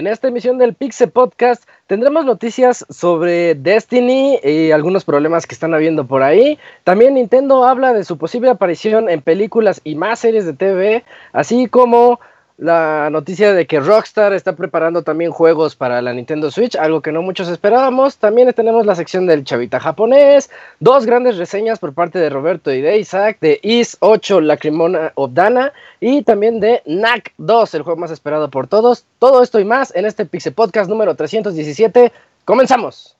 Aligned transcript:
En 0.00 0.06
esta 0.06 0.28
emisión 0.28 0.56
del 0.56 0.74
Pixe 0.74 1.08
Podcast 1.08 1.68
tendremos 1.86 2.24
noticias 2.24 2.86
sobre 2.88 3.54
Destiny 3.54 4.38
y 4.42 4.70
algunos 4.70 5.04
problemas 5.04 5.46
que 5.46 5.54
están 5.54 5.74
habiendo 5.74 6.06
por 6.06 6.22
ahí. 6.22 6.58
También 6.84 7.14
Nintendo 7.14 7.64
habla 7.66 7.92
de 7.92 8.04
su 8.04 8.16
posible 8.16 8.48
aparición 8.48 9.10
en 9.10 9.20
películas 9.20 9.82
y 9.84 9.96
más 9.96 10.20
series 10.20 10.46
de 10.46 10.54
TV, 10.54 11.04
así 11.34 11.66
como 11.66 12.18
la 12.60 13.08
noticia 13.08 13.54
de 13.54 13.66
que 13.66 13.80
Rockstar 13.80 14.34
está 14.34 14.54
preparando 14.54 15.02
también 15.02 15.30
juegos 15.30 15.76
para 15.76 16.02
la 16.02 16.12
Nintendo 16.12 16.50
Switch, 16.50 16.76
algo 16.76 17.00
que 17.00 17.10
no 17.10 17.22
muchos 17.22 17.48
esperábamos. 17.48 18.18
También 18.18 18.52
tenemos 18.52 18.84
la 18.84 18.94
sección 18.94 19.26
del 19.26 19.44
chavita 19.44 19.80
japonés, 19.80 20.50
dos 20.78 21.06
grandes 21.06 21.38
reseñas 21.38 21.78
por 21.78 21.94
parte 21.94 22.18
de 22.18 22.28
Roberto 22.28 22.70
y 22.70 22.82
de 22.82 22.98
Isaac, 22.98 23.38
de 23.40 23.58
Is 23.62 23.96
8 24.00 24.42
Lacrimona 24.42 25.10
Obdana 25.14 25.72
y 26.00 26.22
también 26.22 26.60
de 26.60 26.82
NAC 26.84 27.32
2, 27.38 27.74
el 27.76 27.82
juego 27.82 27.98
más 27.98 28.10
esperado 28.10 28.50
por 28.50 28.66
todos. 28.66 29.06
Todo 29.18 29.42
esto 29.42 29.58
y 29.58 29.64
más 29.64 29.96
en 29.96 30.04
este 30.04 30.26
Pixel 30.26 30.52
Podcast 30.52 30.90
número 30.90 31.14
317. 31.14 32.12
¡Comenzamos! 32.44 33.19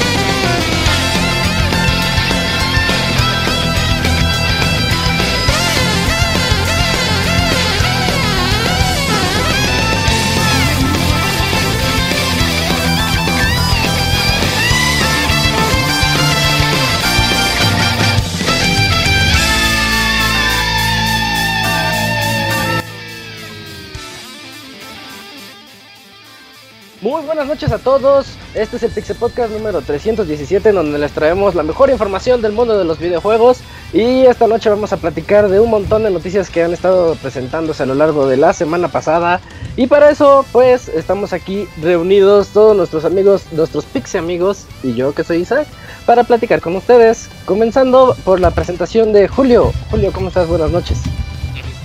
Muy 27.01 27.23
buenas 27.23 27.47
noches 27.47 27.71
a 27.71 27.79
todos. 27.79 28.27
Este 28.53 28.77
es 28.77 28.83
el 28.83 28.91
Pixel 28.91 29.15
Podcast 29.15 29.51
número 29.51 29.81
317 29.81 30.69
en 30.69 30.75
donde 30.75 30.99
les 30.99 31.11
traemos 31.11 31.55
la 31.55 31.63
mejor 31.63 31.89
información 31.89 32.43
del 32.43 32.51
mundo 32.51 32.77
de 32.77 32.85
los 32.85 32.99
videojuegos 32.99 33.61
y 33.91 34.27
esta 34.27 34.45
noche 34.45 34.69
vamos 34.69 34.93
a 34.93 34.97
platicar 34.97 35.49
de 35.49 35.59
un 35.59 35.71
montón 35.71 36.03
de 36.03 36.11
noticias 36.11 36.51
que 36.51 36.61
han 36.61 36.73
estado 36.73 37.15
presentándose 37.15 37.81
a 37.81 37.87
lo 37.87 37.95
largo 37.95 38.27
de 38.27 38.37
la 38.37 38.53
semana 38.53 38.87
pasada 38.87 39.41
y 39.75 39.87
para 39.87 40.11
eso 40.11 40.45
pues 40.51 40.89
estamos 40.89 41.33
aquí 41.33 41.67
reunidos 41.81 42.49
todos 42.49 42.77
nuestros 42.77 43.03
amigos, 43.03 43.45
nuestros 43.51 43.85
Pixie 43.85 44.19
amigos 44.19 44.67
y 44.83 44.93
yo 44.93 45.15
que 45.15 45.23
soy 45.23 45.37
Isaac 45.37 45.67
para 46.05 46.23
platicar 46.23 46.61
con 46.61 46.75
ustedes, 46.75 47.29
comenzando 47.45 48.15
por 48.23 48.39
la 48.39 48.51
presentación 48.51 49.11
de 49.11 49.27
Julio. 49.27 49.73
Julio, 49.89 50.11
¿cómo 50.13 50.27
estás? 50.27 50.47
Buenas 50.47 50.69
noches. 50.69 50.99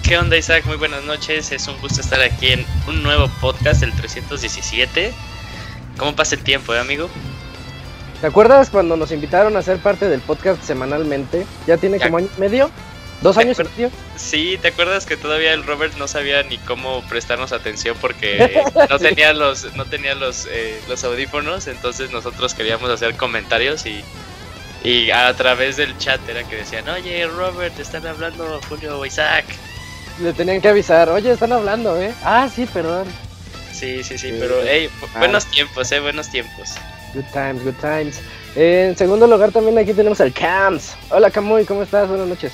¿Qué 0.06 0.16
onda 0.18 0.36
Isaac? 0.36 0.64
Muy 0.66 0.76
buenas 0.76 1.02
noches, 1.04 1.50
es 1.50 1.66
un 1.66 1.76
gusto 1.80 2.00
estar 2.00 2.20
aquí 2.20 2.48
en 2.52 2.64
un 2.86 3.02
nuevo 3.02 3.28
podcast, 3.40 3.82
el 3.82 3.92
317. 3.92 5.12
¿Cómo 5.96 6.14
pasa 6.14 6.36
el 6.36 6.42
tiempo, 6.42 6.74
eh, 6.74 6.78
amigo? 6.78 7.10
¿Te 8.20 8.28
acuerdas 8.28 8.70
cuando 8.70 8.96
nos 8.96 9.10
invitaron 9.10 9.56
a 9.56 9.62
ser 9.62 9.78
parte 9.78 10.08
del 10.08 10.20
podcast 10.20 10.62
semanalmente? 10.62 11.44
¿Ya 11.66 11.76
tiene 11.76 11.98
Ya. 11.98 12.04
como 12.06 12.18
año 12.18 12.28
y 12.36 12.40
medio? 12.40 12.70
¿Dos 13.20 13.34
¿Te 13.34 13.42
años 13.42 13.58
y 13.58 13.64
medio? 13.64 13.90
Sí, 14.16 14.58
¿te 14.62 14.68
acuerdas 14.68 15.06
que 15.06 15.16
todavía 15.16 15.52
el 15.52 15.64
Robert 15.64 15.96
no 15.96 16.06
sabía 16.06 16.42
ni 16.44 16.58
cómo 16.58 17.02
prestarnos 17.08 17.52
atención 17.52 17.96
porque 18.00 18.62
no 18.90 18.98
tenía 19.00 19.32
los, 19.32 19.74
no 19.74 19.86
tenía 19.86 20.14
los, 20.14 20.46
eh, 20.50 20.80
los 20.88 21.02
audífonos? 21.02 21.66
Entonces 21.66 22.12
nosotros 22.12 22.54
queríamos 22.54 22.90
hacer 22.90 23.16
comentarios 23.16 23.84
y, 23.86 24.04
y 24.84 25.10
a 25.10 25.34
través 25.34 25.76
del 25.76 25.98
chat 25.98 26.20
era 26.28 26.44
que 26.44 26.56
decían, 26.56 26.88
oye 26.88 27.26
Robert, 27.26 27.74
te 27.74 27.82
están 27.82 28.06
hablando 28.06 28.60
Julio 28.68 29.00
o 29.00 29.04
Isaac. 29.04 29.46
Le 30.20 30.32
tenían 30.32 30.60
que 30.60 30.68
avisar, 30.68 31.08
oye, 31.10 31.30
están 31.32 31.52
hablando, 31.52 32.00
¿eh? 32.00 32.12
Ah, 32.24 32.48
sí, 32.54 32.66
perdón. 32.66 33.06
Sí, 33.72 34.02
sí, 34.02 34.16
sí, 34.16 34.30
Sí. 34.30 34.36
pero 34.38 34.54
hey, 34.64 34.88
Ah. 35.14 35.18
buenos 35.18 35.44
tiempos, 35.46 35.92
eh, 35.92 36.00
buenos 36.00 36.30
tiempos. 36.30 36.70
Good 37.14 37.24
times, 37.32 37.62
good 37.64 37.74
times. 37.80 38.20
En 38.54 38.96
segundo 38.96 39.26
lugar 39.26 39.52
también 39.52 39.76
aquí 39.76 39.92
tenemos 39.92 40.20
al 40.20 40.32
Cams. 40.32 40.94
Hola 41.10 41.30
Camuy, 41.30 41.64
¿cómo 41.66 41.82
estás? 41.82 42.08
Buenas 42.08 42.26
noches. 42.26 42.52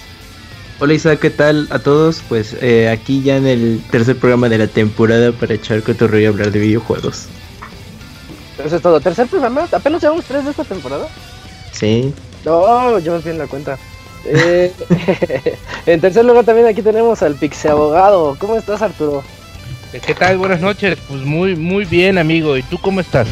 Hola 0.80 0.94
Isaac, 0.94 1.20
¿qué 1.20 1.30
tal 1.30 1.68
a 1.70 1.78
todos? 1.78 2.22
Pues 2.28 2.56
eh, 2.60 2.88
aquí 2.88 3.22
ya 3.22 3.36
en 3.36 3.46
el 3.46 3.80
tercer 3.92 4.16
programa 4.18 4.48
de 4.48 4.58
la 4.58 4.66
temporada 4.66 5.30
para 5.30 5.54
echar 5.54 5.80
cotorreo 5.84 6.20
y 6.20 6.26
hablar 6.26 6.50
de 6.50 6.58
videojuegos. 6.58 7.26
Eso 8.64 8.76
es 8.76 8.82
todo. 8.82 9.00
Tercer 9.00 9.28
programa. 9.28 9.68
¿Apenas 9.70 10.02
llevamos 10.02 10.24
tres 10.24 10.44
de 10.44 10.50
esta 10.50 10.64
temporada? 10.64 11.06
Sí. 11.72 12.12
No, 12.44 12.98
llevamos 12.98 13.24
bien 13.24 13.38
la 13.38 13.46
cuenta. 13.46 13.78
Eh, 14.24 14.72
en 15.86 16.00
tercer 16.00 16.24
lugar 16.24 16.44
también 16.44 16.66
aquí 16.68 16.82
tenemos 16.82 17.22
al 17.22 17.34
Pixe 17.34 17.68
Abogado. 17.68 18.36
¿Cómo 18.38 18.56
estás, 18.56 18.82
Arturo? 18.82 19.22
¿Qué 20.06 20.14
tal? 20.14 20.38
Buenas 20.38 20.60
noches. 20.60 20.98
Pues 21.08 21.22
muy 21.22 21.54
muy 21.56 21.84
bien, 21.84 22.18
amigo. 22.18 22.56
¿Y 22.56 22.62
tú 22.62 22.78
cómo 22.78 23.00
estás? 23.00 23.28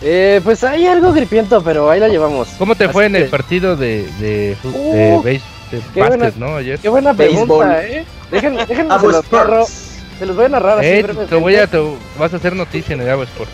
Eh, 0.00 0.40
pues 0.44 0.62
hay 0.64 0.86
algo 0.86 1.12
gripiento, 1.12 1.62
pero 1.62 1.90
ahí 1.90 2.00
la 2.00 2.08
llevamos. 2.08 2.48
¿Cómo 2.58 2.74
te 2.74 2.84
Así 2.84 2.92
fue 2.92 3.06
en 3.06 3.16
el 3.16 3.26
partido 3.28 3.76
de 3.76 4.06
de, 4.20 4.56
fu- 4.62 4.68
Uh, 4.74 4.94
de 4.94 5.16
base- 5.16 5.42
de 5.70 5.80
qué 5.92 6.00
básquet, 6.00 6.18
buena- 6.18 6.32
no? 6.52 6.56
Ayer. 6.56 6.78
Qué 6.78 6.88
buena 6.88 7.14
pregunta, 7.14 7.54
Béisbol. 7.54 7.72
¿eh? 7.84 8.04
Déjenme, 8.30 8.66
déjenme 8.66 8.94
Hago 8.94 9.10
se 9.10 9.16
los 9.16 9.32
narro. 9.32 9.62
sports. 9.62 9.84
Se 10.18 10.26
los 10.26 10.36
voy 10.36 10.44
a 10.46 10.48
narrar 10.48 10.78
así 10.78 10.86
Eh, 10.88 11.06
te 11.28 11.34
voy 11.36 11.56
a 11.56 11.66
te 11.68 11.78
vas 12.18 12.32
a 12.32 12.36
hacer 12.36 12.56
noticia 12.56 12.94
en 12.94 13.02
el 13.02 13.10
Avo 13.10 13.22
Sport. 13.24 13.50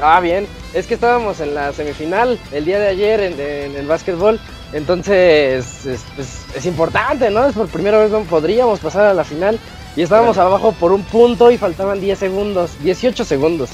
Ah, 0.00 0.20
bien. 0.20 0.46
Es 0.74 0.86
que 0.86 0.94
estábamos 0.94 1.40
en 1.40 1.54
la 1.54 1.72
semifinal 1.72 2.38
el 2.52 2.64
día 2.64 2.78
de 2.78 2.88
ayer 2.88 3.20
en, 3.20 3.40
en 3.40 3.76
el 3.76 3.86
básquetbol. 3.86 4.38
Entonces, 4.72 5.86
es, 5.86 6.00
pues, 6.14 6.44
es 6.54 6.66
importante, 6.66 7.30
¿no? 7.30 7.46
Es 7.46 7.54
por 7.54 7.68
primera 7.68 7.98
vez 7.98 8.10
no 8.10 8.20
podríamos 8.22 8.80
pasar 8.80 9.06
a 9.06 9.14
la 9.14 9.24
final. 9.24 9.58
Y 9.96 10.02
estábamos 10.02 10.38
abajo 10.38 10.72
por 10.72 10.92
un 10.92 11.02
punto 11.02 11.50
y 11.50 11.58
faltaban 11.58 12.00
10 12.00 12.18
segundos, 12.18 12.70
18 12.82 13.24
segundos. 13.24 13.70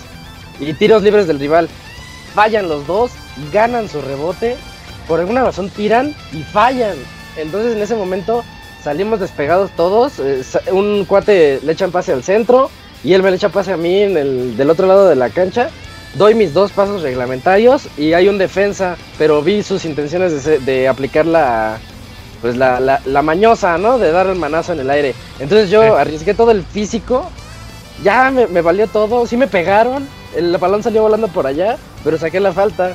Y 0.59 0.73
tiros 0.73 1.03
libres 1.03 1.27
del 1.27 1.39
rival. 1.39 1.69
Fallan 2.35 2.69
los 2.69 2.87
dos, 2.87 3.11
ganan 3.53 3.89
su 3.89 4.01
rebote. 4.01 4.57
Por 5.07 5.21
alguna 5.21 5.45
razón 5.45 5.69
tiran 5.69 6.15
y 6.33 6.43
fallan. 6.43 6.97
Entonces 7.37 7.77
en 7.77 7.83
ese 7.83 7.95
momento 7.95 8.43
salimos 8.83 9.21
despegados 9.21 9.71
todos. 9.73 10.19
eh, 10.19 10.43
un 10.73 11.05
cuate 11.05 11.61
le 11.63 11.73
echan 11.73 11.93
pase 11.93 12.13
al 12.13 12.25
centro 12.25 12.71
y 13.05 13.13
él 13.13 13.23
me 13.23 13.31
le 13.31 13.37
echa 13.37 13.51
pase 13.51 13.73
a 13.73 13.77
mí 13.77 14.03
en 14.03 14.17
el, 14.17 14.57
del 14.57 14.71
otro 14.71 14.87
lado 14.87 15.09
de 15.09 15.17
la 15.17 15.29
cancha. 15.29 15.69
Doy 16.17 16.35
mis 16.35 16.55
dos 16.55 16.73
pasos 16.73 17.03
reglamentarios 17.03 17.89
y 17.99 18.13
hay 18.15 18.29
un 18.29 18.39
defensa, 18.39 18.97
pero 19.19 19.43
vi 19.43 19.63
sus 19.63 19.85
intenciones 19.85 20.45
de, 20.45 20.59
de 20.61 20.89
aplicar 20.89 21.27
la, 21.27 21.79
pues 22.41 22.57
la, 22.57 22.81
la, 22.81 23.01
la 23.05 23.23
mañosa, 23.23 23.77
¿no? 23.77 23.99
De 23.99 24.11
dar 24.13 24.27
el 24.27 24.37
manazo 24.37 24.73
en 24.73 24.81
el 24.81 24.91
aire. 24.91 25.15
Entonces 25.39 25.69
yo 25.69 25.83
Sí. 25.83 25.89
arriesgué 25.89 26.33
todo 26.33 26.53
el 26.53 26.65
físico, 26.65 27.29
ya 28.03 28.31
me, 28.31 28.47
me 28.47 28.63
valió 28.63 28.87
todo, 28.87 29.27
sí 29.27 29.37
me 29.37 29.47
pegaron, 29.47 30.09
el 30.35 30.57
balón 30.57 30.83
salió 30.83 31.03
volando 31.03 31.29
por 31.29 31.47
allá, 31.47 31.77
pero 32.03 32.17
saqué 32.19 32.41
la 32.41 32.53
falta. 32.53 32.95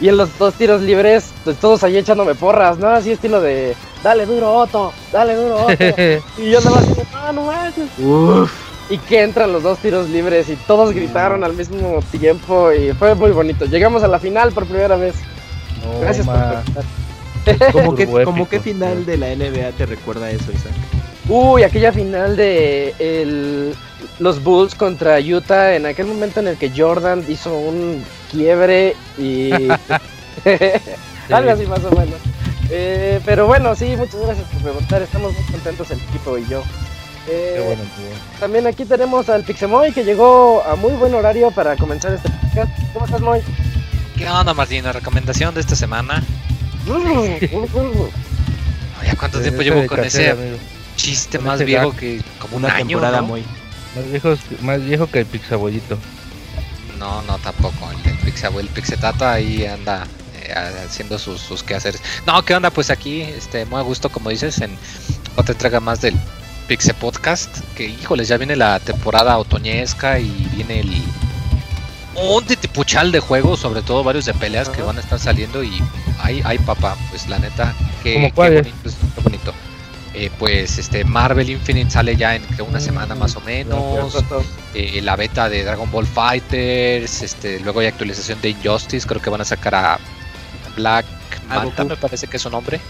Y 0.00 0.08
en 0.08 0.16
los 0.16 0.36
dos 0.38 0.54
tiros 0.54 0.82
libres, 0.82 1.30
pues 1.44 1.56
todos 1.58 1.84
ahí 1.84 1.96
echándome 1.96 2.34
porras, 2.34 2.76
¿no? 2.78 2.88
Así 2.88 3.12
estilo 3.12 3.40
de, 3.40 3.74
dale 4.02 4.26
duro 4.26 4.52
Otto, 4.52 4.92
dale 5.12 5.36
duro 5.36 5.66
Otto. 5.66 5.72
y 6.38 6.50
yo 6.50 6.58
andaba 6.58 6.78
así, 6.78 6.92
no, 7.12 7.32
no 7.32 7.42
manches. 7.44 7.88
Uf. 7.98 8.52
Y 8.90 8.98
que 8.98 9.22
entran 9.22 9.52
los 9.52 9.62
dos 9.62 9.78
tiros 9.78 10.08
libres 10.10 10.48
y 10.48 10.56
todos 10.56 10.92
gritaron 10.92 11.44
al 11.44 11.54
mismo 11.54 12.00
tiempo 12.10 12.72
y 12.72 12.92
fue 12.92 13.14
muy 13.14 13.30
bonito. 13.30 13.64
Llegamos 13.64 14.02
a 14.02 14.08
la 14.08 14.18
final 14.18 14.52
por 14.52 14.66
primera 14.66 14.96
vez. 14.96 15.14
No, 15.82 16.00
Gracias 16.00 16.26
por 16.26 16.36
ma. 16.36 16.62
¿Cómo 17.72 17.94
que, 17.94 18.02
épico, 18.04 18.48
qué 18.48 18.60
final 18.60 19.04
de 19.06 19.16
la 19.16 19.34
NBA 19.34 19.70
te 19.76 19.86
recuerda 19.86 20.30
eso, 20.30 20.52
Isaac? 20.52 20.72
Uy, 21.28 21.62
aquella 21.62 21.92
final 21.92 22.36
de 22.36 22.94
el- 22.98 23.74
los 24.18 24.42
Bulls 24.42 24.74
contra 24.74 25.18
Utah, 25.20 25.74
en 25.74 25.86
aquel 25.86 26.06
momento 26.06 26.40
en 26.40 26.48
el 26.48 26.56
que 26.56 26.70
Jordan 26.76 27.24
hizo 27.28 27.56
un 27.56 28.04
quiebre 28.30 28.94
y 29.18 29.50
Algo 31.30 31.50
así 31.50 31.66
más 31.66 31.84
o 31.84 31.90
menos. 31.90 32.18
Eh, 32.70 33.20
pero 33.24 33.46
bueno, 33.46 33.74
sí, 33.74 33.94
muchas 33.96 34.20
gracias 34.20 34.46
por 34.48 34.62
preguntar. 34.62 35.02
Estamos 35.02 35.32
muy 35.32 35.44
contentos 35.44 35.90
el 35.90 36.00
equipo 36.00 36.36
y 36.38 36.46
yo. 36.46 36.62
Eh, 37.28 37.52
Qué 37.56 37.60
bueno, 37.64 37.82
bueno. 37.96 38.16
También 38.40 38.66
aquí 38.66 38.84
tenemos 38.84 39.28
al 39.28 39.44
Pixemoy 39.44 39.92
que 39.92 40.04
llegó 40.04 40.62
a 40.64 40.74
muy 40.76 40.92
buen 40.92 41.14
horario 41.14 41.50
para 41.52 41.76
comenzar 41.76 42.12
este 42.14 42.28
podcast. 42.30 42.70
¿Cómo 42.92 43.06
estás, 43.06 43.20
Moy? 43.20 43.40
¿Qué 44.16 44.28
onda, 44.28 44.52
Martín? 44.54 44.84
La 44.84 44.92
recomendación 44.92 45.54
de 45.54 45.60
esta 45.60 45.76
semana. 45.76 46.22
Ya 49.04 49.16
cuánto 49.16 49.38
Eh, 49.40 49.42
tiempo 49.42 49.62
llevo 49.62 49.86
con 49.86 50.04
ese 50.04 50.30
amigo. 50.30 50.56
chiste 50.96 51.38
con 51.38 51.46
más 51.48 51.56
ese 51.56 51.64
viejo 51.64 51.90
gag. 51.90 51.98
que 51.98 52.22
como 52.38 52.56
un 52.58 52.64
Una 52.64 52.74
año, 52.74 52.86
temporada 52.98 53.20
¿no? 53.20 53.26
muy. 53.28 53.40
Más 53.96 54.10
viejo, 54.10 54.34
más 54.62 54.84
viejo 54.84 55.06
que 55.08 55.18
el 55.20 55.26
Pixabollito. 55.26 55.98
No, 56.98 57.20
no, 57.22 57.38
tampoco. 57.38 57.90
El, 57.90 58.10
el, 58.12 58.18
Pixabo- 58.20 58.60
el 58.60 58.68
Pixetata 58.68 59.32
ahí 59.32 59.66
anda 59.66 60.06
eh, 60.40 60.54
haciendo 60.86 61.18
sus, 61.18 61.40
sus 61.40 61.62
quehaceres. 61.64 62.00
No, 62.26 62.44
¿qué 62.44 62.54
onda? 62.54 62.70
Pues 62.70 62.90
aquí, 62.90 63.22
este, 63.22 63.64
muy 63.66 63.80
a 63.80 63.82
gusto, 63.82 64.08
como 64.08 64.30
dices, 64.30 64.60
en 64.60 64.78
otra 65.36 65.52
entrega 65.52 65.80
más 65.80 66.00
del 66.00 66.14
Pixe 66.72 66.94
Podcast. 66.94 67.58
Que, 67.76 67.84
híjoles, 67.84 68.28
ya 68.28 68.38
viene 68.38 68.56
la 68.56 68.80
temporada 68.80 69.36
otoñesca 69.36 70.18
y 70.18 70.30
viene 70.54 70.80
el. 70.80 70.90
Un 72.16 72.46
titipuchal 72.46 73.12
de 73.12 73.20
juegos, 73.20 73.60
sobre 73.60 73.82
todo 73.82 74.02
varios 74.02 74.24
de 74.24 74.32
peleas 74.32 74.70
que 74.70 74.76
Ajá. 74.78 74.86
van 74.86 74.96
a 74.96 75.00
estar 75.00 75.18
saliendo. 75.18 75.62
Y 75.62 75.82
ay, 76.22 76.40
ay, 76.46 76.56
papá, 76.60 76.96
pues 77.10 77.28
la 77.28 77.38
neta, 77.38 77.74
qué, 78.02 78.14
¿Cómo 78.14 78.48
qué 78.48 78.54
bonito, 78.54 78.90
qué 79.14 79.20
bonito. 79.20 79.52
Eh, 80.14 80.30
pues 80.38 80.78
este 80.78 81.04
Marvel 81.04 81.50
Infinite 81.50 81.90
sale 81.90 82.16
ya 82.16 82.36
en 82.36 82.42
una 82.66 82.78
Mm, 82.78 82.82
semana 82.82 83.14
más 83.16 83.36
o 83.36 83.42
menos 83.42 84.14
eh, 84.72 85.00
la 85.02 85.16
beta 85.16 85.50
de 85.50 85.64
Dragon 85.64 85.90
Ball 85.90 86.06
Fighters, 86.06 87.20
este, 87.20 87.60
luego 87.60 87.80
hay 87.80 87.88
actualización 87.88 88.40
de 88.40 88.48
Injustice, 88.48 89.06
creo 89.06 89.20
que 89.20 89.28
van 89.28 89.42
a 89.42 89.44
sacar 89.44 89.74
a 89.74 89.98
Black 90.74 91.04
Manta, 91.48 91.84
me 91.84 91.96
parece 91.96 92.28
que 92.28 92.38
es 92.38 92.42
su 92.42 92.48
nombre. 92.48 92.80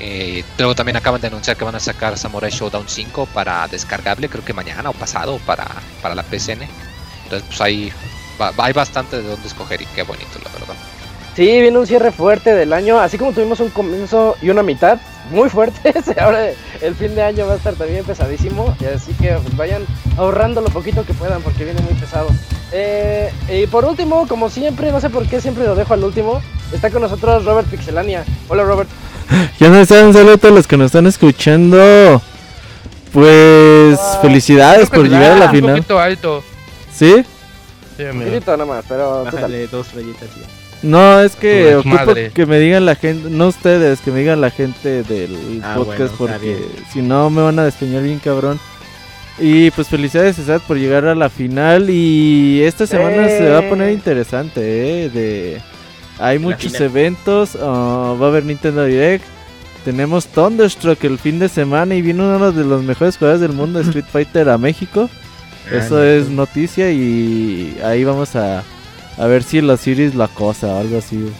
Eh, 0.00 0.44
luego 0.56 0.74
también 0.74 0.96
acaban 0.96 1.20
de 1.20 1.26
anunciar 1.26 1.56
que 1.56 1.64
van 1.64 1.74
a 1.74 1.80
sacar 1.80 2.16
Samurai 2.16 2.50
Showdown 2.50 2.88
5 2.88 3.26
para 3.34 3.66
descargable, 3.68 4.28
creo 4.28 4.44
que 4.44 4.52
mañana 4.52 4.90
o 4.90 4.92
pasado 4.92 5.38
para, 5.44 5.66
para 6.00 6.14
la 6.14 6.22
PCN. 6.22 6.62
Entonces 7.24 7.46
pues 7.48 7.60
ahí 7.60 7.92
hay 8.58 8.72
bastante 8.72 9.20
de 9.20 9.28
dónde 9.28 9.48
escoger 9.48 9.82
y 9.82 9.86
qué 9.86 10.02
bonito 10.02 10.38
la 10.44 10.50
verdad. 10.52 10.74
Sí, 11.34 11.60
viene 11.60 11.78
un 11.78 11.86
cierre 11.86 12.10
fuerte 12.10 12.52
del 12.54 12.72
año, 12.72 12.98
así 12.98 13.16
como 13.16 13.32
tuvimos 13.32 13.60
un 13.60 13.70
comienzo 13.70 14.36
y 14.42 14.50
una 14.50 14.64
mitad 14.64 14.98
muy 15.30 15.48
fuertes, 15.48 16.04
ahora 16.20 16.48
el 16.80 16.94
fin 16.96 17.14
de 17.14 17.22
año 17.22 17.46
va 17.46 17.52
a 17.52 17.56
estar 17.56 17.74
también 17.74 18.04
pesadísimo, 18.04 18.74
así 18.92 19.12
que 19.14 19.34
pues, 19.34 19.56
vayan 19.56 19.84
ahorrando 20.16 20.60
lo 20.60 20.68
poquito 20.68 21.04
que 21.04 21.14
puedan 21.14 21.42
porque 21.42 21.64
viene 21.64 21.80
muy 21.82 21.94
pesado. 21.94 22.28
Eh, 22.72 23.32
y 23.48 23.66
por 23.68 23.84
último, 23.84 24.26
como 24.26 24.50
siempre, 24.50 24.90
no 24.90 25.00
sé 25.00 25.10
por 25.10 25.26
qué 25.28 25.40
siempre 25.40 25.64
lo 25.64 25.76
dejo 25.76 25.94
al 25.94 26.02
último, 26.02 26.42
está 26.72 26.90
con 26.90 27.02
nosotros 27.02 27.44
Robert 27.44 27.68
Pixelania. 27.68 28.24
Hola 28.48 28.64
Robert. 28.64 28.88
Ya 29.60 29.68
no 29.68 29.76
están, 29.80 30.06
un 30.06 30.12
saludo 30.14 30.34
a 30.34 30.38
todos 30.38 30.54
los 30.54 30.66
que 30.66 30.76
nos 30.76 30.86
están 30.86 31.06
escuchando. 31.06 32.22
Pues 33.12 33.98
Ah, 34.00 34.18
felicidades 34.22 34.90
por 34.90 35.08
llegar 35.08 35.32
a 35.32 35.36
la 35.38 35.46
un 35.46 35.50
final. 35.52 35.76
poquito 35.76 35.98
alto. 35.98 36.44
¿Sí? 36.92 37.24
Sí, 37.96 38.02
Un 38.04 38.10
amigo. 38.10 38.30
poquito 38.32 38.50
nada 38.56 38.66
más, 38.66 38.84
pero. 38.88 39.24
Bájale 39.24 39.66
dos 39.68 39.92
rayitas 39.94 40.28
ya. 40.36 40.46
No, 40.82 41.20
es 41.20 41.34
que 41.34 41.74
ocupo 41.74 42.14
que 42.32 42.46
me 42.46 42.60
digan 42.60 42.86
la 42.86 42.94
gente, 42.94 43.30
no 43.30 43.48
ustedes, 43.48 43.98
que 44.00 44.12
me 44.12 44.20
digan 44.20 44.40
la 44.40 44.50
gente 44.50 45.02
del 45.02 45.60
Ah, 45.64 45.74
podcast 45.76 46.16
bueno, 46.16 46.34
porque 46.38 46.56
si 46.92 47.02
no 47.02 47.30
me 47.30 47.42
van 47.42 47.58
a 47.58 47.64
despeñar 47.64 48.02
bien 48.04 48.20
cabrón. 48.20 48.60
Y 49.40 49.70
pues 49.72 49.88
felicidades 49.88 50.36
César 50.36 50.60
por 50.66 50.76
llegar 50.76 51.04
a 51.06 51.14
la 51.16 51.30
final 51.30 51.90
y 51.90 52.60
esta 52.62 52.86
semana 52.86 53.26
se 53.28 53.48
va 53.48 53.58
a 53.58 53.68
poner 53.68 53.88
Eh. 53.88 53.92
interesante, 53.92 54.60
eh, 55.06 55.10
de 55.10 55.60
hay 56.18 56.38
muchos 56.38 56.72
final. 56.72 56.82
eventos, 56.82 57.56
ah, 57.60 58.14
va 58.20 58.26
a 58.26 58.28
haber 58.28 58.44
Nintendo 58.44 58.84
Direct. 58.84 59.24
Tenemos 59.84 60.26
Thunderstruck 60.26 61.02
el 61.04 61.18
fin 61.18 61.38
de 61.38 61.48
semana 61.48 61.94
y 61.94 62.02
viene 62.02 62.22
uno 62.22 62.52
de 62.52 62.64
los 62.64 62.82
mejores 62.82 63.16
jugadores 63.16 63.40
del 63.40 63.52
mundo, 63.52 63.80
Street 63.80 64.04
Fighter, 64.12 64.48
a 64.48 64.58
México. 64.58 65.08
Eso 65.70 66.02
es 66.02 66.30
noticia 66.30 66.90
y 66.90 67.78
ahí 67.84 68.02
vamos 68.02 68.34
a, 68.36 68.64
a 69.18 69.26
ver 69.26 69.42
si 69.42 69.60
la 69.60 69.76
Series 69.76 70.14
la 70.14 70.28
cosa 70.28 70.68
o 70.68 70.80
algo 70.80 70.98
así. 70.98 71.30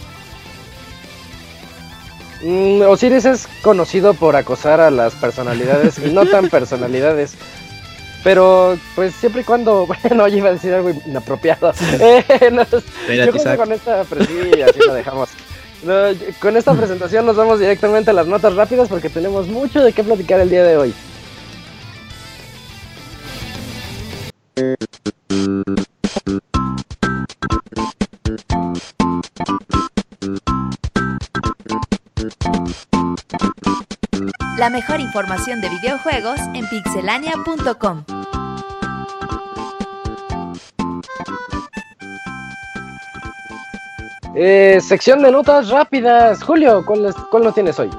Mm, 2.43 2.83
Osiris 2.83 3.25
es 3.25 3.49
conocido 3.63 4.15
por 4.15 4.37
acosar 4.37 4.81
a 4.81 4.91
las 4.91 5.15
personalidades 5.15 5.99
y 5.99 6.11
no 6.11 6.27
tan 6.27 6.49
personalidades. 6.51 7.35
Pero, 8.25 8.77
pues 8.95 9.15
siempre 9.15 9.43
y 9.43 9.45
cuando, 9.45 9.87
bueno, 10.03 10.29
yo 10.29 10.37
iba 10.39 10.49
a 10.49 10.53
decir 10.53 10.75
algo 10.75 10.91
inapropiado. 11.07 11.73
Eh, 12.01 12.51
no, 12.53 12.63
yo 12.65 12.81
creo 13.33 13.33
que 13.33 13.57
con 13.57 13.73
esta, 13.73 14.05
sí, 14.05 14.63
así 14.63 14.79
lo 14.87 14.95
dejamos. 14.95 15.29
No, 15.85 16.11
yo- 16.13 16.27
con 16.41 16.57
esta 16.57 16.75
presentación 16.77 17.25
nos 17.27 17.37
vamos 17.37 17.61
directamente 17.61 18.11
a 18.11 18.15
las 18.15 18.27
notas 18.27 18.55
rápidas 18.55 18.89
porque 18.89 19.09
tenemos 19.09 19.47
mucho 19.47 19.83
de 19.83 19.93
qué 19.93 20.03
platicar 20.05 20.41
el 20.41 20.51
día 20.51 20.65
de 20.65 20.77
hoy. 20.77 20.95
La 34.59 34.71
mejor 34.71 35.01
información 35.01 35.61
de 35.61 35.69
videojuegos 35.69 36.41
en 36.55 36.69
pixelania.com. 36.69 38.05
Eh, 44.35 44.79
sección 44.81 45.23
de 45.23 45.33
notas 45.33 45.69
rápidas. 45.69 46.43
Julio, 46.43 46.85
¿cuál, 46.87 47.07
es- 47.07 47.15
cuál 47.31 47.45
no 47.45 47.53
tienes 47.53 47.79
hoy? 47.79 47.91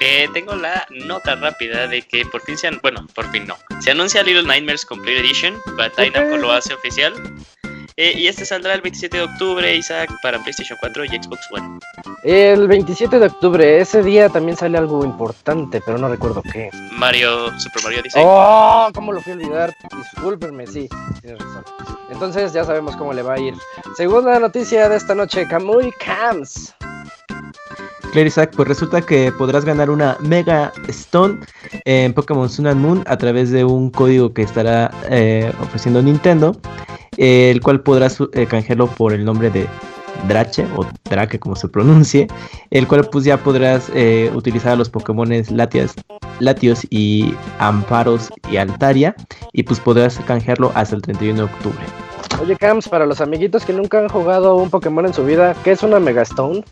Eh, 0.00 0.28
tengo 0.32 0.54
la 0.54 0.86
nota 1.06 1.34
rápida 1.36 1.86
de 1.86 2.02
que 2.02 2.24
por 2.24 2.40
fin 2.42 2.56
se 2.56 2.66
han, 2.68 2.78
bueno, 2.82 3.06
por 3.14 3.30
fin 3.30 3.46
no. 3.46 3.56
Se 3.80 3.90
anuncia 3.90 4.22
Little 4.22 4.44
Nightmares 4.44 4.84
Complete 4.86 5.20
Edition, 5.20 5.54
Bandai 5.76 6.08
Ok. 6.08 6.14
Namco 6.16 6.36
lo 6.36 6.52
hace 6.52 6.72
oficial. 6.74 7.12
Eh, 7.96 8.12
y 8.16 8.28
este 8.28 8.44
saldrá 8.44 8.74
el 8.74 8.80
27 8.80 9.16
de 9.16 9.22
octubre, 9.24 9.76
Isaac, 9.76 10.10
para 10.22 10.38
PlayStation 10.38 10.78
4 10.80 11.04
y 11.04 11.08
Xbox 11.08 11.40
One. 11.52 11.78
El 12.22 12.68
27 12.68 13.18
de 13.18 13.26
octubre, 13.26 13.80
ese 13.80 14.02
día 14.02 14.28
también 14.28 14.56
sale 14.56 14.78
algo 14.78 15.04
importante, 15.04 15.80
pero 15.84 15.98
no 15.98 16.08
recuerdo 16.08 16.42
qué. 16.42 16.70
Mario, 16.92 17.58
Super 17.58 17.82
Mario 17.82 18.00
Odyssey. 18.00 18.22
¡Oh! 18.24 18.88
¿Cómo 18.94 19.12
lo 19.12 19.20
fui 19.20 19.32
a 19.32 19.36
olvidar? 19.36 19.74
Discúlpenme, 19.96 20.66
sí, 20.66 20.88
tienes 21.20 21.40
razón. 21.40 21.64
Entonces 22.10 22.52
ya 22.52 22.64
sabemos 22.64 22.96
cómo 22.96 23.12
le 23.12 23.22
va 23.22 23.34
a 23.34 23.40
ir. 23.40 23.54
Segunda 23.96 24.38
noticia 24.38 24.88
de 24.88 24.96
esta 24.96 25.14
noche, 25.14 25.46
Kamui 25.46 25.92
Camps. 25.92 26.74
Claro, 28.12 28.26
Isaac, 28.26 28.52
pues 28.56 28.66
resulta 28.66 29.02
que 29.02 29.30
podrás 29.30 29.64
ganar 29.64 29.88
una 29.88 30.16
Mega 30.20 30.72
Stone 30.88 31.38
en 31.84 32.12
Pokémon 32.12 32.48
Sun 32.48 32.66
and 32.66 32.80
Moon 32.80 33.04
a 33.06 33.16
través 33.16 33.50
de 33.50 33.64
un 33.64 33.90
código 33.90 34.34
que 34.34 34.42
estará 34.42 34.90
eh, 35.08 35.52
ofreciendo 35.60 36.02
Nintendo, 36.02 36.56
el 37.16 37.60
cual 37.60 37.82
podrás 37.82 38.18
eh, 38.32 38.46
canjearlo 38.46 38.88
por 38.88 39.12
el 39.12 39.24
nombre 39.24 39.50
de 39.50 39.68
Drache 40.26 40.66
o 40.76 40.86
Drake 41.08 41.38
como 41.38 41.54
se 41.54 41.68
pronuncie, 41.68 42.26
el 42.70 42.88
cual 42.88 43.08
pues 43.10 43.24
ya 43.24 43.36
podrás 43.36 43.90
eh, 43.94 44.30
utilizar 44.34 44.72
a 44.72 44.76
los 44.76 44.90
Pokémones 44.90 45.50
Latias, 45.50 45.94
Latios 46.40 46.86
y 46.90 47.34
Amparos 47.58 48.28
y 48.50 48.56
Altaria 48.56 49.14
y 49.52 49.62
pues 49.62 49.78
podrás 49.78 50.18
canjearlo 50.26 50.72
hasta 50.74 50.96
el 50.96 51.02
31 51.02 51.36
de 51.36 51.44
octubre. 51.44 51.84
Oye, 52.42 52.56
Camps, 52.56 52.88
para 52.88 53.06
los 53.06 53.20
amiguitos 53.20 53.64
que 53.64 53.72
nunca 53.72 53.98
han 53.98 54.08
jugado 54.08 54.56
un 54.56 54.70
Pokémon 54.70 55.06
en 55.06 55.14
su 55.14 55.24
vida, 55.24 55.54
¿qué 55.62 55.72
es 55.72 55.82
una 55.82 56.00
Mega 56.00 56.22
Stone? 56.22 56.64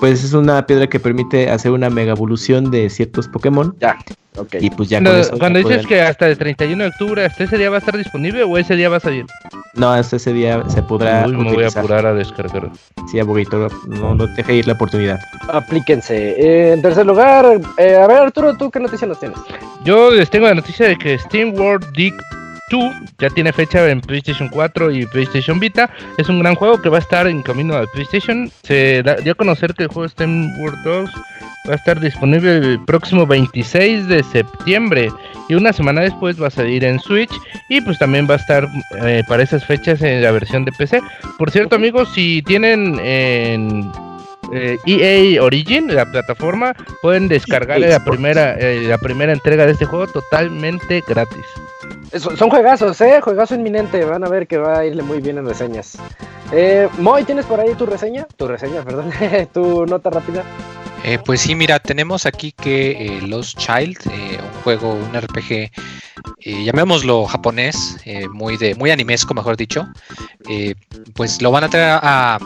Pues 0.00 0.24
es 0.24 0.32
una 0.32 0.66
piedra 0.66 0.86
que 0.86 0.98
permite 1.00 1.50
hacer 1.50 1.72
una 1.72 1.90
mega 1.90 2.12
evolución 2.12 2.70
de 2.70 2.88
ciertos 2.90 3.28
Pokémon 3.28 3.74
Ya, 3.80 3.98
ok. 4.36 4.56
y 4.60 4.70
pues 4.70 4.88
ya 4.88 4.98
Cuando, 4.98 5.10
con 5.12 5.20
eso 5.20 5.32
ya 5.32 5.38
cuando 5.38 5.58
dices 5.60 5.86
que 5.86 6.00
hasta 6.00 6.28
el 6.28 6.38
31 6.38 6.82
de 6.84 6.90
octubre, 6.90 7.24
¿hasta 7.24 7.44
ese 7.44 7.58
día 7.58 7.70
va 7.70 7.76
a 7.76 7.78
estar 7.78 7.96
disponible 7.96 8.42
o 8.42 8.58
ese 8.58 8.76
día 8.76 8.88
va 8.88 8.96
a 8.96 9.00
salir? 9.00 9.26
No, 9.74 9.90
hasta 9.90 10.16
ese 10.16 10.32
día 10.32 10.62
se 10.68 10.82
podrá 10.82 11.24
Uy, 11.26 11.36
me 11.36 11.52
voy 11.54 11.64
a 11.64 11.68
apurar 11.68 12.04
a 12.04 12.12
descargar. 12.14 12.70
Sí, 13.10 13.18
abuelito, 13.18 13.68
no, 13.86 14.14
no 14.14 14.26
deje 14.26 14.56
ir 14.56 14.66
la 14.66 14.74
oportunidad. 14.74 15.18
Aplíquense. 15.48 16.16
Eh, 16.38 16.72
en 16.74 16.82
tercer 16.82 17.06
lugar, 17.06 17.60
eh, 17.78 17.96
a 17.96 18.06
ver, 18.06 18.18
Arturo, 18.18 18.54
¿tú 18.56 18.70
qué 18.70 18.80
noticia 18.80 19.06
nos 19.06 19.18
tienes? 19.18 19.38
Yo 19.84 20.10
les 20.10 20.28
tengo 20.30 20.46
la 20.46 20.54
noticia 20.54 20.86
de 20.88 20.96
que 20.96 21.18
Steam 21.18 21.54
World 21.54 21.90
Dig 21.96 22.14
2 22.72 22.92
ya 23.18 23.28
tiene 23.30 23.52
fecha 23.52 23.88
en 23.88 24.00
PlayStation 24.00 24.48
4 24.48 24.90
y 24.90 25.06
PlayStation 25.06 25.60
Vita. 25.60 25.90
Es 26.18 26.28
un 26.28 26.38
gran 26.40 26.54
juego 26.54 26.80
que 26.80 26.88
va 26.88 26.96
a 26.98 27.00
estar 27.00 27.26
en 27.26 27.42
camino 27.42 27.76
a 27.76 27.86
PlayStation. 27.86 28.50
Se 28.62 29.02
da- 29.02 29.16
dio 29.16 29.32
a 29.32 29.36
conocer 29.36 29.74
que 29.74 29.84
el 29.84 29.88
juego 29.88 30.08
Steam 30.08 30.50
World 30.58 30.82
2 30.84 31.10
va 31.68 31.72
a 31.74 31.76
estar 31.76 32.00
disponible 32.00 32.56
el 32.56 32.84
próximo 32.84 33.26
26 33.26 34.08
de 34.08 34.22
septiembre. 34.24 35.10
Y 35.48 35.54
una 35.54 35.72
semana 35.72 36.00
después 36.00 36.40
va 36.42 36.46
a 36.48 36.50
salir 36.50 36.82
en 36.84 36.98
Switch. 36.98 37.30
Y 37.68 37.80
pues 37.82 37.98
también 37.98 38.26
va 38.28 38.34
a 38.34 38.38
estar 38.38 38.66
eh, 39.04 39.22
para 39.28 39.42
esas 39.42 39.64
fechas 39.64 40.00
en 40.02 40.22
la 40.22 40.30
versión 40.32 40.64
de 40.64 40.72
PC. 40.72 41.00
Por 41.38 41.50
cierto, 41.50 41.76
amigos, 41.76 42.08
si 42.14 42.42
tienen 42.42 42.98
en 43.00 43.90
eh, 44.52 44.76
EA 44.86 45.42
Origin, 45.42 45.94
la 45.94 46.04
plataforma, 46.10 46.74
pueden 47.00 47.28
descargar 47.28 47.78
la 47.80 47.86
Sports. 47.88 48.10
primera, 48.10 48.54
eh, 48.58 48.82
la 48.88 48.98
primera 48.98 49.32
entrega 49.32 49.66
de 49.66 49.72
este 49.72 49.84
juego 49.84 50.06
totalmente 50.06 51.02
gratis. 51.06 51.44
Son 52.18 52.50
juegazos, 52.50 53.00
¿eh? 53.00 53.20
Juegazo 53.22 53.54
inminente. 53.54 54.04
Van 54.04 54.24
a 54.24 54.28
ver 54.28 54.46
que 54.46 54.58
va 54.58 54.78
a 54.78 54.86
irle 54.86 55.02
muy 55.02 55.20
bien 55.20 55.38
en 55.38 55.46
reseñas. 55.46 55.96
Eh, 56.52 56.88
Moy, 56.98 57.24
¿tienes 57.24 57.46
por 57.46 57.58
ahí 57.60 57.74
tu 57.74 57.86
reseña? 57.86 58.26
Tu 58.36 58.46
reseña, 58.46 58.82
perdón, 58.84 59.10
tu 59.52 59.86
nota 59.86 60.10
rápida. 60.10 60.44
Eh, 61.04 61.18
pues 61.24 61.40
sí, 61.40 61.54
mira, 61.56 61.80
tenemos 61.80 62.26
aquí 62.26 62.52
que 62.52 62.92
eh, 62.92 63.22
Lost 63.22 63.58
Child, 63.58 63.98
eh, 64.06 64.38
un 64.40 64.62
juego, 64.62 64.92
un 64.92 65.20
RPG, 65.20 65.52
eh, 65.52 66.64
llamémoslo 66.64 67.24
japonés, 67.26 67.96
eh, 68.04 68.28
muy 68.28 68.56
de 68.56 68.76
muy 68.76 68.92
animesco, 68.92 69.34
mejor 69.34 69.56
dicho, 69.56 69.88
pues 71.14 71.42
lo 71.42 71.50
van 71.50 71.64
a 71.64 71.68
traer 71.68 71.98
a, 72.02 72.38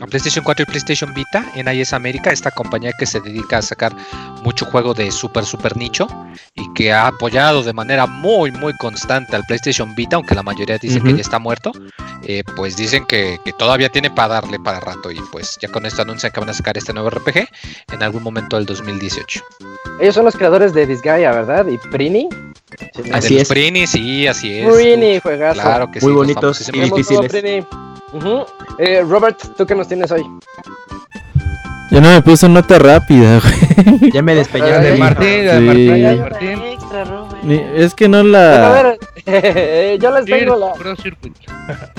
a 0.00 0.06
PlayStation 0.06 0.44
4 0.44 0.62
y 0.62 0.66
PlayStation 0.66 1.14
Vita 1.14 1.44
en 1.54 1.68
IS 1.68 1.92
América, 1.92 2.30
esta 2.30 2.50
compañía 2.50 2.92
que 2.98 3.06
se 3.06 3.20
dedica 3.20 3.58
a 3.58 3.62
sacar 3.62 3.94
mucho 4.42 4.66
juego 4.66 4.94
de 4.94 5.10
super 5.10 5.44
super 5.44 5.76
nicho 5.76 6.06
y 6.54 6.72
que 6.74 6.92
ha 6.92 7.06
apoyado 7.06 7.62
de 7.62 7.72
manera 7.72 8.06
muy 8.06 8.50
muy 8.52 8.74
constante 8.74 9.36
al 9.36 9.44
PlayStation 9.44 9.94
Vita, 9.94 10.16
aunque 10.16 10.34
la 10.34 10.42
mayoría 10.42 10.78
dicen 10.78 11.02
que 11.02 11.14
ya 11.14 11.20
está 11.20 11.38
muerto, 11.38 11.72
eh, 12.22 12.42
pues 12.56 12.76
dicen 12.76 13.06
que, 13.06 13.38
que 13.44 13.52
todavía 13.52 13.88
tiene 13.88 14.10
para 14.10 14.34
darle 14.34 14.58
para 14.58 14.80
rato 14.80 15.10
y 15.10 15.20
pues 15.32 15.56
ya 15.60 15.68
con 15.68 15.86
esto 15.86 16.02
anuncian 16.02 16.32
que 16.32 16.40
van 16.40 16.50
a 16.50 16.54
sacar 16.54 16.76
este 16.76 16.92
nuevo 16.92 17.10
RPG 17.10 17.48
en 17.92 18.02
algún 18.02 18.22
momento 18.22 18.56
del 18.56 18.66
2018. 18.66 19.42
Ellos 20.00 20.14
son 20.14 20.24
los 20.24 20.36
creadores 20.36 20.74
de 20.74 20.86
Disgaea, 20.86 21.32
¿verdad? 21.32 21.66
Y 21.68 21.78
Prini. 21.78 22.28
Sí, 22.94 23.10
Así 23.12 23.38
es. 23.38 23.48
Prini, 23.48 23.86
sí, 23.86 24.26
así 24.26 24.58
es. 24.58 24.74
Prini, 24.74 25.20
juegazo. 25.20 25.60
Claro 25.60 25.90
que 25.90 26.00
sí. 26.00 26.06
Muy 26.06 26.14
los 26.14 26.22
bonitos 26.22 26.68
y 26.68 26.80
difíciles. 26.80 27.32
Prini. 27.32 27.66
Ujú. 28.12 28.44
Eh, 28.78 29.02
Robert, 29.06 29.38
¿tú 29.56 29.64
qué 29.66 29.74
nos 29.74 29.86
tienes 29.86 30.10
hoy? 30.10 30.26
Yo 31.90 32.00
no 32.00 32.10
me 32.10 32.20
puse 32.20 32.48
nota 32.48 32.78
rápida, 32.78 33.40
güey. 33.40 34.10
Ya 34.12 34.22
me 34.22 34.34
despeñaron 34.34 34.82
de 34.82 34.96
Martín, 34.96 35.44
de 35.46 35.58
sí. 35.58 36.18
Martín. 36.18 36.62
Extra, 36.62 37.04
Robert. 37.04 37.44
Es 37.76 37.94
que 37.94 38.08
no 38.08 38.22
Bueno, 38.22 38.36
a 38.38 38.40
la... 38.40 38.72
ver, 38.72 38.98
eh, 39.26 39.98
yo 40.00 40.10
les 40.10 40.24
tengo 40.24 40.56
la. 40.56 40.72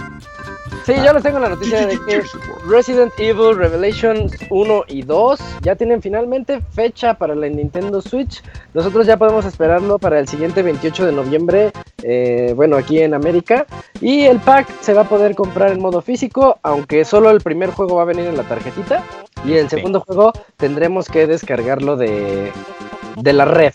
sí, 0.88 0.96
yo 1.06 1.14
les 1.14 1.22
tengo 1.22 1.38
la 1.40 1.50
noticia 1.50 1.86
de 1.86 2.00
que 2.08 2.24
Resident 2.68 3.14
Evil 3.20 3.56
Revelations 3.56 4.34
1 4.50 4.84
y 4.88 5.04
2 5.04 5.40
ya 5.62 5.76
tienen 5.76 6.02
finalmente 6.02 6.62
fecha 6.72 7.14
para 7.14 7.36
la 7.36 7.48
Nintendo 7.48 8.02
Switch. 8.02 8.42
Nosotros 8.74 9.06
ya 9.06 9.18
podemos 9.18 9.46
esperarlo 9.46 10.00
para 10.00 10.18
el 10.20 10.28
siguiente 10.28 10.64
28 10.64 11.06
de 11.06 11.12
noviembre, 11.12 11.72
eh, 12.04 12.54
bueno, 12.56 12.78
aquí 12.78 13.00
en 13.00 13.14
América. 13.14 13.66
Y 14.02 14.24
el 14.24 14.40
pack 14.40 14.68
se 14.82 14.94
va 14.94 15.02
a 15.02 15.10
poder 15.10 15.36
comprar 15.36 15.72
en 15.72 15.82
modo 15.82 16.02
físico, 16.02 16.58
aunque 16.64 17.06
solo 17.06 17.30
el 17.30 17.42
primer 17.42 17.70
juego 17.72 17.98
va 17.98 18.04
a 18.04 18.06
venir 18.06 18.26
en 18.26 18.38
la 18.38 18.44
tarjetita. 18.44 19.04
Y 19.46 19.54
el 19.54 19.70
Sí. 19.70 19.76
segundo 19.76 20.00
juego 20.02 20.34
tendremos 20.58 21.08
que 21.10 21.28
descargarlo 21.28 21.96
de, 21.98 22.52
de 23.22 23.34
la 23.34 23.46
red. 23.46 23.74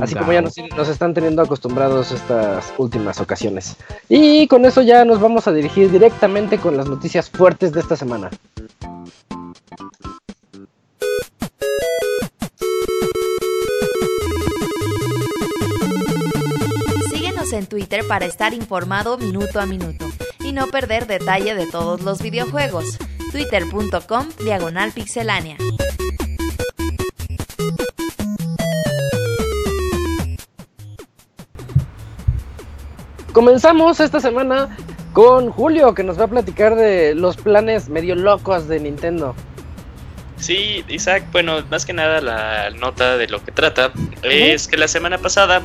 Así 0.00 0.14
como 0.14 0.32
ya 0.32 0.42
nos, 0.42 0.54
nos 0.76 0.88
están 0.88 1.14
teniendo 1.14 1.42
acostumbrados 1.42 2.12
estas 2.12 2.72
últimas 2.78 3.20
ocasiones. 3.20 3.76
Y 4.08 4.46
con 4.48 4.64
eso 4.64 4.82
ya 4.82 5.04
nos 5.04 5.20
vamos 5.20 5.46
a 5.46 5.52
dirigir 5.52 5.90
directamente 5.90 6.58
con 6.58 6.76
las 6.76 6.88
noticias 6.88 7.30
fuertes 7.30 7.72
de 7.72 7.80
esta 7.80 7.96
semana. 7.96 8.30
Síguenos 17.10 17.52
en 17.52 17.66
Twitter 17.66 18.06
para 18.06 18.26
estar 18.26 18.54
informado 18.54 19.18
minuto 19.18 19.60
a 19.60 19.66
minuto 19.66 20.06
y 20.40 20.52
no 20.52 20.68
perder 20.68 21.06
detalle 21.06 21.54
de 21.54 21.66
todos 21.66 22.02
los 22.02 22.22
videojuegos. 22.22 22.98
Twitter.com 23.32 24.28
Diagonal 24.44 24.92
Pixelánea. 24.92 25.56
Comenzamos 33.36 34.00
esta 34.00 34.18
semana 34.18 34.74
con 35.12 35.50
Julio 35.50 35.94
que 35.94 36.02
nos 36.02 36.18
va 36.18 36.24
a 36.24 36.28
platicar 36.28 36.74
de 36.74 37.14
los 37.14 37.36
planes 37.36 37.90
medio 37.90 38.14
locos 38.14 38.66
de 38.66 38.80
Nintendo. 38.80 39.34
Sí, 40.38 40.82
Isaac, 40.88 41.24
bueno, 41.32 41.62
más 41.70 41.84
que 41.84 41.92
nada 41.92 42.22
la 42.22 42.70
nota 42.70 43.18
de 43.18 43.28
lo 43.28 43.44
que 43.44 43.52
trata 43.52 43.92
es 44.22 44.66
que 44.66 44.78
la 44.78 44.88
semana 44.88 45.18
pasada, 45.18 45.60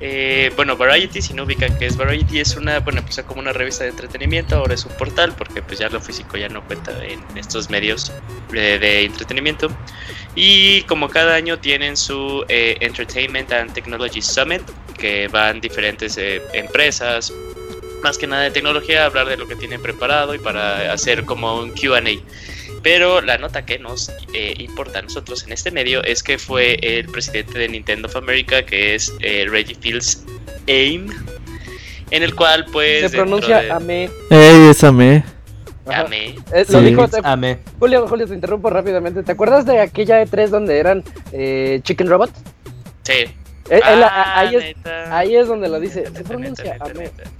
eh, 0.00 0.50
bueno, 0.56 0.76
Variety, 0.76 1.20
si 1.20 1.34
no 1.34 1.44
ubican 1.44 1.78
que 1.78 1.86
es 1.86 1.96
Variety, 1.96 2.40
es 2.40 2.56
una, 2.56 2.80
bueno, 2.80 3.00
empezó 3.00 3.24
como 3.24 3.40
una 3.40 3.52
revista 3.52 3.84
de 3.84 3.90
entretenimiento, 3.90 4.56
ahora 4.56 4.74
es 4.74 4.84
un 4.86 4.92
portal, 4.96 5.34
porque 5.36 5.62
pues 5.62 5.78
ya 5.78 5.88
lo 5.90 6.00
físico 6.00 6.38
ya 6.38 6.48
no 6.48 6.64
cuenta 6.64 6.92
en 7.04 7.20
estos 7.36 7.68
medios 7.68 8.12
de 8.50 9.04
entretenimiento. 9.04 9.68
Y 10.34 10.82
como 10.82 11.08
cada 11.08 11.34
año 11.34 11.58
tienen 11.58 11.96
su 11.96 12.44
eh, 12.48 12.76
Entertainment 12.80 13.52
and 13.52 13.72
Technology 13.72 14.22
Summit, 14.22 14.62
que 14.96 15.28
van 15.28 15.60
diferentes 15.60 16.16
eh, 16.16 16.40
empresas, 16.52 17.32
más 18.02 18.16
que 18.16 18.26
nada 18.26 18.44
de 18.44 18.50
tecnología, 18.50 19.02
a 19.02 19.06
hablar 19.06 19.28
de 19.28 19.36
lo 19.36 19.46
que 19.46 19.56
tienen 19.56 19.82
preparado 19.82 20.34
y 20.34 20.38
para 20.38 20.92
hacer 20.92 21.24
como 21.24 21.60
un 21.60 21.72
QA. 21.72 22.00
Pero 22.82 23.20
la 23.20 23.36
nota 23.36 23.66
que 23.66 23.78
nos 23.78 24.10
eh, 24.32 24.54
importa 24.58 25.00
a 25.00 25.02
nosotros 25.02 25.44
en 25.44 25.52
este 25.52 25.70
medio 25.70 26.02
es 26.02 26.22
que 26.22 26.38
fue 26.38 26.74
el 26.80 27.08
presidente 27.08 27.58
de 27.58 27.68
Nintendo 27.68 28.08
of 28.08 28.16
America, 28.16 28.64
que 28.64 28.94
es 28.94 29.12
eh, 29.20 29.46
Reggie 29.50 29.74
Fields 29.74 30.24
AIM, 30.66 31.08
en 32.10 32.22
el 32.22 32.34
cual 32.34 32.64
pues... 32.72 33.10
Se 33.10 33.16
pronuncia 33.18 33.60
de- 33.60 33.70
Ame. 33.70 34.04
Ey, 34.30 34.68
esa 34.70 34.90
me... 34.92 35.22
Ajá. 35.86 36.02
Ame. 36.02 36.36
Eh, 36.54 36.64
Lo 36.68 36.78
Sí. 36.78 36.84
dijo 36.86 37.08
te- 37.08 37.20
Amé. 37.22 37.58
Julio, 37.78 38.06
Julio, 38.08 38.26
te 38.26 38.34
interrumpo 38.34 38.70
rápidamente. 38.70 39.22
¿Te 39.24 39.32
acuerdas 39.32 39.66
de 39.66 39.80
aquella 39.80 40.22
E3 40.24 40.48
donde 40.48 40.78
eran 40.78 41.04
eh, 41.32 41.80
Chicken 41.82 42.08
Robot? 42.08 42.30
Sí. 43.02 43.12
Eh, 43.12 43.32
él- 43.68 43.82
Ah, 44.04 44.38
ahí, 44.40 44.54
es, 44.56 44.74
ahí 45.10 45.36
es 45.36 45.48
donde 45.48 45.68
lo 45.68 45.78
dice. 45.80 46.04
Se 46.14 46.24
pronuncia 46.24 46.64
neta, 46.72 46.84
neta, 46.86 46.90
Ame. 46.98 47.04
neta. 47.04 47.30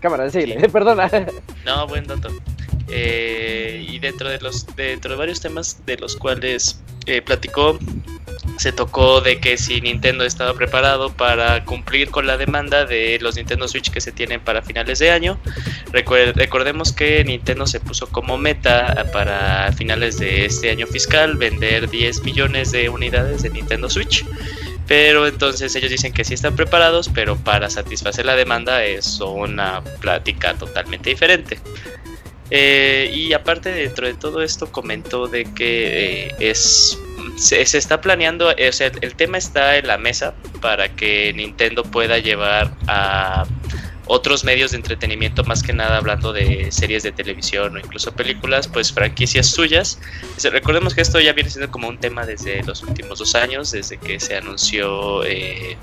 Cámara, 0.00 0.30
síguele. 0.30 0.68
Perdona. 0.70 1.10
No, 1.66 1.86
buen 1.88 2.06
dato. 2.06 2.28
Eh, 2.88 3.86
y 3.88 3.98
dentro 3.98 4.28
de 4.28 4.38
los 4.40 4.66
dentro 4.76 5.12
de 5.12 5.16
varios 5.16 5.40
temas 5.40 5.84
de 5.86 5.96
los 5.96 6.16
cuales 6.16 6.80
eh, 7.06 7.22
platicó, 7.22 7.78
se 8.56 8.72
tocó 8.72 9.20
de 9.20 9.40
que 9.40 9.56
si 9.58 9.80
Nintendo 9.80 10.24
estaba 10.24 10.54
preparado 10.54 11.10
para 11.12 11.64
cumplir 11.64 12.10
con 12.10 12.26
la 12.26 12.36
demanda 12.36 12.84
de 12.84 13.18
los 13.20 13.36
Nintendo 13.36 13.68
Switch 13.68 13.90
que 13.90 14.00
se 14.00 14.12
tienen 14.12 14.40
para 14.40 14.62
finales 14.62 14.98
de 14.98 15.10
año. 15.10 15.38
Recordemos 15.92 16.92
que 16.92 17.24
Nintendo 17.24 17.66
se 17.66 17.80
puso 17.80 18.06
como 18.08 18.38
meta 18.38 19.06
para 19.12 19.72
finales 19.72 20.18
de 20.18 20.46
este 20.46 20.70
año 20.70 20.86
fiscal 20.86 21.36
vender 21.36 21.90
10 21.90 22.22
millones 22.24 22.72
de 22.72 22.88
unidades 22.88 23.42
de 23.42 23.50
Nintendo 23.50 23.90
Switch. 23.90 24.24
Pero 24.86 25.26
entonces 25.26 25.74
ellos 25.76 25.90
dicen 25.90 26.12
que 26.12 26.24
sí 26.24 26.34
están 26.34 26.56
preparados, 26.56 27.08
pero 27.08 27.36
para 27.36 27.70
satisfacer 27.70 28.26
la 28.26 28.36
demanda 28.36 28.84
es 28.84 29.20
una 29.20 29.82
plática 30.00 30.54
totalmente 30.54 31.10
diferente. 31.10 31.58
Eh, 32.50 33.10
y 33.14 33.32
aparte 33.32 33.70
dentro 33.70 34.06
de 34.06 34.14
todo 34.14 34.42
esto 34.42 34.70
comentó 34.70 35.28
de 35.28 35.44
que 35.54 36.26
eh, 36.26 36.34
es 36.40 36.98
se, 37.36 37.64
se 37.66 37.78
está 37.78 38.00
planeando, 38.00 38.56
eh, 38.56 38.68
o 38.68 38.72
sea, 38.72 38.90
el 39.00 39.14
tema 39.14 39.38
está 39.38 39.76
en 39.76 39.86
la 39.86 39.98
mesa 39.98 40.34
para 40.60 40.94
que 40.94 41.32
Nintendo 41.32 41.82
pueda 41.82 42.18
llevar 42.18 42.72
a 42.86 43.44
otros 44.06 44.44
medios 44.44 44.72
de 44.72 44.76
entretenimiento, 44.76 45.44
más 45.44 45.62
que 45.62 45.72
nada 45.72 45.96
hablando 45.96 46.32
de 46.32 46.70
series 46.70 47.02
de 47.02 47.12
televisión 47.12 47.76
o 47.76 47.78
incluso 47.78 48.12
películas, 48.12 48.68
pues 48.68 48.92
franquicias 48.92 49.46
suyas. 49.46 49.98
Recordemos 50.42 50.94
que 50.94 51.00
esto 51.00 51.20
ya 51.20 51.32
viene 51.32 51.48
siendo 51.48 51.70
como 51.70 51.88
un 51.88 51.98
tema 51.98 52.26
desde 52.26 52.62
los 52.64 52.82
últimos 52.82 53.18
dos 53.18 53.34
años, 53.34 53.72
desde 53.72 53.96
que 53.96 54.20
se 54.20 54.36
anunció 54.36 55.24
eh, 55.24 55.78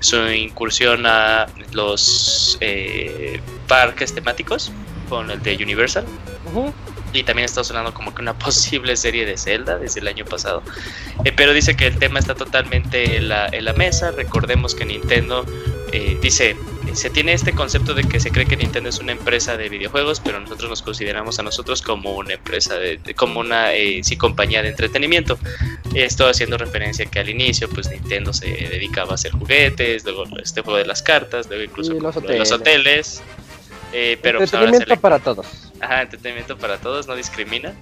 su 0.00 0.16
incursión 0.30 1.06
a 1.06 1.46
los 1.72 2.58
eh, 2.60 3.40
parques 3.68 4.14
temáticos 4.14 4.72
con 5.10 5.30
el 5.30 5.42
de 5.42 5.56
Universal. 5.56 6.06
Ujú. 6.46 6.72
Y 7.12 7.24
también 7.24 7.44
está 7.44 7.64
sonando 7.64 7.92
como 7.92 8.14
que 8.14 8.22
una 8.22 8.34
posible 8.38 8.96
serie 8.96 9.26
de 9.26 9.36
Zelda 9.36 9.76
desde 9.78 10.00
el 10.00 10.08
año 10.08 10.24
pasado. 10.24 10.62
Eh, 11.24 11.32
pero 11.36 11.52
dice 11.52 11.76
que 11.76 11.88
el 11.88 11.98
tema 11.98 12.18
está 12.20 12.34
totalmente 12.34 13.16
en 13.16 13.28
la, 13.28 13.48
en 13.48 13.64
la 13.66 13.72
mesa. 13.74 14.12
Recordemos 14.12 14.74
que 14.76 14.84
Nintendo 14.84 15.44
eh, 15.92 16.16
dice, 16.22 16.56
se 16.94 17.10
tiene 17.10 17.32
este 17.32 17.52
concepto 17.52 17.94
de 17.94 18.04
que 18.04 18.20
se 18.20 18.30
cree 18.30 18.46
que 18.46 18.56
Nintendo 18.56 18.88
es 18.88 19.00
una 19.00 19.10
empresa 19.10 19.56
de 19.56 19.68
videojuegos, 19.68 20.20
pero 20.20 20.38
nosotros 20.38 20.70
nos 20.70 20.82
consideramos 20.82 21.40
a 21.40 21.42
nosotros 21.42 21.82
como 21.82 22.14
una 22.16 22.34
empresa, 22.34 22.76
de, 22.76 22.98
de- 22.98 23.14
como 23.14 23.40
una 23.40 23.74
eh, 23.74 24.00
sí, 24.04 24.16
compañía 24.16 24.62
de 24.62 24.68
entretenimiento. 24.68 25.36
Esto 25.94 26.28
haciendo 26.28 26.56
referencia 26.58 27.06
que 27.06 27.18
al 27.18 27.28
inicio, 27.28 27.68
pues 27.68 27.90
Nintendo 27.90 28.32
se 28.32 28.46
dedicaba 28.46 29.10
a 29.10 29.14
hacer 29.16 29.32
juguetes, 29.32 30.04
luego 30.04 30.24
este 30.40 30.60
juego 30.62 30.78
de 30.78 30.86
las 30.86 31.02
cartas, 31.02 31.48
luego 31.48 31.64
incluso 31.64 31.92
los 31.94 32.14
de 32.22 32.38
los 32.38 32.52
hoteles. 32.52 33.20
Eh, 33.92 34.18
pero 34.22 34.38
pues, 34.38 34.52
Entretenimiento 34.52 35.00
para 35.00 35.18
todos. 35.18 35.46
Ajá, 35.80 36.02
entretenimiento 36.02 36.56
para 36.58 36.78
todos, 36.78 37.06
no 37.06 37.14
discrimina. 37.16 37.72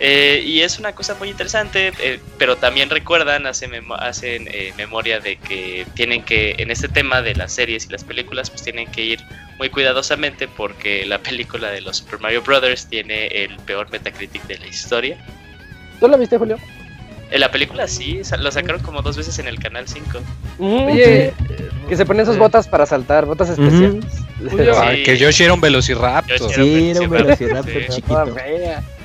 Eh, 0.00 0.42
y 0.46 0.60
es 0.60 0.78
una 0.78 0.94
cosa 0.94 1.14
muy 1.14 1.28
interesante, 1.28 1.92
eh, 1.98 2.20
pero 2.38 2.56
también 2.56 2.88
recuerdan, 2.88 3.46
hacen, 3.46 3.72
hacen 3.98 4.48
memoria 4.76 5.18
de 5.18 5.36
que 5.36 5.86
tienen 5.94 6.22
que, 6.22 6.54
en 6.58 6.70
este 6.70 6.88
tema 6.88 7.20
de 7.20 7.34
las 7.34 7.52
series 7.52 7.86
y 7.86 7.88
las 7.88 8.04
películas, 8.04 8.48
pues 8.48 8.62
tienen 8.62 8.88
que 8.92 9.02
ir 9.02 9.20
muy 9.58 9.70
cuidadosamente 9.70 10.46
porque 10.46 11.04
la 11.04 11.18
película 11.18 11.70
de 11.70 11.80
los 11.80 11.96
Super 11.96 12.20
Mario 12.20 12.42
Brothers 12.42 12.86
tiene 12.86 13.26
el 13.26 13.56
peor 13.56 13.90
Metacritic 13.90 14.44
de 14.46 14.58
la 14.58 14.66
historia. 14.68 15.18
¿Tú 15.98 16.06
lo 16.06 16.16
viste, 16.16 16.38
Julio? 16.38 16.58
En 17.30 17.40
la 17.40 17.50
película 17.50 17.86
sí, 17.88 18.22
lo 18.38 18.50
sacaron 18.50 18.80
como 18.80 19.02
dos 19.02 19.16
veces 19.16 19.38
en 19.38 19.48
el 19.48 19.58
canal 19.58 19.86
5. 19.86 20.18
Ujú, 20.58 20.84
Oye, 20.90 21.34
que 21.88 21.96
se 21.96 22.06
ponen 22.06 22.24
sus 22.24 22.36
eh, 22.36 22.38
botas 22.38 22.66
para 22.66 22.86
saltar, 22.86 23.26
botas 23.26 23.50
especiales. 23.50 24.04
Sí. 24.38 24.56
Ay, 24.76 25.02
que 25.02 25.18
Yoshi 25.18 25.42
era 25.42 25.52
un 25.52 25.60
velociraptor. 25.60 26.38
Yoshi 26.38 26.54
Sí, 26.54 26.90
era 26.90 27.00
un 27.00 27.10
Velociraptor, 27.10 27.72
sí. 27.82 27.88
Chiquito. 27.88 28.36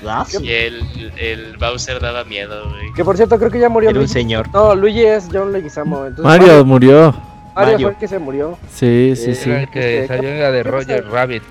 Ah, 0.05 0.27
Y 0.39 0.51
el, 0.51 1.11
el 1.17 1.57
Bowser 1.57 1.99
daba 1.99 2.23
miedo, 2.23 2.69
güey. 2.69 2.93
Que 2.95 3.03
por 3.03 3.17
cierto, 3.17 3.39
creo 3.39 3.49
que 3.49 3.59
ya 3.59 3.67
murió 3.67 3.89
Era 3.89 3.99
un 3.99 4.07
señor. 4.07 4.47
No, 4.53 4.75
Luigi 4.75 5.01
es 5.03 5.27
John 5.33 5.51
Leguizamo. 5.51 6.05
Entonces 6.05 6.23
Mario 6.23 6.63
murió. 6.63 7.15
Mario 7.55 7.71
Mario. 7.71 7.79
fue 7.87 7.91
el 7.93 7.97
que 7.97 8.07
se 8.07 8.19
murió. 8.19 8.59
Sí, 8.71 9.13
sí, 9.15 9.31
Eh, 9.31 9.35
sí. 9.35 9.49
era 9.49 9.61
el 9.61 9.69
que 9.71 10.01
Este, 10.03 10.15
salió 10.15 10.29
en 10.29 10.39
la 10.39 10.51
de. 10.51 10.61
Roger 10.61 11.03
Rabbit. 11.09 11.43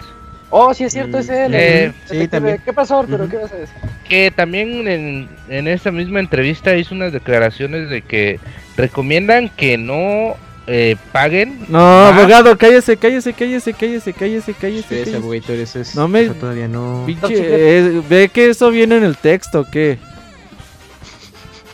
Oh, 0.54 0.75
sí 0.75 0.85
es 0.85 0.92
cierto, 0.92 1.18
es 1.18 1.30
él. 1.30 1.52
Eh, 1.54 1.92
sí, 2.04 2.16
detective. 2.16 2.28
también. 2.28 2.62
¿Qué 2.62 2.73
pasó, 2.75 2.99
Arturo? 3.00 3.25
Ujú. 3.25 3.30
¿Qué 3.30 3.37
vas 3.38 3.52
a 3.52 3.56
decir? 3.56 3.75
Que 4.06 4.30
también 4.30 4.87
en, 4.87 5.28
en 5.49 5.66
esta 5.66 5.90
misma 5.90 6.21
entrevista 6.21 6.76
hizo 6.76 6.94
unas 6.94 7.11
declaraciones 7.12 7.88
de 7.88 8.02
que 8.02 8.38
recomiendan 8.76 9.49
que 9.49 9.78
no 9.78 10.37
eh, 10.66 10.97
paguen. 11.11 11.59
No, 11.68 11.78
más. 11.78 12.18
abogado, 12.18 12.59
cállese, 12.59 12.99
cállese, 12.99 13.32
cállese, 13.32 13.73
cállese, 13.73 14.12
cállese, 14.12 14.52
cállese. 14.52 15.04
Sí, 15.06 15.11
cállese. 15.12 15.62
eso 15.62 15.80
es. 15.80 15.94
No 15.97 16.06
me- 16.06 16.21
eso 16.23 16.35
todavía 16.35 16.68
no. 16.68 17.04
Pinche, 17.06 17.28
eh, 17.30 18.02
ve 18.11 18.28
que 18.28 18.50
eso 18.50 18.71
viene 18.71 18.99
en 18.99 19.04
el 19.04 19.16
texto, 19.16 19.61
¿o 19.61 19.71
¿qué? 19.71 19.99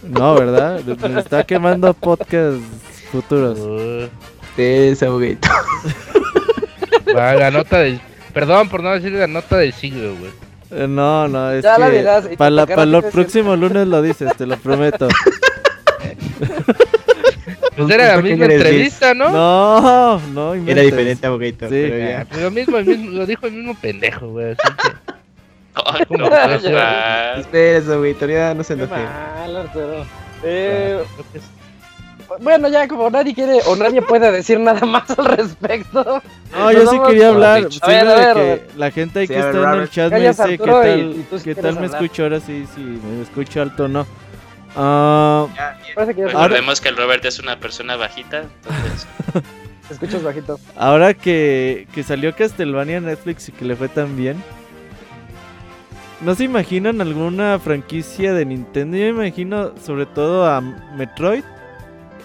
No, 0.04 0.34
¿verdad? 0.36 0.80
Me 1.10 1.18
está 1.20 1.42
quemando 1.42 1.92
podcast 1.94 2.58
futuros. 3.10 3.58
Uh, 3.58 4.08
va, 7.14 7.34
la 7.34 7.50
nota 7.50 7.80
del. 7.80 8.00
Perdón 8.32 8.68
por 8.68 8.82
no 8.82 8.90
decir 8.92 9.12
la 9.12 9.26
nota 9.26 9.56
del 9.56 9.72
siglo, 9.72 10.14
güey. 10.16 10.30
Eh, 10.70 10.86
No, 10.88 11.26
no, 11.28 11.50
es 11.52 11.64
Ya 11.64 11.78
la 11.78 11.90
que 11.90 11.98
dirás, 11.98 12.24
y 12.26 12.28
te 12.30 12.36
para 12.36 12.62
a 12.62 12.82
el 12.82 13.04
próximo 13.10 13.56
lunes 13.56 13.86
lo 13.88 14.02
dices, 14.02 14.36
te 14.36 14.46
lo 14.46 14.56
prometo. 14.56 15.08
Pues 17.76 17.90
era 17.90 18.16
la 18.16 18.22
misma 18.22 18.46
entrevista, 18.46 19.14
¿no? 19.14 19.30
No, 19.30 20.18
no, 20.34 20.50
Era 20.52 20.58
inventes. 20.58 20.84
diferente 20.86 21.26
abogator. 21.28 21.68
Sí. 21.68 21.74
pero 21.88 21.94
Ah, 21.94 22.08
ya. 22.10 22.24
pues 22.28 22.42
lo 22.42 22.50
mismo, 22.50 22.76
el 22.78 22.86
mismo, 22.86 23.10
lo 23.12 23.24
dijo 23.26 23.46
el 23.46 23.52
mismo 23.52 23.74
pendejo, 23.80 24.28
güey. 24.30 24.46
así 24.52 24.74
que- 24.82 25.12
Ay, 25.86 26.04
¿Cómo 26.08 26.24
no, 26.24 26.30
va. 26.30 26.54
Espera, 27.36 27.76
abogator, 27.94 28.30
ya 28.30 28.54
no 28.54 28.64
se 28.64 28.74
Qué 28.74 28.82
enoje. 28.82 29.00
mal, 29.00 29.56
Arturo. 29.56 30.06
Eh, 30.42 30.98
bueno, 32.40 32.68
ya 32.68 32.86
como 32.88 33.08
nadie 33.10 33.34
quiere 33.34 33.58
o 33.66 33.76
nadie 33.76 34.02
puede 34.02 34.30
decir 34.32 34.58
nada 34.60 34.84
más 34.86 35.10
al 35.18 35.24
respecto. 35.24 36.22
No, 36.52 36.72
yo 36.72 36.86
sí 36.90 36.98
quería 37.06 37.28
hablar. 37.28 37.68
A 37.82 37.86
ver, 37.88 38.06
de 38.06 38.34
que 38.34 38.78
la 38.78 38.90
gente 38.90 39.20
ahí 39.20 39.26
Sí, 39.26 39.34
que 39.34 39.40
está 39.40 39.74
en 39.74 39.80
el 39.80 39.90
chat 39.90 40.12
me 40.12 40.20
dice 40.20 40.42
qué 40.46 40.52
Arturo, 40.54 40.80
tal, 40.80 40.98
y 41.00 41.40
qué 41.42 41.54
tal 41.54 41.64
me 41.74 41.86
hablar. 41.86 42.02
escucho 42.02 42.22
ahora 42.24 42.40
sí, 42.40 42.66
sí, 42.74 42.80
me 42.80 43.22
escucho 43.22 43.62
alto 43.62 43.84
o 43.84 43.88
no. 43.88 44.06
Parece 45.94 46.14
que 46.14 46.20
ya 46.20 46.26
Ahora- 46.26 46.42
Recordemos 46.48 46.80
que 46.80 46.88
el 46.88 46.96
Robert 46.96 47.24
es 47.24 47.38
una 47.38 47.58
persona 47.58 47.96
bajita, 47.96 48.42
entonces. 48.42 49.06
te 49.88 49.94
escuchas 49.94 50.22
bajito. 50.22 50.60
ahora 50.76 51.14
que, 51.14 51.86
que 51.94 52.02
salió 52.02 52.34
Castlevania 52.34 52.98
en 52.98 53.06
Netflix 53.06 53.48
y 53.48 53.52
que 53.52 53.64
le 53.64 53.74
fue 53.76 53.88
tan 53.88 54.16
bien. 54.16 54.42
¿No 56.20 56.34
se 56.34 56.44
imaginan 56.44 57.00
alguna 57.00 57.58
franquicia 57.60 58.34
de 58.34 58.44
Nintendo? 58.44 58.96
Yo 58.96 59.04
me 59.14 59.26
imagino 59.26 59.72
sobre 59.84 60.04
todo 60.04 60.46
a 60.46 60.60
Metroid 60.60 61.44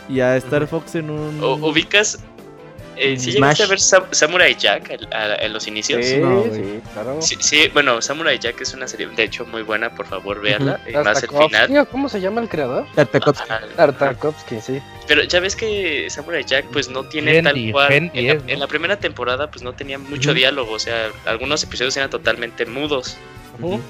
y 0.10 0.19
a 0.19 0.36
Star 0.38 0.67
Fox 0.67 0.95
en 0.95 1.10
un... 1.10 1.41
O- 1.43 1.55
¿Ubicas? 1.69 2.19
Eh, 2.95 3.17
¿Sí 3.17 3.31
Smash. 3.31 3.57
llegaste 3.57 3.63
a 3.63 3.67
ver 3.67 3.79
Sam- 3.79 4.05
Samurai 4.12 4.55
Jack 4.55 4.91
en 5.12 5.51
los 5.53 5.65
inicios? 5.67 6.05
Sí, 6.05 6.17
No, 6.17 6.43
sí, 6.43 6.79
claro. 6.93 7.22
Sí, 7.24 7.36
sí, 7.39 7.67
bueno, 7.74 8.00
Samurai 8.03 8.38
Jack 8.38 8.62
es 8.62 8.72
una 8.75 8.88
serie, 8.88 9.07
de 9.07 9.24
hecho, 9.24 9.45
muy 9.48 9.63
buena, 9.63 9.89
por 9.95 10.05
favor, 10.05 10.39
véanla. 10.41 10.79
y 10.88 10.93
más 10.93 11.24
el 11.24 11.29
final. 11.29 11.75
¿o 11.77 11.86
¿Cómo 11.88 12.07
se 12.07 12.22
llama 12.22 12.41
el 12.41 12.50
creador? 12.50 12.86
Tartakovsky. 12.93 13.48
Tartakovsky, 13.75 14.62
sí. 14.62 14.79
Pero 15.07 15.24
ya 15.24 15.39
ves 15.39 15.55
que 15.55 16.07
Samurai 16.12 16.43
Jack 16.45 16.65
pues 16.72 16.88
no 16.88 17.03
tiene 17.05 17.41
Fendi, 17.41 17.63
tal 17.65 17.72
cual. 17.72 17.88
Fendi 17.88 18.19
en, 18.19 18.27
la, 18.27 18.33
¿no? 18.36 18.41
en 18.48 18.60
la 18.60 18.67
primera 18.67 18.98
temporada 19.00 19.50
pues 19.50 19.63
no 19.63 19.74
tenía 19.74 19.98
mucho 19.98 20.29
Ujú. 20.29 20.38
diálogo, 20.38 20.74
o 20.74 20.79
sea, 20.79 21.07
algunos 21.25 21.63
episodios 21.63 21.98
eran 21.98 22.12
totalmente 22.12 22.65
mudos, 22.67 23.17
Ujú. 23.60 23.81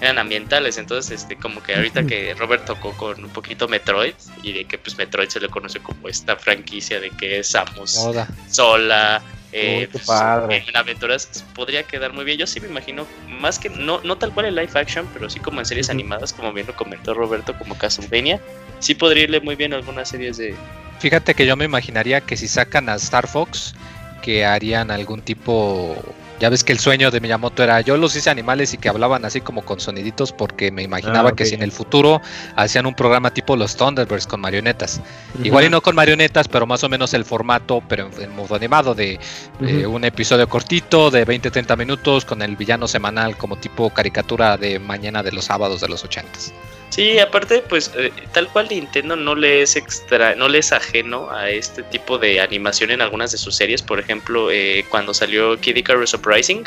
Eran 0.00 0.18
ambientales, 0.18 0.78
entonces 0.78 1.22
este 1.22 1.36
como 1.36 1.62
que 1.62 1.74
ahorita 1.74 2.04
que 2.04 2.34
Robert 2.34 2.64
tocó 2.64 2.92
con 2.96 3.24
un 3.24 3.30
poquito 3.30 3.68
Metroid 3.68 4.14
y 4.42 4.52
de 4.52 4.64
que 4.64 4.78
pues 4.78 4.96
Metroid 4.96 5.28
se 5.28 5.40
le 5.40 5.48
conoce 5.48 5.80
como 5.80 6.08
esta 6.08 6.36
franquicia 6.36 7.00
de 7.00 7.10
que 7.10 7.38
es 7.40 7.48
Samus 7.48 7.96
Moda. 7.96 8.28
sola. 8.50 9.22
Eh, 9.54 9.86
pues, 9.92 10.06
padre. 10.06 10.64
en 10.66 10.74
aventuras 10.74 11.44
podría 11.54 11.82
quedar 11.82 12.14
muy 12.14 12.24
bien. 12.24 12.38
Yo 12.38 12.46
sí 12.46 12.58
me 12.58 12.68
imagino, 12.68 13.06
más 13.28 13.58
que 13.58 13.68
no, 13.68 14.00
no 14.02 14.16
tal 14.16 14.32
cual 14.32 14.46
en 14.46 14.54
live 14.54 14.70
action, 14.74 15.06
pero 15.12 15.28
sí 15.28 15.40
como 15.40 15.60
en 15.60 15.66
series 15.66 15.90
animadas, 15.90 16.32
como 16.32 16.54
bien 16.54 16.66
lo 16.66 16.74
comentó 16.74 17.12
Roberto, 17.12 17.54
como 17.58 17.76
Castlevania. 17.76 18.40
Sí 18.78 18.94
podría 18.94 19.24
irle 19.24 19.40
muy 19.42 19.54
bien 19.54 19.74
a 19.74 19.76
algunas 19.76 20.08
series 20.08 20.38
de, 20.38 20.56
Fíjate 21.02 21.34
que 21.34 21.46
yo 21.46 21.56
me 21.56 21.64
imaginaría 21.64 22.20
que 22.20 22.36
si 22.36 22.46
sacan 22.46 22.88
a 22.88 22.94
Star 22.94 23.26
Fox, 23.26 23.74
que 24.22 24.44
harían 24.44 24.92
algún 24.92 25.20
tipo. 25.20 25.96
Ya 26.42 26.48
ves 26.48 26.64
que 26.64 26.72
el 26.72 26.80
sueño 26.80 27.12
de 27.12 27.20
Miyamoto 27.20 27.62
era 27.62 27.80
yo 27.82 27.96
los 27.96 28.16
hice 28.16 28.28
animales 28.28 28.74
y 28.74 28.76
que 28.76 28.88
hablaban 28.88 29.24
así 29.24 29.40
como 29.40 29.62
con 29.64 29.78
soniditos 29.78 30.32
porque 30.32 30.72
me 30.72 30.82
imaginaba 30.82 31.28
Ah, 31.28 31.36
que 31.36 31.46
si 31.46 31.54
en 31.54 31.62
el 31.62 31.70
futuro 31.70 32.20
hacían 32.56 32.84
un 32.84 32.94
programa 32.94 33.32
tipo 33.32 33.54
los 33.54 33.76
Thunderbirds 33.76 34.26
con 34.26 34.40
marionetas. 34.40 35.00
Igual 35.44 35.66
y 35.66 35.68
no 35.70 35.80
con 35.80 35.94
marionetas, 35.94 36.48
pero 36.48 36.66
más 36.66 36.82
o 36.82 36.88
menos 36.88 37.14
el 37.14 37.24
formato, 37.24 37.80
pero 37.88 38.10
en, 38.12 38.22
en 38.24 38.34
modo 38.34 38.56
animado 38.56 38.92
de 38.92 39.20
eh, 39.60 39.86
un 39.86 40.04
episodio 40.04 40.48
cortito 40.48 41.12
de 41.12 41.24
20-30 41.24 41.76
minutos 41.76 42.24
con 42.24 42.42
el 42.42 42.56
villano 42.56 42.88
semanal 42.88 43.36
como 43.36 43.54
tipo 43.54 43.90
caricatura 43.90 44.56
de 44.56 44.80
mañana 44.80 45.22
de 45.22 45.30
los 45.30 45.44
sábados 45.44 45.80
de 45.80 45.90
los 45.90 46.04
80s. 46.04 46.52
Sí, 46.92 47.18
aparte, 47.18 47.62
pues 47.66 47.90
eh, 47.96 48.12
tal 48.34 48.48
cual 48.48 48.68
Nintendo 48.70 49.16
no 49.16 49.34
le 49.34 49.62
es 49.62 49.76
extra, 49.76 50.34
no 50.34 50.46
le 50.46 50.58
es 50.58 50.72
ajeno 50.72 51.30
a 51.30 51.48
este 51.48 51.82
tipo 51.84 52.18
de 52.18 52.38
animación 52.38 52.90
en 52.90 53.00
algunas 53.00 53.32
de 53.32 53.38
sus 53.38 53.54
series. 53.56 53.80
Por 53.80 53.98
ejemplo, 53.98 54.50
eh, 54.50 54.84
cuando 54.90 55.14
salió 55.14 55.58
Kid 55.58 55.76
Icarus 55.76 56.12
Uprising, 56.12 56.64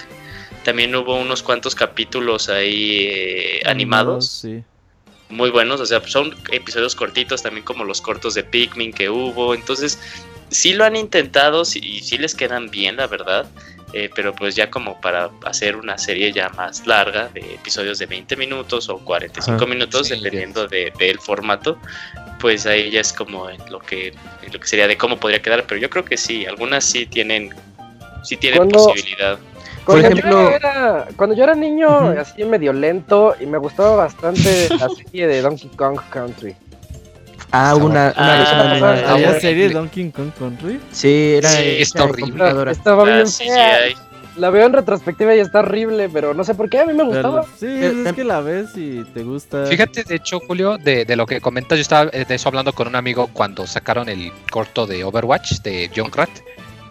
también 0.63 0.95
hubo 0.95 1.15
unos 1.15 1.43
cuantos 1.43 1.75
capítulos 1.75 2.49
ahí 2.49 3.01
eh, 3.07 3.61
animados 3.67 4.31
Sí. 4.41 4.63
muy 5.29 5.51
buenos. 5.51 5.79
O 5.79 5.85
sea, 5.85 6.01
son 6.07 6.35
episodios 6.51 6.95
cortitos, 6.95 7.43
también 7.43 7.63
como 7.63 7.83
los 7.83 8.01
cortos 8.01 8.33
de 8.33 8.43
Pikmin 8.43 8.93
que 8.93 9.11
hubo. 9.11 9.53
Entonces, 9.53 9.99
sí 10.49 10.73
lo 10.73 10.85
han 10.85 10.95
intentado 10.95 11.65
sí- 11.65 11.81
y 11.83 12.01
sí 12.01 12.17
les 12.17 12.33
quedan 12.33 12.71
bien, 12.71 12.95
la 12.97 13.05
verdad. 13.05 13.45
Eh, 13.93 14.10
pero 14.15 14.34
pues 14.34 14.56
ya 14.56 14.69
como 14.69 15.00
para 15.00 15.30
hacer 15.45 15.76
una 15.76 15.98
serie 15.98 16.32
ya 16.32 16.50
más 16.50 16.86
larga 16.88 17.30
de 17.30 17.41
episodios 17.56 18.00
de 18.00 18.06
20 18.08 18.36
minutos 18.36 18.89
o 18.89 18.98
45 19.00 19.56
Ajá, 19.56 19.65
minutos, 19.65 20.08
sí, 20.08 20.15
dependiendo 20.15 20.67
de- 20.67 20.91
del 21.00 21.19
formato, 21.19 21.78
pues 22.39 22.65
ahí 22.65 22.91
ya 22.91 23.02
es 23.02 23.13
como 23.13 23.50
en 23.50 23.58
lo 23.69 23.80
que 23.80 24.10
en 24.43 24.54
lo 24.54 24.60
que 24.60 24.67
sería 24.67 24.88
de 24.88 24.98
cómo 24.98 25.17
podría 25.17 25.41
quedar, 25.41 25.63
pero 25.67 25.80
yo 25.80 25.89
creo 25.89 26.04
que 26.06 26.17
sí, 26.17 26.45
algunas 26.45 26.84
sí 26.84 27.06
tienen 27.06 27.54
sí 28.24 28.38
tienen 28.38 28.58
Cuando- 28.60 28.84
posibilidad. 28.86 29.38
Por 29.86 30.00
ejemplo- 30.00 30.32
yo 30.32 30.50
era, 30.50 31.08
cuando 31.15 31.36
yo 31.36 31.43
era 31.43 31.54
niño, 31.54 31.88
así 32.19 32.43
medio 32.43 32.74
lento, 32.74 33.36
y 33.39 33.45
me 33.45 33.60
gustaba 33.60 33.95
bastante 33.95 34.67
la 34.80 34.89
serie 34.89 35.28
de 35.28 35.41
Donkey 35.43 35.69
Kong 35.76 36.00
Country. 36.10 36.56
Ah, 37.57 37.75
una, 37.75 37.85
una 37.85 38.13
Ah, 38.17 38.37
versión 38.37 38.59
ah, 38.59 39.03
ah, 39.07 39.11
¿Había 39.13 39.25
bueno. 39.27 39.39
serie 39.41 39.67
de 39.69 39.73
Donkey 39.73 40.11
Kong 40.11 40.31
Country? 40.37 40.79
Sí, 40.91 41.35
era 41.37 41.49
Sí, 41.49 41.63
está 41.79 42.03
horrible. 42.03 42.71
Estaba 42.71 43.03
Ah, 43.03 43.05
bien 43.15 43.27
sí. 43.27 43.45
La 44.37 44.49
veo 44.49 44.65
en 44.65 44.73
retrospectiva 44.73 45.33
y 45.33 45.39
está 45.39 45.59
horrible, 45.59 46.09
pero 46.09 46.33
no 46.33 46.43
sé 46.43 46.55
por 46.55 46.69
qué, 46.69 46.79
a 46.81 46.85
mí 46.85 46.91
me 46.93 47.03
gustaba. 47.05 47.43
Pero- 47.43 47.53
sí, 47.57 47.77
Pero- 47.79 48.09
es 48.09 48.13
que 48.13 48.23
la 48.25 48.41
ves 48.41 48.71
y 48.75 49.05
te 49.13 49.23
gusta. 49.23 49.65
Fíjate, 49.67 50.03
de 50.03 50.15
hecho, 50.15 50.41
Julio, 50.41 50.77
de, 50.77 51.05
de 51.05 51.15
lo 51.15 51.25
que 51.25 51.39
comentas, 51.39 51.77
yo 51.77 51.81
estaba 51.83 52.09
eh, 52.11 52.25
de 52.27 52.35
eso 52.35 52.49
hablando 52.49 52.73
con 52.73 52.89
un 52.89 52.95
amigo 52.97 53.27
cuando 53.31 53.65
sacaron 53.65 54.09
el 54.09 54.33
corto 54.51 54.85
de 54.87 55.05
Overwatch 55.05 55.61
de 55.61 55.89
Junkrat. 55.95 56.29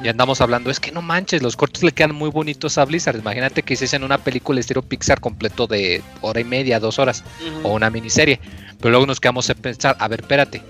Y 0.02 0.08
andamos 0.08 0.40
hablando, 0.40 0.70
es 0.70 0.80
que 0.80 0.90
no 0.90 1.02
manches, 1.02 1.42
los 1.42 1.54
cortos 1.56 1.82
le 1.82 1.92
quedan 1.92 2.14
muy 2.14 2.28
bonitos 2.30 2.78
a 2.78 2.84
Blizzard. 2.84 3.16
Imagínate 3.18 3.62
que 3.62 3.74
hiciesen 3.74 4.04
una 4.04 4.18
película 4.18 4.58
estilo 4.60 4.82
Pixar 4.82 5.20
completo 5.20 5.66
de 5.66 6.02
hora 6.22 6.40
y 6.40 6.44
media, 6.44 6.80
dos 6.80 6.98
horas, 6.98 7.22
o 7.62 7.72
una 7.74 7.90
miniserie. 7.90 8.40
Pero 8.80 8.90
luego 8.90 9.06
nos 9.06 9.20
quedamos 9.20 9.48
a 9.50 9.54
pensar, 9.54 9.96
a 9.98 10.08
ver, 10.08 10.20
espérate, 10.20 10.62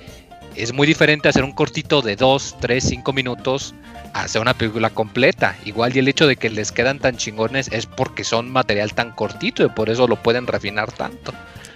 es 0.57 0.73
muy 0.73 0.87
diferente 0.87 1.29
hacer 1.29 1.43
un 1.45 1.53
cortito 1.53 2.01
de 2.03 2.17
dos, 2.17 2.57
tres, 2.61 2.85
cinco 2.85 3.12
minutos 3.12 3.75
a 4.12 4.23
hacer 4.23 4.40
una 4.40 4.55
película 4.55 4.90
completa. 4.90 5.57
Igual 5.64 5.97
y 5.97 5.99
el 5.99 6.07
hecho 6.09 6.27
de 6.29 6.37
que 6.37 6.49
les 6.51 6.71
quedan 6.71 7.01
tan 7.01 7.17
chingones 7.17 7.69
es 7.73 7.87
porque 7.87 8.23
son 8.23 8.51
material 8.51 8.95
tan 8.95 9.11
cortito 9.11 9.64
y 9.64 9.69
por 9.71 9.90
eso 9.90 10.07
lo 10.07 10.17
pueden 10.17 10.47
refinar 10.47 10.93
tanto. 10.93 11.33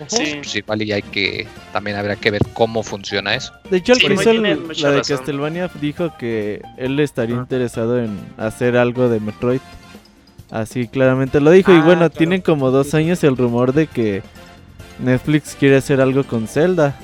Sí. 0.07 0.35
Pues 0.37 0.55
igual 0.55 0.81
y 0.83 0.93
hay 0.93 1.03
que 1.03 1.49
también 1.73 1.97
habrá 1.97 2.14
que 2.14 2.31
ver 2.31 2.43
cómo 2.55 2.85
funciona 2.85 3.35
eso. 3.35 3.53
De 3.69 3.79
hecho, 3.79 3.95
al 3.95 3.99
Sí, 3.99 4.07
principio 4.07 4.31
tiene 4.33 4.53
el- 4.53 4.61
mucha 4.61 4.91
la 4.91 4.95
de. 4.95 5.03
Castlevania 5.03 5.69
dijo 5.81 6.17
que 6.17 6.62
él 6.77 7.01
estaría 7.01 7.35
Ah. 7.35 7.41
interesado 7.41 7.99
en 7.99 8.17
hacer 8.37 8.77
algo 8.77 9.09
de 9.09 9.19
Metroid. 9.19 9.61
Así 10.53 10.87
claramente 10.87 11.41
lo 11.41 11.51
dijo. 11.51 11.73
y 11.73 11.79
Ah, 11.79 11.83
bueno, 11.83 11.99
claro. 12.03 12.14
tienen 12.14 12.41
como 12.43 12.71
dos 12.71 12.95
años 12.95 13.25
el 13.25 13.37
rumor 13.37 13.73
de 13.75 13.88
que 13.88 14.23
Netflix 15.01 15.57
quiere 15.59 15.77
hacer 15.77 16.01
algo 16.01 16.25
con 16.25 16.47
Zelda. 16.49 16.99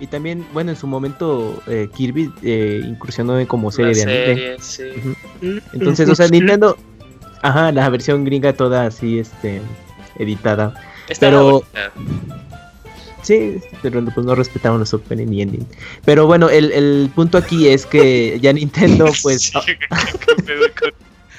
Y 0.00 0.08
también, 0.08 0.44
bueno, 0.52 0.72
en 0.72 0.76
su 0.76 0.86
momento 0.88 1.62
eh, 1.68 1.88
Kirby 1.94 2.32
eh, 2.42 2.82
incursionó 2.84 3.38
en 3.38 3.46
como 3.46 3.70
serie 3.70 3.94
de 3.94 4.02
anime. 4.02 4.56
serie, 4.58 4.94
sí. 5.40 5.60
Entonces, 5.72 6.08
o 6.08 6.14
sea, 6.16 6.26
Nintendo, 6.30 6.76
ajá, 7.42 7.70
la 7.70 7.88
versión 7.88 8.24
gringa 8.24 8.52
toda 8.52 8.86
así, 8.86 9.20
este, 9.20 9.60
editada. 10.18 10.74
Estaba 11.08 11.30
Pero- 11.32 11.50
bonita. 11.52 11.92
Sí, 13.22 13.58
pero 13.82 14.04
pues 14.12 14.26
no 14.26 14.34
respetaron 14.34 14.80
los 14.80 14.92
opening 14.92 15.28
y 15.32 15.42
ending. 15.42 15.64
Pero 16.04 16.26
bueno, 16.26 16.50
el, 16.50 16.72
el 16.72 17.08
punto 17.14 17.38
aquí 17.38 17.68
es 17.68 17.86
que 17.86 18.36
ya 18.40 18.52
Nintendo, 18.52 19.06
pues. 19.22 19.52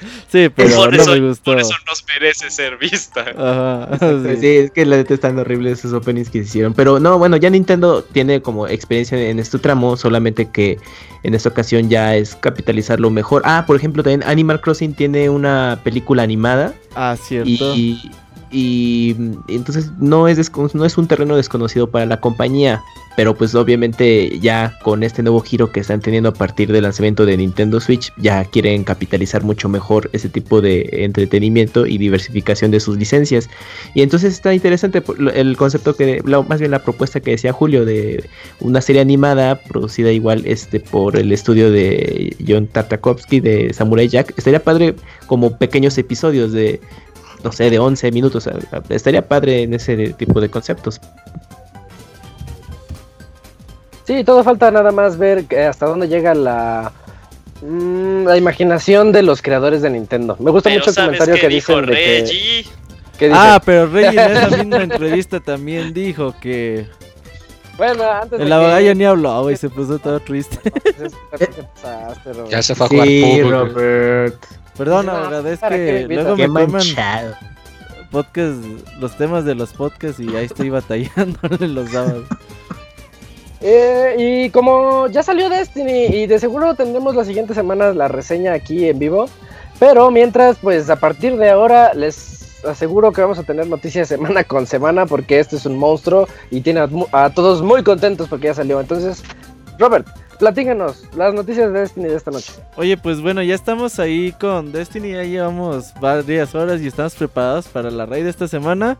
Sí, 0.00 0.06
¿qué- 0.32 0.42
qué 0.42 0.50
pedo 0.50 0.66
con- 0.66 0.70
Sí, 0.70 0.70
pero 0.70 0.76
por, 0.76 0.96
no 0.96 1.02
eso, 1.02 1.10
me 1.12 1.20
gustó. 1.28 1.44
por 1.52 1.60
eso 1.60 1.74
nos 1.86 2.04
merece 2.06 2.50
ser 2.50 2.76
vista. 2.76 3.24
Ajá, 3.36 3.98
Sí. 4.34 4.36
sí. 4.40 4.46
es 4.48 4.70
que 4.70 4.84
la 4.86 4.96
neta 4.96 5.14
están 5.14 5.38
horribles 5.38 5.78
esos 5.78 5.92
openings 5.92 6.28
que 6.30 6.40
se 6.40 6.44
hicieron. 6.48 6.74
Pero 6.74 6.98
no, 7.00 7.18
bueno, 7.18 7.36
ya 7.36 7.48
Nintendo 7.50 8.02
tiene 8.02 8.42
como 8.42 8.66
experiencia 8.68 9.18
en 9.18 9.38
este 9.38 9.58
tramo, 9.58 9.96
solamente 9.96 10.50
que 10.50 10.78
en 11.22 11.34
esta 11.34 11.48
ocasión 11.48 11.88
ya 11.88 12.16
es 12.16 12.34
capitalizarlo 12.36 13.10
mejor. 13.10 13.42
Ah, 13.44 13.64
por 13.66 13.76
ejemplo, 13.76 14.02
también 14.02 14.22
Animal 14.24 14.60
Crossing 14.60 14.94
tiene 14.94 15.30
una 15.30 15.80
película 15.84 16.22
animada 16.22 16.74
Ah, 16.94 17.16
cierto. 17.20 17.48
y, 17.74 18.10
y, 18.54 19.16
entonces 19.48 19.90
no 19.98 20.28
es, 20.28 20.52
no 20.74 20.84
es 20.84 20.96
un 20.96 21.08
terreno 21.08 21.36
desconocido 21.36 21.90
para 21.90 22.06
la 22.06 22.20
compañía. 22.20 22.80
Pero 23.16 23.36
pues 23.36 23.54
obviamente 23.54 24.40
ya 24.40 24.76
con 24.82 25.04
este 25.04 25.22
nuevo 25.22 25.40
giro 25.40 25.70
que 25.70 25.80
están 25.80 26.00
teniendo 26.00 26.30
a 26.30 26.34
partir 26.34 26.72
del 26.72 26.82
lanzamiento 26.82 27.24
de 27.24 27.36
Nintendo 27.36 27.80
Switch, 27.80 28.12
ya 28.16 28.44
quieren 28.44 28.82
capitalizar 28.82 29.44
mucho 29.44 29.68
mejor 29.68 30.10
ese 30.12 30.28
tipo 30.28 30.60
de 30.60 30.88
entretenimiento 31.04 31.86
y 31.86 31.98
diversificación 31.98 32.72
de 32.72 32.80
sus 32.80 32.96
licencias. 32.96 33.48
Y 33.94 34.02
entonces 34.02 34.34
está 34.34 34.52
interesante 34.52 35.02
el 35.34 35.56
concepto 35.56 35.94
que, 35.94 36.22
más 36.48 36.58
bien 36.58 36.72
la 36.72 36.82
propuesta 36.82 37.20
que 37.20 37.32
decía 37.32 37.52
Julio 37.52 37.84
de 37.84 38.28
una 38.58 38.80
serie 38.80 39.02
animada 39.02 39.60
producida 39.60 40.10
igual 40.10 40.42
este 40.44 40.80
por 40.80 41.16
el 41.16 41.30
estudio 41.30 41.70
de 41.70 42.36
John 42.46 42.66
Tartakovsky 42.66 43.38
de 43.38 43.72
Samurai 43.72 44.08
Jack. 44.08 44.34
Estaría 44.36 44.62
padre 44.62 44.96
como 45.28 45.56
pequeños 45.56 45.96
episodios 45.98 46.50
de, 46.50 46.80
no 47.44 47.52
sé, 47.52 47.70
de 47.70 47.78
11 47.78 48.10
minutos. 48.10 48.48
Estaría 48.88 49.26
padre 49.28 49.62
en 49.62 49.74
ese 49.74 50.14
tipo 50.14 50.40
de 50.40 50.48
conceptos. 50.48 51.00
Sí, 54.06 54.22
todo 54.24 54.42
falta 54.44 54.70
nada 54.70 54.90
más 54.92 55.16
ver 55.16 55.44
eh, 55.50 55.64
hasta 55.64 55.86
dónde 55.86 56.08
llega 56.08 56.34
la, 56.34 56.92
mm, 57.62 58.24
la 58.26 58.36
imaginación 58.36 59.12
de 59.12 59.22
los 59.22 59.40
creadores 59.40 59.80
de 59.82 59.90
Nintendo. 59.90 60.36
Me 60.40 60.50
gusta 60.50 60.68
Pero 60.68 60.80
mucho 60.80 60.90
el 60.90 60.94
¿sabes 60.94 61.18
comentario 61.18 61.40
que 61.40 61.48
dijo 61.54 61.72
dicen 61.80 61.86
de 61.86 61.94
que, 61.94 62.20
Reggie? 62.20 62.66
que 63.18 63.30
Ah, 63.32 63.62
pero 63.64 63.86
Rey 63.86 64.06
en 64.06 64.18
esa 64.36 64.56
misma 64.58 64.82
entrevista 64.82 65.40
también 65.40 65.94
dijo 65.94 66.34
que 66.40 66.86
bueno, 67.78 68.04
antes 68.08 68.38
de 68.38 68.44
el 68.44 68.52
abogado 68.52 68.78
que- 68.78 68.84
ya 68.84 68.94
ni 68.94 69.04
habló, 69.04 69.42
güey, 69.42 69.56
se 69.56 69.68
puso 69.68 69.98
todo 69.98 70.20
triste. 70.20 70.58
Entonces, 70.84 71.18
¿qué 71.38 71.46
pasaste, 71.82 72.32
Robert? 72.32 72.50
Ya 72.50 72.62
se 72.62 72.74
fue 72.74 72.86
a 72.86 72.88
jugar 72.90 73.06
Sí. 73.08 73.42
Robert. 73.42 74.36
Perdón, 74.76 75.06
No, 75.06 75.12
abogado, 75.12 75.48
es 75.48 75.58
¿para 75.60 75.76
qué 75.76 76.06
que 76.08 76.14
luego 76.14 76.36
me 76.36 76.48
manchado. 76.48 77.34
podcast, 78.10 78.58
los 79.00 79.16
temas 79.16 79.44
de 79.44 79.54
los 79.54 79.72
podcasts 79.72 80.20
y 80.20 80.34
ahí 80.36 80.46
estoy 80.46 80.70
batallándole 80.70 81.68
los 81.68 81.90
sábados. 81.90 82.24
Eh, 83.60 84.16
y 84.18 84.50
como 84.50 85.06
ya 85.08 85.22
salió 85.22 85.48
Destiny 85.48 86.06
y 86.06 86.26
de 86.26 86.38
seguro 86.38 86.74
tendremos 86.74 87.14
la 87.14 87.24
siguiente 87.24 87.54
semana 87.54 87.92
la 87.94 88.08
reseña 88.08 88.52
aquí 88.52 88.88
en 88.88 88.98
vivo, 88.98 89.26
pero 89.78 90.10
mientras 90.10 90.58
pues 90.58 90.90
a 90.90 90.96
partir 90.96 91.36
de 91.38 91.48
ahora 91.50 91.94
les 91.94 92.62
aseguro 92.64 93.12
que 93.12 93.22
vamos 93.22 93.38
a 93.38 93.42
tener 93.42 93.66
noticias 93.66 94.08
semana 94.08 94.44
con 94.44 94.66
semana 94.66 95.06
porque 95.06 95.38
este 95.38 95.56
es 95.56 95.64
un 95.66 95.78
monstruo 95.78 96.28
y 96.50 96.60
tiene 96.60 96.80
a, 96.80 96.86
mu- 96.88 97.06
a 97.12 97.30
todos 97.30 97.62
muy 97.62 97.82
contentos 97.82 98.28
porque 98.28 98.48
ya 98.48 98.54
salió. 98.54 98.80
Entonces, 98.80 99.22
Robert, 99.78 100.06
platíganos 100.44 101.08
las 101.16 101.32
noticias 101.32 101.72
de 101.72 101.80
Destiny 101.80 102.08
de 102.08 102.16
esta 102.16 102.30
noche. 102.30 102.52
Oye, 102.76 102.98
pues 102.98 103.22
bueno, 103.22 103.42
ya 103.42 103.54
estamos 103.54 103.98
ahí 103.98 104.30
con 104.32 104.72
Destiny, 104.72 105.12
ya 105.12 105.24
llevamos 105.24 105.94
varias 105.98 106.54
horas 106.54 106.82
y 106.82 106.86
estamos 106.86 107.14
preparados 107.14 107.66
para 107.68 107.90
la 107.90 108.04
raid 108.04 108.24
de 108.24 108.30
esta 108.30 108.46
semana. 108.46 108.98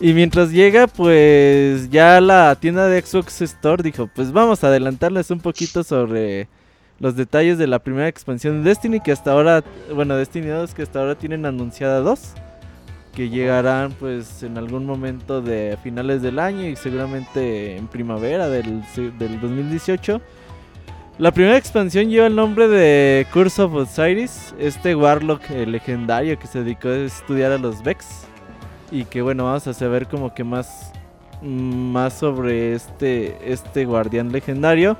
Y 0.00 0.12
mientras 0.12 0.50
llega, 0.50 0.86
pues 0.88 1.88
ya 1.88 2.20
la 2.20 2.54
tienda 2.56 2.88
de 2.88 3.00
Xbox 3.00 3.40
Store 3.40 3.82
dijo, 3.82 4.10
pues 4.14 4.32
vamos 4.32 4.62
a 4.64 4.66
adelantarles 4.66 5.30
un 5.30 5.40
poquito 5.40 5.82
sobre 5.82 6.48
los 7.00 7.16
detalles 7.16 7.56
de 7.56 7.68
la 7.68 7.78
primera 7.78 8.08
expansión 8.08 8.62
de 8.62 8.68
Destiny, 8.68 9.00
que 9.00 9.12
hasta 9.12 9.32
ahora, 9.32 9.64
bueno, 9.94 10.14
Destiny 10.16 10.48
2, 10.48 10.74
que 10.74 10.82
hasta 10.82 11.00
ahora 11.00 11.14
tienen 11.14 11.46
anunciada 11.46 12.00
dos, 12.00 12.34
que 13.14 13.30
llegarán 13.30 13.92
pues 13.92 14.42
en 14.42 14.58
algún 14.58 14.84
momento 14.84 15.40
de 15.40 15.78
finales 15.82 16.20
del 16.20 16.38
año 16.38 16.66
y 16.66 16.76
seguramente 16.76 17.78
en 17.78 17.86
primavera 17.86 18.50
del, 18.50 18.82
del 19.18 19.40
2018. 19.40 20.20
La 21.22 21.30
primera 21.30 21.56
expansión 21.56 22.10
lleva 22.10 22.26
el 22.26 22.34
nombre 22.34 22.66
de 22.66 23.28
Curse 23.32 23.62
of 23.62 23.74
Osiris, 23.74 24.52
este 24.58 24.96
Warlock 24.96 25.52
eh, 25.52 25.66
legendario 25.66 26.36
que 26.36 26.48
se 26.48 26.64
dedicó 26.64 26.88
a 26.88 26.96
estudiar 26.96 27.52
a 27.52 27.58
los 27.58 27.80
Vex. 27.80 28.24
Y 28.90 29.04
que 29.04 29.22
bueno, 29.22 29.44
vamos 29.44 29.64
a 29.68 29.72
saber 29.72 30.08
como 30.08 30.34
que 30.34 30.42
más, 30.42 30.90
mm, 31.40 31.92
más 31.92 32.14
sobre 32.14 32.72
este, 32.72 33.38
este 33.52 33.84
guardián 33.84 34.32
legendario. 34.32 34.96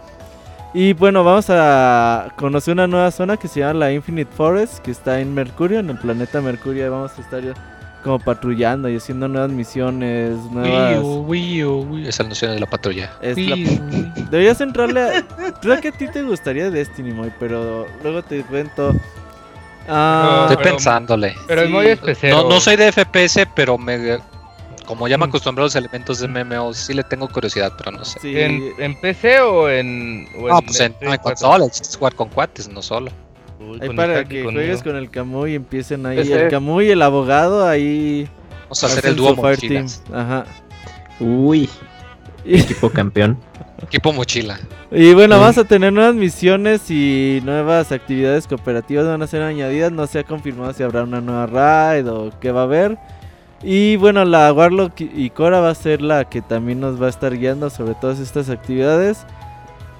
Y 0.73 0.93
bueno, 0.93 1.25
vamos 1.25 1.47
a 1.49 2.33
conocer 2.37 2.75
una 2.75 2.87
nueva 2.87 3.11
zona 3.11 3.37
que 3.37 3.49
se 3.49 3.59
llama 3.59 3.81
la 3.81 3.93
Infinite 3.93 4.31
Forest, 4.31 4.79
que 4.79 4.93
está 4.93 5.19
en 5.19 5.35
Mercurio, 5.35 5.81
en 5.81 5.91
el 5.91 5.99
planeta 5.99 6.41
Mercurio. 6.41 6.89
Vamos 6.89 7.19
a 7.19 7.21
estar 7.21 7.43
como 8.03 8.19
patrullando 8.19 8.88
y 8.88 8.97
haciendo 8.97 9.29
nuevas 9.29 9.51
misiones, 9.51 10.37
nuevas... 10.51 10.99
Wii 10.99 11.05
U, 11.05 11.21
Wii 11.27 11.65
U, 11.65 11.81
Wii 11.91 12.05
U. 12.05 12.09
Es 12.09 12.19
el 12.21 12.27
anuncio 12.27 12.51
de 12.51 12.59
la 12.61 12.67
patrulla. 12.67 13.12
Es 13.23 13.38
la-. 13.38 13.57
Deberías 14.31 14.61
entrarle 14.61 15.01
a... 15.01 15.23
Creo 15.61 15.81
que 15.81 15.88
a 15.88 15.93
ti 15.93 16.09
te 16.09 16.23
gustaría 16.23 16.71
Destiny, 16.71 17.12
Moy, 17.12 17.33
pero 17.38 17.87
luego 18.03 18.23
te 18.23 18.43
cuento... 18.45 18.95
Ah, 19.88 20.47
Estoy 20.49 20.62
pero- 20.62 20.77
pensándole. 20.77 21.35
Pero 21.49 21.62
Sí. 21.62 21.69
modo 21.69 21.83
especial. 21.83 22.33
No, 22.33 22.49
no 22.49 22.61
soy 22.61 22.77
de 22.77 22.93
FPS, 22.93 23.47
pero 23.55 23.79
me 23.79 24.19
como 24.87 25.07
ya 25.09 25.17
me 25.17 25.27
Mm. 25.27 25.29
acostumbré 25.29 25.62
a 25.62 25.67
los 25.67 25.77
elementos 25.77 26.19
de 26.19 26.27
MMO, 26.29 26.75
sí 26.75 26.93
le 26.93 27.05
tengo 27.05 27.29
curiosidad, 27.29 27.73
pero 27.79 27.93
no 27.93 28.05
sé. 28.05 28.19
sí, 28.21 28.38
¿En, 28.38 28.61
en 28.79 29.01
PC 29.01 29.41
o 29.41 29.69
en.? 29.71 30.27
O 30.38 30.49
No, 30.49 30.61
pues 30.61 30.81
en, 30.81 30.93
en 31.01 31.09
4? 31.09 31.23
consola, 31.23 31.67
es 31.67 31.97
jugar 31.97 32.15
con 32.17 32.29
cuates, 32.29 32.69
no 32.69 32.83
solo. 32.83 33.11
Uy, 33.70 33.79
ahí 33.81 33.87
con 33.88 33.96
para 33.96 34.25
que 34.25 34.42
juegues 34.44 34.83
con 34.83 34.96
el 34.96 35.11
Camu 35.11 35.46
y 35.46 35.55
empiecen 35.55 36.07
ahí. 36.07 36.18
Ese. 36.18 36.44
El 36.44 36.51
Camu 36.51 36.81
y 36.81 36.90
el 36.90 37.03
abogado 37.03 37.66
ahí... 37.66 38.29
Vamos 38.64 38.85
a 38.85 38.87
hacer 38.87 39.07
el 39.07 39.16
dúo 39.16 39.35
fire 39.37 39.59
team. 39.59 39.83
mochilas. 39.85 40.03
Ajá. 40.12 40.44
Uy, 41.20 41.68
Y, 42.44 42.61
equipo 42.61 42.90
campeón. 42.90 43.38
Equipo 43.83 44.12
mochila. 44.12 44.61
y 44.92 45.12
bueno, 45.12 45.40
vamos 45.40 45.59
a 45.59 45.64
tener 45.64 45.92
nuevas 45.92 46.14
misiones 46.14 46.88
y 46.88 47.40
nuevas 47.44 47.90
actividades 47.90 48.46
cooperativas 48.46 49.07
van 49.07 49.22
a 49.22 49.27
ser 49.27 49.42
añadidas. 49.42 49.90
No 49.90 50.07
se 50.07 50.20
ha 50.20 50.25
confirmado 50.25 50.72
si 50.72 50.83
habrá 50.85 51.03
una 51.03 51.20
nueva 51.20 51.46
raid 51.46 52.09
o 52.09 52.31
qué 52.40 52.53
va 52.53 52.61
a 52.61 52.64
haber. 52.64 52.96
Y 53.62 53.96
bueno, 53.96 54.25
la 54.25 54.53
Warlock 54.53 55.01
y 55.01 55.31
Cora 55.31 55.61
va 55.61 55.70
a 55.70 55.75
ser 55.75 56.01
la 56.03 56.29
que 56.29 56.42
también 56.42 56.81
nos 56.81 57.01
va 57.01 57.07
a 57.07 57.11
estar 57.11 57.37
guiando 57.37 57.70
sobre 57.70 57.94
todas 57.94 58.18
estas 58.18 58.51
actividades. 58.51 59.25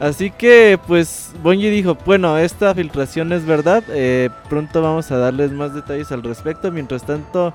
Así 0.03 0.33
que 0.33 0.81
pues 0.89 1.31
Bungie 1.45 1.71
dijo, 1.71 1.97
bueno, 2.05 2.37
esta 2.37 2.75
filtración 2.75 3.33
es 3.33 3.47
verdad, 3.47 3.85
eh, 3.91 4.31
pronto 4.49 4.83
vamos 4.83 5.13
a 5.13 5.17
darles 5.17 5.53
más 5.53 5.75
detalles 5.75 6.11
al 6.11 6.25
respecto. 6.25 6.73
Mientras 6.73 7.07
tanto, 7.07 7.53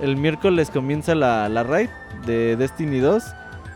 el 0.00 0.16
miércoles 0.16 0.70
comienza 0.70 1.14
la, 1.14 1.46
la 1.50 1.62
raid 1.62 1.90
de 2.24 2.56
Destiny 2.56 3.00
2 3.00 3.22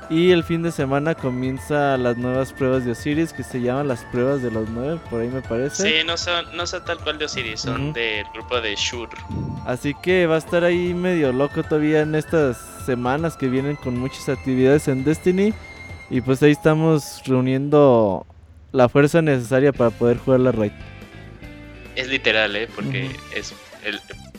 y 0.08 0.30
el 0.30 0.42
fin 0.42 0.62
de 0.62 0.72
semana 0.72 1.14
comienza 1.14 1.98
las 1.98 2.16
nuevas 2.16 2.54
pruebas 2.54 2.86
de 2.86 2.92
Osiris 2.92 3.34
que 3.34 3.42
se 3.42 3.60
llaman 3.60 3.88
las 3.88 4.02
pruebas 4.06 4.40
de 4.40 4.50
los 4.50 4.70
nueve, 4.70 4.98
por 5.10 5.20
ahí 5.20 5.28
me 5.28 5.42
parece. 5.42 5.82
Sí, 5.82 6.06
no 6.06 6.16
son, 6.16 6.46
no 6.56 6.66
son 6.66 6.82
tal 6.86 6.96
cual 7.00 7.18
de 7.18 7.26
Osiris, 7.26 7.60
son 7.60 7.82
Ujú. 7.88 7.92
del 7.92 8.24
grupo 8.32 8.58
de 8.58 8.74
Shur. 8.74 9.10
Así 9.66 9.92
que 10.02 10.26
va 10.26 10.36
a 10.36 10.38
estar 10.38 10.64
ahí 10.64 10.94
medio 10.94 11.30
loco 11.30 11.62
todavía 11.62 12.00
en 12.00 12.14
estas 12.14 12.56
semanas 12.86 13.36
que 13.36 13.48
vienen 13.48 13.76
con 13.76 13.98
muchas 13.98 14.30
actividades 14.30 14.88
en 14.88 15.04
Destiny. 15.04 15.52
Y 16.14 16.20
pues 16.20 16.40
ahí 16.44 16.52
estamos 16.52 17.22
reuniendo 17.26 18.24
la 18.70 18.88
fuerza 18.88 19.20
necesaria 19.20 19.72
para 19.72 19.90
poder 19.90 20.16
jugar 20.18 20.38
la 20.38 20.52
raid. 20.52 20.70
Es 21.96 22.06
literal, 22.06 22.54
¿eh? 22.54 22.68
Porque 22.72 23.10
es 23.34 23.52
el 23.84 23.98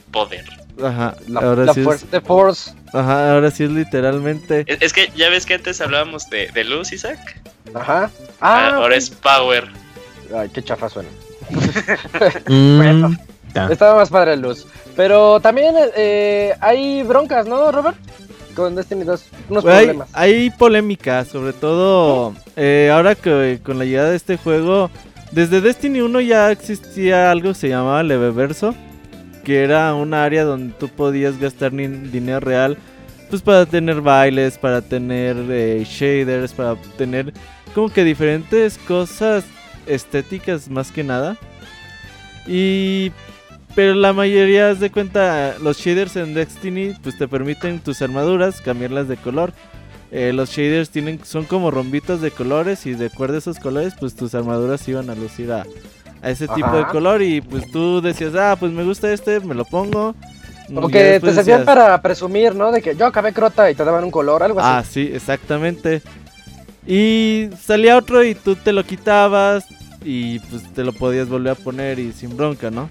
poder. 0.10 0.46
Ajá, 0.82 1.16
La, 1.28 1.42
ahora 1.42 1.66
la 1.66 1.74
sí 1.74 1.82
es, 1.82 1.86
Force, 1.86 2.06
The 2.12 2.22
Force. 2.22 2.72
ajá, 2.94 3.34
ahora 3.34 3.52
sí 3.52 3.66
es 3.66 3.72
literalmente. 3.72 4.64
Es, 4.68 4.78
es 4.82 4.94
que 4.94 5.12
ya 5.18 5.30
ves 5.30 5.46
que 5.46 5.56
antes 5.56 5.82
hablábamos 5.82 6.30
de, 6.30 6.48
de 6.54 6.64
luz, 6.64 6.94
Isaac. 6.94 7.42
Ajá. 7.74 8.10
Ah, 8.40 8.70
Ah, 8.70 8.76
ahora 8.78 8.96
es 8.96 9.10
power. 9.10 9.68
Ay, 10.34 10.48
qué 10.54 10.64
chafa 10.64 10.88
suena. 10.88 11.10
Mm, 12.48 12.78
Bueno. 12.78 13.18
Estaba 13.70 13.96
más 13.96 14.10
padre 14.10 14.38
luz. 14.38 14.66
Pero 14.96 15.42
también 15.42 15.76
eh, 15.98 16.54
hay 16.62 17.04
broncas, 17.04 17.46
¿no, 17.48 17.70
Robert? 17.74 17.98
Con 18.56 18.76
Destiny 18.76 19.04
2. 19.04 19.26
Unos 19.50 19.66
Hay, 19.66 19.86
problemas. 19.86 20.10
hay 20.14 20.50
polémica, 20.52 21.26
sobre 21.26 21.54
todo 21.54 22.34
eh, 22.56 22.90
ahora 22.94 23.16
que 23.16 23.60
con 23.64 23.78
la 23.78 23.86
llegada 23.86 24.12
de 24.12 24.16
este 24.16 24.38
juego, 24.38 24.90
desde 25.32 25.60
Destiny 25.62 26.02
1 26.02 26.22
ya 26.22 26.52
existía 26.52 27.32
algo 27.32 27.50
que 27.50 27.56
se 27.60 27.70
llamaba 27.70 28.02
Leveverso, 28.04 28.74
que 29.44 29.64
era 29.64 29.94
un 29.94 30.14
área 30.14 30.44
donde 30.46 30.74
tú 30.74 30.88
podías 30.88 31.38
gastar 31.38 31.74
ni- 31.74 31.88
dinero 31.88 32.40
real, 32.40 32.78
pues 33.30 33.42
para 33.42 33.66
tener 33.66 34.00
bailes, 34.02 34.58
para 34.58 34.82
tener 34.82 35.36
eh, 35.50 35.86
shaders, 35.86 36.54
para 36.54 36.76
tener 36.98 37.34
como 37.74 37.90
que 37.90 38.04
diferentes 38.06 38.78
cosas 38.78 39.44
estéticas 39.86 40.70
más 40.70 40.92
que 40.92 41.04
nada. 41.04 41.36
Y 42.48 43.12
pero 43.76 43.94
la 43.94 44.14
mayoría, 44.14 44.70
haz 44.70 44.80
de 44.80 44.90
cuenta, 44.92 45.56
los 45.62 45.78
shaders 45.78 46.16
en 46.16 46.34
Destiny 46.34 46.94
pues 47.04 47.18
te 47.18 47.28
permiten 47.28 47.80
tus 47.80 48.02
armaduras 48.02 48.62
cambiarlas 48.62 49.08
de 49.08 49.18
color. 49.18 49.54
eh, 50.12 50.32
los 50.34 50.50
shaders 50.52 50.90
tienen 50.92 51.20
son 51.26 51.44
como 51.46 51.72
rombitos 51.72 52.22
de 52.22 52.32
colores 52.32 52.86
y 52.86 52.94
de 52.94 53.08
acuerdo 53.08 53.36
a 53.36 53.40
esos 53.40 53.60
colores, 53.60 53.94
pues 54.00 54.16
tus 54.16 54.34
armaduras 54.34 54.88
iban 54.88 55.10
a 55.10 55.16
lucir 55.16 55.52
a, 55.52 55.66
a 56.22 56.30
ese 56.30 56.48
tipo 56.48 56.72
de 56.78 56.86
color 56.86 57.22
y 57.22 57.42
pues 57.42 57.70
tú 57.72 58.02
decías, 58.02 58.34
ah, 58.36 58.56
pues 58.58 58.72
me 58.72 58.84
gusta 58.84 59.12
este, 59.12 59.40
me 59.42 59.56
lo 59.56 59.66
pongo. 59.66 60.16
Como 60.74 60.88
que 60.90 61.20
te 61.20 61.34
servían 61.34 61.36
decías, 61.60 61.62
para 61.66 62.02
presumir, 62.02 62.56
¿no? 62.56 62.72
De 62.72 62.82
que 62.82 62.96
yo 62.96 63.06
acabé 63.06 63.34
crota 63.34 63.70
y 63.70 63.76
te 63.76 63.84
daban 63.84 64.04
un 64.06 64.12
color, 64.12 64.42
algo 64.42 64.60
Ah, 64.62 64.80
así. 64.80 65.06
sí, 65.08 65.12
exactamente. 65.14 66.02
Y 66.88 67.50
salía 67.62 67.98
otro 67.98 68.24
y 68.24 68.36
tú 68.36 68.56
te 68.56 68.72
lo 68.74 68.84
quitabas 68.84 69.66
y 70.04 70.40
pues 70.40 70.64
te 70.74 70.84
lo 70.84 70.94
podías 70.94 71.28
volver 71.30 71.54
a 71.54 71.56
poner 71.56 72.00
y 72.00 72.12
sin 72.14 72.36
bronca, 72.38 72.70
¿no? 72.72 72.90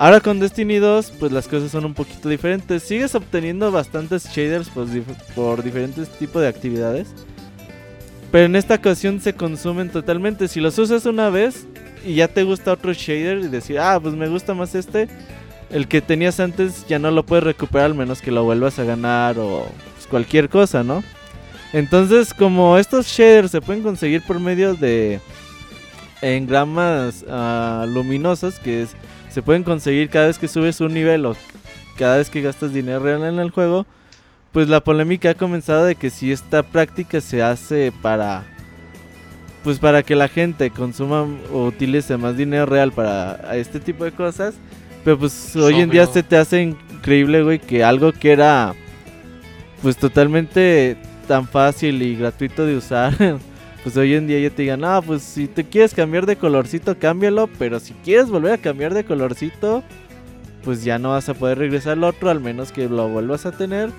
Ahora 0.00 0.20
con 0.20 0.38
Destiny 0.38 0.76
2, 0.76 1.14
pues 1.18 1.32
las 1.32 1.48
cosas 1.48 1.72
son 1.72 1.84
un 1.84 1.92
poquito 1.92 2.28
diferentes. 2.28 2.84
Sigues 2.84 3.16
obteniendo 3.16 3.72
bastantes 3.72 4.28
shaders 4.32 4.70
por 5.34 5.64
diferentes 5.64 6.08
tipos 6.08 6.40
de 6.40 6.46
actividades. 6.46 7.08
Pero 8.30 8.44
en 8.44 8.54
esta 8.54 8.76
ocasión 8.76 9.20
se 9.20 9.34
consumen 9.34 9.90
totalmente. 9.90 10.46
Si 10.46 10.60
los 10.60 10.78
usas 10.78 11.04
una 11.04 11.30
vez 11.30 11.66
y 12.06 12.14
ya 12.14 12.28
te 12.28 12.44
gusta 12.44 12.74
otro 12.74 12.92
shader 12.92 13.38
y 13.38 13.48
decir, 13.48 13.80
ah, 13.80 13.98
pues 14.00 14.14
me 14.14 14.28
gusta 14.28 14.54
más 14.54 14.76
este, 14.76 15.08
el 15.68 15.88
que 15.88 16.00
tenías 16.00 16.38
antes 16.38 16.86
ya 16.86 17.00
no 17.00 17.10
lo 17.10 17.26
puedes 17.26 17.42
recuperar 17.42 17.86
al 17.86 17.94
menos 17.96 18.22
que 18.22 18.30
lo 18.30 18.44
vuelvas 18.44 18.78
a 18.78 18.84
ganar 18.84 19.36
o 19.40 19.66
pues, 19.94 20.06
cualquier 20.06 20.48
cosa, 20.48 20.84
¿no? 20.84 21.02
Entonces, 21.72 22.32
como 22.34 22.78
estos 22.78 23.08
shaders 23.08 23.50
se 23.50 23.60
pueden 23.60 23.82
conseguir 23.82 24.22
por 24.22 24.38
medio 24.38 24.74
de 24.74 25.20
engramas 26.22 27.24
ah, 27.28 27.84
luminosas, 27.88 28.60
que 28.60 28.82
es, 28.82 28.90
se 29.38 29.42
pueden 29.42 29.62
conseguir 29.62 30.10
cada 30.10 30.26
vez 30.26 30.36
que 30.36 30.48
subes 30.48 30.80
un 30.80 30.92
nivel 30.92 31.24
o 31.24 31.36
cada 31.96 32.16
vez 32.16 32.28
que 32.28 32.42
gastas 32.42 32.72
dinero 32.72 32.98
real 32.98 33.22
en 33.22 33.38
el 33.38 33.52
juego, 33.52 33.86
pues 34.50 34.68
la 34.68 34.82
polémica 34.82 35.30
ha 35.30 35.34
comenzado 35.34 35.84
de 35.84 35.94
que 35.94 36.10
si 36.10 36.32
esta 36.32 36.64
práctica 36.64 37.20
se 37.20 37.40
hace 37.40 37.92
para 38.02 38.42
pues 39.62 39.78
para 39.78 40.02
que 40.02 40.16
la 40.16 40.26
gente 40.26 40.70
consuma 40.70 41.24
o 41.52 41.66
utilice 41.66 42.16
más 42.16 42.36
dinero 42.36 42.66
real 42.66 42.90
para 42.90 43.56
este 43.56 43.78
tipo 43.78 44.02
de 44.02 44.10
cosas, 44.10 44.56
pero 45.04 45.16
pues 45.16 45.54
hoy 45.54 45.82
en 45.82 45.90
día 45.90 46.06
se 46.06 46.24
te 46.24 46.36
hace 46.36 46.60
increíble, 46.60 47.44
güey, 47.44 47.60
que 47.60 47.84
algo 47.84 48.10
que 48.10 48.32
era 48.32 48.74
pues 49.82 49.96
totalmente 49.96 50.96
tan 51.28 51.46
fácil 51.46 52.02
y 52.02 52.16
gratuito 52.16 52.66
de 52.66 52.76
usar, 52.76 53.14
pues 53.82 53.96
hoy 53.96 54.14
en 54.14 54.26
día 54.26 54.40
ya 54.40 54.50
te 54.50 54.62
digan, 54.62 54.80
no, 54.80 55.02
pues 55.02 55.22
si 55.22 55.46
te 55.46 55.64
quieres 55.64 55.94
cambiar 55.94 56.26
de 56.26 56.36
colorcito, 56.36 56.98
cámbialo, 56.98 57.48
pero 57.58 57.80
si 57.80 57.94
quieres 58.04 58.28
volver 58.28 58.52
a 58.52 58.58
cambiar 58.58 58.94
de 58.94 59.04
colorcito, 59.04 59.82
pues 60.64 60.84
ya 60.84 60.98
no 60.98 61.10
vas 61.10 61.28
a 61.28 61.34
poder 61.34 61.58
regresar 61.58 61.92
al 61.92 62.04
otro, 62.04 62.30
al 62.30 62.40
menos 62.40 62.72
que 62.72 62.88
lo 62.88 63.08
vuelvas 63.08 63.46
a 63.46 63.52
tener. 63.52 63.90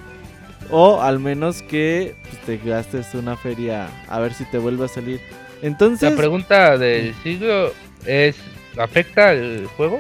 O 0.72 1.02
al 1.02 1.20
menos 1.20 1.64
que 1.64 2.16
pues, 2.22 2.38
te 2.44 2.70
gastes 2.70 3.16
una 3.16 3.36
feria 3.36 3.88
a 4.08 4.20
ver 4.20 4.34
si 4.34 4.46
te 4.46 4.60
vuelve 4.60 4.86
a 4.86 4.88
salir. 4.88 5.20
Entonces, 5.62 6.12
La 6.12 6.16
pregunta 6.18 6.78
del 6.78 7.16
siglo 7.24 7.72
es, 8.06 8.36
¿afecta 8.78 9.34
el 9.34 9.66
juego? 9.78 10.00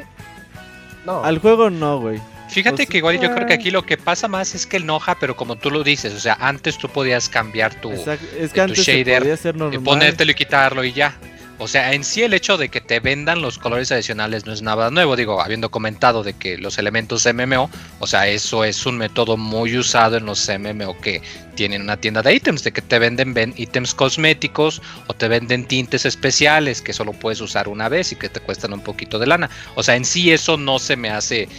No. 1.06 1.24
al 1.24 1.40
juego 1.40 1.70
no, 1.70 2.00
güey. 2.00 2.20
Fíjate 2.50 2.78
Pues, 2.78 2.90
que 2.90 2.98
igual 2.98 3.20
yo 3.20 3.34
creo 3.34 3.48
que 3.48 3.54
ah. 3.54 3.58
aquí 3.58 3.72
lo 3.72 3.84
que 3.84 3.98
pasa 3.98 4.28
más 4.28 4.56
es 4.56 4.66
que 4.66 4.78
enoja, 4.78 5.18
pero 5.20 5.36
como 5.36 5.56
tú 5.56 5.70
lo 5.70 5.84
dices, 5.84 6.14
o 6.14 6.20
sea, 6.20 6.38
antes 6.40 6.78
tú 6.78 6.90
podías 6.90 7.30
cambiar 7.30 7.76
tu, 7.76 7.92
Exacto, 7.92 8.26
Es 8.38 8.52
tu 8.52 8.66
que 8.66 8.76
se 8.76 9.04
shader 9.04 9.38
podía 9.38 9.76
y 9.76 9.78
ponértelo 9.78 10.32
y 10.32 10.36
quitarlo 10.36 10.84
y 10.84 10.94
ya. 10.94 11.16
O 11.62 11.68
sea, 11.68 11.94
en 11.94 12.06
sí 12.06 12.24
el 12.24 12.34
hecho 12.34 12.58
de 12.58 12.70
que 12.70 12.80
te 12.80 13.02
vendan 13.02 13.42
los 13.42 13.60
colores 13.60 13.92
adicionales 13.92 14.46
no 14.46 14.54
es 14.54 14.62
nada 14.62 14.90
nuevo. 14.92 15.18
Digo, 15.18 15.42
habiendo 15.42 15.70
comentado 15.70 16.24
de 16.24 16.32
que 16.32 16.58
los 16.58 16.78
elementos 16.78 17.28
MMO, 17.32 17.70
o 18.00 18.08
sea, 18.08 18.30
eso 18.30 18.64
es 18.64 18.86
un 18.86 18.98
método 18.98 19.36
muy 19.36 19.78
usado 19.78 20.16
en 20.16 20.26
los 20.26 20.50
MMO 20.50 20.98
que 21.02 21.22
tienen 21.56 21.82
una 21.82 21.98
tienda 21.98 22.22
de 22.22 22.34
ítems, 22.34 22.64
de 22.64 22.72
que 22.72 22.82
te 22.82 22.98
venden 22.98 23.34
ven 23.34 23.54
ítems 23.58 23.94
cosméticos 23.94 24.82
o 25.08 25.14
te 25.14 25.28
venden 25.28 25.66
tintes 25.66 26.06
especiales 26.06 26.82
que 26.82 26.94
solo 26.94 27.12
puedes 27.12 27.42
usar 27.42 27.68
una 27.68 27.90
vez 27.90 28.14
y 28.14 28.16
que 28.16 28.30
te 28.30 28.40
cuestan 28.40 28.72
un 28.72 28.80
poquito 28.80 29.20
de 29.20 29.28
lana. 29.28 29.50
O 29.76 29.84
sea, 29.84 29.98
en 29.98 30.06
sí 30.06 30.32
eso 30.32 30.56
no 30.56 30.80
se 30.80 30.96
me 30.96 31.10
hace 31.10 31.50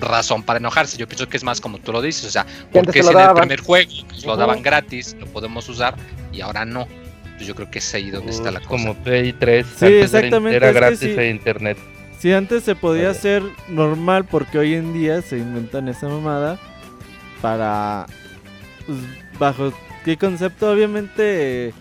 razón 0.00 0.42
para 0.42 0.58
enojarse. 0.58 0.96
Yo 0.96 1.06
pienso 1.06 1.28
que 1.28 1.36
es 1.36 1.44
más 1.44 1.60
como 1.60 1.78
tú 1.78 1.92
lo 1.92 2.02
dices, 2.02 2.24
o 2.24 2.30
sea, 2.30 2.46
porque 2.72 3.02
si 3.02 3.12
lo 3.12 3.20
en 3.20 3.28
el 3.28 3.34
primer 3.34 3.60
juego 3.60 3.92
pues, 4.08 4.24
lo 4.24 4.36
daban 4.36 4.62
gratis, 4.62 5.16
lo 5.18 5.26
podemos 5.26 5.68
usar 5.68 5.94
y 6.32 6.40
ahora 6.40 6.64
no. 6.64 6.86
Pues 7.36 7.46
yo 7.46 7.54
creo 7.54 7.70
que 7.70 7.78
es 7.78 7.94
ahí 7.94 8.10
donde 8.10 8.32
está 8.32 8.50
la 8.50 8.60
cosa. 8.60 8.68
Como 8.68 8.94
Play 8.94 9.32
3. 9.32 9.66
Sí, 9.66 9.84
antes 9.86 10.14
exactamente, 10.14 10.56
Era 10.56 10.68
es 10.68 10.74
gratis 10.74 10.98
sí. 10.98 11.14
en 11.16 11.30
internet. 11.30 11.78
Si 12.18 12.32
antes 12.32 12.64
se 12.64 12.74
podía 12.74 13.04
Vale. 13.04 13.18
hacer 13.18 13.42
normal 13.68 14.26
porque 14.26 14.58
hoy 14.58 14.74
en 14.74 14.92
día 14.92 15.22
se 15.22 15.38
inventan 15.38 15.88
esa 15.88 16.06
mamada 16.06 16.58
para 17.40 18.06
pues, 18.86 18.98
bajo 19.38 19.72
qué 20.04 20.18
concepto 20.18 20.70
obviamente 20.70 21.72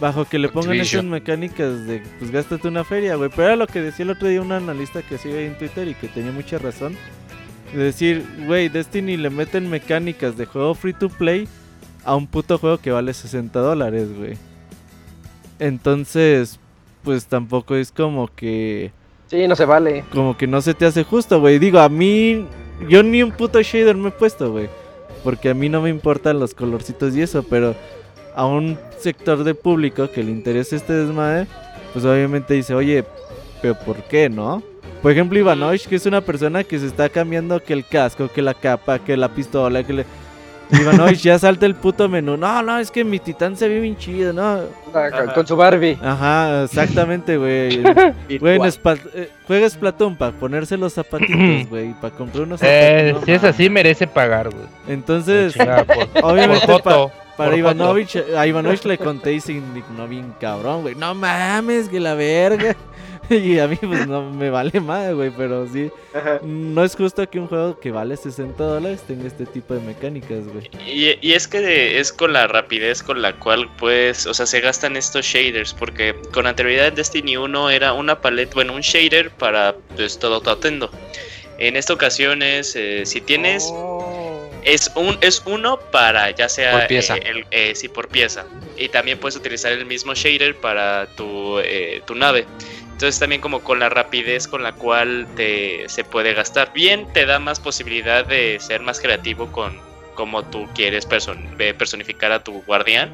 bajo 0.00 0.24
que 0.24 0.38
le 0.38 0.48
pongan 0.48 0.80
esas 0.80 1.04
mecánicas 1.04 1.86
de 1.86 2.02
pues 2.18 2.30
gástate 2.30 2.66
una 2.68 2.84
feria, 2.84 3.16
güey, 3.16 3.30
pero 3.30 3.48
era 3.48 3.56
lo 3.56 3.66
que 3.66 3.80
decía 3.80 4.04
el 4.04 4.10
otro 4.10 4.28
día 4.28 4.40
un 4.40 4.52
analista 4.52 5.02
que 5.02 5.18
sigue 5.18 5.38
ahí 5.38 5.44
en 5.46 5.58
Twitter 5.58 5.86
y 5.88 5.94
que 5.94 6.08
tenía 6.08 6.32
mucha 6.32 6.58
razón. 6.58 6.96
De 7.72 7.82
decir, 7.84 8.24
güey, 8.46 8.68
Destiny 8.68 9.16
le 9.16 9.30
meten 9.30 9.68
mecánicas 9.70 10.36
de 10.36 10.46
juego 10.46 10.74
free 10.74 10.92
to 10.92 11.08
play 11.08 11.48
a 12.04 12.14
un 12.14 12.26
puto 12.26 12.58
juego 12.58 12.78
que 12.78 12.90
vale 12.92 13.12
60 13.14 13.58
dólares, 13.58 14.08
güey. 14.16 14.34
Entonces, 15.58 16.58
pues 17.02 17.26
tampoco 17.26 17.74
es 17.76 17.92
como 17.92 18.28
que 18.34 18.92
Sí, 19.28 19.46
no 19.48 19.56
se 19.56 19.64
vale. 19.64 20.04
como 20.12 20.36
que 20.36 20.46
no 20.46 20.60
se 20.60 20.74
te 20.74 20.86
hace 20.86 21.04
justo, 21.04 21.40
güey. 21.40 21.58
Digo, 21.58 21.78
a 21.80 21.88
mí, 21.88 22.46
yo 22.88 23.02
ni 23.02 23.22
un 23.22 23.32
puto 23.32 23.60
shader 23.62 23.96
me 23.96 24.08
he 24.08 24.12
puesto, 24.12 24.52
güey. 24.52 24.68
Porque 25.22 25.50
a 25.50 25.54
mí 25.54 25.68
no 25.68 25.80
me 25.80 25.90
importan 25.90 26.38
los 26.38 26.54
colorcitos 26.54 27.16
y 27.16 27.22
eso, 27.22 27.42
pero 27.42 27.74
a 28.36 28.46
un 28.46 28.78
sector 28.98 29.42
de 29.44 29.54
público 29.54 30.10
que 30.10 30.22
le 30.22 30.30
interesa 30.30 30.76
este 30.76 30.92
desmadre, 30.92 31.46
pues 31.92 32.04
obviamente 32.04 32.54
dice, 32.54 32.74
oye, 32.74 33.04
pero 33.64 33.74
¿por 33.76 33.96
qué 34.04 34.28
no? 34.28 34.62
Por 35.00 35.10
ejemplo, 35.10 35.38
Ivanovich, 35.38 35.86
que 35.88 35.96
es 35.96 36.04
una 36.04 36.20
persona 36.20 36.64
que 36.64 36.78
se 36.78 36.84
está 36.86 37.08
cambiando 37.08 37.62
que 37.64 37.72
el 37.72 37.86
casco, 37.86 38.28
que 38.28 38.42
la 38.42 38.52
capa, 38.52 38.98
que 38.98 39.16
la 39.16 39.30
pistola, 39.30 39.82
que 39.82 39.92
le... 39.94 40.06
Ivanovich 40.70 41.22
ya 41.22 41.38
salta 41.38 41.64
el 41.64 41.74
puto 41.74 42.06
menú. 42.06 42.36
No, 42.36 42.62
no, 42.62 42.78
es 42.78 42.90
que 42.90 43.04
mi 43.04 43.18
titán 43.18 43.56
se 43.56 43.68
ve 43.68 43.80
bien 43.80 43.96
chido, 43.96 44.34
¿no? 44.34 44.60
Con, 45.34 45.46
su 45.46 45.56
Barbie. 45.56 45.98
Ajá, 46.02 46.64
exactamente, 46.64 47.38
güey. 47.38 47.82
Güey, 48.38 48.58
eh, 49.14 49.30
juega 49.46 49.70
Splatoon 49.70 50.16
para 50.16 50.32
ponerse 50.32 50.76
los 50.76 50.92
zapatitos, 50.92 51.38
güey, 51.70 51.94
para 52.00 52.14
comprar 52.14 52.42
unos 52.44 52.60
Eh, 52.62 53.06
zapatos. 53.08 53.24
si 53.24 53.32
es 53.32 53.44
así, 53.44 53.70
merece 53.70 54.06
pagar, 54.06 54.50
güey. 54.50 54.66
Entonces, 54.88 55.54
Chingada, 55.54 55.84
por, 55.84 55.96
obviamente 56.22 56.66
por 56.66 56.82
pa- 56.82 56.90
foto, 56.90 57.12
para 57.38 57.56
Ivanovich, 57.56 58.16
a 58.36 58.46
Ivanovich 58.46 58.84
le 58.84 58.98
conté 58.98 59.32
y 59.32 59.40
se 59.40 59.52
indignó 59.52 60.06
bien 60.06 60.34
cabrón, 60.38 60.82
güey. 60.82 60.94
No 60.94 61.14
mames, 61.14 61.88
que 61.88 61.98
la 62.00 62.14
verga. 62.14 62.76
Y 63.30 63.58
a 63.58 63.66
mí, 63.68 63.76
pues 63.76 64.06
no 64.06 64.30
me 64.30 64.50
vale 64.50 64.80
más, 64.80 65.14
güey, 65.14 65.30
pero 65.30 65.66
sí. 65.66 65.90
No 66.42 66.84
es 66.84 66.94
justo 66.96 67.28
que 67.28 67.38
un 67.38 67.46
juego 67.48 67.78
que 67.80 67.90
vale 67.90 68.16
60 68.16 68.62
dólares 68.62 69.02
tenga 69.06 69.26
este 69.26 69.46
tipo 69.46 69.74
de 69.74 69.80
mecánicas, 69.80 70.46
güey. 70.46 70.70
Y, 70.86 71.16
y 71.20 71.32
es 71.32 71.48
que 71.48 71.60
de- 71.60 71.98
es 72.00 72.12
con 72.12 72.32
la 72.32 72.46
rapidez 72.46 73.02
con 73.02 73.22
la 73.22 73.32
cual 73.34 73.68
pues, 73.78 74.26
o 74.26 74.34
sea, 74.34 74.46
se 74.46 74.60
gastan 74.60 74.96
estos 74.96 75.24
shaders, 75.24 75.72
porque 75.74 76.14
con 76.32 76.46
anterioridad 76.46 76.88
en 76.88 76.94
Destiny 76.96 77.36
1 77.36 77.70
era 77.70 77.92
una 77.92 78.20
paleta, 78.20 78.52
bueno, 78.54 78.74
un 78.74 78.80
shader 78.82 79.30
para 79.30 79.74
pues 79.96 80.18
todo 80.18 80.40
Nintendo. 80.44 80.90
En 81.58 81.76
esta 81.76 81.92
ocasión 81.94 82.42
es, 82.42 82.74
eh, 82.76 83.06
si 83.06 83.20
tienes, 83.20 83.64
Oh. 83.72 84.50
es 84.64 84.90
un 84.96 85.16
es 85.20 85.42
uno 85.46 85.78
para 85.92 86.30
ya 86.32 86.48
sea 86.48 86.72
Por 86.72 86.86
pieza. 86.88 87.16
eh, 87.16 87.22
el- 87.26 87.46
eh, 87.50 87.74
sí, 87.74 87.88
por 87.88 88.08
pieza. 88.08 88.44
Y 88.76 88.88
también 88.88 89.18
puedes 89.18 89.36
utilizar 89.36 89.70
el 89.72 89.86
mismo 89.86 90.14
shader 90.14 90.56
para 90.56 91.06
tu, 91.16 91.58
eh, 91.60 92.02
tu 92.06 92.14
nave. 92.16 92.44
Entonces 92.94 93.18
también 93.18 93.40
como 93.40 93.58
con 93.60 93.80
la 93.80 93.88
rapidez 93.88 94.46
con 94.46 94.62
la 94.62 94.70
cual 94.70 95.26
te, 95.34 95.88
se 95.88 96.04
puede 96.04 96.32
gastar. 96.32 96.72
Bien, 96.72 97.12
te 97.12 97.26
da 97.26 97.40
más 97.40 97.58
posibilidad 97.58 98.24
de 98.24 98.58
ser 98.60 98.82
más 98.82 99.00
creativo 99.00 99.50
con 99.50 99.76
cómo 100.14 100.44
tú 100.44 100.68
quieres 100.76 101.08
person- 101.08 101.56
personificar 101.76 102.30
a 102.30 102.44
tu 102.44 102.62
guardián. 102.62 103.12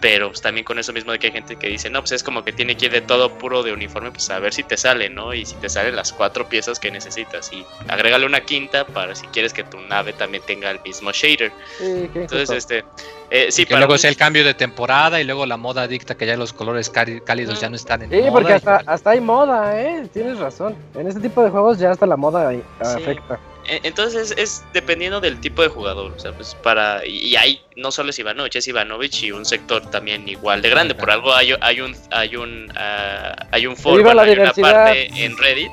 Pero 0.00 0.28
pues, 0.28 0.40
también 0.40 0.64
con 0.64 0.78
eso 0.78 0.92
mismo 0.94 1.12
de 1.12 1.18
que 1.18 1.26
hay 1.26 1.32
gente 1.32 1.56
que 1.56 1.68
dice, 1.68 1.90
no, 1.90 2.00
pues 2.00 2.12
es 2.12 2.22
como 2.22 2.42
que 2.42 2.52
tiene 2.52 2.74
que 2.76 2.86
ir 2.86 2.92
de 2.92 3.02
todo 3.02 3.30
puro 3.36 3.62
de 3.62 3.72
uniforme, 3.72 4.10
pues 4.10 4.30
a 4.30 4.38
ver 4.38 4.54
si 4.54 4.62
te 4.62 4.76
sale, 4.78 5.10
¿no? 5.10 5.34
Y 5.34 5.44
si 5.44 5.56
te 5.56 5.68
salen 5.68 5.94
las 5.94 6.12
cuatro 6.12 6.48
piezas 6.48 6.78
que 6.80 6.90
necesitas. 6.90 7.52
Y 7.52 7.64
agrégale 7.88 8.24
una 8.24 8.40
quinta 8.40 8.86
para 8.86 9.14
si 9.14 9.26
quieres 9.26 9.52
que 9.52 9.62
tu 9.62 9.78
nave 9.80 10.12
también 10.14 10.42
tenga 10.46 10.70
el 10.70 10.80
mismo 10.80 11.12
shader. 11.12 11.52
Sí, 11.78 12.08
Entonces, 12.14 12.50
este... 12.50 12.84
eh, 13.30 13.52
sí, 13.52 13.62
y 13.62 13.64
que 13.66 13.70
para 13.74 13.80
luego 13.80 13.92
mí- 13.94 13.98
sea 13.98 14.08
el 14.10 14.16
cambio 14.16 14.42
de 14.44 14.54
temporada 14.54 15.20
y 15.20 15.24
luego 15.24 15.44
la 15.44 15.58
moda 15.58 15.86
dicta 15.86 16.14
que 16.16 16.24
ya 16.26 16.36
los 16.36 16.52
colores 16.54 16.88
cálidos 16.90 17.60
ya 17.60 17.68
no 17.68 17.76
están 17.76 18.02
en 18.02 18.10
Sí, 18.10 18.16
moda. 18.22 18.32
porque 18.32 18.52
y- 18.52 18.54
hasta, 18.56 18.82
hasta 18.86 19.10
hay 19.10 19.20
moda, 19.20 19.80
¿eh? 19.82 20.08
Tienes 20.14 20.38
razón. 20.38 20.74
En 20.94 21.08
este 21.08 21.20
tipo 21.20 21.42
de 21.42 21.50
juegos 21.50 21.78
ya 21.78 21.90
hasta 21.90 22.06
la 22.06 22.16
moda 22.16 22.48
ahí 22.48 22.62
afecta. 22.80 23.38
E- 23.70 23.80
Entonces 23.84 24.34
es 24.36 24.64
dependiendo 24.72 25.20
del 25.20 25.40
tipo 25.40 25.62
de 25.62 25.68
jugador, 25.68 26.12
o 26.12 26.18
sea, 26.18 26.32
pues 26.32 26.54
para 26.62 27.06
y, 27.06 27.28
y 27.28 27.36
hay 27.36 27.60
no 27.76 27.90
solo 27.90 28.10
es 28.10 28.18
Ivanovich, 28.18 28.56
es 28.56 28.68
Ivanovich 28.68 29.22
y 29.22 29.32
un 29.32 29.44
sector 29.44 29.90
también 29.90 30.28
igual 30.28 30.60
de 30.60 30.68
grande. 30.68 30.94
Por 30.94 31.10
algo 31.10 31.32
hay, 31.32 31.54
hay 31.60 31.80
un 31.80 31.94
hay 32.10 32.36
un 32.36 32.72
ah, 32.76 33.46
hay 33.52 33.66
un 33.66 33.76
foro, 33.76 33.96
¡Viva 33.96 34.12
la 34.12 34.22
hay 34.22 34.32
una 34.32 34.52
parte 34.52 35.24
en 35.24 35.36
Reddit 35.38 35.70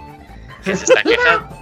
que 0.64 0.76
se 0.76 0.84
está 0.86 1.02
quejando. 1.04 1.58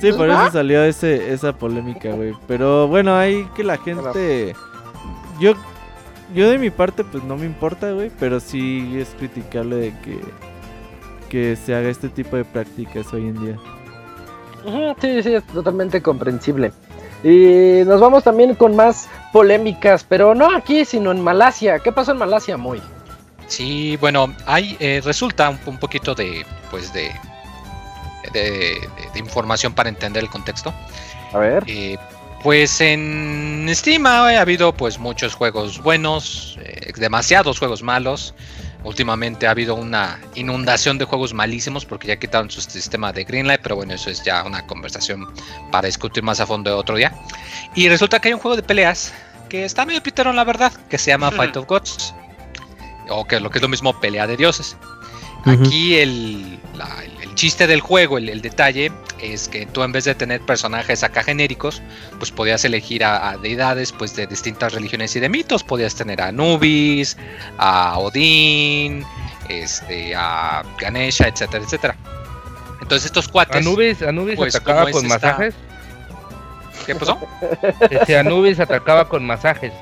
Sí, 0.00 0.12
por 0.14 0.30
eso 0.30 0.50
salió 0.50 0.82
ese, 0.82 1.30
esa 1.30 1.52
polémica, 1.52 2.08
güey. 2.12 2.32
Pero 2.48 2.88
bueno, 2.88 3.18
hay 3.18 3.46
que 3.54 3.62
la 3.62 3.76
gente... 3.76 4.54
Yo, 5.38 5.52
yo 6.34 6.48
de 6.48 6.56
mi 6.56 6.70
parte, 6.70 7.04
pues 7.04 7.22
no 7.24 7.36
me 7.36 7.44
importa, 7.44 7.90
güey. 7.92 8.10
Pero 8.18 8.40
sí 8.40 8.96
es 8.98 9.10
criticable 9.18 9.76
de 9.76 9.90
que, 10.00 10.18
que 11.30 11.56
se 11.56 11.74
haga 11.74 11.88
este 11.88 12.10
tipo 12.10 12.36
de 12.36 12.44
prácticas 12.44 13.10
hoy 13.14 13.22
en 13.28 13.40
día. 13.46 13.56
Sí, 15.00 15.22
sí, 15.22 15.34
es 15.34 15.46
totalmente 15.46 16.02
comprensible. 16.02 16.72
Y 17.24 17.82
nos 17.86 18.00
vamos 18.00 18.24
también 18.24 18.54
con 18.54 18.76
más 18.76 19.08
polémicas, 19.32 20.04
pero 20.06 20.34
no 20.34 20.54
aquí, 20.54 20.84
sino 20.84 21.10
en 21.12 21.22
Malasia. 21.22 21.78
¿Qué 21.78 21.92
pasó 21.92 22.12
en 22.12 22.18
Malasia, 22.18 22.56
muy? 22.58 22.82
Sí, 23.46 23.96
bueno, 24.00 24.34
hay 24.46 24.76
eh, 24.80 25.00
resulta 25.04 25.48
un, 25.50 25.58
un 25.66 25.78
poquito 25.78 26.14
de 26.14 26.44
pues 26.70 26.92
de, 26.92 27.10
de, 28.32 28.40
de- 28.42 28.80
de 29.12 29.18
información 29.18 29.72
para 29.72 29.88
entender 29.88 30.22
el 30.22 30.30
contexto. 30.30 30.72
A 31.32 31.38
ver. 31.38 31.64
Eh, 31.66 31.96
pues 32.42 32.80
en 32.80 33.66
Steam 33.72 34.06
ha 34.06 34.40
habido 34.40 34.72
pues 34.72 34.98
muchos 34.98 35.34
juegos 35.34 35.82
buenos, 35.82 36.58
eh, 36.62 36.92
demasiados 36.96 37.58
juegos 37.58 37.82
malos. 37.82 38.34
Últimamente 38.82 39.46
ha 39.46 39.50
habido 39.50 39.74
una 39.74 40.18
inundación 40.34 40.96
de 40.96 41.04
juegos 41.04 41.34
malísimos 41.34 41.84
porque 41.84 42.08
ya 42.08 42.16
quitaron 42.18 42.50
su 42.50 42.60
sistema 42.62 43.12
de 43.12 43.24
Greenlight, 43.24 43.60
pero 43.60 43.76
bueno, 43.76 43.92
eso 43.94 44.08
es 44.08 44.22
ya 44.24 44.42
una 44.44 44.66
conversación 44.66 45.26
para 45.70 45.86
discutir 45.86 46.22
más 46.22 46.40
a 46.40 46.46
fondo 46.46 46.76
otro 46.78 46.96
día. 46.96 47.12
Y 47.74 47.88
resulta 47.90 48.20
que 48.20 48.28
hay 48.28 48.34
un 48.34 48.40
juego 48.40 48.56
de 48.56 48.62
peleas 48.62 49.12
que 49.50 49.64
está 49.66 49.84
medio 49.84 50.02
pitero 50.02 50.32
la 50.32 50.44
verdad, 50.44 50.72
que 50.88 50.96
se 50.96 51.10
llama 51.10 51.30
Fight 51.36 51.56
of 51.58 51.66
Gods, 51.66 52.14
o 53.10 53.26
que 53.26 53.38
lo 53.40 53.50
que 53.50 53.58
es 53.58 53.62
lo 53.62 53.68
mismo 53.68 53.98
pelea 54.00 54.26
de 54.26 54.36
dioses. 54.38 54.76
Aquí 55.44 55.96
el, 55.96 56.58
la- 56.74 57.02
el- 57.04 57.19
el 57.19 57.19
chiste 57.40 57.66
del 57.66 57.80
juego, 57.80 58.18
el, 58.18 58.28
el 58.28 58.42
detalle, 58.42 58.92
es 59.22 59.48
que 59.48 59.64
tú 59.64 59.82
en 59.82 59.92
vez 59.92 60.04
de 60.04 60.14
tener 60.14 60.42
personajes 60.42 61.02
acá 61.02 61.22
genéricos, 61.22 61.80
pues 62.18 62.30
podías 62.30 62.62
elegir 62.66 63.02
a, 63.02 63.30
a 63.30 63.36
deidades 63.38 63.92
pues 63.92 64.14
de 64.14 64.26
distintas 64.26 64.74
religiones 64.74 65.16
y 65.16 65.20
de 65.20 65.28
mitos. 65.30 65.64
Podías 65.64 65.94
tener 65.94 66.20
a 66.20 66.26
Anubis, 66.28 67.16
a 67.56 67.98
Odín, 67.98 69.06
este, 69.48 70.14
a 70.14 70.62
Ganesha, 70.78 71.28
etcétera, 71.28 71.64
etcétera. 71.64 71.96
Entonces 72.82 73.06
estos 73.06 73.26
cuates... 73.28 73.56
Anubis, 73.56 74.02
Anubis 74.02 74.36
Pues, 74.36 74.54
atacaba 74.54 74.80
¿cómo 74.82 74.88
es 74.88 74.94
con 74.96 75.04
esta? 75.06 75.14
masajes. 75.18 75.54
¿Qué 76.84 76.94
pasó? 76.94 77.18
Este 77.90 78.18
Anubis 78.18 78.60
atacaba 78.60 79.08
con 79.08 79.24
masajes. 79.24 79.72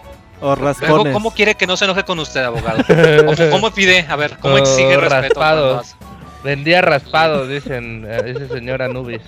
O 0.41 0.55
Luego, 0.55 0.65
raspones. 0.65 1.13
¿cómo 1.13 1.33
quiere 1.33 1.57
que 1.57 1.67
no 1.67 1.77
se 1.77 1.87
enoje 1.87 2.05
con 2.05 2.21
usted, 2.21 2.45
abogado? 2.45 2.85
¿Cómo, 2.87 3.51
cómo 3.51 3.71
pide? 3.73 4.07
A 4.09 4.15
ver, 4.15 4.37
¿cómo 4.39 4.55
Oh, 4.59 4.59
exige 4.59 4.97
respeto? 4.97 5.41
raspados. 5.41 5.97
Vendía 6.45 6.81
raspados, 6.81 7.49
dicen 7.49 8.07
eh, 8.09 8.35
ese 8.35 8.49
señor 8.49 8.83
Anubis. 8.83 9.23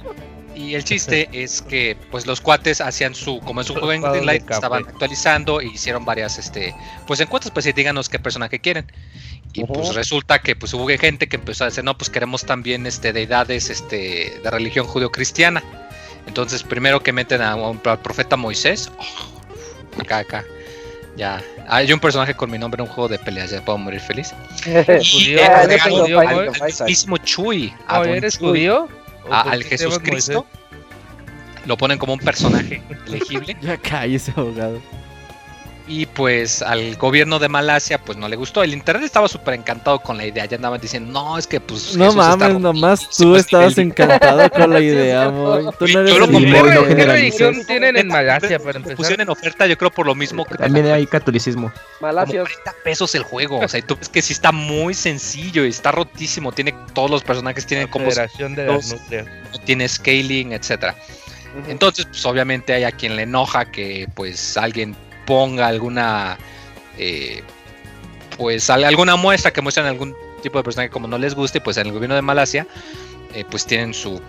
Y 0.55 0.75
el 0.75 0.85
chiste 0.85 1.29
es 1.33 1.63
que 1.63 1.97
pues 2.11 2.27
los 2.27 2.41
cuates 2.41 2.81
hacían 2.81 3.15
su, 3.15 3.41
como 3.41 3.61
es 3.61 3.71
un 3.71 3.77
juego 3.79 3.93
en 3.93 4.03
Raspado 4.03 4.27
café. 4.41 4.55
estaban 4.55 4.85
actualizando 4.87 5.63
y 5.63 5.69
hicieron 5.69 6.05
varias 6.05 6.39
este 6.39 6.75
pues 7.07 7.21
encuestas, 7.21 7.53
pues 7.53 7.67
y 7.67 7.73
díganos 7.73 8.09
qué 8.09 8.19
personaje 8.19 8.59
quieren. 8.59 8.91
Y 9.53 9.65
pues 9.65 9.95
resulta 9.95 10.41
que 10.41 10.57
pues 10.57 10.75
hubo 10.75 10.87
gente 10.89 11.29
que 11.29 11.37
empezó 11.37 11.65
a 11.65 11.69
decir, 11.69 11.83
no, 11.83 11.97
pues 11.97 12.11
queremos 12.11 12.45
también 12.45 12.87
este 12.87 13.13
deidades 13.13 13.71
este 13.71 14.39
de 14.43 14.51
religión 14.51 14.87
judio-cristiana. 14.87 15.63
Entonces, 16.27 16.63
primero 16.63 17.03
que 17.03 17.13
meten 17.13 17.43
a 17.43 17.55
al 17.55 17.99
profeta 18.03 18.37
Moisés, 18.37 18.91
oh, 18.99 20.01
acá 20.01 20.19
acá. 20.19 20.45
Ya, 21.21 21.43
hay 21.69 21.93
un 21.93 22.01
personaje 22.01 22.33
con 22.33 22.51
mi 22.51 22.57
nombre 22.57 22.83
en 22.83 22.89
un 22.89 22.95
juego 22.95 23.07
de 23.07 23.19
peleas, 23.19 23.51
ya 23.51 23.63
puedo 23.63 23.77
morir 23.77 24.01
feliz. 24.01 24.33
Y 24.65 25.37
Ah, 25.39 25.67
judío, 25.91 26.19
al 26.19 26.51
mismo 26.87 27.19
Chuy, 27.19 27.75
a 27.87 27.99
Don 27.99 28.09
¿eres 28.09 28.39
Chuy, 28.39 28.49
judío? 28.49 28.89
¿O 29.29 29.35
a- 29.35 29.43
por 29.45 29.53
al 29.53 29.61
llamas 29.61 29.67
Jesucristo. 29.69 30.47
Lo 31.67 31.77
ponen 31.77 31.99
como 31.99 32.15
un 32.15 32.21
personaje 32.21 32.81
elegible. 33.07 33.55
Ya 33.61 33.77
cállese, 33.77 34.33
abogado. 34.35 34.81
Y 35.93 36.07
pues 36.07 36.63
al 36.63 36.95
gobierno 36.95 37.41
de 37.41 37.49
Malasia 37.49 37.99
pues 37.99 38.17
no 38.17 38.29
le 38.29 38.37
gustó. 38.37 38.63
El 38.63 38.73
internet 38.73 39.07
estaba 39.07 39.27
súper 39.27 39.55
encantado 39.55 39.99
con 39.99 40.17
la 40.17 40.25
idea. 40.25 40.45
Ya 40.45 40.55
andaban 40.55 40.81
diciendo, 40.81 41.11
no, 41.11 41.37
es 41.37 41.49
que 41.49 41.59
pues... 41.61 41.97
No 41.97 42.05
Jesús 42.05 42.21
está 42.21 42.37
mames, 42.37 42.61
nomás 42.61 43.09
tú 43.11 43.35
es 43.35 43.41
estabas 43.47 43.77
nivel- 43.77 43.87
encantado 43.89 44.49
con 44.51 44.71
la 44.73 44.81
idea. 44.91 45.25
Tú 45.79 45.87
Yo 45.87 45.95
no 46.01 46.09
eres 46.09 46.19
lo 46.19 46.31
compré, 46.31 46.53
¿Qué, 46.53 46.63
nivel. 46.63 46.75
no 46.75 46.87
qué 46.97 47.05
religión 47.07 47.67
tienen 47.67 47.97
en 47.97 48.07
Malasia 48.21 48.61
para 48.61 48.79
pusieron 48.79 49.21
en 49.23 49.31
oferta, 49.31 49.67
yo 49.67 49.77
creo 49.77 49.91
por 49.91 50.07
lo 50.07 50.15
mismo 50.15 50.45
que 50.45 50.55
También 50.55 50.87
hay 50.87 51.09
catolicismo. 51.09 51.73
como 51.73 52.13
Malasios. 52.13 52.49
40 52.49 52.73
pesos 52.85 53.13
el 53.17 53.25
juego. 53.25 53.59
O 53.59 53.67
sea, 53.67 53.81
y 53.81 53.83
tú 53.83 53.97
ves 53.97 54.09
que 54.09 54.23
sí 54.23 54.33
está 54.33 54.53
muy 54.53 54.95
sencillo 54.95 55.65
y 55.65 55.71
está 55.71 55.91
rotísimo. 55.91 56.53
Tiene 56.53 56.73
todos 56.95 57.11
los 57.11 57.25
personajes 57.25 57.67
tienen 57.67 57.89
como 57.89 58.05
Federación 58.09 58.55
de 58.55 58.79
tiene 59.65 59.89
scaling, 59.89 60.53
etcétera. 60.53 60.95
Entonces, 61.67 62.07
pues 62.07 62.25
obviamente 62.27 62.73
hay 62.75 62.85
a 62.85 62.93
quien 62.93 63.17
le 63.17 63.23
enoja 63.23 63.65
que 63.73 64.07
pues 64.15 64.57
alguien 64.57 64.95
ponga 65.31 65.69
alguna 65.69 66.37
eh, 66.99 67.41
pues 68.37 68.69
al- 68.69 68.83
alguna 68.83 69.15
muestra 69.15 69.53
que 69.53 69.61
muestran 69.63 69.87
algún 69.87 70.13
tipo 70.43 70.59
de 70.59 70.65
personaje 70.65 70.91
como 70.91 71.07
no 71.07 71.19
les 71.19 71.37
guste, 71.37 71.61
pues 71.61 71.77
en 71.77 71.87
el 71.87 71.93
gobierno 71.93 72.17
de 72.17 72.23
Malasia 72.23 72.67
eh, 73.33 73.45
pues 73.49 73.65
tienen 73.65 73.95
su 73.95 74.21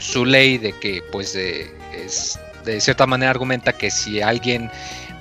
su 0.00 0.24
ley 0.24 0.56
de 0.56 0.72
que 0.80 1.02
pues 1.12 1.34
eh, 1.36 1.70
es 1.94 2.38
de 2.64 2.80
cierta 2.80 3.06
manera 3.06 3.30
argumenta 3.30 3.74
que 3.74 3.90
si 3.90 4.22
alguien 4.22 4.70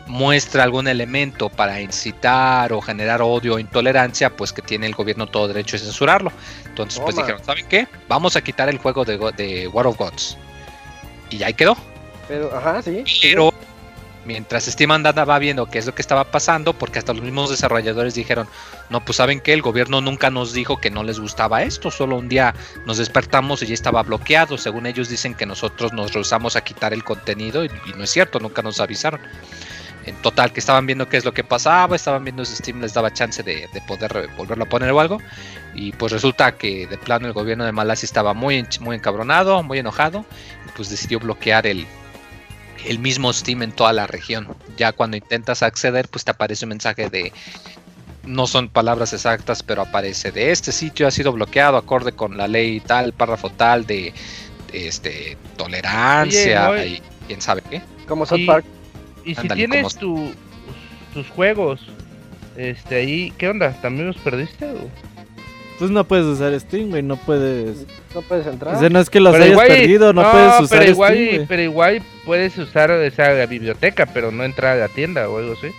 muestra 0.08 0.64
algún 0.64 0.88
elemento 0.88 1.50
para 1.50 1.82
incitar 1.82 2.72
o 2.72 2.80
generar 2.82 3.22
odio 3.22 3.56
o 3.56 3.60
intolerancia, 3.60 4.30
pues 4.30 4.54
que 4.54 4.62
tiene 4.62 4.86
el 4.88 4.94
gobierno 4.96 5.28
todo 5.28 5.48
derecho 5.50 5.76
de 5.78 5.84
censurarlo. 5.84 6.32
Entonces, 6.66 7.02
pues 7.02 7.16
dijeron, 7.18 7.44
¿saben 7.44 7.66
qué? 7.68 7.88
Vamos 8.08 8.36
a 8.38 8.42
quitar 8.42 8.70
el 8.70 8.78
juego 8.78 9.04
de, 9.06 9.18
de 9.38 9.68
War 9.68 9.88
of 9.88 9.98
Gods. 9.98 10.38
Y 11.30 11.44
ahí 11.44 11.54
quedó. 11.54 11.76
Pero, 12.28 12.56
ajá, 12.56 12.82
sí. 12.82 13.04
Pero 13.22 13.54
mientras 14.26 14.66
Steam 14.66 14.92
andaba 14.92 15.40
viendo 15.40 15.66
qué 15.66 15.80
es 15.80 15.86
lo 15.86 15.96
que 15.96 16.02
estaba 16.02 16.26
pasando, 16.26 16.74
porque 16.74 17.00
hasta 17.00 17.14
los 17.14 17.24
mismos 17.24 17.50
desarrolladores 17.50 18.14
dijeron, 18.14 18.48
no, 18.90 19.04
pues 19.04 19.18
saben 19.18 19.40
que 19.40 19.54
el 19.54 19.62
gobierno 19.62 20.02
nunca 20.02 20.30
nos 20.30 20.54
dijo 20.54 20.78
que 20.78 20.92
no 20.92 21.04
les 21.04 21.20
gustaba 21.20 21.64
esto, 21.64 21.92
solo 21.92 22.18
un 22.18 22.30
día 22.30 22.54
nos 22.86 22.98
despertamos 22.98 23.62
y 23.64 23.68
ya 23.68 23.74
estaba 23.74 24.04
bloqueado. 24.04 24.58
Según 24.58 24.86
ellos 24.86 25.10
dicen 25.10 25.34
que 25.34 25.46
nosotros 25.46 25.94
nos 25.94 26.14
rehusamos 26.14 26.56
a 26.56 26.62
quitar 26.62 26.94
el 26.94 27.04
contenido 27.04 27.66
y, 27.66 27.70
no 27.96 28.04
es 28.04 28.10
cierto, 28.10 28.40
nunca 28.40 28.62
nos 28.62 28.80
avisaron. 28.80 29.22
En 30.04 30.16
total, 30.24 30.52
que 30.52 30.60
estaban 30.60 30.88
viendo 30.88 31.08
qué 31.08 31.18
es 31.18 31.26
lo 31.26 31.34
que 31.34 31.44
pasaba, 31.44 31.96
estaban 31.96 32.24
viendo 32.24 32.44
si 32.44 32.56
Steam 32.56 32.82
les 32.82 32.94
daba 32.94 33.14
chance 33.14 33.44
de, 33.44 33.70
de 33.72 33.82
poder 33.82 34.30
volverlo 34.36 34.64
a 34.64 34.70
poner 34.70 34.90
o 34.92 35.00
algo. 35.00 35.20
Y 35.76 35.92
pues 35.92 36.12
resulta 36.12 36.54
que 36.54 36.88
de 36.88 36.98
plano 36.98 37.28
el 37.28 37.34
gobierno 37.34 37.66
de 37.66 37.72
Malasia 37.72 38.08
estaba 38.08 38.34
muy, 38.34 38.66
muy 38.80 38.96
encabronado, 38.96 39.62
muy 39.62 39.78
enojado, 39.78 40.26
y 40.68 40.72
pues 40.76 40.90
decidió 40.90 41.20
bloquear 41.20 41.68
el, 41.68 41.86
el 42.88 43.00
mismo 43.00 43.32
Steam 43.34 43.64
en 43.64 43.72
toda 43.72 43.94
la 43.94 44.08
región. 44.08 44.48
Ya 44.78 44.92
cuando 44.92 45.18
intentas 45.18 45.64
acceder, 45.64 46.08
pues 46.08 46.24
te 46.26 46.32
aparece 46.32 46.66
un 46.66 46.70
mensaje 46.70 47.10
de 47.10 47.32
no 48.24 48.46
son 48.48 48.70
palabras 48.70 49.14
exactas, 49.14 49.64
pero 49.64 49.82
aparece 49.82 50.32
de 50.32 50.52
este 50.52 50.72
sitio 50.72 51.08
ha 51.08 51.12
sido 51.12 51.32
bloqueado 51.32 51.78
acorde 51.78 52.12
con 52.12 52.38
la 52.38 52.48
ley 52.48 52.80
tal, 52.80 53.14
párrafo 53.14 53.50
tal 53.50 53.86
de, 53.88 54.14
de, 54.72 54.88
este 54.88 55.38
tolerancia 55.58 56.70
Oye, 56.70 56.88
y 56.88 57.02
quién 57.28 57.42
sabe 57.42 57.64
qué. 57.70 57.82
Como 58.08 58.26
South 58.26 58.40
Y- 58.40 58.46
Park. 58.46 58.66
Y 59.26 59.36
si 59.36 59.48
tienes 59.50 59.96
como- 59.96 60.00
tu, 60.00 60.32
tus 61.14 61.28
juegos, 61.30 61.82
este 62.58 62.96
ahí, 62.96 63.32
¿qué 63.38 63.50
onda? 63.50 63.72
¿También 63.82 64.08
los 64.08 64.18
perdiste? 64.18 64.66
o? 64.66 64.90
Pues 65.82 65.90
no 65.90 66.04
puedes 66.04 66.28
usar 66.28 66.54
Steam, 66.60 66.92
güey. 66.92 67.02
No 67.02 67.16
puedes. 67.16 67.88
No 68.14 68.22
puedes 68.22 68.46
entrar. 68.46 68.76
O 68.76 68.80
sea, 68.80 68.88
no 68.90 69.00
es 69.00 69.10
que 69.10 69.20
los 69.20 69.32
Pero 69.32 69.46
hayas 69.46 69.54
igual- 69.54 69.68
perdido, 69.68 70.14
no, 70.14 70.32
puedes 70.32 70.60
usar 70.62 70.78
pero 70.80 70.92
igual, 70.92 71.14
Steam, 71.16 71.36
güey. 71.38 71.46
pero 71.48 71.62
igual 71.64 72.04
puedes 72.24 72.56
usar 72.60 72.92
esa 72.92 73.46
biblioteca, 73.48 74.06
pero 74.06 74.32
no 74.32 74.44
entrar 74.44 74.78
a 74.78 74.82
la 74.82 74.88
tienda 74.90 75.28
o 75.28 75.40
algo 75.40 75.54
así. 75.54 75.70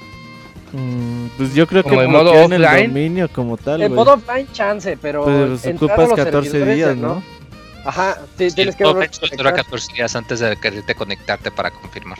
Mm, 0.73 1.27
pues 1.37 1.55
yo 1.55 1.69
creo 1.69 1.85
que 1.85 1.91
Como 1.91 2.03
en 2.03 2.11
modo 2.11 2.33
bloquean 2.33 2.53
el 2.55 2.65
offline. 2.65 2.89
dominio 2.89 3.29
como 3.29 3.57
tal, 3.59 3.81
en 3.81 3.95
modo 3.95 4.15
offline 4.15 4.49
chance, 4.53 4.99
pero. 5.01 5.23
Pues 5.23 5.65
ocupas 5.69 6.09
los 6.09 6.15
14 6.17 6.51
servidores 6.51 6.77
días, 6.77 6.97
¿no? 6.97 7.23
Ajá, 7.85 8.19
sí, 8.37 8.51
Sí, 8.51 8.57
tienes 8.57 8.75
que 8.75 8.83
todo 8.83 8.95
dura 8.95 9.07
conectar. 9.09 9.55
14 9.55 9.93
días 9.93 10.17
antes 10.17 10.41
de 10.41 10.57
quererte 10.57 10.97
conectarte 10.97 11.53
para 11.53 11.71
confirmar. 11.71 12.19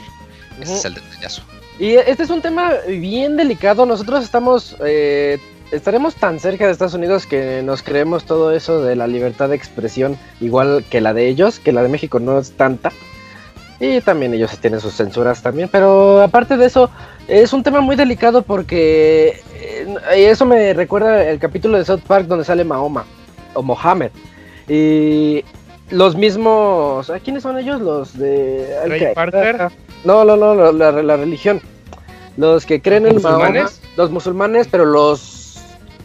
Ese 0.61 0.73
es 0.75 0.85
el 0.85 0.95
detallazo. 0.95 1.43
Y 1.81 1.95
este 1.95 2.23
es 2.23 2.31
un 2.31 2.43
tema 2.43 2.75
bien 2.87 3.37
delicado. 3.37 3.87
Nosotros 3.87 4.23
estamos, 4.23 4.77
eh, 4.85 5.39
estaremos 5.73 6.15
tan 6.15 6.39
cerca 6.39 6.67
de 6.67 6.73
Estados 6.73 6.95
Unidos 6.95 7.27
que 7.27 7.63
nos 7.65 7.83
creemos 7.83 8.25
todo 8.25 8.53
eso 8.53 8.83
de 8.83 8.95
la 8.97 9.07
libertad 9.07 9.49
de 9.49 9.57
expresión, 9.57 10.17
igual 10.41 10.85
que 10.89 11.01
la 11.01 11.13
de 11.15 11.27
ellos, 11.29 11.59
que 11.59 11.73
la 11.73 11.83
de 11.83 11.89
México 11.89 12.21
no 12.21 12.39
es 12.39 12.53
tanta. 12.53 12.93
Y 13.81 14.01
también 14.01 14.33
ellos 14.33 14.57
tienen 14.59 14.81
sus 14.81 14.95
censuras 14.95 15.43
también. 15.43 15.69
Pero 15.73 16.23
aparte 16.23 16.57
de 16.57 16.67
eso, 16.67 16.89
es 17.27 17.53
un 17.53 17.65
tema 17.65 17.81
muy 17.81 17.97
delicado 17.97 18.43
porque 18.43 19.41
eh, 19.57 19.87
eso 20.31 20.47
me 20.47 20.73
recuerda 20.73 21.25
el 21.29 21.41
capítulo 21.41 21.77
de 21.79 21.85
South 21.85 22.03
Park 22.07 22.27
donde 22.27 22.45
sale 22.45 22.63
Mahoma 22.63 23.05
o 23.55 23.63
Mohammed. 23.63 24.13
Y 24.69 25.45
los 25.91 26.15
mismos, 26.15 27.11
¿a 27.11 27.19
quiénes 27.19 27.43
son 27.43 27.59
ellos? 27.59 27.81
Los 27.81 28.17
de... 28.17 28.79
Ray 28.87 28.99
¿qué? 29.01 29.07
Parker. 29.15 29.69
No, 30.05 30.25
no, 30.25 30.37
no, 30.37 30.55
la, 30.73 30.93
la- 30.93 31.03
la 31.03 31.17
religión. 31.17 31.61
Los 32.37 32.65
que 32.65 32.81
creen 32.81 33.07
en 33.07 33.21
Mahoma, 33.21 33.47
¿Musulmanes? 33.49 33.81
los 33.97 34.11
musulmanes, 34.13 34.69
pero 34.71 34.85
los 34.85 35.42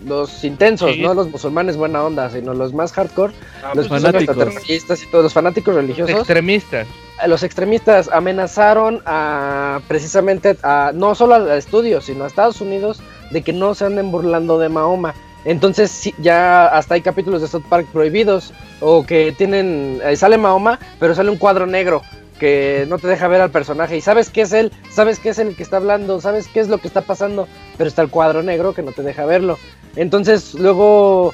los 0.08 0.44
intensos, 0.44 0.92
Sí. 0.94 1.02
no 1.02 1.14
los 1.14 1.30
musulmanes 1.30 1.78
buena 1.78 2.04
onda, 2.04 2.30
sino 2.30 2.54
los 2.54 2.74
más 2.74 2.92
hardcore, 2.94 3.34
Ah, 3.64 3.72
los 3.76 3.88
pues, 3.88 4.02
fanáticos. 4.02 4.36
extraterroristas 4.38 5.04
y 5.04 5.08
todos 5.08 5.24
los 5.26 5.34
fanáticos 5.34 5.76
religiosos. 5.76 6.16
extremistas. 6.18 6.88
a 7.20 7.28
los 7.28 7.42
extremistas 7.42 8.10
amenazaron 8.14 9.02
a 9.06 9.80
precisamente 9.88 10.56
a 10.62 10.92
no 10.94 11.16
solo 11.16 11.34
a 11.36 11.58
estudios, 11.58 12.06
sino 12.06 12.24
a 12.24 12.28
Estados 12.28 12.62
Unidos 12.62 13.00
de 13.32 13.42
que 13.42 13.54
no 13.54 13.74
se 13.74 13.86
anden 13.86 14.12
burlando 14.12 14.60
de 14.60 14.70
Mahoma. 14.70 15.16
Entonces 15.44 15.90
sí, 15.90 16.14
ya 16.20 16.68
hasta 16.68 16.94
hay 16.94 17.02
capítulos 17.02 17.42
de 17.42 17.48
South 17.48 17.64
Park 17.70 17.88
prohibidos 17.92 18.54
o 18.82 19.04
que 19.06 19.32
tienen 19.36 20.00
eh, 20.04 20.16
sale 20.16 20.38
Mahoma, 20.38 20.78
pero 21.00 21.16
sale 21.16 21.32
un 21.32 21.38
cuadro 21.38 21.66
negro 21.66 22.04
que 22.40 22.86
no 22.88 23.00
te 23.00 23.08
deja 23.08 23.28
ver 23.28 23.42
al 23.42 23.50
personaje 23.50 23.98
y 23.98 24.02
sabes 24.02 24.30
que 24.30 24.42
es 24.42 24.54
él, 24.54 24.72
sabes 24.92 25.18
que 25.18 25.30
es 25.30 25.40
el 25.40 25.56
que 25.56 25.64
está 25.64 25.78
hablando, 25.78 26.22
sabes 26.22 26.48
qué 26.48 26.60
es 26.60 26.68
lo 26.68 26.78
que 26.78 26.88
está 26.88 27.02
pasando, 27.02 27.48
pero 27.80 27.88
está 27.88 28.04
el 28.04 28.10
cuadro 28.10 28.44
negro 28.44 28.74
que 28.76 28.84
no 28.84 28.92
te 28.92 29.02
deja 29.02 29.26
verlo. 29.26 29.58
Entonces 29.98 30.54
luego 30.54 31.34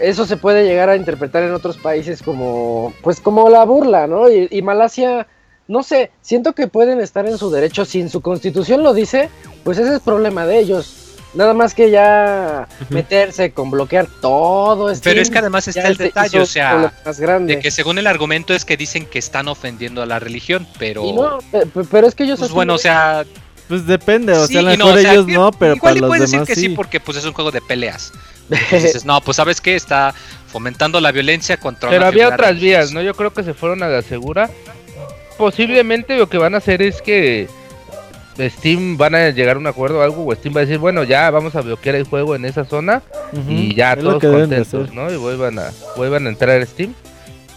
eso 0.00 0.24
se 0.26 0.36
puede 0.36 0.64
llegar 0.64 0.88
a 0.88 0.96
interpretar 0.96 1.42
en 1.42 1.52
otros 1.52 1.76
países 1.78 2.22
como 2.22 2.94
pues 3.02 3.20
como 3.20 3.48
la 3.50 3.64
burla, 3.64 4.06
¿no? 4.06 4.30
Y, 4.30 4.46
y 4.50 4.62
Malasia, 4.62 5.26
no 5.68 5.82
sé, 5.82 6.10
siento 6.20 6.52
que 6.54 6.66
pueden 6.68 7.00
estar 7.00 7.26
en 7.26 7.38
su 7.38 7.50
derecho, 7.50 7.84
si 7.84 8.00
en 8.00 8.08
su 8.10 8.20
constitución 8.20 8.82
lo 8.82 8.94
dice, 8.94 9.28
pues 9.64 9.78
ese 9.78 9.94
es 9.94 10.00
problema 10.00 10.46
de 10.46 10.58
ellos. 10.60 10.98
Nada 11.34 11.54
más 11.54 11.72
que 11.72 11.90
ya 11.90 12.68
meterse 12.90 13.52
con 13.52 13.70
bloquear 13.70 14.06
todo 14.20 14.90
este 14.90 15.08
Pero 15.08 15.22
es 15.22 15.30
que 15.30 15.38
además 15.38 15.66
está 15.66 15.88
el 15.88 15.96
detalle, 15.96 16.40
o 16.40 16.44
sea, 16.44 16.92
más 17.06 17.18
grande. 17.18 17.54
de 17.56 17.60
que 17.62 17.70
según 17.70 17.96
el 17.98 18.06
argumento 18.06 18.52
es 18.52 18.66
que 18.66 18.76
dicen 18.76 19.06
que 19.06 19.18
están 19.18 19.48
ofendiendo 19.48 20.02
a 20.02 20.06
la 20.06 20.18
religión, 20.18 20.66
pero 20.78 21.02
Y 21.06 21.12
no, 21.14 21.38
pe- 21.50 21.64
pe- 21.64 21.84
pero 21.90 22.06
es 22.06 22.14
que 22.14 22.24
ellos 22.24 22.38
pues 22.38 22.50
bueno, 22.52 22.74
o 22.74 22.78
sea, 22.78 23.24
Pues 23.72 23.86
depende, 23.86 24.34
o 24.34 24.46
sí 24.46 24.52
sea, 24.52 24.60
a 24.60 24.64
lo 24.64 24.70
no, 24.76 24.84
mejor 24.84 24.98
o 24.98 25.00
sea, 25.00 25.12
ellos 25.14 25.26
no, 25.28 25.50
pero 25.50 25.76
igual 25.76 25.80
para 25.80 25.96
y 25.96 26.00
los 26.02 26.08
puedes 26.08 26.20
decir 26.24 26.34
demás 26.40 26.46
que 26.46 26.54
sí. 26.56 26.60
sí. 26.60 26.68
porque 26.68 27.00
pues 27.00 27.16
es 27.16 27.24
un 27.24 27.32
juego 27.32 27.50
de 27.50 27.62
peleas. 27.62 28.12
Entonces 28.50 28.82
dices, 28.82 29.04
no, 29.06 29.18
pues 29.22 29.38
sabes 29.38 29.62
qué, 29.62 29.74
está 29.76 30.12
fomentando 30.48 31.00
la 31.00 31.10
violencia 31.10 31.56
contra 31.56 31.88
Pero 31.88 32.02
una 32.02 32.08
había 32.08 32.28
otras 32.28 32.60
vías. 32.60 32.92
¿no? 32.92 33.00
Yo 33.00 33.14
creo 33.14 33.32
que 33.32 33.42
se 33.42 33.54
fueron 33.54 33.82
a 33.82 33.88
la 33.88 34.02
segura. 34.02 34.50
Posiblemente 35.38 36.18
lo 36.18 36.28
que 36.28 36.36
van 36.36 36.54
a 36.54 36.58
hacer 36.58 36.82
es 36.82 37.00
que 37.00 37.48
Steam 38.38 38.98
van 38.98 39.14
a 39.14 39.30
llegar 39.30 39.56
a 39.56 39.58
un 39.58 39.66
acuerdo 39.66 40.00
o 40.00 40.02
algo, 40.02 40.26
o 40.26 40.34
Steam 40.34 40.54
va 40.54 40.60
a 40.60 40.64
decir, 40.66 40.76
bueno, 40.76 41.02
ya 41.02 41.30
vamos 41.30 41.56
a 41.56 41.62
bloquear 41.62 41.94
el 41.94 42.04
juego 42.04 42.36
en 42.36 42.44
esa 42.44 42.66
zona 42.66 43.00
y 43.48 43.74
ya 43.74 43.96
todos 43.96 44.22
contentos. 44.22 44.92
¿no? 44.92 45.10
Y 45.10 45.16
vuelvan 45.16 45.58
a, 45.58 45.70
vuelvan 45.96 46.26
a 46.26 46.28
entrar 46.28 46.60
a 46.60 46.66
Steam. 46.66 46.92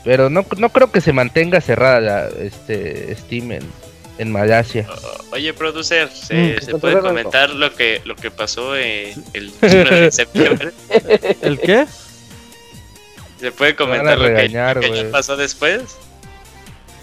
Pero 0.05 0.29
no, 0.29 0.45
no 0.59 0.69
creo 0.69 0.93
que 0.93 1.01
se 1.01 1.11
mantenga 1.11 1.59
cerrada 1.59 1.99
la- 1.99 2.27
este 2.29 3.13
Steam 3.17 3.51
en, 3.51 3.63
en 4.17 4.31
Malasia. 4.31 4.87
O- 4.89 5.35
Oye, 5.35 5.53
producer, 5.53 6.09
¿se, 6.09 6.33
Mm. 6.57 6.61
se 6.61 6.75
puede 6.77 6.99
comentar 6.99 7.49
lo 7.49 7.73
que 7.75 8.01
lo 8.05 8.15
que 8.15 8.31
pasó 8.31 8.75
eh, 8.75 9.13
el 9.33 9.51
19 9.61 9.99
de 10.01 10.11
septiembre? 10.11 10.71
¿El 11.41 11.59
qué? 11.59 11.85
¿Se 13.39 13.51
puede 13.51 13.75
comentar 13.75 14.17
lo 14.17 14.25
que, 14.33 14.49
lo 14.49 14.81
que 14.93 15.03
pasó 15.11 15.35
después? 15.35 15.81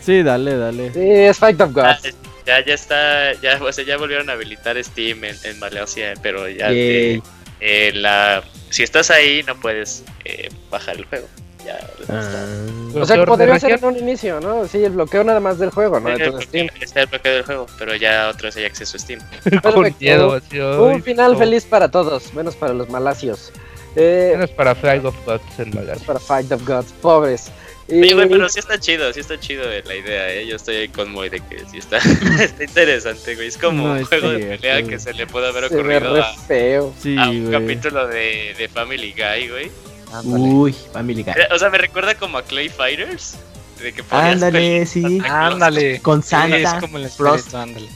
Sí, 0.05 0.23
dale, 0.23 0.57
dale. 0.57 0.93
Sí, 0.93 1.01
es 1.01 1.37
Fight 1.39 1.61
of 1.61 1.71
Ah, 1.79 1.99
Gods. 2.03 2.17
ya, 2.47 2.65
ya 2.65 2.75
está, 2.75 3.35
ya, 3.41 3.63
o 3.63 3.71
sea, 3.73 3.85
ya 3.85 3.97
volvieron 3.99 4.31
a 4.31 4.33
habilitar 4.33 4.83
Steam 4.83 5.23
en, 5.25 5.37
en 5.45 5.59
Malasia, 5.61 6.15
pero 6.23 6.49
ya 6.49 6.69
te- 6.69 7.23
eh, 7.61 7.93
la, 7.95 8.43
si 8.71 8.83
estás 8.83 9.11
ahí 9.11 9.45
no 9.47 9.61
puedes 9.61 10.03
eh, 10.25 10.49
bajar 10.71 10.97
el 10.97 11.05
juego. 11.05 11.29
Ya, 11.65 11.79
Ah. 12.09 12.67
O 12.95 13.07
sea, 13.07 13.25
podría 13.25 13.59
ser 13.61 13.73
en 13.73 13.85
un 13.85 13.97
inicio, 13.97 14.41
¿no? 14.41 14.67
Sí, 14.67 14.83
el 14.85 14.93
bloqueo 14.93 15.23
nada 15.25 15.41
más 15.41 15.59
del 15.59 15.71
juego, 15.71 16.01
¿no? 16.01 16.09
Está 16.11 16.23
el 16.25 16.27
Entonces, 16.31 16.49
Steam. 16.49 16.67
bloqueo- 16.67 16.83
está 16.85 17.01
el 17.03 17.07
bloqueo 17.07 17.33
del 17.35 17.43
juego, 17.45 17.67
pero 17.79 17.95
ya 17.97 18.33
vez 18.33 18.57
hay 18.57 18.65
acceso 18.65 18.97
a 18.97 19.01
Steam. 19.01 19.21
Con 19.63 19.95
miedo, 20.01 20.35
así, 20.35 20.59
Un 20.61 21.03
final 21.03 21.33
no. 21.33 21.39
feliz 21.39 21.65
para 21.65 21.91
todos, 21.91 22.35
menos 22.35 22.57
para 22.57 22.75
los 22.75 22.89
malasios. 22.91 23.53
Eh, 23.95 24.31
Menos 24.35 24.51
para 24.51 24.75
Flag 24.75 25.05
of 25.05 25.15
Gods 25.27 25.43
en 25.59 25.71
Malasia. 25.75 26.07
para 26.07 26.19
Fight 26.19 26.51
of 26.51 26.67
Gods, 26.67 26.93
pobres. 27.03 27.53
Y, 27.89 28.01
Oye, 28.01 28.15
güey, 28.15 28.29
pero 28.29 28.49
sí 28.49 28.59
está 28.61 28.79
chido, 28.79 29.13
sí 29.13 29.21
está 29.21 29.39
chido 29.39 29.65
eh, 29.71 29.83
la 29.85 29.95
idea, 29.95 30.33
¿eh? 30.33 30.47
Yo 30.47 30.57
estoy 30.57 30.77
ahí 30.77 30.89
con 30.89 31.11
Moy 31.13 31.29
de 31.29 31.41
que 31.41 31.59
sí 31.71 31.79
está, 31.79 31.99
está 32.43 32.65
interesante, 32.65 33.35
güey. 33.35 33.49
Es 33.49 33.59
como 33.59 33.89
No, 33.89 33.93
un 33.95 34.05
juego 34.05 34.31
de 34.31 34.39
pelea 34.57 34.83
que 34.83 34.99
se 34.99 35.13
le 35.13 35.27
puede 35.27 35.49
haber 35.49 35.65
ocurrido 35.65 36.23
a, 36.23 36.33
feo. 36.47 36.95
Sí, 37.03 37.17
a 37.19 37.29
un 37.29 37.51
güey. 37.51 37.61
capítulo 37.61 38.07
de, 38.07 38.55
de 38.57 38.69
Family 38.69 39.13
Guy, 39.13 39.49
güey. 39.49 39.71
Ándale. 40.13 40.45
Uy, 40.45 40.73
Family 40.93 41.23
Guy. 41.23 41.35
O 41.55 41.59
sea, 41.59 41.71
me 41.71 41.79
recuerda 41.79 42.15
como 42.15 42.39
a 42.39 42.43
Clay 42.43 42.69
Fighters. 42.69 43.37
De 43.83 43.93
que 43.93 44.03
ponías 44.05 44.35
Ándale, 44.35 44.87
sí. 44.87 45.03
Santa. 45.03 45.47
Ándale. 45.47 46.01
Con 46.01 46.23
Sí, 46.23 46.37
es 46.37 46.63
Santa. 46.69 46.81
como 46.81 46.99
el 46.99 47.09
Frost. 47.09 47.39
espíritu, 47.47 47.57
ándale. 47.59 47.89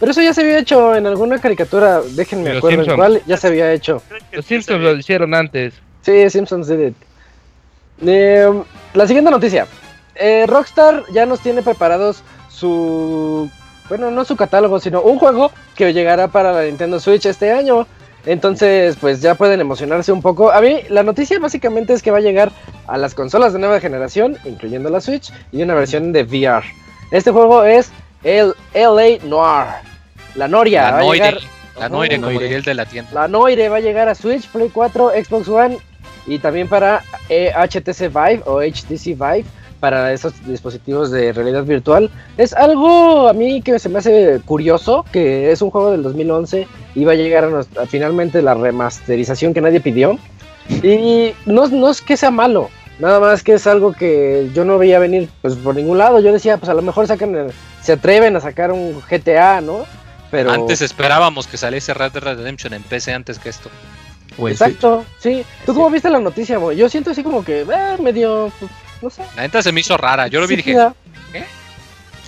Pero 0.00 0.12
eso 0.12 0.22
ya 0.22 0.34
se 0.34 0.40
había 0.42 0.58
hecho 0.58 0.94
en 0.94 1.06
alguna 1.06 1.40
caricatura, 1.40 2.00
déjenme 2.02 2.50
Los 2.50 2.58
acuerdo 2.58 2.82
en 2.90 2.96
cuál, 2.96 3.22
ya 3.26 3.36
se 3.36 3.46
había 3.46 3.72
hecho. 3.72 4.02
Los 4.32 4.44
Simpsons 4.44 4.80
lo 4.82 4.94
hicieron 4.96 5.34
antes. 5.34 5.74
Sí, 6.02 6.28
Simpsons 6.30 6.68
did 6.68 6.88
it. 6.88 6.94
Eh, 8.04 8.62
la 8.92 9.06
siguiente 9.06 9.30
noticia. 9.30 9.66
Eh, 10.16 10.44
Rockstar 10.46 11.04
ya 11.12 11.26
nos 11.26 11.40
tiene 11.40 11.62
preparados 11.62 12.22
su... 12.50 13.50
Bueno, 13.88 14.10
no 14.10 14.24
su 14.24 14.36
catálogo, 14.36 14.80
sino 14.80 15.00
un 15.02 15.18
juego 15.18 15.52
que 15.76 15.92
llegará 15.92 16.28
para 16.28 16.52
la 16.52 16.62
Nintendo 16.64 16.98
Switch 17.00 17.26
este 17.26 17.52
año. 17.52 17.86
Entonces, 18.26 18.96
pues 19.00 19.20
ya 19.20 19.34
pueden 19.34 19.60
emocionarse 19.60 20.10
un 20.12 20.22
poco. 20.22 20.50
A 20.50 20.60
mí, 20.60 20.80
la 20.88 21.02
noticia 21.02 21.38
básicamente 21.38 21.92
es 21.92 22.02
que 22.02 22.10
va 22.10 22.18
a 22.18 22.22
llegar 22.22 22.50
a 22.86 22.96
las 22.96 23.14
consolas 23.14 23.52
de 23.52 23.58
nueva 23.58 23.80
generación, 23.80 24.36
incluyendo 24.44 24.88
la 24.90 25.00
Switch, 25.00 25.30
y 25.52 25.62
una 25.62 25.74
versión 25.74 26.12
de 26.12 26.22
VR. 26.22 26.64
Este 27.10 27.30
juego 27.30 27.64
es 27.64 27.90
el 28.22 28.54
LA 28.72 29.18
Noir. 29.24 29.66
La 30.36 30.48
Noria. 30.48 30.82
La 30.84 30.90
va 30.92 30.98
a 30.98 31.00
Noire, 31.02 31.18
llegar- 31.18 31.40
la 31.78 31.88
Noire, 31.88 32.16
Oh, 32.18 32.20
como 32.22 32.40
el 32.40 32.62
de 32.62 32.74
la 32.74 32.86
tienda. 32.86 33.10
la 33.12 33.28
Noire 33.28 33.68
va 33.68 33.76
a 33.76 33.80
llegar 33.80 34.08
a 34.08 34.14
Switch, 34.14 34.48
Play 34.48 34.70
4, 34.72 35.10
Xbox 35.10 35.48
One 35.48 35.78
y 36.26 36.38
también 36.38 36.68
para 36.68 37.02
eh, 37.28 37.52
HTC 37.54 38.08
Vive 38.08 38.42
o 38.46 38.60
HTC 38.62 39.14
Vive 39.14 39.44
para 39.84 40.14
esos 40.14 40.32
dispositivos 40.46 41.10
de 41.10 41.30
realidad 41.34 41.62
virtual. 41.64 42.10
Es 42.38 42.54
algo 42.54 43.28
a 43.28 43.34
mí 43.34 43.60
que 43.60 43.78
se 43.78 43.90
me 43.90 43.98
hace 43.98 44.40
curioso, 44.46 45.04
que 45.12 45.52
es 45.52 45.60
un 45.60 45.68
juego 45.70 45.90
del 45.90 46.02
2011 46.02 46.66
y 46.94 47.04
va 47.04 47.12
a 47.12 47.16
llegar 47.16 47.44
a, 47.44 47.50
nos- 47.50 47.68
a 47.76 47.84
finalmente 47.84 48.40
la 48.40 48.54
remasterización 48.54 49.52
que 49.52 49.60
nadie 49.60 49.80
pidió. 49.80 50.18
Y 50.82 51.34
no, 51.44 51.68
no 51.68 51.90
es 51.90 52.00
que 52.00 52.16
sea 52.16 52.30
malo, 52.30 52.70
nada 52.98 53.20
más 53.20 53.42
que 53.42 53.52
es 53.52 53.66
algo 53.66 53.92
que 53.92 54.48
yo 54.54 54.64
no 54.64 54.78
veía 54.78 54.98
venir 54.98 55.28
pues 55.42 55.54
por 55.54 55.74
ningún 55.74 55.98
lado. 55.98 56.18
Yo 56.20 56.32
decía, 56.32 56.56
pues 56.56 56.70
a 56.70 56.74
lo 56.74 56.80
mejor 56.80 57.06
sacan 57.06 57.34
el- 57.34 57.52
se 57.82 57.92
atreven 57.92 58.34
a 58.36 58.40
sacar 58.40 58.72
un 58.72 59.02
GTA, 59.02 59.60
¿no? 59.60 59.84
Pero 60.30 60.50
Antes 60.50 60.80
esperábamos 60.80 61.46
que 61.46 61.58
saliese 61.58 61.92
Red 61.92 62.12
Dead 62.12 62.22
Redemption 62.24 62.72
en 62.72 62.82
PC 62.84 63.12
antes 63.12 63.38
que 63.38 63.50
esto. 63.50 63.68
Switch. 64.34 64.52
Exacto, 64.52 65.04
sí. 65.18 65.44
¿Tú 65.66 65.74
cómo 65.74 65.90
viste 65.90 66.08
la 66.08 66.20
noticia, 66.20 66.58
Moy? 66.58 66.74
Yo 66.74 66.88
siento 66.88 67.10
así 67.10 67.22
como 67.22 67.44
que, 67.44 67.60
eh, 67.60 67.96
medio, 68.02 68.50
pues, 68.58 68.70
no 69.04 69.10
sé. 69.10 69.22
La 69.36 69.42
neta 69.42 69.62
se 69.62 69.70
me 69.72 69.80
hizo 69.80 69.96
rara. 69.96 70.26
Yo 70.26 70.40
lo 70.40 70.46
vi 70.48 70.54
y 70.54 70.56
dije, 70.58 70.70
insípida. 70.72 70.94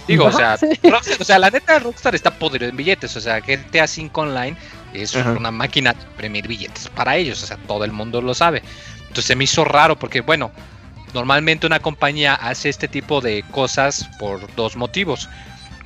digo, 0.07 0.27
o 0.27 0.33
sea, 0.33 0.57
sí. 0.57 0.67
Rockstar- 0.83 1.21
o 1.21 1.25
sea, 1.25 1.39
la 1.39 1.51
neta 1.51 1.79
Rockstar 1.79 2.15
está 2.15 2.31
podrido 2.31 2.69
en 2.71 2.77
billetes. 2.77 3.17
O 3.17 3.21
sea, 3.21 3.41
GTA 3.41 3.87
5 3.87 4.21
Online 4.21 4.57
es 4.95 5.17
Ajá. 5.17 5.33
una 5.33 5.51
máquina 5.51 5.93
de 5.93 6.03
imprimir 6.03 6.47
billetes 6.47 6.89
para 6.89 7.17
ellos. 7.17 7.43
O 7.43 7.47
sea, 7.47 7.57
todo 7.57 7.85
el 7.85 7.93
mundo 7.93 8.21
lo 8.23 8.35
sabe. 8.35 8.63
Entonces 9.01 9.25
se 9.25 9.37
me 9.37 9.45
hizo 9.45 9.65
raro 9.65 9.99
porque, 9.99 10.21
bueno, 10.21 10.53
normalmente 11.15 11.67
una 11.67 11.81
compañía 11.81 12.35
hace 12.35 12.69
este 12.69 12.89
tipo 12.89 13.21
de 13.21 13.45
cosas 13.51 14.09
por 14.19 14.55
dos 14.55 14.77
motivos. 14.77 15.29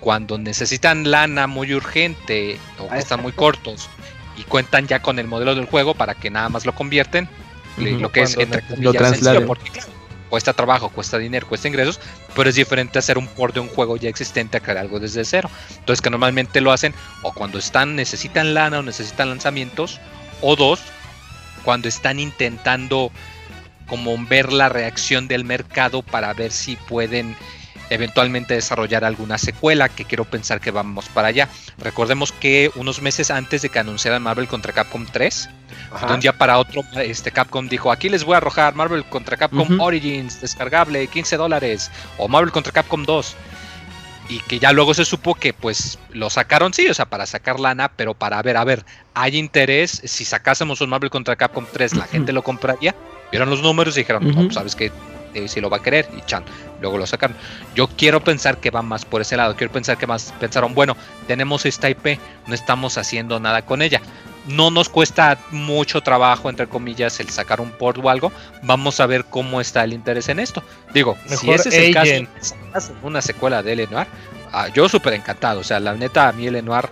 Cuando 0.01 0.39
necesitan 0.39 1.11
lana 1.11 1.47
muy 1.47 1.73
urgente 1.75 2.59
o 2.79 2.89
que 2.89 2.95
Ah, 2.95 2.99
están 2.99 3.21
muy 3.23 3.33
cortos 3.33 3.89
y 4.37 4.43
cuentan 4.45 4.87
ya 4.87 5.03
con 5.03 5.19
el 5.19 5.27
modelo 5.27 5.55
del 5.55 5.67
juego 5.67 5.95
para 5.95 6.15
que 6.15 6.31
nada 6.31 6.49
más 6.49 6.65
lo 6.65 6.75
convierten, 6.75 7.29
lo 7.77 8.11
que 8.11 8.23
es 8.23 8.37
entre 8.39 8.63
Lo 8.63 8.67
sencillo, 8.93 8.93
trasladen. 8.95 9.47
porque 9.47 9.71
claro, 9.71 9.91
cuesta 10.31 10.55
trabajo, 10.55 10.89
cuesta 10.89 11.19
dinero, 11.19 11.47
cuesta 11.47 11.69
ingresos, 11.69 12.01
pero 12.35 12.49
es 12.49 12.55
diferente 12.55 12.99
hacer 12.99 13.19
un 13.19 13.27
port 13.27 13.53
de 13.53 13.61
un 13.61 13.69
juego 13.69 13.97
ya 13.97 14.09
existente 14.09 14.57
a 14.57 14.61
crear 14.61 14.79
algo 14.79 15.01
desde 15.01 15.25
cero. 15.25 15.51
Entonces 15.71 16.01
que 16.01 16.09
normalmente 16.09 16.61
lo 16.61 16.73
hacen 16.73 16.95
o 17.23 17.33
cuando 17.33 17.59
están 17.59 17.97
necesitan 17.97 18.55
lana 18.55 18.79
o 18.79 18.83
necesitan 18.83 19.29
lanzamientos 19.29 20.01
o 20.41 20.57
dos 20.57 20.81
cuando 21.65 21.89
están 21.89 22.19
intentando 22.19 23.13
como 23.87 24.17
ver 24.25 24.53
la 24.53 24.69
reacción 24.69 25.29
del 25.29 25.45
mercado 25.45 26.03
para 26.03 26.33
ver 26.33 26.53
si 26.53 26.77
pueden 26.77 27.37
eventualmente 27.91 28.55
desarrollar 28.55 29.05
alguna 29.05 29.37
secuela, 29.37 29.89
que 29.89 30.05
quiero 30.05 30.25
pensar 30.25 30.61
que 30.61 30.71
vamos 30.71 31.09
para 31.09 31.29
allá. 31.29 31.49
Recordemos 31.77 32.31
que 32.31 32.71
unos 32.77 33.03
meses 33.03 33.33
antes 33.33 33.63
de 33.63 33.69
que 33.69 33.81
anunciaran 33.81 34.23
Marvel 34.23 34.47
contra 34.47 34.73
Capcom 34.73 35.05
3, 35.07 35.49
Ajá. 35.49 35.60
De 36.07 36.15
un 36.15 36.21
día 36.21 36.33
para 36.33 36.59
otro, 36.59 36.83
este 36.97 37.31
Capcom 37.31 37.69
dijo, 37.69 37.91
aquí 37.91 38.09
les 38.09 38.25
voy 38.25 38.35
a 38.35 38.39
arrojar 38.39 38.75
Marvel 38.75 39.05
contra 39.05 39.37
Capcom. 39.37 39.81
Origins, 39.81 40.41
descargable, 40.41 41.07
15 41.07 41.37
dólares, 41.37 41.91
o 42.19 42.29
Marvel 42.29 42.53
contra 42.53 42.73
Capcom 42.73 43.05
2. 43.05 43.37
Y 44.29 44.39
que 44.41 44.61
ya 44.61 44.73
luego 44.73 44.95
se 44.95 45.05
supo 45.05 45.35
que 45.35 45.53
pues 45.53 45.99
lo 46.11 46.31
sacaron, 46.31 46.73
sí, 46.73 46.87
o 46.89 46.95
sea, 46.95 47.07
para 47.07 47.27
sacar 47.27 47.59
lana, 47.59 47.91
pero 47.97 48.15
para 48.15 48.41
ver, 48.43 48.57
a 48.57 48.65
ver, 48.65 48.85
hay 49.13 49.37
interés, 49.37 50.03
si 50.05 50.25
sacásemos 50.25 50.81
un 50.81 50.91
Marvel 50.91 51.11
contra 51.11 51.35
Capcom 51.35 51.67
3, 51.73 51.97
la 51.97 52.05
gente 52.05 52.33
lo 52.33 52.43
compraría. 52.43 52.95
Vieron 53.33 53.51
los 53.51 53.61
números 53.61 53.97
y 53.97 54.01
dijeron, 54.01 54.29
no, 54.29 54.43
pues, 54.43 54.55
sabes 54.55 54.77
que 54.77 54.93
si 55.47 55.61
lo 55.61 55.71
va 55.71 55.79
a 55.79 55.83
querer, 55.83 56.09
y 56.17 56.21
chan, 56.27 56.45
luego 56.81 56.99
lo 56.99 57.07
sacaron. 57.07 57.37
Yo 57.75 57.89
quiero 57.89 58.23
pensar 58.23 58.59
que 58.59 58.71
va 58.71 58.83
más 58.83 59.05
por 59.05 59.21
ese 59.21 59.37
lado, 59.37 59.57
quiero 59.57 59.73
pensar 59.73 59.97
que 59.97 60.07
más 60.07 60.33
pensaron, 60.41 60.75
bueno, 60.75 60.97
tenemos 61.27 61.67
esta 61.67 61.89
IP, 61.89 62.19
no 62.47 62.55
estamos 62.55 62.99
haciendo 62.99 63.39
nada 63.41 63.63
con 63.63 63.83
ella. 63.83 64.01
No 64.47 64.71
nos 64.71 64.89
cuesta 64.89 65.39
mucho 65.51 66.01
trabajo, 66.01 66.49
entre 66.49 66.67
comillas, 66.67 67.21
el 67.21 67.29
sacar 67.29 67.61
un 67.61 67.71
port 67.71 67.99
o 68.03 68.09
algo. 68.09 68.33
Vamos 68.63 69.01
a 69.01 69.07
ver 69.07 69.25
cómo 69.25 69.61
está 69.61 69.85
el 69.85 69.93
interés 69.93 70.29
en 70.29 70.41
esto. 70.41 70.63
Digo, 70.93 71.17
si 71.27 71.51
ese 71.51 71.69
es 71.69 71.75
el 71.75 71.95
caso, 71.95 72.93
una 73.03 73.23
secuela 73.23 73.63
de 73.63 73.73
L.A. 73.73 73.91
Noir, 73.91 74.07
ah, 74.53 74.69
yo 74.69 74.89
súper 74.89 75.15
encantado. 75.15 75.61
O 75.61 75.65
sea, 75.65 75.81
la 75.81 75.95
neta, 75.95 76.29
a 76.29 76.33
mí 76.33 76.47
L.A. 76.47 76.63
Noir 76.63 76.89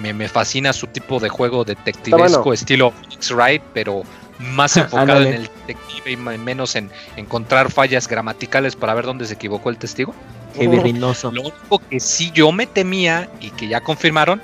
me, 0.00 0.12
me 0.12 0.28
fascina 0.28 0.72
su 0.72 0.86
tipo 0.86 1.18
de 1.20 1.28
juego 1.28 1.64
detectivesco, 1.64 2.42
bueno. 2.42 2.54
estilo 2.54 2.92
Wright, 3.30 3.62
pero 3.72 4.02
más 4.38 4.76
enfocado 4.76 5.22
en 5.22 5.34
el 5.34 5.50
detective 5.66 6.12
y 6.12 6.16
menos 6.16 6.76
en 6.76 6.90
encontrar 7.16 7.70
fallas 7.70 8.08
gramaticales 8.08 8.76
para 8.76 8.94
ver 8.94 9.04
dónde 9.04 9.26
se 9.26 9.34
equivocó 9.34 9.70
el 9.70 9.78
testigo. 9.78 10.14
Reynoso. 10.58 11.30
Lo 11.30 11.42
único 11.42 11.78
que 11.88 12.00
sí 12.00 12.32
yo 12.34 12.50
me 12.50 12.66
temía 12.66 13.28
y 13.40 13.50
que 13.50 13.68
ya 13.68 13.80
confirmaron, 13.80 14.42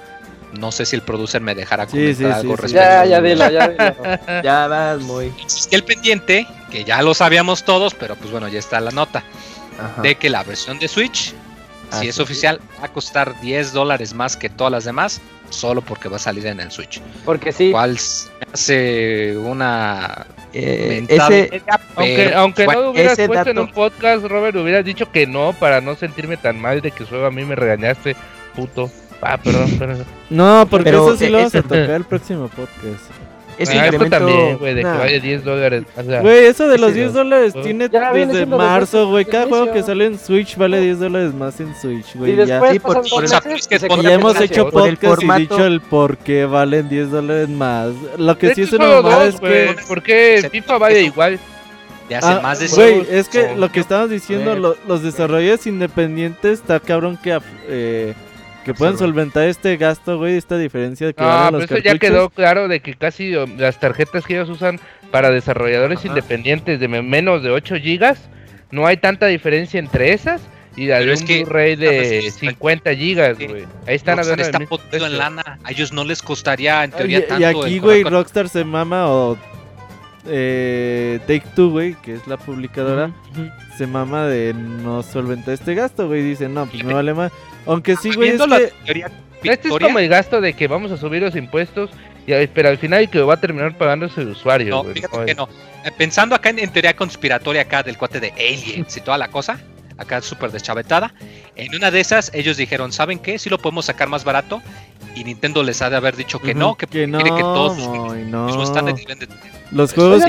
no 0.52 0.72
sé 0.72 0.86
si 0.86 0.96
el 0.96 1.02
producer 1.02 1.40
me 1.42 1.54
dejará 1.54 1.84
Sí, 1.86 1.90
comentar 1.92 2.16
sí, 2.16 2.24
algo 2.24 2.56
sí, 2.56 2.62
sí. 2.68 2.74
respecto. 2.74 2.88
Ya, 2.88 3.04
ya 3.04 3.20
dilo, 3.20 3.50
ya 3.50 3.68
dilo. 3.68 4.42
Ya 4.42 4.66
vas 4.68 5.00
muy. 5.00 5.32
Existía 5.42 5.78
el 5.78 5.84
pendiente, 5.84 6.46
que 6.70 6.84
ya 6.84 7.02
lo 7.02 7.14
sabíamos 7.14 7.64
todos, 7.64 7.94
pero 7.94 8.14
pues 8.16 8.30
bueno, 8.30 8.48
ya 8.48 8.58
está 8.58 8.80
la 8.80 8.90
nota, 8.90 9.22
Ajá. 9.78 10.02
de 10.02 10.14
que 10.14 10.30
la 10.30 10.42
versión 10.44 10.78
de 10.78 10.88
Switch, 10.88 11.34
Ah, 11.92 12.00
si 12.00 12.08
es 12.08 12.16
sí. 12.16 12.22
oficial, 12.22 12.60
va 12.82 12.86
a 12.86 12.92
costar 12.92 13.40
10 13.40 13.72
dólares 13.72 14.12
más 14.12 14.36
que 14.36 14.48
todas 14.50 14.72
las 14.72 14.84
demás, 14.84 15.20
solo 15.50 15.82
porque 15.82 16.08
va 16.08 16.16
a 16.16 16.18
salir 16.18 16.44
en 16.48 16.58
el 16.58 16.72
Switch. 16.72 17.00
Porque 17.24 17.52
sí. 17.52 17.70
Cual 17.70 17.96
hace 18.52 19.36
una... 19.36 20.26
Eh, 20.52 21.04
ese, 21.08 21.48
media, 21.52 21.80
Aunque, 21.94 22.32
aunque 22.34 22.64
bueno, 22.64 22.82
no 22.82 22.90
hubieras 22.90 23.16
puesto 23.26 23.50
en 23.50 23.58
un 23.60 23.70
podcast, 23.70 24.24
Robert, 24.24 24.56
hubieras 24.56 24.84
dicho 24.84 25.12
que 25.12 25.26
no 25.28 25.52
para 25.52 25.80
no 25.80 25.94
sentirme 25.94 26.36
tan 26.36 26.60
mal 26.60 26.80
de 26.80 26.90
que 26.90 27.04
solo 27.06 27.26
a 27.26 27.30
mí 27.30 27.44
me 27.44 27.54
regañaste, 27.54 28.16
puto. 28.56 28.90
Ah, 29.22 29.38
perdón, 29.42 29.70
perdón. 29.78 30.04
No, 30.30 30.66
porque 30.70 30.84
Pero, 30.84 31.08
eso 31.08 31.16
sí 31.16 31.28
lo 31.28 31.38
vamos 31.38 31.54
a 31.54 31.58
ese- 31.58 31.68
tocar 31.68 31.90
el 31.90 32.04
próximo 32.04 32.48
podcast. 32.48 33.10
ese 33.58 33.78
Ah, 33.78 33.86
incremento- 33.86 34.10
también, 34.18 34.58
güey, 34.58 34.74
de 34.74 34.82
Nah. 34.82 34.92
que 34.92 34.98
vaya 34.98 35.18
10 35.20 35.42
dólares. 35.44 35.84
O 35.96 36.02
sea, 36.02 36.20
Güey, 36.20 36.44
eso 36.44 36.68
de 36.68 36.76
los 36.76 36.90
ese 36.90 36.98
10 37.00 37.12
no. 37.12 37.18
dólares 37.20 37.54
Ah. 37.56 37.60
tiene 37.62 37.88
Ya 37.88 38.12
desde 38.12 38.44
marzo, 38.44 39.08
güey. 39.08 39.24
Cada 39.24 39.46
juego 39.46 39.72
que 39.72 39.82
sale 39.82 40.04
en 40.04 40.18
Switch 40.18 40.56
vale 40.58 40.78
10 40.80 40.98
dólares 41.00 41.32
más 41.32 41.58
en 41.60 41.74
Switch, 41.74 42.14
Y 42.14 42.18
güey. 42.18 42.36
ya. 42.36 42.44
después 42.44 42.72
Sí, 42.72 42.78
por- 42.80 43.08
por 43.08 43.22
meses 43.22 43.46
es 43.46 43.66
que 43.68 43.76
y 43.76 43.78
se 43.78 43.86
Y 43.86 43.88
cambia 43.88 44.12
hemos 44.12 44.38
hecho 44.40 44.68
podcast 44.68 45.02
y 45.02 45.06
formato- 45.06 45.38
dicho 45.38 45.64
el 45.64 45.80
por 45.80 46.18
qué 46.18 46.44
valen 46.44 46.88
10 46.90 47.10
dólares 47.10 47.48
más. 47.48 47.92
Lo 48.18 48.36
que 48.36 48.48
de 48.48 48.54
sí 48.56 48.62
es 48.62 48.72
una 48.74 48.88
mamada 48.88 49.24
dos, 49.24 49.34
es 49.34 49.40
güey. 49.40 49.74
que... 49.74 49.82
¿Por 49.88 50.02
qué 50.02 50.48
FIFA 50.52 50.78
vaya 50.78 50.98
igual? 50.98 51.38
de 52.10 52.14
hace 52.14 52.26
Ah, 52.28 52.40
más 52.40 52.60
de 52.60 52.68
Güey, 52.68 53.04
es 53.10 53.28
que 53.28 53.56
lo 53.56 53.72
que 53.72 53.80
estamos 53.80 54.10
diciendo, 54.10 54.76
los 54.86 55.02
desarrolladores 55.02 55.66
independientes, 55.66 56.60
está 56.60 56.78
cabrón 56.78 57.18
que, 57.20 57.36
eh, 57.68 58.14
que 58.72 58.84
Absorben. 58.84 58.98
solventar 58.98 59.44
este 59.48 59.76
gasto, 59.76 60.18
güey, 60.18 60.36
esta 60.36 60.58
diferencia 60.58 61.12
que 61.12 61.22
No, 61.22 61.28
valen 61.28 61.46
pero 61.48 61.58
los 61.60 61.70
eso 61.70 61.78
ya 61.78 61.98
quedó 61.98 62.30
claro 62.30 62.68
de 62.68 62.80
que 62.80 62.94
casi 62.94 63.32
las 63.56 63.80
tarjetas 63.80 64.24
que 64.26 64.34
ellos 64.34 64.48
usan 64.50 64.78
para 65.10 65.30
desarrolladores 65.30 66.00
Ajá. 66.00 66.08
independientes 66.08 66.78
de 66.80 66.88
me- 66.88 67.02
menos 67.02 67.42
de 67.42 67.50
8 67.50 67.76
gigas, 67.76 68.28
no 68.70 68.86
hay 68.86 68.96
tanta 68.98 69.26
diferencia 69.26 69.78
entre 69.78 70.12
esas 70.12 70.42
y 70.76 70.86
de 70.86 71.12
es 71.12 71.22
que 71.22 71.44
Blu-ray 71.44 71.76
de 71.76 71.88
veces- 71.88 72.34
50 72.34 72.94
gigas, 72.94 73.38
güey. 73.38 73.64
Ahí 73.86 73.94
están 73.96 74.16
Rockstar 74.18 74.18
hablando 74.18 74.36
de 74.36 74.42
está 74.42 74.58
podido 74.90 75.06
en 75.06 75.16
lana. 75.18 75.58
A 75.64 75.70
ellos 75.70 75.92
no 75.92 76.04
les 76.04 76.20
costaría 76.20 76.84
en 76.84 76.92
Ah, 76.92 76.96
teoría 76.98 77.18
Y, 77.20 77.22
tanto. 77.22 77.40
y 77.40 77.44
aquí, 77.44 77.78
güey, 77.78 78.02
con- 78.02 78.12
Rockstar 78.12 78.48
se 78.50 78.64
mama 78.64 79.08
o 79.08 79.38
eh, 80.28 81.20
Take 81.26 81.44
Two, 81.54 81.70
güey, 81.70 81.94
que 82.02 82.14
es 82.14 82.26
la 82.26 82.36
publicadora, 82.36 83.10
se 83.78 83.86
mama 83.86 84.26
de 84.26 84.54
no 84.54 85.02
solventar 85.02 85.54
este 85.54 85.74
gasto, 85.74 86.08
güey. 86.08 86.22
Dice, 86.22 86.48
no, 86.48 86.66
pues 86.66 86.82
me 86.84 86.94
vale 86.94 87.14
más. 87.14 87.32
Aunque 87.66 87.96
sí, 87.96 88.14
güey, 88.14 88.30
es 88.30 88.46
la 88.46 88.58
que... 88.58 88.72
teoría 88.84 89.10
Este 89.42 89.68
es 89.68 89.74
como 89.78 89.98
el 89.98 90.08
gasto 90.08 90.40
de 90.40 90.52
que 90.54 90.68
vamos 90.68 90.90
a 90.92 90.96
subir 90.96 91.22
los 91.22 91.36
impuestos, 91.36 91.90
y, 92.26 92.32
pero 92.48 92.68
al 92.68 92.78
final 92.78 93.02
el 93.02 93.10
que 93.10 93.20
va 93.20 93.34
a 93.34 93.40
terminar 93.40 93.76
pagando 93.76 94.06
es 94.06 94.16
el 94.18 94.28
usuario. 94.28 94.70
No, 94.70 94.84
fíjate 94.84 95.24
que 95.26 95.34
no. 95.34 95.48
Eh, 95.84 95.90
Pensando 95.96 96.34
acá 96.34 96.50
en, 96.50 96.58
en 96.58 96.72
teoría 96.72 96.96
conspiratoria 96.96 97.62
acá 97.62 97.82
del 97.82 97.96
cuate 97.96 98.20
de 98.20 98.32
Aliens 98.32 98.96
y 98.96 99.00
toda 99.00 99.18
la 99.18 99.28
cosa, 99.28 99.58
acá 99.98 100.20
súper 100.22 100.50
deschavetada, 100.50 101.14
en 101.54 101.74
una 101.74 101.90
de 101.90 102.00
esas 102.00 102.30
ellos 102.34 102.56
dijeron, 102.56 102.92
¿saben 102.92 103.18
qué? 103.18 103.38
Si 103.38 103.48
lo 103.48 103.58
podemos 103.58 103.86
sacar 103.86 104.08
más 104.08 104.24
barato 104.24 104.62
y 105.14 105.24
Nintendo 105.24 105.62
les 105.62 105.80
ha 105.82 105.90
de 105.90 105.96
haber 105.96 106.16
dicho 106.16 106.40
que 106.40 106.54
no, 106.54 106.76
que, 106.76 106.86
que 106.86 107.06
no, 107.06 107.18
quiere 107.18 107.36
que 107.36 107.42
todos 107.42 107.78
no. 107.78 108.12
de. 108.12 109.28
Los 109.72 109.92
juegos 109.94 110.22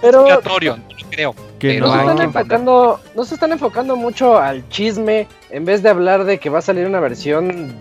Pero 0.00 0.22
no 0.22 0.28
lo 0.34 0.40
creo. 0.40 1.34
que 1.58 1.68
pero 1.74 1.86
no 1.86 1.94
no. 1.94 1.94
se 1.94 2.10
están 2.10 2.22
enfocando, 2.24 3.00
no 3.14 3.24
se 3.24 3.34
están 3.34 3.52
enfocando 3.52 3.96
mucho 3.96 4.38
al 4.38 4.66
chisme 4.68 5.26
en 5.50 5.64
vez 5.64 5.82
de 5.82 5.88
hablar 5.90 6.24
de 6.24 6.38
que 6.38 6.48
va 6.50 6.58
a 6.60 6.62
salir 6.62 6.86
una 6.86 7.00
versión 7.00 7.74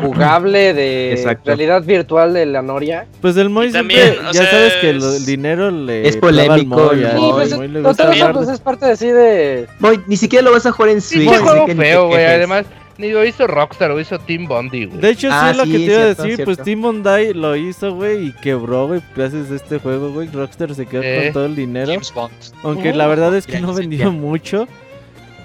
jugable 0.00 0.74
de 0.74 1.12
Exacto. 1.12 1.42
realidad 1.46 1.82
virtual 1.82 2.32
de 2.32 2.46
la 2.46 2.62
Noria. 2.62 3.06
Pues 3.20 3.36
el 3.36 3.50
Moy 3.50 3.72
siempre, 3.72 3.96
también, 3.96 4.26
ya 4.32 4.42
sea, 4.44 4.50
sabes 4.50 4.74
que 4.80 4.90
el 4.90 5.26
dinero 5.26 5.70
le 5.72 6.06
Es 6.06 6.16
clava 6.16 6.54
al 6.54 6.60
polémico, 6.60 6.76
Moy, 6.76 7.04
al 7.04 7.10
Sí, 7.10 7.16
Moy, 7.18 7.32
pues, 7.32 7.56
Moy 7.56 7.68
le 7.68 7.78
todo 7.80 7.88
gusta 7.88 8.02
eso, 8.04 8.12
hablar 8.12 8.32
pues, 8.32 8.48
es 8.48 8.60
parte 8.60 8.86
de 8.86 8.92
así 8.92 9.08
de 9.08 9.66
Moy, 9.80 10.00
ni 10.06 10.16
siquiera 10.16 10.44
lo 10.44 10.52
vas 10.52 10.66
a 10.66 10.70
jugar 10.72 10.90
en 10.92 11.00
Sí, 11.00 11.16
Switch. 11.16 11.28
así 11.30 11.42
juego 11.44 11.66
feo, 11.66 12.06
güey. 12.06 12.24
Además, 12.24 12.66
ni 12.98 13.10
lo 13.10 13.24
hizo 13.24 13.46
Rockstar, 13.46 13.90
lo 13.90 13.98
hizo 14.00 14.18
Team 14.18 14.46
Bondi, 14.46 14.84
güey. 14.86 15.00
De 15.00 15.10
hecho, 15.10 15.28
sí 15.28 15.34
Ah, 15.36 15.50
es 15.52 15.56
lo 15.56 15.64
sí, 15.64 15.72
que 15.72 15.78
te 15.78 15.84
iba 15.84 15.94
a 15.96 16.02
cierto, 16.14 16.22
decir. 16.24 16.44
Pues. 16.44 16.58
Team 16.62 16.82
Bondi 16.82 17.32
lo 17.34 17.56
hizo, 17.56 17.94
güey, 17.94 18.26
y 18.28 18.32
quebró, 18.32 18.88
güey, 18.88 19.00
gracias 19.16 19.50
a 19.50 19.54
este 19.54 19.78
juego, 19.78 20.10
güey. 20.12 20.28
Rockstar 20.28 20.74
se 20.74 20.84
quedó 20.86 21.02
Eh. 21.02 21.22
con 21.24 21.32
todo 21.32 21.46
el 21.46 21.56
dinero. 21.56 21.90
James 21.92 22.12
Bond. 22.12 22.32
Aunque 22.62 22.88
Ujú. 22.90 22.98
la 22.98 23.06
verdad 23.06 23.34
es 23.36 23.46
que 23.46 23.60
no 23.60 23.72
vendió 23.72 24.10
bien. 24.10 24.20
mucho. 24.20 24.68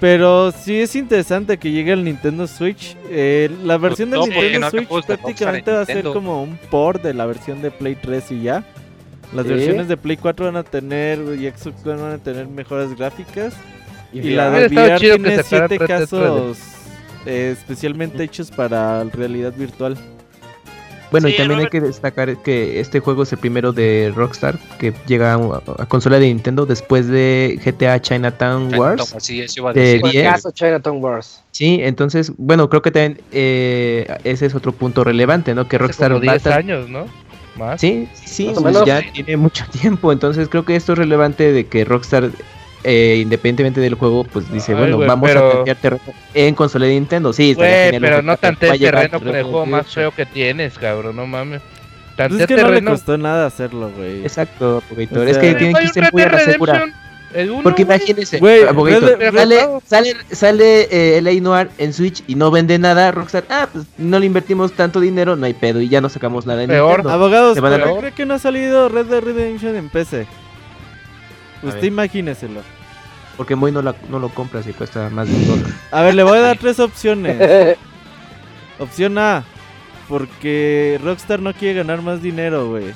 Pero 0.00 0.52
sí 0.52 0.80
es 0.80 0.96
interesante 0.96 1.56
que 1.56 1.70
llegue 1.70 1.92
el 1.92 2.04
Nintendo 2.04 2.46
Switch. 2.46 2.96
Eh, 3.08 3.48
la 3.64 3.78
versión 3.78 4.10
del 4.10 4.18
todo 4.20 4.26
porque 4.26 4.40
Nintendo 4.58 4.66
no 4.66 4.70
Switch 4.70 5.06
prácticamente 5.06 5.70
en 5.70 5.76
va 5.76 5.80
a 5.80 5.86
ser 5.86 6.02
como 6.04 6.42
un 6.42 6.58
port 6.70 7.02
de 7.02 7.14
la 7.14 7.24
versión 7.24 7.62
de 7.62 7.70
Play 7.70 7.94
3 7.94 8.30
y 8.32 8.42
ya. 8.42 8.64
Las 9.32 9.46
Sí. 9.46 9.52
versiones 9.52 9.88
de 9.88 9.96
Play 9.96 10.16
4 10.16 10.46
van 10.46 10.56
a 10.56 10.62
tener 10.64 11.20
y 11.40 11.48
Xbox 11.48 11.86
One 11.86 12.02
van 12.02 12.12
a 12.12 12.18
tener 12.18 12.46
mejores 12.48 12.94
gráficas. 12.96 13.54
Y, 14.12 14.30
la 14.30 14.50
de 14.50 14.66
VR 14.66 14.98
tiene 14.98 15.36
sacaran 15.42 15.68
7 15.68 15.78
Red 15.78 15.86
Dead 15.88 16.00
casos 16.00 16.58
eh, 17.26 17.54
especialmente 17.58 18.22
hechos 18.22 18.50
para 18.50 19.04
realidad 19.04 19.52
virtual. 19.56 19.96
Bueno, 21.10 21.28
y 21.28 21.36
también 21.36 21.60
hay 21.60 21.68
que 21.68 21.80
destacar 21.80 22.42
que 22.42 22.80
este 22.80 22.98
juego 22.98 23.22
es 23.22 23.32
el 23.32 23.38
primero 23.38 23.72
de 23.72 24.12
Rockstar 24.16 24.58
que 24.80 24.92
llega 25.06 25.34
a, 25.34 25.62
a 25.78 25.86
consola 25.86 26.18
de 26.18 26.26
Nintendo 26.26 26.66
después 26.66 27.06
de 27.06 27.60
GTA 27.64 28.00
Chinatown 28.00 28.74
Wars. 28.74 29.14
Sí, 29.18 29.40
eso 29.40 29.60
iba 29.60 29.70
a 29.70 29.72
de 29.74 29.80
decir. 29.80 30.02
diez. 30.02 30.12
Juegazo 30.24 30.50
Chinatown 30.50 31.04
Wars. 31.04 31.40
Sí, 31.52 31.78
entonces, 31.82 32.32
bueno, 32.36 32.68
creo 32.68 32.82
que 32.82 32.90
también 32.90 33.20
eh, 33.30 34.08
ese 34.24 34.46
es 34.46 34.56
otro 34.56 34.72
punto 34.72 35.04
relevante, 35.04 35.54
¿no? 35.54 35.68
Que 35.68 35.76
Hace 35.76 35.84
Rockstar 35.84 36.12
como 36.14 36.18
a 36.30 36.32
10 36.32 36.36
estar- 36.36 36.58
años, 36.58 36.88
¿no? 36.88 37.06
Más. 37.56 37.80
Sí, 37.80 38.08
sí, 38.14 38.50
pues 38.60 38.84
ya 38.84 39.00
tiene 39.12 39.36
mucho 39.36 39.64
tiempo, 39.80 40.10
entonces 40.10 40.48
creo 40.48 40.64
que 40.64 40.74
esto 40.74 40.94
es 40.94 40.98
relevante 40.98 41.52
de 41.52 41.66
que 41.68 41.84
Rockstar, 41.84 42.30
eh, 42.84 43.18
independientemente 43.22 43.80
del 43.80 43.94
juego, 43.94 44.24
pues 44.24 44.50
dice, 44.52 44.72
Ay, 44.72 44.78
bueno, 44.78 44.98
vamos 44.98 45.28
pero- 45.28 45.48
a 45.48 45.52
tantear 45.54 45.76
terreno 45.78 46.02
en 46.34 46.54
consola 46.54 46.86
de 46.86 46.92
Nintendo. 46.92 47.32
Sí, 47.32 47.54
genial 47.54 48.00
pero 48.00 48.22
no 48.22 48.36
tantees 48.36 48.78
terreno 48.78 49.18
con 49.18 49.34
el 49.34 49.42
juego 49.42 49.66
más 49.66 49.84
2018. 49.86 49.94
feo 49.94 50.10
que 50.12 50.26
tienes, 50.26 50.78
cabrón, 50.78 51.16
no 51.16 51.26
mames. 51.26 51.62
Pues 52.16 52.32
es 52.32 52.46
que 52.46 52.54
no 52.54 52.62
le 52.62 52.66
terreno. 52.68 52.90
costó 52.92 53.18
nada 53.18 53.46
hacerlo, 53.46 53.90
güey. 53.96 54.22
Exacto, 54.22 54.82
Abogator. 54.86 55.18
O 55.18 55.22
es 55.28 55.38
que 55.38 55.54
tienen 55.54 55.74
que 55.74 55.88
ser 55.88 56.12
muy 56.12 56.22
a 56.22 56.26
uno, 57.50 57.62
Porque 57.64 57.82
imagínense, 57.82 58.38
Red 58.38 59.32
Dead- 59.32 59.32
sale, 59.32 59.58
sale, 59.84 60.14
sale 60.30 60.88
eh, 60.90 61.20
LA 61.20 61.40
Noir 61.40 61.68
en 61.78 61.92
Switch 61.92 62.22
y 62.28 62.36
no 62.36 62.52
vende 62.52 62.78
nada, 62.78 63.10
Rockstar, 63.10 63.44
ah, 63.50 63.68
pues 63.72 63.86
no 63.98 64.20
le 64.20 64.26
invertimos 64.26 64.72
tanto 64.72 65.00
dinero, 65.00 65.34
no 65.34 65.44
hay 65.44 65.54
pedo 65.54 65.80
y 65.80 65.88
ya 65.88 66.00
no 66.00 66.08
sacamos 66.08 66.46
nada 66.46 66.62
en 66.62 66.68
Peor. 66.70 66.90
Nintendo. 66.98 67.10
Abogados, 67.10 67.58
¿por 67.58 67.76
qué 67.76 67.98
cree 67.98 68.12
que 68.12 68.26
no 68.26 68.34
ha 68.34 68.38
salido 68.38 68.88
Red 68.88 69.06
Dead 69.06 69.20
Redemption 69.20 69.74
en 69.74 69.88
PC? 69.88 70.28
Usted 71.64 71.82
imagíneselo. 71.82 72.60
Porque 73.36 73.56
Moy 73.56 73.72
no, 73.72 73.82
la- 73.82 73.96
no 74.08 74.18
lo 74.18 74.28
compra 74.28 74.62
si 74.62 74.72
cuesta 74.72 75.10
más 75.10 75.28
de 75.28 75.34
un 75.34 75.46
dólar. 75.48 75.70
A 75.90 76.02
ver, 76.02 76.14
le 76.14 76.22
voy 76.22 76.38
a 76.38 76.42
dar 76.42 76.58
tres 76.60 76.78
opciones. 76.80 77.76
Opción 78.78 79.18
A, 79.18 79.44
porque 80.08 81.00
Rockstar 81.02 81.40
no 81.40 81.52
quiere 81.52 81.78
ganar 81.78 82.02
más 82.02 82.22
dinero, 82.22 82.68
güey. 82.70 82.92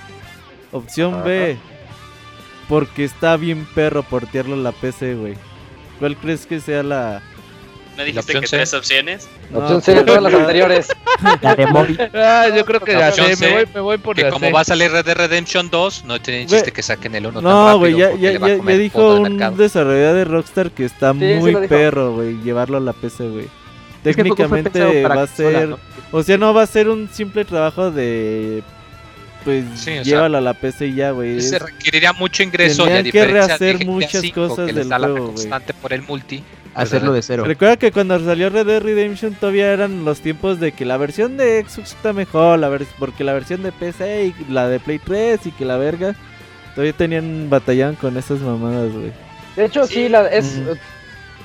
Opción 0.73 1.23
B, 1.25 1.57
porque 2.69 3.05
está 3.05 3.37
bien 3.37 3.67
perro 3.75 4.03
portearlo 4.03 4.55
a 4.55 4.59
la 4.59 4.73
PC, 4.73 5.15
güey. 5.15 5.35
¿Cuál 5.99 6.17
crees 6.17 6.47
que 6.47 6.61
sea 6.61 6.83
la...? 6.83 7.23
¿No 7.99 8.05
dijiste 8.05 8.33
que 8.33 8.47
C. 8.47 8.57
tres 8.57 8.75
opciones? 8.75 9.29
No, 9.51 9.59
Opción 9.59 9.83
C 9.83 9.95
de 9.97 10.05
todas 10.05 10.23
las 10.23 10.33
anteriores. 10.41 10.89
La 11.43 11.57
de 11.57 11.67
Moy. 11.67 11.99
Ah, 12.15 12.47
yo 12.55 12.65
creo 12.65 12.79
que 12.81 12.93
la 12.93 13.09
me 13.11 13.35
C, 13.35 13.53
voy, 13.53 13.69
me 13.75 13.81
voy 13.81 13.99
por 13.99 14.15
Que 14.15 14.23
la 14.23 14.31
como 14.31 14.47
C. 14.47 14.53
va 14.53 14.61
a 14.61 14.65
salir 14.65 14.93
Red 14.93 15.05
Dead 15.05 15.17
Redemption 15.17 15.69
2, 15.69 16.05
no 16.05 16.23
tiene 16.23 16.47
chiste 16.47 16.71
que 16.71 16.81
saquen 16.81 17.17
el 17.17 17.27
1 17.27 17.35
tan 17.35 17.43
No, 17.43 17.65
rápido 17.67 17.79
güey, 17.81 17.97
ya, 17.97 18.15
ya, 18.15 18.39
ya, 18.39 18.77
dijo 18.77 19.17
un 19.17 19.57
desarrollador 19.57 20.15
de 20.15 20.25
Rockstar 20.27 20.71
que 20.71 20.85
está 20.85 21.13
sí 21.13 21.19
muy 21.19 21.57
perro, 21.67 22.15
güey, 22.15 22.41
llevarlo 22.43 22.77
a 22.77 22.81
la 22.81 22.93
PC, 22.93 23.29
güey. 23.31 23.49
Técnicamente 24.05 25.03
va 25.03 25.23
a 25.23 25.27
ser... 25.27 25.69
¿no? 25.71 25.79
O 26.13 26.23
sea, 26.23 26.39
no 26.39 26.55
va 26.55 26.63
a 26.63 26.67
ser 26.67 26.89
un 26.89 27.09
simple 27.13 27.45
trabajo 27.45 27.91
de... 27.91 28.63
Pues 29.45 29.65
Sí, 29.77 30.05
sea, 30.05 30.25
a 30.27 30.29
la 30.29 30.53
PC 30.55 30.89
y 30.89 30.95
ya, 30.97 31.13
güey. 31.13 31.41
Se 31.41 31.59
requeriría 31.59 32.13
mucho 32.13 32.43
ingreso 32.43 32.83
y 32.83 32.91
a 32.91 32.97
Tenían 33.03 33.13
que 33.13 33.25
rehacer 33.27 33.87
muchas 33.87 34.31
cosas 34.33 34.67
que 34.67 34.73
del 34.73 34.89
juego, 34.93 35.27
constante 35.29 35.73
por 35.75 35.93
el 35.93 36.03
multi. 36.03 36.43
hacerlo 36.75 37.13
de 37.13 37.23
cero. 37.23 37.45
Recuerda 37.45 37.77
que 37.77 37.91
cuando 37.93 38.19
salió 38.25 38.51
Red 38.51 38.67
Dead 38.67 38.83
Redemption 38.83 39.35
todavía 39.35 39.73
eran 39.73 40.05
los 40.05 40.21
tiempos 40.21 40.61
de 40.61 40.73
que 40.73 40.85
la 40.85 40.97
versión 40.97 41.37
de 41.37 41.65
Xbox 41.67 41.93
está 41.93 42.13
mejor, 42.13 42.59
la 42.59 42.69
vers- 42.69 42.87
porque 42.99 43.25
la 43.25 43.33
versión 43.33 43.63
de 43.63 43.73
PC 43.73 44.27
y 44.27 44.53
la 44.53 44.69
de 44.69 44.79
Play 44.81 44.99
3 44.99 45.41
y 45.47 45.51
que 45.53 45.65
la 45.65 45.77
verga. 45.77 46.15
Todavía 46.75 46.93
tenían 46.93 47.49
batallaban 47.51 47.97
con 47.97 48.17
esas 48.17 48.41
mamadas, 48.41 48.93
güey. 48.93 49.13
De 49.57 49.65
hecho, 49.65 49.87
sí, 49.87 49.95
Sí. 49.95 50.09
la, 50.09 50.29
es 50.29 50.61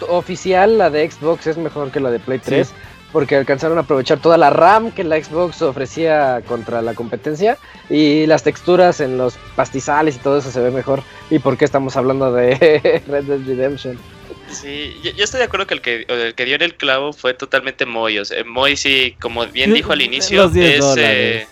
oficial, 0.09 0.77
la 0.77 0.89
de 0.89 1.09
Xbox 1.09 1.47
es 1.47 1.57
mejor 1.57 1.91
que 1.91 1.99
la 1.99 2.11
de 2.11 2.19
Play 2.19 2.39
3. 2.39 2.71
Porque 3.13 3.35
alcanzaron 3.37 3.77
a 3.77 3.81
aprovechar 3.81 4.19
toda 4.19 4.37
la 4.37 4.49
RAM 4.49 4.91
que 4.91 5.03
la 5.05 5.23
Xbox 5.23 5.61
ofrecía 5.61 6.41
contra 6.47 6.81
la 6.81 6.93
competencia. 6.95 7.57
Y 7.89 8.25
las 8.25 8.43
texturas 8.43 8.99
en 8.99 9.17
los 9.17 9.35
pastizales 9.55 10.15
y 10.15 10.19
todo 10.19 10.39
eso 10.39 10.51
se 10.51 10.59
ve 10.59 10.71
mejor. 10.71 11.01
¿Y 11.29 11.39
por 11.39 11.55
qué 11.57 11.63
estamos 11.63 11.95
hablando 11.95 12.33
de 12.33 12.55
Red 13.07 13.23
Dead 13.25 13.39
Redemption? 13.45 13.97
Sí, 14.49 14.99
yo, 15.03 15.11
yo 15.11 15.23
estoy 15.23 15.39
de 15.39 15.45
acuerdo 15.45 15.65
que 15.67 15.73
el 15.75 15.81
que 15.81 16.05
el 16.09 16.35
que 16.35 16.45
dio 16.45 16.55
en 16.55 16.63
el 16.63 16.75
clavo 16.75 17.13
fue 17.13 17.33
totalmente 17.33 17.85
Moy. 17.85 18.17
O 18.19 18.25
sea, 18.25 18.43
Moy 18.43 18.75
sí, 18.75 19.15
como 19.21 19.45
bien 19.47 19.73
dijo 19.73 19.93
al 19.93 20.01
inicio, 20.01 20.43
los 20.43 20.53
10 20.53 20.75
es... 20.83 20.95
eh, 20.97 21.47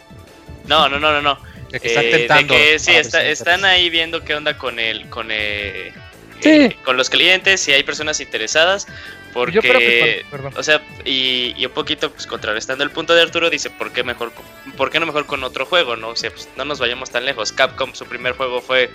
no, 0.67 0.89
no, 0.89 0.99
no, 0.99 1.11
no, 1.11 1.21
no. 1.21 1.37
De 1.71 1.79
que 1.79 1.87
están 1.87 2.03
Eh, 2.05 2.07
de 2.07 2.17
tentando. 2.19 2.53
que 2.55 2.79
sí, 2.79 2.91
a 2.91 2.99
está- 2.99 3.23
están 3.23 3.65
ahí 3.65 3.89
viendo 3.89 4.21
qué 4.23 4.35
onda 4.35 4.57
con 4.57 4.77
el, 4.79 5.07
con 5.09 5.27
eh, 5.29 5.93
Sí. 5.93 5.99
Eh, 6.43 6.77
con 6.83 6.97
los 6.97 7.09
clientes, 7.09 7.61
si 7.61 7.71
hay 7.73 7.83
personas 7.83 8.19
interesadas, 8.19 8.87
porque, 9.33 9.53
Yo 9.53 9.61
creo 9.61 9.79
que 9.79 10.21
con- 10.23 10.31
perdón. 10.31 10.53
o 10.57 10.63
sea, 10.63 10.81
y, 11.05 11.53
y 11.57 11.65
un 11.65 11.71
poquito 11.71 12.11
pues 12.11 12.27
contrarrestando 12.27 12.83
el 12.83 12.91
punto 12.91 13.15
de 13.15 13.21
Arturo, 13.21 13.49
dice, 13.49 13.69
¿por 13.69 13.91
qué 13.91 14.03
mejor, 14.03 14.31
por 14.75 14.89
qué 14.91 14.99
no 14.99 15.05
mejor 15.05 15.25
con 15.25 15.43
otro 15.43 15.65
juego, 15.65 15.95
no? 15.95 16.09
O 16.09 16.15
sea, 16.15 16.31
pues 16.31 16.49
no 16.57 16.65
nos 16.65 16.79
vayamos 16.79 17.09
tan 17.11 17.23
lejos. 17.25 17.51
Capcom, 17.51 17.93
su 17.93 18.05
primer 18.05 18.33
juego 18.33 18.61
fue 18.61 18.89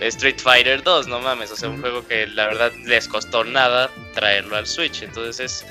Street 0.00 0.38
Fighter 0.38 0.82
2, 0.82 1.08
no 1.08 1.20
mames, 1.20 1.50
o 1.50 1.56
sea, 1.56 1.68
un 1.68 1.80
juego 1.80 2.06
que 2.06 2.26
la 2.26 2.46
verdad 2.46 2.72
les 2.84 3.06
costó 3.08 3.44
nada 3.44 3.90
traerlo 4.14 4.56
al 4.56 4.66
Switch, 4.66 5.02
entonces 5.02 5.64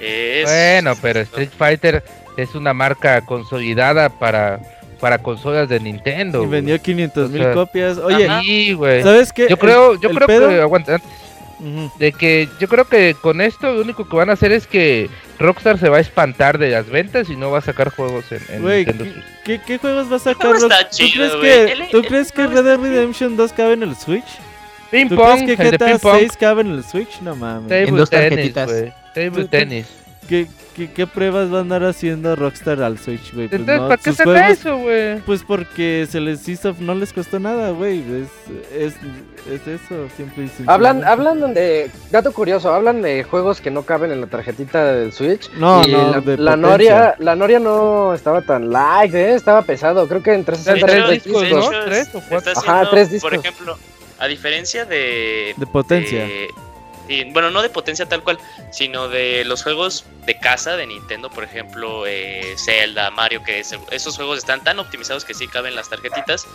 es... 0.00 0.44
Bueno, 0.44 0.96
pero 1.00 1.20
Street 1.20 1.50
Fighter 1.56 2.02
es 2.36 2.54
una 2.54 2.72
marca 2.72 3.24
consolidada 3.26 4.08
para, 4.08 4.60
para 5.00 5.18
consolas 5.18 5.68
de 5.68 5.80
Nintendo. 5.80 6.42
Y 6.42 6.46
vendió 6.46 6.80
500 6.80 7.26
O 7.26 7.32
mil 7.32 7.42
sea, 7.42 7.52
copias. 7.54 7.98
Oye. 7.98 8.28
Sí. 8.42 8.76
¿sabes 9.02 9.32
qué? 9.32 9.42
Yo 9.48 9.54
El- 9.54 9.58
creo, 9.58 10.00
yo 10.00 10.08
el 10.10 10.14
creo 10.16 10.26
pedo- 10.26 10.48
que 10.48 10.60
aguanta, 10.60 11.00
de 11.98 12.12
que 12.12 12.48
yo 12.58 12.68
creo 12.68 12.86
que 12.86 13.14
con 13.20 13.40
esto 13.42 13.72
lo 13.74 13.82
único 13.82 14.08
que 14.08 14.16
van 14.16 14.30
a 14.30 14.32
hacer 14.32 14.50
es 14.52 14.66
que 14.66 15.10
Rockstar 15.38 15.78
se 15.78 15.88
va 15.90 15.98
a 15.98 16.00
espantar 16.00 16.56
de 16.58 16.70
las 16.70 16.88
ventas 16.88 17.28
y 17.28 17.36
no 17.36 17.50
va 17.50 17.58
a 17.58 17.62
sacar 17.62 17.90
juegos 17.90 18.24
en, 18.32 18.40
en 18.48 18.62
Güey, 18.62 18.86
Nintendo 18.86 19.04
¿qué, 19.04 19.10
Switch. 19.12 19.24
qué, 19.44 19.60
qué 19.66 19.78
juegos 19.78 20.10
va 20.10 20.16
a 20.16 20.18
sacar? 20.20 20.56
¿Tú 20.58 20.68
chido, 20.90 21.12
crees 21.12 21.36
güey. 21.36 21.42
que, 21.42 21.72
El- 21.84 21.88
¿tú 21.90 21.98
el 21.98 22.06
crees 22.06 22.32
que 22.32 22.46
Red 22.46 22.64
Dead 22.64 22.78
Redemption 22.78 23.36
2 23.36 23.52
cabe 23.52 23.72
en 23.74 23.82
el 23.82 23.94
Switch? 23.96 24.24
Ping 24.90 25.08
¿Tú 25.08 25.16
pong, 25.16 25.44
crees 25.44 25.58
que 25.58 25.70
GTA 25.76 25.86
ping 25.86 25.98
pong, 25.98 26.16
6 26.18 26.32
cabe 26.38 26.60
en 26.62 26.70
el 26.72 26.82
Switch? 26.84 27.20
No 27.20 27.36
mames. 27.36 27.68
table 27.68 27.88
En 27.88 27.96
dos 27.96 28.10
tenis, 28.10 28.28
tarjetitas. 28.54 28.70
table 29.14 29.30
Tú- 29.30 29.40
tú- 29.42 29.48
tenis. 29.48 29.86
¿Qué, 30.30 30.46
qué, 30.76 30.90
qué 30.92 31.06
pruebas 31.08 31.52
va 31.52 31.58
a 31.58 31.60
andar 31.62 31.82
haciendo 31.84 32.36
Rockstar 32.36 32.80
al 32.82 32.98
Switch, 32.98 33.34
güey? 33.34 33.48
Pues 33.48 33.60
Entonces, 33.60 33.80
no, 33.82 33.88
¿para 33.88 34.00
qué 34.00 34.12
saca 34.12 34.30
juegos- 34.30 34.50
eso, 34.52 34.76
güey? 34.78 35.18
Pues 35.26 35.42
porque 35.42 36.06
se 36.08 36.20
les 36.20 36.48
hizo, 36.48 36.74
no 36.78 36.94
les 36.94 37.12
costó 37.12 37.38
nada, 37.40 37.70
güey. 37.72 37.98
Es, 38.00 38.28
es, 38.72 38.94
es 39.50 39.66
eso, 39.66 40.06
simple 40.16 40.44
y 40.44 40.48
sencillamente. 40.48 40.70
Hablan, 40.72 41.04
hablan 41.04 41.52
de, 41.54 41.90
dato 42.12 42.32
curioso, 42.32 42.72
hablan 42.72 43.02
de 43.02 43.24
juegos 43.24 43.60
que 43.60 43.72
no 43.72 43.82
caben 43.82 44.12
en 44.12 44.20
la 44.20 44.28
tarjetita 44.28 44.92
del 44.92 45.12
Switch. 45.12 45.50
No, 45.54 45.82
y 45.84 45.90
no, 45.90 46.10
la, 46.12 46.20
de 46.20 46.36
la. 46.38 46.56
Noria, 46.56 47.16
la 47.18 47.34
Noria 47.34 47.58
no 47.58 48.14
estaba 48.14 48.40
tan 48.42 48.70
light, 48.70 49.12
¿eh? 49.12 49.34
estaba 49.34 49.62
pesado, 49.62 50.06
creo 50.06 50.22
que 50.22 50.32
en 50.32 50.44
De 50.44 50.52
360 50.52 50.86
tres 50.86 50.96
era 50.96 51.12
hecho- 51.12 51.22
tres 51.40 51.50
discos. 51.50 51.72
¿no? 51.74 51.84
¿Tres 51.84 52.08
es- 52.08 52.14
o 52.14 52.22
cuatro? 52.28 52.52
Ajá, 52.56 52.88
tres 52.90 53.10
discos. 53.10 53.30
Por 53.30 53.38
ejemplo, 53.40 53.76
a 54.20 54.26
diferencia 54.28 54.84
de... 54.84 55.54
De 55.56 55.66
potencia. 55.66 56.20
de- 56.24 56.48
bueno, 57.32 57.50
no 57.50 57.62
de 57.62 57.68
potencia 57.70 58.06
tal 58.06 58.22
cual, 58.22 58.38
sino 58.72 59.08
de 59.08 59.44
los 59.44 59.62
juegos 59.62 60.04
de 60.26 60.38
casa 60.38 60.76
de 60.76 60.86
Nintendo, 60.86 61.30
por 61.30 61.44
ejemplo, 61.44 62.06
eh, 62.06 62.54
Zelda, 62.56 63.10
Mario, 63.10 63.42
que 63.42 63.60
es- 63.60 63.74
esos 63.90 64.16
juegos 64.16 64.38
están 64.38 64.62
tan 64.62 64.78
optimizados 64.78 65.24
que 65.24 65.34
sí 65.34 65.48
caben 65.48 65.74
las 65.74 65.88
tarjetitas. 65.88 66.46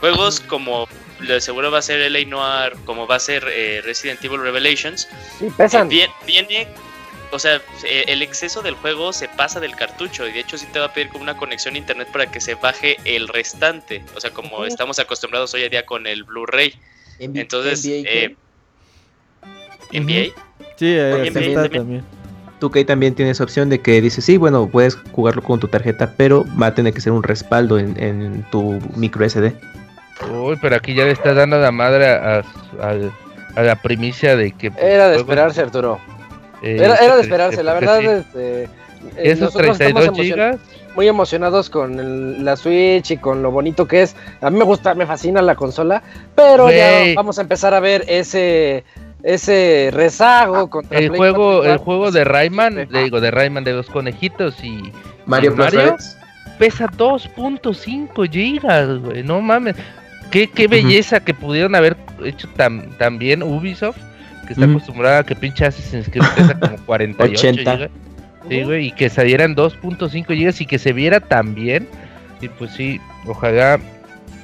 Juegos 0.00 0.40
como 0.40 0.88
lo 1.20 1.34
de 1.34 1.40
seguro 1.40 1.70
va 1.70 1.78
a 1.78 1.82
ser 1.82 2.00
LA 2.00 2.24
Noir, 2.26 2.72
como 2.84 3.06
va 3.06 3.16
a 3.16 3.20
ser 3.20 3.44
eh, 3.48 3.80
Resident 3.84 4.24
Evil 4.24 4.40
Revelations, 4.40 5.08
Sí, 5.38 5.48
pesan. 5.56 5.90
eh, 5.92 5.94
vie- 6.08 6.12
viene, 6.26 6.68
o 7.32 7.38
sea, 7.38 7.60
el 7.84 8.22
exceso 8.22 8.62
del 8.62 8.74
juego 8.74 9.12
se 9.12 9.28
pasa 9.28 9.60
del 9.60 9.76
cartucho 9.76 10.26
y 10.26 10.32
de 10.32 10.40
hecho 10.40 10.58
sí 10.58 10.66
te 10.72 10.78
va 10.80 10.86
a 10.86 10.92
pedir 10.92 11.10
como 11.10 11.22
una 11.22 11.36
conexión 11.36 11.74
a 11.74 11.78
internet 11.78 12.08
para 12.12 12.30
que 12.30 12.40
se 12.40 12.54
baje 12.54 12.96
el 13.04 13.28
restante, 13.28 14.02
o 14.16 14.20
sea, 14.20 14.30
como 14.32 14.64
estamos 14.64 14.98
acostumbrados 14.98 15.52
hoy 15.54 15.62
en 15.64 15.70
día 15.70 15.86
con 15.86 16.06
el 16.06 16.24
Blu-ray. 16.24 16.74
Entonces, 17.42 17.82
eh, 18.08 18.36
NBA, 19.92 20.32
Sí, 20.76 20.86
eh, 20.96 21.10
también- 21.32 21.48
está 21.48 21.62
también- 21.62 21.72
también. 21.82 22.04
2K 22.60 22.84
también 22.86 23.14
tiene 23.14 23.30
esa 23.30 23.42
opción 23.44 23.70
de 23.70 23.80
que 23.80 24.00
dice, 24.02 24.20
sí, 24.20 24.36
bueno, 24.36 24.68
puedes 24.68 24.96
jugarlo 25.12 25.42
con 25.42 25.60
tu 25.60 25.68
tarjeta, 25.68 26.12
pero 26.16 26.44
va 26.60 26.66
a 26.66 26.74
tener 26.74 26.92
que 26.92 27.00
ser 27.00 27.12
un 27.12 27.22
respaldo 27.22 27.78
en, 27.78 27.98
en 28.02 28.44
tu 28.50 28.78
micro 28.96 29.24
SD. 29.24 29.54
Uy, 30.30 30.58
pero 30.60 30.76
aquí 30.76 30.94
ya 30.94 31.04
le 31.04 31.12
estás 31.12 31.34
dando 31.34 31.58
la 31.58 31.70
madre 31.72 32.06
a, 32.08 32.38
a- 32.40 32.86
al- 32.88 33.10
a 33.56 33.62
la 33.62 33.76
primicia 33.76 34.36
de 34.36 34.52
que... 34.52 34.70
pues, 34.70 34.84
Era 34.84 35.08
de 35.08 35.16
esperarse, 35.16 35.62
Arturo. 35.62 35.98
eh, 36.62 36.76
Era, 36.78 36.96
era 36.96 37.14
de 37.16 37.22
que- 37.22 37.26
esperarse, 37.28 37.62
la 37.62 37.78
que 37.78 37.86
verdad. 37.86 38.00
sí. 38.00 38.06
este, 38.06 38.62
eh, 38.64 38.68
Esos 39.16 39.40
nosotros 39.54 39.80
estamos 39.80 40.02
32 40.04 40.08
emocion- 40.18 40.22
gigas, 40.34 40.56
muy 40.94 41.08
emocionados 41.08 41.70
con 41.70 41.98
el- 41.98 42.44
la 42.44 42.56
Switch 42.56 43.10
y 43.12 43.16
con 43.16 43.42
lo 43.42 43.50
bonito 43.50 43.88
que 43.88 44.02
es. 44.02 44.14
A 44.42 44.50
mí 44.50 44.58
me 44.58 44.64
gusta, 44.64 44.94
me 44.94 45.06
fascina 45.06 45.40
la 45.40 45.54
consola, 45.54 46.02
pero 46.34 46.70
ya 46.70 47.04
vamos 47.16 47.38
a 47.38 47.42
empezar 47.42 47.72
a 47.72 47.80
ver 47.80 48.04
ese 48.06 48.84
ese 49.22 49.90
rezago 49.92 50.68
contra 50.70 50.98
el 50.98 51.08
Play 51.08 51.18
juego, 51.18 51.56
4 51.58 51.68
y 51.68 51.72
el 51.72 51.78
juego 51.78 52.10
de 52.10 52.24
Rayman, 52.24 52.74
Sí. 52.74 52.86
le 52.90 53.04
digo, 53.04 53.20
de 53.20 53.30
Rayman 53.30 53.64
de 53.64 53.72
los 53.74 53.86
conejitos 53.90 54.62
y 54.64 54.92
Mario 55.26 55.52
¿Y 55.52 55.56
Mario? 55.56 55.96
Pesa 56.58 56.86
2.5 56.86 58.30
gigas, 58.30 58.98
güey, 59.00 59.22
no 59.22 59.40
mames. 59.40 59.76
Qué, 60.30 60.46
qué 60.48 60.68
belleza 60.68 61.20
que 61.20 61.34
pudieron 61.34 61.74
haber 61.74 61.96
hecho 62.24 62.48
tan, 62.56 62.90
tan 62.98 63.18
bien 63.18 63.42
Ubisoft, 63.42 63.96
que 64.46 64.52
está 64.52 64.64
acostumbrada 64.66 65.18
a 65.20 65.24
que 65.24 65.34
pinche 65.34 65.64
Assassin's 65.66 66.08
Creed 66.08 66.24
pesa 66.36 66.58
como 66.58 66.76
48 66.86 67.32
80. 67.48 67.72
gigas. 67.76 67.90
Sí, 68.48 68.62
güey, 68.62 68.86
y 68.86 68.92
que 68.92 69.08
salieran 69.10 69.54
2.5 69.54 70.26
gigas 70.34 70.60
y 70.60 70.66
que 70.66 70.78
se 70.78 70.92
viera 70.92 71.20
tan 71.20 71.54
bien. 71.54 71.88
Y 72.40 72.48
pues 72.48 72.70
sí, 72.72 73.00
ojalá, 73.26 73.78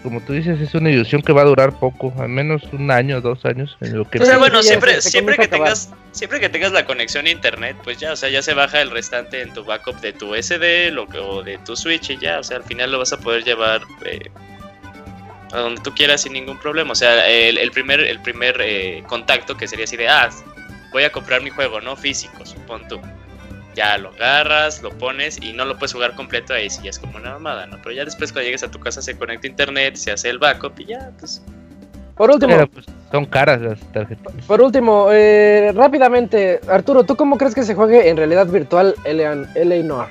como 0.06 0.20
tú 0.20 0.32
dices, 0.34 0.60
es 0.60 0.72
una 0.74 0.88
ilusión 0.88 1.20
que 1.20 1.32
va 1.32 1.42
a 1.42 1.44
durar 1.46 1.76
poco, 1.80 2.14
al 2.18 2.28
menos 2.28 2.62
un 2.72 2.92
año, 2.92 3.20
dos 3.20 3.44
años, 3.44 3.76
en 3.80 3.98
lo 3.98 4.08
que... 4.08 4.18
O 4.22 4.24
sea, 4.24 4.38
bueno, 4.38 4.62
siempre, 4.62 5.02
se- 5.02 5.10
siempre 5.10 5.36
que 5.36 5.48
tengas, 5.48 5.90
siempre 6.12 6.38
que 6.38 6.48
tengas 6.48 6.70
la 6.70 6.86
conexión 6.86 7.26
a 7.26 7.30
internet, 7.30 7.76
pues 7.82 7.98
ya, 7.98 8.12
o 8.12 8.16
sea, 8.16 8.28
ya 8.28 8.40
se 8.40 8.54
baja 8.54 8.80
el 8.80 8.92
restante 8.92 9.42
en 9.42 9.52
tu 9.52 9.64
backup 9.64 10.00
de 10.00 10.12
tu 10.12 10.32
SD 10.36 10.92
lo 10.92 11.08
que- 11.08 11.18
o 11.18 11.42
de 11.42 11.58
tu 11.58 11.74
Switch 11.76 12.10
y 12.10 12.18
ya, 12.18 12.38
o 12.38 12.44
sea, 12.44 12.58
al 12.58 12.62
final 12.62 12.92
lo 12.92 13.00
vas 13.00 13.12
a 13.12 13.18
poder 13.18 13.42
llevar 13.42 13.82
eh, 14.04 14.30
a 15.52 15.58
donde 15.58 15.80
tú 15.82 15.92
quieras 15.92 16.22
sin 16.22 16.32
ningún 16.34 16.58
problema. 16.58 16.92
O 16.92 16.94
sea, 16.96 17.28
el, 17.28 17.58
el 17.58 17.70
primer, 17.72 18.00
el 18.00 18.20
primer 18.20 18.56
eh, 18.60 19.02
contacto 19.08 19.56
que 19.56 19.66
sería 19.66 19.84
así 19.84 19.96
de, 19.96 20.08
ah, 20.08 20.30
voy 20.92 21.02
a 21.02 21.10
comprar 21.10 21.42
mi 21.42 21.50
juego, 21.50 21.80
¿no? 21.80 21.96
Físico, 21.96 22.46
supón 22.46 22.86
tú. 22.88 23.00
Ya 23.76 23.98
lo 23.98 24.08
agarras, 24.08 24.82
lo 24.82 24.90
pones 24.90 25.40
y 25.40 25.52
no 25.52 25.66
lo 25.66 25.78
puedes 25.78 25.92
jugar 25.92 26.14
completo 26.14 26.54
ahí, 26.54 26.70
si 26.70 26.82
ya 26.82 26.90
es 26.90 26.98
como 26.98 27.18
una 27.18 27.32
mamada, 27.32 27.66
¿no? 27.66 27.76
Pero 27.82 27.94
ya 27.94 28.04
después 28.06 28.32
cuando 28.32 28.46
llegues 28.46 28.62
a 28.62 28.70
tu 28.70 28.80
casa 28.80 29.02
se 29.02 29.16
conecta 29.16 29.46
a 29.46 29.50
internet, 29.50 29.96
se 29.96 30.10
hace 30.10 30.30
el 30.30 30.38
backup 30.38 30.80
y 30.80 30.86
ya, 30.86 31.10
pues 31.18 31.42
Por 32.16 32.30
último, 32.30 32.54
Pero, 32.54 32.66
pues, 32.68 32.86
son 33.12 33.26
caras 33.26 33.60
las 33.60 33.78
tarjetas. 33.92 34.32
por 34.46 34.62
último, 34.62 35.08
eh, 35.12 35.72
rápidamente, 35.74 36.60
Arturo, 36.66 37.04
¿tú 37.04 37.16
cómo 37.16 37.36
crees 37.36 37.54
que 37.54 37.62
se 37.62 37.74
juegue 37.74 38.08
en 38.08 38.16
realidad 38.16 38.46
virtual 38.46 38.94
Noir? 39.84 40.08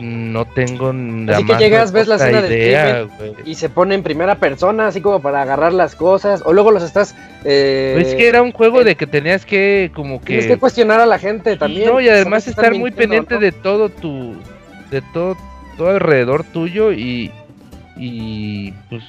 No 0.00 0.44
tengo 0.44 0.92
la 0.92 1.36
Así 1.36 1.46
que 1.46 1.56
llegas, 1.56 1.92
ves 1.92 2.08
la 2.08 2.16
escena 2.16 2.42
del 2.42 2.52
idea, 2.52 3.02
güey. 3.02 3.34
Y 3.44 3.54
se 3.54 3.68
pone 3.68 3.94
en 3.94 4.02
primera 4.02 4.34
persona, 4.36 4.88
así 4.88 5.00
como 5.00 5.20
para 5.20 5.42
agarrar 5.42 5.72
las 5.72 5.94
cosas, 5.94 6.42
o 6.44 6.52
luego 6.52 6.70
los 6.70 6.82
estás... 6.82 7.14
Eh, 7.44 7.92
Pues 7.94 8.08
es 8.08 8.14
que 8.16 8.28
era 8.28 8.42
un 8.42 8.52
juego 8.52 8.82
eh, 8.82 8.84
de 8.84 8.96
que 8.96 9.06
tenías 9.06 9.46
que 9.46 9.90
como 9.94 10.20
que... 10.20 10.26
Tienes 10.26 10.46
que 10.46 10.58
cuestionar 10.58 11.00
a 11.00 11.06
la 11.06 11.18
gente 11.18 11.56
también. 11.56 11.90
no, 11.90 12.00
y 12.00 12.08
además 12.08 12.46
estar 12.46 12.74
muy 12.74 12.90
pendiente 12.90 13.34
no. 13.34 13.40
de 13.40 13.52
todo 13.52 13.88
tu... 13.88 14.36
de 14.90 15.00
todo, 15.12 15.36
todo 15.78 15.88
alrededor 15.88 16.44
tuyo 16.44 16.92
y... 16.92 17.30
y 17.96 18.72
pues... 18.90 19.02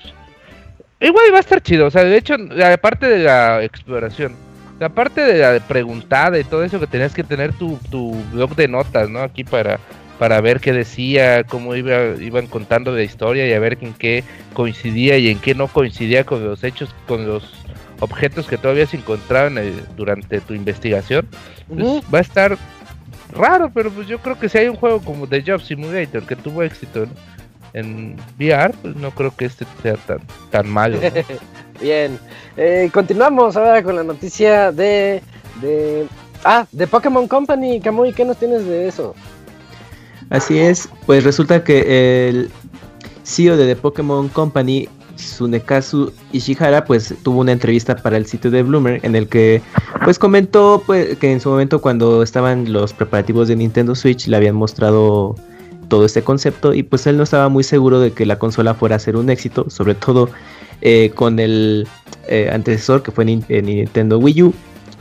Igual 1.00 1.26
va 1.32 1.38
a 1.38 1.42
estar 1.42 1.62
chido, 1.62 1.88
o 1.88 1.92
sea, 1.92 2.04
de 2.04 2.18
hecho, 2.18 2.36
aparte 2.74 3.08
de 3.08 3.20
la 3.20 3.64
exploración, 3.64 4.34
aparte 4.80 5.22
de 5.22 5.40
la 5.40 5.60
preguntada 5.60 6.40
y 6.40 6.44
todo 6.44 6.64
eso 6.64 6.80
que 6.80 6.88
tenías 6.88 7.14
que 7.14 7.24
tener 7.24 7.54
tu, 7.54 7.78
tu 7.92 8.16
blog 8.32 8.56
de 8.56 8.68
notas, 8.68 9.08
¿no? 9.08 9.22
Aquí 9.22 9.44
para, 9.44 9.80
para 10.20 10.42
ver 10.42 10.60
qué 10.60 10.74
decía, 10.74 11.44
cómo 11.44 11.76
iba, 11.76 12.16
iban 12.20 12.48
contando 12.48 12.92
la 12.92 13.04
historia 13.04 13.48
y 13.48 13.54
a 13.54 13.60
ver 13.60 13.78
en 13.82 13.94
qué 13.94 14.24
coincidía 14.54 15.18
y 15.18 15.30
en 15.30 15.40
qué 15.40 15.56
no 15.56 15.68
coincidía 15.68 16.24
con 16.24 16.44
los 16.44 16.64
hechos, 16.64 16.94
con 17.08 17.28
los 17.28 17.54
objetos 18.00 18.48
que 18.48 18.58
todavía 18.58 18.88
se 18.88 18.98
encontraban 18.98 19.58
eh, 19.58 19.74
durante 19.96 20.40
tu 20.42 20.54
investigación. 20.54 21.28
Pues. 21.68 22.02
Va 22.14 22.20
a 22.20 22.22
estar 22.22 22.58
raro, 23.34 23.72
pero 23.74 23.92
pues 23.92 24.08
yo 24.08 24.20
creo 24.20 24.40
que 24.40 24.50
si 24.50 24.58
hay 24.58 24.68
un 24.68 24.76
juego 24.76 25.02
como 25.02 25.28
The 25.28 25.44
Job 25.46 25.62
Simulator 25.62 26.24
que 26.24 26.36
tuvo 26.36 26.64
éxito 26.64 27.04
en, 27.04 27.12
en 27.74 28.16
VR, 28.40 28.74
pues 28.82 28.96
no 28.96 29.12
creo 29.12 29.36
que 29.36 29.46
este 29.46 29.66
sea 29.82 29.96
tan, 29.96 30.20
tan 30.50 30.68
malo. 30.68 30.98
¿no? 30.98 31.12
Bien, 31.82 32.18
Eh, 32.56 32.90
continuamos 32.92 33.56
ahora 33.56 33.84
con 33.84 33.96
la 33.96 34.04
noticia 34.04 34.72
de 34.72 35.22
de... 35.62 36.08
Ah, 36.44 36.66
de 36.72 36.88
Pokémon 36.88 37.28
Company, 37.28 37.82
Kamui, 37.82 38.14
¿qué 38.14 38.24
nos 38.24 38.38
tienes 38.38 38.66
de 38.66 38.88
eso? 38.88 39.16
Así 40.30 40.58
es, 40.60 40.90
pues 41.06 41.24
resulta 41.24 41.64
que 41.64 42.30
el 42.30 42.50
CEO 43.24 43.56
de 43.58 43.66
The 43.66 43.76
Pokémon 43.76 44.28
Company, 44.30 44.90
Tsunekazu 45.16 46.12
Ishihara, 46.32 46.86
pues 46.86 47.14
tuvo 47.24 47.42
una 47.42 47.52
entrevista 47.52 47.96
para 47.96 48.18
el 48.18 48.26
sitio 48.26 48.52
de 48.52 48.64
Bloomer 48.64 49.00
en 49.04 49.16
el 49.16 49.28
que 49.28 49.62
pues 50.04 50.20
comentó 50.20 50.84
pues, 50.86 51.18
que 51.18 51.32
en 51.32 51.40
su 51.40 51.50
momento 51.50 51.82
cuando 51.82 52.24
estaban 52.24 52.72
los 52.72 52.94
preparativos 52.94 53.48
de 53.48 53.56
Nintendo 53.56 53.96
Switch 53.96 54.28
le 54.28 54.38
habían 54.38 54.56
mostrado 54.56 55.36
todo 55.88 56.06
este 56.06 56.22
concepto 56.22 56.74
y 56.74 56.84
pues 56.84 57.08
él 57.08 57.18
no 57.18 57.24
estaba 57.24 57.50
muy 57.50 57.64
seguro 57.64 58.00
de 58.00 58.12
que 58.12 58.26
la 58.26 58.38
consola 58.38 58.74
fuera 58.74 58.98
a 58.98 59.00
ser 59.00 59.16
un 59.16 59.30
éxito, 59.30 59.70
sobre 59.70 59.96
todo 59.96 60.30
eh, 60.82 61.12
con 61.16 61.40
el 61.40 61.88
eh, 62.28 62.50
antecesor 62.52 63.02
que 63.02 63.12
fue 63.12 63.26
eh, 63.26 63.62
Nintendo 63.62 64.20
Wii 64.20 64.44
U 64.44 64.54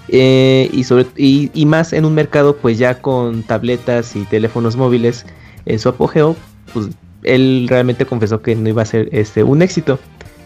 y, 0.09 0.84
sobre, 0.84 1.07
y, 1.16 1.66
más 1.66 1.92
en 1.92 2.04
un 2.04 2.14
mercado 2.14 2.57
pues 2.57 2.78
ya 2.78 3.00
con 3.00 3.42
tabletas 3.42 4.14
y 4.16 4.24
teléfonos 4.24 4.76
móviles 4.76 5.26
en 5.64 5.78
su 5.78 5.88
apogeo, 5.88 6.36
pues 6.72 6.88
él 7.22 7.66
realmente 7.68 8.07
confesó 8.07 8.40
que 8.40 8.54
no 8.54 8.68
iba 8.68 8.82
a 8.82 8.86
ser 8.86 9.09
este, 9.12 9.42
un 9.42 9.62
éxito. 9.62 9.98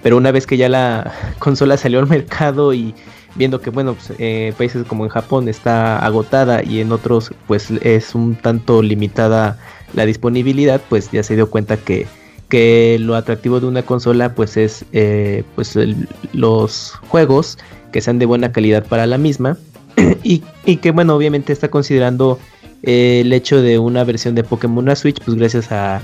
Pero 0.02 0.16
una 0.16 0.32
vez 0.32 0.46
que 0.46 0.56
ya 0.56 0.68
la 0.68 1.12
consola 1.38 1.76
salió 1.76 1.98
al 1.98 2.06
mercado 2.06 2.72
y 2.72 2.94
viendo 3.36 3.60
que 3.60 3.70
bueno 3.70 3.94
pues, 3.94 4.54
países 4.54 4.84
como 4.86 5.04
en 5.04 5.10
Japón 5.10 5.48
está 5.48 5.98
agotada 5.98 6.64
y 6.64 6.80
en 6.80 6.90
otros 6.90 7.32
pues 7.46 7.70
es 7.70 8.14
un 8.14 8.34
tanto 8.34 8.82
limitada 8.82 9.56
la 9.94 10.04
disponibilidad 10.04 10.80
pues 10.88 11.12
ya 11.12 11.22
se 11.22 11.36
dio 11.36 11.48
cuenta 11.48 11.76
que 11.76 12.08
que 12.48 12.98
lo 13.00 13.14
atractivo 13.14 13.60
de 13.60 13.66
una 13.66 13.82
consola 13.82 14.34
pues 14.34 14.56
es 14.56 14.84
eh, 14.92 15.44
pues 15.54 15.78
los 16.32 16.94
juegos 17.08 17.58
que 17.90 18.00
sean 18.00 18.18
de 18.18 18.26
buena 18.26 18.52
calidad 18.52 18.84
para 18.86 19.06
la 19.06 19.18
misma. 19.18 19.56
Y, 20.22 20.42
que 20.76 20.90
bueno 20.92 21.16
obviamente 21.16 21.52
está 21.52 21.68
considerando 21.68 22.38
eh, 22.82 23.22
el 23.22 23.32
hecho 23.32 23.60
de 23.60 23.78
una 23.78 24.04
versión 24.04 24.34
de 24.34 24.44
Pokémon 24.44 24.88
a 24.88 24.96
Switch 24.96 25.20
pues 25.24 25.36
gracias 25.36 25.72
a, 25.72 26.00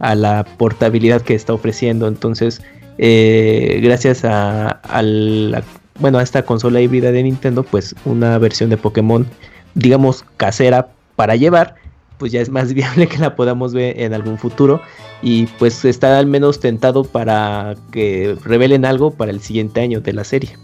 la 0.00 0.44
portabilidad 0.56 1.22
que 1.22 1.34
está 1.34 1.52
ofreciendo. 1.52 2.08
Entonces 2.08 2.62
eh, 2.98 3.80
gracias 3.82 4.24
a, 4.24 4.80
la, 5.02 5.62
bueno 6.00 6.18
a 6.18 6.22
esta 6.22 6.42
consola 6.42 6.80
híbrida 6.80 7.12
de 7.12 7.22
Nintendo 7.22 7.62
pues 7.62 7.94
una 8.04 8.38
versión 8.38 8.70
de 8.70 8.76
Pokémon 8.76 9.26
digamos 9.74 10.24
casera 10.36 10.88
para 11.16 11.36
llevar 11.36 11.76
pues 12.18 12.32
ya 12.32 12.40
es 12.40 12.48
más 12.48 12.72
viable 12.74 13.06
que 13.06 13.18
la 13.18 13.36
podamos 13.36 13.72
ver 13.72 14.00
en 14.00 14.14
algún 14.14 14.38
futuro. 14.38 14.80
Y 15.22 15.46
pues 15.58 15.84
está 15.84 16.18
al 16.18 16.26
menos 16.26 16.60
tentado 16.60 17.04
para 17.04 17.74
que 17.90 18.36
revelen 18.44 18.84
algo 18.84 19.12
para 19.12 19.30
el 19.30 19.40
siguiente 19.40 19.80
año 19.80 20.00
de 20.00 20.12
la 20.12 20.24
serie. 20.24 20.56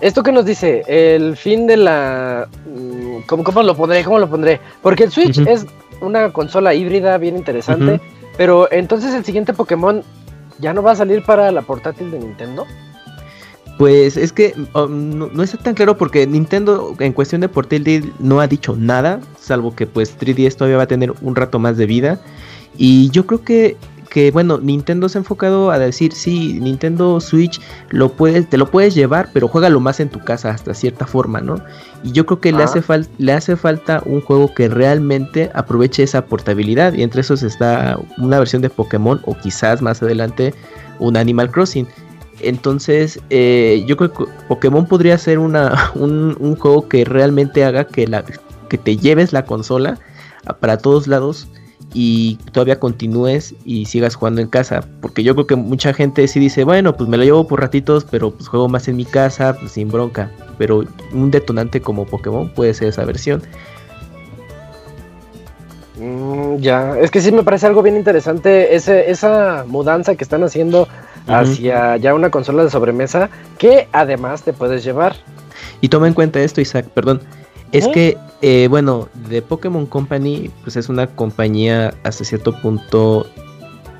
¿Esto 0.00 0.22
qué 0.22 0.32
nos 0.32 0.44
dice? 0.44 0.82
El 0.86 1.36
fin 1.36 1.66
de 1.66 1.76
la... 1.76 2.48
Mm, 2.66 3.22
¿Cómo, 3.26 3.62
lo 3.62 3.76
pondré? 3.76 4.04
¿Cómo 4.04 4.18
lo 4.18 4.28
pondré? 4.28 4.60
Porque 4.82 5.04
el 5.04 5.10
Switch 5.10 5.38
es 5.38 5.66
una 6.00 6.32
consola 6.32 6.72
híbrida 6.74 7.18
bien 7.18 7.36
interesante, 7.36 8.00
pero 8.36 8.70
entonces 8.70 9.12
el 9.14 9.24
siguiente 9.24 9.52
Pokémon 9.52 10.02
ya 10.60 10.72
no 10.72 10.82
va 10.82 10.92
a 10.92 10.96
salir 10.96 11.22
para 11.24 11.50
la 11.50 11.62
portátil 11.62 12.10
de 12.10 12.20
Nintendo. 12.20 12.64
Pues 13.76 14.16
es 14.16 14.32
que 14.32 14.54
um, 14.74 15.30
no, 15.32 15.42
está 15.42 15.56
tan 15.58 15.74
claro 15.74 15.96
porque 15.96 16.26
Nintendo 16.26 16.96
en 16.98 17.12
cuestión 17.12 17.40
de 17.40 17.48
portátil 17.48 18.12
no 18.18 18.40
ha 18.40 18.48
dicho 18.48 18.74
nada, 18.76 19.20
salvo 19.38 19.74
que 19.76 19.86
pues 19.86 20.18
3DS 20.18 20.56
todavía 20.56 20.78
va 20.78 20.82
a 20.82 20.88
tener 20.88 21.12
un 21.22 21.36
rato 21.36 21.58
más 21.58 21.76
de 21.76 21.86
vida. 21.86 22.20
Y 22.76 23.10
yo 23.10 23.26
creo 23.26 23.42
que, 23.44 23.76
que 24.08 24.30
bueno, 24.30 24.58
Nintendo 24.58 25.08
se 25.08 25.18
ha 25.18 25.20
enfocado 25.20 25.70
a 25.70 25.78
decir, 25.78 26.12
sí, 26.12 26.58
Nintendo 26.60 27.20
Switch 27.20 27.60
lo 27.90 28.12
puedes, 28.12 28.48
te 28.48 28.56
lo 28.56 28.70
puedes 28.70 28.94
llevar, 28.94 29.30
pero 29.32 29.48
juégalo 29.48 29.80
más 29.80 30.00
en 30.00 30.08
tu 30.08 30.20
casa 30.20 30.50
hasta 30.50 30.74
cierta 30.74 31.06
forma, 31.06 31.40
¿no? 31.40 31.56
Y 32.02 32.12
yo 32.12 32.26
creo 32.26 32.40
que 32.40 32.52
le, 32.52 32.62
hace 32.62 32.82
ah. 32.88 33.00
le 33.18 33.32
hace 33.32 33.56
falta 33.56 34.02
un 34.06 34.20
juego 34.20 34.54
que 34.54 34.68
realmente 34.68 35.50
aproveche 35.54 36.02
esa 36.02 36.24
portabilidad. 36.24 36.94
Y 36.94 37.02
entre 37.02 37.20
esos 37.20 37.42
está 37.42 37.98
una 38.18 38.38
versión 38.38 38.62
de 38.62 38.70
Pokémon 38.70 39.20
o 39.24 39.36
quizás 39.36 39.82
más 39.82 40.02
adelante 40.02 40.54
un 40.98 41.16
Animal 41.16 41.50
Crossing. 41.50 41.86
Entonces, 42.40 43.20
eh, 43.30 43.84
yo 43.86 43.96
creo 43.96 44.12
que 44.12 44.24
Pokémon 44.46 44.86
podría 44.86 45.18
ser 45.18 45.38
una, 45.38 45.90
un, 45.94 46.56
juego 46.56 46.88
que 46.88 47.04
realmente 47.04 47.64
haga 47.64 47.84
que, 47.84 48.06
la, 48.06 48.24
que 48.68 48.78
te 48.78 48.96
lleves 48.96 49.32
la 49.32 49.44
consola 49.44 49.98
para 50.60 50.78
todos 50.78 51.08
lados 51.08 51.48
y 51.94 52.36
todavía 52.52 52.78
continúes 52.78 53.54
y 53.64 53.86
sigas 53.86 54.14
jugando 54.14 54.40
en 54.40 54.48
casa. 54.48 54.84
Porque 55.00 55.22
yo 55.22 55.34
creo 55.34 55.46
que 55.46 55.56
mucha 55.56 55.92
gente 55.92 56.26
sí 56.28 56.40
dice, 56.40 56.64
bueno, 56.64 56.96
pues 56.96 57.08
me 57.08 57.16
lo 57.16 57.24
llevo 57.24 57.46
por 57.46 57.60
ratitos, 57.60 58.04
pero 58.04 58.30
pues 58.30 58.48
juego 58.48 58.68
más 58.68 58.88
en 58.88 58.96
mi 58.96 59.04
casa, 59.04 59.56
pues 59.58 59.72
sin 59.72 59.88
bronca. 59.88 60.30
Pero 60.58 60.84
un 61.12 61.30
detonante 61.30 61.80
como 61.80 62.06
Pokémon 62.06 62.48
puede 62.50 62.74
ser 62.74 62.88
esa 62.88 63.04
versión. 63.04 63.42
Mm, 65.98 66.56
ya, 66.58 66.98
es 66.98 67.10
que 67.10 67.20
sí 67.20 67.32
me 67.32 67.42
parece 67.42 67.66
algo 67.66 67.82
bien 67.82 67.96
interesante 67.96 68.76
ese, 68.76 69.10
esa 69.10 69.64
mudanza 69.66 70.14
que 70.14 70.22
están 70.22 70.44
haciendo 70.44 70.86
hacia 71.26 71.96
ya 71.96 72.14
una 72.14 72.30
consola 72.30 72.64
de 72.64 72.70
sobremesa 72.70 73.28
que 73.58 73.88
además 73.92 74.42
te 74.42 74.52
puedes 74.52 74.84
llevar. 74.84 75.16
Y 75.80 75.88
toma 75.88 76.08
en 76.08 76.14
cuenta 76.14 76.40
esto, 76.40 76.60
Isaac, 76.60 76.86
perdón. 76.94 77.20
Es 77.72 77.88
que, 77.88 78.16
eh, 78.42 78.66
bueno, 78.68 79.08
de 79.28 79.42
Pokémon 79.42 79.86
Company, 79.86 80.50
pues 80.62 80.76
es 80.76 80.88
una 80.88 81.06
compañía 81.06 81.94
hasta 82.02 82.24
cierto 82.24 82.52
punto, 82.60 83.26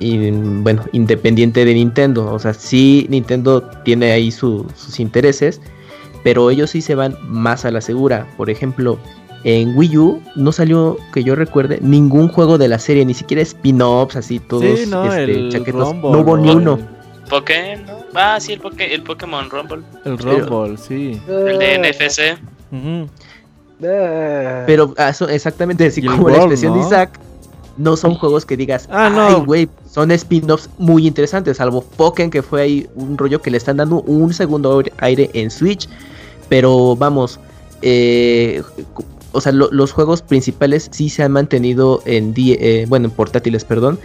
bueno, 0.00 0.84
independiente 0.92 1.64
de 1.64 1.74
Nintendo. 1.74 2.32
O 2.32 2.38
sea, 2.38 2.54
sí, 2.54 3.06
Nintendo 3.10 3.62
tiene 3.84 4.12
ahí 4.12 4.30
sus 4.30 4.98
intereses, 4.98 5.60
pero 6.22 6.50
ellos 6.50 6.70
sí 6.70 6.80
se 6.80 6.94
van 6.94 7.16
más 7.28 7.64
a 7.64 7.70
la 7.70 7.80
segura. 7.80 8.26
Por 8.36 8.48
ejemplo, 8.48 8.98
en 9.44 9.76
Wii 9.76 9.98
U 9.98 10.22
no 10.34 10.52
salió, 10.52 10.96
que 11.12 11.22
yo 11.22 11.34
recuerde, 11.34 11.78
ningún 11.80 12.28
juego 12.28 12.58
de 12.58 12.68
la 12.68 12.78
serie, 12.78 13.04
ni 13.04 13.14
siquiera 13.14 13.42
spin-offs, 13.42 14.16
así 14.16 14.40
todos 14.40 14.64
este, 14.64 15.48
chaquetos. 15.50 15.94
no 15.94 16.20
hubo 16.20 16.36
ni 16.36 16.50
uno. 16.50 16.78
Pokémon, 17.28 17.84
ah, 18.14 18.38
sí, 18.40 18.54
el, 18.54 18.80
el 18.80 19.02
Pokémon 19.02 19.50
Rumble. 19.50 19.82
El 20.04 20.18
Rumble, 20.18 20.78
sí. 20.78 21.20
El 21.28 21.58
de 21.58 21.78
NFC. 21.78 22.38
Pero 23.80 24.94
ah, 24.96 25.12
exactamente 25.28 25.86
así 25.86 26.02
como 26.02 26.28
la 26.28 26.38
expresión 26.38 26.74
de 26.74 26.80
Isaac, 26.80 27.18
no 27.76 27.96
son 27.96 28.14
juegos 28.14 28.44
que 28.44 28.56
digas, 28.56 28.88
ah, 28.90 29.08
no, 29.08 29.44
güey, 29.44 29.68
son 29.88 30.10
spin-offs 30.10 30.68
muy 30.78 31.06
interesantes, 31.06 31.58
salvo 31.58 31.82
Pokémon 31.82 32.30
que 32.30 32.42
fue 32.42 32.62
ahí 32.62 32.88
un 32.96 33.16
rollo 33.16 33.40
que 33.40 33.50
le 33.50 33.56
están 33.56 33.76
dando 33.76 34.02
un 34.02 34.34
segundo 34.34 34.82
aire 34.98 35.30
en 35.32 35.50
Switch, 35.50 35.88
pero 36.48 36.96
vamos, 36.96 37.38
eh, 37.82 38.62
o 39.32 39.40
sea, 39.40 39.52
los 39.52 39.92
juegos 39.92 40.22
principales 40.22 40.88
sí 40.90 41.08
se 41.08 41.22
han 41.22 41.32
mantenido 41.32 42.02
en, 42.04 42.34
eh, 42.36 42.86
bueno, 42.88 43.06
en 43.06 43.10
portátiles, 43.12 43.64
perdón, 43.64 43.98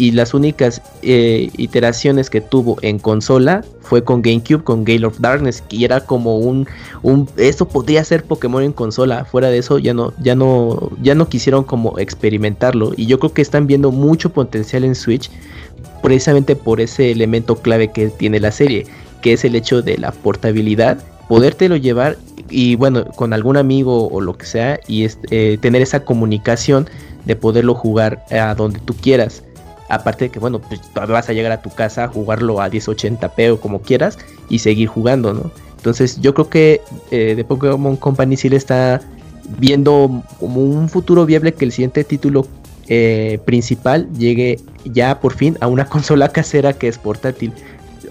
y 0.00 0.12
las 0.12 0.32
únicas 0.32 0.80
eh, 1.02 1.50
iteraciones 1.58 2.30
que 2.30 2.40
tuvo 2.40 2.78
en 2.80 2.98
consola 2.98 3.62
fue 3.82 4.02
con 4.02 4.22
GameCube, 4.22 4.64
con 4.64 4.82
Gale 4.82 5.04
of 5.04 5.20
Darkness, 5.20 5.60
que 5.60 5.84
era 5.84 6.00
como 6.00 6.38
un, 6.38 6.66
un 7.02 7.28
esto 7.36 7.68
podría 7.68 8.02
ser 8.02 8.24
Pokémon 8.24 8.62
en 8.62 8.72
consola, 8.72 9.26
fuera 9.26 9.48
de 9.48 9.58
eso 9.58 9.78
ya 9.78 9.92
no, 9.92 10.14
ya 10.22 10.34
no, 10.34 10.90
ya 11.02 11.14
no 11.14 11.28
quisieron 11.28 11.64
como 11.64 11.98
experimentarlo, 11.98 12.94
y 12.96 13.04
yo 13.04 13.18
creo 13.18 13.34
que 13.34 13.42
están 13.42 13.66
viendo 13.66 13.92
mucho 13.92 14.30
potencial 14.30 14.84
en 14.84 14.94
Switch, 14.94 15.30
precisamente 16.02 16.56
por 16.56 16.80
ese 16.80 17.10
elemento 17.10 17.56
clave 17.56 17.92
que 17.92 18.08
tiene 18.08 18.40
la 18.40 18.52
serie, 18.52 18.86
que 19.20 19.34
es 19.34 19.44
el 19.44 19.54
hecho 19.54 19.82
de 19.82 19.98
la 19.98 20.12
portabilidad, 20.12 20.96
podértelo 21.28 21.76
llevar 21.76 22.16
y 22.48 22.74
bueno, 22.76 23.04
con 23.04 23.34
algún 23.34 23.58
amigo 23.58 24.08
o 24.08 24.22
lo 24.22 24.32
que 24.32 24.46
sea, 24.46 24.80
y 24.88 25.06
eh, 25.30 25.58
tener 25.60 25.82
esa 25.82 26.06
comunicación 26.06 26.88
de 27.26 27.36
poderlo 27.36 27.74
jugar 27.74 28.24
a 28.30 28.54
donde 28.54 28.80
tú 28.80 28.94
quieras. 28.94 29.42
Aparte 29.90 30.26
de 30.26 30.30
que, 30.30 30.38
bueno, 30.38 30.60
pues 30.60 30.80
vas 30.94 31.28
a 31.28 31.32
llegar 31.32 31.52
a 31.52 31.60
tu 31.60 31.70
casa 31.70 32.08
jugarlo 32.08 32.60
a 32.60 32.70
1080p 32.70 33.52
o 33.52 33.60
como 33.60 33.82
quieras 33.82 34.18
y 34.48 34.60
seguir 34.60 34.88
jugando, 34.88 35.34
¿no? 35.34 35.50
Entonces 35.76 36.20
yo 36.20 36.32
creo 36.32 36.48
que 36.48 36.80
eh, 37.10 37.34
de 37.34 37.44
Pokémon 37.44 37.96
Company 37.96 38.36
sí 38.36 38.48
le 38.48 38.56
está 38.56 39.00
viendo 39.58 40.22
como 40.38 40.62
un 40.62 40.88
futuro 40.88 41.26
viable 41.26 41.54
que 41.54 41.64
el 41.64 41.72
siguiente 41.72 42.04
título 42.04 42.46
eh, 42.88 43.40
principal 43.44 44.08
llegue 44.12 44.60
ya 44.84 45.20
por 45.20 45.34
fin 45.34 45.56
a 45.60 45.66
una 45.66 45.84
consola 45.88 46.28
casera 46.28 46.72
que 46.72 46.86
es 46.86 46.98
portátil. 46.98 47.52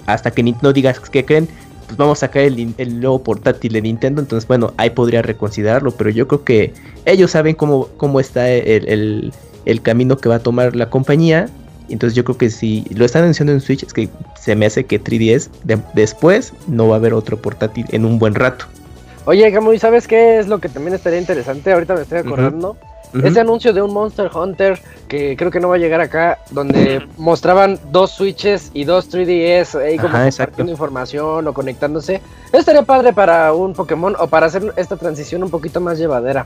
Hasta 0.05 0.31
que 0.31 0.43
no 0.43 0.73
digas 0.73 0.99
que 0.99 1.23
creen, 1.23 1.47
pues 1.85 1.95
vamos 1.95 2.17
a 2.19 2.27
sacar 2.27 2.41
el, 2.41 2.99
nuevo 2.99 3.23
portátil 3.23 3.73
de 3.73 3.81
Nintendo. 3.83 4.21
Entonces, 4.21 4.47
bueno, 4.47 4.73
ahí 4.77 4.89
podría 4.89 5.21
reconsiderarlo. 5.21 5.91
Pero 5.91 6.09
yo 6.09 6.27
creo 6.27 6.43
que 6.43 6.73
ellos 7.05 7.31
saben 7.31 7.55
cómo, 7.55 7.87
cómo 7.97 8.19
está 8.19 8.49
el, 8.49 9.31
el 9.65 9.81
camino 9.81 10.17
que 10.17 10.29
va 10.29 10.35
a 10.35 10.39
tomar 10.39 10.75
la 10.75 10.89
compañía. 10.89 11.47
Entonces 11.89 12.15
yo 12.15 12.23
creo 12.23 12.37
que 12.37 12.49
si 12.49 12.85
lo 12.93 13.05
están 13.05 13.23
anunciando 13.23 13.53
en 13.53 13.61
Switch, 13.61 13.83
es 13.83 13.93
que 13.93 14.09
se 14.39 14.55
me 14.55 14.65
hace 14.65 14.85
que 14.85 15.01
3DS 15.01 15.49
después 15.93 16.53
no 16.67 16.87
va 16.87 16.95
a 16.95 16.97
haber 16.97 17.13
otro 17.13 17.37
portátil 17.37 17.85
en 17.89 18.05
un 18.05 18.19
buen 18.19 18.35
rato. 18.35 18.65
Oye, 19.25 19.49
Gamu, 19.51 19.73
¿y 19.73 19.79
sabes 19.79 20.07
qué 20.07 20.39
es 20.39 20.47
lo 20.47 20.59
que 20.59 20.69
también 20.69 20.95
estaría 20.95 21.19
interesante? 21.19 21.71
Ahorita 21.71 21.93
me 21.93 22.01
estoy 22.01 22.19
acordando. 22.19 22.77
Ese 23.23 23.39
anuncio 23.39 23.73
de 23.73 23.81
un 23.81 23.91
Monster 23.91 24.29
Hunter 24.33 24.79
que 25.07 25.35
creo 25.35 25.49
que 25.49 25.59
no 25.59 25.69
va 25.69 25.75
a 25.75 25.77
llegar 25.79 25.99
acá, 25.99 26.37
donde 26.51 27.07
mostraban 27.17 27.79
dos 27.91 28.11
switches 28.11 28.69
y 28.73 28.83
dos 28.83 29.11
3DS 29.11 29.81
ahí 29.81 29.97
como 29.97 30.09
Ajá, 30.09 30.29
compartiendo 30.29 30.71
información 30.71 31.47
o 31.47 31.53
conectándose. 31.53 32.21
Eso 32.49 32.59
estaría 32.59 32.83
padre 32.83 33.11
para 33.11 33.51
un 33.53 33.73
Pokémon 33.73 34.15
o 34.19 34.27
para 34.27 34.45
hacer 34.45 34.73
esta 34.75 34.95
transición 34.95 35.43
un 35.43 35.49
poquito 35.49 35.81
más 35.81 35.97
llevadera. 35.97 36.45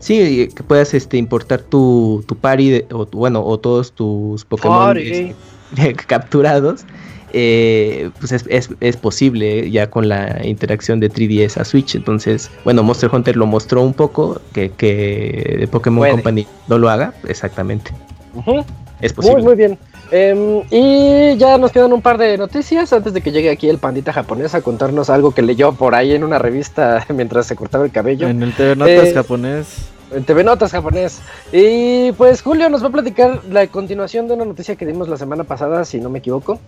Sí, 0.00 0.48
que 0.54 0.62
puedas 0.62 0.94
este, 0.94 1.16
importar 1.16 1.62
tu, 1.62 2.24
tu 2.26 2.36
party, 2.36 2.70
de- 2.70 2.86
o 2.92 3.06
bueno, 3.06 3.44
o 3.44 3.58
todos 3.58 3.92
tus 3.92 4.44
Pokémon 4.44 4.96
este, 4.96 5.34
capturados. 6.06 6.84
eh, 7.32 8.10
pues 8.20 8.32
es, 8.32 8.44
es- 8.48 8.70
es 8.80 8.96
posible 8.96 9.70
ya 9.70 9.90
con 9.90 10.08
la 10.08 10.40
interacción 10.46 10.98
de 11.00 11.10
3DS 11.10 11.58
a 11.60 11.64
Switch. 11.64 11.94
Entonces, 11.94 12.50
bueno, 12.64 12.82
Monster 12.82 13.10
Hunter 13.12 13.36
lo 13.36 13.46
mostró 13.46 13.82
un 13.82 13.92
poco, 13.92 14.40
que, 14.54 14.70
que 14.70 15.68
Pokémon 15.70 15.98
Puede. 16.00 16.12
Company 16.12 16.46
no 16.68 16.78
lo 16.78 16.88
haga, 16.88 17.12
exactamente. 17.26 17.92
Es 19.00 19.16
Muy, 19.16 19.26
posible. 19.26 19.42
muy 19.42 19.54
bien. 19.56 19.78
Em, 20.10 20.62
y 20.70 21.36
ya 21.36 21.58
nos 21.58 21.70
quedan 21.70 21.92
un 21.92 22.00
par 22.00 22.16
de 22.16 22.38
noticias 22.38 22.92
antes 22.92 23.12
de 23.12 23.20
que 23.20 23.30
llegue 23.30 23.50
aquí 23.50 23.68
el 23.68 23.78
pandita 23.78 24.12
japonés 24.12 24.54
a 24.54 24.62
contarnos 24.62 25.10
algo 25.10 25.32
que 25.34 25.42
leyó 25.42 25.72
por 25.74 25.94
ahí 25.94 26.14
en 26.14 26.24
una 26.24 26.38
revista 26.38 27.04
mientras 27.14 27.46
se 27.46 27.56
cortaba 27.56 27.84
el 27.84 27.92
cabello. 27.92 28.26
En 28.28 28.42
el 28.42 28.54
TV 28.54 28.74
Notas 28.76 29.08
Eh, 29.08 29.12
japonés. 29.14 29.66
En 30.10 30.24
TV 30.24 30.44
Notas 30.44 30.72
japonés. 30.72 31.20
Y 31.52 32.12
pues 32.12 32.40
Julio 32.40 32.70
nos 32.70 32.82
va 32.82 32.88
a 32.88 32.92
platicar 32.92 33.42
la 33.50 33.66
continuación 33.66 34.26
de 34.28 34.34
una 34.34 34.46
noticia 34.46 34.76
que 34.76 34.86
dimos 34.86 35.08
la 35.08 35.18
semana 35.18 35.44
pasada, 35.44 35.84
si 35.84 36.00
no 36.00 36.08
me 36.08 36.20
equivoco. 36.20 36.58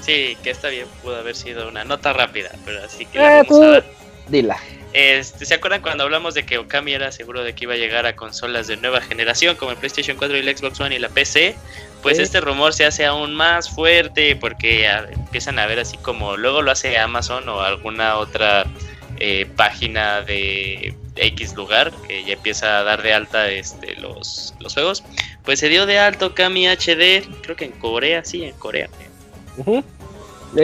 Sí, 0.00 0.36
que 0.42 0.50
está 0.50 0.68
bien, 0.68 0.86
pudo 1.02 1.16
haber 1.16 1.36
sido 1.36 1.68
una 1.68 1.84
nota 1.84 2.12
rápida, 2.12 2.50
pero 2.64 2.80
así 2.84 3.04
que 3.06 3.18
Eh, 3.18 3.22
la 3.22 3.28
vamos 3.28 3.46
tú- 3.48 3.62
a 3.62 3.68
dar. 3.68 3.84
Dila. 4.28 4.56
Este, 4.92 5.44
¿Se 5.46 5.54
acuerdan 5.54 5.80
cuando 5.82 6.04
hablamos 6.04 6.34
de 6.34 6.44
que 6.44 6.58
Okami 6.58 6.92
era 6.92 7.12
seguro 7.12 7.42
de 7.44 7.54
que 7.54 7.64
iba 7.64 7.74
a 7.74 7.76
llegar 7.76 8.06
a 8.06 8.16
consolas 8.16 8.66
de 8.66 8.76
nueva 8.78 9.00
generación 9.00 9.54
como 9.56 9.70
el 9.70 9.76
PlayStation 9.76 10.16
4 10.16 10.36
y 10.36 10.40
el 10.40 10.56
Xbox 10.56 10.80
One 10.80 10.96
y 10.96 10.98
la 10.98 11.08
PC? 11.08 11.54
Pues 12.02 12.16
Sí. 12.18 12.22
este 12.22 12.40
rumor 12.40 12.72
se 12.74 12.84
hace 12.86 13.04
aún 13.04 13.34
más 13.34 13.68
fuerte 13.70 14.36
porque 14.36 14.86
a- 14.88 15.08
empiezan 15.10 15.58
a 15.58 15.66
ver 15.66 15.80
así 15.80 15.96
como 15.98 16.36
luego 16.36 16.62
lo 16.62 16.70
hace 16.70 16.96
Amazon 16.98 17.48
o 17.48 17.60
alguna 17.60 18.16
otra 18.18 18.66
eh, 19.20 19.46
página 19.56 20.22
de 20.22 20.94
X 21.16 21.54
lugar 21.54 21.92
que 22.06 22.22
ya 22.24 22.34
empieza 22.34 22.78
a 22.78 22.84
dar 22.84 23.02
de 23.02 23.12
alta 23.14 23.48
este, 23.50 23.96
los, 23.96 24.54
los 24.60 24.74
juegos. 24.74 25.02
Pues 25.44 25.58
se 25.58 25.68
dio 25.68 25.86
de 25.86 25.98
alta 25.98 26.26
Okami 26.26 26.68
HD, 26.68 27.26
creo 27.42 27.56
que 27.56 27.64
en 27.64 27.72
Corea, 27.72 28.24
sí, 28.24 28.44
en 28.44 28.54
Corea. 28.54 28.88
En 29.66 29.84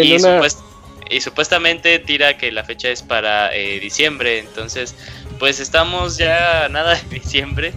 Y, 0.05 0.13
una- 0.17 0.39
supuest- 0.41 0.63
y 1.11 1.21
supuestamente 1.21 1.99
tira 1.99 2.37
que 2.39 2.53
la 2.53 2.63
fecha 2.65 2.89
es 2.91 3.03
para 3.03 3.55
eh, 3.55 3.81
diciembre, 3.81 4.39
entonces 4.39 4.95
pues 5.41 5.59
estamos 5.61 6.17
ya 6.17 6.69
nada 6.71 6.95
de 6.95 7.03
diciembre. 7.19 7.73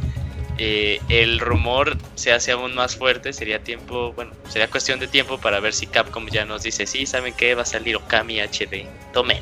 Eh, 0.59 0.99
el 1.09 1.39
rumor 1.39 1.97
se 2.15 2.33
hace 2.33 2.51
aún 2.51 2.73
más 2.73 2.95
fuerte, 2.95 3.31
sería 3.31 3.59
tiempo, 3.63 4.11
bueno, 4.13 4.31
sería 4.49 4.67
cuestión 4.69 4.99
de 4.99 5.07
tiempo 5.07 5.37
para 5.37 5.59
ver 5.59 5.73
si 5.73 5.85
Capcom 5.85 6.25
ya 6.31 6.45
nos 6.45 6.63
dice, 6.63 6.87
sí, 6.87 7.05
¿saben 7.05 7.33
qué? 7.37 7.53
Va 7.53 7.61
a 7.61 7.65
salir 7.65 7.95
Okami 7.95 8.39
HD, 8.39 8.87
tome. 9.13 9.39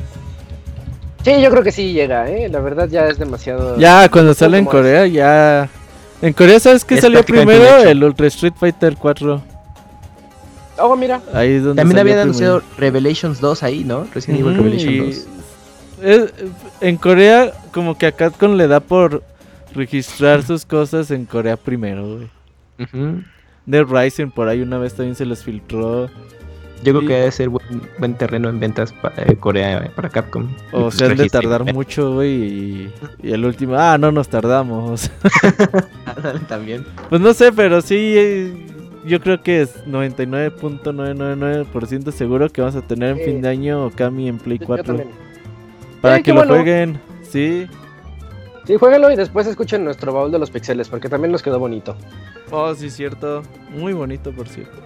Sí, 1.24 1.41
yo 1.41 1.49
creo 1.49 1.63
que 1.63 1.72
sí 1.72 1.93
llega, 1.93 2.30
¿eh? 2.30 2.49
La 2.49 2.59
verdad 2.59 2.88
ya 2.89 3.07
es 3.07 3.18
demasiado... 3.18 3.80
Ya, 3.80 4.09
cuando 4.09 4.34
sale 4.34 4.59
en. 4.59 4.66
Corea, 4.66 5.07
ya. 5.07 5.70
En 6.22 6.34
Corea, 6.34 6.59
¿sabes 6.59 6.86
qué 6.86 6.95
Es 6.95 7.01
salió 7.01 7.24
primero? 7.24 7.78
El 7.80 8.03
Ultra 8.03 8.28
Street 8.28 8.53
Fighter 8.59 8.95
4. 8.95 9.41
Oh, 10.78 10.95
mira. 10.95 11.22
Ahí 11.34 11.53
es 11.53 11.63
donde 11.63 11.82
También 11.82 11.99
habían 11.99 12.20
anunciado 12.20 12.61
Revelations 12.78 13.39
2 13.39 13.63
ahí, 13.63 13.84
¿no? 13.84 14.05
Resident 14.13 14.41
Evil 14.41 14.53
Ujú, 14.53 14.63
Revelation 14.63 14.93
y 14.93 14.97
2. 14.97 15.28
es- 16.03 16.34
en 16.82 16.97
Corea, 16.97 17.53
como 17.72 17.97
que 17.97 18.05
a 18.05 18.11
Capcom 18.11 18.55
le 18.55 18.68
da 18.68 18.82
por 18.82 19.24
registrar 19.76 20.41
sus 20.43 20.65
cosas 20.65 21.11
en 21.11 21.26
Corea 21.26 21.57
primero, 21.57 22.15
güey. 22.15 22.30
Ujú. 22.80 23.21
Dead 23.65 23.86
Rising 23.88 24.30
por 24.32 24.47
ahí 24.47 24.61
una 24.61 24.78
vez 24.78 24.93
también 24.95 25.15
se 25.15 25.26
les 25.26 25.43
filtró. 25.43 26.07
Yo 26.84 26.91
creo 26.93 27.01
Y- 27.03 27.07
que 27.07 27.13
debe 27.13 27.32
ser 27.32 27.49
buen, 27.49 27.65
buen 27.97 28.13
terreno 28.15 28.49
en 28.49 28.59
ventas 28.59 28.91
para 28.93 29.23
eh, 29.23 29.36
Corea, 29.38 29.86
eh, 29.86 29.91
para 29.95 30.09
Capcom. 30.09 30.47
O 30.71 30.91
se 30.91 31.05
han 31.05 31.15
de 31.17 31.28
tardar 31.30 31.73
mucho, 31.73 32.13
güey. 32.15 32.32
Y, 32.32 32.91
y 33.23 33.32
el 33.32 33.43
último, 33.45 33.76
ah, 33.76 33.97
no 33.97 34.11
nos 34.11 34.28
tardamos. 34.30 35.09
También. 36.47 36.86
pues 37.09 37.21
no 37.21 37.34
sé, 37.34 37.51
pero 37.53 37.82
sí, 37.82 37.95
eh, 38.17 38.53
yo 39.05 39.19
creo 39.21 39.41
que 39.41 39.61
es 39.63 39.84
99.999% 39.88 42.11
seguro 42.11 42.49
que 42.49 42.61
vamos 42.61 42.76
a 42.76 42.82
tener 42.82 43.17
en 43.17 43.26
fin 43.26 43.41
de 43.41 43.49
año 43.49 43.86
Okami 43.86 44.28
en 44.30 44.38
Play 44.38 44.59
Yo 44.59 44.65
4. 44.67 44.84
también. 44.86 45.09
Para 46.01 46.17
Sí, 46.17 46.23
que 46.23 46.32
lo 46.34 46.38
bueno. 46.38 46.53
jueguen, 46.55 46.99
sí. 47.23 47.67
Sí, 48.66 48.76
jueguenlo 48.78 49.11
y 49.11 49.16
después 49.16 49.45
escuchen 49.47 49.84
nuestro 49.84 50.11
baúl 50.13 50.32
de 50.32 50.39
los 50.39 50.49
pixeles, 50.49 50.89
porque 50.89 51.07
también 51.09 51.32
nos 51.32 51.43
quedó 51.43 51.59
bonito. 51.59 51.95
Oh, 52.51 52.74
sí, 52.74 52.89
cierto. 52.89 53.43
Muy 53.70 53.93
bonito, 53.93 54.32
por 54.32 54.47
cierto. 54.47 54.78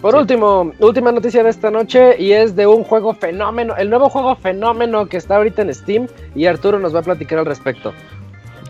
Por 0.00 0.12
Sí. 0.12 0.18
último, 0.18 0.72
última 0.78 1.12
noticia 1.12 1.42
de 1.42 1.50
esta 1.50 1.70
noche 1.70 2.16
y 2.18 2.32
es 2.32 2.56
de 2.56 2.66
un 2.66 2.82
juego 2.84 3.12
fenómeno, 3.12 3.74
el 3.76 3.90
nuevo 3.90 4.08
juego 4.08 4.34
fenómeno 4.36 5.04
que 5.06 5.18
está 5.18 5.36
ahorita 5.36 5.60
en 5.60 5.74
Steam 5.74 6.06
y 6.34 6.46
Arturo 6.46 6.78
nos 6.78 6.94
va 6.94 7.00
a 7.00 7.02
platicar 7.02 7.38
al 7.40 7.44
respecto. 7.46 7.92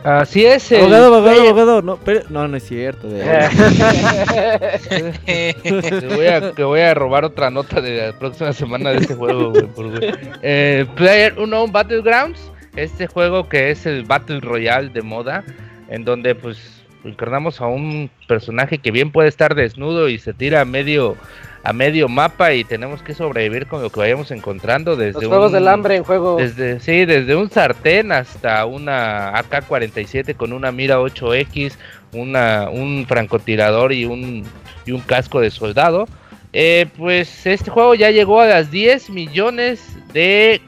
Así 0.02 0.44
es. 0.46 0.72
el 0.72 0.80
Abogado, 0.80 1.06
abogado, 1.14 1.36
player- 1.36 1.48
abogado. 1.50 1.82
No, 1.82 1.96
pero- 1.98 2.22
no, 2.30 2.48
no 2.48 2.56
es 2.56 2.64
cierto. 2.66 3.06
de- 3.06 3.22
Te 5.26 6.06
voy, 6.16 6.26
a, 6.26 6.52
te 6.52 6.64
voy 6.64 6.80
a 6.80 6.94
robar 6.94 7.24
otra 7.24 7.50
nota 7.50 7.80
de 7.80 8.06
la 8.08 8.18
próxima 8.18 8.52
semana 8.52 8.90
de 8.90 8.96
este 8.98 9.14
juego, 9.14 9.50
güey. 9.50 9.66
por 9.66 9.90
güey. 9.90 10.12
Eh, 10.42 10.86
Player 10.96 11.38
Unknown 11.38 11.70
Battlegrounds, 11.70 12.40
este 12.76 13.06
juego 13.06 13.48
que 13.48 13.70
es 13.70 13.86
el 13.86 14.04
Battle 14.04 14.40
Royale 14.40 14.88
de 14.90 15.02
moda, 15.02 15.44
en 15.88 16.04
donde 16.04 16.34
pues 16.34 16.82
encarnamos 17.04 17.60
a 17.60 17.66
un 17.66 18.10
personaje 18.28 18.78
que 18.78 18.90
bien 18.90 19.10
puede 19.10 19.28
estar 19.28 19.54
desnudo 19.54 20.08
y 20.08 20.18
se 20.18 20.32
tira 20.34 20.60
a 20.60 20.64
medio 20.64 21.16
a 21.62 21.74
medio 21.74 22.08
mapa 22.08 22.54
y 22.54 22.64
tenemos 22.64 23.02
que 23.02 23.12
sobrevivir 23.12 23.66
con 23.66 23.82
lo 23.82 23.90
que 23.90 24.00
vayamos 24.00 24.30
encontrando 24.30 24.96
desde 24.96 25.20
Los 25.20 25.28
juegos 25.28 25.48
un- 25.48 25.52
del 25.52 25.68
hambre 25.68 25.96
en 25.96 26.04
juego. 26.04 26.36
desde, 26.38 26.80
sí, 26.80 27.04
desde 27.04 27.36
un 27.36 27.50
sartén 27.50 28.12
hasta 28.12 28.64
una 28.64 29.34
AK-47 29.38 30.34
con 30.36 30.54
una 30.54 30.72
mira 30.72 31.00
8X, 31.00 31.76
una, 32.14 32.70
un 32.70 33.04
francotirador 33.06 33.92
y 33.92 34.06
un, 34.06 34.42
y 34.86 34.92
un 34.92 35.00
casco 35.02 35.38
de 35.40 35.50
soldado. 35.50 36.08
Eh, 36.54 36.86
pues 36.96 37.46
este 37.46 37.70
juego 37.70 37.94
ya 37.94 38.10
llegó 38.10 38.40
a 38.40 38.46
las 38.46 38.70
10 38.70 39.10
millones 39.10 39.82
de, 40.14 40.62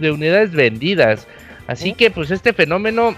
de 0.00 0.10
unidades 0.10 0.52
vendidas. 0.52 1.26
Así 1.66 1.92
que 1.92 2.10
pues 2.10 2.30
este 2.30 2.52
fenómeno, 2.52 3.14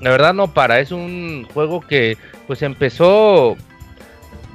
la 0.00 0.10
verdad 0.10 0.34
no 0.34 0.52
para. 0.52 0.80
Es 0.80 0.90
un 0.90 1.46
juego 1.52 1.80
que 1.80 2.16
pues 2.46 2.62
empezó 2.62 3.56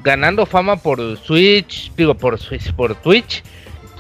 ganando 0.04 0.46
fama 0.46 0.76
por 0.76 1.18
Switch, 1.18 1.92
digo 1.96 2.16
por 2.16 2.40
Switch, 2.40 2.74
por 2.74 2.96
Twitch. 2.96 3.44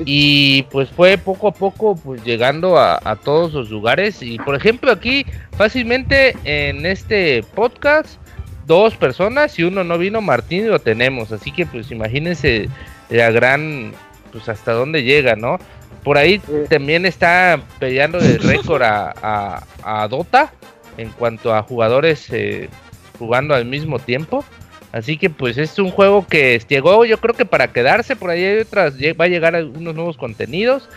Y 0.06 0.64
pues 0.72 0.90
fue 0.90 1.18
poco 1.20 1.50
a 1.50 1.54
poco 1.54 1.96
pues 1.96 2.24
llegando 2.24 2.78
a, 2.78 3.00
a 3.04 3.16
todos 3.16 3.54
los 3.54 3.70
lugares. 3.70 4.22
Y 4.22 4.38
por 4.40 4.56
ejemplo 4.56 4.92
aquí 4.92 5.26
fácilmente 5.58 6.36
en 6.44 6.86
este 6.86 7.44
podcast 7.54 8.18
dos 8.66 8.96
personas 8.96 9.58
y 9.60 9.64
uno 9.64 9.84
no 9.84 9.98
vino, 9.98 10.22
Martín 10.22 10.66
y 10.66 10.70
lo 10.70 10.80
tenemos. 10.80 11.32
Así 11.32 11.52
que 11.52 11.66
pues 11.66 11.92
imagínense 11.92 12.70
la 13.10 13.32
gran 13.32 13.94
pues 14.32 14.50
hasta 14.50 14.74
dónde 14.74 15.04
llega, 15.04 15.36
¿no? 15.36 15.60
Por 16.04 16.18
ahí 16.18 16.40
Sí. 16.46 16.52
también 16.70 17.06
está 17.06 17.60
peleando 17.80 18.20
de 18.20 18.38
récord 18.38 18.82
a, 18.82 19.14
a- 19.22 19.64
a 20.04 20.08
Dota 20.08 20.52
en 20.98 21.10
cuanto 21.10 21.54
a 21.56 21.64
jugadores 21.64 22.28
eh, 22.32 22.70
jugando 23.18 23.56
al 23.56 23.66
mismo 23.66 24.00
tiempo. 24.00 24.44
Así 24.92 25.18
que 25.18 25.30
pues 25.30 25.58
es 25.58 25.80
un 25.80 25.90
juego 25.90 26.28
que 26.28 26.62
llegó 26.68 27.04
yo 27.06 27.18
creo 27.20 27.34
que 27.34 27.46
para 27.46 27.72
quedarse, 27.74 28.16
por 28.16 28.30
ahí 28.30 28.44
hay 28.44 28.60
otras, 28.60 28.94
va 28.96 29.26
a 29.26 29.28
llegar 29.28 29.56
algunos 29.56 29.96
nuevos 29.96 30.18
contenidos. 30.18 30.88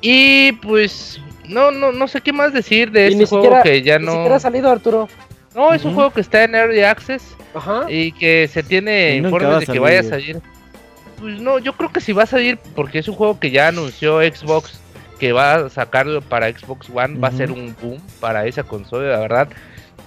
Y 0.00 0.52
pues 0.52 1.20
no, 1.48 1.70
no, 1.70 1.92
no 1.92 2.08
sé 2.08 2.20
qué 2.20 2.32
más 2.32 2.52
decir 2.52 2.90
de 2.90 3.08
Y 3.08 3.12
este 3.12 3.26
juego 3.26 3.44
siquiera- 3.44 3.62
que 3.62 3.82
ya 3.82 3.98
Ni 3.98 4.06
no... 4.06 4.12
siquiera 4.12 4.36
ha 4.36 4.40
salido 4.40 4.70
Arturo. 4.70 5.08
No, 5.54 5.72
es 5.72 5.84
un 5.84 5.94
juego 5.94 6.10
que 6.10 6.20
está 6.20 6.42
en 6.44 6.54
Early 6.56 6.82
Access 6.82 7.22
Ajá. 7.54 7.86
y 7.88 8.10
que 8.12 8.48
se 8.48 8.62
tiene 8.64 9.14
Y 9.14 9.18
informes 9.18 9.60
de 9.60 9.66
que 9.72 9.78
vaya 9.78 10.00
a 10.00 10.02
salir. 10.02 10.40
Pues 11.20 11.40
no, 11.40 11.58
yo 11.58 11.72
creo 11.74 11.90
que 11.92 12.00
sí 12.00 12.12
va 12.12 12.24
a 12.24 12.26
salir 12.26 12.58
porque 12.74 12.98
es 12.98 13.08
un 13.08 13.14
juego 13.14 13.38
que 13.38 13.50
ya 13.50 13.68
anunció 13.68 14.20
Xbox 14.20 14.80
que 15.18 15.32
va 15.32 15.54
a 15.54 15.70
sacarlo 15.70 16.20
para 16.20 16.50
Xbox 16.50 16.88
One, 16.92 17.18
va 17.18 17.28
a 17.28 17.32
ser 17.32 17.50
un 17.52 17.74
boom 17.80 18.00
para 18.20 18.46
esa 18.46 18.62
consola, 18.64 19.10
la 19.10 19.18
verdad. 19.20 19.48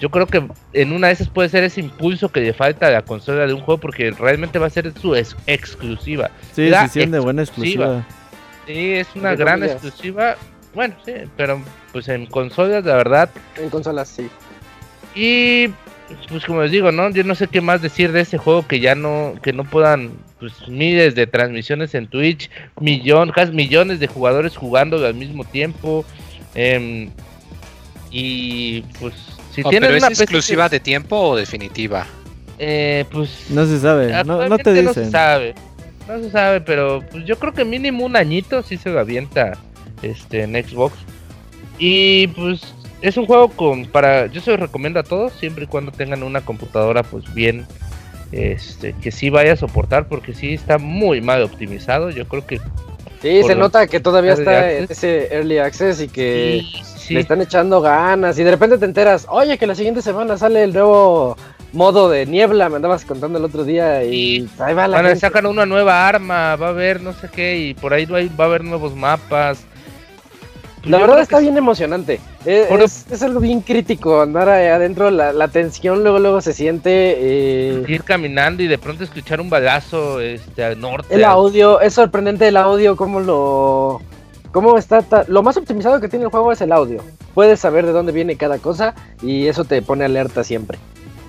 Yo 0.00 0.10
creo 0.10 0.26
que 0.26 0.46
en 0.74 0.92
una 0.92 1.08
de 1.08 1.14
esas 1.14 1.28
puede 1.28 1.48
ser 1.48 1.64
ese 1.64 1.80
impulso 1.80 2.28
que 2.28 2.40
le 2.40 2.52
falta 2.52 2.86
a 2.86 2.90
la 2.90 3.02
consola 3.02 3.46
de 3.46 3.52
un 3.54 3.60
juego 3.62 3.80
porque 3.80 4.10
realmente 4.12 4.58
va 4.60 4.66
a 4.66 4.70
ser 4.70 4.92
su 5.00 5.16
ex- 5.16 5.34
exclusiva. 5.46 6.30
Sí, 6.52 6.68
La 6.68 6.86
sí, 6.88 7.00
sí, 7.02 7.06
de 7.10 7.18
buena 7.18 7.42
exclusiva. 7.42 8.04
Sí, 8.66 8.92
es 8.92 9.08
una 9.16 9.34
gran 9.34 9.58
comillas. 9.60 9.82
exclusiva. 9.84 10.36
Bueno, 10.74 10.94
sí, 11.04 11.14
pero 11.36 11.60
pues 11.90 12.06
en 12.08 12.26
consolas, 12.26 12.84
la 12.84 12.94
verdad, 12.96 13.30
En 13.56 13.70
consolas, 13.70 14.08
sí. 14.08 14.28
Y 15.14 15.68
pues 16.28 16.44
como 16.44 16.62
les 16.62 16.70
digo, 16.70 16.92
¿no? 16.92 17.10
Yo 17.10 17.24
no 17.24 17.34
sé 17.34 17.48
qué 17.48 17.60
más 17.60 17.82
decir 17.82 18.12
de 18.12 18.20
este 18.20 18.38
juego 18.38 18.66
que 18.68 18.78
ya 18.78 18.94
no, 18.94 19.34
que 19.42 19.52
no 19.52 19.64
puedan, 19.64 20.12
pues 20.38 20.52
miles 20.68 21.14
de 21.14 21.26
transmisiones 21.26 21.94
en 21.94 22.06
Twitch, 22.06 22.48
millón, 22.80 23.30
casi 23.30 23.52
millones 23.52 23.98
de 24.00 24.06
jugadores 24.06 24.56
jugando 24.56 25.04
al 25.04 25.14
mismo 25.14 25.44
tiempo. 25.44 26.04
em, 26.54 27.10
y 28.10 28.82
pues 29.00 29.14
Si 29.52 29.62
Oh, 29.64 29.70
tienen 29.70 29.88
¿Pero 29.88 29.96
es 29.96 30.02
una 30.02 30.08
PC 30.10 30.22
exclusiva 30.24 30.68
de 30.68 30.78
tiempo 30.80 31.16
o 31.18 31.36
definitiva? 31.36 32.06
Eh, 32.58 33.04
pues 33.10 33.46
No 33.50 33.66
se 33.66 33.78
sabe, 33.80 34.08
no, 34.24 34.48
no 34.48 34.56
te 34.58 34.70
actualmente 34.70 34.82
No 34.82 34.92
se 34.94 35.00
dicen. 35.00 35.12
sabe, 35.12 35.54
no 36.08 36.18
se 36.22 36.30
sabe, 36.30 36.60
pero 36.60 37.02
pues, 37.10 37.24
yo 37.24 37.38
creo 37.38 37.52
que 37.54 37.64
mínimo 37.64 38.04
un 38.04 38.16
añito 38.16 38.62
sí 38.62 38.76
se 38.76 38.90
lo 38.90 39.00
avienta 39.00 39.58
este, 40.02 40.42
en 40.42 40.52
Xbox. 40.54 40.94
Y 41.78 42.28
pues 42.28 42.60
es 43.02 43.16
un 43.16 43.26
juego 43.26 43.48
con 43.50 43.86
para, 43.86 44.26
yo 44.26 44.40
se 44.40 44.50
lo 44.52 44.56
recomiendo 44.56 44.98
a 45.00 45.04
todos 45.04 45.32
siempre 45.34 45.64
y 45.64 45.68
cuando 45.68 45.92
tengan 45.92 46.22
una 46.22 46.40
computadora 46.40 47.02
pues 47.02 47.32
bien, 47.34 47.66
este, 48.32 48.92
que 48.94 49.10
sí 49.10 49.30
vaya 49.30 49.54
a 49.54 49.56
soportar 49.56 50.08
porque 50.08 50.34
sí 50.34 50.54
está 50.54 50.78
muy 50.78 51.20
mal 51.20 51.42
optimizado. 51.42 52.10
Yo 52.10 52.26
creo 52.28 52.46
que 52.46 52.60
Sí, 53.20 53.42
se 53.42 53.56
nota 53.56 53.86
que 53.88 53.98
todavía 53.98 54.34
está 54.34 54.70
en 54.70 54.84
access. 54.84 54.98
ese 54.98 55.34
early 55.34 55.58
access 55.58 56.00
y 56.00 56.08
que 56.08 56.62
sí, 56.62 56.82
sí. 56.96 57.14
le 57.14 57.20
están 57.20 57.40
echando 57.40 57.80
ganas. 57.80 58.38
Y 58.38 58.44
de 58.44 58.50
repente 58.52 58.78
te 58.78 58.84
enteras, 58.84 59.26
oye, 59.28 59.58
que 59.58 59.66
la 59.66 59.74
siguiente 59.74 60.02
semana 60.02 60.36
sale 60.38 60.62
el 60.62 60.72
nuevo 60.72 61.36
modo 61.72 62.08
de 62.08 62.26
niebla. 62.26 62.68
Me 62.68 62.76
andabas 62.76 63.04
contando 63.04 63.38
el 63.38 63.44
otro 63.44 63.64
día 63.64 64.04
y 64.04 64.48
ahí 64.60 64.72
va 64.74 64.86
la 64.86 64.98
gente. 65.02 65.16
sacar 65.16 65.46
una 65.46 65.66
nueva 65.66 66.06
arma, 66.06 66.54
va 66.54 66.66
a 66.66 66.70
haber 66.70 67.02
no 67.02 67.12
sé 67.12 67.28
qué, 67.32 67.58
y 67.58 67.74
por 67.74 67.92
ahí 67.92 68.04
va 68.06 68.20
a 68.20 68.22
va 68.36 68.44
a 68.44 68.46
haber 68.46 68.62
nuevos 68.62 68.94
mapas. 68.94 69.64
La 70.84 70.98
yo 70.98 71.06
verdad 71.06 71.20
está 71.20 71.38
bien 71.40 71.56
emocionante. 71.56 72.20
Es, 72.44 72.66
Por- 72.66 72.80
es- 72.82 73.06
es 73.10 73.22
algo 73.22 73.40
bien 73.40 73.60
crítico 73.60 74.20
andar 74.20 74.48
ahí 74.48 74.68
adentro. 74.68 75.10
La, 75.10 75.32
la 75.32 75.48
tensión 75.48 76.02
luego 76.02 76.18
luego 76.18 76.40
se 76.40 76.52
siente. 76.52 76.90
eh, 77.18 77.84
ir 77.88 78.04
caminando 78.04 78.62
y 78.62 78.66
de 78.68 78.78
pronto 78.78 79.04
escuchar 79.04 79.40
un 79.40 79.50
balazo 79.50 80.20
este, 80.20 80.64
al 80.64 80.80
norte. 80.80 81.14
el 81.14 81.24
audio, 81.24 81.80
es 81.80 81.94
sorprendente 81.94 82.48
el 82.48 82.56
audio, 82.56 82.96
cómo 82.96 83.20
lo... 83.20 84.00
Cómo 84.52 84.78
está, 84.78 85.02
ta- 85.02 85.24
lo 85.28 85.42
más 85.42 85.56
optimizado 85.58 86.00
que 86.00 86.08
tiene 86.08 86.24
el 86.24 86.30
juego 86.30 86.52
es 86.52 86.60
el 86.62 86.72
audio. 86.72 87.02
Puedes 87.34 87.60
saber 87.60 87.84
de 87.84 87.92
dónde 87.92 88.12
viene 88.12 88.36
cada 88.36 88.58
cosa 88.58 88.94
y 89.22 89.46
eso 89.46 89.64
te 89.64 89.82
pone 89.82 90.04
alerta 90.06 90.42
siempre. 90.42 90.78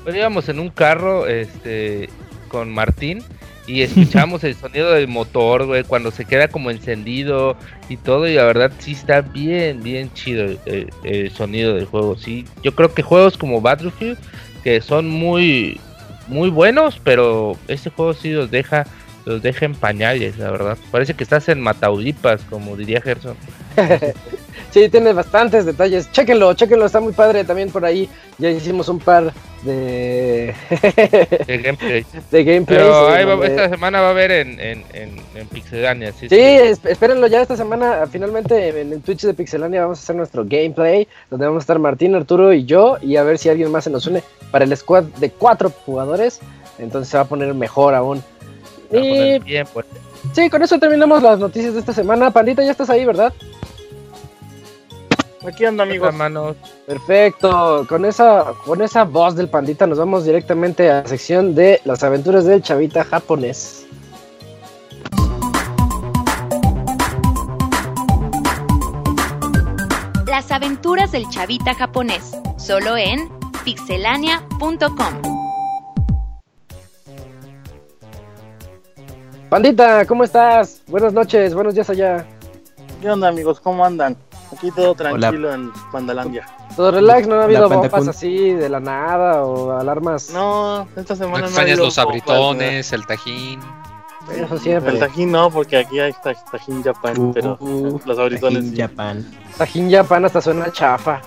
Pues 0.03 0.15
íbamos 0.15 0.47
en 0.47 0.57
un 0.59 0.69
carro 0.69 1.27
este, 1.27 2.09
con 2.47 2.73
Martín 2.73 3.21
y 3.69 3.83
escuchamos 3.83 4.43
el 4.43 4.55
sonido 4.55 4.91
del 4.93 5.07
motor, 5.07 5.67
güey, 5.67 5.83
cuando 5.83 6.09
se 6.09 6.25
queda 6.25 6.47
como 6.47 6.71
encendido 6.71 7.55
y 7.87 7.97
todo. 7.97 8.27
Y 8.27 8.33
la 8.33 8.45
verdad 8.45 8.71
sí 8.79 8.93
está 8.93 9.21
bien, 9.21 9.83
bien 9.83 10.11
chido 10.13 10.57
el, 10.65 11.31
sonido 11.31 11.75
del 11.75 11.85
juego. 11.85 12.17
Sí, 12.17 12.45
yo 12.63 12.73
creo 12.73 12.91
que 12.91 13.03
juegos 13.03 13.37
como 13.37 13.61
Battlefield, 13.61 14.17
que 14.63 14.81
son 14.81 15.07
muy, 15.07 15.79
muy 16.27 16.49
buenos, 16.49 16.99
pero 17.03 17.57
este 17.67 17.91
juego 17.91 18.15
sí 18.15 18.31
los 18.31 18.49
deja, 18.49 18.87
los 19.25 19.43
deja 19.43 19.65
en 19.65 19.75
pañales, 19.75 20.39
la 20.39 20.49
verdad. 20.49 20.77
Parece 20.89 21.13
que 21.13 21.23
estás 21.23 21.47
en 21.47 21.61
Mataulipas, 21.61 22.41
como 22.49 22.75
diría 22.75 23.01
Gerson. 23.01 23.37
Sí, 24.71 24.87
tiene 24.89 25.13
bastantes 25.13 25.65
detalles. 25.65 26.11
Chéquenlo, 26.11 26.53
chéquenlo, 26.53 26.85
está 26.85 26.99
muy 26.99 27.13
padre 27.13 27.43
también 27.43 27.71
por 27.71 27.83
ahí. 27.85 28.07
Ya 28.37 28.49
hicimos 28.51 28.87
un 28.87 28.99
par 28.99 29.33
de, 29.63 30.53
de 31.47 31.57
gameplay. 31.57 32.05
de 32.31 32.43
gameplays. 32.43 32.65
Pero 32.67 33.09
ahí 33.09 33.25
va- 33.25 33.45
esta 33.45 33.67
semana 33.69 34.01
va 34.01 34.07
a 34.07 34.11
haber 34.11 34.31
en, 34.31 34.59
en, 34.59 34.83
en, 34.93 35.15
en 35.35 35.47
Pixelania. 35.47 36.11
Sí, 36.13 36.29
Sí, 36.29 36.39
es- 36.39 36.85
espérenlo 36.85 37.27
ya 37.27 37.41
esta 37.41 37.57
semana. 37.57 38.05
Finalmente 38.11 38.79
en 38.79 38.93
el 38.93 39.01
Twitch 39.01 39.21
de 39.23 39.33
Pixelania 39.33 39.81
vamos 39.81 39.99
a 39.99 40.03
hacer 40.03 40.15
nuestro 40.15 40.43
gameplay. 40.45 41.07
Donde 41.29 41.47
vamos 41.47 41.61
a 41.61 41.63
estar 41.63 41.79
Martín, 41.79 42.13
Arturo 42.15 42.53
y 42.53 42.65
yo. 42.65 42.97
Y 43.01 43.15
a 43.17 43.23
ver 43.23 43.37
si 43.39 43.49
alguien 43.49 43.71
más 43.71 43.83
se 43.85 43.89
nos 43.89 44.05
une 44.05 44.23
para 44.51 44.65
el 44.65 44.77
squad 44.77 45.03
de 45.19 45.31
cuatro 45.31 45.71
jugadores. 45.85 46.39
Entonces 46.77 47.09
se 47.09 47.17
va 47.17 47.23
a 47.23 47.27
poner 47.27 47.53
mejor 47.55 47.95
aún. 47.95 48.19
Va 48.93 48.99
a 48.99 49.01
poner 49.01 49.35
Y 49.35 49.39
bien, 49.39 49.67
pues. 49.73 49.85
sí, 50.33 50.49
con 50.49 50.61
eso 50.63 50.77
terminamos 50.79 51.21
las 51.23 51.39
noticias 51.39 51.73
de 51.73 51.79
esta 51.79 51.93
semana. 51.93 52.31
Pandita, 52.31 52.63
ya 52.63 52.71
estás 52.71 52.89
ahí, 52.89 53.03
¿verdad? 53.03 53.33
Aquí 55.47 55.65
ando, 55.65 55.83
amigos. 55.83 56.13
Manos. 56.13 56.57
Perfecto. 56.85 57.85
Con 57.87 58.05
esa, 58.05 58.53
con 58.65 58.81
esa 58.81 59.05
voz 59.05 59.35
del 59.35 59.49
pandita 59.49 59.87
nos 59.87 59.97
vamos 59.97 60.25
directamente 60.25 60.89
a 60.89 61.01
la 61.01 61.07
sección 61.07 61.55
de 61.55 61.79
las 61.85 62.03
aventuras 62.03 62.45
del 62.45 62.61
chavita 62.61 63.03
japonés. 63.05 63.85
Las 70.27 70.51
aventuras 70.51 71.11
del 71.11 71.27
chavita 71.29 71.73
japonés, 71.73 72.31
solo 72.57 72.97
en 72.97 73.29
pixelania.com. 73.63 75.21
Pandita, 79.49 80.05
¿cómo 80.05 80.23
estás? 80.23 80.81
Buenas 80.87 81.13
noches, 81.13 81.53
buenos 81.53 81.73
días 81.73 81.89
allá. 81.89 82.25
¿Qué 83.01 83.09
onda, 83.09 83.29
amigos? 83.29 83.59
¿Cómo 83.59 83.83
andan? 83.83 84.15
Aquí 84.55 84.71
todo 84.71 84.95
tranquilo 84.95 85.53
en 85.53 85.71
Pandalandia. 85.91 86.45
Todo 86.75 86.91
relax, 86.91 87.27
no 87.27 87.35
ha 87.35 87.43
habido 87.43 87.69
bombas 87.69 88.07
así 88.07 88.51
de 88.53 88.69
la 88.69 88.79
nada 88.79 89.43
o 89.43 89.71
alarmas. 89.77 90.29
No, 90.31 90.87
esta 90.95 91.13
¿No 91.13 91.17
semana 91.17 91.37
no, 91.39 91.45
ha 91.45 91.47
extrañas 91.47 91.71
habido 91.73 91.85
los 91.85 91.97
abritones, 91.97 92.93
el 92.93 93.05
tajín? 93.05 93.59
Eso 94.35 94.57
siempre. 94.59 94.93
El 94.93 94.99
Tajín 94.99 95.31
no, 95.31 95.49
porque 95.49 95.77
aquí 95.77 95.99
hay 95.99 96.13
ta- 96.23 96.35
Tajín 96.51 96.83
Japan, 96.83 97.17
Uh, 97.17 97.33
pero 97.33 97.57
uh, 97.59 97.99
los 98.05 98.19
abritones 98.19 98.59
Tajín 98.59 98.75
sí. 98.75 98.81
Japan. 98.81 99.25
Tajín 99.57 99.91
Japan 99.91 100.25
hasta 100.25 100.39
suena 100.41 100.71
chafa. 100.71 101.19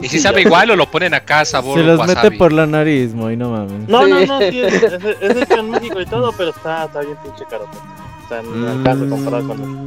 ¿Y 0.00 0.06
si 0.08 0.20
sabe 0.20 0.42
igual 0.42 0.70
o 0.70 0.76
lo 0.76 0.88
ponen 0.88 1.12
acá 1.14 1.44
sabor 1.44 1.78
Se 1.78 1.84
los 1.84 1.98
wasabi? 1.98 2.22
mete 2.28 2.38
por 2.38 2.52
la 2.52 2.66
nariz, 2.66 3.14
muy 3.14 3.36
no 3.36 3.50
mames. 3.50 3.88
No, 3.88 4.06
no, 4.06 4.18
Sí. 4.20 4.26
no, 4.26 4.38
sí, 4.38 4.60
es, 4.62 4.82
es, 4.82 4.92
es 5.20 5.36
hecho 5.42 5.54
en 5.60 5.70
México 5.70 6.00
y 6.00 6.06
todo, 6.06 6.32
pero 6.36 6.50
está, 6.50 6.84
está 6.84 7.00
bien 7.00 7.16
pinche 7.22 7.44
caro. 7.50 7.66
pues. 7.70 7.82
O 8.24 8.28
sea, 8.28 8.40
en 8.40 8.64
el 8.78 8.82
caso 8.84 9.08
comparado 9.08 9.48
con 9.48 9.84
Mm, 9.84 9.86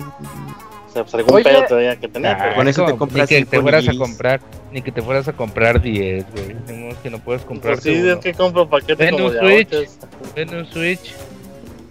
o 0.89 0.91
sea, 0.91 1.03
pues 1.03 1.13
algún 1.15 1.35
Oye. 1.35 1.43
pedo 1.43 1.65
todavía 1.67 1.95
que 1.99 2.07
tener. 2.07 2.35
Ah, 2.35 2.55
Con 2.55 2.67
eso 2.67 2.85
te 2.85 2.91
ni 2.93 2.97
compras 2.97 3.29
que 3.29 3.45
te 3.45 3.61
fueras 3.61 3.87
a 3.87 3.93
comprar, 3.97 4.41
ni 4.71 4.81
que 4.81 4.91
te 4.91 5.01
fueras 5.01 5.27
a 5.27 5.33
comprar 5.33 5.81
10, 5.81 6.25
güey. 6.31 6.55
No, 6.89 7.01
que 7.01 7.09
no 7.09 7.19
puedes 7.19 7.43
comprar. 7.43 7.75
Pues 7.75 7.83
sí, 7.83 8.07
es 8.07 8.17
que 8.17 8.33
compro 8.33 8.67
paquetes 8.69 8.97
Ven 8.97 9.11
como 9.11 9.27
un 9.27 9.33
de 9.33 9.39
Switch. 9.39 9.89
Ven 10.35 10.55
un 10.55 10.65
Switch. 10.65 11.13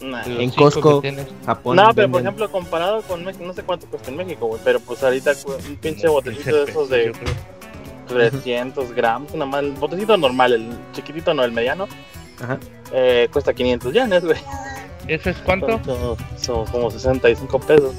Nah. 0.00 0.22
En 0.26 0.50
Costco. 0.50 1.02
Japón. 1.44 1.76
No, 1.76 1.90
pero 1.94 2.10
por 2.10 2.20
ejemplo, 2.20 2.50
comparado 2.50 3.02
con 3.02 3.24
México, 3.24 3.44
no 3.44 3.52
sé 3.52 3.62
cuánto 3.62 3.86
cuesta 3.86 4.10
en 4.10 4.16
México, 4.16 4.46
güey, 4.46 4.60
pero 4.64 4.80
pues 4.80 5.02
ahorita 5.02 5.32
un 5.68 5.76
pinche 5.76 6.08
botecito 6.08 6.44
15 6.44 6.52
de 6.64 6.70
esos 6.70 6.88
de 6.88 6.98
pesos, 6.98 7.18
yo 7.18 7.20
creo. 7.24 8.30
300 8.30 8.92
gramos, 8.92 9.32
nada 9.34 9.46
más, 9.46 9.62
el 9.62 9.72
botecito 9.72 10.16
normal, 10.16 10.52
el 10.52 10.68
chiquitito, 10.92 11.34
no 11.34 11.44
el 11.44 11.52
mediano, 11.52 11.86
Ajá. 12.42 12.58
eh, 12.92 13.28
cuesta 13.32 13.52
500 13.52 13.92
yenes, 13.92 14.24
güey. 14.24 14.38
¿Eso 15.08 15.30
es 15.30 15.36
cuánto? 15.38 15.80
Son, 15.84 16.16
son 16.36 16.66
como 16.66 16.90
65 16.90 17.58
pesos. 17.60 17.94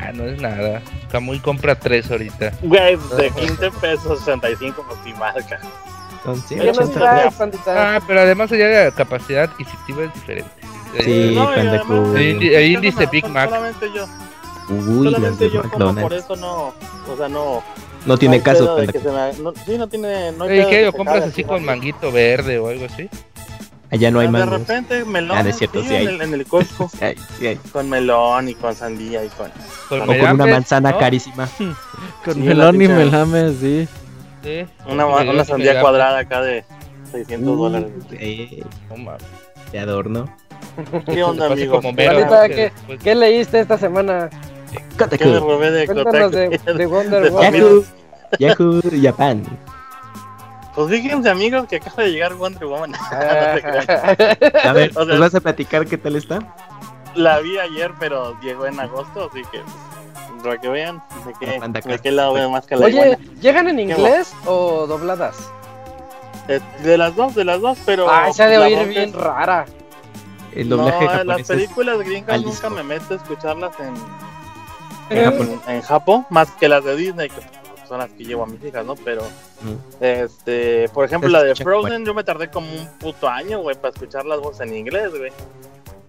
Ah, 0.00 0.12
no 0.12 0.24
es 0.24 0.40
nada. 0.40 0.80
Camuy 1.10 1.38
compra 1.40 1.74
3 1.74 2.10
ahorita. 2.10 2.52
Güey, 2.62 2.96
de 3.16 3.30
15 3.30 3.70
pesos, 3.80 4.18
65, 4.20 4.84
pues 4.88 4.98
sí, 5.04 5.12
marca. 5.14 5.58
Son 6.24 6.40
¿Qué 6.48 6.56
nos 6.56 6.76
180. 6.76 7.00
traes, 7.00 7.34
pandita? 7.34 7.96
Ah, 7.96 8.00
pero 8.06 8.20
además 8.20 8.52
allá 8.52 8.84
la 8.84 8.90
capacidad 8.92 9.44
adquisitiva 9.44 10.04
es 10.04 10.14
diferente. 10.14 10.50
Sí, 11.00 11.10
y 11.10 11.34
Panda 11.36 11.60
además. 11.82 12.16
El 12.16 12.42
el 12.42 12.70
índice 12.70 13.04
no- 13.04 13.10
Big 13.10 13.26
Mac. 13.28 13.48
Solamente 13.50 13.86
yo, 13.94 14.06
Uy, 14.68 15.04
solamente 15.04 15.44
de 15.44 15.50
yo 15.50 15.62
como 15.70 15.94
por 15.96 16.12
eso 16.12 16.36
no, 16.36 16.72
o 17.12 17.16
sea, 17.16 17.28
no. 17.28 17.62
No 18.06 18.18
tiene 18.18 18.40
caso, 18.42 18.76
de 18.76 18.86
me- 18.86 19.42
no- 19.42 19.52
Sí, 19.64 19.78
no 19.78 19.88
tiene. 19.88 20.32
No 20.32 20.44
hay 20.44 20.58
de 20.58 20.64
¿qué? 20.64 20.70
que 20.70 20.84
¿Lo 20.86 20.90
se 20.92 20.96
compras 20.98 21.22
así 21.24 21.44
con 21.44 21.64
manguito 21.64 22.10
verde 22.12 22.58
o 22.58 22.68
algo 22.68 22.86
así? 22.86 23.08
Allá 23.92 24.10
no 24.10 24.20
hay 24.20 24.26
de 24.26 24.32
mangos. 24.32 24.58
repente 24.60 25.04
melón. 25.04 25.36
Ah, 25.36 25.42
no 25.42 25.50
es 25.50 25.56
cierto, 25.58 25.82
sí 25.82 25.94
hay. 25.94 26.06
en, 26.06 26.14
el, 26.14 26.22
en 26.22 26.34
el 26.34 26.46
Costco. 26.46 26.88
Sí 26.98 27.04
hay, 27.04 27.14
sí 27.38 27.46
hay. 27.46 27.56
con 27.56 27.88
melón 27.90 28.48
y 28.48 28.54
con 28.54 28.74
sandía 28.74 29.22
y 29.24 29.28
con. 29.28 29.50
Con 29.88 30.00
O 30.02 30.06
con 30.06 30.30
una 30.32 30.46
manzana 30.46 30.92
¿no? 30.92 30.98
carísima. 30.98 31.48
Con 32.24 32.34
Sí, 32.34 32.40
melón 32.40 32.80
y 32.80 32.88
melame, 32.88 33.52
sí. 33.52 33.86
Sí. 34.42 34.64
Una, 34.86 35.04
Sí, 35.20 35.28
una 35.28 35.44
sí, 35.44 35.50
sandía 35.50 35.80
cuadrada 35.80 36.18
acá 36.20 36.40
de 36.40 36.64
600 37.12 37.58
dólares. 37.58 37.90
Eh, 38.12 38.62
de 39.70 39.78
adorno. 39.78 40.24
¿Qué 41.06 41.22
onda, 41.22 41.54
que 41.54 41.68
¿qué, 42.48 42.72
qué 43.02 43.14
leíste 43.14 43.60
esta 43.60 43.76
semana? 43.76 44.30
¿Qué 44.96 45.26
me 45.26 45.38
robé 45.38 45.70
de 45.70 45.86
Cuéntanos 45.86 46.32
de, 46.32 46.48
de 46.48 46.86
Wonder 46.86 47.22
de 47.24 47.30
Woman. 47.30 47.52
Yahoo, 47.52 47.84
Yahoo, 48.38 48.80
Japan. 49.02 49.42
Pues 50.74 50.88
fíjense, 50.90 51.28
amigos, 51.28 51.66
que 51.68 51.76
acaba 51.76 52.02
de 52.04 52.12
llegar 52.12 52.34
Wonder 52.34 52.64
Woman. 52.66 52.92
No. 52.92 52.98
A 54.70 54.72
ver, 54.72 54.90
O 54.94 55.04
sea- 55.04 55.14
¿nos 55.14 55.20
vas 55.20 55.34
a 55.34 55.40
platicar 55.40 55.86
qué 55.86 55.98
tal 55.98 56.16
está? 56.16 56.38
La 57.14 57.40
vi 57.40 57.58
ayer, 57.58 57.92
pero 58.00 58.38
llegó 58.40 58.66
en 58.66 58.80
agosto, 58.80 59.28
así 59.30 59.42
que. 59.52 59.58
pues, 59.60 60.42
Para 60.42 60.58
que 60.58 60.68
vean 60.68 61.02
de 61.26 61.34
qué, 61.82 61.88
de 61.90 61.98
qué 61.98 62.10
lado 62.10 62.32
veo 62.32 62.48
más 62.50 62.66
que 62.66 62.76
la 62.76 62.86
Oye, 62.86 62.94
iguana. 62.94 63.18
¿llegan 63.40 63.68
en 63.68 63.80
inglés 63.80 64.34
o 64.46 64.86
dobladas? 64.86 65.36
Eh, 66.48 66.58
De 66.82 66.96
las 66.96 67.14
dos, 67.14 67.34
de 67.34 67.44
las 67.44 67.60
dos, 67.60 67.78
pero. 67.84 68.10
Ah, 68.10 68.32
se 68.32 68.42
ha 68.42 68.46
de 68.46 68.56
oír 68.58 68.88
bien 68.88 69.10
es- 69.10 69.14
rara. 69.14 69.66
El 70.54 70.68
doblaje 70.70 71.04
no, 71.16 71.24
las 71.24 71.46
películas 71.48 71.98
gringas 71.98 72.42
nunca 72.42 72.68
me 72.70 72.82
meto 72.82 73.14
a 73.14 73.16
escucharlas 73.16 73.72
en, 73.80 75.16
en 75.16 75.18
en, 75.18 75.30
Japón. 75.30 75.62
en 75.68 75.82
Japón, 75.82 76.26
más 76.30 76.50
que 76.52 76.68
las 76.68 76.84
de 76.84 76.94
Disney, 76.96 77.28
que 77.30 77.40
son 77.92 77.98
las 78.00 78.10
que 78.10 78.24
llevo 78.24 78.42
a 78.44 78.46
mis 78.46 78.64
hijas, 78.64 78.84
¿no? 78.86 78.94
Pero, 78.96 79.22
Mm. 79.60 79.74
este, 80.04 80.88
por 80.88 81.04
ejemplo, 81.04 81.28
la 81.28 81.42
de 81.42 81.54
Frozen, 81.54 82.04
yo 82.06 82.14
me 82.14 82.24
tardé 82.24 82.48
como 82.48 82.66
un 82.72 82.86
puto 82.98 83.28
año, 83.28 83.60
güey, 83.60 83.76
para 83.76 83.92
escuchar 83.92 84.24
las 84.24 84.40
voces 84.40 84.62
en 84.62 84.74
inglés, 84.76 85.10
güey. 85.10 85.30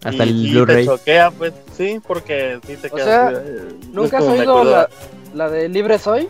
Hasta 0.04 0.26
y, 0.26 0.30
el 0.30 0.52
Blu-ray. 0.52 0.78
te 0.78 0.86
choquea, 0.86 1.32
pues, 1.32 1.54
sí, 1.78 2.00
porque 2.08 2.60
sí 2.66 2.78
te 2.78 2.88
O 2.88 2.96
quedas. 2.96 3.06
sea, 3.32 3.42
eh, 3.44 3.70
¿Nunca 3.92 4.18
has 4.20 4.24
oído 4.24 4.64
la, 4.64 4.90
la 5.34 5.50
de 5.50 5.68
Libre 5.70 5.98
Soy? 6.00 6.28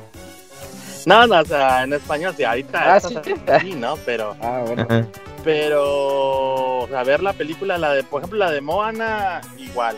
No, 1.06 1.28
no, 1.28 1.40
o 1.40 1.46
sea, 1.46 1.84
en 1.84 1.94
español 1.94 2.34
sí, 2.38 2.44
ahorita 2.44 2.96
Ah, 2.96 3.00
¿sí? 3.00 3.16
sí, 3.62 3.74
¿no? 3.76 3.96
Pero, 4.06 4.36
Ah, 4.42 4.64
bueno. 4.66 4.86
Ajá. 4.90 5.06
pero, 5.44 6.80
o 6.84 6.88
sea, 6.88 7.04
ver 7.04 7.22
la 7.22 7.34
película, 7.34 7.78
la 7.78 7.94
de, 7.94 8.04
por 8.04 8.22
ejemplo, 8.22 8.40
la 8.40 8.52
de 8.52 8.62
Moana, 8.62 9.42
igual. 9.58 9.98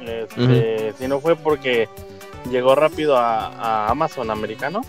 Este, 0.00 0.92
Si 0.98 1.06
no 1.08 1.20
fue 1.20 1.36
porque 1.36 1.88
llegó 2.50 2.74
rápido 2.74 3.16
a, 3.16 3.48
a 3.48 3.90
Amazon 3.90 4.30
americano 4.30 4.82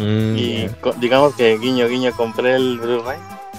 Mm, 0.00 0.34
y 0.36 0.70
digamos 0.96 1.34
que 1.34 1.58
guiño, 1.58 1.86
guiño, 1.86 2.12
compré 2.16 2.54
el 2.56 2.78
Blu-ray, 2.78 3.18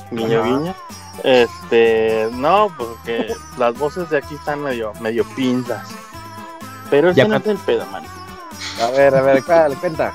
guiño, 0.10 0.40
Ajá. 0.40 0.50
guiño. 0.50 0.76
Este, 1.24 2.30
no, 2.34 2.74
porque 2.76 3.34
las 3.60 3.78
voces 3.78 4.10
de 4.10 4.18
aquí 4.18 4.34
están 4.36 4.62
medio, 4.62 4.92
medio 5.00 5.24
pinzas. 5.36 5.88
Pero 6.90 7.10
ese 7.12 7.18
Ya 7.22 7.28
no 7.28 7.36
es 7.38 7.46
el 7.46 7.58
pedo, 7.60 7.86
man. 7.88 8.04
A 8.82 8.90
ver, 8.90 9.14
a 9.16 9.22
ver, 9.22 9.44
¿cuál? 9.44 9.78
Cuenta. 9.78 10.14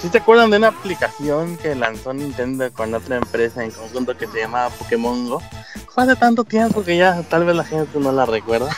¿Sí 0.00 0.08
te 0.08 0.18
acuerdan 0.18 0.50
de 0.50 0.56
una 0.58 0.68
aplicación 0.68 1.56
que 1.58 1.74
lanzó 1.74 2.14
Nintendo 2.14 2.72
con 2.72 2.94
otra 2.94 3.16
empresa 3.16 3.64
en 3.64 3.70
conjunto 3.72 4.16
que 4.16 4.28
se 4.28 4.40
llamaba 4.40 4.70
Pokémon 4.70 5.28
Go? 5.28 5.42
Fue 5.92 6.04
hace 6.04 6.16
tanto 6.16 6.44
tiempo 6.44 6.84
que 6.84 6.96
ya 6.96 7.22
tal 7.22 7.44
vez 7.44 7.54
la 7.56 7.64
gente 7.64 7.98
no 7.98 8.12
la 8.12 8.24
recuerda. 8.24 8.70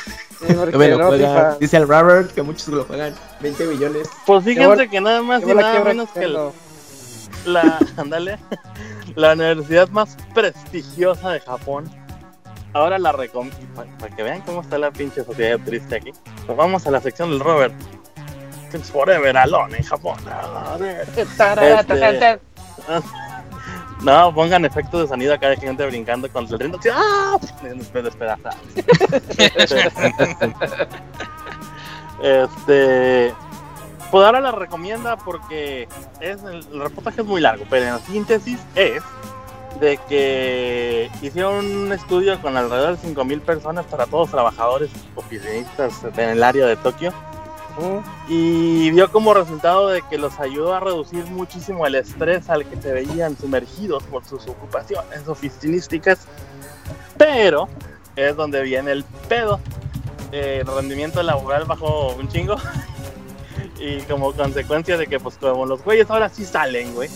Sí, 0.46 0.54
porque 0.54 0.88
lo 0.88 0.98
no. 0.98 1.12
FIFA. 1.12 1.56
Dice 1.58 1.76
el 1.76 1.88
Robert 1.88 2.32
que 2.32 2.42
muchos 2.42 2.68
lo 2.68 2.84
juegan. 2.84 3.14
20 3.40 3.64
millones. 3.66 4.08
Pues 4.26 4.44
fíjense 4.44 4.88
que 4.88 5.00
nada 5.00 5.22
más 5.22 5.42
y 5.42 5.46
nada 5.46 5.84
menos 5.84 6.08
que 6.10 6.20
Nintendo. 6.20 6.54
la, 7.46 7.78
ándale, 7.96 8.38
la 9.16 9.32
universidad 9.34 9.88
más 9.90 10.16
prestigiosa 10.34 11.30
de 11.30 11.40
Japón. 11.40 11.90
Ahora 12.72 12.98
la 12.98 13.10
recomiendo, 13.12 13.56
para 13.98 14.14
que 14.14 14.22
vean 14.22 14.40
cómo 14.42 14.60
está 14.62 14.78
la 14.78 14.90
pinche 14.92 15.24
sociedad 15.24 15.58
triste 15.64 15.96
aquí. 15.96 16.12
Pues 16.46 16.56
vamos 16.56 16.86
a 16.86 16.90
la 16.90 17.00
sección 17.00 17.30
del 17.30 17.40
Robert. 17.40 17.74
It's 18.72 18.90
forever 18.90 19.36
alone 19.36 19.76
en 19.76 19.82
Japón. 19.84 20.16
Este- 21.16 21.26
No, 24.02 24.34
pongan 24.34 24.64
efectos 24.64 25.02
de 25.02 25.08
sonido 25.08 25.34
acá 25.34 25.50
de 25.50 25.56
gente 25.56 25.84
brincando 25.86 26.30
contra 26.30 26.56
el 26.56 26.60
ritmo. 26.60 26.78
¡Ah! 26.92 27.36
Después 27.62 28.04
despedazar. 28.04 28.54
este. 32.22 33.34
Pues 34.10 34.26
ahora 34.26 34.40
la 34.40 34.50
recomienda 34.50 35.16
porque 35.16 35.86
es 36.20 36.42
el, 36.42 36.64
reportaje 36.80 37.20
es 37.20 37.26
muy 37.26 37.40
largo, 37.40 37.64
pero 37.70 37.86
en 37.86 38.00
síntesis 38.00 38.58
es 38.74 39.02
de 39.78 39.98
que 40.08 41.08
hicieron 41.22 41.64
un 41.64 41.92
estudio 41.92 42.40
con 42.42 42.56
alrededor 42.56 42.98
de 42.98 43.08
5.000 43.08 43.40
personas 43.40 43.86
para 43.86 44.06
todos 44.06 44.22
los 44.22 44.30
trabajadores 44.32 44.90
oficinistas 45.14 46.02
en 46.16 46.30
el 46.30 46.42
área 46.42 46.66
de 46.66 46.74
Tokio 46.74 47.12
y 48.28 48.90
vio 48.90 49.10
como 49.10 49.34
resultado 49.34 49.88
de 49.88 50.02
que 50.02 50.18
los 50.18 50.38
ayudó 50.40 50.74
a 50.74 50.80
reducir 50.80 51.24
muchísimo 51.26 51.86
el 51.86 51.94
estrés 51.94 52.48
al 52.50 52.64
que 52.64 52.80
se 52.80 52.92
veían 52.92 53.36
sumergidos 53.36 54.02
por 54.04 54.24
sus 54.24 54.46
ocupaciones 54.46 55.26
oficinísticas. 55.26 56.26
Pero 57.16 57.68
es 58.16 58.36
donde 58.36 58.62
viene 58.62 58.92
el 58.92 59.04
pedo. 59.28 59.60
El 60.32 60.66
rendimiento 60.66 61.22
laboral 61.22 61.64
bajó 61.64 62.14
un 62.14 62.28
chingo. 62.28 62.56
y 63.80 64.00
como 64.02 64.32
consecuencia 64.32 64.96
de 64.96 65.06
que, 65.06 65.18
pues, 65.18 65.36
como 65.36 65.66
los 65.66 65.82
güeyes 65.82 66.10
ahora 66.10 66.28
sí 66.28 66.44
salen, 66.44 66.94
güey. 66.94 67.08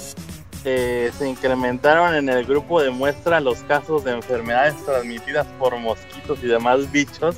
eh, 0.64 1.12
se 1.16 1.28
incrementaron 1.28 2.14
en 2.14 2.28
el 2.28 2.44
grupo 2.46 2.80
de 2.80 2.90
muestra 2.90 3.38
los 3.40 3.58
casos 3.64 4.02
de 4.04 4.12
enfermedades 4.12 4.74
transmitidas 4.84 5.46
por 5.58 5.76
mosquitos 5.76 6.42
y 6.42 6.46
demás 6.46 6.90
bichos. 6.90 7.36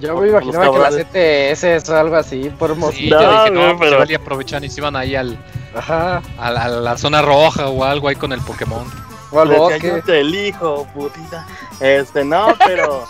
Yo 0.00 0.16
me 0.16 0.28
imaginaba 0.28 0.64
que 0.66 0.78
la 0.78 0.84
cabrones. 0.90 1.06
CTS 1.06 1.64
es 1.64 1.90
algo 1.90 2.16
así, 2.16 2.50
por 2.58 2.74
Sí, 2.74 2.78
mosquito. 2.80 3.20
yo 3.20 3.30
No, 3.30 3.38
dije, 3.44 3.50
no, 3.50 3.60
güey, 3.60 3.76
pues 3.78 3.90
pero- 3.92 4.10
y 4.10 4.14
aprovechan 4.14 4.64
y 4.64 4.68
se 4.68 4.80
iban 4.80 4.94
ahí 4.96 5.14
al, 5.16 5.38
Ajá. 5.74 6.22
a, 6.38 6.50
la, 6.50 6.64
a 6.64 6.68
la 6.68 6.98
zona 6.98 7.22
roja 7.22 7.68
o 7.68 7.82
algo 7.84 8.08
ahí 8.08 8.16
con 8.16 8.32
el 8.32 8.40
Pokémon. 8.42 8.84
O 9.30 9.40
al 9.40 9.48
decía, 9.48 9.76
yo 9.78 9.92
bosque. 9.94 10.02
te 10.06 10.20
elijo, 10.20 10.86
putita. 10.94 11.46
Este, 11.80 12.24
no, 12.24 12.54
pero. 12.64 13.04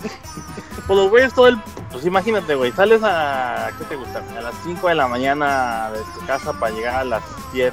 pues 0.86 0.98
los 0.98 1.08
güeyes 1.10 1.32
todo 1.32 1.48
el. 1.48 1.58
Pues 1.92 2.04
imagínate, 2.06 2.54
güey, 2.54 2.72
sales 2.72 3.02
a. 3.02 3.70
¿Qué 3.78 3.84
te 3.84 3.96
gusta? 3.96 4.22
A 4.36 4.40
las 4.42 4.54
5 4.64 4.88
de 4.88 4.94
la 4.94 5.08
mañana 5.08 5.90
de 5.92 6.00
tu 6.18 6.24
casa 6.26 6.52
para 6.52 6.74
llegar 6.74 6.94
a 6.96 7.04
las 7.04 7.22
7 7.52 7.72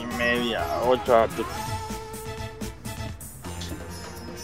y 0.00 0.06
media, 0.16 0.62
8 0.86 1.16
a 1.16 1.26
tu. 1.28 1.44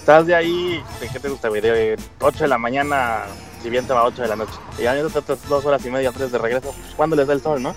Estás 0.04 0.26
de 0.26 0.34
ahí, 0.34 0.84
¿de 1.00 1.08
qué 1.08 1.18
te 1.18 1.30
gusta? 1.30 1.48
De 1.48 1.96
8 2.20 2.38
de 2.40 2.48
la 2.48 2.58
mañana, 2.58 3.22
si 3.62 3.70
bien 3.70 3.86
te 3.86 3.94
va 3.94 4.00
a 4.00 4.04
8 4.04 4.20
de 4.20 4.28
la 4.28 4.36
noche. 4.36 4.52
Y 4.78 4.82
ya 4.82 4.92
te 4.92 5.02
otras 5.02 5.48
dos 5.48 5.64
horas 5.64 5.82
y 5.86 5.90
media, 5.90 6.12
tres 6.12 6.30
de 6.30 6.36
regreso. 6.36 6.74
Pues, 6.78 6.94
¿Cuándo 6.94 7.16
les 7.16 7.26
da 7.26 7.32
el 7.32 7.40
sol, 7.40 7.62
no? 7.62 7.74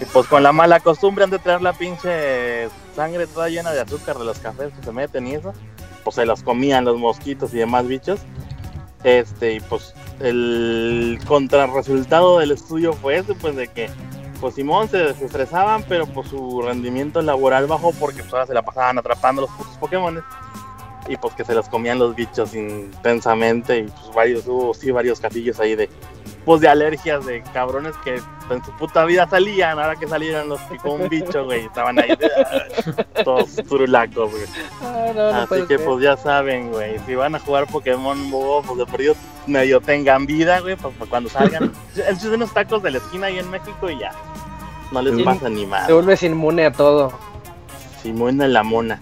Y 0.00 0.04
pues 0.04 0.28
con 0.28 0.44
la 0.44 0.52
mala 0.52 0.78
costumbre 0.78 1.24
han 1.24 1.30
de 1.30 1.40
traer 1.40 1.60
la 1.60 1.72
pinche 1.72 2.68
sangre 2.94 3.26
toda 3.26 3.48
llena 3.48 3.72
de 3.72 3.80
azúcar 3.80 4.18
de 4.18 4.24
los 4.24 4.38
cafés 4.38 4.72
que 4.72 4.84
se 4.84 4.92
meten 4.92 5.26
y 5.26 5.34
eso. 5.34 5.52
Pues 6.04 6.14
se 6.14 6.26
los 6.26 6.44
comían 6.44 6.84
los 6.84 6.96
mosquitos 6.96 7.52
y 7.52 7.56
demás 7.56 7.88
bichos. 7.88 8.20
Este, 9.02 9.54
y 9.54 9.58
pues 9.58 9.94
el 10.20 11.18
contrarresultado 11.26 12.38
del 12.38 12.52
estudio 12.52 12.92
fue 12.92 13.16
ese, 13.16 13.34
pues 13.34 13.56
de 13.56 13.66
que 13.66 13.90
pues 14.40 14.54
Simón 14.54 14.88
se 14.88 14.98
desestresaban, 14.98 15.82
pero 15.88 16.06
pues 16.06 16.28
su 16.28 16.62
rendimiento 16.62 17.20
laboral 17.20 17.66
bajó 17.66 17.90
porque 17.98 18.22
pues 18.22 18.32
ahora 18.32 18.46
se 18.46 18.54
la 18.54 18.62
pasaban 18.62 18.96
atrapando 18.96 19.42
los 19.42 19.50
putos 19.50 19.76
Pokémon. 19.78 20.22
Y 21.08 21.16
pues 21.16 21.34
que 21.34 21.44
se 21.44 21.54
los 21.54 21.68
comían 21.68 21.98
los 21.98 22.14
bichos 22.14 22.54
intensamente 22.54 23.78
y 23.78 23.82
pues 23.84 24.14
varios, 24.14 24.46
hubo 24.46 24.74
sí 24.74 24.90
varios 24.90 25.20
casillos 25.20 25.58
ahí 25.58 25.74
de 25.74 25.88
pues 26.44 26.60
de 26.60 26.68
alergias 26.68 27.24
de 27.26 27.42
cabrones 27.52 27.94
que 28.04 28.16
en 28.50 28.64
su 28.64 28.70
puta 28.72 29.04
vida 29.04 29.26
salían, 29.28 29.78
ahora 29.78 29.96
que 29.96 30.06
salieron 30.06 30.48
los 30.48 30.60
picó 30.62 30.92
un 30.92 31.08
bicho, 31.08 31.44
güey, 31.44 31.64
estaban 31.66 31.98
ahí 31.98 32.10
todos 33.24 33.56
turulacos, 33.68 34.30
güey. 34.30 34.42
Ah, 34.82 35.12
no, 35.14 35.32
no 35.32 35.38
Así 35.40 35.62
que 35.66 35.76
ser. 35.78 35.86
pues 35.86 36.02
ya 36.02 36.16
saben, 36.16 36.70
güey, 36.70 36.98
si 37.06 37.14
van 37.14 37.34
a 37.34 37.38
jugar 37.38 37.66
Pokémon 37.66 38.30
Go, 38.30 38.62
pues 38.62 38.78
de 38.78 38.86
perdido 38.86 39.14
medio 39.46 39.80
tengan 39.80 40.24
vida, 40.26 40.60
güey, 40.60 40.76
pues, 40.76 40.94
pues, 40.96 41.10
cuando 41.10 41.28
salgan. 41.28 41.72
El 42.06 42.18
de 42.18 42.34
unos 42.34 42.52
tacos 42.52 42.82
de 42.82 42.92
la 42.92 42.98
esquina 42.98 43.26
ahí 43.26 43.38
en 43.38 43.50
México 43.50 43.90
y 43.90 43.98
ya. 43.98 44.12
No 44.92 45.02
les 45.02 45.16
Sí. 45.16 45.22
pasa 45.22 45.48
ni 45.50 45.62
Te 45.62 45.66
más. 45.66 45.90
vuelves 45.92 46.22
inmune 46.22 46.64
a 46.66 46.72
todo. 46.72 47.12
Simona 48.02 48.46
la 48.48 48.62
mona. 48.62 49.00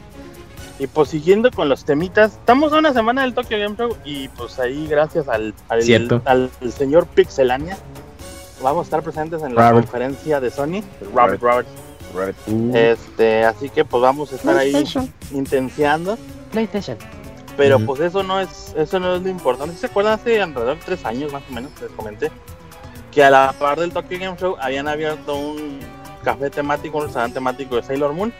Y 0.79 0.87
pues 0.89 1.09
siguiendo 1.09 1.51
con 1.51 1.69
los 1.71 1.85
temitas, 1.85 2.33
estamos 2.35 2.73
a 2.73 2.79
una 2.79 2.93
semana 2.93 3.23
del 3.23 3.33
Tokyo 3.35 3.59
Game 3.59 3.77
Show 3.77 3.97
y 4.05 4.29
pues 4.29 4.59
ahí 4.59 4.87
gracias 4.87 5.27
al, 5.29 5.55
al, 5.69 5.83
Cierto. 5.83 6.21
al- 6.27 6.51
al 6.61 6.73
señor 6.73 7.07
Pixelania 7.07 7.79
vamos 8.63 8.81
a 8.81 8.85
estar 8.85 9.03
presentes 9.03 9.43
en 9.43 9.55
la 9.55 9.71
Robert. 9.71 9.87
conferencia 9.87 10.39
de 10.41 10.51
Sony. 10.51 10.83
Robert, 11.15 11.41
Robert. 11.43 11.67
Uh, 12.47 12.75
Este, 12.77 13.45
así 13.45 13.69
que 13.71 13.85
pues 13.85 14.03
vamos 14.03 14.33
a 14.33 14.37
estar 14.37 14.57
ahí 14.57 14.85
intenseando. 15.33 16.19
PlayStation. 16.53 16.97
Pero 17.57 17.77
Ujú. 17.77 17.87
pues 17.87 18.01
eso 18.03 18.23
no 18.23 18.39
es 18.41 18.75
eso 18.77 19.01
no 19.01 19.17
es 19.17 19.23
lo 19.23 19.29
importante. 19.31 19.77
¿Se 19.77 19.87
acuerdan 19.87 20.15
hace 20.15 20.41
alrededor 20.43 20.77
de 20.79 20.83
tres 20.85 21.05
años 21.07 21.33
más 21.33 21.43
o 21.51 21.55
menos? 21.55 21.71
Les 21.81 21.91
comenté 21.93 22.31
que 23.11 23.25
a 23.25 23.31
la 23.31 23.55
par 23.59 23.81
del 23.81 23.93
Tokyo 23.93 24.19
Game 24.21 24.37
Show 24.39 24.57
habían 24.61 24.89
abierto 24.89 25.37
un 25.37 25.81
café 26.23 26.51
temático, 26.51 26.99
un 26.99 27.05
restaurante 27.05 27.35
temático 27.35 27.77
de 27.77 27.83
Sailor 27.83 28.13
Moon. 28.13 28.33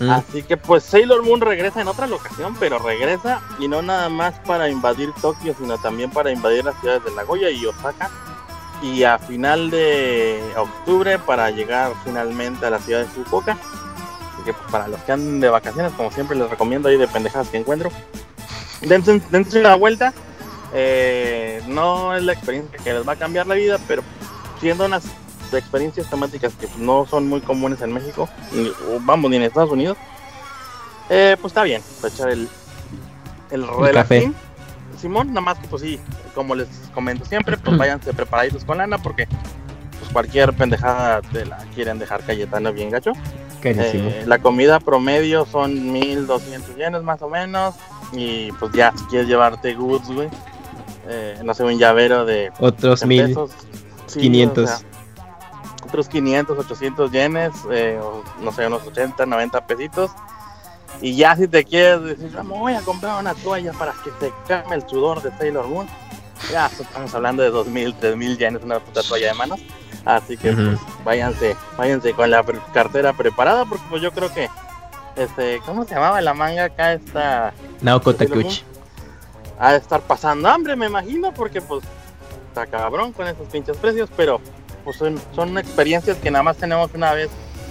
Mm, 0.00 0.10
Así 0.10 0.42
que 0.42 0.56
pues 0.56 0.84
Sailor 0.84 1.22
Moon 1.22 1.40
regresa 1.40 1.80
en 1.80 1.88
otra 1.88 2.06
locación, 2.06 2.56
pero 2.58 2.78
regresa 2.78 3.42
y 3.58 3.68
no 3.68 3.82
nada 3.82 4.08
más 4.08 4.38
para 4.40 4.68
invadir 4.68 5.12
Tokio, 5.20 5.54
sino 5.58 5.78
también 5.78 6.10
para 6.10 6.30
invadir 6.30 6.64
las 6.64 6.78
ciudades 6.80 7.04
de 7.04 7.12
Nagoya 7.12 7.50
y 7.50 7.64
Osaka. 7.66 8.10
Y 8.82 9.04
a 9.04 9.18
final 9.18 9.70
de 9.70 10.42
octubre 10.56 11.18
para 11.18 11.50
llegar 11.50 11.92
finalmente 12.04 12.66
a 12.66 12.70
la 12.70 12.78
ciudad 12.78 13.00
de 13.00 13.06
Fukuoka. 13.06 13.52
Así 13.52 14.42
que 14.44 14.52
pues, 14.52 14.70
para 14.70 14.88
los 14.88 15.00
que 15.00 15.12
andan 15.12 15.40
de 15.40 15.48
vacaciones, 15.48 15.92
como 15.92 16.10
siempre 16.10 16.36
les 16.36 16.50
recomiendo 16.50 16.88
ahí 16.88 16.98
de 16.98 17.08
pendejadas 17.08 17.48
que 17.48 17.56
encuentro. 17.56 17.90
Dense, 18.82 19.22
dense 19.30 19.60
una 19.60 19.74
vuelta. 19.76 20.12
Eh, 20.74 21.62
no 21.68 22.14
es 22.14 22.22
la 22.24 22.32
experiencia 22.32 22.78
que 22.82 22.92
les 22.92 23.08
va 23.08 23.12
a 23.12 23.16
cambiar 23.16 23.46
la 23.46 23.54
vida, 23.54 23.78
pero 23.86 24.02
siendo 24.60 24.88
experiencias 25.58 26.08
temáticas 26.10 26.52
que 26.54 26.68
no 26.78 27.06
son 27.06 27.28
muy 27.28 27.40
comunes 27.40 27.80
en 27.82 27.92
México, 27.92 28.28
ni- 28.52 28.72
vamos, 29.00 29.30
ni 29.30 29.36
en 29.36 29.42
Estados 29.42 29.70
Unidos, 29.70 29.96
eh, 31.10 31.36
pues 31.40 31.50
está 31.52 31.62
bien, 31.62 31.82
para 32.00 32.14
echar 32.14 32.30
el, 32.30 32.48
el 33.50 33.66
relajín. 33.68 34.34
Simón, 35.00 35.28
nada 35.28 35.40
más 35.42 35.58
que 35.58 35.68
pues 35.68 35.82
sí, 35.82 36.00
como 36.34 36.54
les 36.54 36.68
comento 36.94 37.24
siempre, 37.24 37.56
pues 37.58 37.76
váyanse 37.78 38.12
preparaditos 38.14 38.64
con 38.64 38.78
lana 38.78 38.98
porque 38.98 39.26
pues 39.98 40.10
cualquier 40.12 40.52
pendejada 40.54 41.20
te 41.22 41.44
la 41.44 41.58
quieren 41.74 41.98
dejar 41.98 42.22
Cayetano 42.24 42.72
bien 42.72 42.90
gacho. 42.90 43.12
Eh, 43.66 44.24
la 44.26 44.38
comida 44.40 44.78
promedio 44.78 45.46
son 45.46 45.90
1200 45.90 46.76
yenes 46.76 47.02
más 47.02 47.22
o 47.22 47.30
menos. 47.30 47.74
Y 48.12 48.52
pues 48.52 48.72
ya, 48.72 48.92
si 48.94 49.04
quieres 49.06 49.26
llevarte 49.26 49.72
goods, 49.74 50.06
güey. 50.10 50.28
eh, 51.08 51.38
no 51.42 51.54
sé, 51.54 51.64
un 51.64 51.78
llavero 51.78 52.26
de 52.26 52.52
Otros 52.60 53.00
en 53.02 53.08
mil. 53.08 53.26
pesos. 53.26 53.52
Sí, 54.06 54.20
500. 54.20 54.64
o 54.64 54.66
sea, 54.66 54.86
otros 55.94 56.08
500, 56.08 56.58
800 56.58 57.12
yenes, 57.12 57.52
eh, 57.70 58.00
o, 58.02 58.24
no 58.42 58.50
sé, 58.52 58.66
unos 58.66 58.84
80, 58.84 59.24
90 59.26 59.64
pesitos. 59.64 60.10
Y 61.00 61.14
ya 61.14 61.36
si 61.36 61.46
te 61.46 61.64
quieres 61.64 62.02
decir, 62.02 62.36
"Ah, 62.36 62.42
me 62.42 62.50
voy 62.58 62.74
a 62.74 62.80
comprar 62.80 63.20
una 63.20 63.32
toalla 63.34 63.72
para 63.72 63.92
que 64.02 64.10
se 64.18 64.32
calme 64.48 64.74
el 64.74 64.88
sudor 64.88 65.22
de 65.22 65.30
Sailor 65.38 65.68
Moon. 65.68 65.86
Ya 66.50 66.66
estamos 66.66 67.14
hablando 67.14 67.44
de 67.44 67.50
2000, 67.50 67.94
3000 67.94 68.36
yenes, 68.38 68.64
una 68.64 68.80
puta 68.80 69.02
toalla 69.04 69.28
de 69.28 69.34
manos. 69.34 69.60
Así 70.04 70.36
que 70.36 70.50
Ujú. 70.50 70.62
pues, 70.64 70.78
váyanse, 71.04 71.56
váyanse 71.78 72.12
con 72.12 72.28
la 72.30 72.42
pre- 72.42 72.58
cartera 72.72 73.12
preparada 73.12 73.64
porque 73.64 73.84
pues 73.88 74.02
yo 74.02 74.10
creo 74.12 74.32
que 74.34 74.48
este, 75.16 75.60
¿cómo 75.64 75.84
se 75.84 75.94
llamaba 75.94 76.20
la 76.20 76.34
manga 76.34 76.64
acá 76.64 76.92
esta 76.94 77.54
Naoko 77.80 78.14
Takeuchi. 78.14 78.64
ha 79.60 79.72
de 79.72 79.78
estar 79.78 80.00
pasando 80.00 80.48
hambre, 80.48 80.74
me 80.74 80.86
imagino, 80.86 81.32
porque 81.32 81.60
pues 81.62 81.84
está 82.48 82.66
cabrón 82.66 83.12
con 83.12 83.26
esos 83.28 83.46
pinches 83.48 83.76
precios, 83.76 84.10
pero 84.16 84.40
pues 84.84 84.96
son, 84.96 85.18
son 85.34 85.56
experiencias 85.58 86.16
que 86.18 86.30
nada 86.30 86.42
más 86.42 86.56
tenemos 86.56 86.90
una 86.94 87.12
vez 87.14 87.30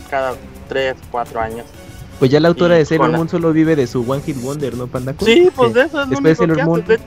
cada 0.10 0.34
3, 0.70 0.96
4 1.12 1.40
años. 1.40 1.66
Pues 2.20 2.32
ya 2.32 2.40
la 2.40 2.48
autora 2.48 2.76
Y 2.76 2.80
de 2.80 2.86
Sailor 2.86 3.12
Moon 3.12 3.28
solo 3.30 3.52
vive 3.52 3.76
de 3.76 3.88
su 3.88 4.10
One 4.10 4.22
Hit 4.22 4.42
Wonder, 4.42 4.76
¿no, 4.76 4.88
Panda? 4.88 5.14
Sí, 5.24 5.50
pues 5.56 5.74
de 5.74 5.82
eso 5.84 6.02
es 6.02 6.08
lo 6.10 6.16
después 6.22 6.40
único 6.40 6.56
Sailor 6.56 6.58
que 6.58 6.64
Moon. 6.66 6.82
hace. 6.84 6.92
De, 6.94 7.00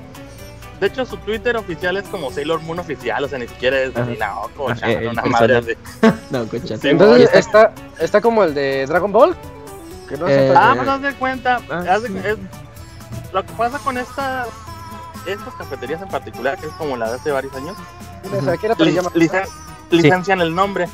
de 0.81 0.87
hecho, 0.89 1.07
su 1.07 1.17
Twitter 1.19 1.57
oficial 1.57 1.97
es 1.97 2.05
como 2.09 2.31
Sailor 2.31 2.61
Moon 2.63 2.79
oficial, 2.79 3.25
o 3.25 3.29
sea, 3.29 3.39
ni 3.39 3.49
siquiera 3.49 3.81
es 3.81 3.95
ni 4.07 4.17
Naoko, 4.17 4.69
Ah, 4.71 4.77
Chan, 4.77 4.91
el 4.91 5.09
una 5.09 5.23
madre. 5.23 5.77
No. 6.31 6.45
Sí, 6.45 6.61
Entonces 6.83 7.31
está, 7.33 7.73
está 7.99 8.21
como 8.21 8.45
el 8.45 8.53
de 8.55 8.85
Dragon 8.87 9.11
Ball. 9.11 9.35
Que 10.09 10.17
no 10.19 10.29
Eh, 10.29 10.53
Ah, 10.55 10.75
pues 10.77 10.89
haz 10.89 11.03
de 11.03 11.15
cuenta. 11.15 11.61
Ah, 11.71 11.85
haz 11.91 12.03
de- 12.03 12.09
sí. 12.09 12.19
es- 12.25 13.33
lo 13.33 13.45
que 13.45 13.53
pasa 13.55 13.79
con 13.79 13.97
estas 13.99 14.49
estas 15.27 15.55
cafeterías 15.55 16.01
en 16.03 16.09
particular, 16.09 16.57
que 16.59 16.67
es 16.67 16.73
como 16.75 16.97
la 16.97 17.09
de 17.11 17.17
hace 17.17 17.31
varios 17.33 17.53
años, 17.55 17.77
qué. 18.23 18.37
O 18.37 18.43
sea, 18.43 18.57
¿qué 18.57 18.67
era 18.67 18.75
para 18.77 18.89
Li- 18.91 18.97
llamar? 18.97 19.13
licen- 19.15 19.49
licencian 19.91 20.41
el 20.41 20.55
nombre. 20.55 20.89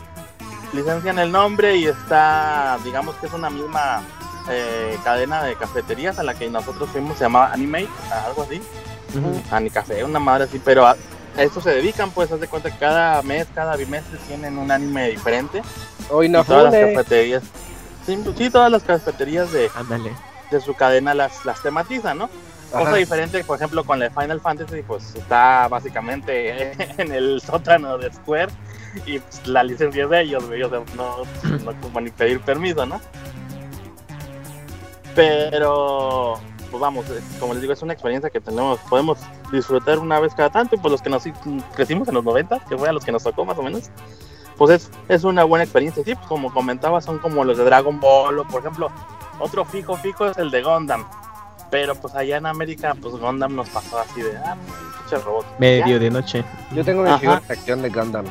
Licencian 0.72 1.18
el 1.18 1.30
nombre 1.30 1.76
y 1.76 1.86
está, 1.86 2.78
digamos 2.84 3.14
que 3.16 3.26
es 3.26 3.32
una 3.32 3.50
misma 3.50 4.02
eh, 4.50 4.98
cadena 5.04 5.42
de 5.42 5.54
cafeterías 5.54 6.18
a 6.18 6.22
la 6.22 6.34
que 6.34 6.48
nosotros 6.48 6.88
fuimos, 6.90 7.18
se 7.18 7.24
llamaba 7.24 7.52
Animate, 7.52 7.88
algo 8.26 8.42
así, 8.42 8.62
Ujú. 9.14 9.42
Anicafé, 9.50 10.02
una 10.04 10.18
madre 10.18 10.44
así, 10.44 10.58
pero 10.64 10.86
a, 10.86 10.96
a 11.36 11.42
eso 11.42 11.60
se 11.60 11.70
dedican, 11.70 12.10
pues, 12.10 12.32
haz 12.32 12.40
de 12.40 12.48
cuenta 12.48 12.70
que 12.70 12.78
cada 12.78 13.20
mes, 13.22 13.46
cada 13.54 13.76
bimestre 13.76 14.18
tienen 14.26 14.56
un 14.56 14.70
anime 14.70 15.10
diferente. 15.10 15.62
O 16.10 16.22
Y 16.22 16.32
todas 16.32 16.72
las 16.72 16.74
cafeterías, 16.74 17.42
sí, 18.06 18.18
sí, 18.36 18.50
todas 18.50 18.70
las 18.72 18.82
cafeterías 18.82 19.52
de, 19.52 19.70
Ándale. 19.74 20.12
de 20.50 20.60
su 20.60 20.74
cadena 20.74 21.12
las, 21.12 21.44
las 21.44 21.62
tematizan, 21.62 22.16
¿no? 22.18 22.30
Cosa 22.72 22.94
diferente, 22.94 23.44
por 23.44 23.56
ejemplo, 23.58 23.84
con 23.84 23.98
la 23.98 24.08
de 24.08 24.10
Final 24.12 24.40
Fantasy, 24.40 24.80
pues 24.82 25.14
está 25.14 25.68
básicamente 25.68 26.72
en 26.96 27.12
el 27.12 27.42
sótano 27.42 27.98
de 27.98 28.10
Square 28.10 28.48
y 29.06 29.18
pues, 29.18 29.46
la 29.46 29.62
licencia 29.62 30.04
es 30.04 30.10
de 30.10 30.20
ellos, 30.22 30.46
güey, 30.46 30.62
o 30.62 30.68
sea, 30.70 30.80
no, 30.96 31.16
no 31.64 31.80
como 31.80 32.00
ni 32.00 32.10
pedir 32.10 32.40
permiso, 32.40 32.84
¿no? 32.86 33.00
Pero, 35.14 36.34
pues 36.70 36.80
vamos, 36.80 37.08
es- 37.10 37.22
como 37.38 37.52
les 37.52 37.60
digo, 37.62 37.72
es 37.72 37.82
una 37.82 37.92
experiencia 37.92 38.30
que 38.30 38.40
tenemos, 38.40 38.78
podemos 38.88 39.18
disfrutar 39.52 39.98
una 39.98 40.18
vez 40.20 40.34
cada 40.34 40.50
tanto, 40.50 40.74
y 40.74 40.78
pues 40.78 40.90
los 40.92 41.02
que 41.02 41.10
nos 41.10 41.24
crecimos 41.74 42.08
en 42.08 42.14
los 42.14 42.24
90, 42.24 42.60
que 42.68 42.76
fue 42.78 42.88
a 42.88 42.92
los 42.92 43.04
que 43.04 43.12
nos 43.12 43.22
tocó 43.22 43.44
más 43.44 43.58
o 43.58 43.62
menos, 43.62 43.90
pues 44.56 44.70
es, 44.82 44.90
es 45.08 45.24
una 45.24 45.44
buena 45.44 45.64
experiencia, 45.64 46.02
sí, 46.04 46.14
pues 46.14 46.26
como 46.26 46.52
comentaba, 46.52 47.00
son 47.00 47.18
como 47.18 47.44
los 47.44 47.58
de 47.58 47.64
Dragon 47.64 48.00
Ball, 48.00 48.38
o 48.38 48.44
por 48.44 48.60
ejemplo, 48.60 48.90
otro 49.38 49.64
fijo 49.64 49.96
fijo 49.96 50.26
es 50.26 50.38
el 50.38 50.50
de 50.50 50.62
Gundam. 50.62 51.04
Pero 51.70 51.94
pues 51.94 52.14
allá 52.14 52.36
en 52.36 52.44
América, 52.44 52.94
pues 53.00 53.14
Gundam 53.14 53.56
nos 53.56 53.66
pasó 53.70 53.98
así 53.98 54.20
de, 54.20 54.36
ah, 54.36 54.56
pinche 55.00 55.24
robot. 55.24 55.46
Medio 55.58 55.86
Ya. 55.86 55.98
de 55.98 56.10
noche. 56.10 56.44
Yo 56.72 56.84
tengo 56.84 57.02
mi 57.02 57.18
figura 57.18 57.40
de 57.48 57.88
Gundam. 57.88 58.24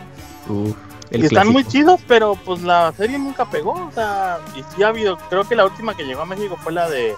Uf, 0.49 0.75
el 1.11 1.23
y 1.23 1.25
están 1.25 1.49
muy 1.49 1.63
chidos, 1.65 1.99
pero 2.07 2.35
pues 2.45 2.61
la 2.63 2.93
serie 2.95 3.19
nunca 3.19 3.49
pegó, 3.49 3.71
o 3.73 3.91
sea, 3.93 4.39
y 4.55 4.63
sí 4.75 4.83
ha 4.83 4.87
habido, 4.87 5.17
creo 5.29 5.43
que 5.47 5.55
la 5.55 5.65
última 5.65 5.95
que 5.95 6.03
llegó 6.05 6.21
a 6.21 6.25
México 6.25 6.57
fue 6.61 6.71
la 6.71 6.89
de, 6.89 7.15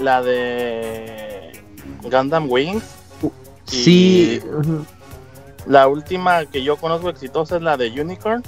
la 0.00 0.22
de 0.22 1.52
Gundam 2.02 2.46
Wings. 2.50 2.84
Sí. 3.64 4.40
Y- 4.42 4.48
ujú, 4.48 4.84
La 5.66 5.88
última 5.88 6.46
que 6.46 6.62
yo 6.62 6.76
conozco 6.76 7.10
exitosa 7.10 7.56
es 7.56 7.62
la 7.62 7.76
de 7.76 7.90
Unicorn, 8.00 8.42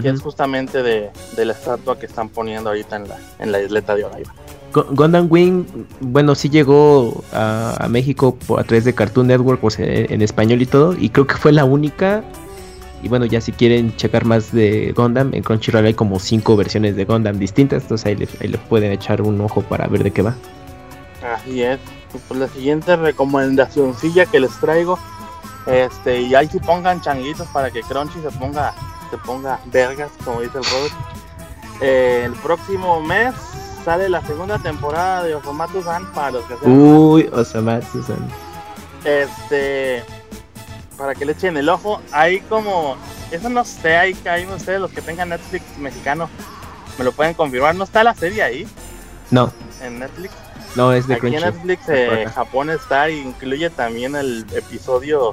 que 0.00 0.08
es 0.10 0.20
justamente 0.20 0.82
de, 0.82 1.10
de 1.36 1.44
la 1.44 1.52
estatua 1.52 1.98
que 1.98 2.06
están 2.06 2.28
poniendo 2.28 2.70
ahorita 2.70 2.96
en 2.96 3.08
la, 3.08 3.16
en 3.38 3.52
la 3.52 3.60
isleta 3.60 3.94
de 3.96 4.04
Odaiba. 4.04 4.32
Gu- 4.72 4.86
Gundam 4.94 5.26
Wing, 5.30 5.64
bueno, 6.00 6.34
sí 6.34 6.48
llegó 6.50 7.22
a, 7.32 7.74
a 7.84 7.88
México 7.88 8.36
por, 8.46 8.60
a 8.60 8.64
través 8.64 8.84
de 8.84 8.94
Cartoon 8.94 9.26
Network, 9.26 9.60
pues, 9.60 9.78
en, 9.78 10.12
en 10.12 10.22
español 10.22 10.62
y 10.62 10.66
todo, 10.66 10.94
y 10.98 11.10
creo 11.10 11.26
que 11.26 11.34
fue 11.36 11.52
la 11.52 11.64
única. 11.64 12.22
Y 13.02 13.08
bueno, 13.08 13.26
ya 13.26 13.40
si 13.40 13.52
quieren 13.52 13.94
checar 13.96 14.24
más 14.24 14.52
de 14.52 14.92
Gundam, 14.96 15.32
en 15.32 15.42
Crunchyroll 15.42 15.86
hay 15.86 15.94
como 15.94 16.18
cinco 16.18 16.56
versiones 16.56 16.96
de 16.96 17.04
Gundam 17.04 17.38
distintas, 17.38 17.82
entonces 17.82 18.06
ahí 18.06 18.16
le, 18.16 18.28
ahí 18.40 18.48
le 18.48 18.58
pueden 18.58 18.90
echar 18.92 19.22
un 19.22 19.40
ojo 19.40 19.62
para 19.62 19.86
ver 19.86 20.02
de 20.02 20.10
qué 20.10 20.22
va. 20.22 20.34
Así 21.34 21.62
es. 21.62 21.78
Y, 22.14 22.18
Pues 22.26 22.40
la 22.40 22.48
siguiente 22.48 22.96
recomendacioncilla 22.96 24.26
que 24.26 24.40
les 24.40 24.50
traigo, 24.60 24.98
este, 25.66 26.22
y 26.22 26.34
ahí 26.34 26.48
sí 26.48 26.58
pongan 26.58 27.00
changuitos 27.00 27.46
para 27.48 27.70
que 27.70 27.82
Crunchy 27.82 28.20
se 28.20 28.30
ponga, 28.38 28.74
se 29.10 29.18
ponga 29.18 29.60
vergas, 29.66 30.10
como 30.24 30.40
dice 30.40 30.58
el 30.58 30.64
Robert. 30.64 30.94
Eh, 31.80 32.22
el 32.24 32.32
próximo 32.32 33.00
mes 33.00 33.34
sale 33.84 34.08
la 34.08 34.20
segunda 34.22 34.58
temporada 34.58 35.22
de 35.22 35.34
Osomatsu-san 35.36 36.12
para 36.12 36.32
los 36.32 36.44
que 36.46 36.56
sean 36.56 36.72
Uy, 36.80 37.30
Osamatsu-san. 37.32 38.28
este 39.04 40.02
para 40.98 41.14
que 41.14 41.24
le 41.24 41.32
echen 41.32 41.56
el 41.56 41.68
ojo 41.68 42.02
hay 42.12 42.40
como 42.40 42.96
eso 43.30 43.48
no 43.48 43.64
sé 43.64 43.96
hay 43.96 44.16
hay 44.28 44.44
ustedes 44.46 44.80
los 44.80 44.90
que 44.90 45.00
tengan 45.00 45.28
Netflix 45.30 45.78
mexicano 45.78 46.28
me 46.98 47.04
lo 47.04 47.12
pueden 47.12 47.32
confirmar 47.34 47.74
no 47.76 47.84
está 47.84 48.02
la 48.04 48.14
serie 48.14 48.42
ahí 48.42 48.66
No, 49.30 49.52
en 49.80 50.00
Netflix 50.00 50.34
no, 50.76 50.92
es 50.92 51.06
de 51.06 51.14
aquí 51.14 51.28
en. 51.34 51.40
Netflix 51.42 51.82
eh. 51.88 52.26
Japón 52.34 52.68
está 52.70 53.08
e 53.08 53.16
incluye 53.18 53.70
también 53.70 54.14
el 54.16 54.44
episodio 54.54 55.32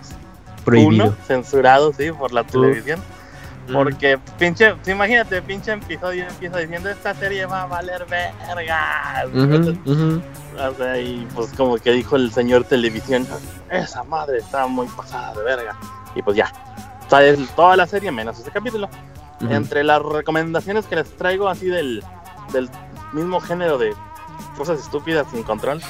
Prohibido. 0.64 1.06
1 1.08 1.16
censurado 1.28 1.92
sí 1.94 2.12
por 2.12 2.32
la 2.32 2.44
televisión 2.46 3.02
Mm. 3.68 3.74
porque 3.74 4.20
pinche 4.38 4.76
sí, 4.84 4.92
imagínate 4.92 5.42
pinche 5.42 5.72
episodio 5.74 6.28
empieza 6.28 6.60
diciendo 6.60 6.88
esta 6.88 7.16
serie 7.16 7.48
va 7.48 7.64
a 7.64 7.66
valer 7.66 8.06
verga 8.08 9.26
Ujú, 9.34 9.76
ujú. 9.92 10.22
O 10.58 10.74
sea, 10.76 11.00
y 11.00 11.28
pues 11.36 11.52
como 11.54 11.78
que 11.78 11.92
dijo 11.92 12.16
el 12.16 12.32
señor 12.32 12.64
televisión, 12.64 13.28
esa 13.70 14.04
madre 14.04 14.38
está 14.38 14.68
muy 14.68 14.88
pasada 14.88 15.34
de 15.34 15.44
verga. 15.44 15.78
Y 16.16 16.22
pues 16.22 16.38
ya, 16.38 16.52
sale 17.10 17.38
toda 17.56 17.76
la 17.76 17.88
serie 17.88 18.12
menos 18.12 18.40
ese 18.40 18.52
capítulo. 18.52 18.90
Entre 19.42 19.84
las 19.84 20.02
recomendaciones 20.02 20.86
que 20.86 20.96
les 20.96 21.10
traigo 21.18 21.50
así 21.50 21.68
del, 21.68 22.04
del 22.54 22.70
mismo 23.12 23.40
género 23.42 23.78
de 23.78 23.94
cosas 24.58 24.80
estúpidas 24.80 25.28
sin 25.32 25.44
control, 25.44 25.82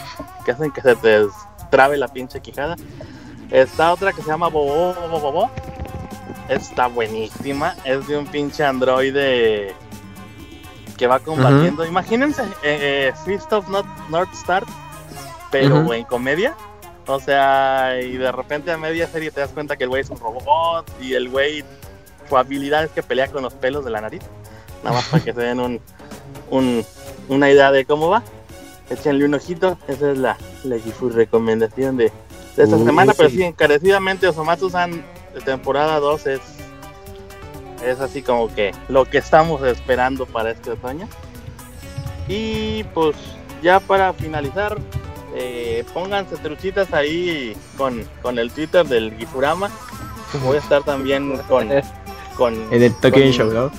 que 0.43 0.51
hacen 0.51 0.71
que 0.71 0.81
se 0.81 0.95
te 0.95 1.27
trabe 1.69 1.97
la 1.97 2.07
pinche 2.07 2.41
quijada, 2.41 2.75
está 3.51 3.93
otra 3.93 4.13
que 4.13 4.21
se 4.21 4.29
llama 4.29 4.47
Bobo 4.47 4.93
Bobo 4.93 5.19
Bobo. 5.19 5.51
Está 6.49 6.87
buenísima, 6.87 7.75
es 7.85 8.07
de 8.07 8.17
un 8.17 8.27
pinche 8.27 8.63
androide 8.63 9.75
que 10.97 11.07
va 11.07 11.19
combatiendo. 11.19 11.85
Imagínense, 11.85 12.41
eh, 12.63 13.09
eh, 13.11 13.13
Fist 13.25 13.51
of 13.53 13.67
Not- 13.69 13.85
North 14.09 14.33
Star, 14.33 14.63
pero 15.51 15.81
Ujú. 15.81 15.93
en 15.93 16.03
comedia. 16.05 16.55
O 17.07 17.19
sea, 17.19 17.99
y 18.01 18.17
de 18.17 18.31
repente 18.31 18.71
a 18.71 18.77
media 18.77 19.07
serie 19.07 19.29
te 19.31 19.39
das 19.41 19.51
cuenta 19.51 19.75
que 19.75 19.83
el 19.83 19.89
güey 19.89 20.01
es 20.01 20.09
un 20.09 20.17
robot 20.19 20.89
y 21.01 21.13
el 21.13 21.29
güey, 21.29 21.63
su 22.27 22.37
habilidad 22.37 22.83
es 22.85 22.91
que 22.91 23.03
pelea 23.03 23.27
con 23.27 23.43
los 23.43 23.53
pelos 23.53 23.85
de 23.85 23.91
la 23.91 24.01
nariz. 24.01 24.23
Nada 24.83 24.95
más 24.95 25.05
para 25.09 25.23
que 25.23 25.33
se 25.33 25.39
den 25.41 25.59
un, 25.59 25.79
un- 26.49 26.85
una 27.29 27.49
idea 27.51 27.71
de 27.71 27.85
cómo 27.85 28.09
va. 28.09 28.23
Échenle 28.89 29.25
un 29.25 29.33
ojito. 29.35 29.77
Esa 29.87 30.11
es 30.11 30.17
la, 30.17 30.37
la 30.63 30.79
Gifu 30.79 31.09
recomendación 31.09 31.97
de, 31.97 32.11
de 32.55 32.63
esta 32.63 32.77
semana. 32.77 33.13
Pero 33.15 33.29
sí. 33.29 33.43
encarecidamente 33.43 34.27
Osomatsu-san 34.27 35.03
de 35.33 35.41
temporada 35.41 35.99
2 35.99 36.27
es, 36.27 36.41
es 37.85 37.99
así 37.99 38.21
como 38.21 38.53
que 38.53 38.71
lo 38.89 39.05
que 39.05 39.17
estamos 39.19 39.61
esperando 39.63 40.25
para 40.25 40.51
este 40.51 40.71
otoño. 40.71 41.07
Y 42.27 42.83
pues 42.85 43.15
ya 43.61 43.79
para 43.79 44.13
finalizar, 44.13 44.77
eh, 45.35 45.83
pónganse 45.93 46.37
truchitas 46.37 46.93
ahí 46.93 47.55
con, 47.77 48.03
con 48.21 48.39
el 48.39 48.51
Twitter 48.51 48.85
del 48.85 49.15
Gifurama. 49.17 49.69
Voy 50.43 50.57
a 50.57 50.59
estar 50.59 50.83
también 50.83 51.37
con... 51.47 51.69
con 52.35 52.53
En 52.73 52.83
el 52.83 52.93
Tokyo 52.95 53.19
Game 53.21 53.31
Show, 53.31 53.51
¿no? 53.51 53.71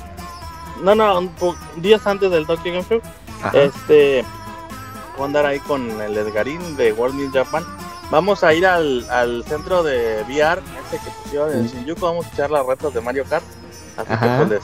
No, 0.83 0.95
no, 0.95 1.19
un 1.19 1.29
po- 1.31 1.57
días 1.77 2.07
antes 2.07 2.31
del 2.31 2.47
Tokyo 2.47 2.73
Game 2.73 2.85
Show. 2.89 3.01
Ajá. 3.43 3.57
Este, 3.59 4.25
voy 5.17 5.23
a 5.23 5.27
andar 5.27 5.47
ahí 5.47 5.59
con 5.61 6.01
el 6.01 6.17
Edgarín 6.17 6.77
de 6.77 6.93
World 6.93 7.17
News 7.17 7.33
Japan. 7.33 7.65
Vamos 8.11 8.45
a 8.45 8.55
ir 8.55 8.65
al, 8.67 9.05
al 9.11 9.43
centro 9.45 9.83
de 9.83 10.23
VR, 10.29 10.63
ese 10.87 11.03
que 11.05 11.11
pusieron 11.23 11.53
en. 11.53 11.67
Shinjuku. 11.67 12.01
Vamos 12.01 12.27
a 12.27 12.29
echar 12.29 12.51
las 12.51 12.65
retas 12.65 12.95
de 12.95 13.01
Mario 13.01 13.25
Kart. 13.29 13.45
Así 13.97 14.13
Ajá. 14.13 14.39
que 14.41 14.47
pues 14.47 14.51
les, 14.51 14.63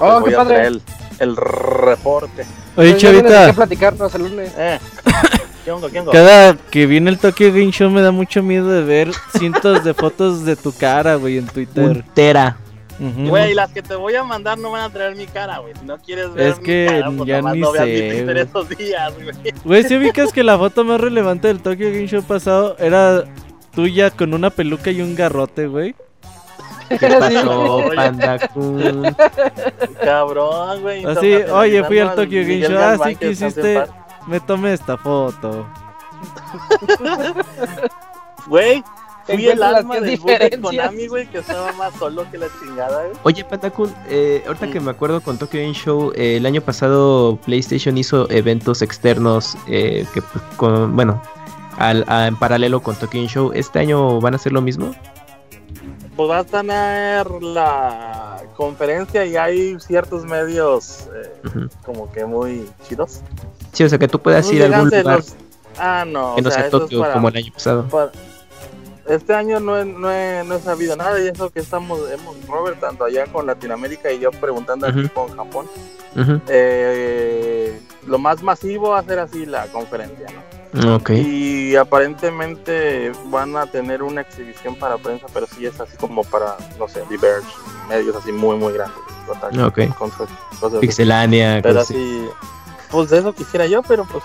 Oh, 0.00 0.06
les 0.06 0.14
qué 0.14 0.20
voy 0.24 0.34
a 0.34 0.36
padre. 0.38 0.54
traer 0.54 0.66
el, 0.68 0.82
el 1.20 1.36
reporte. 1.36 2.42
Oye, 2.76 2.90
Pues 2.92 2.96
Chavita, 2.96 3.46
qué 3.46 3.52
platicarnos 3.52 4.14
el 4.14 4.22
lunes. 4.22 4.52
Eh, 4.56 4.78
¿Qué 5.64 5.70
onda? 5.70 5.88
¿Qué 5.90 6.00
onda? 6.00 6.12
cada 6.12 6.56
que 6.56 6.86
viene 6.86 7.10
el 7.10 7.18
Tokyo 7.18 7.48
Game 7.52 7.70
Show 7.70 7.88
me 7.90 8.00
da 8.02 8.10
mucho 8.10 8.42
miedo 8.42 8.68
de 8.70 8.82
ver 8.82 9.10
cientos 9.38 9.84
de 9.84 9.94
fotos 9.94 10.44
de 10.44 10.56
tu 10.56 10.72
cara, 10.72 11.14
güey, 11.16 11.38
en 11.38 11.46
Twitter. 11.46 11.84
Un 11.84 12.02
tera. 12.14 12.56
Ujú. 12.98 13.28
Güey, 13.28 13.54
las 13.54 13.70
que 13.72 13.82
te 13.82 13.94
voy 13.94 14.14
a 14.16 14.22
mandar 14.24 14.58
no 14.58 14.70
van 14.70 14.82
a 14.82 14.90
traer 14.90 15.14
mi 15.16 15.26
cara, 15.26 15.58
güey. 15.58 15.72
Si 15.78 15.84
no 15.84 15.98
quieres 15.98 16.32
ver 16.34 16.48
Es 16.50 16.58
mi 16.58 16.64
que 16.64 16.86
cara, 16.88 17.10
pues 17.16 17.26
ya 17.28 17.42
ni 17.42 17.60
no 17.60 17.72
veas 17.72 17.86
mi 17.86 17.92
sé, 17.96 18.40
esos 18.42 18.68
días, 18.70 19.14
güey. 19.14 19.54
Güey, 19.64 19.84
si 19.84 19.96
ubicas 19.96 20.32
que 20.32 20.42
la 20.42 20.58
foto 20.58 20.84
más 20.84 21.00
relevante 21.00 21.48
del 21.48 21.60
Tokyo 21.62 21.86
Game 21.90 22.06
Show 22.08 22.22
pasado 22.22 22.76
era 22.78 23.24
tuya 23.74 24.10
con 24.10 24.34
una 24.34 24.50
peluca 24.50 24.90
y 24.90 25.00
un 25.00 25.14
garrote, 25.14 25.66
güey. 25.68 25.94
¿Qué 26.88 27.08
pasó. 27.08 27.84
Panda 27.96 28.48
Kun? 28.48 29.16
Cabrón, 30.04 30.82
güey. 30.82 31.04
Así, 31.04 31.34
oye, 31.34 31.82
fui 31.84 31.98
al 32.00 32.14
Tokyo 32.14 32.40
Game 32.42 32.60
Show. 32.60 32.76
Ah, 32.76 32.80
Galván, 32.90 33.08
sí 33.10 33.16
que 33.16 33.30
hiciste. 33.30 33.84
Me 34.26 34.40
tomé 34.40 34.74
esta 34.74 34.96
foto. 34.96 35.66
Güey, 38.48 38.82
fui 39.26 39.46
el 39.46 39.62
alma 39.62 40.00
del 40.00 40.18
de. 40.20 40.58
Konami, 40.60 41.06
güey, 41.06 41.26
que 41.28 41.38
estaba 41.38 41.72
más 41.72 41.94
solo 41.94 42.28
que 42.30 42.38
la 42.38 42.46
chingada, 42.60 43.04
güey. 43.04 43.16
Oye, 43.22 43.44
Panda 43.44 43.70
Kun, 43.70 43.94
eh, 44.08 44.42
ahorita 44.46 44.68
que 44.70 44.80
me 44.80 44.90
acuerdo 44.90 45.20
con 45.20 45.38
Tokyo 45.38 45.60
Game 45.60 45.74
Show, 45.74 46.12
eh, 46.16 46.36
el 46.38 46.46
año 46.46 46.60
pasado 46.60 47.36
PlayStation 47.44 47.96
hizo 47.98 48.28
eventos 48.30 48.82
externos 48.82 49.56
eh, 49.68 50.04
que, 50.12 50.22
pues, 50.22 50.42
con, 50.56 50.94
bueno, 50.96 51.22
al, 51.78 52.04
a- 52.08 52.26
en 52.26 52.36
paralelo 52.36 52.82
con 52.82 52.96
Tokyo 52.96 53.18
Game 53.20 53.28
Show. 53.28 53.52
¿Este 53.54 53.78
año 53.78 54.20
van 54.20 54.34
a 54.34 54.36
hacer 54.36 54.52
lo 54.52 54.60
mismo? 54.60 54.92
Pues 56.22 56.30
va 56.30 56.38
a 56.38 56.44
tener 56.44 57.42
la 57.42 58.42
conferencia 58.56 59.24
y 59.24 59.36
hay 59.36 59.80
ciertos 59.80 60.24
medios 60.24 61.08
eh, 61.16 61.32
como 61.84 62.12
que 62.12 62.24
muy 62.24 62.70
chidos. 62.86 63.22
Sí, 63.72 63.82
o 63.82 63.88
sea, 63.88 63.98
que 63.98 64.06
tú 64.06 64.20
puedas 64.20 64.46
ir 64.52 64.62
a 64.62 64.66
algún 64.66 64.90
lugar 65.00 65.16
los- 65.16 65.34
Ah, 65.78 66.04
no, 66.06 66.36
que 66.36 66.42
no 66.42 66.50
sea, 66.50 66.60
sea 66.60 66.70
Tokio 66.70 67.00
para- 67.00 67.14
como 67.14 67.28
el 67.28 67.36
año 67.38 67.52
pasado. 67.52 67.88
para- 67.88 68.12
Este 69.08 69.34
año 69.34 69.58
no 69.58 69.76
he, 69.76 69.84
no, 69.84 70.12
he, 70.12 70.44
no 70.44 70.54
he 70.54 70.60
sabido 70.60 70.94
nada 70.94 71.18
y 71.18 71.26
eso 71.26 71.50
que 71.50 71.58
estamos, 71.58 71.98
hemos, 72.08 72.36
Robert, 72.46 72.78
tanto 72.78 73.02
allá 73.04 73.26
con 73.26 73.44
Latinoamérica 73.46 74.12
y 74.12 74.20
yo 74.20 74.30
preguntando 74.30 74.86
aquí 74.86 75.08
con 75.08 75.36
Japón. 75.36 75.66
Eh, 76.48 77.80
lo 78.06 78.18
más 78.18 78.44
masivo 78.44 78.90
va 78.90 79.00
a 79.00 79.02
ser 79.02 79.18
así 79.18 79.44
la 79.44 79.66
conferencia, 79.72 80.26
¿no? 80.28 80.61
Ok. 80.94 81.10
Y 81.10 81.76
aparentemente 81.76 83.12
van 83.26 83.56
a 83.56 83.66
tener 83.66 84.02
una 84.02 84.22
exhibición 84.22 84.74
para 84.76 84.96
prensa, 84.96 85.26
pero 85.32 85.46
sí 85.46 85.66
es 85.66 85.78
así 85.80 85.96
como 85.98 86.24
para, 86.24 86.56
no 86.78 86.88
sé, 86.88 87.02
Diverge, 87.10 87.46
medios 87.88 88.16
así 88.16 88.32
muy, 88.32 88.56
muy 88.56 88.72
grandes. 88.72 88.96
Kotaku, 89.26 89.60
Ok. 89.62 89.94
con 89.98 90.10
sus 90.10 90.28
cosas 90.60 90.74
así. 90.74 90.78
Pixelania, 90.80 91.60
Pero 91.62 91.80
así. 91.80 92.26
pues 92.90 93.10
de 93.10 93.18
eso 93.18 93.34
quisiera 93.34 93.66
yo, 93.66 93.82
pero 93.82 94.04
pues 94.06 94.24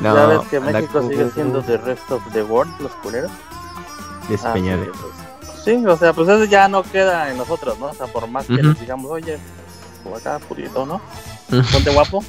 No, 0.00 0.14
ya 0.16 0.26
ves 0.26 0.48
que 0.48 0.58
México 0.60 1.02
sigue 1.08 1.30
siendo 1.30 1.62
the 1.62 1.78
rest 1.78 2.10
of 2.10 2.22
the 2.32 2.42
world, 2.42 2.72
los 2.80 2.92
culeros. 2.96 3.30
despeñade. 4.28 4.82
Así 4.82 4.90
que, 4.92 4.98
pues, 4.98 5.62
sí, 5.64 5.86
o 5.86 5.96
sea, 5.96 6.12
pues 6.12 6.28
eso 6.28 6.44
ya 6.44 6.68
no 6.68 6.82
queda 6.82 7.30
en 7.30 7.36
nosotros, 7.38 7.78
¿no? 7.78 7.86
O 7.86 7.94
sea, 7.94 8.06
por 8.08 8.26
más 8.26 8.46
que 8.46 8.54
les 8.54 8.78
digamos, 8.80 9.10
oye, 9.10 9.38
por 10.04 10.16
acá, 10.18 10.38
purito, 10.40 10.84
¿no? 10.86 11.00
Ponte 11.72 11.90
guapo, 11.92 12.24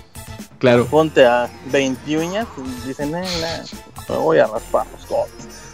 Claro. 0.64 0.86
ponte 0.86 1.26
a 1.26 1.50
20 1.74 2.18
uñas, 2.18 2.48
y 2.56 2.88
dicen, 2.88 3.14
eh, 3.16 3.26
nah, 3.42 4.16
voy 4.16 4.40
a 4.40 4.48
raspar 4.48 4.88
los 4.94 5.06
codos. 5.06 5.30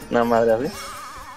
Una 0.10 0.24
madre 0.24 0.53
así. 0.53 0.74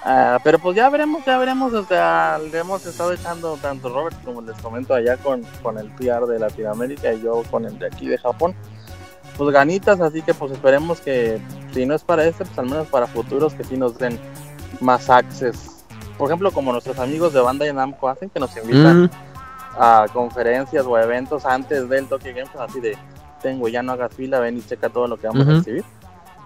Ah, 0.04 0.38
pero 0.42 0.58
pues 0.58 0.74
ya 0.74 0.88
veremos, 0.88 1.22
ya 1.26 1.36
veremos, 1.36 1.70
o 1.74 1.84
sea, 1.84 2.40
le 2.50 2.58
hemos 2.58 2.86
estado 2.86 3.12
echando 3.12 3.58
tanto 3.58 3.90
Robert 3.90 4.16
como 4.24 4.40
les 4.40 4.56
comento 4.62 4.94
allá 4.94 5.18
con, 5.18 5.42
con 5.62 5.76
el 5.76 5.90
PR 5.90 6.26
de 6.26 6.38
Latinoamérica 6.38 7.12
y 7.12 7.20
yo 7.20 7.42
con 7.50 7.66
el 7.66 7.78
de 7.78 7.88
aquí 7.88 8.08
de 8.08 8.16
Japón. 8.16 8.54
Pues 9.36 9.52
ganitas, 9.52 10.00
así 10.00 10.22
que 10.22 10.32
pues 10.32 10.52
esperemos 10.52 11.02
que 11.02 11.38
si 11.74 11.84
no 11.84 11.94
es 11.94 12.02
para 12.04 12.24
este, 12.24 12.46
pues 12.46 12.58
al 12.58 12.70
menos 12.70 12.88
para 12.88 13.06
futuros 13.06 13.52
que 13.52 13.64
sí 13.64 13.76
nos 13.76 13.98
den 13.98 14.18
más 14.80 15.10
access. 15.10 15.84
Por 16.16 16.30
ejemplo, 16.30 16.52
como 16.52 16.72
nuestros 16.72 16.98
amigos 16.98 17.34
de 17.34 17.40
Bandai 17.40 17.70
Namco 17.74 18.08
hacen, 18.08 18.30
que 18.30 18.40
nos 18.40 18.56
invitan 18.56 19.04
Mm, 19.04 19.10
a 19.78 20.06
conferencias 20.12 20.84
o 20.86 20.98
eventos 20.98 21.44
antes 21.46 21.88
del 21.88 22.06
Tokyo 22.06 22.32
Game 22.34 22.50
Show, 22.52 22.62
así 22.62 22.80
de, 22.80 22.96
tengo, 23.42 23.68
ya 23.68 23.82
no 23.82 23.92
hagas 23.92 24.14
fila, 24.14 24.38
ven 24.40 24.58
y 24.58 24.62
checa 24.62 24.88
todo 24.88 25.06
lo 25.08 25.16
que 25.18 25.26
vamos 25.26 25.46
a 25.46 25.50
Ujú. 25.50 25.58
exhibir. 25.58 25.84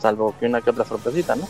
Salvo 0.00 0.34
que 0.40 0.46
una 0.46 0.60
que 0.60 0.70
otra 0.70 0.84
sorpresita, 0.84 1.36
¿no? 1.36 1.46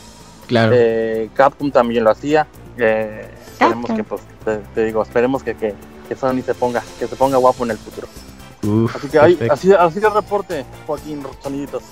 claro. 0.47 0.73
Eh, 0.75 1.31
Capcom 1.35 1.71
también 1.71 2.05
lo 2.05 2.11
hacía. 2.11 2.47
Eh, 2.79 3.29
esperemos 3.53 3.91
que, 3.91 4.05
pues, 4.05 4.21
te, 4.45 4.59
te 4.75 4.85
digo, 4.85 5.03
esperemos 5.03 5.43
que, 5.43 5.55
que, 5.57 5.75
que 6.09 6.15
Sony 6.17 6.43
se 6.45 6.55
ponga, 6.55 6.83
que 6.99 7.07
se 7.07 7.17
ponga 7.17 7.39
guapo 7.39 7.65
en 7.65 7.71
el 7.73 7.79
futuro. 7.79 8.07
Uf, 8.63 8.95
Así 8.97 9.09
que 9.09 9.19
ahí, 9.19 9.39
así, 9.51 9.73
así 9.73 9.99
el 9.99 10.13
reporte, 10.13 10.65
Joaquín 10.87 11.23
Soniditos. 11.43 11.83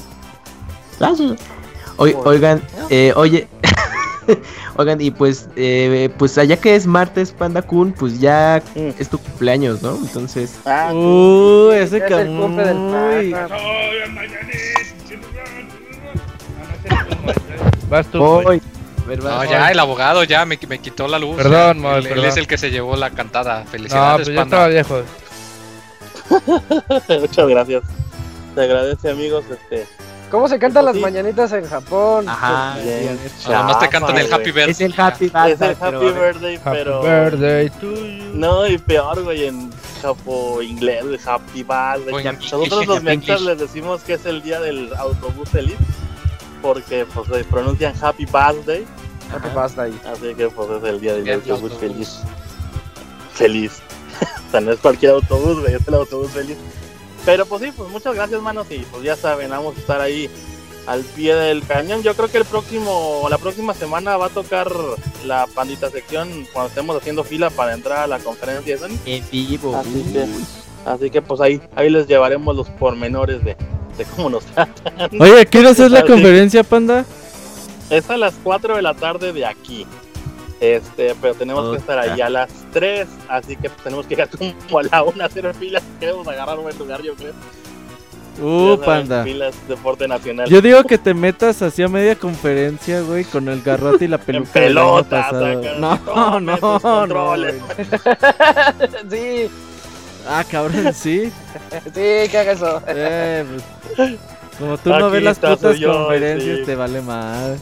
Oy- 1.96 2.16
oigan, 2.24 2.62
eh, 2.90 3.12
oye, 3.16 3.46
oigan, 4.76 5.00
y 5.00 5.10
pues, 5.10 5.48
eh, 5.56 6.10
pues 6.18 6.36
allá 6.38 6.56
que 6.56 6.74
es 6.76 6.86
martes, 6.86 7.32
Panda 7.32 7.62
Kun, 7.62 7.92
pues 7.92 8.20
ya 8.20 8.62
Mm. 8.74 8.90
es 8.98 9.08
tu 9.08 9.18
cumpleaños, 9.18 9.82
¿no? 9.82 9.96
Entonces, 9.96 10.54
Ah, 10.64 10.90
Uh, 10.92 11.70
sí, 11.72 11.78
ese 11.78 11.96
es 11.98 12.10
el 12.10 12.26
cumple 12.38 12.64
del 12.64 13.30
pájaro. 13.32 13.56
Vas 17.88 18.06
tú. 18.08 18.18
No, 18.18 19.44
ya 19.44 19.70
el 19.70 19.78
abogado 19.78 20.24
ya 20.24 20.44
me, 20.46 20.58
me 20.68 20.78
quitó 20.78 21.06
la 21.06 21.18
luz. 21.18 21.36
Perdón. 21.36 21.80
Moy, 21.80 22.06
él, 22.06 22.24
es 22.24 22.36
el 22.38 22.46
que 22.46 22.56
se 22.56 22.70
llevó 22.70 22.96
la 22.96 23.10
cantada. 23.10 23.64
No, 23.64 23.70
Felicidades, 23.70 24.26
pues 24.28 24.34
ya 24.36 24.42
estaba 24.42 24.64
panda. 24.64 24.68
viejo. 24.68 25.02
Muchas 27.20 27.48
gracias. 27.48 27.82
Te 28.54 28.62
agradece, 28.62 29.10
amigos. 29.10 29.44
Este, 29.50 29.86
¿Cómo 30.34 30.48
se 30.48 30.58
cantan 30.58 30.84
las 30.84 30.96
mañanitas 30.96 31.52
en 31.52 31.64
Japón? 31.64 32.28
Ajá, 32.28 32.76
No, 33.46 33.52
nomás 33.52 33.78
te 33.78 33.88
cantan 33.88 34.18
el 34.18 34.32
Happy. 34.32 34.50
Birthday. 34.50 34.70
es 34.72 34.80
el 34.80 34.94
Happy 35.00 35.26
Es 35.26 35.32
Birthday, 35.32 35.70
el 35.70 35.76
pero, 35.76 35.98
Happy 36.00 36.18
Birthday, 36.18 36.56
Happy 36.56 36.70
pero. 36.72 37.02
birthday 37.02 37.70
to 37.70 37.94
you. 37.94 38.24
No, 38.34 38.66
y 38.66 38.78
peor, 38.78 39.22
güey, 39.22 39.44
en 39.44 39.70
japo 40.02 40.60
inglés, 40.60 41.04
de 41.08 41.20
Happy 41.24 41.62
Birthday. 41.62 42.34
Nosotros 42.34 42.84
los 42.88 43.00
mexas 43.04 43.42
les 43.42 43.58
decimos 43.60 44.02
que 44.02 44.14
es 44.14 44.26
el 44.26 44.42
día 44.42 44.58
del 44.58 44.92
autobús 44.96 45.48
feliz, 45.50 45.76
porque 46.60 47.06
pues 47.14 47.28
se 47.28 47.44
pronuncian 47.44 47.94
Happy 48.02 48.24
Birthday, 48.24 48.84
¿Qué 49.40 49.48
pasa 49.54 49.82
ahí? 49.82 49.96
así 50.12 50.34
que 50.34 50.48
pues 50.48 50.68
es 50.68 50.82
el 50.82 51.00
día 51.00 51.12
del 51.14 51.22
Día 51.22 51.32
del 51.38 51.42
autobús 51.48 51.70
autobús. 51.74 51.78
feliz. 51.80 52.18
Feliz. 53.34 53.82
o 54.48 54.50
sea, 54.50 54.60
no 54.60 54.72
es 54.72 54.80
cualquier 54.80 55.12
autobús, 55.12 55.60
güey, 55.60 55.74
es 55.74 55.86
el 55.86 55.94
autobús 55.94 56.32
feliz. 56.32 56.56
Pero 57.24 57.46
pues 57.46 57.62
sí, 57.62 57.72
pues 57.74 57.88
muchas 57.90 58.14
gracias, 58.14 58.40
manos, 58.42 58.66
y 58.70 58.78
pues 58.90 59.02
ya 59.02 59.16
saben, 59.16 59.50
vamos 59.50 59.76
a 59.76 59.80
estar 59.80 60.00
ahí 60.00 60.28
al 60.86 61.00
pie 61.02 61.34
del 61.34 61.66
cañón. 61.66 62.02
Yo 62.02 62.14
creo 62.14 62.30
que 62.30 62.38
el 62.38 62.44
próximo, 62.44 63.26
la 63.30 63.38
próxima 63.38 63.72
semana 63.72 64.16
va 64.18 64.26
a 64.26 64.30
tocar 64.30 64.70
la 65.24 65.46
pandita 65.54 65.90
sección 65.90 66.46
cuando 66.52 66.68
estemos 66.68 66.96
haciendo 66.96 67.24
fila 67.24 67.48
para 67.50 67.72
entrar 67.72 68.00
a 68.00 68.06
la 68.06 68.18
conferencia 68.18 68.74
de 68.76 68.80
Sony. 68.80 68.98
en 69.06 69.24
vivo. 69.30 69.74
Así 69.76 70.04
que-. 70.12 70.26
Así 70.86 71.10
que 71.10 71.22
pues 71.22 71.40
ahí, 71.40 71.62
ahí 71.76 71.88
les 71.88 72.06
llevaremos 72.06 72.54
los 72.54 72.68
pormenores 72.68 73.42
de, 73.42 73.56
de 73.96 74.04
cómo 74.14 74.28
nos 74.28 74.44
tratan. 74.44 75.08
Oye, 75.20 75.46
¿quieres 75.46 75.70
hacer 75.72 75.90
la 75.90 76.00
Así. 76.00 76.08
conferencia, 76.08 76.62
panda? 76.62 77.06
Es 77.88 78.10
a 78.10 78.18
las 78.18 78.34
4 78.44 78.76
de 78.76 78.82
la 78.82 78.92
tarde 78.92 79.32
de 79.32 79.46
aquí. 79.46 79.86
Este, 80.60 81.14
pero 81.22 81.34
tenemos 81.34 81.70
que 81.70 81.78
estar 81.78 81.98
ahí 81.98 82.20
a 82.20 82.28
las 82.28 82.50
3, 82.74 83.08
así 83.28 83.56
que 83.56 83.70
pues, 83.70 83.82
tenemos 83.82 84.04
que 84.06 84.14
llegar 84.16 84.28
como 84.68 84.78
a 84.78 84.82
la 84.82 85.02
1 85.02 85.22
a 85.22 85.26
hacer 85.26 85.54
filas. 85.54 85.82
Queremos 85.98 86.28
agarrar 86.28 86.58
un 86.58 86.64
buen 86.64 86.76
lugar, 86.78 87.00
yo 87.02 87.14
creo. 87.14 87.32
Uh, 88.42 88.76
Ya 88.76 88.84
saben, 88.84 88.84
panda. 89.08 89.22
Filas 89.24 89.54
deporte 89.68 90.08
nacional. 90.08 90.48
Yo 90.50 90.60
digo 90.60 90.82
que 90.82 90.98
te 90.98 91.14
metas 91.14 91.62
hacia 91.62 91.86
media 91.88 92.16
conferencia, 92.16 93.00
güey, 93.02 93.22
con 93.24 93.48
el 93.48 93.62
garrote 93.62 94.04
y 94.06 94.08
la 94.08 94.18
peluca 94.18 94.60
pasado. 95.08 95.46
acá, 95.60 95.74
No, 95.78 96.40
no, 96.40 96.40
no, 96.40 96.80
controles. 96.80 97.54
güey. 97.62 97.86
sí, 99.10 99.50
Ah, 100.26 100.42
cabrón, 100.50 100.92
sí. 100.94 101.30
sí, 101.84 101.90
que 101.94 102.38
haga 102.38 102.52
eso. 102.52 102.82
Eh, 102.88 103.44
pues, 103.94 104.12
como 104.58 104.78
tú 104.78 104.88
no 104.90 104.96
Aquí 105.06 105.12
ves 105.12 105.22
las 105.22 105.38
putas 105.38 105.78
yo, 105.78 105.92
conferencias, 105.92 106.58
sí. 106.60 106.64
te 106.64 106.74
vale 106.74 107.00
mal. 107.02 107.58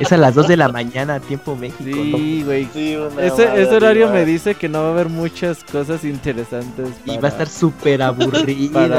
Es 0.00 0.12
a 0.12 0.16
las 0.16 0.34
2 0.34 0.48
de 0.48 0.56
la 0.56 0.68
mañana, 0.68 1.18
tiempo 1.20 1.56
México. 1.56 1.82
Sí, 1.84 2.42
güey. 2.44 2.68
Sí, 2.72 2.96
Ese, 3.20 3.74
horario 3.74 4.08
me 4.10 4.24
dice 4.24 4.54
que 4.54 4.68
no 4.68 4.82
va 4.82 4.88
a 4.88 4.92
haber 4.92 5.08
muchas 5.08 5.64
cosas 5.64 6.04
interesantes. 6.04 6.88
Y 7.04 7.16
va 7.18 7.28
a 7.28 7.30
estar 7.30 7.48
súper 7.48 7.98
para 7.98 8.12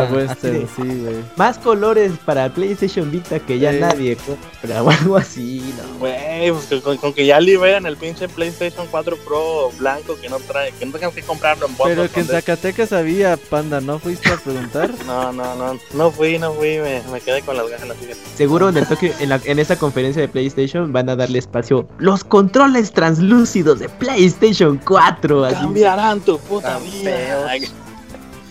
Western, 0.06 0.68
sí, 0.76 0.82
güey. 0.84 1.16
Más 1.36 1.58
colores 1.60 2.12
para 2.26 2.50
PlayStation 2.50 3.10
Vita 3.12 3.40
que 3.40 3.60
ya 3.60 3.72
Sí. 3.72 3.80
nadie 3.80 4.18
compra 4.18 4.84
o 4.84 4.90
algo 4.90 5.18
así, 5.18 5.74
¿no? 5.78 6.00
Güey, 6.00 6.52
pues 6.52 6.66
que 6.66 6.82
con, 6.82 6.98
con 6.98 7.14
que 7.14 7.26
ya 7.26 7.40
liberan 7.40 7.86
el 7.86 7.96
pinche 7.98 8.28
PlayStation 8.28 8.88
4 8.90 9.16
Pro 9.18 9.72
blanco 9.78 10.18
que 10.20 10.28
no 10.30 10.38
trae, 10.40 10.72
que 10.74 10.86
no 10.86 10.92
tengan 10.94 11.12
que 11.12 11.22
comprarlo 11.22 11.68
en. 11.68 11.76
Pero 11.76 12.12
que 12.12 12.20
en 12.22 12.26
Zacatecas 12.28 12.92
había, 12.94 13.38
panda, 13.38 13.80
¿no 13.80 14.00
fuiste 14.00 14.30
a 14.32 14.38
preguntar? 14.38 14.90
No, 15.06 15.32
no, 15.34 15.56
no, 15.56 15.80
no 15.94 16.12
fui, 16.12 16.38
no 16.40 16.54
fui, 16.54 16.78
me, 16.78 17.02
me 17.12 17.20
quedé 17.22 17.42
con 17.42 17.56
las 17.58 17.68
ganas. 17.70 17.96
fíjate. 17.98 18.20
Seguro 18.36 18.70
en 18.70 18.78
el 18.78 18.86
Tokyo- 18.88 19.14
en, 19.20 19.30
la- 19.30 19.42
en 19.44 19.60
esa 19.60 19.76
conferencia 19.78 19.99
de 20.04 20.28
PlayStation 20.28 20.92
van 20.92 21.10
a 21.10 21.16
darle 21.16 21.40
espacio 21.40 21.88
los 22.00 22.24
controles 22.24 22.92
translúcidos 22.92 23.80
de 23.80 23.90
PlayStation 23.90 24.80
4. 24.86 25.46
así. 25.46 25.56
Cambiarán 25.56 26.20
tu 26.22 26.38
puta 26.40 26.74
Tan 26.76 26.84
vida. 26.84 27.12
feos. 27.12 27.46
Ay, 27.50 27.62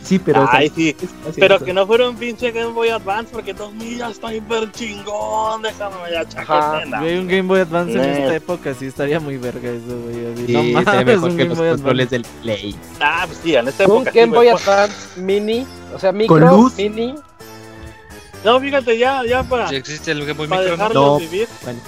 Sí, 0.02 0.18
pero. 0.18 0.44
o 0.44 0.46
sea, 0.50 0.60
Ay, 0.60 0.72
sí, 0.74 0.96
pero 1.38 1.56
eso. 1.56 1.64
que 1.66 1.74
no 1.74 1.86
fuera 1.86 2.08
un 2.08 2.16
pinche 2.16 2.50
Game 2.50 2.72
Boy 2.72 2.88
Advance 2.88 3.28
porque 3.30 3.52
2000 3.52 3.98
ya 3.98 4.08
está 4.08 4.32
hiper 4.32 4.72
chingón. 4.72 5.60
Déjame 5.60 5.96
ya 6.10 6.26
chaquetena. 6.26 7.00
Güey, 7.00 7.18
un 7.18 7.26
Game 7.28 7.42
Boy 7.42 7.60
Advance 7.60 7.92
en 7.92 8.00
Net. 8.00 8.18
esta 8.22 8.36
época 8.36 8.72
sí 8.72 8.86
estaría 8.86 9.20
muy 9.20 9.36
verga 9.36 9.68
eso, 9.68 9.98
güey. 10.04 10.32
así, 10.32 10.46
Sí, 10.46 10.52
no 10.72 10.78
estaría 10.78 11.00
mames, 11.00 11.06
mejor 11.16 11.30
un 11.30 11.36
que 11.36 11.42
Game 11.42 11.48
los 11.50 11.58
Boy 11.58 11.70
controles 11.72 12.06
Advance. 12.06 12.30
del 12.30 12.40
Play. 12.42 12.76
Ah, 13.00 13.24
pues 13.26 13.38
sí, 13.42 13.54
en 13.54 13.68
esta 13.68 13.84
Un 13.84 13.90
época. 13.96 14.12
sí, 14.12 14.18
Game 14.18 14.34
Boy. 14.34 14.48
Advance 14.48 15.20
mini, 15.20 15.66
o 15.94 15.98
sea, 15.98 16.12
micro, 16.12 16.38
luz? 16.38 16.74
mini. 16.78 17.14
No, 18.44 18.60
fíjate, 18.60 18.96
ya, 18.98 19.22
ya 19.24 19.42
para, 19.42 19.68
Sí 19.68 19.76
existe 19.76 20.12
el 20.12 20.20
Game 20.20 20.34
Boy 20.34 20.48
para 20.48 20.62
Micro. 20.76 21.18
vivir. 21.18 21.48
Bueno. 21.62 21.80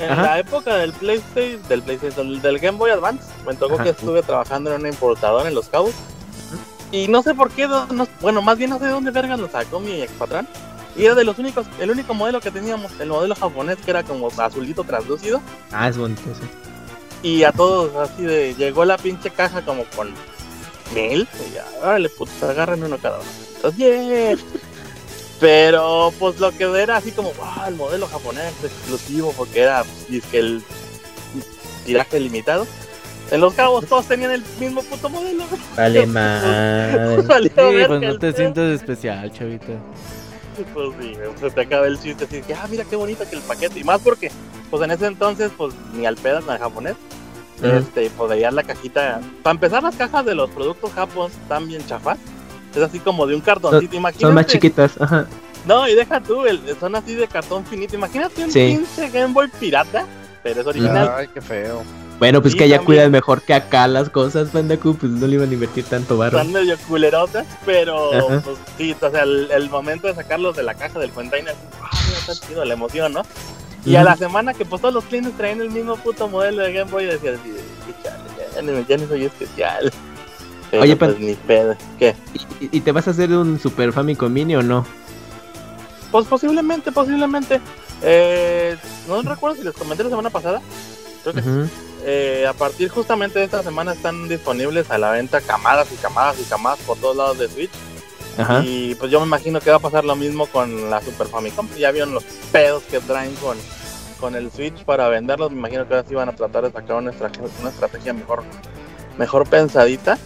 En 0.00 0.10
Ajá. 0.10 0.22
la 0.22 0.38
época 0.40 0.76
del 0.76 0.92
PlayStation, 0.92 1.62
del 1.68 1.82
PlayStation, 1.82 2.42
del, 2.42 2.58
Game 2.58 2.76
Boy 2.78 2.90
Advance, 2.90 3.24
me 3.46 3.54
tocó 3.54 3.74
Ajá. 3.76 3.84
que 3.84 3.90
estuve 3.90 4.22
trabajando 4.22 4.70
en 4.74 4.80
una 4.80 4.88
importadora 4.90 5.48
en 5.48 5.54
Los 5.54 5.68
Cabos. 5.68 5.94
Y 6.92 7.08
no 7.08 7.22
sé 7.22 7.34
por 7.34 7.50
qué, 7.50 7.66
no- 7.66 7.86
no- 7.86 8.06
bueno, 8.20 8.42
más 8.42 8.58
bien 8.58 8.70
no 8.70 8.78
sé 8.78 8.84
de 8.84 8.90
dónde 8.92 9.10
verga 9.10 9.36
lo 9.36 9.48
sacó 9.48 9.80
mi 9.80 10.02
expatrón. 10.02 10.46
Y 10.96 11.04
era 11.04 11.14
de 11.14 11.24
los 11.24 11.38
únicos, 11.38 11.66
el 11.80 11.90
único 11.90 12.14
modelo 12.14 12.40
que 12.40 12.50
teníamos, 12.50 12.92
el 13.00 13.08
modelo 13.08 13.34
japonés 13.34 13.76
que 13.84 13.90
era 13.90 14.02
como 14.02 14.28
azulito 14.38 14.84
translúcido. 14.84 15.40
Ah, 15.72 15.88
es 15.88 15.96
bonito 15.98 16.22
ese. 16.30 16.42
Y 17.22 17.42
a 17.44 17.52
todos 17.52 17.94
así 17.96 18.22
de, 18.22 18.54
llegó 18.54 18.84
la 18.84 18.96
pinche 18.98 19.30
caja 19.30 19.62
como 19.62 19.84
con 19.96 20.10
mil. 20.94 21.26
Y 21.48 21.54
ya, 21.54 21.64
órale, 21.82 22.08
putos, 22.10 22.42
agarren 22.42 22.82
uno 22.84 22.96
cada 22.98 23.18
uno. 23.18 23.28
Entonces, 23.56 23.78
yeah. 23.78 24.36
Pero 25.40 26.12
pues 26.18 26.38
lo 26.40 26.50
que 26.52 26.64
era 26.64 26.96
así 26.96 27.12
como, 27.12 27.32
wow, 27.34 27.68
el 27.68 27.74
modelo 27.74 28.06
japonés 28.06 28.52
exclusivo, 28.62 29.34
porque 29.36 29.60
era 29.60 29.84
pues, 30.08 30.22
el 30.32 30.62
tiraje 31.84 32.20
limitado. 32.20 32.66
En 33.30 33.40
los 33.40 33.54
cabos 33.54 33.86
todos 33.86 34.06
tenían 34.06 34.30
el 34.30 34.42
mismo 34.60 34.82
puto 34.82 35.08
modelo. 35.08 35.44
Vale, 35.76 36.06
madre. 36.06 37.22
Valió 37.22 37.50
Sí, 37.50 37.86
pues 37.86 38.00
no 38.00 38.18
te 38.18 38.32
sientes 38.32 38.80
especial, 38.80 39.32
chavita. 39.32 39.72
Pues 40.72 40.88
sí, 41.00 41.14
se 41.40 41.50
te 41.50 41.60
acaba 41.60 41.86
el 41.86 42.00
chiste 42.00 42.24
así 42.24 42.40
que, 42.40 42.54
ah, 42.54 42.66
mira 42.70 42.84
qué 42.84 42.96
bonito 42.96 43.28
que 43.28 43.36
el 43.36 43.42
paquete. 43.42 43.80
Y 43.80 43.84
más 43.84 44.00
porque, 44.00 44.30
pues 44.70 44.82
en 44.82 44.90
ese 44.92 45.06
entonces, 45.06 45.50
pues 45.56 45.74
ni 45.92 46.06
al 46.06 46.16
pedo, 46.16 46.40
ni 46.40 46.50
al 46.50 46.58
japonés. 46.58 46.94
Este, 47.62 48.10
pues 48.10 48.30
veías 48.30 48.52
la 48.52 48.62
cajita. 48.62 49.20
Para 49.42 49.52
empezar, 49.52 49.82
las 49.82 49.96
cajas 49.96 50.24
de 50.24 50.34
los 50.34 50.50
productos 50.50 50.92
japos 50.92 51.32
están 51.32 51.66
bien 51.66 51.84
chafas. 51.86 52.18
Es 52.76 52.82
así 52.82 52.98
como 53.00 53.26
de 53.26 53.34
un 53.34 53.40
cartoncito. 53.40 53.96
Imagínate. 53.96 54.24
Son 54.26 54.34
más 54.34 54.46
chiquitas, 54.46 55.00
ajá. 55.00 55.26
No, 55.66 55.88
y 55.88 55.94
deja 55.94 56.20
tú, 56.20 56.44
el- 56.46 56.60
son 56.78 56.94
así 56.94 57.14
de 57.14 57.26
cartón 57.26 57.64
finito. 57.66 57.96
Imagínate 57.96 58.44
un 58.44 58.50
Sí. 58.52 58.76
pinche 58.86 59.10
Game 59.10 59.32
Boy 59.32 59.48
pirata, 59.58 60.06
pero 60.42 60.60
es 60.60 60.66
original. 60.66 61.12
Ay, 61.16 61.28
qué 61.32 61.40
feo. 61.40 61.82
Bueno, 62.18 62.40
pues 62.40 62.52
Sí, 62.52 62.58
que 62.58 62.64
allá 62.64 62.76
también. 62.76 62.86
cuidan 62.86 63.10
mejor 63.10 63.42
que 63.42 63.52
acá 63.52 63.86
las 63.88 64.08
cosas, 64.08 64.48
Pandaku, 64.50 64.94
pues 64.96 65.12
no 65.12 65.26
le 65.26 65.34
iban 65.34 65.50
a 65.50 65.52
invertir 65.52 65.84
tanto 65.84 66.16
barro. 66.16 66.38
Están 66.38 66.52
medio 66.52 66.78
culerotas, 66.88 67.46
pero 67.66 68.14
Ajá. 68.14 68.40
pues 68.44 68.56
sí, 68.78 68.96
o 68.98 69.10
sea, 69.10 69.22
el, 69.24 69.50
el 69.50 69.68
momento 69.68 70.06
de 70.06 70.14
sacarlos 70.14 70.56
de 70.56 70.62
la 70.62 70.74
caja 70.74 70.98
del 70.98 71.10
container, 71.10 71.54
ah, 71.82 71.90
está 72.18 72.46
chido, 72.46 72.64
la 72.64 72.72
emoción, 72.74 73.12
¿no? 73.12 73.22
Y 73.84 73.96
a 73.96 74.02
la 74.02 74.16
semana 74.16 74.54
que 74.54 74.64
pues 74.64 74.80
todos 74.82 74.94
los 74.94 75.04
clientes 75.04 75.36
traen 75.36 75.60
el 75.60 75.70
mismo 75.70 75.96
puto 75.96 76.26
modelo 76.28 76.62
de 76.62 76.72
Game 76.72 76.90
Boy, 76.90 77.04
decía 77.04 77.32
así, 77.32 77.50
de, 77.50 77.60
"Qué 77.86 78.02
chale, 78.02 78.80
ya, 78.82 78.86
ya 78.88 78.96
ni 78.96 79.06
soy 79.06 79.24
especial. 79.26 79.92
Pero, 80.70 80.82
Oye, 80.82 80.96
pues 80.96 81.18
ni 81.18 81.34
pedo. 81.34 81.76
¿Qué? 81.98 82.14
¿Y, 82.60 82.76
y 82.78 82.80
te 82.80 82.92
vas 82.92 83.06
a 83.08 83.12
hacer 83.12 83.30
un 83.30 83.58
Super 83.60 83.92
Famicom 83.92 84.32
Mini 84.32 84.56
o 84.56 84.62
no? 84.62 84.84
Pues 86.10 86.26
posiblemente, 86.26 86.92
posiblemente. 86.92 87.60
Eh, 88.02 88.76
no 89.08 89.22
recuerdo 89.22 89.56
si 89.56 89.64
les 89.64 89.74
comenté 89.74 90.04
la 90.04 90.10
semana 90.10 90.30
pasada. 90.30 90.60
Creo 91.22 91.34
que 91.34 91.42
eh, 92.04 92.46
a 92.48 92.52
partir 92.52 92.88
justamente 92.88 93.38
de 93.38 93.46
esta 93.46 93.62
semana 93.62 93.92
están 93.92 94.28
disponibles 94.28 94.90
a 94.90 94.98
la 94.98 95.10
venta 95.10 95.40
camadas 95.40 95.88
y 95.92 95.96
camadas 95.96 96.38
y 96.40 96.44
camadas 96.44 96.78
por 96.80 96.96
todos 96.98 97.16
lados 97.16 97.38
de 97.38 97.48
Switch. 97.48 97.70
Ajá. 98.38 98.62
Y 98.64 98.94
pues 98.96 99.10
yo 99.10 99.18
me 99.20 99.26
imagino 99.26 99.60
que 99.60 99.70
va 99.70 99.76
a 99.76 99.80
pasar 99.80 100.04
lo 100.04 100.14
mismo 100.14 100.46
con 100.46 100.90
la 100.90 101.00
Super 101.00 101.26
Famicom. 101.26 101.68
Ya 101.76 101.90
vieron 101.90 102.14
los 102.14 102.22
pedos 102.52 102.82
que 102.84 103.00
traen 103.00 103.34
con, 103.36 103.56
con 104.20 104.36
el 104.36 104.52
Switch 104.52 104.84
para 104.84 105.08
venderlos. 105.08 105.50
Me 105.50 105.58
imagino 105.58 105.88
que 105.88 105.94
ahora 105.94 106.06
sí 106.08 106.14
van 106.14 106.28
a 106.28 106.36
tratar 106.36 106.64
de 106.64 106.72
sacar 106.72 106.96
una 106.96 107.10
estrategia, 107.10 107.48
una 107.60 107.70
estrategia 107.70 108.12
mejor, 108.12 108.44
mejor 109.18 109.48
pensadita. 109.48 110.18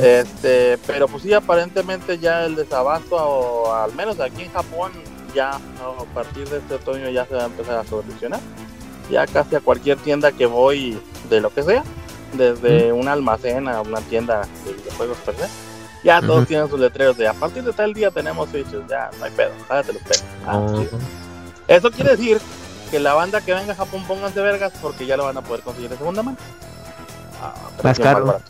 Este, 0.00 0.78
pero 0.86 1.08
pues 1.08 1.22
sí, 1.22 1.32
aparentemente 1.32 2.18
ya 2.18 2.46
el 2.46 2.56
desabasto, 2.56 3.16
o 3.16 3.74
al 3.74 3.94
menos 3.94 4.18
aquí 4.20 4.42
en 4.42 4.52
Japón, 4.52 4.92
ya 5.34 5.50
a 5.50 6.14
partir 6.14 6.48
de 6.48 6.58
este 6.58 6.74
otoño 6.74 7.08
ya 7.10 7.26
se 7.26 7.34
va 7.34 7.42
a 7.42 7.46
empezar 7.46 7.76
a 7.78 7.84
solucionar. 7.84 8.40
Ya 9.10 9.26
casi 9.26 9.56
a 9.56 9.60
cualquier 9.60 9.98
tienda 9.98 10.32
que 10.32 10.46
voy 10.46 10.98
de 11.28 11.40
lo 11.40 11.52
que 11.52 11.62
sea, 11.62 11.82
desde 12.32 12.92
un 12.92 13.08
almacén 13.08 13.68
a 13.68 13.82
una 13.82 14.00
tienda 14.00 14.42
de 14.64 14.72
videojuegos 14.72 15.18
per 15.18 15.36
se, 15.36 15.48
ya 16.04 16.20
todos 16.20 16.46
tienen 16.46 16.68
sus 16.68 16.80
letreros 16.80 17.16
de 17.18 17.28
a 17.28 17.34
partir 17.34 17.62
de 17.62 17.72
tal 17.72 17.92
día 17.92 18.10
tenemos 18.10 18.48
switches, 18.48 18.80
ya 18.88 19.10
no 19.18 19.24
hay 19.24 19.30
pedo, 19.32 19.50
jágate 19.68 19.92
los 19.92 20.02
pedos. 20.02 20.24
Ah. 20.46 20.66
Eso 21.68 21.90
quiere 21.90 22.12
decir 22.12 22.40
que 22.90 22.98
la 22.98 23.14
banda 23.14 23.40
que 23.40 23.52
venga 23.52 23.72
a 23.72 23.76
Japón 23.76 24.04
pónganse 24.06 24.40
vergas 24.40 24.72
porque 24.80 25.06
ya 25.06 25.16
lo 25.16 25.24
van 25.24 25.36
a 25.36 25.42
poder 25.42 25.62
conseguir 25.62 25.90
de 25.90 25.96
segunda 25.96 26.22
mano. 26.22 26.38
Ah, 27.42 27.54
Más 27.82 27.98
caro. 27.98 28.40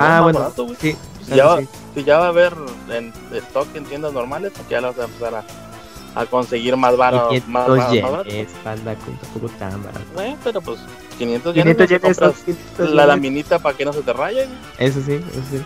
Ah, 0.00 0.08
más 0.08 0.22
bueno. 0.22 0.38
barato. 0.40 0.68
Sí. 0.80 0.96
Si 1.26 1.36
ya, 1.36 1.46
va, 1.46 1.58
sí. 1.60 1.68
si 1.94 2.04
ya 2.04 2.18
va 2.18 2.26
a 2.26 2.28
haber 2.28 2.54
en 2.90 3.12
stock 3.32 3.68
en 3.74 3.84
tiendas 3.84 4.12
normales, 4.12 4.52
porque 4.56 4.72
ya 4.72 4.80
las 4.80 4.96
vas 4.96 5.06
a 5.06 5.08
empezar 5.08 5.34
a, 5.34 6.20
a 6.20 6.26
conseguir 6.26 6.76
más 6.76 6.96
barato. 6.96 7.30
Más, 7.30 7.30
500 7.36 7.48
más, 7.48 7.68
más 7.68 8.02
barato. 8.10 8.30
yenes, 8.30 8.52
Pandaku, 8.64 9.10
tampoco 9.20 9.48
tan 9.58 9.82
barato. 9.84 10.22
Eh, 10.22 10.36
pero 10.42 10.60
pues 10.60 10.80
500 11.18 11.54
yenes, 11.54 11.76
500 11.76 11.76
no 11.76 11.76
te 11.76 11.86
yenes 11.86 12.16
son 12.16 12.26
compras 12.26 12.44
500 12.44 12.90
la 12.94 13.06
laminita 13.06 13.58
para 13.58 13.76
que 13.76 13.84
no 13.84 13.92
se 13.92 14.02
te 14.02 14.12
raye. 14.12 14.48
Eso 14.78 15.00
sí, 15.04 15.12
eso 15.14 15.42
sí. 15.50 15.62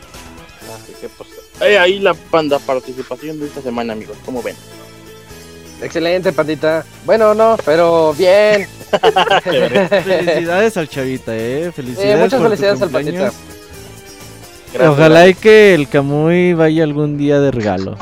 Así 0.74 0.92
que 1.00 1.08
pues 1.08 1.28
eh, 1.60 1.78
ahí 1.78 1.98
la 2.00 2.14
panda 2.14 2.58
participación 2.58 3.38
de 3.38 3.46
esta 3.46 3.62
semana, 3.62 3.92
amigos. 3.92 4.16
¿Cómo 4.24 4.42
ven? 4.42 4.56
Excelente, 5.80 6.32
pandita. 6.32 6.84
Bueno, 7.04 7.34
no, 7.34 7.56
pero 7.64 8.12
bien. 8.14 8.66
Felicidades 9.44 10.76
al 10.76 10.88
chavita, 10.88 11.32
eh. 11.36 11.70
Felicidades. 11.74 12.14
Eh, 12.14 12.22
muchas 12.22 12.40
por 12.40 12.50
tu 12.50 12.56
felicidades 12.56 12.82
al 12.82 12.90
cumpleaños. 12.90 13.32
pandita. 13.34 13.53
Gracias, 14.74 14.92
Ojalá 14.92 15.28
y 15.28 15.34
que 15.34 15.72
el 15.74 15.88
Kamui 15.88 16.52
vaya 16.54 16.82
algún 16.82 17.16
día 17.16 17.38
de 17.40 17.52
regalo. 17.52 17.96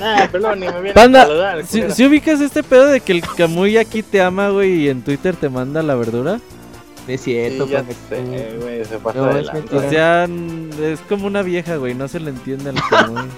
Ah, 0.00 0.28
perdón, 0.30 0.60
ni 0.60 0.66
me 0.66 0.72
viene 0.72 0.92
Panda, 0.92 1.22
a 1.22 1.26
saludar, 1.26 1.64
Si, 1.66 2.04
ubicas 2.04 2.40
este 2.40 2.62
pedo 2.62 2.86
de 2.86 3.00
que 3.00 3.12
el 3.12 3.22
Kamui 3.22 3.78
aquí 3.78 4.02
te 4.02 4.20
ama, 4.20 4.50
güey, 4.50 4.82
y 4.82 4.88
en 4.88 5.02
Twitter 5.02 5.34
te 5.34 5.48
manda 5.48 5.82
la 5.82 5.94
verdura. 5.94 6.38
Es 7.08 7.22
cierto, 7.22 7.64
Sí, 7.66 7.72
ya 7.72 7.78
Pandaku. 7.78 8.00
sé, 8.08 8.58
güey, 8.60 8.84
se 8.84 8.98
pasa 8.98 9.18
No, 9.18 9.30
es. 9.36 9.48
O 9.72 9.90
sea, 9.90 10.24
es 10.24 11.00
como 11.08 11.26
una 11.26 11.42
vieja, 11.42 11.76
güey, 11.76 11.94
no 11.94 12.08
se 12.08 12.20
le 12.20 12.30
entiende 12.30 12.70
al 12.70 12.76
Kamui. 12.90 13.22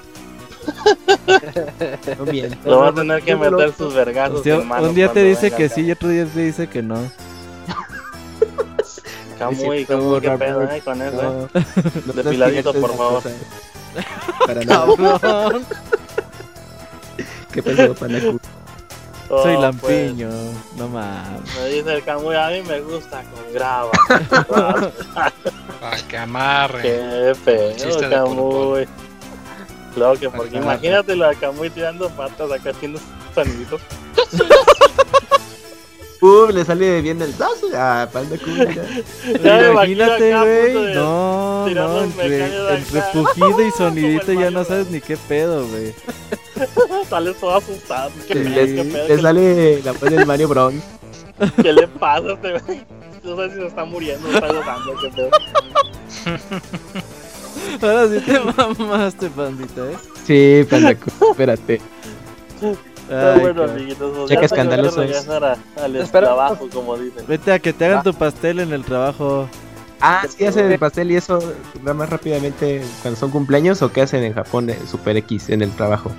No. 2.64 2.70
Lo 2.70 2.78
va 2.80 2.88
a 2.88 2.94
tener 2.94 3.22
que 3.22 3.36
meter 3.36 3.72
sus 3.76 3.94
vergazos. 3.94 4.40
O 4.40 4.42
sea, 4.42 4.58
un 4.58 4.94
día 4.94 5.12
te 5.12 5.22
dice 5.22 5.50
que 5.50 5.66
acá. 5.66 5.74
sí 5.74 5.82
y 5.82 5.92
otro 5.92 6.08
día 6.08 6.26
te 6.26 6.40
dice 6.40 6.66
que 6.66 6.82
no. 6.82 6.96
Camuy, 9.38 9.84
Camuy, 9.84 10.20
qué 10.20 10.30
pedo, 10.30 10.62
eh, 10.62 10.80
con 10.84 11.02
eso, 11.02 11.48
eh. 11.54 11.62
Depiladito, 12.14 12.72
por 12.74 12.96
favor. 12.96 13.22
Para 14.46 14.64
nada. 14.64 14.86
Cabrón. 15.20 15.66
¿Qué 17.52 17.62
pasó, 17.62 17.94
Pandaku? 17.94 18.40
Oh, 19.30 19.42
Soy 19.42 19.54
pues, 19.54 19.60
lampiño, 19.62 20.28
no 20.76 20.88
mames. 20.88 21.54
me 21.54 21.68
dice 21.68 21.94
el 21.94 22.04
Camuy, 22.04 22.36
a 22.36 22.48
mí 22.50 22.62
me 22.62 22.80
gusta 22.80 23.22
con 23.22 23.52
grava. 23.52 23.90
Para 25.80 25.96
que 26.08 26.18
amarre. 26.18 26.82
qué 26.82 27.34
feo, 27.44 28.10
Camuy. 28.10 28.86
Claro 29.94 30.18
que 30.18 30.28
porque 30.28 30.56
imagínate 30.56 31.16
la 31.16 31.34
Camuy 31.34 31.70
tirando 31.70 32.10
patas 32.10 32.50
acá 32.52 32.70
haciendo 32.70 33.00
soniditos. 33.34 33.80
Uh, 36.24 36.50
le 36.52 36.64
sale 36.64 37.02
bien 37.02 37.20
el 37.20 37.34
zazo. 37.34 37.68
Ah, 37.74 38.08
me 38.14 38.20
imagino 38.22 39.72
Imagínate, 39.72 40.34
güey. 40.38 40.94
No, 40.94 41.68
no, 41.68 42.02
entre, 42.02 42.74
entre 42.76 43.00
pujido 43.12 43.66
y 43.66 43.70
sonidito 43.76 44.32
ya 44.32 44.50
no 44.50 44.64
sabes 44.64 44.88
ni 44.90 45.02
qué 45.02 45.18
pedo, 45.18 45.66
güey. 45.68 45.92
Sales 47.10 47.36
todo 47.38 47.56
asustado. 47.56 48.10
¿Qué 48.26 48.36
Le, 48.36 48.50
pedo, 48.50 48.66
qué 48.66 48.84
pedo? 48.90 49.02
le 49.08 49.16
¿Qué- 49.16 49.22
sale 49.22 49.82
la 49.82 49.92
voz 49.92 50.10
del 50.10 50.26
Mario 50.26 50.48
Bros. 50.48 50.74
¿Qué 51.60 51.72
le 51.74 51.88
pasa 51.88 52.26
a 52.28 52.32
este 52.32 52.58
güey? 52.58 52.82
No 53.22 53.36
sé 53.36 53.48
si 53.50 53.56
se 53.56 53.66
está 53.66 53.84
muriendo, 53.84 54.26
está 54.32 54.46
ahogando, 54.46 54.94
qué 55.02 55.08
pedo. 55.10 55.30
Ahora 57.82 58.08
sí 58.08 58.20
te 58.20 58.40
mamaste, 58.40 59.28
pandita, 59.30 59.90
eh. 59.90 59.96
Sí, 60.26 60.66
Pandaku, 60.70 61.10
espérate. 61.32 61.80
Ay, 63.10 63.40
bueno, 63.40 63.64
amiguitos, 63.64 64.30
Ya 64.30 64.38
que 64.40 64.46
escandaloso 64.46 65.02
es. 65.02 65.28
a- 65.28 65.56
al 65.82 66.10
trabajo, 66.10 66.68
como 66.72 66.96
dicen. 66.96 67.24
Vete 67.26 67.52
a 67.52 67.58
que 67.58 67.72
te 67.72 67.84
hagan 67.86 67.98
Ah. 67.98 68.02
tu 68.02 68.14
pastel 68.14 68.60
en 68.60 68.72
el 68.72 68.84
trabajo. 68.84 69.48
Ah, 70.00 70.26
sí 70.28 70.44
hacen 70.44 70.70
el 70.70 70.78
pastel 70.78 71.10
y 71.12 71.16
eso 71.16 71.38
va 71.86 71.94
más 71.94 72.10
rápidamente 72.10 72.82
cuando 73.02 73.18
son 73.18 73.30
cumpleaños 73.30 73.80
o 73.82 73.90
qué 73.92 74.02
hacen 74.02 74.22
en 74.22 74.34
Japón 74.34 74.68
eh, 74.70 74.78
Super 74.90 75.16
X 75.18 75.48
en 75.48 75.62
el 75.62 75.70
trabajo. 75.70 76.10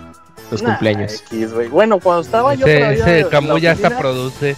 Los 0.52 0.62
Nah, 0.62 0.70
cumpleaños. 0.72 1.24
X. 1.32 1.52
Bueno, 1.72 2.00
cuando 2.00 2.22
estaba 2.22 2.54
yo 2.56 2.66
Ese, 2.68 3.26
ya 3.62 3.72
hasta 3.72 3.98
produce. 3.98 4.56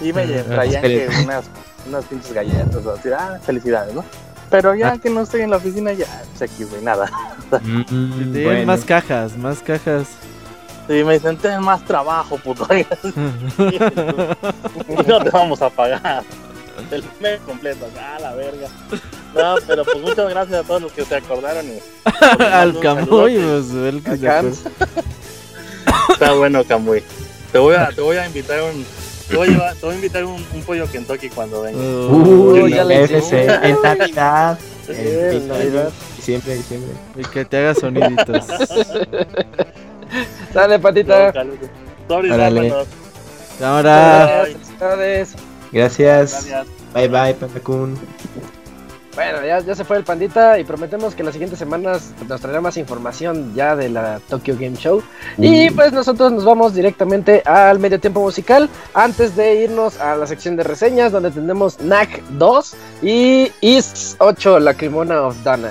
Y 0.00 0.12
me 0.12 0.22
Ah, 0.22 0.44
traían 0.46 0.82
que 0.82 1.08
unas, 1.24 1.44
unas 1.88 2.04
pinches 2.04 2.32
galletas, 2.32 2.84
o 2.86 2.92
así, 2.92 3.08
ah, 3.16 3.38
felicidades, 3.44 3.94
¿no? 3.94 4.04
Pero 4.50 4.74
ya 4.74 4.92
Ah. 4.92 4.98
que 4.98 5.10
no 5.10 5.20
estoy 5.20 5.42
en 5.42 5.50
la 5.50 5.56
oficina, 5.58 5.92
ya, 5.92 6.06
pues 6.36 6.50
X, 6.50 6.70
güey, 6.70 6.82
nada. 6.82 7.08
Mm, 7.62 8.32
bueno. 8.44 8.66
más 8.66 8.84
cajas, 8.84 9.36
más 9.36 9.60
cajas. 9.60 10.06
Y 10.90 11.04
me 11.04 11.14
dicen, 11.14 11.36
ten 11.36 11.62
más 11.62 11.84
trabajo, 11.84 12.36
puto. 12.38 12.66
no 15.06 15.20
te 15.22 15.30
vamos 15.30 15.62
a 15.62 15.70
pagar. 15.70 16.24
El 16.90 17.04
mes 17.20 17.38
completo, 17.46 17.86
acá, 17.86 18.18
la 18.20 18.34
verga. 18.34 18.66
No, 19.34 19.54
pero 19.66 19.84
pues 19.84 19.98
muchas 20.00 20.28
gracias 20.30 20.64
a 20.64 20.66
todos 20.66 20.82
los 20.82 20.92
que 20.92 21.04
se 21.04 21.14
acordaron. 21.14 21.64
Y, 21.66 21.78
Al 22.42 22.80
Camuy, 22.80 23.36
pues, 23.38 23.70
el 23.70 24.02
que 24.02 24.16
se. 24.16 24.48
Está 26.12 26.32
bueno, 26.32 26.64
Camuy. 26.64 27.04
Te 27.52 27.58
voy 27.58 27.76
a, 27.76 27.88
te 27.90 28.00
voy 28.00 28.16
a 28.16 28.26
invitar 28.26 28.60
un, 28.62 28.84
Te 29.28 29.36
voy 29.36 29.48
a, 29.48 29.50
llevar- 29.52 29.74
te 29.76 29.86
voy 29.86 29.92
a 29.92 29.96
invitar 29.96 30.24
un, 30.24 30.44
un 30.54 30.62
pollo 30.62 30.90
Kentucky 30.90 31.28
cuando 31.28 31.62
venga. 31.62 31.78
Uh, 31.78 32.52
Uy, 32.64 32.72
ya 32.74 32.82
le 32.84 33.04
FC, 33.04 33.44
hicimos. 33.44 33.58
en 33.64 33.82
Navidad. 33.82 34.58
Diciembre, 36.16 36.54
diciembre. 36.56 36.90
y 37.16 37.22
que 37.22 37.44
te 37.44 37.56
haga 37.58 37.74
soniditos. 37.74 38.44
Dale, 40.54 40.78
patita. 40.78 41.32
Órale. 42.08 42.74
Cámara. 43.58 44.46
Gracias. 44.78 45.36
Gracias. 45.72 46.46
Gracias. 46.46 46.66
Bye 46.94 47.08
bye, 47.08 47.34
Pandacun. 47.34 47.98
Bueno, 49.14 49.44
ya, 49.44 49.58
ya 49.60 49.74
se 49.74 49.84
fue 49.84 49.96
el 49.96 50.04
pandita 50.04 50.58
y 50.58 50.64
prometemos 50.64 51.14
que 51.14 51.24
las 51.24 51.32
siguientes 51.32 51.58
semanas 51.58 52.12
nos 52.28 52.40
traerá 52.40 52.60
más 52.60 52.76
información 52.76 53.52
ya 53.54 53.74
de 53.74 53.88
la 53.88 54.20
Tokyo 54.28 54.54
Game 54.58 54.76
Show. 54.76 55.02
Y 55.36 55.70
pues 55.70 55.92
nosotros 55.92 56.32
nos 56.32 56.44
vamos 56.44 56.74
directamente 56.74 57.42
al 57.44 57.80
medio 57.80 57.98
tiempo 57.98 58.20
musical 58.20 58.68
antes 58.94 59.34
de 59.34 59.64
irnos 59.64 59.98
a 60.00 60.14
la 60.14 60.26
sección 60.26 60.56
de 60.56 60.62
reseñas 60.62 61.10
donde 61.10 61.32
tenemos 61.32 61.80
NAC 61.80 62.22
2 62.30 62.74
y 63.02 63.52
East 63.60 64.14
8, 64.20 64.60
la 64.60 64.74
Crimona 64.74 65.22
of 65.22 65.36
Dana. 65.42 65.70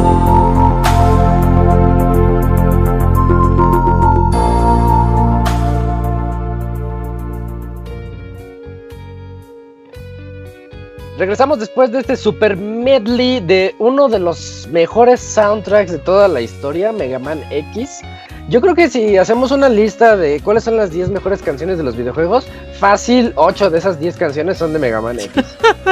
Regresamos 11.31 11.59
después 11.59 11.89
de 11.93 11.99
este 11.99 12.17
super 12.17 12.57
medley 12.57 13.39
de 13.39 13.73
uno 13.79 14.09
de 14.09 14.19
los 14.19 14.67
mejores 14.69 15.21
soundtracks 15.21 15.89
de 15.89 15.97
toda 15.97 16.27
la 16.27 16.41
historia, 16.41 16.91
Mega 16.91 17.19
Man 17.19 17.41
X. 17.49 18.01
Yo 18.49 18.59
creo 18.59 18.75
que 18.75 18.89
si 18.89 19.15
hacemos 19.15 19.51
una 19.51 19.69
lista 19.69 20.17
de 20.17 20.41
cuáles 20.41 20.65
son 20.65 20.75
las 20.75 20.91
10 20.91 21.09
mejores 21.09 21.41
canciones 21.41 21.77
de 21.77 21.85
los 21.85 21.95
videojuegos, 21.95 22.45
fácil, 22.77 23.31
8 23.35 23.69
de 23.69 23.77
esas 23.77 23.97
10 23.97 24.17
canciones 24.17 24.57
son 24.57 24.73
de 24.73 24.79
Mega 24.79 24.99
Man 24.99 25.21
X. 25.21 25.31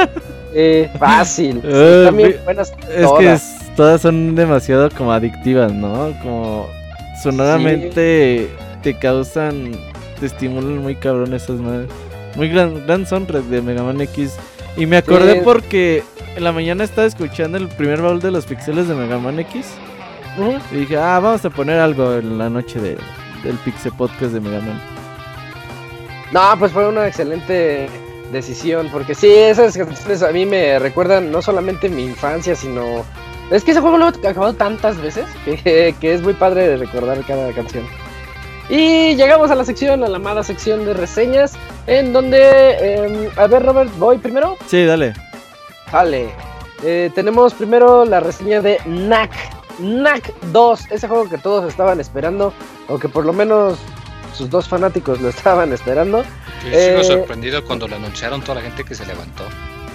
eh, 0.54 0.90
fácil. 0.98 1.62
Eh, 1.64 2.02
también 2.04 2.36
buenas 2.44 2.74
Es 2.94 3.10
que 3.18 3.32
es- 3.32 3.56
todas 3.76 4.02
son 4.02 4.34
demasiado 4.34 4.90
como 4.90 5.10
adictivas, 5.10 5.72
¿no? 5.72 6.12
Como 6.22 6.66
sonoramente 7.22 8.50
te 8.82 8.98
causan, 8.98 9.72
te 10.20 10.26
estimulan 10.26 10.76
muy 10.76 10.96
cabrón 10.96 11.32
esas 11.32 11.58
madres. 11.60 11.88
Muy 12.36 12.50
gran, 12.50 12.86
gran 12.86 13.06
soundtrack 13.06 13.44
de 13.44 13.62
Mega 13.62 13.82
Man 13.82 14.02
X. 14.02 14.34
Y 14.76 14.86
me 14.86 14.98
acordé 14.98 15.34
Sí. 15.34 15.40
porque 15.44 16.04
en 16.36 16.44
la 16.44 16.52
mañana 16.52 16.84
estaba 16.84 17.06
escuchando 17.06 17.58
el 17.58 17.68
primer 17.68 18.00
baúl 18.02 18.20
de 18.20 18.30
los 18.30 18.46
pixeles 18.46 18.88
de 18.88 18.94
Mega 18.94 19.18
Man 19.18 19.38
X. 19.40 19.66
Ujú. 20.38 20.58
Y 20.72 20.76
dije, 20.80 20.96
ah, 20.96 21.18
vamos 21.20 21.44
a 21.44 21.50
poner 21.50 21.80
algo 21.80 22.14
en 22.14 22.38
la 22.38 22.48
noche 22.48 22.78
de, 22.80 22.96
del 23.42 23.56
Pixel 23.64 23.92
Podcast 23.92 24.32
de 24.32 24.40
Mega 24.40 24.60
Man. 24.60 24.80
No, 26.32 26.40
pues 26.58 26.70
fue 26.72 26.88
una 26.88 27.06
excelente 27.08 27.88
decisión, 28.32 28.88
porque 28.92 29.14
sí, 29.16 29.28
esas 29.28 29.76
canciones 29.76 30.22
a 30.22 30.30
mí 30.30 30.46
me 30.46 30.78
recuerdan 30.78 31.32
no 31.32 31.42
solamente 31.42 31.88
mi 31.88 32.04
infancia, 32.04 32.54
sino... 32.54 33.04
Es 33.50 33.64
que 33.64 33.72
ese 33.72 33.80
juego 33.80 33.98
lo 33.98 34.06
he 34.06 34.28
acabado 34.28 34.52
tantas 34.54 34.96
veces 35.02 35.26
que, 35.44 35.92
que 36.00 36.14
es 36.14 36.22
muy 36.22 36.34
padre 36.34 36.68
de 36.68 36.76
recordar 36.76 37.18
cada 37.26 37.52
canción. 37.52 37.84
Y 38.70 39.16
llegamos 39.16 39.50
a 39.50 39.56
la 39.56 39.64
sección, 39.64 40.04
a 40.04 40.08
la 40.08 40.16
amada 40.16 40.44
sección 40.44 40.84
de 40.84 40.94
reseñas, 40.94 41.54
en 41.88 42.12
donde... 42.12 43.04
em, 43.04 43.28
a 43.36 43.46
ver, 43.48 43.64
Robert, 43.64 43.90
¿voy 43.98 44.18
primero? 44.18 44.56
Sí, 44.68 44.84
dale. 44.84 45.12
Vale. 45.90 46.30
Eh, 46.84 47.10
tenemos 47.14 47.52
primero 47.54 48.04
la 48.04 48.20
reseña 48.20 48.60
de 48.60 48.76
Knack. 48.84 49.32
Knack 49.78 50.32
2, 50.52 50.90
ese 50.92 51.08
juego 51.08 51.28
que 51.28 51.38
todos 51.38 51.68
estaban 51.68 51.98
esperando, 52.00 52.52
o 52.88 52.98
que 52.98 53.08
por 53.08 53.24
lo 53.26 53.32
menos 53.32 53.76
sus 54.34 54.48
dos 54.48 54.68
fanáticos 54.68 55.20
lo 55.20 55.28
estaban 55.36 55.72
esperando. 55.72 56.18
Yo 56.64 56.70
sigo 56.70 57.00
Eh, 57.00 57.04
sorprendido 57.04 57.64
cuando 57.64 57.88
lo 57.88 57.96
anunciaron 57.96 58.40
toda 58.42 58.56
la 58.56 58.60
gente 58.60 58.84
que 58.84 58.94
se 58.94 59.04
levantó. 59.04 59.42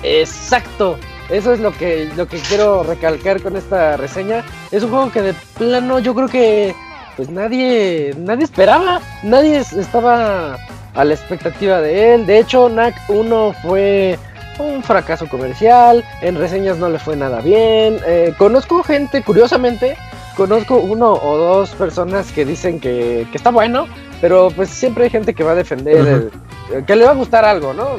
Exacto. 0.04 0.98
Eso 1.30 1.54
es 1.54 1.60
lo 1.60 1.72
que, 1.72 2.10
lo 2.16 2.28
que 2.28 2.38
quiero 2.40 2.84
recalcar 2.84 3.42
con 3.42 3.56
esta 3.56 3.98
reseña. 3.98 4.44
Es 4.72 4.84
un 4.84 4.90
juego 4.90 5.12
que 5.12 5.22
de 5.22 5.34
plano 5.58 6.00
yo 6.00 6.14
creo 6.14 6.28
que 6.28 6.76
pues 7.16 7.30
nadie, 7.30 8.14
nadie 8.18 8.44
esperaba. 8.44 9.00
Nadie 9.24 9.58
es- 9.60 9.74
estaba 9.74 10.58
a 10.94 11.04
la 11.04 11.14
expectativa 11.14 11.82
de 11.82 12.14
él. 12.16 12.26
De 12.26 12.40
hecho, 12.40 12.70
NAC 12.70 12.96
1 13.10 13.54
fue 13.62 14.18
un 14.60 14.82
fracaso 14.84 15.28
comercial. 15.28 16.04
En 16.22 16.36
reseñas 16.38 16.78
no 16.78 16.90
le 16.90 17.00
fue 17.00 17.16
nada 17.16 17.42
bien. 17.42 18.00
Eh, 18.08 18.34
conozco 18.38 18.82
gente, 18.84 19.22
curiosamente, 19.24 19.98
conozco 20.38 20.78
uno 20.78 21.14
o 21.14 21.38
dos 21.38 21.72
personas 21.72 22.32
que 22.32 22.46
dicen 22.46 22.80
que, 22.80 23.28
que 23.32 23.38
está 23.38 23.52
bueno. 23.52 23.88
Pero 24.22 24.50
pues 24.56 24.70
siempre 24.70 25.04
hay 25.06 25.10
gente 25.10 25.34
que 25.34 25.44
va 25.44 25.52
a 25.52 25.56
defender, 25.56 26.32
el- 26.74 26.86
que 26.86 26.96
le 26.96 27.04
va 27.06 27.12
a 27.12 27.16
gustar 27.16 27.44
algo, 27.46 27.74
¿no? 27.74 27.90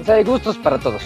O 0.00 0.04
sea, 0.04 0.14
hay 0.14 0.24
gustos 0.24 0.56
para 0.58 0.78
todos. 0.78 1.02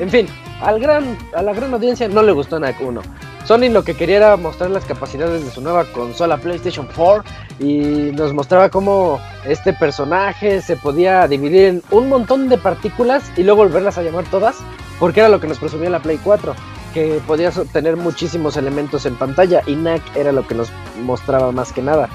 En 0.00 0.10
fin, 0.10 0.26
al 0.60 0.78
gran, 0.80 1.16
a 1.34 1.40
la 1.42 1.54
gran 1.54 1.72
audiencia 1.72 2.08
no 2.08 2.22
le 2.22 2.32
gustó 2.32 2.58
NAC 2.58 2.80
1. 2.80 3.00
Sony 3.46 3.70
lo 3.70 3.84
que 3.84 3.94
quería 3.94 4.16
era 4.16 4.36
mostrar 4.36 4.70
las 4.70 4.84
capacidades 4.84 5.44
de 5.44 5.50
su 5.52 5.60
nueva 5.60 5.84
consola 5.84 6.36
PlayStation 6.36 6.88
4 6.96 7.22
y 7.60 8.10
nos 8.12 8.32
mostraba 8.32 8.70
cómo 8.70 9.20
este 9.44 9.72
personaje 9.72 10.60
se 10.60 10.76
podía 10.76 11.28
dividir 11.28 11.64
en 11.66 11.82
un 11.92 12.08
montón 12.08 12.48
de 12.48 12.58
partículas 12.58 13.22
y 13.36 13.44
luego 13.44 13.62
volverlas 13.62 13.98
a 13.98 14.02
llamar 14.02 14.24
todas, 14.24 14.56
porque 14.98 15.20
era 15.20 15.28
lo 15.28 15.38
que 15.38 15.46
nos 15.46 15.60
presumía 15.60 15.90
la 15.90 16.00
Play 16.00 16.18
4, 16.22 16.56
que 16.92 17.20
podías 17.24 17.60
tener 17.72 17.96
muchísimos 17.96 18.56
elementos 18.56 19.06
en 19.06 19.14
pantalla 19.14 19.62
y 19.64 19.76
NAC 19.76 20.02
era 20.16 20.32
lo 20.32 20.44
que 20.44 20.56
nos 20.56 20.72
mostraba 21.04 21.52
más 21.52 21.72
que 21.72 21.82
nada. 21.82 22.08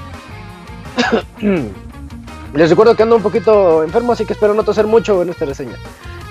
Les 2.53 2.69
recuerdo 2.69 2.97
que 2.97 3.03
ando 3.03 3.15
un 3.15 3.23
poquito 3.23 3.83
enfermo, 3.83 4.11
así 4.11 4.25
que 4.25 4.33
espero 4.33 4.53
no 4.53 4.63
toser 4.63 4.85
mucho 4.85 5.21
en 5.21 5.29
esta 5.29 5.45
reseña. 5.45 5.77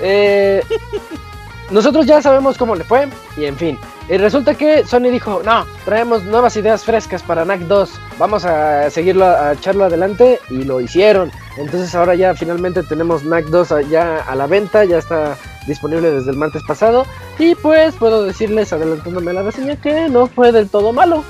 Eh, 0.02 0.62
nosotros 1.70 2.06
ya 2.06 2.20
sabemos 2.22 2.56
cómo 2.58 2.74
le 2.74 2.84
fue, 2.84 3.08
y 3.36 3.44
en 3.44 3.56
fin. 3.56 3.78
Y 4.08 4.16
resulta 4.16 4.54
que 4.54 4.84
Sony 4.84 5.10
dijo, 5.10 5.40
no, 5.44 5.64
traemos 5.84 6.24
nuevas 6.24 6.56
ideas 6.56 6.82
frescas 6.84 7.22
para 7.22 7.44
NAC 7.44 7.60
2, 7.60 7.90
vamos 8.18 8.44
a 8.44 8.90
seguirlo, 8.90 9.24
a 9.24 9.52
echarlo 9.52 9.84
adelante, 9.84 10.40
y 10.50 10.64
lo 10.64 10.80
hicieron. 10.80 11.30
Entonces 11.56 11.94
ahora 11.94 12.14
ya 12.16 12.34
finalmente 12.34 12.82
tenemos 12.82 13.22
NAC 13.24 13.44
2 13.46 13.72
a- 13.72 13.82
ya 13.82 14.18
a 14.18 14.34
la 14.34 14.46
venta, 14.48 14.84
ya 14.84 14.98
está 14.98 15.36
disponible 15.68 16.10
desde 16.10 16.30
el 16.32 16.36
martes 16.36 16.62
pasado, 16.66 17.06
y 17.38 17.54
pues 17.54 17.94
puedo 17.94 18.24
decirles, 18.24 18.72
adelantándome 18.72 19.32
la 19.32 19.42
reseña, 19.42 19.76
que 19.76 20.08
no 20.08 20.26
fue 20.26 20.50
del 20.50 20.68
todo 20.68 20.92
malo. 20.92 21.22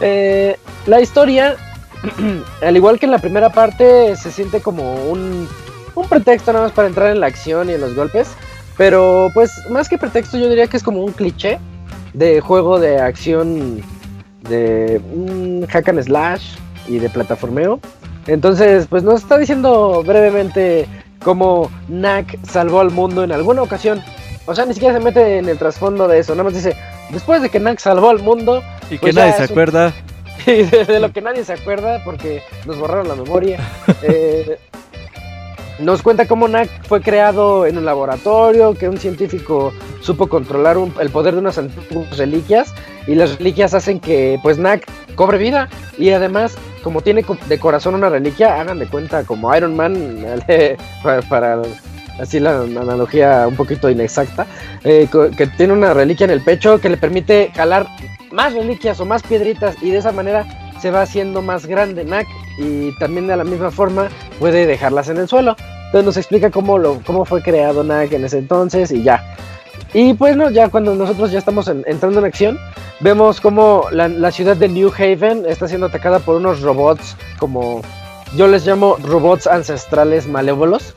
Eh, 0.00 0.56
la 0.86 1.00
historia, 1.00 1.56
al 2.62 2.76
igual 2.76 3.00
que 3.00 3.06
en 3.06 3.12
la 3.12 3.18
primera 3.18 3.50
parte, 3.50 4.14
se 4.14 4.30
siente 4.30 4.60
como 4.60 4.94
un, 5.06 5.48
un 5.96 6.08
pretexto 6.08 6.52
nada 6.52 6.66
más 6.66 6.72
para 6.72 6.86
entrar 6.86 7.10
en 7.10 7.18
la 7.18 7.26
acción 7.26 7.68
y 7.68 7.72
en 7.72 7.80
los 7.80 7.96
golpes. 7.96 8.28
Pero 8.78 9.28
pues 9.34 9.68
más 9.68 9.88
que 9.88 9.98
pretexto 9.98 10.38
yo 10.38 10.48
diría 10.48 10.66
que 10.68 10.78
es 10.78 10.82
como 10.82 11.02
un 11.04 11.12
cliché 11.12 11.58
de 12.14 12.40
juego 12.40 12.78
de 12.80 12.98
acción 13.00 13.82
de 14.48 15.00
un 15.12 15.66
hack 15.68 15.88
and 15.90 16.02
slash 16.02 16.54
y 16.86 16.98
de 16.98 17.10
plataformeo. 17.10 17.80
Entonces 18.26 18.86
pues 18.88 19.02
nos 19.02 19.20
está 19.22 19.36
diciendo 19.36 20.02
brevemente 20.06 20.86
cómo 21.22 21.70
Knack 21.88 22.38
salvó 22.46 22.80
al 22.80 22.90
mundo 22.90 23.24
en 23.24 23.32
alguna 23.32 23.62
ocasión. 23.62 24.00
O 24.46 24.54
sea, 24.54 24.64
ni 24.64 24.72
siquiera 24.72 24.94
se 24.96 25.04
mete 25.04 25.38
en 25.38 25.48
el 25.48 25.58
trasfondo 25.58 26.08
de 26.08 26.20
eso. 26.20 26.32
Nada 26.32 26.44
más 26.44 26.54
dice, 26.54 26.74
después 27.10 27.42
de 27.42 27.50
que 27.50 27.58
Knack 27.58 27.78
salvó 27.80 28.08
al 28.10 28.20
mundo, 28.20 28.62
Y 28.88 28.94
que 28.94 28.98
Pues 28.98 29.14
nadie 29.14 29.32
se 29.34 29.42
un- 29.42 29.50
acuerda. 29.50 29.92
y 30.46 30.62
de, 30.62 30.84
de 30.86 31.00
lo 31.00 31.12
que 31.12 31.20
nadie 31.20 31.44
se 31.44 31.52
acuerda 31.52 32.02
porque 32.04 32.42
nos 32.64 32.78
borraron 32.78 33.08
la 33.08 33.14
memoria. 33.16 33.58
Eh, 34.02 34.58
nos 35.78 36.02
cuenta 36.02 36.26
cómo 36.26 36.48
NAC 36.48 36.68
fue 36.86 37.00
creado 37.00 37.66
en 37.66 37.78
un 37.78 37.84
laboratorio, 37.84 38.74
que 38.74 38.88
un 38.88 38.98
científico 38.98 39.72
supo 40.00 40.26
controlar 40.28 40.76
un- 40.78 40.92
el 41.00 41.10
poder 41.10 41.34
de 41.34 41.40
unas 41.40 41.58
antiguas 41.58 42.16
reliquias 42.16 42.74
y 43.06 43.14
las 43.14 43.38
reliquias 43.38 43.74
hacen 43.74 44.00
que 44.00 44.38
pues 44.42 44.58
NAC 44.58 44.86
cobre 45.14 45.38
vida. 45.38 45.68
Y 45.98 46.10
además 46.10 46.56
como 46.82 47.00
tiene 47.02 47.24
de 47.48 47.58
corazón 47.58 47.94
una 47.94 48.08
reliquia, 48.08 48.60
hagan 48.60 48.78
de 48.78 48.86
cuenta 48.86 49.24
como 49.24 49.54
Iron 49.54 49.76
Man 49.76 49.94
para, 51.28 51.60
así 52.20 52.40
la 52.40 52.60
analogía 52.60 53.46
un 53.46 53.56
poquito 53.56 53.90
inexacta, 53.90 54.46
eh, 54.84 55.08
que 55.36 55.46
tiene 55.48 55.72
una 55.72 55.92
reliquia 55.94 56.24
en 56.24 56.30
el 56.30 56.42
pecho 56.42 56.80
que 56.80 56.88
le 56.88 56.96
permite 56.96 57.50
jalar 57.54 57.86
más 58.32 58.54
reliquias 58.54 59.00
o 59.00 59.06
más 59.06 59.22
piedritas 59.22 59.76
y 59.82 59.90
de 59.90 59.98
esa 59.98 60.12
manera 60.12 60.46
se 60.80 60.90
va 60.90 61.02
haciendo 61.02 61.42
más 61.42 61.66
grande 61.66 62.04
Nak 62.04 62.26
y 62.58 62.92
también 62.98 63.26
de 63.26 63.36
la 63.36 63.44
misma 63.44 63.70
forma 63.70 64.08
puede 64.38 64.66
dejarlas 64.66 65.08
en 65.08 65.18
el 65.18 65.28
suelo. 65.28 65.56
Entonces 65.86 66.04
nos 66.04 66.16
explica 66.18 66.50
cómo, 66.50 66.76
lo, 66.78 67.00
cómo 67.06 67.24
fue 67.24 67.42
creado 67.42 67.82
Nak 67.84 68.12
en 68.12 68.24
ese 68.24 68.38
entonces 68.38 68.90
y 68.90 69.02
ya. 69.02 69.22
Y 69.94 70.12
pues 70.14 70.36
no, 70.36 70.50
ya 70.50 70.68
cuando 70.68 70.94
nosotros 70.94 71.30
ya 71.32 71.38
estamos 71.38 71.66
en- 71.68 71.84
entrando 71.86 72.18
en 72.18 72.26
acción, 72.26 72.58
vemos 73.00 73.40
como 73.40 73.84
la, 73.90 74.30
ciudad 74.30 74.56
de 74.56 74.68
New 74.68 74.92
Haven 74.96 75.44
está 75.46 75.66
siendo 75.68 75.86
atacada 75.86 76.18
por 76.18 76.36
unos 76.36 76.60
robots 76.60 77.16
como 77.38 77.80
yo 78.36 78.48
les 78.48 78.66
llamo 78.66 78.96
robots 79.02 79.46
ancestrales 79.46 80.26
malévolos. 80.26 80.94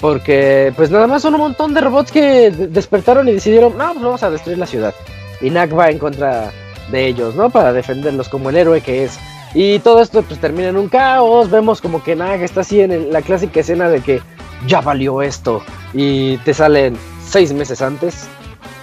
Porque 0.00 0.72
pues 0.76 0.90
nada 0.90 1.06
más 1.06 1.22
son 1.22 1.34
un 1.34 1.40
montón 1.40 1.72
de 1.74 1.80
robots 1.80 2.12
que 2.12 2.50
de- 2.50 2.66
despertaron 2.68 3.28
y 3.28 3.32
decidieron, 3.32 3.76
no, 3.78 3.92
pues 3.92 4.04
vamos 4.04 4.22
a 4.22 4.30
destruir 4.30 4.58
la 4.58 4.66
ciudad. 4.66 4.94
Y 5.40 5.50
Nak 5.50 5.76
va 5.76 5.90
en 5.90 5.98
contra 5.98 6.50
de 6.90 7.06
ellos, 7.06 7.34
¿no? 7.34 7.50
Para 7.50 7.72
defenderlos 7.72 8.28
como 8.28 8.50
el 8.50 8.56
héroe 8.56 8.80
que 8.80 9.04
es. 9.04 9.18
Y 9.54 9.78
todo 9.78 10.02
esto 10.02 10.22
pues 10.22 10.40
termina 10.40 10.68
en 10.68 10.76
un 10.76 10.88
caos, 10.88 11.48
vemos 11.48 11.80
como 11.80 12.02
que 12.02 12.16
Nak 12.16 12.40
está 12.40 12.62
así 12.62 12.80
en 12.80 13.12
la 13.12 13.22
clásica 13.22 13.60
escena 13.60 13.88
de 13.88 14.00
que 14.00 14.20
ya 14.66 14.80
valió 14.80 15.22
esto 15.22 15.62
y 15.92 16.36
te 16.38 16.52
salen 16.52 16.96
seis 17.24 17.52
meses 17.52 17.80
antes. 17.80 18.26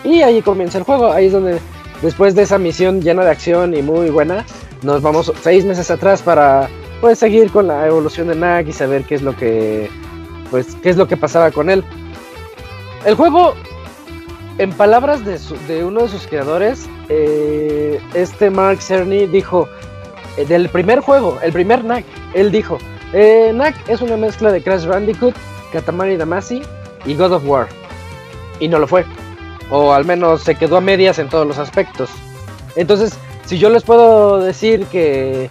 Y 0.03 0.21
ahí 0.21 0.41
comienza 0.41 0.77
el 0.77 0.85
juego, 0.85 1.11
ahí 1.11 1.27
es 1.27 1.33
donde 1.33 1.59
después 2.01 2.35
de 2.35 2.43
esa 2.43 2.57
misión 2.57 3.01
llena 3.01 3.23
de 3.23 3.31
acción 3.31 3.75
y 3.75 3.81
muy 3.81 4.09
buena, 4.09 4.45
nos 4.81 5.01
vamos 5.01 5.31
seis 5.41 5.65
meses 5.65 5.91
atrás 5.91 6.21
para 6.21 6.69
pues 7.01 7.19
seguir 7.19 7.51
con 7.51 7.67
la 7.67 7.85
evolución 7.85 8.27
de 8.27 8.35
Nak 8.35 8.67
y 8.67 8.73
saber 8.73 9.03
qué 9.03 9.15
es 9.15 9.21
lo 9.21 9.35
que 9.35 9.89
pues 10.51 10.75
qué 10.81 10.89
es 10.89 10.97
lo 10.97 11.07
que 11.07 11.17
pasaba 11.17 11.51
con 11.51 11.69
él. 11.69 11.83
El 13.05 13.15
juego, 13.15 13.55
en 14.57 14.71
palabras 14.73 15.21
de, 15.25 15.83
uno 15.83 16.03
de 16.03 16.07
sus 16.09 16.27
creadores, 16.27 16.87
eh, 17.09 17.99
este 18.13 18.51
Mark 18.51 18.81
Cerny 18.81 19.25
dijo, 19.25 19.67
del 20.37 20.69
primer 20.69 20.99
juego, 20.99 21.37
el 21.41 21.51
primer 21.51 21.83
NAC. 21.83 22.05
Él 22.33 22.51
dijo, 22.51 22.77
eh, 23.13 23.51
NAC 23.53 23.75
es 23.89 24.01
una 24.01 24.17
mezcla 24.17 24.51
de 24.51 24.61
Crash 24.61 24.85
Bandicoot, 24.85 25.35
Katamari 25.71 26.17
Damacy 26.17 26.61
y 27.05 27.15
God 27.15 27.33
of 27.33 27.43
War. 27.45 27.67
Y 28.59 28.67
no 28.67 28.79
lo 28.79 28.87
fue. 28.87 29.05
O 29.69 29.93
al 29.93 30.05
menos 30.05 30.43
se 30.43 30.55
quedó 30.55 30.77
a 30.77 30.81
medias 30.81 31.19
en 31.19 31.29
todos 31.29 31.47
los 31.47 31.57
aspectos. 31.57 32.09
Entonces, 32.75 33.17
si 33.45 33.57
yo 33.57 33.69
les 33.69 33.83
puedo 33.83 34.39
decir 34.39 34.85
que 34.85 35.49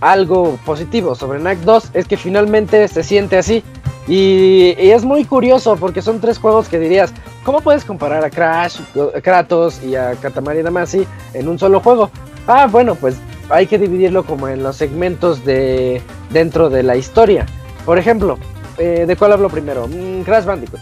algo 0.00 0.58
positivo 0.64 1.14
sobre 1.14 1.38
NAC 1.38 1.58
2 1.58 1.90
es 1.94 2.06
que 2.06 2.16
finalmente 2.16 2.88
se 2.88 3.02
siente 3.02 3.36
así. 3.36 3.62
Y, 4.06 4.74
y 4.78 4.90
es 4.90 5.04
muy 5.04 5.24
curioso 5.24 5.76
porque 5.76 6.02
son 6.02 6.20
tres 6.20 6.38
juegos 6.38 6.68
que 6.68 6.78
dirías, 6.78 7.12
¿cómo 7.42 7.62
puedes 7.62 7.84
comparar 7.84 8.22
a 8.22 8.30
Crash, 8.30 8.80
Kratos 9.22 9.82
y 9.82 9.96
a 9.96 10.12
Katamari 10.12 10.60
Damacy 10.60 11.06
en 11.32 11.48
un 11.48 11.58
solo 11.58 11.80
juego? 11.80 12.10
Ah, 12.46 12.66
bueno, 12.70 12.94
pues 12.96 13.16
hay 13.48 13.66
que 13.66 13.78
dividirlo 13.78 14.24
como 14.24 14.48
en 14.48 14.62
los 14.62 14.76
segmentos 14.76 15.44
de 15.44 16.02
dentro 16.30 16.70
de 16.70 16.82
la 16.82 16.96
historia. 16.96 17.46
Por 17.84 17.98
ejemplo, 17.98 18.38
eh, 18.78 19.04
¿de 19.06 19.16
cuál 19.16 19.32
hablo 19.32 19.48
primero? 19.48 19.86
Mm, 19.86 20.22
Crash 20.22 20.44
Bandicoot. 20.44 20.80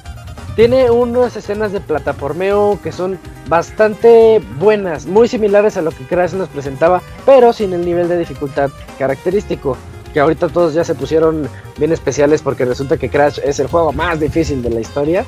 Tiene 0.55 0.91
unas 0.91 1.35
escenas 1.35 1.73
de 1.73 1.81
plataformeo 1.81 2.79
que 2.83 2.93
son 2.93 3.19
bastante 3.49 4.41
buenas, 4.59 5.07
muy 5.07 5.27
similares 5.27 5.77
a 5.77 5.83
lo 5.83 5.91
que 5.91 6.05
Crash 6.05 6.35
nos 6.35 6.49
presentaba, 6.49 7.01
pero 7.25 7.53
sin 7.53 7.73
el 7.73 7.85
nivel 7.85 8.09
de 8.09 8.19
dificultad 8.19 8.71
característico. 8.99 9.77
Que 10.13 10.21
ahorita 10.21 10.49
todos 10.49 10.75
ya 10.75 10.85
se 10.85 10.95
pusieron 10.95 11.49
bien 11.79 11.91
especiales 11.91 12.43
porque 12.43 12.67
resulta 12.67 12.99
que 12.99 13.09
Crash 13.09 13.39
es 13.43 13.61
el 13.61 13.69
juego 13.69 13.93
más 13.93 14.21
difícil 14.21 14.63
de 14.63 14.71
la 14.71 14.81
historia. 14.81 15.25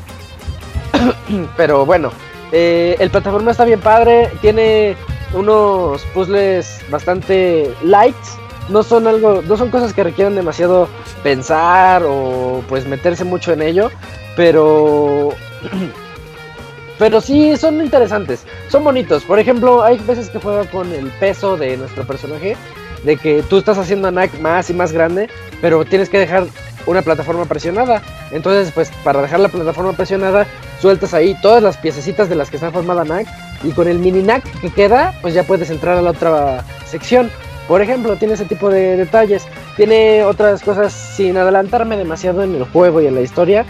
pero 1.57 1.87
bueno, 1.87 2.11
eh, 2.53 2.97
el 2.99 3.11
plataforma 3.11 3.51
está 3.51 3.65
bien 3.65 3.81
padre, 3.81 4.31
tiene 4.43 4.95
unos 5.35 6.03
puzzles 6.15 6.81
bastante 6.91 7.73
lights. 7.83 8.39
No 8.69 8.83
son 8.83 9.07
algo, 9.07 9.43
no 9.47 9.57
son 9.57 9.71
cosas 9.71 9.93
que 9.93 10.03
requieran 10.03 10.35
demasiado 10.35 10.89
pensar 11.23 12.03
o 12.07 12.63
pues 12.69 12.87
meterse 12.87 13.25
mucho 13.25 13.53
en 13.53 13.61
ello, 13.61 13.91
pero 14.37 15.35
pero 16.99 17.21
sí 17.21 17.57
son 17.59 17.83
interesantes, 17.83 18.47
son 18.69 18.85
bonitos. 18.85 19.25
Por 19.25 19.39
ejemplo, 19.39 19.83
hay 19.83 19.99
veces 19.99 20.31
que 20.31 20.39
juega 20.39 20.65
con 20.71 20.91
el 20.93 21.09
peso 21.21 21.59
de 21.59 21.77
nuestro 21.77 22.07
personaje, 22.07 22.57
de 23.05 23.17
que 23.19 23.43
tú 23.43 23.59
estás 23.59 23.77
haciendo 23.77 24.09
a 24.09 24.11
Nak 24.11 24.39
más 24.41 24.71
y 24.71 24.75
más 24.75 24.93
grande, 24.93 25.29
pero 25.61 25.85
tienes 25.85 26.09
que 26.09 26.19
dejar 26.19 26.47
una 26.87 27.03
plataforma 27.03 27.45
presionada. 27.45 28.03
Entonces, 28.31 28.73
pues 28.75 28.91
para 29.03 29.23
dejar 29.23 29.41
la 29.41 29.49
plataforma 29.49 29.93
presionada, 29.93 30.47
sueltas 30.81 31.15
ahí 31.15 31.37
todas 31.41 31.63
las 31.63 31.77
piececitas 31.77 32.29
de 32.29 32.35
las 32.37 32.51
que 32.51 32.57
está 32.57 32.71
formada 32.71 33.05
NAC 33.05 33.27
y 33.63 33.73
con 33.73 33.89
el 33.89 33.99
mini 33.99 34.23
NAC 34.23 34.45
que 34.61 34.71
queda, 34.71 35.15
pues 35.23 35.35
ya 35.35 35.43
puedes 35.45 35.71
entrar 35.71 35.97
a 35.97 36.03
la 36.03 36.11
otra 36.11 36.65
sección. 36.87 37.31
Por 37.69 37.81
ejemplo, 37.81 38.17
tiene 38.17 38.35
ese 38.35 38.45
tipo 38.45 38.69
de 38.69 38.97
detalles. 38.97 39.47
Tiene 39.77 40.25
otras 40.25 40.63
cosas 40.63 40.93
sin 40.93 41.37
adelantarme 41.37 41.97
demasiado 41.97 42.43
en 42.43 42.55
el 42.55 42.65
juego 42.65 43.01
y 43.01 43.07
en 43.07 43.15
la 43.15 43.23
historia. 43.23 43.65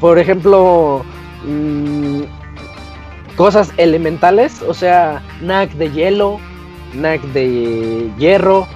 Por 0.00 0.18
ejemplo, 0.18 1.04
mmm, 1.44 2.22
cosas 3.36 3.72
elementales, 3.76 4.62
o 4.62 4.74
sea, 4.74 5.22
NAC 5.40 5.72
de 5.72 5.90
hielo, 5.90 6.38
NAC 6.94 7.22
de 7.32 8.10
hierro. 8.18 8.66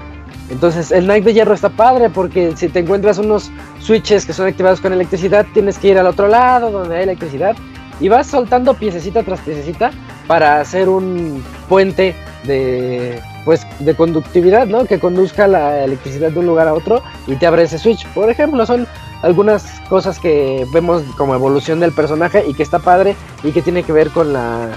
Entonces 0.53 0.93
el 0.93 1.07
NAC 1.07 1.25
de 1.25 1.33
hierro 1.33 1.55
está 1.55 1.71
padre 1.71 2.11
porque 2.11 2.55
si 2.57 2.69
te 2.69 2.81
encuentras 2.81 3.19
unos 3.19 3.51
switches 3.81 4.27
que 4.27 4.35
son 4.35 4.47
activados 4.47 4.81
con 4.81 4.93
electricidad, 4.93 5.47
tienes 5.55 5.79
que 5.79 5.89
ir 5.89 5.99
al 5.99 6.07
otro 6.07 6.29
lado 6.29 6.71
donde 6.71 6.97
hay 6.97 7.03
electricidad 7.05 7.57
y 8.01 8.09
vas 8.09 8.27
soltando 8.27 8.75
piececita 8.75 9.23
tras 9.23 9.41
piececita 9.41 9.91
para 10.27 10.61
hacer 10.61 10.89
un 10.89 11.43
puente 11.69 12.15
de 12.45 13.19
pues 13.45 13.67
de 13.81 13.95
conductividad, 13.95 14.67
¿no? 14.67 14.85
Que 14.85 15.01
conduzca 15.01 15.49
la 15.49 15.85
electricidad 15.85 16.31
de 16.31 16.39
un 16.39 16.47
lugar 16.47 16.69
a 16.69 16.75
otro 16.75 17.03
y 17.27 17.35
te 17.37 17.47
abre 17.47 17.63
ese 17.63 17.79
switch. 17.79 18.07
Por 18.09 18.31
ejemplo, 18.31 18.65
son 18.67 18.87
algunas 19.23 19.81
cosas 19.89 20.19
que 20.19 20.67
vemos 20.73 21.03
como 21.17 21.35
evolución 21.35 21.81
del 21.81 21.93
personaje 21.93 22.45
y 22.47 22.55
que 22.55 22.63
está 22.63 22.79
padre 22.79 23.17
y 23.43 23.53
que 23.53 23.63
tiene 23.63 23.83
que 23.85 23.93
ver 23.93 24.11
con 24.11 24.33
la 24.33 24.69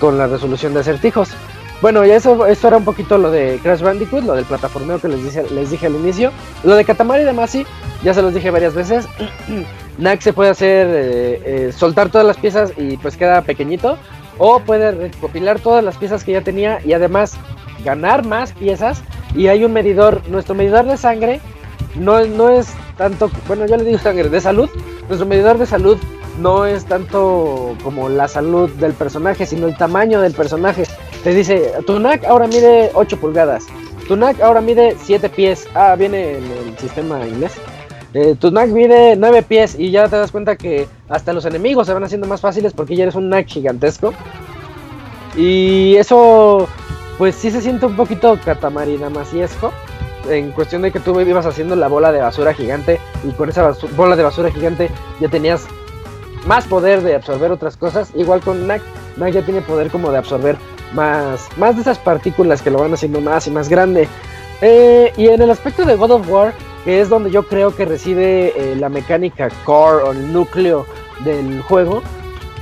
con 0.00 0.18
la 0.18 0.26
resolución 0.26 0.72
de 0.74 0.80
acertijos. 0.80 1.28
Bueno, 1.82 2.04
ya 2.04 2.14
eso, 2.14 2.46
eso 2.46 2.68
era 2.68 2.76
un 2.76 2.84
poquito 2.84 3.18
lo 3.18 3.32
de 3.32 3.58
Crash 3.60 3.80
Bandicoot, 3.80 4.22
lo 4.22 4.34
del 4.34 4.44
plataformeo 4.44 5.00
que 5.00 5.08
les 5.08 5.24
dije, 5.24 5.42
les 5.50 5.68
dije 5.72 5.86
al 5.86 5.96
inicio. 5.96 6.30
Lo 6.62 6.76
de 6.76 6.84
Katamari 6.84 7.24
Damacy, 7.24 7.66
ya 8.04 8.14
se 8.14 8.22
los 8.22 8.32
dije 8.32 8.52
varias 8.52 8.72
veces. 8.72 9.08
Nack 9.98 10.20
se 10.20 10.32
puede 10.32 10.50
hacer, 10.50 10.86
eh, 10.86 11.42
eh, 11.44 11.72
soltar 11.72 12.08
todas 12.08 12.24
las 12.24 12.36
piezas 12.36 12.72
y 12.76 12.98
pues 12.98 13.16
queda 13.16 13.42
pequeñito. 13.42 13.98
O 14.38 14.60
puede 14.60 14.92
recopilar 14.92 15.58
todas 15.58 15.82
las 15.82 15.96
piezas 15.96 16.22
que 16.22 16.30
ya 16.30 16.42
tenía 16.42 16.78
y 16.84 16.92
además 16.92 17.34
ganar 17.84 18.24
más 18.24 18.52
piezas. 18.52 19.02
Y 19.34 19.48
hay 19.48 19.64
un 19.64 19.72
medidor, 19.72 20.22
nuestro 20.28 20.54
medidor 20.54 20.86
de 20.86 20.96
sangre 20.96 21.40
no, 21.96 22.24
no 22.26 22.48
es 22.48 22.68
tanto, 22.96 23.28
bueno, 23.48 23.66
yo 23.66 23.76
le 23.76 23.82
digo 23.82 23.98
sangre, 23.98 24.28
de 24.28 24.40
salud. 24.40 24.70
Nuestro 25.08 25.26
medidor 25.26 25.58
de 25.58 25.66
salud 25.66 25.98
no 26.38 26.64
es 26.64 26.84
tanto 26.84 27.74
como 27.82 28.08
la 28.08 28.28
salud 28.28 28.70
del 28.70 28.92
personaje, 28.92 29.46
sino 29.46 29.66
el 29.66 29.76
tamaño 29.76 30.20
del 30.20 30.32
personaje. 30.32 30.84
Te 31.24 31.32
dice, 31.34 31.72
tu 31.86 32.00
NAC 32.00 32.24
ahora 32.24 32.48
mide 32.48 32.90
8 32.94 33.16
pulgadas, 33.18 33.66
tu 34.08 34.16
NAC 34.16 34.40
ahora 34.40 34.60
mide 34.60 34.96
7 35.00 35.28
pies. 35.28 35.68
Ah, 35.74 35.94
viene 35.96 36.38
en 36.38 36.44
el 36.44 36.78
sistema 36.78 37.26
inglés. 37.26 37.52
Eh, 38.14 38.34
tu 38.38 38.50
NAC 38.50 38.70
mide 38.70 39.14
9 39.16 39.42
pies 39.42 39.76
y 39.78 39.90
ya 39.90 40.08
te 40.08 40.16
das 40.16 40.32
cuenta 40.32 40.56
que 40.56 40.88
hasta 41.08 41.32
los 41.32 41.44
enemigos 41.44 41.86
se 41.86 41.94
van 41.94 42.04
haciendo 42.04 42.26
más 42.26 42.40
fáciles 42.40 42.72
porque 42.72 42.96
ya 42.96 43.04
eres 43.04 43.14
un 43.14 43.28
NAC 43.28 43.46
gigantesco. 43.46 44.12
Y 45.36 45.94
eso, 45.96 46.68
pues 47.18 47.36
sí 47.36 47.50
se 47.50 47.60
siente 47.60 47.86
un 47.86 47.96
poquito 47.96 48.38
catamarina 48.44 49.08
masiesco 49.08 49.72
en 50.28 50.50
cuestión 50.52 50.82
de 50.82 50.90
que 50.90 51.00
tú 51.00 51.18
ibas 51.20 51.46
haciendo 51.46 51.74
la 51.76 51.88
bola 51.88 52.12
de 52.12 52.20
basura 52.20 52.52
gigante 52.52 53.00
y 53.24 53.30
con 53.32 53.48
esa 53.48 53.72
bola 53.96 54.14
de 54.16 54.22
basura 54.22 54.50
gigante 54.50 54.90
ya 55.20 55.28
tenías 55.28 55.66
más 56.46 56.66
poder 56.66 57.00
de 57.02 57.14
absorber 57.14 57.52
otras 57.52 57.76
cosas. 57.76 58.10
Igual 58.14 58.40
con 58.40 58.66
NAC, 58.66 58.82
NAC 59.16 59.34
ya 59.34 59.42
tiene 59.42 59.62
poder 59.62 59.90
como 59.90 60.10
de 60.10 60.18
absorber 60.18 60.56
más, 60.94 61.48
más 61.56 61.76
de 61.76 61.82
esas 61.82 61.98
partículas 61.98 62.62
que 62.62 62.70
lo 62.70 62.78
van 62.78 62.94
haciendo 62.94 63.20
más 63.20 63.46
y 63.46 63.50
más 63.50 63.68
grande. 63.68 64.08
Eh, 64.60 65.12
y 65.16 65.28
en 65.28 65.42
el 65.42 65.50
aspecto 65.50 65.84
de 65.84 65.96
God 65.96 66.12
of 66.12 66.30
War, 66.30 66.52
que 66.84 67.00
es 67.00 67.08
donde 67.08 67.30
yo 67.30 67.42
creo 67.42 67.74
que 67.74 67.84
reside 67.84 68.52
eh, 68.56 68.76
la 68.76 68.88
mecánica 68.88 69.48
core 69.64 70.04
o 70.04 70.12
el 70.12 70.32
núcleo 70.32 70.86
del 71.24 71.62
juego, 71.62 72.02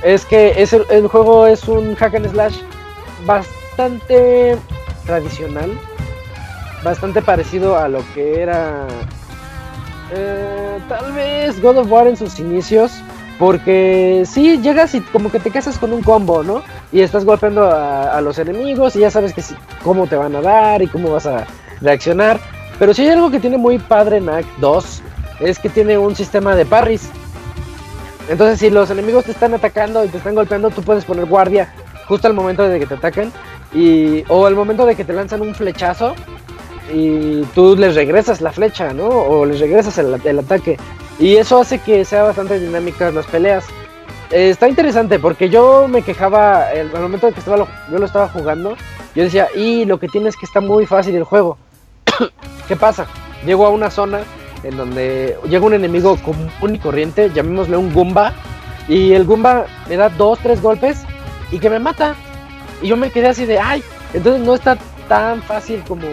es 0.03 0.25
que 0.25 0.61
es 0.61 0.73
el, 0.73 1.07
juego 1.07 1.45
es 1.45 1.67
un 1.67 1.95
hack 1.95 2.15
and 2.15 2.31
slash 2.31 2.57
bastante 3.25 4.57
tradicional, 5.05 5.71
bastante 6.83 7.21
parecido 7.21 7.77
a 7.77 7.87
lo 7.87 8.03
que 8.13 8.41
era 8.41 8.87
eh, 10.11 10.79
tal 10.89 11.13
vez 11.13 11.61
God 11.61 11.77
of 11.77 11.91
War 11.91 12.07
en 12.07 12.17
sus 12.17 12.39
inicios. 12.39 12.91
Porque 13.41 14.21
sí, 14.27 14.59
llegas 14.61 14.93
y 14.93 15.01
como 15.01 15.31
que 15.31 15.39
te 15.39 15.49
casas 15.49 15.79
con 15.79 15.91
un 15.93 16.03
combo, 16.03 16.43
¿no? 16.43 16.61
Y 16.91 17.01
estás 17.01 17.25
golpeando 17.25 17.71
a, 17.71 18.21
los 18.21 18.37
enemigos 18.37 18.95
y 18.95 18.99
ya 18.99 19.09
sabes 19.09 19.33
que 19.33 19.41
si, 19.41 19.55
cómo 19.83 20.05
te 20.05 20.15
van 20.15 20.35
a 20.35 20.41
dar 20.41 20.83
y 20.83 20.87
cómo 20.87 21.09
vas 21.09 21.25
a 21.25 21.47
reaccionar. 21.81 22.39
Pero 22.77 22.93
si 22.93 23.01
hay 23.01 23.09
algo 23.09 23.31
que 23.31 23.39
tiene 23.39 23.57
muy 23.57 23.79
padre 23.79 24.17
en 24.17 24.29
Act 24.29 24.47
2, 24.59 25.01
es 25.39 25.57
que 25.57 25.69
tiene 25.69 25.97
un 25.97 26.15
sistema 26.15 26.55
de 26.55 26.67
parries. 26.67 27.09
Entonces 28.29 28.59
si 28.59 28.69
los 28.69 28.91
enemigos 28.91 29.25
te 29.25 29.31
están 29.31 29.55
atacando 29.55 30.05
y 30.05 30.09
te 30.09 30.17
están 30.17 30.35
golpeando, 30.35 30.69
tú 30.69 30.83
puedes 30.83 31.03
poner 31.03 31.25
guardia 31.25 31.73
justo 32.07 32.27
al 32.27 32.35
momento 32.35 32.69
de 32.69 32.77
que 32.77 32.85
te 32.85 32.93
atacan. 32.93 33.31
Y, 33.73 34.23
o 34.27 34.45
al 34.45 34.53
momento 34.53 34.85
de 34.85 34.93
que 34.93 35.03
te 35.03 35.13
lanzan 35.13 35.41
un 35.41 35.55
flechazo 35.55 36.13
y 36.93 37.41
tú 37.55 37.75
les 37.75 37.95
regresas 37.95 38.39
la 38.39 38.51
flecha, 38.51 38.93
¿no? 38.93 39.07
O 39.07 39.47
les 39.47 39.59
regresas 39.59 39.97
el 39.97 40.37
ataque. 40.37 40.77
Y 41.19 41.35
eso 41.35 41.61
hace 41.61 41.79
que 41.79 42.03
sea 42.05 42.23
bastante 42.23 42.59
dinámicas 42.59 43.13
las 43.13 43.25
peleas. 43.27 43.65
Eh, 44.31 44.49
está 44.49 44.69
interesante 44.69 45.19
porque 45.19 45.49
yo 45.49 45.87
me 45.87 46.01
quejaba 46.01 46.71
el, 46.71 46.95
al 46.95 47.01
momento 47.01 47.27
de 47.27 47.33
que 47.33 47.39
estaba 47.39 47.57
lo, 47.57 47.67
yo 47.91 47.97
lo 47.97 48.05
estaba 48.05 48.27
jugando. 48.29 48.75
Yo 49.13 49.23
decía, 49.23 49.49
y 49.55 49.85
lo 49.85 49.99
que 49.99 50.07
tiene 50.07 50.29
es 50.29 50.37
que 50.37 50.45
está 50.45 50.61
muy 50.61 50.85
fácil 50.85 51.15
el 51.15 51.23
juego. 51.23 51.57
¿Qué 52.67 52.75
pasa? 52.75 53.07
Llego 53.45 53.65
a 53.65 53.69
una 53.69 53.91
zona 53.91 54.21
en 54.63 54.77
donde 54.77 55.37
llega 55.49 55.65
un 55.65 55.73
enemigo 55.73 56.17
común 56.17 56.75
y 56.75 56.79
corriente, 56.79 57.29
llamémosle 57.33 57.77
un 57.77 57.93
Goomba. 57.93 58.33
Y 58.87 59.13
el 59.13 59.25
Goomba 59.25 59.65
me 59.89 59.97
da 59.97 60.09
dos, 60.09 60.39
tres 60.39 60.61
golpes 60.61 61.03
y 61.51 61.59
que 61.59 61.69
me 61.69 61.79
mata. 61.79 62.15
Y 62.81 62.87
yo 62.87 62.97
me 62.97 63.11
quedé 63.11 63.27
así 63.27 63.45
de, 63.45 63.59
ay, 63.59 63.83
entonces 64.13 64.41
no 64.41 64.55
está 64.55 64.77
tan 65.07 65.41
fácil 65.43 65.83
como, 65.87 66.07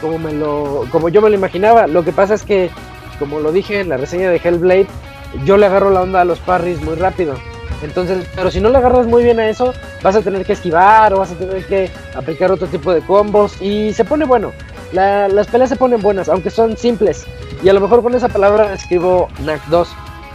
como, 0.00 0.18
me 0.18 0.32
lo, 0.32 0.86
como 0.90 1.08
yo 1.08 1.20
me 1.20 1.30
lo 1.30 1.34
imaginaba. 1.34 1.86
Lo 1.86 2.04
que 2.04 2.12
pasa 2.12 2.34
es 2.34 2.44
que 2.44 2.70
como 3.18 3.40
lo 3.40 3.52
dije 3.52 3.80
en 3.80 3.88
la 3.88 3.96
reseña 3.96 4.30
de 4.30 4.40
Hellblade, 4.42 4.86
yo 5.44 5.56
le 5.56 5.66
agarro 5.66 5.90
la 5.90 6.02
onda 6.02 6.20
a 6.20 6.24
los 6.24 6.38
parries 6.40 6.80
muy 6.82 6.94
rápido. 6.94 7.34
Entonces, 7.82 8.26
pero 8.34 8.50
si 8.50 8.60
no 8.60 8.68
le 8.70 8.78
agarras 8.78 9.06
muy 9.06 9.22
bien 9.22 9.40
a 9.40 9.48
eso, 9.48 9.74
vas 10.02 10.16
a 10.16 10.22
tener 10.22 10.44
que 10.44 10.54
esquivar 10.54 11.12
o 11.12 11.18
vas 11.18 11.32
a 11.32 11.34
tener 11.34 11.64
que 11.66 11.90
aplicar 12.14 12.50
otro 12.50 12.66
tipo 12.66 12.94
de 12.94 13.00
combos 13.02 13.60
y 13.60 13.92
se 13.92 14.04
pone 14.04 14.24
bueno. 14.24 14.52
La, 14.92 15.28
las 15.28 15.48
peleas 15.48 15.70
se 15.70 15.76
ponen 15.76 16.00
buenas, 16.00 16.28
aunque 16.28 16.50
son 16.50 16.76
simples. 16.76 17.26
Y 17.62 17.68
a 17.68 17.72
lo 17.72 17.80
mejor 17.80 18.02
con 18.02 18.14
esa 18.14 18.28
palabra 18.28 18.72
escribo 18.72 19.28
NAC 19.44 19.64
2, 19.66 19.88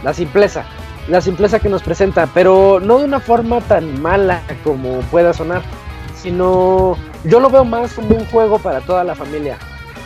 la 0.04 0.14
simpleza. 0.14 0.64
La 1.08 1.20
simpleza 1.20 1.58
que 1.58 1.68
nos 1.68 1.82
presenta, 1.82 2.28
pero 2.32 2.78
no 2.80 2.98
de 2.98 3.04
una 3.06 3.20
forma 3.20 3.60
tan 3.62 4.00
mala 4.00 4.42
como 4.62 5.00
pueda 5.10 5.32
sonar, 5.32 5.62
sino 6.14 6.96
yo 7.24 7.40
lo 7.40 7.50
veo 7.50 7.64
más 7.64 7.94
como 7.94 8.16
un 8.16 8.26
juego 8.26 8.58
para 8.58 8.80
toda 8.82 9.02
la 9.02 9.14
familia 9.14 9.58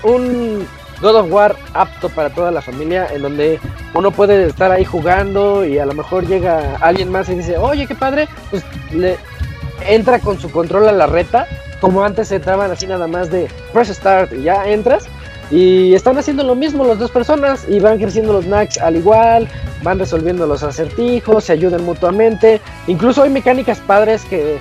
un 0.04 0.66
God 1.04 1.16
of 1.16 1.30
War 1.30 1.54
apto 1.74 2.08
para 2.08 2.30
toda 2.30 2.50
la 2.50 2.62
familia, 2.62 3.06
en 3.12 3.20
donde 3.20 3.60
uno 3.92 4.10
puede 4.10 4.46
estar 4.46 4.72
ahí 4.72 4.86
jugando 4.86 5.62
y 5.66 5.78
a 5.78 5.84
lo 5.84 5.92
mejor 5.92 6.26
llega 6.26 6.76
alguien 6.80 7.12
más 7.12 7.28
y 7.28 7.34
dice, 7.34 7.58
oye, 7.58 7.86
qué 7.86 7.94
padre, 7.94 8.26
pues 8.50 8.64
le 8.90 9.18
entra 9.86 10.18
con 10.18 10.40
su 10.40 10.50
control 10.50 10.88
a 10.88 10.92
la 10.92 11.06
reta, 11.06 11.46
como 11.82 12.02
antes 12.02 12.32
entraban 12.32 12.70
así 12.70 12.86
nada 12.86 13.06
más 13.06 13.30
de 13.30 13.48
press 13.74 13.88
start 13.88 14.32
y 14.32 14.44
ya 14.44 14.66
entras. 14.66 15.06
Y 15.50 15.92
están 15.92 16.16
haciendo 16.16 16.42
lo 16.42 16.54
mismo 16.54 16.86
las 16.86 16.98
dos 16.98 17.10
personas 17.10 17.66
y 17.68 17.80
van 17.80 17.98
creciendo 17.98 18.32
los 18.32 18.46
knacks 18.46 18.78
al 18.78 18.96
igual, 18.96 19.46
van 19.82 19.98
resolviendo 19.98 20.46
los 20.46 20.62
acertijos, 20.62 21.44
se 21.44 21.52
ayudan 21.52 21.84
mutuamente. 21.84 22.62
Incluso 22.86 23.22
hay 23.22 23.28
mecánicas 23.28 23.78
padres 23.80 24.24
que 24.24 24.56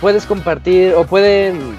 puedes 0.00 0.24
compartir 0.24 0.94
o 0.94 1.04
pueden 1.04 1.76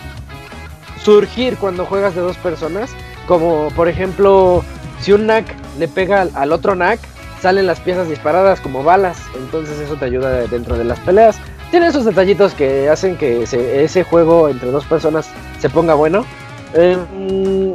surgir 1.03 1.57
cuando 1.57 1.83
juegas 1.87 2.13
de 2.13 2.21
dos 2.21 2.37
personas. 2.37 2.91
Como 3.27 3.69
por 3.75 3.87
ejemplo, 3.87 4.63
si 4.99 5.13
un 5.13 5.21
knack 5.23 5.45
le 5.79 5.87
pega 5.87 6.27
al, 6.33 6.51
otro 6.51 6.73
knack, 6.73 6.99
salen 7.41 7.67
las 7.67 7.79
piezas 7.79 8.07
disparadas 8.09 8.59
como 8.61 8.83
balas. 8.83 9.17
Entonces 9.35 9.79
eso 9.79 9.95
te 9.95 10.05
ayuda 10.05 10.29
dentro 10.47 10.77
de 10.77 10.83
las 10.83 10.99
peleas. 10.99 11.37
Tiene 11.71 11.87
esos 11.87 12.05
detallitos 12.05 12.53
que 12.53 12.89
hacen 12.89 13.17
que 13.17 13.47
se- 13.47 13.83
ese 13.83 14.03
juego 14.03 14.49
entre 14.49 14.69
dos 14.71 14.85
personas 14.85 15.27
se 15.59 15.69
ponga 15.69 15.93
bueno. 15.93 16.25
Eh, 16.73 16.97
mm, 17.17 17.71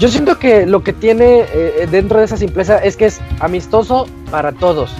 yo 0.00 0.08
siento 0.08 0.38
que 0.38 0.66
lo 0.66 0.82
que 0.82 0.92
tiene 0.92 1.44
eh, 1.52 1.86
dentro 1.90 2.18
de 2.18 2.24
esa 2.24 2.36
simpleza 2.36 2.78
es 2.78 2.96
que 2.96 3.06
es 3.06 3.20
amistoso 3.40 4.06
para 4.30 4.52
todos. 4.52 4.90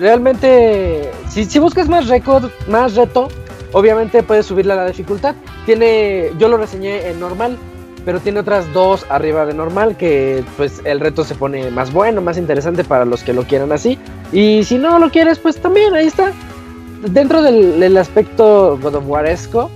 Realmente, 0.00 1.10
si, 1.28 1.44
si 1.44 1.58
buscas 1.58 1.88
más 1.88 2.08
récord, 2.08 2.50
más 2.68 2.96
reto, 2.96 3.28
obviamente 3.72 4.22
puedes 4.22 4.46
subirle 4.46 4.72
a 4.72 4.76
la 4.76 4.86
dificultad. 4.86 5.34
Tiene, 5.64 6.30
yo 6.38 6.48
lo 6.48 6.56
reseñé 6.56 7.08
en 7.08 7.20
normal, 7.20 7.56
pero 8.04 8.20
tiene 8.20 8.40
otras 8.40 8.72
dos 8.72 9.06
arriba 9.08 9.46
de 9.46 9.54
normal 9.54 9.96
que 9.96 10.44
pues 10.56 10.80
el 10.84 11.00
reto 11.00 11.24
se 11.24 11.34
pone 11.34 11.70
más 11.70 11.92
bueno, 11.92 12.20
más 12.20 12.36
interesante 12.36 12.84
para 12.84 13.04
los 13.04 13.22
que 13.22 13.32
lo 13.32 13.44
quieran 13.44 13.72
así. 13.72 13.98
Y 14.32 14.64
si 14.64 14.78
no 14.78 14.98
lo 14.98 15.10
quieres, 15.10 15.38
pues 15.38 15.56
también 15.56 15.94
ahí 15.94 16.06
está. 16.06 16.32
Dentro 17.02 17.42
del, 17.42 17.96
aspecto 17.96 18.78
God 18.80 19.68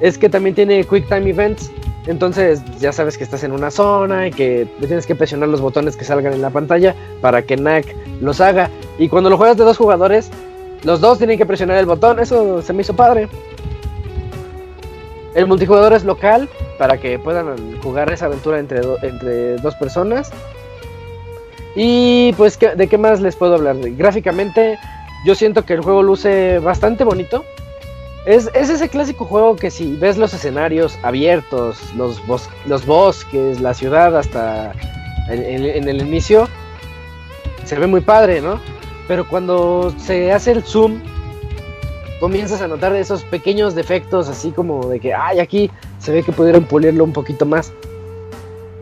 es 0.00 0.18
que 0.18 0.28
también 0.28 0.54
tiene 0.54 0.84
Quick 0.84 1.08
Time 1.08 1.30
Events. 1.30 1.70
Entonces 2.06 2.62
ya 2.78 2.92
sabes 2.92 3.18
que 3.18 3.24
estás 3.24 3.44
en 3.44 3.52
una 3.52 3.70
zona 3.70 4.28
y 4.28 4.30
que 4.30 4.66
tienes 4.80 5.06
que 5.06 5.14
presionar 5.14 5.48
los 5.48 5.60
botones 5.60 5.96
que 5.96 6.04
salgan 6.04 6.32
en 6.32 6.40
la 6.40 6.50
pantalla 6.50 6.94
para 7.20 7.42
que 7.42 7.56
Knack 7.56 7.94
los 8.20 8.40
haga. 8.40 8.70
Y 8.98 9.08
cuando 9.08 9.28
lo 9.28 9.36
juegas 9.36 9.56
de 9.56 9.64
dos 9.64 9.76
jugadores, 9.76 10.30
los 10.84 11.00
dos 11.00 11.18
tienen 11.18 11.36
que 11.36 11.44
presionar 11.44 11.76
el 11.76 11.86
botón. 11.86 12.18
Eso 12.18 12.62
se 12.62 12.72
me 12.72 12.82
hizo 12.82 12.94
padre. 12.94 13.28
El 15.34 15.46
multijugador 15.46 15.92
es 15.92 16.04
local 16.04 16.48
para 16.78 16.98
que 16.98 17.18
puedan 17.18 17.80
jugar 17.82 18.12
esa 18.12 18.26
aventura 18.26 18.58
entre, 18.58 18.80
entre 19.02 19.56
dos 19.56 19.74
personas. 19.74 20.30
Y 21.74 22.32
pues, 22.36 22.56
¿qué- 22.56 22.74
¿de 22.74 22.86
qué 22.88 22.98
más 22.98 23.20
les 23.20 23.36
puedo 23.36 23.54
hablar? 23.54 23.76
Gráficamente, 23.80 24.78
yo 25.24 25.34
siento 25.34 25.64
que 25.64 25.74
el 25.74 25.80
juego 25.82 26.02
luce 26.02 26.58
bastante 26.60 27.04
bonito. 27.04 27.44
Es, 28.26 28.50
es 28.54 28.68
ese 28.68 28.88
clásico 28.88 29.24
juego 29.24 29.56
que 29.56 29.70
si 29.70 29.94
ves 29.96 30.18
los 30.18 30.34
escenarios 30.34 30.98
abiertos, 31.02 31.78
los, 31.96 32.20
bos- 32.26 32.48
los 32.66 32.84
bosques, 32.84 33.60
la 33.60 33.74
ciudad 33.74 34.16
hasta 34.16 34.72
en 35.30 35.88
el 35.88 36.00
inicio, 36.00 36.48
se 37.64 37.76
ve 37.78 37.86
muy 37.86 38.00
padre, 38.00 38.40
¿no? 38.40 38.60
Pero 39.06 39.28
cuando 39.28 39.94
se 39.98 40.32
hace 40.32 40.52
el 40.52 40.62
zoom, 40.62 41.00
comienzas 42.20 42.60
a 42.62 42.68
notar 42.68 42.94
esos 42.96 43.24
pequeños 43.24 43.74
defectos, 43.74 44.28
así 44.28 44.50
como 44.50 44.88
de 44.88 45.00
que, 45.00 45.14
ay, 45.14 45.38
aquí 45.40 45.70
se 45.98 46.12
ve 46.12 46.22
que 46.22 46.32
pudieron 46.32 46.64
pulirlo 46.64 47.04
un 47.04 47.12
poquito 47.12 47.46
más. 47.46 47.72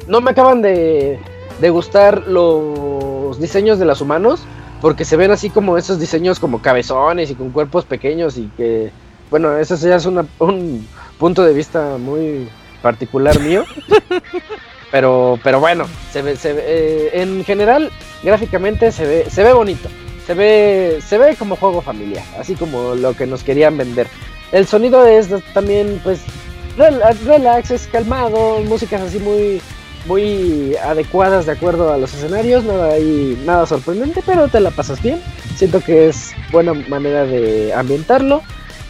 No 0.08 0.20
me 0.20 0.30
acaban 0.30 0.62
de, 0.62 1.18
de 1.60 1.70
gustar 1.70 2.26
los 2.28 3.38
diseños 3.40 3.78
de 3.78 3.84
los 3.84 4.00
humanos, 4.00 4.42
porque 4.80 5.04
se 5.04 5.16
ven 5.16 5.30
así 5.30 5.50
como 5.50 5.76
esos 5.78 5.98
diseños 5.98 6.38
como 6.38 6.62
cabezones 6.62 7.30
y 7.30 7.34
con 7.34 7.50
cuerpos 7.50 7.84
pequeños 7.84 8.36
y 8.38 8.46
que, 8.56 8.90
bueno, 9.30 9.56
eso 9.58 9.74
ya 9.76 9.96
es 9.96 10.06
una- 10.06 10.26
un 10.38 10.86
punto 11.18 11.42
de 11.44 11.52
vista 11.54 11.96
muy 11.98 12.48
particular 12.82 13.38
mío. 13.40 13.64
pero, 14.90 15.38
pero 15.42 15.60
bueno, 15.60 15.86
se 16.12 16.22
ve, 16.22 16.36
se 16.36 16.52
ve, 16.52 16.62
eh, 16.66 17.10
en 17.22 17.44
general, 17.44 17.90
gráficamente 18.22 18.92
se 18.92 19.06
ve, 19.06 19.26
se 19.30 19.42
ve 19.42 19.52
bonito. 19.52 19.88
Se 20.26 20.34
ve, 20.34 20.98
se 21.06 21.18
ve 21.18 21.36
como 21.36 21.56
juego 21.56 21.80
familiar, 21.82 22.24
así 22.38 22.54
como 22.54 22.94
lo 22.94 23.14
que 23.14 23.26
nos 23.26 23.42
querían 23.44 23.76
vender. 23.76 24.08
El 24.52 24.66
sonido 24.66 25.06
es 25.06 25.28
también, 25.54 26.00
pues, 26.02 26.20
rela- 26.76 27.16
relax, 27.24 27.70
es 27.70 27.86
calmado, 27.86 28.60
músicas 28.62 29.02
así 29.02 29.18
muy, 29.20 29.60
muy 30.06 30.74
adecuadas 30.84 31.46
de 31.46 31.52
acuerdo 31.52 31.92
a 31.92 31.98
los 31.98 32.12
escenarios, 32.14 32.64
nada 32.64 32.92
ahí, 32.94 33.40
nada 33.46 33.66
sorprendente, 33.66 34.20
pero 34.26 34.48
te 34.48 34.60
la 34.60 34.70
pasas 34.70 35.00
bien. 35.02 35.20
Siento 35.56 35.80
que 35.80 36.08
es 36.08 36.32
buena 36.50 36.74
manera 36.74 37.24
de 37.24 37.72
ambientarlo. 37.72 38.42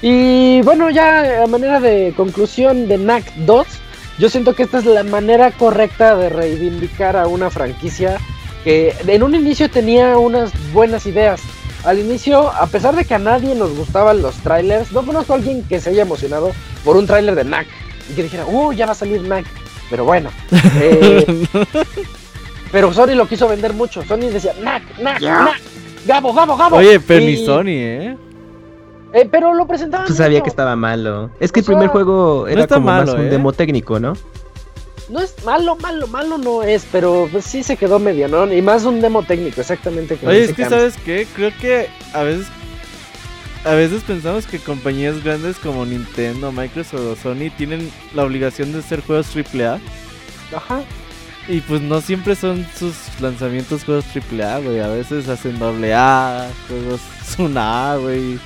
Y 0.02 0.60
bueno, 0.62 0.90
ya 0.90 1.42
a 1.42 1.46
manera 1.46 1.80
de 1.80 2.12
conclusión 2.16 2.86
de 2.88 2.98
NAC 2.98 3.34
2, 3.46 3.66
yo 4.18 4.28
siento 4.30 4.54
que 4.54 4.62
esta 4.62 4.78
es 4.78 4.84
la 4.86 5.02
manera 5.04 5.50
correcta 5.52 6.16
de 6.16 6.28
reivindicar 6.28 7.16
a 7.16 7.26
una 7.28 7.50
franquicia 7.50 8.18
que 8.66 8.92
en 9.06 9.22
un 9.22 9.32
inicio 9.36 9.70
tenía 9.70 10.18
unas 10.18 10.50
buenas 10.72 11.06
ideas. 11.06 11.40
Al 11.84 12.00
inicio, 12.00 12.50
a 12.50 12.66
pesar 12.66 12.96
de 12.96 13.04
que 13.04 13.14
a 13.14 13.18
nadie 13.20 13.54
nos 13.54 13.70
gustaban 13.76 14.20
los 14.20 14.34
trailers, 14.38 14.90
no 14.90 15.06
conozco 15.06 15.34
a 15.34 15.36
alguien 15.36 15.62
que 15.62 15.78
se 15.80 15.90
haya 15.90 16.02
emocionado 16.02 16.50
por 16.84 16.96
un 16.96 17.06
trailer 17.06 17.36
de 17.36 17.44
NAC 17.44 17.68
y 18.10 18.14
que 18.14 18.24
dijera, 18.24 18.44
uh, 18.44 18.72
ya 18.72 18.86
va 18.86 18.90
a 18.92 18.96
salir 18.96 19.22
NAC. 19.22 19.46
Pero 19.88 20.04
bueno, 20.04 20.30
eh, 20.80 21.46
pero 22.72 22.92
Sony 22.92 23.14
lo 23.14 23.28
quiso 23.28 23.46
vender 23.46 23.72
mucho. 23.72 24.02
Sony 24.02 24.30
decía, 24.32 24.52
NAC, 24.60 24.98
NAC, 24.98 25.20
NAC, 25.22 25.60
Gabo, 26.04 26.34
Gabo, 26.34 26.56
Gabo. 26.56 26.76
Oye, 26.78 26.98
pero 26.98 27.20
ni 27.20 27.34
Y- 27.34 27.46
Sony, 27.46 27.68
¿eh? 27.68 28.16
eh, 29.12 29.28
pero 29.30 29.54
lo 29.54 29.64
presentaban. 29.68 30.06
Pues 30.08 30.18
sabía 30.18 30.38
mucho. 30.38 30.42
que 30.44 30.50
estaba 30.50 30.74
malo. 30.74 31.30
Es 31.38 31.52
que 31.52 31.60
el 31.60 31.64
O 31.64 31.66
sea, 31.66 31.74
primer 31.76 31.88
juego 31.90 32.48
era 32.48 32.66
como 32.66 32.80
malo, 32.86 33.12
más 33.12 33.14
un 33.14 33.26
¿eh? 33.26 33.30
demo 33.30 33.52
técnico, 33.52 34.00
¿no? 34.00 34.14
No 35.08 35.20
es 35.20 35.34
malo, 35.44 35.76
malo, 35.76 36.06
malo 36.08 36.36
no 36.38 36.62
es, 36.64 36.84
pero 36.90 37.28
pues 37.30 37.44
sí 37.44 37.62
se 37.62 37.76
quedó 37.76 37.98
medio, 38.00 38.26
¿no? 38.28 38.52
Y 38.52 38.60
más 38.60 38.84
un 38.84 39.00
demo 39.00 39.22
técnico, 39.22 39.60
exactamente. 39.60 40.16
como 40.16 40.30
Oye, 40.32 40.44
es 40.44 40.52
que. 40.52 40.64
¿sabes 40.64 40.94
qué? 41.04 41.26
Creo 41.34 41.52
que 41.60 41.88
a 42.12 42.22
veces 42.22 42.46
a 43.64 43.70
veces 43.74 44.02
pensamos 44.04 44.46
que 44.46 44.58
compañías 44.60 45.22
grandes 45.24 45.56
como 45.58 45.84
Nintendo, 45.86 46.52
Microsoft 46.52 47.00
o 47.00 47.16
Sony 47.16 47.50
tienen 47.56 47.90
la 48.14 48.24
obligación 48.24 48.72
de 48.72 48.78
hacer 48.78 49.00
juegos 49.00 49.26
AAA 49.34 49.80
Ajá. 50.54 50.82
y 51.48 51.60
pues 51.62 51.80
no 51.82 52.00
siempre 52.00 52.36
son 52.36 52.64
sus 52.78 52.94
lanzamientos 53.20 53.82
juegos 53.84 54.04
AAA, 54.14 54.58
güey. 54.60 54.80
A 54.80 54.88
veces 54.88 55.28
hacen 55.28 55.58
doble 55.58 55.94
A, 55.94 56.48
juegos 56.68 57.00
una 57.38 57.92
A, 57.92 57.96
güey. 57.96 58.38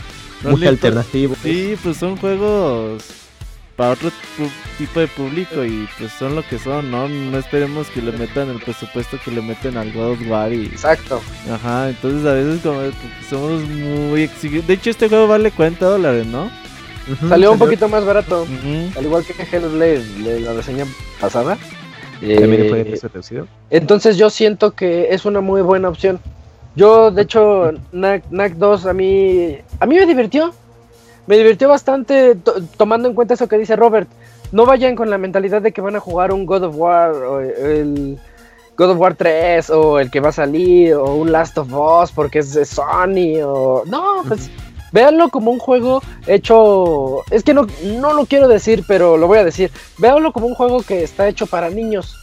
No 0.43 0.53
Muy 0.53 0.61
le- 0.61 0.69
alternativo. 0.69 1.37
Sí, 1.43 1.77
pues 1.83 1.99
son 1.99 2.17
juegos 2.17 3.03
para 3.81 3.93
otro 3.93 4.11
tipo 4.77 5.01
de 5.01 5.09
público 5.09 5.65
y 5.65 5.89
pues 5.99 6.13
son 6.13 6.37
lo 6.37 6.47
que 6.47 6.59
son, 6.59 6.91
¿no? 6.91 7.09
No 7.09 7.39
esperemos 7.39 7.89
que 7.89 8.03
le 8.03 8.13
metan 8.13 8.51
el 8.51 8.61
presupuesto 8.61 9.17
que 9.25 9.31
le 9.31 9.41
meten 9.41 9.79
al 9.79 9.91
God 9.91 10.11
of 10.11 10.19
War 10.29 10.53
y... 10.53 10.67
Exacto. 10.67 11.23
Ajá, 11.51 11.89
entonces 11.89 12.27
a 12.27 12.35
veces 12.35 12.61
como 12.61 12.79
que 12.81 12.93
somos 13.31 13.63
muy 13.63 14.25
exigentes. 14.25 14.67
De 14.67 14.75
hecho 14.75 14.91
este 14.91 15.09
juego 15.09 15.29
vale 15.29 15.51
40 15.51 15.83
dólares, 15.87 16.27
¿no? 16.27 16.51
Salió 17.27 17.53
un 17.53 17.59
poquito 17.59 17.89
más 17.89 18.05
barato. 18.05 18.47
Al 18.95 19.03
igual 19.03 19.25
que 19.25 19.33
Hellblade 19.33 20.05
de 20.25 20.41
la 20.41 20.53
reseña 20.53 20.85
pasada. 21.19 21.57
También 22.21 22.53
Eh, 22.53 22.99
fue 23.01 23.09
reducido. 23.09 23.49
Entonces 23.71 24.19
yo 24.19 24.29
siento 24.29 24.73
que 24.73 25.09
es 25.09 25.25
una 25.25 25.41
muy 25.41 25.63
buena 25.63 25.89
opción. 25.89 26.21
Yo, 26.77 27.11
de 27.11 27.23
hecho, 27.23 27.73
NAC, 27.93 28.25
NAC 28.31 28.57
2 28.57 28.85
a 28.85 28.93
mí, 28.93 29.57
a 29.81 29.87
mí 29.87 29.95
me 29.97 30.05
divirtió. 30.05 30.53
Me 31.31 31.39
divirtió 31.39 31.69
bastante 31.69 32.35
to- 32.35 32.57
tomando 32.77 33.09
en 33.09 33.15
cuenta 33.15 33.35
eso 33.35 33.47
que 33.47 33.57
dice 33.57 33.77
Robert. 33.77 34.09
No 34.51 34.67
vayan 34.67 34.97
con 34.97 35.11
la 35.11 35.17
mentalidad 35.17 35.63
de 35.63 35.71
que 35.71 35.81
van 35.81 35.95
a 35.95 36.01
jugar 36.01 36.33
un 36.33 36.45
God 36.45 36.65
of 36.65 36.75
War 36.77 37.13
o 37.13 37.41
el 37.41 38.19
God 38.77 38.91
of 38.91 38.99
War 38.99 39.15
3 39.15 39.71
o 39.71 40.01
el 40.01 40.11
que 40.11 40.19
va 40.19 40.31
a 40.31 40.33
salir 40.33 40.95
o 40.95 41.15
un 41.15 41.31
Last 41.31 41.57
of 41.57 41.69
Us 41.73 42.11
porque 42.11 42.41
es 42.41 42.53
de 42.53 42.65
Sony 42.65 43.41
o... 43.45 43.85
No, 43.87 44.25
pues 44.27 44.51
véanlo 44.91 45.29
como 45.29 45.53
un 45.53 45.61
juego 45.61 46.03
hecho... 46.27 47.23
Es 47.31 47.45
que 47.45 47.55
no, 47.55 47.69
no 47.85 48.13
lo 48.13 48.27
quiero 48.27 48.49
decir, 48.49 48.83
pero 48.89 49.17
lo 49.17 49.29
voy 49.29 49.39
a 49.39 49.45
decir. 49.45 49.71
Véanlo 49.99 50.33
como 50.33 50.49
un 50.49 50.55
juego 50.57 50.83
que 50.83 51.05
está 51.05 51.29
hecho 51.29 51.47
para 51.47 51.71
niños. 51.71 52.17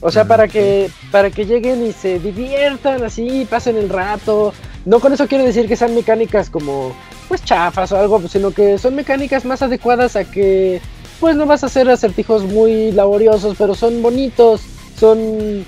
O 0.00 0.10
sea, 0.10 0.24
para 0.24 0.48
que 0.48 0.90
para 1.10 1.30
que 1.30 1.44
lleguen 1.44 1.86
y 1.86 1.92
se 1.92 2.18
diviertan 2.18 3.04
así, 3.04 3.46
pasen 3.48 3.76
el 3.76 3.90
rato. 3.90 4.54
No 4.86 5.00
con 5.00 5.12
eso 5.12 5.28
quiero 5.28 5.44
decir 5.44 5.68
que 5.68 5.76
sean 5.76 5.94
mecánicas 5.94 6.48
como 6.50 6.92
pues 7.32 7.46
chafas 7.46 7.90
o 7.92 7.96
algo, 7.96 8.20
sino 8.28 8.50
que 8.50 8.76
son 8.76 8.94
mecánicas 8.94 9.46
más 9.46 9.62
adecuadas 9.62 10.16
a 10.16 10.24
que 10.24 10.82
pues 11.18 11.34
no 11.34 11.46
vas 11.46 11.62
a 11.62 11.66
hacer 11.68 11.88
acertijos 11.88 12.42
muy 12.44 12.92
laboriosos, 12.92 13.56
pero 13.56 13.74
son 13.74 14.02
bonitos, 14.02 14.60
son 15.00 15.64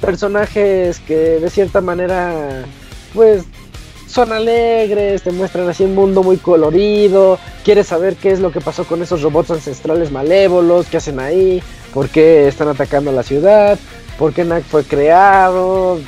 personajes 0.00 1.00
que 1.00 1.14
de 1.38 1.50
cierta 1.50 1.82
manera 1.82 2.64
pues 3.12 3.42
son 4.08 4.32
alegres, 4.32 5.20
te 5.22 5.32
muestran 5.32 5.68
así 5.68 5.84
un 5.84 5.94
mundo 5.94 6.22
muy 6.22 6.38
colorido, 6.38 7.38
quieres 7.62 7.88
saber 7.88 8.16
qué 8.16 8.30
es 8.30 8.40
lo 8.40 8.50
que 8.50 8.62
pasó 8.62 8.84
con 8.84 9.02
esos 9.02 9.20
robots 9.20 9.50
ancestrales 9.50 10.10
malévolos, 10.10 10.86
qué 10.86 10.96
hacen 10.96 11.20
ahí. 11.20 11.62
por 11.92 12.08
qué 12.08 12.48
están 12.48 12.68
atacando 12.68 13.12
la 13.12 13.22
ciudad, 13.22 13.78
por 14.18 14.32
qué 14.32 14.44
NAC 14.44 14.64
fue 14.64 14.82
creado, 14.82 16.00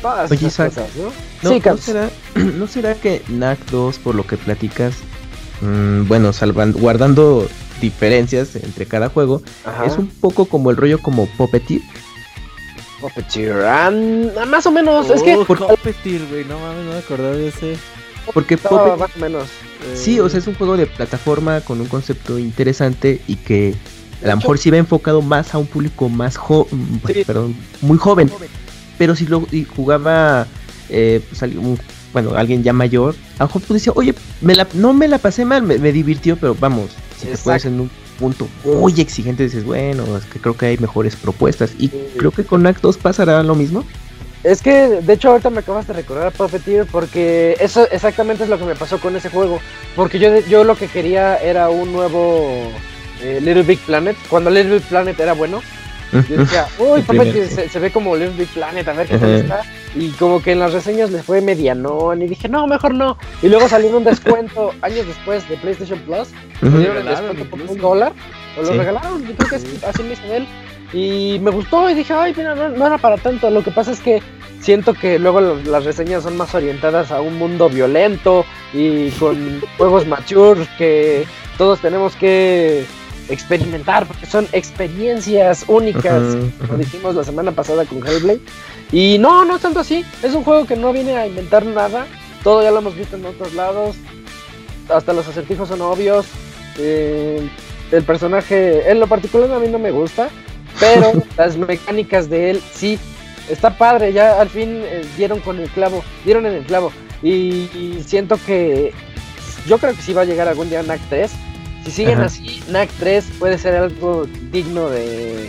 todas 0.00 0.30
Oye, 0.30 0.46
esas 0.46 0.72
Isaac, 0.72 0.86
cosas, 0.86 0.96
¿no? 0.96 1.04
¿No, 1.42 1.50
sí, 1.50 1.54
¿no 1.56 1.60
Caps. 1.62 1.80
será, 1.82 2.10
¿No 2.34 2.66
será 2.66 2.94
que 2.94 3.22
NAC 3.28 3.58
2, 3.70 3.98
por 3.98 4.14
lo 4.14 4.26
que 4.26 4.36
platicas, 4.36 4.94
mm, 5.60 6.06
bueno, 6.08 6.32
salvan, 6.32 6.72
guardando 6.72 7.48
diferencias 7.80 8.56
entre 8.56 8.86
cada 8.86 9.08
juego, 9.08 9.42
Ajá. 9.64 9.86
es 9.86 9.96
un 9.96 10.08
poco 10.08 10.44
como 10.46 10.70
el 10.70 10.76
rollo 10.76 10.98
como 11.00 11.26
Puppeteer? 11.26 11.80
Puppeteer, 13.00 13.54
más 14.48 14.66
o 14.66 14.70
menos, 14.70 15.08
es 15.10 15.22
que 15.22 15.34
Oh, 15.36 15.44
Puppeteer, 15.46 16.26
güey, 16.30 16.44
no 16.44 16.58
mames, 16.60 16.84
no 16.84 16.92
me 16.92 16.98
acordaba 16.98 17.30
de 17.34 17.48
ese. 17.48 17.76
Porque 18.34 18.56
no, 18.56 18.62
Puppet- 18.70 18.98
más 18.98 19.10
o 19.16 19.18
menos. 19.20 19.44
sí, 19.94 20.20
o 20.20 20.28
sea, 20.28 20.38
es 20.38 20.46
un 20.46 20.54
juego 20.54 20.76
de 20.76 20.86
plataforma 20.86 21.62
con 21.62 21.80
un 21.80 21.86
concepto 21.86 22.38
interesante 22.38 23.22
y 23.26 23.36
que 23.36 23.74
a 24.22 24.28
lo 24.28 24.36
mejor 24.36 24.58
sí 24.58 24.70
va 24.70 24.76
enfocado 24.76 25.22
más 25.22 25.54
a 25.54 25.58
un 25.58 25.66
público 25.66 26.10
más 26.10 26.36
joven, 26.36 27.00
Sí. 27.06 27.24
perdón, 27.26 27.56
muy 27.80 27.96
joven. 27.96 28.30
Pero 29.00 29.16
si 29.16 29.26
lo 29.26 29.46
y 29.50 29.64
jugaba, 29.64 30.46
eh, 30.90 31.22
pues, 31.30 31.40
un- 31.54 31.78
bueno, 32.12 32.34
alguien 32.36 32.62
ya 32.62 32.74
mayor, 32.74 33.14
a 33.38 33.44
lo 33.44 33.46
mejor 33.46 33.62
tú 33.62 33.72
decías, 33.72 33.96
oye, 33.96 34.14
me 34.42 34.54
la, 34.54 34.66
no 34.74 34.92
me 34.92 35.08
la 35.08 35.16
pasé 35.16 35.46
mal, 35.46 35.62
me, 35.62 35.78
me 35.78 35.90
divirtió, 35.90 36.36
pero 36.36 36.54
vamos, 36.54 36.90
si 37.16 37.22
te 37.24 37.30
Exacto. 37.30 37.44
pones 37.44 37.64
en 37.64 37.80
un 37.80 37.90
punto 38.18 38.46
muy 38.62 38.92
exigente, 39.00 39.44
dices, 39.44 39.64
bueno, 39.64 40.04
es 40.18 40.24
que 40.26 40.38
creo 40.38 40.54
que 40.54 40.66
hay 40.66 40.76
mejores 40.76 41.16
propuestas. 41.16 41.70
Y 41.78 41.88
Sí. 41.88 41.96
creo 42.18 42.30
que 42.30 42.44
con 42.44 42.66
Act 42.66 42.82
2 42.82 42.98
pasará 42.98 43.42
lo 43.42 43.54
mismo. 43.54 43.84
Es 44.44 44.60
que, 44.60 45.00
de 45.00 45.12
hecho, 45.14 45.30
ahorita 45.30 45.48
me 45.48 45.60
acabas 45.60 45.86
de 45.86 45.94
recordar 45.94 46.26
a 46.26 46.30
Puppeteer 46.30 46.84
porque 46.84 47.56
eso 47.58 47.88
exactamente 47.90 48.44
es 48.44 48.50
lo 48.50 48.58
que 48.58 48.66
me 48.66 48.74
pasó 48.74 48.98
con 49.00 49.16
ese 49.16 49.30
juego. 49.30 49.60
Porque 49.96 50.18
yo, 50.18 50.28
yo 50.40 50.64
lo 50.64 50.76
que 50.76 50.88
quería 50.88 51.36
era 51.38 51.70
un 51.70 51.90
nuevo 51.90 52.70
eh, 53.22 53.38
Little 53.40 53.62
Big 53.62 53.78
Planet. 53.80 54.14
Cuando 54.28 54.50
Little 54.50 54.74
Big 54.74 54.82
Planet 54.88 55.18
era 55.18 55.32
bueno, 55.32 55.62
yo 56.12 56.36
decía, 56.38 56.66
uy, 56.78 57.02
sí. 57.32 57.46
se, 57.46 57.68
se 57.68 57.78
ve 57.78 57.90
como 57.90 58.16
Little 58.16 58.36
Big 58.36 58.48
Planet, 58.48 58.86
a 58.88 58.92
ver 58.92 59.06
qué 59.08 59.18
tal 59.18 59.30
está. 59.34 59.62
Y 59.94 60.10
como 60.12 60.40
que 60.42 60.52
en 60.52 60.58
las 60.60 60.72
reseñas 60.72 61.10
le 61.10 61.22
fue 61.22 61.40
medianón 61.40 62.22
y 62.22 62.26
dije, 62.26 62.48
no, 62.48 62.66
mejor 62.66 62.94
no. 62.94 63.16
Y 63.42 63.48
luego 63.48 63.68
salió 63.68 63.88
en 63.90 63.94
un 63.96 64.04
descuento 64.04 64.72
años 64.82 65.06
después 65.06 65.48
de 65.48 65.56
PlayStation 65.56 65.98
Plus. 66.00 66.28
Me 66.60 66.78
dieron 66.78 66.98
el 66.98 67.04
descuento 67.06 67.44
por 67.46 67.60
un 67.62 67.78
dólar. 67.78 68.12
O 68.58 68.62
lo 68.62 68.68
Sí. 68.68 68.78
regalaron, 68.78 69.24
yo 69.26 69.34
creo 69.36 69.48
que 69.50 69.56
es- 69.56 69.84
así 69.84 70.02
me 70.02 70.16
de 70.16 70.36
él. 70.38 70.46
Y 70.92 71.38
me 71.40 71.50
gustó 71.52 71.88
y 71.88 71.94
dije, 71.94 72.12
ay, 72.12 72.34
mira, 72.36 72.54
no, 72.56 72.68
no 72.70 72.86
era 72.86 72.98
para 72.98 73.16
tanto. 73.16 73.48
Lo 73.50 73.62
que 73.62 73.70
pasa 73.70 73.92
es 73.92 74.00
que 74.00 74.20
siento 74.60 74.92
que 74.94 75.18
luego 75.20 75.40
las 75.40 75.84
reseñas 75.84 76.24
son 76.24 76.36
más 76.36 76.54
orientadas 76.54 77.12
a 77.12 77.20
un 77.20 77.38
mundo 77.38 77.68
violento 77.70 78.44
y 78.74 79.10
con 79.12 79.60
juegos 79.78 80.06
mature 80.06 80.66
que 80.78 81.24
todos 81.58 81.80
tenemos 81.80 82.16
que 82.16 82.84
experimentar 83.30 84.06
porque 84.06 84.26
son 84.26 84.46
experiencias 84.52 85.64
únicas, 85.68 86.22
como 86.60 86.78
dijimos 86.78 87.14
la 87.14 87.24
semana 87.24 87.52
pasada 87.52 87.84
con 87.84 88.06
Hellblade. 88.06 88.40
Y 88.92 89.18
no, 89.18 89.44
no 89.44 89.56
es 89.56 89.62
tanto 89.62 89.80
así. 89.80 90.04
Es 90.22 90.34
un 90.34 90.44
juego 90.44 90.66
que 90.66 90.76
no 90.76 90.92
viene 90.92 91.16
a 91.16 91.26
inventar 91.26 91.64
nada. 91.64 92.06
Todo 92.42 92.62
ya 92.62 92.70
lo 92.70 92.78
hemos 92.78 92.96
visto 92.96 93.16
en 93.16 93.24
otros 93.24 93.54
lados. 93.54 93.96
Hasta 94.88 95.12
los 95.12 95.28
acertijos 95.28 95.68
son 95.68 95.80
obvios. 95.80 96.26
Eh, 96.78 97.48
el 97.92 98.02
personaje, 98.02 98.90
en 98.90 99.00
lo 99.00 99.06
particular 99.06 99.50
a 99.52 99.58
mí 99.58 99.68
no 99.68 99.78
me 99.78 99.90
gusta. 99.90 100.28
Pero 100.78 101.12
las 101.36 101.56
mecánicas 101.56 102.28
de 102.28 102.50
él 102.50 102.62
sí. 102.72 102.98
Está 103.48 103.76
padre, 103.76 104.12
ya 104.12 104.40
al 104.40 104.48
fin 104.48 104.80
eh, 104.84 105.04
dieron 105.16 105.40
con 105.40 105.58
el 105.58 105.68
clavo, 105.70 106.04
dieron 106.24 106.46
en 106.46 106.54
el 106.54 106.64
clavo. 106.64 106.92
Y, 107.20 107.68
y 107.74 108.04
siento 108.06 108.38
que 108.46 108.92
yo 109.66 109.78
creo 109.78 109.94
que 109.94 110.02
sí 110.02 110.12
va 110.12 110.22
a 110.22 110.24
llegar 110.24 110.46
algún 110.46 110.70
día 110.70 110.82
NAC 110.82 111.00
3. 111.08 111.32
Si 111.84 111.90
siguen 111.90 112.18
Ajá. 112.18 112.26
así, 112.26 112.62
NAC 112.68 112.90
3 112.98 113.24
puede 113.38 113.56
ser 113.58 113.74
algo 113.74 114.26
digno 114.52 114.88
de, 114.90 115.48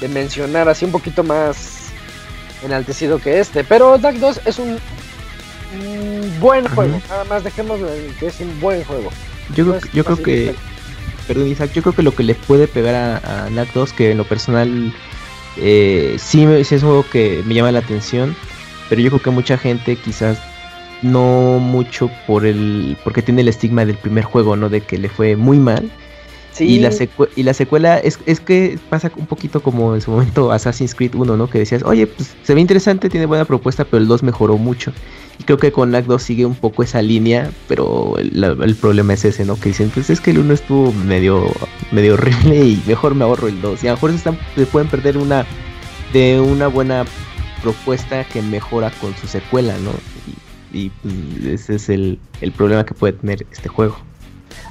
de 0.00 0.08
mencionar, 0.08 0.68
así 0.68 0.84
un 0.84 0.92
poquito 0.92 1.22
más 1.24 1.88
enaltecido 2.64 3.18
que 3.18 3.40
este. 3.40 3.64
Pero 3.64 3.98
NAC 3.98 4.16
2 4.16 4.40
es 4.44 4.58
un, 4.58 4.78
un 5.74 6.40
buen 6.40 6.66
Ajá. 6.66 6.74
juego, 6.76 7.00
nada 7.08 7.24
más 7.24 7.42
dejémoslo 7.44 7.92
en 7.92 8.12
que 8.14 8.26
es 8.28 8.40
un 8.40 8.60
buen 8.60 8.84
juego. 8.84 9.10
Yo 9.54 9.64
creo, 9.64 9.66
No 9.66 9.74
es 9.76 9.92
yo 9.92 10.04
creo 10.04 10.16
que, 10.18 10.36
perfecto. 10.46 10.62
perdón 11.26 11.48
Isaac, 11.48 11.72
yo 11.72 11.82
creo 11.82 11.94
que 11.94 12.02
lo 12.02 12.14
que 12.14 12.22
le 12.22 12.34
puede 12.34 12.68
pegar 12.68 12.94
a, 12.94 13.44
a 13.46 13.50
NAC 13.50 13.72
2, 13.72 13.92
que 13.92 14.12
en 14.12 14.18
lo 14.18 14.24
personal 14.24 14.94
eh, 15.56 16.16
sí, 16.18 16.46
sí 16.64 16.74
es 16.76 16.82
un 16.82 16.88
juego 16.90 17.06
que 17.10 17.42
me 17.44 17.54
llama 17.54 17.72
la 17.72 17.80
atención, 17.80 18.36
pero 18.88 19.00
yo 19.02 19.10
creo 19.10 19.22
que 19.22 19.30
mucha 19.30 19.58
gente 19.58 19.96
quizás 19.96 20.38
no 21.02 21.58
mucho 21.60 22.10
por 22.26 22.46
el 22.46 22.96
porque 23.04 23.22
tiene 23.22 23.40
el 23.42 23.48
estigma 23.48 23.84
del 23.84 23.96
primer 23.96 24.24
juego, 24.24 24.56
¿no? 24.56 24.68
De 24.68 24.80
que 24.80 24.98
le 24.98 25.08
fue 25.08 25.36
muy 25.36 25.58
mal. 25.58 25.90
Sí, 26.52 26.64
Y, 26.64 26.78
la 26.80 26.90
secue- 26.90 27.30
y 27.34 27.44
la 27.44 27.54
secuela 27.54 27.96
es, 27.98 28.18
es 28.26 28.38
que 28.38 28.78
pasa 28.90 29.10
un 29.16 29.24
poquito 29.24 29.62
como 29.62 29.94
en 29.94 30.02
su 30.02 30.10
momento 30.10 30.52
Assassin's 30.52 30.94
Creed 30.94 31.14
1, 31.14 31.34
¿no? 31.38 31.48
Que 31.48 31.58
decías, 31.58 31.82
oye, 31.82 32.06
pues 32.06 32.36
se 32.42 32.54
ve 32.54 32.60
interesante, 32.60 33.08
tiene 33.08 33.24
buena 33.24 33.46
propuesta, 33.46 33.86
pero 33.86 34.02
el 34.02 34.06
2 34.06 34.22
mejoró 34.22 34.58
mucho. 34.58 34.92
Y 35.38 35.44
creo 35.44 35.56
que 35.56 35.72
con 35.72 35.90
NAC 35.90 36.04
2 36.04 36.22
sigue 36.22 36.44
un 36.44 36.54
poco 36.54 36.82
esa 36.82 37.00
línea, 37.00 37.50
pero 37.68 38.18
el, 38.18 38.76
problema 38.78 39.14
es 39.14 39.24
ese, 39.24 39.46
¿no? 39.46 39.58
Que 39.58 39.70
dicen, 39.70 39.88
pues 39.94 40.10
es 40.10 40.20
que 40.20 40.32
el 40.32 40.40
1 40.40 40.52
estuvo 40.52 40.92
medio, 40.92 41.46
medio 41.90 42.12
horrible 42.20 42.58
y 42.58 42.82
mejor 42.86 43.14
me 43.14 43.24
ahorro 43.24 43.48
el 43.48 43.58
2. 43.62 43.82
Y 43.82 43.86
a 43.86 43.92
lo 43.92 43.96
mejor 43.96 44.10
se, 44.10 44.16
están- 44.18 44.38
se 44.54 44.66
pueden 44.66 44.90
perder 44.90 45.16
una 45.16 45.46
de 46.12 46.38
una 46.38 46.66
buena 46.66 47.06
propuesta 47.62 48.24
que 48.24 48.42
mejora 48.42 48.90
con 49.00 49.14
su 49.16 49.26
secuela, 49.26 49.74
¿no? 49.78 49.92
Y, 50.72 50.90
pues, 50.90 51.14
ese 51.44 51.74
es 51.76 51.88
el, 51.88 52.18
el 52.40 52.52
problema 52.52 52.84
que 52.84 52.94
puede 52.94 53.12
tener 53.12 53.46
este 53.52 53.68
juego. 53.68 53.96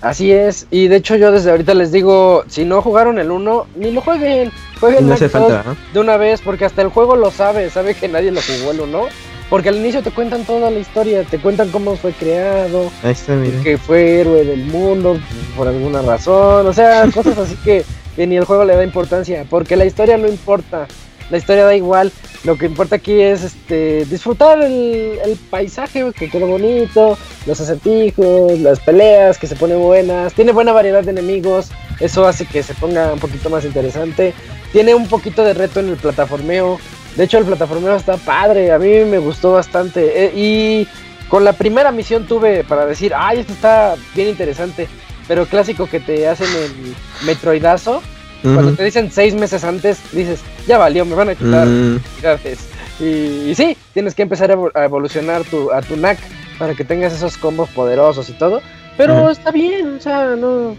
Así 0.01 0.31
es, 0.31 0.65
y 0.71 0.87
de 0.87 0.95
hecho 0.95 1.15
yo 1.15 1.31
desde 1.31 1.51
ahorita 1.51 1.75
les 1.75 1.91
digo, 1.91 2.43
si 2.47 2.65
no 2.65 2.81
jugaron 2.81 3.19
el 3.19 3.29
1, 3.29 3.67
ni 3.75 3.91
lo 3.91 4.01
jueguen, 4.01 4.51
jueguen 4.79 5.07
No 5.07 5.13
hace 5.13 5.29
Knight 5.29 5.47
2 5.47 5.51
falta, 5.51 5.69
¿no? 5.69 5.77
de 5.93 5.99
una 5.99 6.17
vez, 6.17 6.41
porque 6.41 6.65
hasta 6.65 6.81
el 6.81 6.89
juego 6.89 7.15
lo 7.15 7.29
sabe, 7.29 7.69
sabe 7.69 7.93
que 7.93 8.07
nadie 8.07 8.31
lo 8.31 8.41
jugó 8.41 8.71
el 8.71 8.79
1, 8.79 9.05
porque 9.49 9.69
al 9.69 9.77
inicio 9.77 10.01
te 10.01 10.09
cuentan 10.09 10.43
toda 10.43 10.71
la 10.71 10.79
historia, 10.79 11.23
te 11.23 11.37
cuentan 11.39 11.69
cómo 11.69 11.95
fue 11.95 12.13
creado, 12.13 12.91
Ahí 13.03 13.11
está, 13.11 13.33
mira. 13.33 13.61
que 13.61 13.77
fue 13.77 14.21
héroe 14.21 14.43
del 14.43 14.65
mundo 14.65 15.19
por 15.55 15.67
alguna 15.67 16.01
razón, 16.01 16.65
o 16.65 16.73
sea, 16.73 17.07
cosas 17.13 17.37
así 17.37 17.55
que, 17.63 17.85
que 18.15 18.25
ni 18.25 18.37
el 18.37 18.45
juego 18.45 18.65
le 18.65 18.75
da 18.75 18.83
importancia, 18.83 19.45
porque 19.49 19.75
la 19.75 19.85
historia 19.85 20.17
no 20.17 20.27
importa, 20.27 20.87
la 21.31 21.37
historia 21.37 21.65
da 21.65 21.75
igual, 21.75 22.11
lo 22.43 22.57
que 22.57 22.65
importa 22.65 22.97
aquí 22.97 23.21
es 23.21 23.43
este 23.43 24.05
disfrutar 24.05 24.61
el, 24.61 25.37
paisaje 25.49 26.11
que 26.13 26.29
quedó 26.29 26.45
bonito, 26.45 27.17
los 27.45 27.59
acertijos, 27.59 28.59
las 28.59 28.79
peleas 28.81 29.37
que 29.37 29.47
se 29.47 29.55
ponen 29.55 29.79
buenas, 29.79 30.33
tiene 30.33 30.51
buena 30.51 30.73
variedad 30.73 31.03
de 31.03 31.11
enemigos, 31.11 31.71
eso 31.99 32.27
hace 32.27 32.45
que 32.45 32.63
se 32.63 32.73
ponga 32.73 33.13
un 33.13 33.19
poquito 33.19 33.49
más 33.49 33.63
interesante, 33.63 34.33
tiene 34.73 34.93
un 34.93 35.07
poquito 35.07 35.43
de 35.43 35.53
reto 35.53 35.79
en 35.79 35.89
el 35.89 35.97
plataformeo, 35.97 36.79
de 37.15 37.23
hecho 37.23 37.37
el 37.37 37.45
plataformeo 37.45 37.95
está 37.95 38.17
padre, 38.17 38.71
a 38.71 38.79
mí 38.79 39.05
me 39.05 39.19
gustó 39.19 39.53
bastante 39.53 40.25
eh, 40.25 40.31
y 40.35 40.87
con 41.29 41.45
la 41.45 41.53
primera 41.53 41.93
misión 41.93 42.27
tuve 42.27 42.65
para 42.65 42.85
decir, 42.85 43.13
ay, 43.15 43.39
esto 43.39 43.53
está 43.53 43.95
bien 44.15 44.27
interesante, 44.27 44.89
pero 45.29 45.45
clásico 45.45 45.87
que 45.87 46.01
te 46.01 46.27
hacen 46.27 46.47
el 46.47 46.93
metroidazo, 47.25 48.01
cuando 48.41 48.73
te 48.73 48.83
dicen 48.83 49.11
seis 49.11 49.33
meses 49.35 49.63
antes, 49.63 49.99
dices, 50.11 50.41
ya 50.67 50.77
valió, 50.77 51.05
me 51.05 51.15
van 51.15 51.29
a 51.29 51.35
quitar 51.35 51.67
habilidades. 51.67 52.59
Y, 52.99 53.49
y 53.49 53.55
sí, 53.55 53.75
tienes 53.93 54.13
que 54.15 54.21
empezar 54.23 54.51
a 54.51 54.55
evo- 54.55 54.71
a 54.75 54.83
evolucionar 54.85 55.43
tu, 55.43 55.71
a 55.71 55.81
tu 55.81 55.95
NAC 55.95 56.17
para 56.59 56.73
que 56.75 56.83
tengas 56.83 57.13
esos 57.13 57.37
combos 57.37 57.69
poderosos 57.69 58.29
y 58.29 58.33
todo. 58.33 58.61
Pero 58.97 59.29
está 59.29 59.51
bien, 59.51 59.95
o 59.97 60.01
sea, 60.01 60.35
no, 60.35 60.75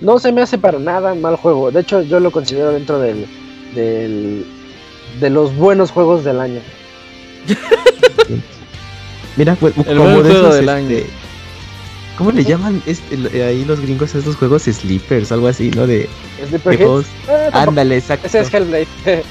no 0.00 0.18
se 0.18 0.32
me 0.32 0.40
hace 0.42 0.56
para 0.58 0.78
nada 0.78 1.14
mal 1.14 1.36
juego. 1.36 1.70
De 1.70 1.80
hecho, 1.80 2.00
yo 2.02 2.20
lo 2.20 2.30
considero 2.30 2.72
dentro 2.72 2.98
del, 2.98 3.26
del 3.74 4.46
de 5.20 5.28
los 5.30 5.54
buenos 5.56 5.90
juegos 5.90 6.24
del 6.24 6.40
año. 6.40 6.60
Mira, 9.36 9.54
pues, 9.58 9.74
El 9.86 9.96
como 9.98 10.10
buen 10.10 10.22
de 10.22 10.30
juego 10.30 10.46
esos, 10.48 10.54
del 10.56 10.68
este, 10.68 10.70
año. 10.72 10.96
¿Cómo 12.18 12.30
le 12.30 12.44
llaman 12.44 12.82
este, 12.86 13.14
el- 13.14 13.26
ahí 13.42 13.64
los 13.64 13.80
gringos 13.80 14.14
a 14.14 14.18
estos 14.18 14.36
juegos? 14.36 14.62
Sleepers, 14.64 15.32
algo 15.32 15.48
así, 15.48 15.70
¿no? 15.70 15.86
De, 15.86 16.08
Sleeper 16.48 16.76
de 16.78 16.84
juegos. 16.84 17.06
Hits, 17.06 17.28
eh, 17.30 17.50
Ándale, 17.52 17.96
exacto. 17.96 18.26
ese 18.26 18.40
es 18.40 18.52
Hellblade. 18.54 18.86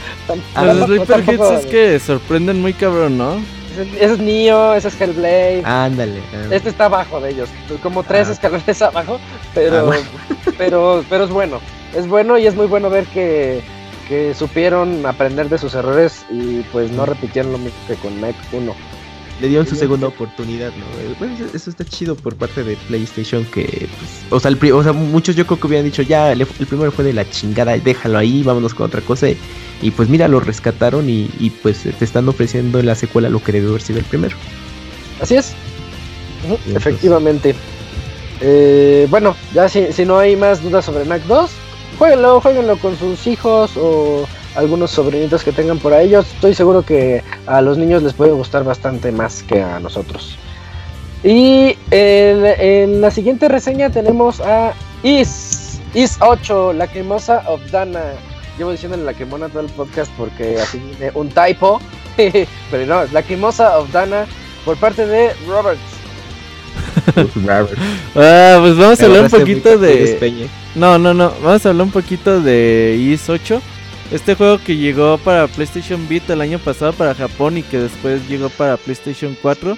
Los 0.56 0.86
Sleeper 0.88 1.20
Hits 1.34 1.52
es 1.60 1.66
que 1.68 2.00
sorprenden 2.00 2.60
muy 2.62 2.74
cabrón, 2.74 3.18
¿no? 3.18 3.36
Ese, 3.72 4.04
es 4.14 4.20
Nioh, 4.20 4.74
ese 4.74 4.88
es 4.90 5.00
Hellblade. 5.00 5.62
Ándale. 5.64 6.20
ándale. 6.34 6.56
Este 6.56 6.70
está 6.70 6.86
abajo 6.86 7.22
de 7.22 7.30
ellos, 7.32 7.50
como 7.84 8.04
tres 8.04 8.28
Ah. 8.28 8.32
escalones 8.34 8.82
abajo, 8.82 9.20
pero, 9.54 9.78
Ah, 9.80 9.84
bueno. 9.84 10.06
pero, 10.58 11.06
pero 11.10 11.24
es 11.26 11.30
bueno. 11.30 11.62
Es 11.96 12.08
bueno 12.08 12.38
y 12.38 12.48
es 12.48 12.56
muy 12.56 12.66
bueno 12.68 12.90
ver 12.90 13.06
que, 13.06 13.62
que 14.10 14.34
supieron 14.34 15.06
aprender 15.06 15.50
de 15.50 15.58
sus 15.58 15.76
errores 15.76 16.26
y 16.32 16.62
pues 16.72 16.90
no 16.92 17.06
repitieron 17.06 17.52
lo 17.52 17.58
mismo 17.60 17.78
que 17.88 17.96
con 17.96 18.20
Mac 18.20 18.36
1. 18.52 18.74
Le 19.42 19.48
dieron 19.48 19.66
su 19.66 19.76
segunda 19.76 20.08
oportunidad, 20.08 20.72
¿no? 20.78 20.86
Eh, 21.02 21.16
Bueno, 21.18 21.34
eso, 21.34 21.46
eso 21.56 21.70
está 21.72 21.84
chido 21.84 22.16
por 22.16 22.36
parte 22.36 22.64
de 22.64 22.76
PlayStation 22.88 23.44
que, 23.46 23.64
pues, 23.64 24.12
o 24.30 24.40
sea, 24.40 24.50
el, 24.50 24.58
pri- 24.58 24.72
o 24.72 24.84
sea, 24.84 24.94
muchos 24.94 25.36
yo 25.36 25.48
creo 25.48 25.60
que 25.60 25.66
hubieran 25.68 25.86
dicho, 25.86 26.04
ya, 26.04 26.36
le- 26.36 26.46
el 26.60 26.68
primero 26.68 26.92
fue 26.92 27.04
de 27.04 27.14
la 27.14 27.28
chingada, 27.28 27.76
déjalo 27.78 28.20
ahí, 28.20 28.44
vámonos 28.44 28.74
con 28.76 28.86
otra 28.86 29.02
cosa. 29.02 29.28
Y 29.82 29.90
pues 29.92 30.10
mira, 30.10 30.28
lo 30.28 30.40
rescataron 30.40 31.10
y, 31.10 31.28
y, 31.40 31.50
pues 31.50 31.80
te 31.98 32.06
están 32.06 32.30
ofreciendo 32.30 32.80
en 32.80 32.86
la 32.86 32.94
secuela 32.94 33.30
lo 33.30 33.42
que 33.44 33.52
debió 33.52 33.70
haber 33.70 33.82
sido 33.82 33.98
el 33.98 34.06
primero. 34.06 34.38
Así 35.20 35.36
es. 35.38 35.54
Efectivamente. 36.76 37.56
Eh, 38.42 39.08
bueno, 39.10 39.36
ya 39.54 39.70
si, 39.70 39.92
si 39.92 40.06
no 40.06 40.18
hay 40.20 40.36
más 40.36 40.62
dudas 40.64 40.86
sobre 40.86 41.06
NAC 41.06 41.24
2, 41.26 41.50
jueguenlo, 41.98 42.42
jueguenlo 42.42 42.78
con 42.78 42.98
sus 42.98 43.26
hijos 43.28 43.72
o 43.76 44.28
algunos 44.56 44.92
sobrinitos 44.92 45.44
que 45.44 45.52
tengan 45.52 45.80
por 45.80 45.94
ahí. 45.94 46.10
Yo 46.10 46.22
estoy 46.22 46.54
seguro 46.54 46.84
que 46.84 47.24
a 47.48 47.62
los 47.62 47.78
niños 47.78 48.04
les 48.04 48.14
puede 48.14 48.32
gustar 48.32 48.64
bastante 48.64 49.12
más 49.12 49.44
que 49.44 49.62
a 49.62 49.80
nosotros. 49.80 50.38
Y 51.24 51.78
en, 51.92 52.46
en 52.46 53.02
la 53.02 53.12
siguiente 53.12 53.48
reseña 53.48 53.90
tenemos 53.90 54.42
a 54.42 54.74
Is, 55.04 55.80
Is 55.94 56.18
8, 56.20 56.74
la 56.74 56.88
cremosa 56.88 57.44
of 57.48 57.62
Dana. 57.72 58.02
Llevo 58.58 58.72
diciendo 58.72 58.98
la 58.98 59.14
quemona 59.14 59.50
todo 59.50 59.62
el 59.62 59.70
podcast 59.70 60.12
porque 60.18 60.60
así 60.60 60.80
viene 60.80 61.12
un 61.14 61.30
typo. 61.30 61.80
Pero 62.72 62.86
no, 62.86 63.04
la 63.12 63.24
cremosa 63.24 63.78
of 63.78 63.92
Dana 63.92 64.26
por 64.66 64.78
parte 64.78 65.06
de 65.06 65.34
Roberts. 65.48 65.80
Ah, 68.16 68.58
pues 68.60 68.78
vamos 68.78 69.02
a 69.02 69.06
hablar 69.06 69.24
un 69.24 69.30
poquito 69.30 69.78
de... 69.78 70.50
No, 70.76 70.98
no, 70.98 71.14
no. 71.14 71.32
Vamos 71.42 71.66
a 71.66 71.70
hablar 71.70 71.86
un 71.86 71.92
poquito 71.92 72.42
de 72.42 72.98
IS 73.00 73.30
8. 73.30 73.62
Este 74.12 74.36
juego 74.36 74.58
que 74.58 74.76
llegó 74.76 75.18
para 75.20 75.48
PlayStation 75.48 76.08
Vita 76.10 76.34
el 76.34 76.42
año 76.42 76.60
pasado 76.60 76.92
para 76.94 77.16
Japón 77.16 77.58
y 77.58 77.64
que 77.64 77.78
después 77.80 78.28
llegó 78.28 78.50
para 78.50 78.76
PlayStation 78.78 79.38
4 79.42 79.78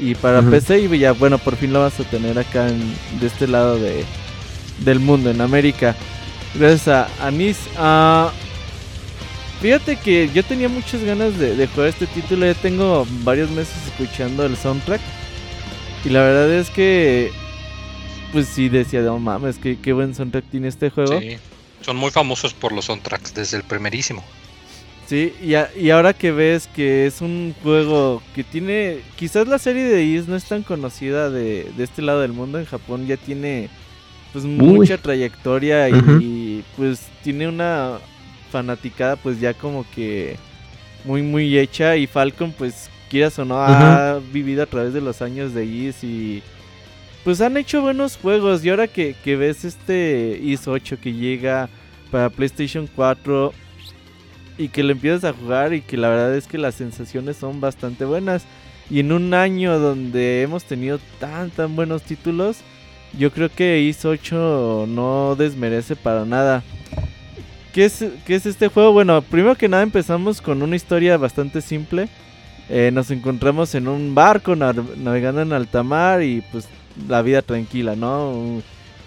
y 0.00 0.14
para. 0.14 0.40
PC 0.50 0.80
y 0.80 0.98
ya 0.98 1.12
bueno, 1.12 1.36
por 1.38 1.56
fin 1.56 1.72
lo 1.72 1.80
vas 1.80 1.98
a 2.00 2.04
tener 2.04 2.38
acá 2.38 2.68
en- 2.68 2.94
de 3.20 3.26
este 3.26 3.46
lado 3.46 3.78
de, 3.78 4.04
del 4.80 4.98
mundo, 5.00 5.30
en 5.30 5.40
América. 5.42 5.94
Gracias 6.54 6.88
a 6.88 7.08
Anis. 7.26 7.58
Ah, 7.76 8.32
fíjate 9.60 9.96
que 9.96 10.30
yo 10.32 10.42
tenía 10.42 10.68
muchas 10.70 11.02
ganas 11.04 11.36
de, 11.38 11.54
de 11.54 11.66
jugar 11.66 11.88
este 11.90 12.06
título. 12.06 12.46
Ya 12.46 12.54
tengo 12.54 13.06
varios 13.24 13.50
meses 13.50 13.74
escuchando 13.86 14.46
el 14.46 14.56
soundtrack. 14.56 15.00
Y 16.04 16.08
la 16.08 16.20
verdad 16.20 16.50
es 16.50 16.70
que 16.70 17.30
pues 18.32 18.46
sí 18.48 18.68
decía, 18.68 19.00
no 19.02 19.18
mames, 19.18 19.58
qué, 19.58 19.78
qué 19.80 19.92
buen 19.92 20.14
soundtrack 20.14 20.44
tiene 20.50 20.68
este 20.68 20.88
juego. 20.90 21.20
Sí, 21.20 21.36
son 21.86 21.96
muy 21.96 22.10
famosos 22.10 22.52
por 22.52 22.72
los 22.72 22.84
soundtracks 22.86 23.32
desde 23.32 23.56
el 23.56 23.62
primerísimo. 23.62 24.22
y, 25.40 25.54
a- 25.54 25.70
y 25.80 25.90
ahora 25.90 26.12
que 26.14 26.32
ves 26.32 26.68
que 26.74 27.06
es 27.06 27.20
un 27.20 27.54
juego 27.62 28.20
que 28.34 28.42
tiene, 28.42 28.98
quizás 29.14 29.46
la 29.46 29.58
serie 29.60 29.84
de 29.84 30.02
Is 30.02 30.26
no 30.26 30.34
es 30.34 30.44
tan 30.46 30.64
conocida 30.64 31.30
de, 31.30 31.70
de 31.76 31.84
este 31.84 32.02
lado 32.02 32.20
del 32.22 32.32
mundo, 32.32 32.58
en 32.58 32.64
Japón 32.64 33.06
ya 33.06 33.16
tiene 33.16 33.68
pues 34.32 34.44
mucha 34.44 34.98
trayectoria 34.98 35.88
y, 35.88 36.64
pues 36.76 37.02
tiene 37.22 37.46
una 37.46 37.98
fanaticada 38.50 39.14
pues 39.16 39.38
ya 39.40 39.54
como 39.54 39.86
que 39.94 40.36
muy 41.04 41.22
muy 41.22 41.56
hecha 41.56 41.96
y 41.96 42.06
Falcon 42.08 42.52
pues 42.52 42.90
quieras 43.08 43.38
o 43.38 43.44
no 43.44 43.62
ha 43.62 44.18
vivido 44.32 44.62
a 44.64 44.66
través 44.66 44.92
de 44.92 45.00
los 45.00 45.22
años 45.22 45.54
de 45.54 45.64
Is 45.64 46.02
y 46.02 46.42
pues 47.26 47.40
han 47.40 47.56
hecho 47.56 47.82
buenos 47.82 48.16
juegos 48.16 48.64
y 48.64 48.70
ahora 48.70 48.86
que, 48.86 49.16
que 49.24 49.34
ves 49.34 49.64
este 49.64 50.38
Is 50.40 50.68
8 50.68 50.98
que 51.02 51.12
llega 51.12 51.68
para 52.12 52.30
PlayStation 52.30 52.86
4 52.94 53.52
y 54.58 54.68
que 54.68 54.84
lo 54.84 54.92
empiezas 54.92 55.24
a 55.24 55.32
jugar 55.32 55.74
y 55.74 55.80
que 55.80 55.96
la 55.96 56.08
verdad 56.08 56.36
es 56.36 56.46
que 56.46 56.56
las 56.56 56.76
sensaciones 56.76 57.36
son 57.36 57.60
bastante 57.60 58.04
buenas 58.04 58.44
y 58.88 59.00
en 59.00 59.10
un 59.10 59.34
año 59.34 59.80
donde 59.80 60.42
hemos 60.42 60.62
tenido 60.62 61.00
tan 61.18 61.50
tan 61.50 61.74
buenos 61.74 62.02
títulos 62.02 62.58
yo 63.18 63.32
creo 63.32 63.48
que 63.48 63.80
Is 63.80 64.04
8 64.04 64.84
no 64.88 65.34
desmerece 65.36 65.96
para 65.96 66.24
nada. 66.24 66.62
¿Qué 67.72 67.86
es, 67.86 68.04
qué 68.24 68.36
es 68.36 68.46
este 68.46 68.68
juego? 68.68 68.92
Bueno, 68.92 69.20
primero 69.20 69.56
que 69.56 69.68
nada 69.68 69.82
empezamos 69.82 70.40
con 70.40 70.62
una 70.62 70.76
historia 70.76 71.16
bastante 71.16 71.60
simple. 71.60 72.08
Eh, 72.68 72.90
nos 72.92 73.10
encontramos 73.10 73.74
en 73.74 73.88
un 73.88 74.14
barco 74.14 74.54
nav- 74.54 74.94
navegando 74.96 75.40
en 75.42 75.52
alta 75.52 75.82
mar 75.82 76.22
y 76.22 76.42
pues 76.52 76.68
la 77.08 77.22
vida 77.22 77.42
tranquila, 77.42 77.96
¿no? 77.96 78.62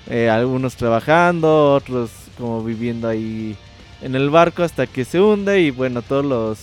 Eh, 0.07 0.29
algunos 0.29 0.75
trabajando, 0.75 1.73
otros 1.73 2.09
como 2.37 2.63
viviendo 2.63 3.07
ahí 3.07 3.55
en 4.01 4.15
el 4.15 4.29
barco 4.29 4.63
hasta 4.63 4.87
que 4.87 5.05
se 5.05 5.19
hunde 5.19 5.61
y 5.61 5.71
bueno, 5.71 6.01
todos 6.01 6.25
los 6.25 6.59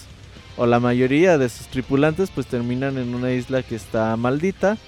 o 0.57 0.65
la 0.67 0.81
mayoría 0.81 1.37
de 1.37 1.49
sus 1.49 1.67
tripulantes 1.69 2.31
pues 2.31 2.47
terminan 2.47 2.97
en 2.97 3.15
una 3.15 3.31
isla 3.33 3.63
que 3.63 3.77
está 3.77 4.17
maldita 4.17 4.79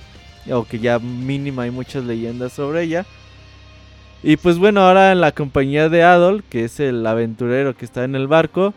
o 0.50 0.64
que 0.64 0.78
ya 0.78 0.98
mínima 0.98 1.64
hay 1.64 1.70
muchas 1.70 2.04
leyendas 2.04 2.54
sobre 2.54 2.84
ella. 2.84 3.04
Y 4.22 4.36
pues 4.36 4.58
bueno, 4.58 4.80
ahora 4.80 5.12
en 5.12 5.20
la 5.20 5.32
compañía 5.32 5.88
de 5.88 6.02
Adol, 6.02 6.42
que 6.42 6.64
es 6.64 6.80
el 6.80 7.06
aventurero 7.06 7.76
que 7.76 7.84
está 7.84 8.04
en 8.04 8.14
el 8.14 8.26
barco, 8.26 8.74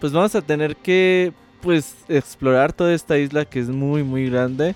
pues 0.00 0.12
vamos 0.12 0.34
a 0.34 0.42
tener 0.42 0.76
que 0.76 1.32
pues 1.60 1.96
explorar 2.08 2.72
toda 2.72 2.94
esta 2.94 3.18
isla 3.18 3.44
que 3.44 3.58
es 3.58 3.68
muy 3.68 4.04
muy 4.04 4.30
grande 4.30 4.74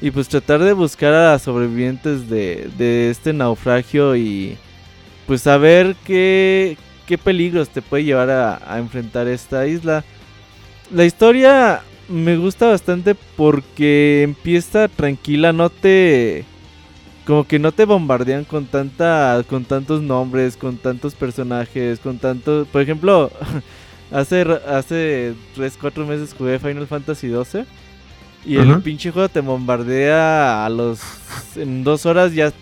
y 0.00 0.10
pues 0.10 0.28
tratar 0.28 0.62
de 0.62 0.72
buscar 0.72 1.14
a 1.14 1.38
sobrevivientes 1.38 2.28
de, 2.28 2.68
de 2.76 3.10
este 3.10 3.32
naufragio 3.32 4.14
y 4.16 4.56
pues 5.26 5.42
saber 5.42 5.96
qué, 6.04 6.76
qué 7.06 7.18
peligros 7.18 7.68
te 7.70 7.82
puede 7.82 8.04
llevar 8.04 8.30
a, 8.30 8.60
a 8.72 8.78
enfrentar 8.78 9.26
esta 9.26 9.66
isla. 9.66 10.04
La 10.92 11.04
historia 11.04 11.82
me 12.08 12.36
gusta 12.36 12.68
bastante 12.68 13.14
porque 13.14 14.22
empieza 14.22 14.88
tranquila, 14.88 15.52
no 15.52 15.70
te 15.70 16.44
como 17.26 17.42
que 17.42 17.58
no 17.58 17.72
te 17.72 17.84
bombardean 17.84 18.44
con 18.44 18.66
tanta 18.66 19.42
con 19.48 19.64
tantos 19.64 20.00
nombres, 20.02 20.56
con 20.56 20.76
tantos 20.76 21.14
personajes, 21.14 21.98
con 21.98 22.18
tantos, 22.18 22.68
por 22.68 22.82
ejemplo, 22.82 23.32
hace 24.12 24.42
hace 24.68 25.34
3 25.56 25.78
4 25.80 26.06
meses 26.06 26.34
jugué 26.36 26.58
Final 26.60 26.86
Fantasy 26.86 27.28
12 27.28 27.66
y 28.44 28.56
el 28.56 28.80
pinche 28.82 29.10
juego 29.10 29.28
te 29.28 29.40
bombardea 29.40 30.64
a 30.64 30.68
los 30.68 31.00
en 31.56 31.82
dos 31.82 32.06
horas 32.06 32.32
ya 32.34 32.52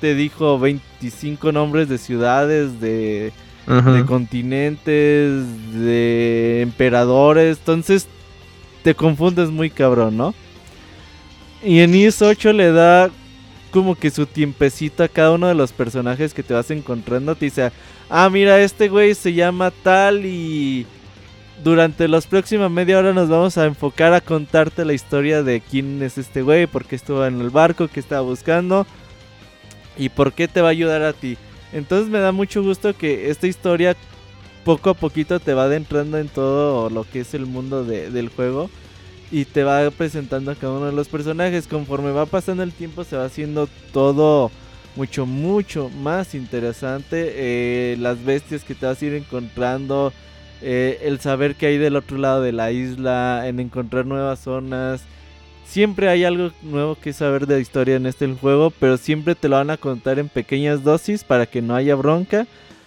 te 0.00 0.14
dijo 0.14 0.58
25 0.58 1.52
nombres 1.52 1.88
de 1.88 1.98
ciudades, 1.98 2.80
de 2.80 3.32
de 3.66 4.04
continentes, 4.06 5.44
de 5.74 6.62
emperadores, 6.62 7.58
entonces 7.58 8.06
te 8.82 8.94
confundes 8.94 9.50
muy 9.50 9.68
cabrón, 9.68 10.16
¿no? 10.16 10.34
Y 11.62 11.80
en 11.80 11.94
IS 11.94 12.22
8 12.22 12.54
le 12.54 12.72
da 12.72 13.10
como 13.70 13.94
que 13.94 14.10
su 14.10 14.24
tiempecito 14.24 15.02
a 15.02 15.08
cada 15.08 15.32
uno 15.32 15.48
de 15.48 15.54
los 15.54 15.72
personajes 15.72 16.32
que 16.32 16.42
te 16.42 16.54
vas 16.54 16.70
encontrando. 16.70 17.34
Te 17.34 17.46
dice, 17.46 17.70
ah, 18.08 18.30
mira, 18.30 18.58
este 18.60 18.88
güey 18.88 19.14
se 19.14 19.34
llama 19.34 19.70
tal 19.70 20.24
y 20.24 20.86
durante 21.62 22.06
las 22.08 22.26
próximas 22.26 22.70
media 22.70 22.98
hora 22.98 23.12
nos 23.12 23.28
vamos 23.28 23.58
a 23.58 23.66
enfocar 23.66 24.12
a 24.14 24.20
contarte 24.20 24.84
la 24.84 24.92
historia 24.94 25.42
de 25.42 25.60
quién 25.60 26.02
es 26.02 26.18
este 26.18 26.42
güey, 26.42 26.66
por 26.66 26.84
qué 26.84 26.96
estuvo 26.96 27.24
en 27.26 27.40
el 27.40 27.50
barco, 27.50 27.88
qué 27.88 28.00
estaba 28.00 28.22
buscando 28.22 28.86
y 29.96 30.08
por 30.10 30.32
qué 30.32 30.46
te 30.48 30.60
va 30.60 30.68
a 30.68 30.70
ayudar 30.72 31.02
a 31.02 31.12
ti. 31.12 31.36
Entonces 31.72 32.08
me 32.08 32.20
da 32.20 32.32
mucho 32.32 32.62
gusto 32.62 32.96
que 32.96 33.30
esta 33.30 33.46
historia 33.46 33.96
poco 34.64 34.90
a 34.90 34.94
poquito 34.94 35.40
te 35.40 35.54
va 35.54 35.64
adentrando 35.64 36.18
en 36.18 36.28
todo 36.28 36.90
lo 36.90 37.04
que 37.04 37.20
es 37.20 37.34
el 37.34 37.46
mundo 37.46 37.84
de- 37.84 38.10
del 38.10 38.28
juego 38.28 38.70
y 39.30 39.44
te 39.44 39.64
va 39.64 39.90
presentando 39.90 40.50
a 40.50 40.54
cada 40.54 40.74
uno 40.74 40.86
de 40.86 40.92
los 40.92 41.08
personajes. 41.08 41.66
Conforme 41.66 42.12
va 42.12 42.26
pasando 42.26 42.62
el 42.62 42.72
tiempo 42.72 43.04
se 43.04 43.16
va 43.16 43.24
haciendo 43.24 43.68
todo 43.92 44.50
mucho, 44.96 45.26
mucho 45.26 45.90
más 45.90 46.34
interesante. 46.34 47.32
Eh, 47.34 47.96
las 47.98 48.24
bestias 48.24 48.64
que 48.64 48.74
te 48.74 48.86
vas 48.86 49.00
a 49.02 49.04
ir 49.04 49.14
encontrando, 49.14 50.12
eh, 50.62 51.00
el 51.02 51.20
saber 51.20 51.54
que 51.54 51.66
hay 51.66 51.78
del 51.78 51.96
otro 51.96 52.18
lado 52.18 52.42
de 52.42 52.52
la 52.52 52.72
isla, 52.72 53.46
en 53.46 53.60
encontrar 53.60 54.06
nuevas 54.06 54.40
zonas. 54.40 55.02
Siempre 55.64 56.08
hay 56.08 56.24
algo 56.24 56.50
nuevo 56.62 56.96
que 56.96 57.12
saber 57.12 57.46
de 57.46 57.56
la 57.56 57.60
historia 57.60 57.96
en 57.96 58.06
este 58.06 58.26
juego, 58.34 58.70
pero 58.70 58.96
siempre 58.96 59.34
te 59.34 59.48
lo 59.48 59.56
van 59.56 59.70
a 59.70 59.76
contar 59.76 60.18
en 60.18 60.28
pequeñas 60.28 60.82
dosis 60.82 61.24
para 61.24 61.46
que 61.46 61.60
no 61.60 61.74
haya 61.74 61.94
bronca, 61.94 62.46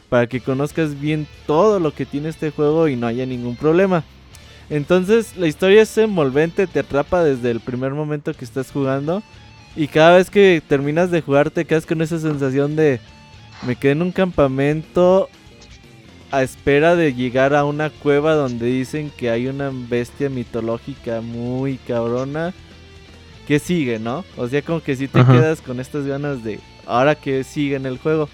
para 0.10 0.28
que 0.28 0.42
conozcas 0.42 1.00
bien 1.00 1.28
todo 1.46 1.80
lo 1.80 1.94
que 1.94 2.06
tiene 2.06 2.30
este 2.30 2.52
juego 2.52 2.88
y 2.88 2.96
no 2.96 3.08
haya 3.08 3.26
ningún 3.26 3.56
problema. 3.56 4.04
Entonces 4.70 5.36
la 5.38 5.48
historia 5.48 5.82
es 5.82 5.98
envolvente, 5.98 6.66
te 6.66 6.80
atrapa 6.80 7.24
desde 7.24 7.52
el 7.52 7.60
primer 7.60 7.92
momento 7.92 8.34
que 8.34 8.46
estás 8.46 8.72
jugando 8.72 9.22
y 9.76 9.88
cada 9.88 10.18
vez 10.18 10.30
que 10.30 10.62
terminas 10.68 11.12
de 11.12 11.22
jugar 11.22 11.52
te 11.52 11.66
quedas 11.66 11.86
con 11.86 12.02
esa 12.02 12.20
sensación 12.20 12.76
de 12.76 13.00
me 13.66 13.76
quedé 13.76 13.92
en 13.92 14.02
un 14.02 14.12
campamento 14.12 15.30
a 16.32 16.44
espera 16.44 16.96
de 16.96 17.14
llegar 17.14 17.54
a 17.54 17.66
una 17.66 17.90
cueva 17.90 18.36
donde 18.36 18.66
dicen 18.68 19.12
que 19.16 19.30
hay 19.30 19.48
una 19.48 19.70
bestia 19.72 20.30
mitológica 20.30 21.22
muy 21.22 21.78
cabrona 21.78 22.54
que 23.48 23.60
sigue, 23.60 24.00
¿no? 24.00 24.24
O 24.38 24.48
sea, 24.48 24.62
como 24.62 24.82
que 24.82 24.96
si 24.96 25.10
te 25.10 25.20
Ajá. 25.20 25.34
quedas 25.34 25.62
con 25.62 25.80
estas 25.80 26.06
ganas 26.06 26.44
de 26.44 26.60
ahora 26.86 27.16
que 27.16 27.44
sigue 27.44 27.76
en 27.76 27.86
el 27.86 27.98
juego. 27.98 28.30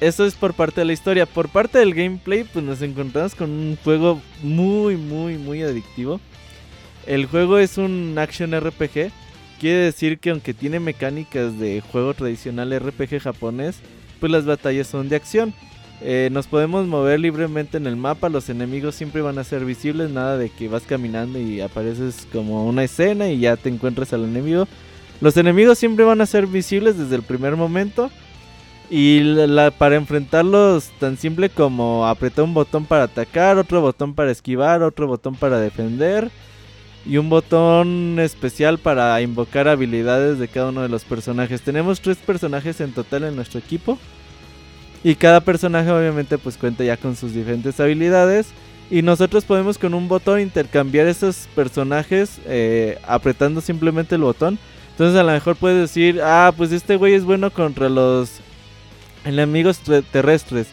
Eso 0.00 0.24
es 0.26 0.34
por 0.34 0.54
parte 0.54 0.80
de 0.80 0.86
la 0.86 0.94
historia. 0.94 1.26
Por 1.26 1.48
parte 1.48 1.78
del 1.78 1.94
gameplay, 1.94 2.44
pues 2.44 2.64
nos 2.64 2.82
encontramos 2.82 3.34
con 3.34 3.50
un 3.50 3.76
juego 3.84 4.20
muy, 4.42 4.96
muy, 4.96 5.38
muy 5.38 5.62
adictivo. 5.62 6.18
El 7.06 7.26
juego 7.26 7.58
es 7.58 7.78
un 7.78 8.16
action 8.18 8.58
RPG. 8.58 9.12
Quiere 9.60 9.78
decir 9.78 10.18
que 10.18 10.30
aunque 10.30 10.54
tiene 10.54 10.80
mecánicas 10.80 11.56
de 11.58 11.82
juego 11.92 12.14
tradicional 12.14 12.76
RPG 12.76 13.20
japonés, 13.20 13.76
pues 14.18 14.32
las 14.32 14.44
batallas 14.44 14.88
son 14.88 15.08
de 15.08 15.16
acción. 15.16 15.54
Eh, 16.04 16.30
nos 16.32 16.48
podemos 16.48 16.86
mover 16.86 17.20
libremente 17.20 17.76
en 17.76 17.86
el 17.86 17.96
mapa, 17.96 18.28
los 18.28 18.48
enemigos 18.48 18.96
siempre 18.96 19.22
van 19.22 19.38
a 19.38 19.44
ser 19.44 19.64
visibles, 19.64 20.10
nada 20.10 20.36
de 20.36 20.50
que 20.50 20.68
vas 20.68 20.82
caminando 20.82 21.38
y 21.38 21.60
apareces 21.60 22.26
como 22.32 22.66
una 22.66 22.82
escena 22.82 23.28
y 23.28 23.38
ya 23.38 23.56
te 23.56 23.68
encuentras 23.68 24.12
al 24.12 24.24
enemigo. 24.24 24.66
Los 25.20 25.36
enemigos 25.36 25.78
siempre 25.78 26.04
van 26.04 26.20
a 26.20 26.26
ser 26.26 26.48
visibles 26.48 26.98
desde 26.98 27.14
el 27.14 27.22
primer 27.22 27.54
momento. 27.54 28.10
Y 28.90 29.22
para 29.78 29.96
enfrentarlos 29.96 30.90
tan 30.98 31.16
simple 31.16 31.48
como 31.48 32.06
apretar 32.06 32.44
un 32.44 32.52
botón 32.52 32.84
para 32.84 33.04
atacar, 33.04 33.56
otro 33.56 33.80
botón 33.80 34.14
para 34.14 34.30
esquivar, 34.30 34.82
otro 34.82 35.06
botón 35.06 35.34
para 35.34 35.58
defender 35.58 36.30
y 37.06 37.16
un 37.16 37.30
botón 37.30 38.18
especial 38.20 38.78
para 38.78 39.20
invocar 39.22 39.66
habilidades 39.66 40.38
de 40.38 40.48
cada 40.48 40.68
uno 40.68 40.82
de 40.82 40.88
los 40.88 41.04
personajes. 41.04 41.62
Tenemos 41.62 42.00
tres 42.00 42.18
personajes 42.18 42.80
en 42.80 42.92
total 42.92 43.24
en 43.24 43.36
nuestro 43.36 43.60
equipo. 43.60 43.98
Y 45.04 45.14
cada 45.16 45.40
personaje 45.40 45.90
obviamente 45.90 46.38
pues 46.38 46.56
cuenta 46.56 46.84
ya 46.84 46.96
con 46.96 47.16
sus 47.16 47.34
diferentes 47.34 47.78
habilidades. 47.80 48.48
Y 48.90 49.02
nosotros 49.02 49.44
podemos 49.44 49.78
con 49.78 49.94
un 49.94 50.06
botón 50.06 50.40
intercambiar 50.40 51.06
esos 51.06 51.48
personajes 51.54 52.40
eh, 52.46 52.98
apretando 53.06 53.60
simplemente 53.60 54.14
el 54.16 54.20
botón. 54.20 54.58
Entonces 54.90 55.18
a 55.18 55.22
lo 55.22 55.32
mejor 55.32 55.56
puedes 55.56 55.80
decir, 55.80 56.20
ah, 56.22 56.52
pues 56.56 56.72
este 56.72 56.96
güey 56.96 57.14
es 57.14 57.24
bueno 57.24 57.50
contra 57.50 57.88
los 57.88 58.40
enemigos 59.24 59.80
tre- 59.82 60.04
terrestres. 60.12 60.66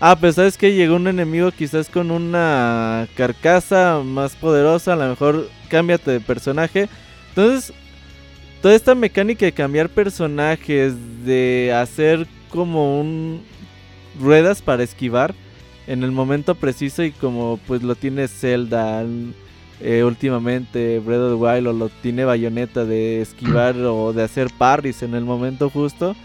Ah, 0.00 0.16
pues 0.18 0.34
sabes 0.36 0.56
que 0.56 0.74
llegó 0.74 0.96
un 0.96 1.06
enemigo 1.08 1.50
quizás 1.52 1.88
con 1.88 2.10
una 2.10 3.06
carcasa 3.14 4.00
más 4.04 4.34
poderosa, 4.36 4.94
a 4.94 4.96
lo 4.96 5.08
mejor 5.08 5.48
cámbiate 5.68 6.10
de 6.10 6.20
personaje. 6.20 6.88
Entonces, 7.30 7.74
toda 8.62 8.74
esta 8.74 8.94
mecánica 8.94 9.44
de 9.46 9.52
cambiar 9.52 9.88
personajes, 9.90 10.94
de 11.24 11.72
hacer 11.74 12.26
como 12.50 13.00
un 13.00 13.42
ruedas 14.20 14.62
para 14.62 14.82
esquivar 14.82 15.34
en 15.86 16.02
el 16.02 16.12
momento 16.12 16.54
preciso 16.54 17.02
y 17.04 17.12
como 17.12 17.60
pues 17.66 17.82
lo 17.82 17.94
tiene 17.94 18.28
Zelda 18.28 19.04
eh, 19.80 20.04
últimamente, 20.04 20.98
Breath 21.00 21.20
of 21.20 21.38
the 21.38 21.44
Wild 21.44 21.66
o 21.68 21.72
lo 21.72 21.88
tiene 21.88 22.24
Bayonetta 22.24 22.84
de 22.84 23.20
esquivar 23.20 23.76
o 23.76 24.12
de 24.12 24.22
hacer 24.22 24.48
parries 24.56 25.02
en 25.02 25.14
el 25.14 25.24
momento 25.24 25.70
justo. 25.70 26.16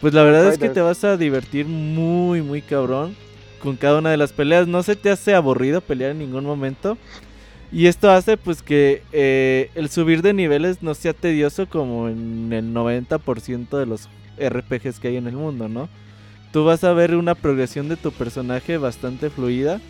Pues 0.00 0.14
la 0.14 0.22
verdad 0.22 0.48
es 0.48 0.58
que 0.58 0.70
te 0.70 0.80
vas 0.80 1.04
a 1.04 1.16
divertir 1.16 1.66
muy, 1.66 2.40
muy 2.40 2.62
cabrón 2.62 3.14
con 3.62 3.76
cada 3.76 3.98
una 3.98 4.10
de 4.10 4.16
las 4.16 4.32
peleas. 4.32 4.66
No 4.66 4.82
se 4.82 4.96
te 4.96 5.10
hace 5.10 5.34
aburrido 5.34 5.82
pelear 5.82 6.12
en 6.12 6.20
ningún 6.20 6.44
momento. 6.44 6.96
Y 7.72 7.86
esto 7.86 8.10
hace 8.10 8.36
pues 8.36 8.62
que 8.62 9.02
eh, 9.12 9.70
el 9.74 9.90
subir 9.90 10.22
de 10.22 10.32
niveles 10.32 10.82
no 10.82 10.94
sea 10.94 11.12
tedioso 11.12 11.68
como 11.68 12.08
en 12.08 12.52
el 12.52 12.72
90% 12.72 13.78
de 13.78 13.86
los 13.86 14.08
RPGs 14.38 14.98
que 14.98 15.08
hay 15.08 15.16
en 15.16 15.28
el 15.28 15.36
mundo, 15.36 15.68
¿no? 15.68 15.88
Tú 16.52 16.64
vas 16.64 16.82
a 16.84 16.92
ver 16.92 17.14
una 17.14 17.34
progresión 17.34 17.88
de 17.88 17.96
tu 17.96 18.12
personaje 18.12 18.76
bastante 18.76 19.30
fluida. 19.30 19.80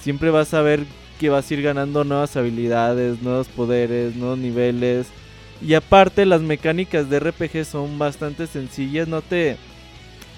Siempre 0.00 0.30
vas 0.30 0.54
a 0.54 0.62
ver 0.62 0.84
que 1.18 1.28
vas 1.28 1.50
a 1.50 1.54
ir 1.54 1.62
ganando 1.62 2.04
nuevas 2.04 2.36
habilidades, 2.36 3.22
nuevos 3.22 3.48
poderes, 3.48 4.14
nuevos 4.14 4.38
niveles. 4.38 5.06
Y 5.60 5.74
aparte 5.74 6.26
las 6.26 6.40
mecánicas 6.40 7.08
de 7.10 7.20
RPG 7.20 7.64
son 7.64 7.98
bastante 7.98 8.46
sencillas, 8.46 9.08
no 9.08 9.22
te 9.22 9.56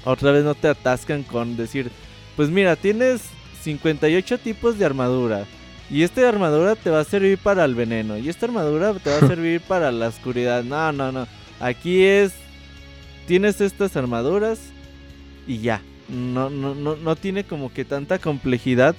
otra 0.06 0.30
vez 0.30 0.44
no 0.44 0.54
te 0.54 0.68
atascan 0.68 1.24
con 1.24 1.56
decir, 1.56 1.90
pues 2.36 2.48
mira, 2.48 2.76
tienes 2.76 3.22
58 3.62 4.38
tipos 4.38 4.78
de 4.78 4.84
armadura. 4.84 5.46
Y 5.90 6.04
esta 6.04 6.28
armadura 6.28 6.76
te 6.76 6.90
va 6.90 7.00
a 7.00 7.04
servir 7.04 7.38
para 7.38 7.64
el 7.64 7.74
veneno. 7.74 8.16
Y 8.16 8.28
esta 8.28 8.46
armadura 8.46 8.94
te 8.94 9.10
va 9.10 9.16
a 9.16 9.20
servir 9.26 9.60
para 9.60 9.90
la 9.90 10.08
oscuridad. 10.08 10.62
No, 10.62 10.92
no, 10.92 11.10
no. 11.10 11.26
Aquí 11.58 12.04
es. 12.04 12.34
Tienes 13.26 13.60
estas 13.60 13.96
armaduras. 13.96 14.60
Y 15.46 15.58
ya. 15.58 15.82
No, 16.08 16.50
no, 16.50 16.74
no, 16.74 16.96
no 16.96 17.16
tiene 17.16 17.44
como 17.44 17.72
que 17.72 17.84
tanta 17.84 18.18
complejidad. 18.18 18.94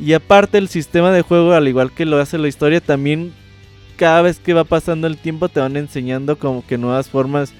Y 0.00 0.12
aparte 0.12 0.58
el 0.58 0.68
sistema 0.68 1.10
de 1.12 1.22
juego, 1.22 1.52
al 1.52 1.68
igual 1.68 1.92
que 1.92 2.06
lo 2.06 2.18
hace 2.18 2.38
la 2.38 2.48
historia, 2.48 2.80
también 2.80 3.32
cada 3.96 4.22
vez 4.22 4.38
que 4.38 4.54
va 4.54 4.64
pasando 4.64 5.06
el 5.06 5.18
tiempo 5.18 5.48
te 5.48 5.60
van 5.60 5.76
enseñando 5.76 6.38
como 6.38 6.64
que 6.64 6.78
nuevas 6.78 7.08
formas 7.08 7.52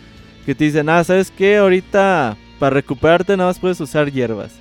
que 0.47 0.55
te 0.55 0.65
dicen, 0.65 0.89
ah, 0.89 1.02
¿sabes 1.02 1.31
qué? 1.31 1.56
Ahorita 1.56 2.36
para 2.59 2.74
recuperarte 2.74 3.36
nada 3.36 3.51
más 3.51 3.59
puedes 3.59 3.81
usar 3.81 4.10
hierbas. 4.10 4.52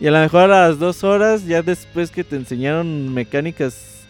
Y 0.00 0.06
a 0.06 0.10
lo 0.10 0.18
mejor 0.18 0.50
a 0.50 0.68
las 0.68 0.78
dos 0.78 1.04
horas, 1.04 1.46
ya 1.46 1.62
después 1.62 2.10
que 2.10 2.24
te 2.24 2.36
enseñaron 2.36 3.12
mecánicas 3.12 4.04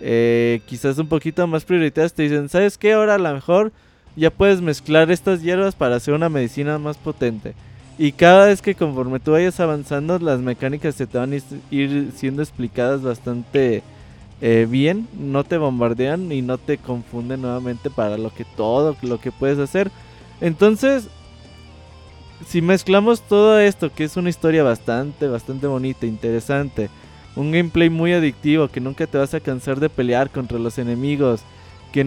eh, 0.00 0.60
quizás 0.66 0.96
un 0.98 1.08
poquito 1.08 1.46
más 1.46 1.64
prioritarias, 1.64 2.14
te 2.14 2.22
dicen, 2.22 2.48
¿sabes 2.48 2.78
qué? 2.78 2.92
Ahora 2.92 3.16
a 3.16 3.18
lo 3.18 3.32
mejor 3.34 3.72
ya 4.16 4.30
puedes 4.30 4.60
mezclar 4.60 5.10
estas 5.10 5.42
hierbas 5.42 5.74
para 5.74 5.96
hacer 5.96 6.14
una 6.14 6.28
medicina 6.28 6.78
más 6.78 6.96
potente. 6.96 7.54
Y 7.96 8.12
cada 8.12 8.46
vez 8.46 8.60
que 8.60 8.74
conforme 8.74 9.20
tú 9.20 9.32
vayas 9.32 9.60
avanzando, 9.60 10.18
las 10.18 10.40
mecánicas 10.40 10.96
se 10.96 11.06
te 11.06 11.18
van 11.18 11.32
a 11.32 11.38
ir 11.70 12.10
siendo 12.16 12.42
explicadas 12.42 13.02
bastante 13.02 13.82
eh, 14.40 14.66
bien. 14.68 15.08
No 15.18 15.44
te 15.44 15.58
bombardean 15.58 16.32
y 16.32 16.42
no 16.42 16.58
te 16.58 16.78
confunden 16.78 17.42
nuevamente 17.42 17.90
para 17.90 18.18
lo 18.18 18.34
que 18.34 18.44
todo 18.44 18.96
lo 19.02 19.20
que 19.20 19.30
puedes 19.30 19.58
hacer. 19.58 19.90
Entonces, 20.40 21.08
si 22.46 22.60
mezclamos 22.60 23.22
todo 23.22 23.58
esto, 23.60 23.92
que 23.92 24.04
es 24.04 24.16
una 24.16 24.28
historia 24.28 24.62
bastante, 24.62 25.28
bastante 25.28 25.66
bonita, 25.66 26.06
interesante, 26.06 26.90
un 27.36 27.52
gameplay 27.52 27.90
muy 27.90 28.12
adictivo, 28.12 28.68
que 28.68 28.80
nunca 28.80 29.06
te 29.06 29.18
vas 29.18 29.34
a 29.34 29.40
cansar 29.40 29.80
de 29.80 29.88
pelear 29.88 30.30
contra 30.30 30.58
los 30.58 30.78
enemigos, 30.78 31.42
que 31.92 32.00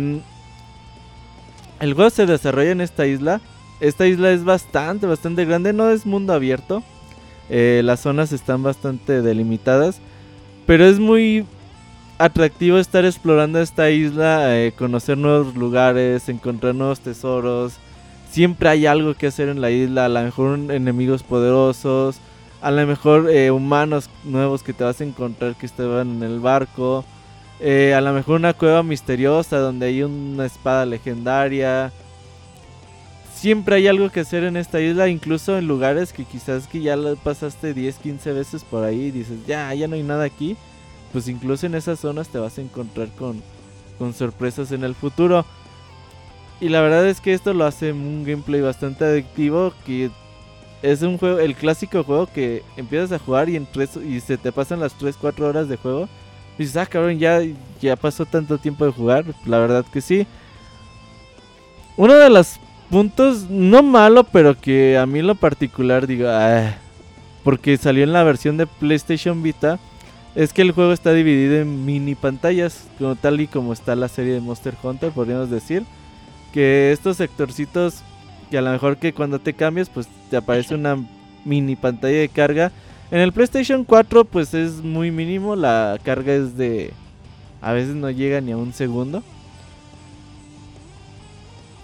el 1.79 1.93
juego 1.93 2.09
se 2.09 2.25
desarrolla 2.25 2.71
en 2.71 2.81
esta 2.81 3.07
isla. 3.07 3.41
Esta 3.79 4.07
isla 4.07 4.31
es 4.31 4.43
bastante, 4.43 5.05
bastante 5.05 5.45
grande, 5.45 5.71
no 5.71 5.89
es 5.89 6.05
mundo 6.05 6.33
abierto. 6.33 6.83
eh, 7.49 7.81
las 7.83 8.01
zonas 8.01 8.31
están 8.33 8.63
bastante 8.63 9.21
delimitadas, 9.21 9.99
pero 10.65 10.85
es 10.85 10.99
muy 10.99 11.45
atractivo 12.17 12.77
estar 12.77 13.05
explorando 13.05 13.61
esta 13.61 13.89
isla, 13.89 14.57
eh, 14.57 14.73
conocer 14.77 15.17
nuevos 15.17 15.55
lugares, 15.55 16.27
encontrar 16.29 16.75
nuevos 16.75 16.99
tesoros. 16.99 17.73
Siempre 18.31 18.69
hay 18.69 18.85
algo 18.85 19.13
que 19.13 19.27
hacer 19.27 19.49
en 19.49 19.61
la 19.61 19.71
isla, 19.71 20.05
a 20.05 20.09
lo 20.09 20.21
mejor 20.21 20.59
enemigos 20.71 21.23
poderosos, 21.23 22.19
a 22.61 22.71
lo 22.71 22.85
mejor 22.85 23.29
eh, 23.29 23.51
humanos 23.51 24.09
nuevos 24.25 24.63
que 24.63 24.73
te 24.73 24.83
vas 24.83 24.99
a 24.99 25.05
encontrar 25.05 25.55
que 25.55 25.65
estaban 25.65 26.17
en 26.17 26.23
el 26.23 26.39
barco, 26.39 27.05
a 27.61 28.01
lo 28.01 28.13
mejor 28.13 28.35
una 28.35 28.53
cueva 28.53 28.83
misteriosa 28.83 29.59
donde 29.59 29.87
hay 29.87 30.03
una 30.03 30.45
espada 30.45 30.85
legendaria. 30.85 31.91
Siempre 33.37 33.75
hay 33.75 33.87
algo 33.87 34.09
que 34.09 34.21
hacer 34.21 34.43
en 34.45 34.57
esta 34.57 34.81
isla, 34.81 35.09
incluso 35.09 35.59
en 35.59 35.67
lugares 35.67 36.11
que 36.11 36.25
quizás 36.25 36.65
que 36.65 36.81
ya 36.81 36.97
pasaste 37.23 37.75
10, 37.75 37.97
15 37.97 38.33
veces 38.33 38.63
por 38.63 38.83
ahí 38.83 38.99
y 39.05 39.11
dices, 39.11 39.37
ya, 39.45 39.71
ya 39.75 39.87
no 39.87 39.93
hay 39.93 40.01
nada 40.01 40.23
aquí. 40.23 40.57
Pues 41.13 41.27
incluso 41.27 41.67
en 41.67 41.75
esas 41.75 41.99
zonas 41.99 42.29
te 42.29 42.39
vas 42.39 42.57
a 42.57 42.61
encontrar 42.61 43.09
con, 43.09 43.43
con 43.99 44.15
sorpresas 44.15 44.71
en 44.71 44.83
el 44.83 44.95
futuro. 44.95 45.45
Y 46.59 46.69
la 46.69 46.81
verdad 46.81 47.07
es 47.07 47.21
que 47.21 47.35
esto 47.35 47.53
lo 47.53 47.65
hace 47.65 47.91
un 47.91 48.23
gameplay 48.25 48.59
bastante 48.59 49.05
adictivo. 49.05 49.71
Que 49.85 50.09
es 50.81 51.03
un 51.03 51.19
juego, 51.19 51.37
el 51.37 51.53
clásico 51.53 52.03
juego 52.03 52.25
que 52.25 52.63
empiezas 52.75 53.11
a 53.11 53.23
jugar 53.23 53.49
y, 53.49 53.55
en 53.55 53.67
tres, 53.67 53.97
y 53.97 54.19
se 54.19 54.39
te 54.39 54.51
pasan 54.51 54.79
las 54.79 54.97
3-4 54.97 55.41
horas 55.41 55.69
de 55.69 55.77
juego. 55.77 56.09
Y 56.57 56.63
dices, 56.63 56.77
ah, 56.77 56.87
cabrón, 56.87 57.19
ya, 57.19 57.41
ya 57.79 57.95
pasó 57.97 58.25
tanto 58.25 58.57
tiempo 58.57 58.83
de 58.83 58.91
jugar. 58.93 59.25
La 59.45 59.59
verdad 59.59 59.85
que 59.93 60.01
sí. 60.01 60.25
Uno 61.97 62.15
de 62.15 62.31
los 62.31 62.59
puntos, 62.89 63.49
no 63.49 63.83
malo, 63.83 64.23
pero 64.23 64.59
que 64.59 64.97
a 64.97 65.05
mí 65.05 65.21
lo 65.21 65.35
particular 65.35 66.07
digo, 66.07 66.27
"Ah", 66.29 66.75
porque 67.43 67.77
salió 67.77 68.03
en 68.03 68.13
la 68.13 68.23
versión 68.23 68.57
de 68.57 68.67
PlayStation 68.67 69.41
Vita. 69.43 69.79
Es 70.35 70.53
que 70.53 70.61
el 70.61 70.71
juego 70.71 70.93
está 70.93 71.13
dividido 71.13 71.55
en 71.55 71.85
mini 71.85 72.13
pantallas, 72.13 72.87
como 72.99 73.15
tal 73.15 73.41
y 73.41 73.47
como 73.47 73.73
está 73.73 73.95
la 73.95 74.07
serie 74.07 74.33
de 74.33 74.41
Monster 74.41 74.75
Hunter, 74.81 75.11
podríamos 75.11 75.49
decir 75.49 75.83
que 76.53 76.91
estos 76.91 77.17
sectorcitos 77.17 78.03
que 78.49 78.57
a 78.57 78.61
lo 78.61 78.71
mejor 78.71 78.97
que 78.97 79.13
cuando 79.13 79.39
te 79.39 79.53
cambias 79.53 79.89
pues 79.89 80.07
te 80.29 80.37
aparece 80.37 80.75
una 80.75 80.97
mini 81.45 81.75
pantalla 81.75 82.17
de 82.19 82.29
carga. 82.29 82.71
En 83.11 83.19
el 83.19 83.31
PlayStation 83.33 83.83
4 83.83 84.25
pues 84.25 84.53
es 84.53 84.83
muy 84.83 85.11
mínimo, 85.11 85.55
la 85.55 85.99
carga 86.03 86.33
es 86.33 86.57
de 86.57 86.93
a 87.61 87.71
veces 87.73 87.95
no 87.95 88.09
llega 88.09 88.41
ni 88.41 88.51
a 88.51 88.57
un 88.57 88.73
segundo. 88.73 89.23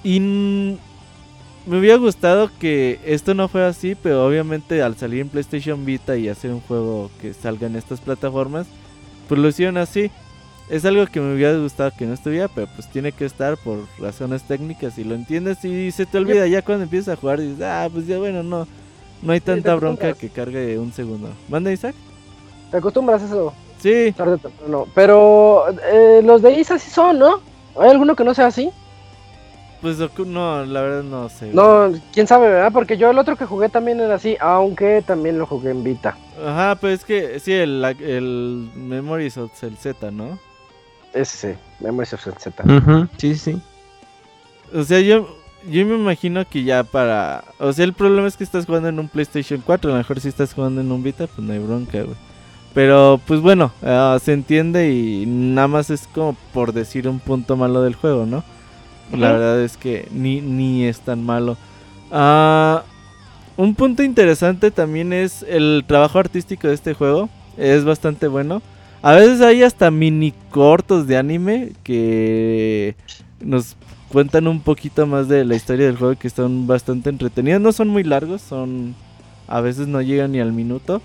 Y 0.04 0.78
me 1.66 1.80
hubiera 1.80 1.98
gustado 1.98 2.50
que 2.60 3.00
esto 3.06 3.34
no 3.34 3.48
fuera 3.48 3.70
así, 3.70 3.96
pero 3.96 4.26
obviamente 4.26 4.82
al 4.82 4.96
salir 4.96 5.22
en 5.22 5.30
PlayStation 5.30 5.86
Vita 5.86 6.18
y 6.18 6.28
hacer 6.28 6.52
un 6.52 6.62
juego 6.62 7.10
que 7.22 7.34
salga 7.34 7.68
en 7.68 7.76
estas 7.76 8.02
plataformas, 8.02 8.68
pues 9.28 9.40
lo 9.40 9.48
hicieron 9.48 9.78
así. 9.78 10.12
Es 10.70 10.86
algo 10.86 11.06
que 11.08 11.20
me 11.20 11.36
hubiera 11.36 11.58
gustado 11.58 11.92
que 11.98 12.06
no 12.06 12.14
estuviera, 12.14 12.48
pero 12.48 12.68
pues 12.76 12.90
tiene 12.90 13.12
que 13.12 13.26
estar 13.26 13.58
por 13.58 13.80
razones 14.00 14.44
técnicas 14.44 14.98
y 14.98 15.04
lo 15.04 15.14
entiendes 15.14 15.64
y 15.66 15.92
se 15.92 16.06
te 16.06 16.18
olvida 16.18 16.48
ya 16.48 16.62
cuando 16.62 16.84
empiezas 16.84 17.18
a 17.18 17.20
jugar 17.20 17.42
dices, 17.42 17.62
ah, 17.62 17.90
pues 17.92 18.08
ya 18.08 18.18
bueno, 18.18 18.44
no, 18.44 18.68
no 19.22 19.34
hay 19.34 19.42
tanta 19.42 19.76
bronca 19.76 20.14
que 20.14 20.30
cargue 20.30 20.80
un 20.80 20.94
segundo. 20.94 21.30
¿Manda 21.50 21.72
Isaac? 21.72 21.96
¿Te 22.72 22.78
acostumbras 22.78 23.22
a 23.22 23.26
eso? 23.26 23.54
Sí, 23.80 24.14
Tarde 24.16 24.34
o 24.34 24.38
temprano. 24.38 24.88
Pero 24.96 25.66
eh, 25.92 26.22
los 26.24 26.42
de 26.42 26.54
Isa 26.54 26.80
sí 26.80 26.90
son, 26.90 27.20
¿no? 27.20 27.42
¿Hay 27.78 27.90
alguno 27.90 28.16
que 28.16 28.24
no 28.24 28.34
sea 28.34 28.48
así? 28.48 28.72
Pues 29.84 30.00
no, 30.26 30.66
la 30.66 30.82
verdad 30.82 31.04
no 31.04 31.28
sé. 31.30 31.52
No, 31.54 31.92
quién 32.14 32.26
sabe, 32.26 32.48
¿verdad? 32.48 32.72
Porque 32.74 32.98
yo 32.98 33.12
el 33.12 33.20
otro 33.20 33.36
que 33.36 33.46
jugué 33.46 33.68
también 33.70 34.00
era 34.00 34.16
así, 34.16 34.36
aunque 34.40 35.04
también 35.06 35.38
lo 35.38 35.46
jugué 35.46 35.72
en 35.72 35.84
Vita. 35.84 36.18
Ajá, 36.44 36.76
pues 36.80 37.00
es 37.02 37.06
que 37.06 37.40
sí, 37.40 37.52
el, 37.52 37.82
la- 37.82 37.92
el 37.92 38.70
Memories 38.76 39.38
of 39.38 39.52
el 39.64 39.78
Z, 39.78 40.10
¿no? 40.10 40.40
Ese, 41.14 41.58
Memories 41.82 42.14
of 42.14 42.24
the 42.24 42.32
Z. 42.40 42.64
Ujú, 42.64 43.08
Sí, 43.18 43.36
sí. 43.36 43.62
O 44.74 44.84
sea, 44.84 45.00
yo 45.02 45.28
yo 45.70 45.86
me 45.86 45.96
imagino 45.96 46.44
que 46.50 46.64
ya 46.64 46.84
para... 46.84 47.44
O 47.60 47.72
sea, 47.72 47.86
el 47.86 47.94
problema 47.94 48.28
es 48.28 48.36
que 48.36 48.44
estás 48.44 48.66
jugando 48.66 48.90
en 48.90 49.00
un 49.00 49.08
PlayStation 49.08 49.62
4. 49.66 49.90
A 49.92 49.94
lo 49.94 49.98
mejor 50.00 50.20
si 50.20 50.28
estás 50.30 50.54
jugando 50.54 50.82
en 50.82 50.92
un 50.92 51.04
Vita, 51.04 51.28
pues 51.28 51.40
no 51.46 51.54
hay 51.54 51.60
bronca, 51.60 52.02
güey. 52.02 52.18
Pero, 52.74 53.22
pues 53.28 53.40
bueno, 53.42 53.72
ah, 53.84 54.18
se 54.22 54.34
entiende 54.34 54.90
y 54.92 55.26
nada 55.28 55.68
más 55.68 55.90
es 55.90 56.08
como 56.08 56.36
por 56.54 56.74
decir 56.74 57.08
un 57.08 57.20
punto 57.20 57.56
malo 57.56 57.82
del 57.84 57.96
juego, 57.96 58.26
¿no? 58.26 58.44
La 59.12 59.32
verdad 59.32 59.62
es 59.62 59.78
que 59.78 60.08
ni, 60.12 60.42
ni 60.42 60.86
es 60.86 61.02
tan 61.02 61.24
malo. 61.24 61.58
Ah, 62.12 62.84
un 63.58 63.76
punto 63.76 64.02
interesante 64.02 64.72
también 64.72 65.14
es 65.14 65.44
el 65.44 65.84
trabajo 65.88 66.20
artístico 66.20 66.68
de 66.68 66.74
este 66.74 66.94
juego. 66.94 67.30
Es 67.58 67.86
bastante 67.86 68.28
bueno. 68.28 68.62
A 69.02 69.14
veces 69.14 69.42
hay 69.42 69.64
hasta 69.64 69.92
mini 69.92 70.34
cortos 70.50 71.08
de 71.08 71.18
anime 71.18 71.74
que 71.84 72.96
nos 73.42 73.76
cuentan 74.10 74.48
un 74.48 74.62
poquito 74.62 75.06
más 75.06 75.28
de 75.28 75.44
la 75.44 75.56
historia 75.56 75.88
del 75.88 75.98
juego 75.98 76.16
que 76.18 76.28
están 76.28 76.68
bastante 76.68 77.10
entretenidos. 77.10 77.62
No 77.62 77.72
son 77.72 77.90
muy 77.90 78.04
largos, 78.04 78.42
son 78.42 78.96
a 79.48 79.62
veces 79.62 79.88
no 79.88 80.02
llegan 80.02 80.32
ni 80.32 80.40
al 80.40 80.54
minuto. 80.54 81.02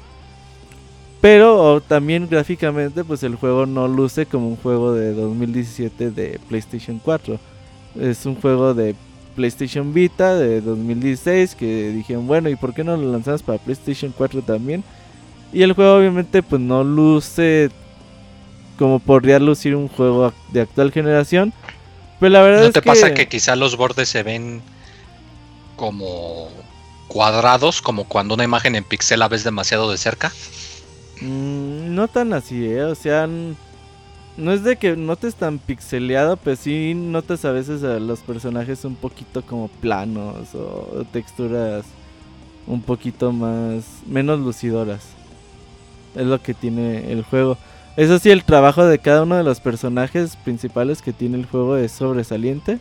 Pero 1.20 1.80
también 1.80 2.28
gráficamente 2.30 3.02
pues 3.02 3.22
el 3.24 3.34
juego 3.34 3.66
no 3.66 3.88
luce 3.88 4.26
como 4.26 4.48
un 4.48 4.56
juego 4.56 4.94
de 4.94 5.12
2017 5.14 6.10
de 6.12 6.38
PlayStation 6.48 7.00
4. 7.04 7.38
Es 8.00 8.26
un 8.26 8.40
juego 8.40 8.74
de 8.74 8.94
PlayStation 9.36 9.94
Vita 9.94 10.34
de 10.34 10.60
2016 10.60 11.54
que 11.54 11.90
dijeron, 11.90 12.26
bueno, 12.26 12.48
¿y 12.48 12.56
por 12.56 12.74
qué 12.74 12.84
no 12.84 12.96
lo 12.96 13.12
lanzamos 13.12 13.42
para 13.42 13.58
PlayStation 13.58 14.12
4 14.16 14.42
también? 14.42 14.82
Y 15.52 15.62
el 15.62 15.72
juego 15.72 15.96
obviamente 15.96 16.42
pues 16.42 16.60
no 16.60 16.84
luce 16.84 17.70
como 18.78 19.00
podría 19.00 19.38
lucir 19.38 19.74
un 19.74 19.88
juego 19.88 20.32
de 20.52 20.62
actual 20.62 20.92
generación. 20.92 21.52
Pero 22.20 22.30
la 22.30 22.42
verdad 22.42 22.60
¿No 22.62 22.66
es 22.68 22.72
te 22.72 22.80
que... 22.80 22.86
pasa 22.86 23.14
que 23.14 23.28
quizá 23.28 23.56
los 23.56 23.76
bordes 23.76 24.08
se 24.08 24.22
ven 24.22 24.60
como 25.76 26.48
cuadrados, 27.08 27.80
como 27.80 28.04
cuando 28.04 28.34
una 28.34 28.44
imagen 28.44 28.74
en 28.74 28.84
pixel 28.84 29.20
la 29.20 29.28
ves 29.28 29.44
demasiado 29.44 29.90
de 29.90 29.98
cerca? 29.98 30.32
Mm, 31.20 31.94
no 31.94 32.08
tan 32.08 32.32
así, 32.32 32.66
¿eh? 32.66 32.84
O 32.84 32.94
sea, 32.94 33.28
no 34.38 34.52
es 34.52 34.62
de 34.62 34.76
que 34.76 34.96
notes 34.96 35.34
tan 35.34 35.58
pixeleado, 35.58 36.36
pero 36.36 36.56
sí 36.56 36.94
notas 36.94 37.44
a 37.44 37.50
veces 37.50 37.82
a 37.82 37.98
los 37.98 38.20
personajes 38.20 38.84
un 38.84 38.94
poquito 38.94 39.42
como 39.42 39.68
planos 39.68 40.54
o 40.54 41.04
texturas 41.12 41.84
un 42.66 42.82
poquito 42.82 43.32
más, 43.32 43.84
menos 44.06 44.38
lucidoras. 44.40 45.00
Es 46.14 46.26
lo 46.26 46.40
que 46.40 46.54
tiene 46.54 47.10
el 47.12 47.24
juego. 47.24 47.58
Eso 47.96 48.18
sí, 48.18 48.30
el 48.30 48.44
trabajo 48.44 48.84
de 48.84 48.98
cada 48.98 49.24
uno 49.24 49.36
de 49.36 49.42
los 49.42 49.60
personajes 49.60 50.36
principales 50.36 51.02
que 51.02 51.12
tiene 51.12 51.36
el 51.36 51.46
juego 51.46 51.76
es 51.76 51.90
sobresaliente. 51.90 52.78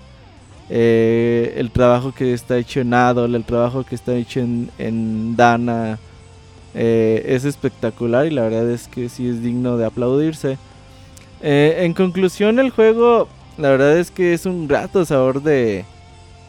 Eh, 0.70 1.56
el 1.58 1.72
trabajo 1.72 2.14
que 2.14 2.34
está 2.34 2.58
hecho 2.58 2.82
en 2.82 2.94
Adol, 2.94 3.34
el 3.34 3.46
trabajo 3.46 3.84
que 3.84 3.96
está 3.96 4.14
hecho 4.14 4.42
en, 4.42 5.36
Dana, 5.36 5.98
eh, 6.76 7.24
es 7.28 7.46
espectacular 7.46 8.28
y 8.28 8.32
la 8.32 8.44
verdad 8.44 8.70
es 8.70 8.88
que 8.88 9.10
sí 9.10 9.28
es 9.28 9.42
digno 9.42 9.78
de 9.78 9.86
aplaudirse. 9.86 10.58
Eh, 11.42 11.80
en 11.80 11.94
conclusión, 11.94 12.60
el 12.60 12.72
juego, 12.72 13.28
la 13.58 13.70
verdad 13.70 13.98
es 13.98 14.12
que 14.12 14.34
es 14.34 14.46
un 14.46 14.68
grato 14.68 15.06
sabor 15.06 15.42
de... 15.42 15.86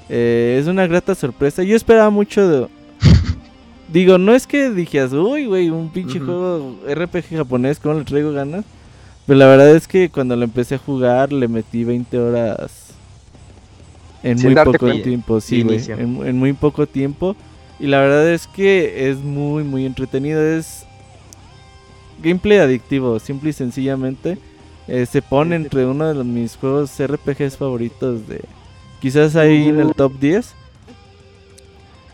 eh, 0.09 0.59
es 0.61 0.67
una 0.67 0.87
grata 0.87 1.15
sorpresa. 1.15 1.63
Yo 1.63 1.77
esperaba 1.77 2.11
mucho 2.11 2.49
de... 2.49 2.69
Digo, 3.93 4.19
no 4.19 4.35
es 4.35 4.47
que 4.47 4.71
dijeras, 4.71 5.13
uy, 5.13 5.47
güey, 5.47 5.71
un 5.71 5.91
pinche 5.91 6.21
juego 6.21 6.77
RPG 6.87 7.37
japonés, 7.37 7.79
¿cómo 7.79 7.99
le 7.99 8.05
traigo 8.05 8.33
ganas? 8.33 8.65
Pero 9.27 9.39
la 9.39 9.47
verdad 9.47 9.75
es 9.75 9.89
que 9.89 10.09
cuando 10.11 10.37
lo 10.37 10.45
empecé 10.45 10.77
a 10.77 10.79
jugar 10.79 11.33
le 11.33 11.49
metí 11.49 11.85
20 11.85 12.19
horas 12.19 12.89
en 14.23 14.39
Sin 14.39 14.55
muy 14.55 14.65
poco 14.65 14.91
tiempo, 15.01 15.41
sí, 15.41 15.63
güey, 15.63 15.81
en 15.89 16.39
muy 16.39 16.53
poco 16.53 16.87
tiempo. 16.87 17.37
Y 17.79 17.87
la 17.87 18.01
verdad 18.01 18.29
es 18.31 18.47
que 18.47 19.11
es 19.11 19.19
muy, 19.19 19.63
muy 19.65 19.87
entretenido. 19.87 20.43
Es 20.43 20.85
gameplay 22.23 22.59
adictivo, 22.59 23.19
simple 23.19 23.51
y 23.51 23.53
sencillamente. 23.53 24.39
Eh, 24.89 25.07
se 25.07 25.21
pone 25.23 25.57
entre 25.57 25.85
uno 25.87 26.09
de 26.09 26.15
los, 26.15 26.25
mis 26.25 26.57
juegos 26.57 26.91
RPGs 26.99 27.57
favoritos 27.57 28.27
de... 28.27 28.43
Quizás 29.01 29.37
ahí 29.37 29.69
en 29.69 29.79
el 29.81 29.95
top 29.95 30.13
10. 30.19 30.55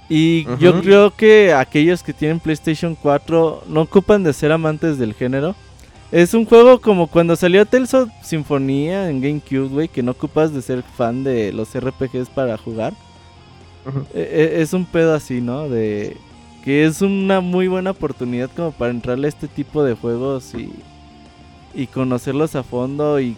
Y 0.08 0.44
yo 0.58 0.80
creo 0.82 1.10
que 1.16 1.54
aquellos 1.54 2.02
que 2.02 2.12
tienen 2.12 2.40
PlayStation 2.40 2.94
4 2.94 3.64
no 3.68 3.80
ocupan 3.82 4.22
de 4.22 4.32
ser 4.34 4.52
amantes 4.52 4.98
del 4.98 5.14
género. 5.14 5.54
Es 6.12 6.34
un 6.34 6.44
juego 6.44 6.80
como 6.80 7.06
cuando 7.06 7.36
salió 7.36 7.64
Tales 7.64 7.94
of 7.94 8.10
Sinfonía 8.22 9.08
en 9.08 9.20
GameCube, 9.22 9.68
güey, 9.68 9.88
que 9.88 10.02
no 10.02 10.10
ocupas 10.12 10.52
de 10.52 10.60
ser 10.62 10.82
fan 10.82 11.24
de 11.24 11.52
los 11.52 11.74
RPGs 11.74 12.28
para 12.28 12.58
jugar. 12.58 12.92
E- 14.14 14.20
e- 14.58 14.62
es 14.62 14.72
un 14.74 14.84
pedo 14.84 15.14
así, 15.14 15.40
¿no? 15.40 15.68
De 15.68 16.16
que 16.62 16.84
es 16.84 17.00
una 17.02 17.40
muy 17.40 17.68
buena 17.68 17.90
oportunidad 17.90 18.50
como 18.54 18.72
para 18.72 18.90
entrarle 18.90 19.26
a 19.26 19.28
este 19.28 19.48
tipo 19.48 19.82
de 19.82 19.94
juegos 19.94 20.54
y, 20.54 20.70
y 21.74 21.86
conocerlos 21.86 22.54
a 22.54 22.62
fondo 22.62 23.20
y 23.20 23.36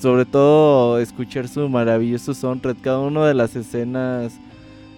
sobre 0.00 0.26
todo 0.26 0.98
escuchar 0.98 1.48
su 1.48 1.68
maravilloso 1.68 2.34
soundtrack. 2.34 2.80
Cada 2.80 2.98
una 2.98 3.26
de 3.26 3.34
las 3.34 3.56
escenas, 3.56 4.38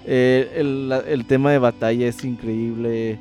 eh, 0.05 0.53
el, 0.57 0.93
el 1.07 1.25
tema 1.27 1.53
de 1.53 1.59
batalla 1.59 2.09
es 2.09 2.25
increíble. 2.25 3.19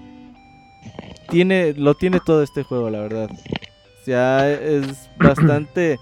Tiene, 1.30 1.74
lo 1.74 1.96
tiene 1.96 2.20
todo 2.20 2.42
este 2.44 2.64
juego, 2.64 2.90
la 2.90 3.02
verdad. 3.02 3.30
O 3.32 4.06
sea, 4.06 4.52
es 4.52 5.10
bastante... 5.18 6.00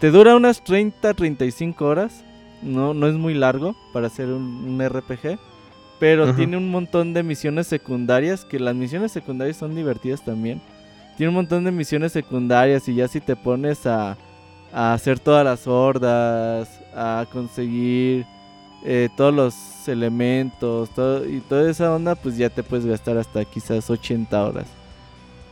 Te 0.00 0.10
dura 0.10 0.34
unas 0.34 0.64
30, 0.64 1.14
35 1.14 1.84
horas. 1.84 2.24
No, 2.62 2.94
no 2.94 3.06
es 3.06 3.14
muy 3.14 3.34
largo 3.34 3.76
para 3.92 4.06
hacer 4.06 4.28
un, 4.28 4.42
un 4.42 4.88
RPG. 4.88 5.38
Pero 6.00 6.34
tiene 6.34 6.56
un 6.56 6.70
montón 6.70 7.12
de 7.12 7.22
misiones 7.22 7.68
secundarias. 7.68 8.44
Que 8.44 8.58
las 8.58 8.74
misiones 8.74 9.12
secundarias 9.12 9.56
son 9.56 9.74
divertidas 9.76 10.24
también. 10.24 10.60
Tiene 11.22 11.28
un 11.28 11.36
montón 11.36 11.62
de 11.62 11.70
misiones 11.70 12.10
secundarias. 12.10 12.88
Y 12.88 12.96
ya 12.96 13.06
si 13.06 13.20
te 13.20 13.36
pones 13.36 13.86
a, 13.86 14.16
a 14.72 14.92
hacer 14.92 15.20
todas 15.20 15.44
las 15.44 15.68
hordas. 15.68 16.68
A 16.96 17.26
conseguir 17.32 18.26
eh, 18.84 19.08
todos 19.16 19.32
los 19.32 19.54
elementos. 19.86 20.90
Y 21.30 21.38
toda 21.38 21.70
esa 21.70 21.94
onda. 21.94 22.16
Pues 22.16 22.36
ya 22.36 22.50
te 22.50 22.64
puedes 22.64 22.86
gastar 22.86 23.18
hasta 23.18 23.44
quizás 23.44 23.88
80 23.88 24.44
horas. 24.44 24.66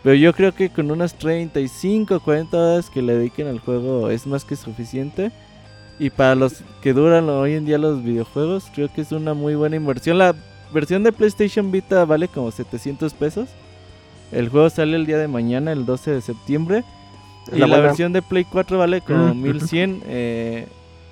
Pero 0.02 0.16
yo 0.16 0.32
creo 0.32 0.52
que 0.52 0.70
con 0.70 0.90
unas 0.90 1.14
35, 1.14 2.18
40 2.18 2.56
horas 2.56 2.90
que 2.90 3.00
le 3.00 3.14
dediquen 3.14 3.46
al 3.46 3.60
juego 3.60 4.10
es 4.10 4.26
más 4.26 4.44
que 4.44 4.56
suficiente. 4.56 5.30
Y 6.00 6.10
para 6.10 6.34
los 6.34 6.64
que 6.82 6.92
duran 6.92 7.28
hoy 7.28 7.54
en 7.54 7.64
día 7.64 7.78
los 7.78 8.02
videojuegos, 8.02 8.64
creo 8.74 8.92
que 8.92 9.02
es 9.02 9.12
una 9.12 9.34
muy 9.34 9.54
buena 9.54 9.76
inversión. 9.76 10.18
La 10.18 10.34
versión 10.74 11.04
de 11.04 11.12
PlayStation 11.12 11.70
Vita 11.70 12.04
vale 12.06 12.26
como 12.26 12.50
700 12.50 13.14
pesos. 13.14 13.48
El 14.32 14.48
juego 14.48 14.70
sale 14.70 14.96
el 14.96 15.06
día 15.06 15.18
de 15.18 15.28
mañana, 15.28 15.72
el 15.72 15.84
12 15.86 16.10
de 16.12 16.20
septiembre. 16.20 16.84
Y 17.52 17.58
la 17.58 17.80
versión 17.80 18.12
de 18.12 18.22
Play 18.22 18.44
4 18.44 18.78
vale 18.78 19.00
como 19.00 19.34
Mm. 19.34 19.42
1100. 19.42 20.02
Eh, 20.06 20.66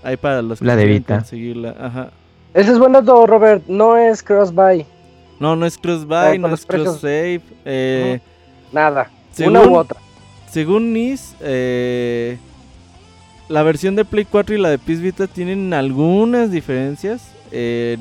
hay 0.05 0.17
para 0.17 0.41
los 0.43 0.61
que 0.61 0.65
La 0.65 0.77
de 0.77 0.83
quieran 0.85 0.99
Vita. 0.99 1.17
conseguirla. 1.19 1.75
Ajá. 1.81 2.11
Ese 2.55 2.73
es 2.73 2.79
buen 2.79 2.93
dato, 2.93 3.27
Robert. 3.27 3.65
No 3.67 3.97
es 3.97 4.23
cross-buy. 4.23 4.87
No, 5.41 5.57
no 5.57 5.67
es 5.67 5.77
cross-buy, 5.79 6.39
no 6.39 6.49
es 6.55 6.65
precios. 6.65 6.99
cross-save. 6.99 7.41
Eh, 7.65 8.21
Nada. 8.73 9.11
Según- 9.33 9.57
Una 9.57 9.67
u 9.69 9.77
otra. 9.77 9.99
Según 10.51 10.93
NIS, 10.93 11.35
eh, 11.41 12.39
la 13.49 13.63
versión 13.63 13.97
de 13.97 14.05
Play 14.05 14.25
4 14.25 14.55
y 14.55 14.59
la 14.59 14.71
de 14.71 14.79
PS 14.79 15.01
Vita 15.01 15.27
tienen 15.27 15.73
algunas 15.75 16.51
diferencias. 16.51 17.33
Eh, 17.53 17.99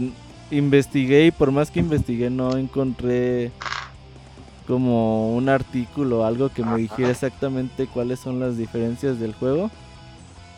investigué 0.52 1.26
y 1.28 1.32
por 1.32 1.52
más 1.52 1.72
que 1.72 1.80
investigué 1.80 2.30
no 2.30 2.56
encontré 2.58 3.52
como 4.68 5.36
un 5.36 5.50
artículo 5.50 6.20
o 6.20 6.24
algo 6.26 6.50
que 6.50 6.64
me 6.64 6.78
dijera 6.78 7.10
exactamente 7.10 7.88
cuáles 7.88 8.20
son 8.20 8.40
las 8.40 8.58
diferencias 8.58 9.20
del 9.20 9.34
juego. 9.34 9.72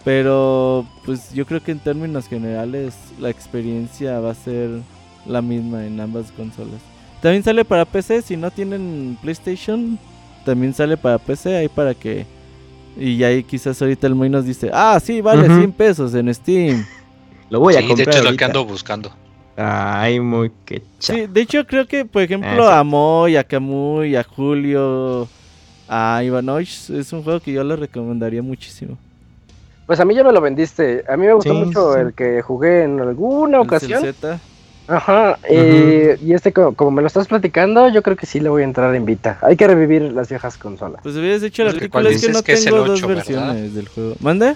Pero 0.03 0.85
pues 1.05 1.33
yo 1.33 1.45
creo 1.45 1.61
que 1.61 1.71
en 1.71 1.79
términos 1.79 2.27
generales 2.27 2.95
la 3.19 3.29
experiencia 3.29 4.19
va 4.19 4.31
a 4.31 4.35
ser 4.35 4.69
la 5.25 5.41
misma 5.41 5.85
en 5.85 5.99
ambas 5.99 6.31
consolas. 6.31 6.79
También 7.21 7.43
sale 7.43 7.65
para 7.65 7.85
PC, 7.85 8.21
si 8.21 8.37
no 8.37 8.49
tienen 8.49 9.17
PlayStation, 9.21 9.99
también 10.45 10.73
sale 10.73 10.97
para 10.97 11.17
PC, 11.17 11.57
ahí 11.57 11.67
para 11.67 11.93
que... 11.93 12.25
Y 12.97 13.23
ahí 13.23 13.43
quizás 13.43 13.81
ahorita 13.81 14.07
el 14.07 14.15
Moy 14.15 14.29
nos 14.29 14.45
dice, 14.45 14.71
ah, 14.73 14.99
sí, 15.03 15.21
vale, 15.21 15.47
Ujú. 15.47 15.57
100 15.57 15.71
pesos 15.73 16.13
en 16.15 16.33
Steam. 16.33 16.85
Lo 17.49 17.59
voy 17.59 17.75
a 17.75 17.79
Sí, 17.79 17.83
de 17.83 17.87
comprar 17.89 18.09
hecho 18.15 18.25
es 18.25 18.31
lo 18.31 18.37
que 18.37 18.45
ando 18.45 18.65
buscando. 18.65 19.11
Ay, 19.61 20.19
muy 20.21 20.51
que 20.65 20.81
Sí, 20.99 21.27
de 21.27 21.41
hecho 21.41 21.65
creo 21.67 21.85
que, 21.87 22.05
por 22.05 22.21
ejemplo, 22.21 22.49
Eso. 22.51 22.69
a 22.71 22.83
Moy, 22.83 23.35
a 23.35 23.43
Camuy, 23.43 24.15
a 24.15 24.23
Julio, 24.23 25.27
a 25.89 26.21
Ivanovich, 26.23 26.89
es 26.91 27.11
un 27.11 27.23
juego 27.23 27.39
que 27.41 27.51
yo 27.51 27.63
le 27.63 27.75
recomendaría 27.75 28.41
muchísimo. 28.41 28.97
Pues 29.85 29.99
a 29.99 30.05
mí 30.05 30.15
ya 30.15 30.23
me 30.23 30.31
lo 30.31 30.39
vendiste. 30.39 31.03
A 31.09 31.17
mí 31.17 31.25
me 31.25 31.33
gustó 31.33 31.51
Sí, 31.53 31.57
mucho 31.65 31.93
sí. 31.93 31.99
el 31.99 32.13
que 32.13 32.41
jugué 32.41 32.83
en 32.83 32.99
alguna 33.01 33.57
El 33.57 33.63
ocasión. 33.63 34.01
Celzeta. 34.01 34.39
Ajá. 34.87 35.37
eh, 35.43 36.17
y 36.23 36.33
este, 36.33 36.51
co- 36.53 36.73
como, 36.73 36.89
me 36.91 37.01
lo 37.01 37.07
estás 37.07 37.27
platicando, 37.27 37.89
yo 37.89 38.01
creo 38.01 38.15
que 38.15 38.25
sí 38.25 38.39
le 38.39 38.49
voy 38.49 38.61
a 38.61 38.65
entrar 38.65 38.95
en 38.95 39.05
Vita. 39.05 39.37
Hay 39.41 39.55
que 39.57 39.67
revivir 39.67 40.01
las 40.13 40.29
viejas 40.29 40.57
consolas. 40.57 41.01
Pues 41.03 41.15
hubieras 41.15 41.41
que 41.41 41.61
artículo, 41.63 41.89
cuál 41.91 42.05
es 42.07 42.11
que 42.13 42.15
dices 42.27 42.33
no 42.33 42.43
que 42.43 42.53
es 42.53 42.65
el 42.65 42.73
tengo 42.73 42.85
dos 42.85 42.97
ocho, 42.99 43.07
¿verdad? 43.07 43.25
versiones 43.25 43.73
del 43.75 43.87
juego. 43.87 44.15
¿Mande? 44.19 44.55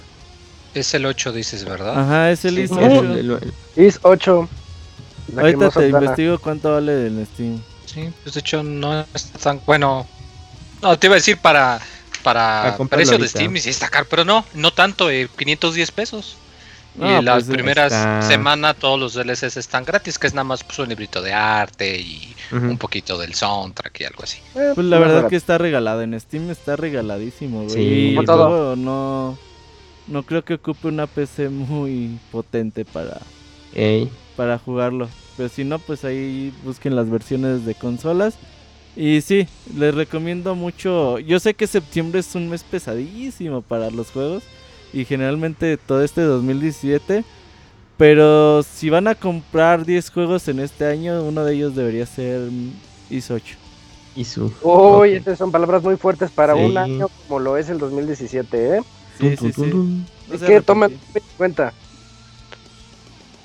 Es 0.73 0.91
el 0.95 1.05
8, 1.05 1.31
dices, 1.34 1.65
¿verdad? 1.65 1.99
Ajá, 1.99 2.31
es 2.31 2.45
el 2.45 2.55
Sí, 2.55 2.61
IS 2.61 2.69
sí, 2.69 2.75
8. 2.80 2.85
El- 3.03 3.31
el- 3.75 3.85
Is 3.85 3.99
8. 4.01 4.49
Ahorita 5.37 5.69
te 5.69 5.87
investigo 5.89 6.39
cuánto 6.39 6.71
vale 6.73 7.07
en 7.07 7.25
Steam. 7.25 7.61
Sí, 7.85 8.09
pues 8.23 8.33
de 8.35 8.39
hecho 8.39 8.63
no 8.63 9.05
es 9.13 9.31
tan 9.31 9.61
bueno. 9.65 10.05
No, 10.81 10.97
te 10.97 11.07
iba 11.07 11.15
a 11.15 11.17
decir 11.17 11.37
para 11.37 11.79
para 12.23 12.77
precio 12.89 13.17
de. 13.17 13.27
Steam 13.27 13.55
y 13.55 13.59
sí 13.59 13.69
está 13.69 13.89
caro, 13.89 14.07
pero 14.09 14.25
no, 14.25 14.45
no 14.53 14.71
tanto, 14.71 15.09
eh, 15.09 15.29
510 15.37 15.91
pesos. 15.91 16.37
No, 16.95 17.19
y 17.19 17.23
las 17.23 17.45
pues, 17.45 17.55
primeras 17.55 17.91
está- 17.91 18.21
semanas 18.21 18.75
todos 18.77 18.99
los 18.99 19.13
DLCs 19.15 19.57
están 19.57 19.83
gratis, 19.83 20.19
que 20.19 20.27
es 20.27 20.33
nada 20.35 20.43
más 20.43 20.63
pues, 20.63 20.77
un 20.77 20.89
librito 20.89 21.21
de 21.23 21.33
arte 21.33 21.99
y 21.99 22.35
un 22.51 22.77
poquito 22.77 23.17
del 23.17 23.33
soundtrack 23.33 23.99
y 24.01 24.03
algo 24.03 24.21
así. 24.23 24.37
Eh, 24.55 24.73
Pues 24.75 24.85
la 24.85 24.99
más 24.99 25.07
verdad 25.09 25.29
que 25.29 25.35
está 25.35 25.57
regalado. 25.57 26.03
En 26.03 26.19
Steam 26.19 26.51
está 26.51 26.75
regaladísimo, 26.75 27.63
güey. 27.63 27.73
Sí. 27.73 28.15
y 28.21 28.25
todo. 28.25 28.75
no, 28.75 29.37
no 30.07 30.23
creo 30.23 30.45
que 30.45 30.53
ocupe 30.53 30.87
una 30.87 31.07
PC 31.07 31.49
muy 31.49 32.19
potente 32.31 32.85
para, 32.85 33.19
Ey, 33.73 34.07
para 34.35 34.57
jugarlo. 34.60 35.07
Pero 35.38 35.49
si 35.49 35.64
no, 35.64 35.80
pues 35.80 36.03
ahí 36.05 36.53
busquen 36.64 36.95
las 36.95 37.10
versiones 37.10 37.65
de 37.65 37.76
consolas. 37.76 38.35
Y 38.95 39.22
sí, 39.22 39.47
les 39.76 39.95
recomiendo 39.95 40.53
mucho. 40.55 41.18
Yo 41.19 41.39
sé 41.39 41.53
que 41.55 41.65
septiembre 41.68 42.19
es 42.19 42.35
un 42.35 42.49
mes 42.49 42.64
pesadísimo 42.64 43.61
para 43.61 43.89
los 43.89 44.11
juegos. 44.11 44.43
Y 44.93 45.05
generalmente 45.05 45.77
todo 45.77 46.03
este 46.03 46.22
2017. 46.22 47.23
Pero 47.97 48.64
si 48.64 48.89
van 48.89 49.07
a 49.07 49.15
comprar 49.15 49.85
10 49.85 50.10
juegos 50.11 50.47
en 50.47 50.60
este 50.60 50.85
año, 50.85 51.23
uno 51.23 51.43
de 51.45 51.53
ellos 51.55 51.76
debería 51.76 52.05
ser 52.05 52.49
IS 53.10 53.31
8. 53.31 53.55
y 54.15 54.26
su. 54.26 54.45
Uy, 54.61 55.10
Ok. 55.11 55.15
estas 55.18 55.38
son 55.39 55.51
palabras 55.51 55.81
muy 55.81 55.95
fuertes 55.97 56.30
para 56.30 56.53
Sí. 56.53 56.60
un 56.61 56.77
año 56.77 57.07
como 57.27 57.39
lo 57.39 57.57
es 57.57 57.69
el 57.69 57.80
2017, 57.80 58.77
¿eh? 58.77 58.81
Sí, 59.19 59.35
sí, 59.38 59.51
sí. 59.53 59.72
Es 60.31 60.41
que 60.41 60.61
tomen 60.61 60.91
en 61.15 61.23
cuenta. 61.38 61.73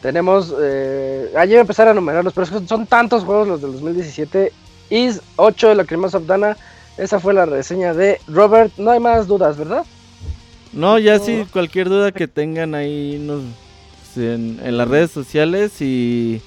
Tenemos. 0.02 0.54
Eh, 0.60 1.30
ya 1.34 1.44
iba 1.46 1.58
a 1.58 1.60
empezar 1.62 1.88
a 1.88 1.94
numerarlos, 1.94 2.32
pero 2.32 2.44
es 2.44 2.50
que 2.50 2.66
son 2.68 2.86
tantos 2.86 3.24
juegos 3.24 3.48
los 3.48 3.60
del 3.60 3.72
2017. 3.72 4.52
Is 4.90 5.20
8 5.36 5.68
de 5.70 5.74
la 5.74 5.84
Cremosa 5.84 6.18
of 6.18 6.26
Dana. 6.26 6.56
Esa 6.96 7.20
fue 7.20 7.34
la 7.34 7.46
reseña 7.46 7.94
de 7.94 8.20
Robert. 8.28 8.72
No 8.78 8.90
hay 8.90 9.00
más 9.00 9.26
dudas, 9.26 9.56
¿verdad? 9.56 9.84
No, 10.72 10.98
ya 10.98 11.18
sí, 11.18 11.46
cualquier 11.52 11.88
duda 11.88 12.12
que 12.12 12.28
tengan 12.28 12.74
ahí 12.74 13.18
nos, 13.20 13.42
en, 14.16 14.60
en 14.62 14.76
las 14.76 14.86
redes 14.88 15.10
sociales 15.10 15.80
y 15.80 16.40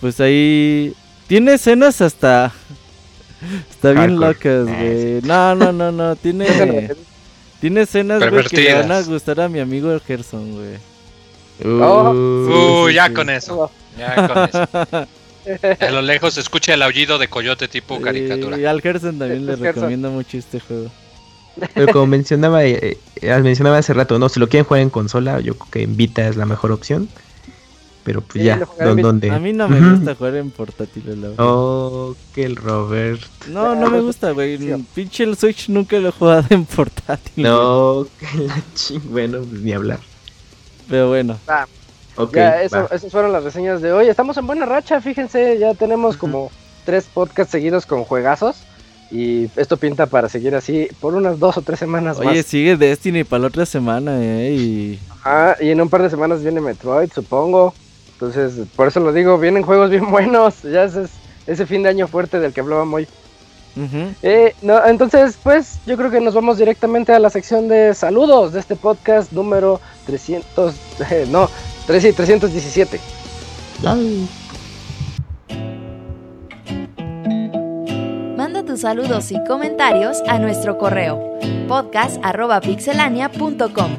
pues 0.00 0.20
ahí 0.20 0.94
tiene 1.26 1.54
escenas 1.54 2.00
hasta 2.00 2.52
está 3.70 3.90
bien 3.92 4.18
Hardcore. 4.20 4.62
locas, 4.64 4.68
Ah, 4.74 4.82
güey. 4.82 5.20
No, 5.22 5.54
no, 5.54 5.72
no, 5.72 5.92
no, 5.92 6.16
tiene 6.16 6.90
tiene 7.60 7.82
escenas 7.82 8.20
güey, 8.30 8.44
que 8.44 8.56
le 8.62 8.74
van 8.74 8.92
a 8.92 9.02
gustar 9.02 9.40
a 9.40 9.48
mi 9.48 9.60
amigo 9.60 9.92
el 9.92 10.00
Gerson, 10.00 10.52
güey. 10.54 10.78
Oh. 11.64 12.84
Uh, 12.86 12.90
ya 12.90 13.12
con 13.12 13.30
eso. 13.30 13.70
Ya 13.98 14.28
con 14.28 14.38
eso. 14.44 14.68
A 15.80 15.90
lo 15.92 16.02
lejos 16.02 16.34
se 16.34 16.40
escucha 16.40 16.74
el 16.74 16.82
aullido 16.82 17.18
de 17.18 17.28
coyote 17.28 17.68
tipo 17.68 18.00
caricatura. 18.00 18.58
Y 18.58 18.64
al 18.64 18.80
Gerson 18.82 19.18
también 19.18 19.46
le 19.46 19.56
recomiendo 19.56 20.10
mucho 20.10 20.36
este 20.38 20.60
juego. 20.60 20.90
Pero 21.72 21.92
como 21.92 22.06
mencionaba, 22.08 22.64
eh, 22.64 22.98
eh, 23.22 23.40
mencionaba 23.40 23.78
hace 23.78 23.94
rato, 23.94 24.18
no, 24.18 24.28
si 24.28 24.38
lo 24.40 24.48
quieren 24.48 24.66
jugar 24.66 24.82
en 24.82 24.90
consola, 24.90 25.40
yo 25.40 25.54
creo 25.56 25.70
que 25.70 25.82
en 25.84 25.96
Vita 25.96 26.28
es 26.28 26.36
la 26.36 26.44
mejor 26.46 26.72
opción. 26.72 27.08
Pero 28.04 28.20
pues 28.20 28.40
Sí, 28.42 28.44
ya, 28.46 28.56
lo 28.58 28.66
jugaré 28.66 28.90
en 28.90 28.92
¿dó- 28.92 28.96
Vita. 28.96 29.06
¿dónde? 29.08 29.30
A 29.30 29.38
mí 29.38 29.52
no 29.52 29.68
me 29.68 29.80
gusta 29.80 30.14
jugar 30.14 30.36
en 30.36 30.50
portátiles, 30.50 31.16
la 31.16 31.28
verdad. 31.28 31.44
Oh, 31.44 32.14
que 32.34 32.44
el 32.44 32.56
Robert. 32.56 33.20
No, 33.48 33.74
no 33.74 33.90
me 33.90 34.00
gusta, 34.00 34.32
güey. 34.32 34.58
Sí. 34.58 34.84
Pinche 34.94 35.24
el 35.24 35.36
Switch 35.36 35.68
nunca 35.70 35.96
lo 35.98 36.08
he 36.10 36.12
jugado 36.12 36.44
en 36.50 36.66
portátil. 36.66 37.42
No, 37.44 38.06
que 38.20 38.38
la 38.46 38.62
ching. 38.74 39.00
Bueno, 39.10 39.38
pues 39.40 39.60
ni 39.62 39.72
hablar. 39.72 40.00
Pero 40.88 41.08
bueno. 41.08 41.36
Ya, 42.32 42.62
eso, 42.62 42.82
va. 42.82 42.88
esas 42.94 43.12
fueron 43.12 43.32
las 43.32 43.44
reseñas 43.44 43.82
de 43.82 43.92
hoy. 43.92 44.08
Estamos 44.08 44.36
en 44.36 44.46
buena 44.46 44.66
racha, 44.66 45.00
fíjense. 45.00 45.58
Ya 45.58 45.74
tenemos 45.74 46.16
como 46.16 46.50
tres 46.84 47.06
podcasts 47.12 47.52
seguidos 47.52 47.86
con 47.86 48.04
juegazos. 48.04 48.56
Y 49.10 49.48
esto 49.56 49.76
pinta 49.76 50.06
para 50.06 50.28
seguir 50.28 50.54
así 50.56 50.88
por 51.00 51.14
unas 51.14 51.38
dos 51.38 51.56
o 51.56 51.62
tres 51.62 51.78
semanas 51.78 52.18
Oye, 52.18 52.38
más. 52.38 52.46
sigue 52.46 52.76
Destiny 52.76 53.22
para 53.22 53.42
la 53.42 53.46
otra 53.48 53.64
semana, 53.64 54.18
eh. 54.20 54.52
Y... 54.52 54.98
Ah, 55.24 55.54
y 55.60 55.70
en 55.70 55.80
un 55.80 55.88
par 55.88 56.02
de 56.02 56.10
semanas 56.10 56.42
viene 56.42 56.60
Metroid, 56.60 57.10
supongo. 57.12 57.72
Entonces, 58.14 58.66
por 58.74 58.88
eso 58.88 58.98
lo 58.98 59.12
digo, 59.12 59.38
vienen 59.38 59.62
juegos 59.62 59.90
bien 59.90 60.10
buenos. 60.10 60.62
Ya 60.62 60.84
ese 60.84 61.04
es 61.04 61.10
ese 61.46 61.66
fin 61.66 61.82
de 61.82 61.88
año 61.88 62.08
fuerte 62.08 62.40
del 62.40 62.52
que 62.52 62.60
hablábamos 62.60 62.94
hoy. 62.94 63.08
Eh, 64.22 64.54
no, 64.62 64.84
entonces, 64.86 65.38
pues 65.42 65.78
yo 65.86 65.98
creo 65.98 66.10
que 66.10 66.20
nos 66.20 66.34
vamos 66.34 66.56
directamente 66.56 67.12
a 67.12 67.18
la 67.18 67.28
sección 67.28 67.68
de 67.68 67.94
saludos 67.94 68.54
de 68.54 68.60
este 68.60 68.74
podcast 68.74 69.32
número 69.32 69.80
300, 70.06 70.74
eh, 71.10 71.26
no, 71.30 71.48
3 71.86 72.04
y 72.04 72.12
317. 72.12 73.00
Ay. 73.84 74.28
Manda 78.36 78.62
tus 78.64 78.80
saludos 78.82 79.32
y 79.32 79.42
comentarios 79.44 80.22
a 80.28 80.38
nuestro 80.38 80.78
correo 80.78 81.36
podcast@pixelania.com. 81.68 83.96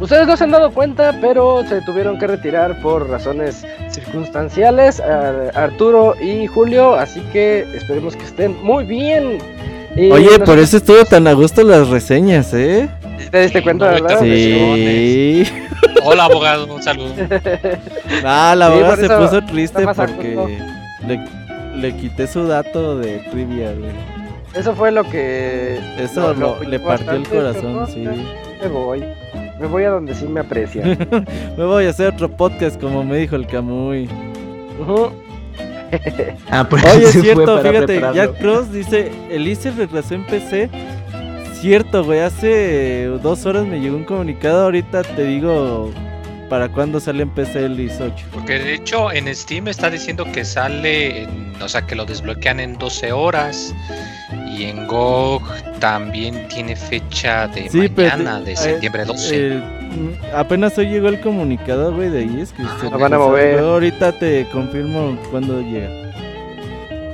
Ustedes 0.00 0.26
no 0.26 0.36
se 0.36 0.42
han 0.44 0.50
dado 0.50 0.70
cuenta, 0.72 1.16
pero 1.20 1.64
se 1.66 1.80
tuvieron 1.82 2.18
que 2.18 2.26
retirar 2.26 2.80
por 2.82 3.08
razones 3.08 3.64
circunstanciales 3.90 4.98
a- 5.00 5.50
Arturo 5.54 6.14
y 6.20 6.46
Julio, 6.48 6.94
así 6.94 7.20
que 7.32 7.60
esperemos 7.74 8.16
que 8.16 8.24
estén 8.24 8.60
muy 8.62 8.84
bien. 8.84 9.38
Y 9.96 10.10
Oye, 10.10 10.38
nos- 10.38 10.48
por 10.48 10.58
eso 10.58 10.76
estuvo 10.78 11.04
tan 11.04 11.26
a 11.26 11.32
gusto 11.32 11.62
las 11.62 11.88
reseñas, 11.88 12.52
¿eh? 12.54 12.88
¿Te 13.30 13.42
diste 13.42 13.62
cuenta, 13.62 13.86
no, 13.86 13.92
verdad? 14.02 14.20
Sí. 14.20 15.44
Hola 16.04 16.24
abogado, 16.24 16.72
un 16.74 16.82
saludo. 16.82 17.14
Ah, 18.24 18.54
la 18.56 18.72
Sí, 18.72 18.80
por 18.80 18.96
se 18.96 19.08
puso 19.08 19.44
triste 19.44 19.86
porque 19.86 20.58
le, 21.06 21.24
le 21.76 21.96
quité 21.96 22.26
su 22.26 22.46
dato 22.46 22.98
de 22.98 23.18
trivia, 23.30 23.72
güey. 23.72 23.90
Eso 24.54 24.74
fue 24.74 24.90
lo 24.92 25.04
que... 25.04 25.78
Eso 25.98 26.32
lo- 26.32 26.34
lo- 26.34 26.62
lo 26.62 26.68
le 26.68 26.80
partió 26.80 27.12
el 27.12 27.28
corazón, 27.28 27.86
sí. 27.92 28.04
Me 28.62 28.68
voy. 28.68 29.04
Me 29.60 29.66
voy 29.66 29.84
a 29.84 29.90
donde 29.90 30.14
sí 30.14 30.26
me 30.26 30.40
aprecian. 30.40 30.98
Me 31.56 31.64
voy 31.64 31.86
a 31.86 31.90
hacer 31.90 32.08
otro 32.08 32.28
podcast 32.28 32.80
como 32.80 33.04
me 33.04 33.18
dijo 33.18 33.36
el 33.36 33.46
Camuy. 33.46 34.08
Ujú. 34.80 35.12
Ah, 36.50 36.68
por 36.68 36.78
Oye, 36.84 37.04
es 37.08 37.12
cierto, 37.20 37.44
para 37.56 37.68
fíjate, 37.70 37.86
prepararlo. 37.86 38.14
Jack 38.32 38.38
Cross 38.40 38.72
dice, 38.72 39.12
el 39.30 39.46
ICE 39.48 39.70
regresó 39.72 40.14
en 40.14 40.24
PC. 40.26 40.70
Cierto, 41.60 42.04
güey, 42.04 42.20
hace 42.20 43.06
dos 43.22 43.46
horas 43.46 43.66
me 43.66 43.80
llegó 43.80 43.96
un 43.96 44.04
comunicado, 44.04 44.64
ahorita 44.64 45.02
te 45.02 45.24
digo 45.24 45.90
para 46.50 46.68
cuándo 46.68 47.00
sale 47.00 47.22
en 47.22 47.30
PC 47.30 47.64
el 47.64 47.80
IS 47.80 48.00
8. 48.00 48.26
Porque 48.32 48.58
de 48.58 48.74
hecho 48.74 49.10
en 49.10 49.34
Steam 49.34 49.68
está 49.68 49.88
diciendo 49.88 50.26
que 50.30 50.44
sale, 50.44 51.22
en- 51.22 51.54
o 51.62 51.68
sea 51.68 51.82
que 51.86 51.94
lo 51.94 52.04
desbloquean 52.04 52.60
en 52.60 52.76
12 52.76 53.12
horas. 53.12 53.74
Y 54.56 54.64
en 54.64 54.86
GOG 54.86 55.42
también 55.80 56.46
tiene 56.48 56.76
fecha 56.76 57.48
de 57.48 57.68
Sí, 57.70 57.90
mañana, 57.96 58.40
de 58.40 58.54
septiembre 58.56 59.04
12. 59.04 59.36
Eh, 59.56 59.83
apenas 60.34 60.76
hoy 60.78 60.86
llegó 60.88 61.08
el 61.08 61.20
comunicado, 61.20 61.92
güey, 61.94 62.10
de 62.10 62.22
IS 62.24 62.52
que 62.52 62.62
se 62.80 62.90
Lo 62.90 62.98
van 62.98 63.14
a 63.14 63.18
mover. 63.18 63.58
Yo 63.60 63.72
ahorita 63.74 64.12
te 64.12 64.46
confirmo 64.52 65.16
cuándo 65.30 65.60
llega. 65.60 65.88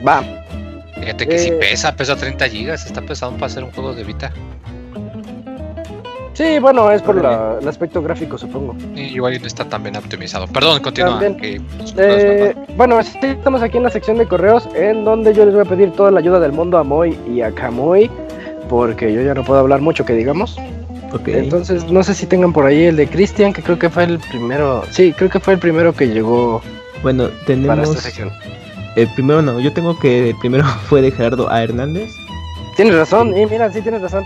Va. 0.07 0.23
Fíjate 1.01 1.27
que 1.27 1.39
sí 1.39 1.49
eh, 1.49 1.53
pesa, 1.61 1.95
pesa 1.97 2.17
30 2.17 2.49
gigas, 2.49 2.85
está 2.87 3.01
pesado 3.03 3.33
para 3.33 3.47
hacer 3.47 3.65
un 3.65 3.71
juego 3.73 3.95
de 3.95 4.05
Vita. 4.05 4.33
Sí, 6.33 6.59
bueno, 6.59 6.91
es 6.91 7.03
por 7.03 7.21
la- 7.23 7.59
el 7.61 7.69
aspecto 7.69 8.01
gráfico, 8.03 8.39
supongo. 8.39 8.75
Y 8.95 9.01
igual 9.15 9.39
no 9.41 9.47
está 9.47 9.65
tan 9.65 9.83
bien 9.83 9.97
optimizado. 9.97 10.47
Perdón, 10.47 10.81
continúa. 10.81 11.19
Que- 11.37 11.61
Eh, 11.99 12.55
bueno, 12.77 12.99
estamos 13.01 13.63
aquí 13.63 13.77
en 13.77 13.83
la 13.83 13.91
sección 13.91 14.17
de 14.17 14.27
correos, 14.27 14.67
en 14.75 15.05
donde 15.05 15.35
yo 15.35 15.45
les 15.45 15.53
voy 15.55 15.63
a 15.67 15.69
pedir 15.69 15.91
toda 15.93 16.11
la 16.11 16.21
ayuda 16.21 16.41
del 16.41 16.53
mundo 16.53 16.79
a 16.79 16.85
Moy 16.85 17.19
y 17.29 17.43
a 17.43 17.51
Kamui, 17.51 18.11
porque 18.71 19.13
yo 19.13 19.21
ya 19.21 19.35
no 19.35 19.45
puedo 19.45 19.61
hablar 19.61 19.81
mucho, 19.83 20.05
que 20.07 20.15
digamos. 20.15 20.57
Entonces, 21.27 21.91
no 21.91 22.03
sé 22.03 22.15
si 22.15 22.27
tengan 22.27 22.53
por 22.53 22.67
ahí 22.67 22.85
el 22.85 22.97
de 22.97 23.07
Cristian, 23.09 23.53
que 23.53 23.63
creo 23.63 23.79
que 23.79 23.91
fue 23.91 24.05
el 24.05 24.19
primero. 24.19 24.83
Sí, 24.91 25.13
creo 25.13 25.29
que 25.31 25.41
fue 25.41 25.55
el 25.55 25.59
primero 25.59 25.93
que 25.93 26.07
llegó 26.09 26.63
bueno, 27.03 27.29
para 27.29 27.45
tenemos. 27.47 27.89
esta 27.89 28.01
sección. 28.03 28.31
El 28.97 29.09
primero 29.15 29.41
no, 29.43 29.59
yo 29.61 29.73
tengo 29.73 29.99
que 29.99 30.31
el 30.31 30.37
primero 30.39 30.65
fue 30.89 31.03
de 31.03 31.11
Gerardo 31.11 31.51
A. 31.51 31.63
Hernández. 31.63 32.11
Tienes 32.77 32.95
razón, 32.95 33.37
y 33.37 33.45
mira, 33.47 33.71
sí 33.73 33.81
tienes 33.83 34.03
razón, 34.03 34.25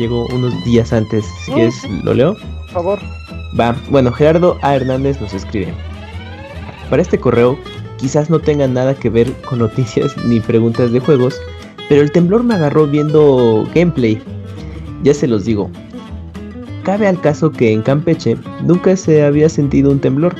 Llegó 0.00 0.26
unos 0.34 0.52
días 0.64 0.92
antes. 0.92 1.24
Si 1.44 1.52
Mm. 1.52 1.54
quieres, 1.54 1.74
lo 2.02 2.12
leo. 2.14 2.34
por 2.34 2.68
favor. 2.72 2.98
Va, 3.58 3.76
bueno, 3.88 4.10
Gerardo 4.12 4.58
A. 4.62 4.74
Hernández 4.74 5.20
nos 5.20 5.32
escribe. 5.32 5.72
Para 6.90 7.02
este 7.02 7.18
correo, 7.18 7.56
quizás 7.98 8.28
no 8.28 8.38
tenga 8.40 8.66
nada 8.66 8.94
que 8.94 9.08
ver 9.10 9.32
con 9.48 9.60
noticias 9.60 10.16
ni 10.24 10.40
preguntas 10.40 10.90
de 10.92 10.98
juegos, 11.00 11.40
pero 11.88 12.02
el 12.02 12.10
temblor 12.10 12.42
me 12.42 12.54
agarró 12.54 12.86
viendo 12.88 13.66
gameplay. 13.74 14.20
Ya 15.02 15.14
se 15.14 15.26
los 15.26 15.44
digo. 15.44 15.70
Cabe 16.84 17.08
al 17.08 17.20
caso 17.20 17.50
que 17.50 17.72
en 17.72 17.82
Campeche 17.82 18.36
nunca 18.62 18.96
se 18.96 19.24
había 19.24 19.48
sentido 19.48 19.90
un 19.90 20.00
temblor. 20.00 20.34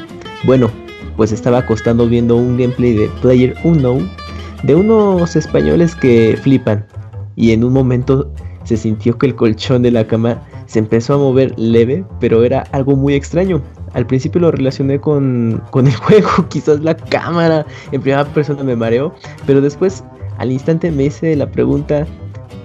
Bueno, 0.45 0.71
pues 1.17 1.33
estaba 1.33 1.59
acostando 1.59 2.09
viendo 2.09 2.37
un 2.37 2.57
gameplay 2.57 2.95
de 2.95 3.09
Player 3.21 3.55
Unknown 3.65 4.09
de 4.63 4.75
unos 4.75 5.37
españoles 5.37 5.95
que 5.95 6.39
flipan. 6.43 6.87
y 7.39 7.53
en 7.53 7.65
un 7.65 7.73
momento 7.73 8.33
se 8.65 8.77
sintió 8.77 9.17
que 9.19 9.27
el 9.27 9.35
colchón 9.35 9.83
de 9.83 9.91
la 9.91 10.07
cama 10.07 10.43
se 10.67 10.79
empezó 10.79 11.15
a 11.15 11.19
mover 11.19 11.53
leve, 11.59 12.05
pero 12.19 12.45
era 12.45 12.63
algo 12.73 12.97
muy 12.97 13.15
extraño. 13.15 13.63
Al 13.93 14.07
principio 14.07 14.41
lo 14.41 14.51
relacioné 14.51 15.01
con, 15.01 15.63
con 15.71 15.87
el 15.87 15.95
juego, 15.97 16.29
quizás 16.49 16.81
la 16.81 16.97
cámara 16.97 17.65
en 17.93 18.01
primera 18.01 18.25
persona 18.25 18.63
me 18.65 18.75
mareó, 18.75 19.15
pero 19.47 19.61
después 19.61 20.03
al 20.39 20.51
instante 20.51 20.91
me 20.91 21.05
hice 21.05 21.37
la 21.37 21.51
pregunta, 21.51 22.07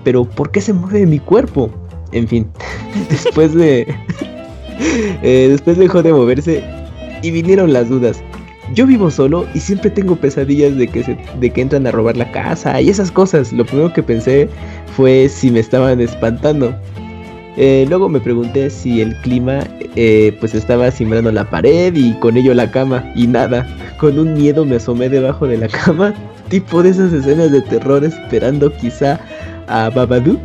pero 0.03 0.25
¿por 0.25 0.51
qué 0.51 0.61
se 0.61 0.73
mueve 0.73 1.05
mi 1.05 1.19
cuerpo? 1.19 1.69
En 2.11 2.27
fin, 2.27 2.47
después 3.09 3.53
de... 3.53 3.87
eh, 5.21 5.47
después 5.49 5.77
dejó 5.77 6.01
de 6.03 6.11
moverse 6.13 6.63
y 7.21 7.31
vinieron 7.31 7.71
las 7.73 7.89
dudas. 7.89 8.21
Yo 8.73 8.87
vivo 8.87 9.11
solo 9.11 9.45
y 9.53 9.59
siempre 9.59 9.89
tengo 9.89 10.15
pesadillas 10.15 10.75
de 10.77 10.87
que, 10.87 11.03
se- 11.03 11.17
de 11.39 11.49
que 11.49 11.61
entran 11.61 11.85
a 11.87 11.91
robar 11.91 12.15
la 12.17 12.31
casa 12.31 12.79
y 12.81 12.89
esas 12.89 13.11
cosas. 13.11 13.51
Lo 13.51 13.65
primero 13.65 13.91
que 13.93 14.01
pensé 14.03 14.47
fue 14.95 15.27
si 15.29 15.51
me 15.51 15.59
estaban 15.59 15.99
espantando. 15.99 16.73
Eh, 17.57 17.85
luego 17.89 18.07
me 18.07 18.21
pregunté 18.21 18.69
si 18.69 19.01
el 19.01 19.13
clima 19.17 19.59
eh, 19.97 20.35
pues 20.39 20.55
estaba 20.55 20.89
simbrando 20.89 21.33
la 21.33 21.49
pared 21.49 21.93
y 21.93 22.13
con 22.19 22.37
ello 22.37 22.53
la 22.53 22.71
cama 22.71 23.11
y 23.13 23.27
nada. 23.27 23.67
Con 23.99 24.17
un 24.17 24.33
miedo 24.35 24.63
me 24.63 24.77
asomé 24.77 25.09
debajo 25.09 25.45
de 25.47 25.57
la 25.57 25.67
cama, 25.67 26.13
tipo 26.47 26.81
de 26.81 26.91
esas 26.91 27.11
escenas 27.11 27.51
de 27.51 27.61
terror 27.61 28.05
esperando 28.05 28.71
quizá 28.77 29.19
a 29.67 29.89
Babadook 29.89 30.39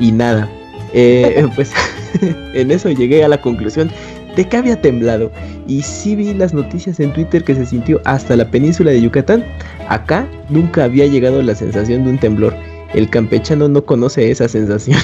y 0.00 0.12
nada. 0.12 0.46
Eh, 0.92 1.46
pues 1.54 1.72
en 2.54 2.70
eso 2.70 2.90
llegué 2.90 3.24
a 3.24 3.28
la 3.28 3.40
conclusión 3.40 3.90
de 4.36 4.48
que 4.48 4.56
había 4.56 4.80
temblado 4.80 5.30
y 5.66 5.82
sí 5.82 6.14
vi 6.14 6.34
las 6.34 6.54
noticias 6.54 7.00
en 7.00 7.12
Twitter 7.12 7.42
que 7.44 7.54
se 7.54 7.66
sintió 7.66 8.00
hasta 8.04 8.36
la 8.36 8.50
península 8.50 8.90
de 8.92 9.00
Yucatán. 9.00 9.44
Acá 9.88 10.26
nunca 10.48 10.84
había 10.84 11.06
llegado 11.06 11.42
la 11.42 11.54
sensación 11.54 12.04
de 12.04 12.10
un 12.10 12.18
temblor. 12.18 12.54
El 12.94 13.08
campechano 13.10 13.68
no 13.68 13.84
conoce 13.84 14.30
esa 14.30 14.48
sensación. 14.48 14.98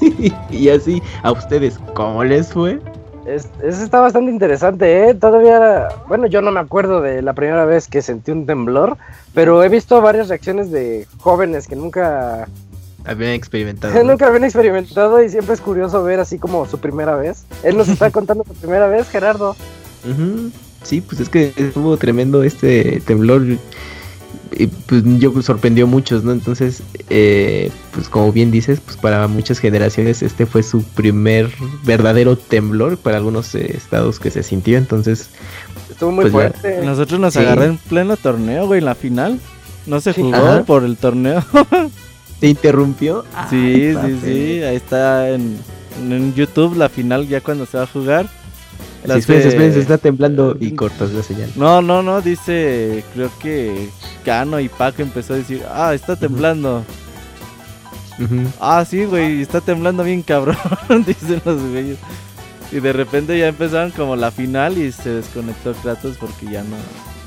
y 0.50 0.68
así, 0.68 1.02
a 1.22 1.32
ustedes, 1.32 1.78
¿cómo 1.94 2.24
les 2.24 2.52
fue? 2.52 2.78
Es- 3.26 3.48
Eso 3.62 3.84
está 3.84 4.00
bastante 4.00 4.30
interesante, 4.32 5.08
¿eh? 5.08 5.14
Todavía, 5.14 5.88
bueno, 6.08 6.26
yo 6.26 6.42
no 6.42 6.50
me 6.50 6.60
acuerdo 6.60 7.00
de 7.00 7.22
la 7.22 7.32
primera 7.34 7.64
vez 7.64 7.86
que 7.88 8.02
sentí 8.02 8.32
un 8.32 8.46
temblor, 8.46 8.96
pero 9.34 9.62
he 9.62 9.68
visto 9.68 10.00
varias 10.00 10.28
reacciones 10.28 10.70
de 10.70 11.06
jóvenes 11.18 11.68
que 11.68 11.76
nunca, 11.76 12.48
Habían 13.04 13.32
experimentado. 13.32 13.94
¿no? 14.02 14.04
nunca 14.04 14.26
habían 14.28 14.44
experimentado 14.44 15.22
y 15.22 15.28
siempre 15.28 15.54
es 15.54 15.60
curioso 15.60 16.02
ver 16.04 16.20
así 16.20 16.38
como 16.38 16.66
su 16.66 16.78
primera 16.78 17.16
vez. 17.16 17.44
Él 17.62 17.76
nos 17.76 17.88
está 17.88 18.10
contando 18.12 18.44
su 18.44 18.54
primera 18.54 18.86
vez, 18.88 19.08
Gerardo. 19.08 19.56
Sí, 20.82 21.00
pues 21.00 21.20
es 21.20 21.28
que 21.28 21.52
estuvo 21.56 21.96
tremendo 21.96 22.42
este 22.42 23.00
temblor. 23.06 23.42
Y 24.54 24.66
pues 24.66 25.02
yo 25.18 25.40
sorprendió 25.40 25.84
a 25.86 25.88
muchos, 25.88 26.24
¿no? 26.24 26.32
Entonces, 26.32 26.82
eh, 27.08 27.70
pues 27.92 28.08
como 28.10 28.32
bien 28.32 28.50
dices, 28.50 28.80
pues 28.84 28.98
para 28.98 29.26
muchas 29.26 29.58
generaciones 29.60 30.20
este 30.22 30.44
fue 30.44 30.62
su 30.62 30.82
primer 30.82 31.50
verdadero 31.84 32.36
temblor 32.36 32.98
para 32.98 33.16
algunos 33.16 33.54
eh, 33.54 33.74
estados 33.74 34.18
que 34.20 34.30
se 34.30 34.42
sintió. 34.42 34.76
Entonces, 34.76 35.30
Estuvo 35.90 36.10
muy 36.10 36.28
Pues 36.28 36.32
ya. 36.32 36.38
fuerte. 36.60 36.84
Nosotros 36.84 37.20
nos 37.20 37.32
Sí. 37.34 37.40
agarró 37.40 37.64
en 37.64 37.78
pleno 37.78 38.16
torneo, 38.16 38.66
güey, 38.66 38.80
en 38.80 38.84
la 38.86 38.94
final. 38.94 39.38
No 39.86 40.00
se 40.00 40.12
jugó 40.12 40.34
Ajá. 40.34 40.64
por 40.64 40.84
el 40.84 40.96
torneo. 40.96 41.42
¿te 42.42 42.48
interrumpió? 42.48 43.24
sí, 43.48 43.94
Ay, 43.96 44.18
sí, 44.20 44.26
sí. 44.26 44.62
Ahí 44.64 44.74
está 44.76 45.30
en, 45.30 45.56
en 46.10 46.34
YouTube 46.34 46.76
la 46.76 46.88
final 46.88 47.28
ya 47.28 47.40
cuando 47.40 47.66
se 47.66 47.76
va 47.78 47.84
a 47.84 47.86
jugar. 47.86 48.26
Sí, 48.26 49.08
Las 49.08 49.18
espérense, 49.18 49.48
de- 49.48 49.54
espérense, 49.54 49.80
está 49.80 49.96
temblando 49.98 50.56
y 50.60 50.72
cortas 50.72 51.12
la 51.12 51.22
señal. 51.22 51.50
No, 51.56 51.80
no, 51.82 52.02
no, 52.02 52.20
dice, 52.20 53.04
creo 53.14 53.30
que 53.40 53.88
Cano 54.24 54.58
y 54.60 54.68
Paco 54.68 55.02
empezó 55.02 55.34
a 55.34 55.36
decir, 55.36 55.62
ah, 55.72 55.94
está 55.94 56.16
temblando. 56.16 56.84
Ah, 58.60 58.84
sí, 58.88 59.04
güey, 59.04 59.40
está 59.40 59.60
temblando 59.60 60.02
bien 60.04 60.22
cabrón, 60.22 60.56
dicen 61.06 61.40
los 61.44 61.60
güeyes. 61.62 61.98
Y 62.72 62.80
de 62.80 62.92
repente 62.92 63.38
ya 63.38 63.48
empezaron 63.48 63.90
como 63.92 64.16
la 64.16 64.30
final 64.30 64.78
y 64.78 64.90
se 64.92 65.10
desconectó 65.10 65.72
Kratos 65.74 66.16
porque 66.18 66.46
ya 66.50 66.62
no... 66.62 66.76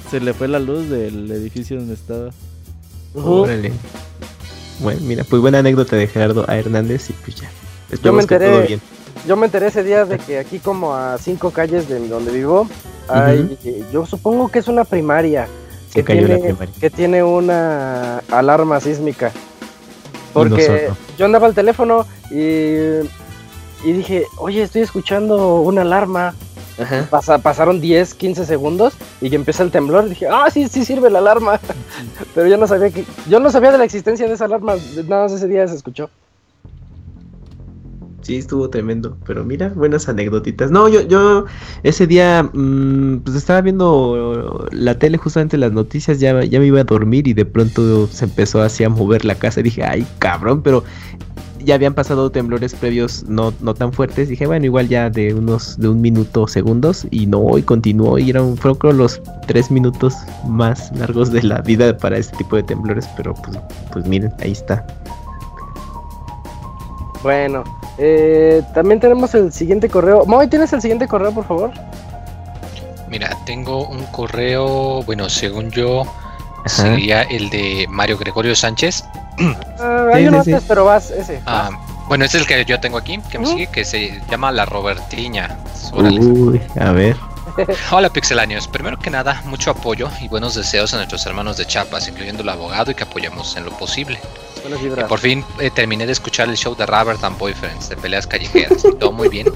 Se 0.10 0.20
le 0.20 0.34
fue 0.34 0.48
la 0.48 0.60
luz 0.60 0.90
del 0.90 1.30
edificio 1.32 1.78
donde 1.78 1.94
estaba. 1.96 2.30
Órale. 3.16 3.72
Bueno, 4.80 5.02
mira, 5.04 5.24
pues 5.24 5.42
buena 5.42 5.60
anécdota 5.60 5.96
de 5.96 6.08
Gerardo 6.08 6.46
A. 6.48 6.58
Hernández 6.58 7.10
y 7.10 7.14
pues 7.14 7.36
ya. 7.38 7.50
Yo 8.04 8.14
me 8.14 8.26
que 8.26 8.36
todo 8.36 8.46
enteré, 8.48 8.68
bien. 8.68 8.82
yo 9.28 9.36
me 9.38 9.46
enteré 9.46 9.68
ese 9.68 9.84
día 9.84 10.06
de 10.06 10.18
que 10.18 10.40
aquí 10.40 10.60
como 10.60 10.96
a 10.96 11.18
cinco 11.18 11.52
calles 11.52 11.88
de 11.88 12.08
donde 12.08 12.32
vivo, 12.32 12.68
hay, 13.08 13.58
yo 13.92 14.06
supongo 14.06 14.50
que 14.50 14.60
es 14.60 14.68
una 14.68 14.84
primaria. 14.84 15.48
Que 15.94 16.04
tiene, 16.04 16.38
primaria. 16.38 16.74
que 16.80 16.90
tiene 16.90 17.24
una 17.24 18.20
alarma 18.30 18.82
sísmica. 18.82 19.32
Porque 20.34 20.90
yo 21.18 21.26
andaba 21.26 21.48
al 21.48 21.54
teléfono 21.54 22.06
y, 22.30 23.06
y 23.86 23.94
dije, 23.94 24.26
oye, 24.38 24.64
estoy 24.64 24.82
escuchando 24.82 25.62
una 25.62 25.82
alarma. 25.82 26.34
Ajá. 26.80 27.08
Pasa- 27.10 27.38
pasaron 27.38 27.80
10, 27.80 28.14
15 28.14 28.46
segundos 28.46 28.94
y 29.22 29.30
que 29.30 29.36
empieza 29.36 29.64
el 29.64 29.72
temblor. 29.72 30.06
Y 30.06 30.10
dije, 30.10 30.28
ah, 30.30 30.50
sí, 30.52 30.68
sí 30.68 30.84
sirve 30.86 31.10
la 31.10 31.20
alarma. 31.20 31.60
Pero 32.36 32.48
yo 32.48 32.58
no 32.58 32.68
sabía 32.68 32.90
que, 32.90 33.06
yo 33.30 33.40
no 33.40 33.50
sabía 33.50 33.72
de 33.72 33.78
la 33.78 33.86
existencia 33.86 34.28
de 34.28 34.34
esa 34.34 34.46
alarma. 34.46 34.76
Nada 35.08 35.24
más 35.24 35.32
ese 35.34 35.48
día 35.48 35.68
se 35.68 35.76
escuchó. 35.76 36.10
Sí, 38.22 38.38
estuvo 38.38 38.68
tremendo. 38.72 39.18
Pero 39.28 39.44
mira, 39.46 39.70
buenas 39.76 40.10
anécdotitas. 40.10 40.72
No, 40.72 40.90
yo, 40.90 41.02
yo 41.02 41.46
ese 41.84 42.08
día 42.08 42.42
mm, 42.42 43.20
pues 43.20 43.36
estaba 43.38 43.62
viendo 43.62 44.68
la 44.72 44.98
tele, 44.98 45.20
justamente 45.20 45.60
las 45.60 45.74
noticias, 45.74 46.20
ya, 46.20 46.44
ya 46.44 46.60
me 46.60 46.66
iba 46.66 46.82
a 46.82 46.86
dormir 46.86 47.28
y 47.28 47.34
de 47.34 47.46
pronto 47.46 48.08
se 48.08 48.26
empezó 48.26 48.64
así 48.64 48.84
a 48.84 48.90
mover 48.90 49.26
la 49.26 49.36
casa. 49.36 49.60
Y 49.60 49.64
dije, 49.64 49.84
ay, 49.84 50.08
cabrón, 50.18 50.64
pero 50.64 50.84
ya 51.66 51.76
habían 51.76 51.94
pasado 51.94 52.30
temblores 52.30 52.74
previos 52.74 53.26
no, 53.28 53.54
no 53.60 53.74
tan 53.74 53.92
fuertes. 53.92 54.30
Dije, 54.30 54.46
bueno, 54.46 54.66
igual 54.66 54.88
ya 54.88 55.10
de 55.10 55.34
unos, 55.34 55.78
de 55.78 55.90
un 55.90 56.00
minuto, 56.00 56.48
segundos. 56.48 57.08
Y 57.12 57.26
no, 57.26 57.58
y 57.58 57.64
continuó. 57.64 58.18
Y 58.18 58.30
eran, 58.30 58.56
fueron 58.56 58.78
creo 58.78 58.94
los 58.94 59.22
tres 59.48 59.70
minutos 59.72 60.16
más 60.48 60.92
largos 60.96 61.32
de 61.32 61.44
la 61.44 61.62
vida 61.62 61.98
para 61.98 62.18
este 62.18 62.38
tipo 62.38 62.56
de 62.56 62.64
temblores. 62.64 63.08
Pero 63.18 63.34
pues, 63.34 63.58
pues 63.92 64.06
miren, 64.06 64.32
ahí 64.40 64.52
está. 64.52 64.86
Bueno, 67.24 67.64
eh, 67.98 68.62
también 68.74 69.00
tenemos 69.00 69.34
el 69.34 69.52
siguiente 69.52 69.90
correo. 69.90 70.26
Moy, 70.26 70.48
¿tienes 70.48 70.72
el 70.74 70.82
siguiente 70.82 71.08
correo, 71.08 71.32
por 71.34 71.46
favor? 71.46 71.72
Mira, 73.10 73.30
tengo 73.46 73.88
un 73.88 74.04
correo, 74.08 75.02
bueno, 75.04 75.30
según 75.30 75.72
yo, 75.72 76.04
Ajá. 76.66 76.70
sería 76.70 77.24
el 77.24 77.50
de 77.50 77.88
Mario 77.90 78.18
Gregorio 78.18 78.56
Sánchez. 78.56 79.04
Hay 79.38 80.24
Sí, 80.24 80.28
uno 80.28 80.44
sí, 80.44 80.52
antes, 80.52 80.62
sí. 80.64 80.66
pero 80.68 80.86
vas, 80.86 81.12
ese. 81.12 81.42
Ah, 81.46 81.70
bueno, 82.08 82.26
es 82.26 82.36
el 82.36 82.46
que 82.48 82.64
yo 82.66 82.80
tengo 82.80 82.98
aquí, 82.98 83.20
que 83.30 83.38
me 83.40 83.46
Ujú. 83.46 83.54
sigue, 83.54 83.68
que 83.68 83.84
se 83.86 84.22
llama 84.30 84.52
La 84.52 84.66
Robertiña. 84.66 85.58
Uy, 85.94 86.62
a 86.80 86.92
ver. 86.92 87.16
Hola 87.92 88.10
Pixelanios, 88.10 88.68
primero 88.68 88.98
que 88.98 89.10
nada, 89.10 89.42
mucho 89.46 89.72
apoyo 89.72 90.10
y 90.20 90.28
buenos 90.28 90.56
deseos 90.56 90.94
a 90.94 90.98
nuestros 90.98 91.26
hermanos 91.26 91.58
de 91.58 91.66
Chiapas, 91.66 92.08
incluyendo 92.08 92.44
el 92.44 92.50
abogado 92.50 92.92
y 92.92 92.96
que 92.96 93.04
apoyemos 93.04 93.56
en 93.56 93.66
lo 93.66 93.72
posible. 93.72 94.20
Y 94.84 94.90
por 95.04 95.20
fin 95.20 95.46
eh, 95.60 95.70
terminé 95.70 96.08
de 96.08 96.12
escuchar 96.12 96.50
el 96.50 96.58
show 96.58 96.76
de 96.76 96.88
Robert 96.88 97.24
and 97.24 97.38
Boyfriends 97.38 97.88
de 97.90 97.98
peleas 97.98 98.26
callejeras 98.26 98.84
y 98.84 98.96
todo 99.00 99.12
muy 99.12 99.30
bien, 99.30 99.48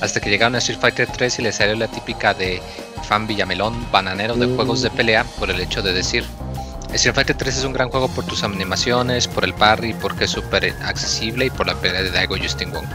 hasta 0.00 0.20
que 0.20 0.30
llegaron 0.30 0.54
a 0.54 0.58
Street 0.58 0.78
Fighter 0.80 1.06
3 1.06 1.38
y 1.38 1.42
le 1.42 1.52
salió 1.52 1.76
la 1.76 1.86
típica 1.86 2.32
de 2.32 2.62
fan 3.06 3.26
Villamelón, 3.26 3.86
bananero 3.92 4.34
de 4.34 4.46
juegos 4.56 4.80
de 4.80 4.90
pelea 4.90 5.24
por 5.38 5.50
el 5.50 5.60
hecho 5.60 5.82
de 5.82 5.92
decir 5.92 6.24
Street 6.94 7.14
Fighter 7.14 7.36
3 7.36 7.56
es 7.56 7.64
un 7.64 7.72
gran 7.72 7.90
juego 7.90 8.08
por 8.08 8.24
tus 8.24 8.44
animaciones, 8.44 9.26
por 9.26 9.44
el 9.44 9.52
parry, 9.52 9.94
porque 9.94 10.24
es 10.24 10.30
súper 10.30 10.72
accesible 10.84 11.46
y 11.46 11.50
por 11.50 11.66
la 11.66 11.74
pelea 11.74 12.02
de 12.02 12.10
Daigo 12.10 12.36
Justin 12.40 12.70
Wong. 12.70 12.86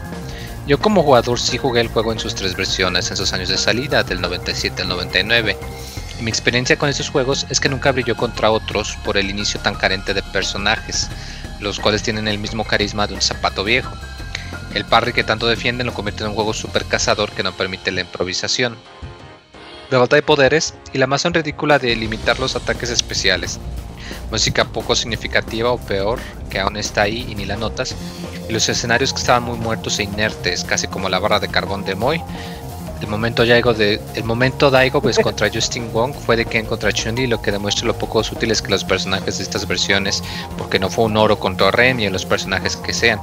Yo 0.66 0.80
como 0.80 1.04
jugador 1.04 1.38
sí 1.38 1.58
jugué 1.58 1.82
el 1.82 1.90
juego 1.90 2.14
en 2.14 2.20
sus 2.20 2.34
tres 2.34 2.56
versiones 2.56 3.12
en 3.12 3.18
sus 3.18 3.34
años 3.34 3.50
de 3.50 3.58
salida, 3.58 4.04
del 4.04 4.22
97 4.22 4.84
al 4.84 4.88
99. 4.88 5.58
Y 6.18 6.24
mi 6.24 6.30
experiencia 6.30 6.78
con 6.78 6.88
estos 6.88 7.10
juegos 7.10 7.46
es 7.50 7.60
que 7.60 7.68
nunca 7.68 7.92
brilló 7.92 8.16
contra 8.16 8.52
otros 8.52 8.98
por 9.04 9.18
el 9.18 9.30
inicio 9.30 9.60
tan 9.60 9.76
carente 9.76 10.14
de 10.14 10.24
personajes, 10.24 11.10
los 11.60 11.80
cuales 11.80 12.02
tienen 12.02 12.30
el 12.30 12.38
mismo 12.38 12.64
carisma 12.64 13.06
de 13.06 13.16
un 13.16 13.22
zapato 13.22 13.66
viejo. 13.66 13.92
El 14.74 14.86
parry 14.86 15.12
que 15.12 15.26
tanto 15.26 15.46
defienden 15.46 15.88
lo 15.88 15.94
convierte 15.94 16.24
en 16.24 16.30
un 16.30 16.36
juego 16.36 16.54
super 16.54 16.86
cazador 16.86 17.32
que 17.32 17.44
no 17.44 17.52
permite 17.52 17.92
la 17.92 18.02
improvisación. 18.02 18.78
La 19.92 20.06
de 20.06 20.22
poderes 20.22 20.76
y 20.94 21.00
la 21.00 21.08
masa 21.08 21.30
ridícula 21.30 21.80
de 21.80 21.96
limitar 21.96 22.40
los 22.40 22.56
ataques 22.56 22.92
especiales. 22.92 23.60
Música 24.30 24.64
poco 24.64 24.96
significativa 24.96 25.72
o 25.72 25.80
peor, 25.80 26.20
que 26.52 26.60
aún 26.60 26.78
está 26.78 27.04
ahí 27.04 27.26
y 27.28 27.34
ni 27.34 27.46
la 27.46 27.56
notas. 27.56 27.96
Y 28.48 28.54
los 28.54 28.70
escenarios 28.70 29.12
que 29.12 29.20
estaban 29.20 29.42
muy 29.42 29.58
muertos 29.58 29.98
e 29.98 30.04
inertes, 30.04 30.64
casi 30.64 30.88
como 30.88 31.10
la 31.10 31.18
barra 31.18 31.40
de 31.40 31.48
carbón 31.48 31.86
de 31.86 31.96
Moy. 31.96 32.22
El 33.02 33.08
momento 33.08 33.46
Daigo, 33.46 33.74
de, 33.74 34.00
el 34.16 34.24
momento 34.24 34.70
Daigo 34.70 35.02
pues, 35.02 35.18
contra 35.24 35.50
Justin 35.52 35.92
Wong 35.94 36.14
fue 36.14 36.36
de 36.36 36.46
Ken 36.46 36.66
contra 36.66 36.92
Chun-Li, 36.92 37.28
lo 37.28 37.42
que 37.42 37.52
demuestra 37.52 37.88
lo 37.88 37.98
poco 37.98 38.20
útiles 38.20 38.62
que 38.62 38.70
los 38.70 38.84
personajes 38.84 39.38
de 39.38 39.44
estas 39.44 39.68
versiones, 39.68 40.24
porque 40.58 40.80
no 40.80 40.90
fue 40.90 41.06
un 41.06 41.18
oro 41.18 41.40
contra 41.40 41.72
Ren 41.72 42.00
y 42.00 42.06
en 42.06 42.14
los 42.14 42.26
personajes 42.26 42.76
que 42.76 42.94
sean. 42.94 43.20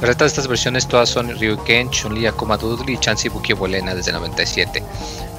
Las 0.00 0.10
restas 0.10 0.18
de 0.18 0.26
estas 0.28 0.48
versiones 0.48 0.86
todas 0.86 1.08
son 1.08 1.38
Ryu 1.38 1.62
Ken, 1.64 1.90
Chun-Li, 1.90 2.26
Akuma 2.26 2.56
Doodle 2.56 2.92
y 2.92 2.98
Chansey 2.98 3.30
Buki 3.30 3.52
Bolena 3.52 3.94
desde 3.94 4.12
97. 4.12 4.82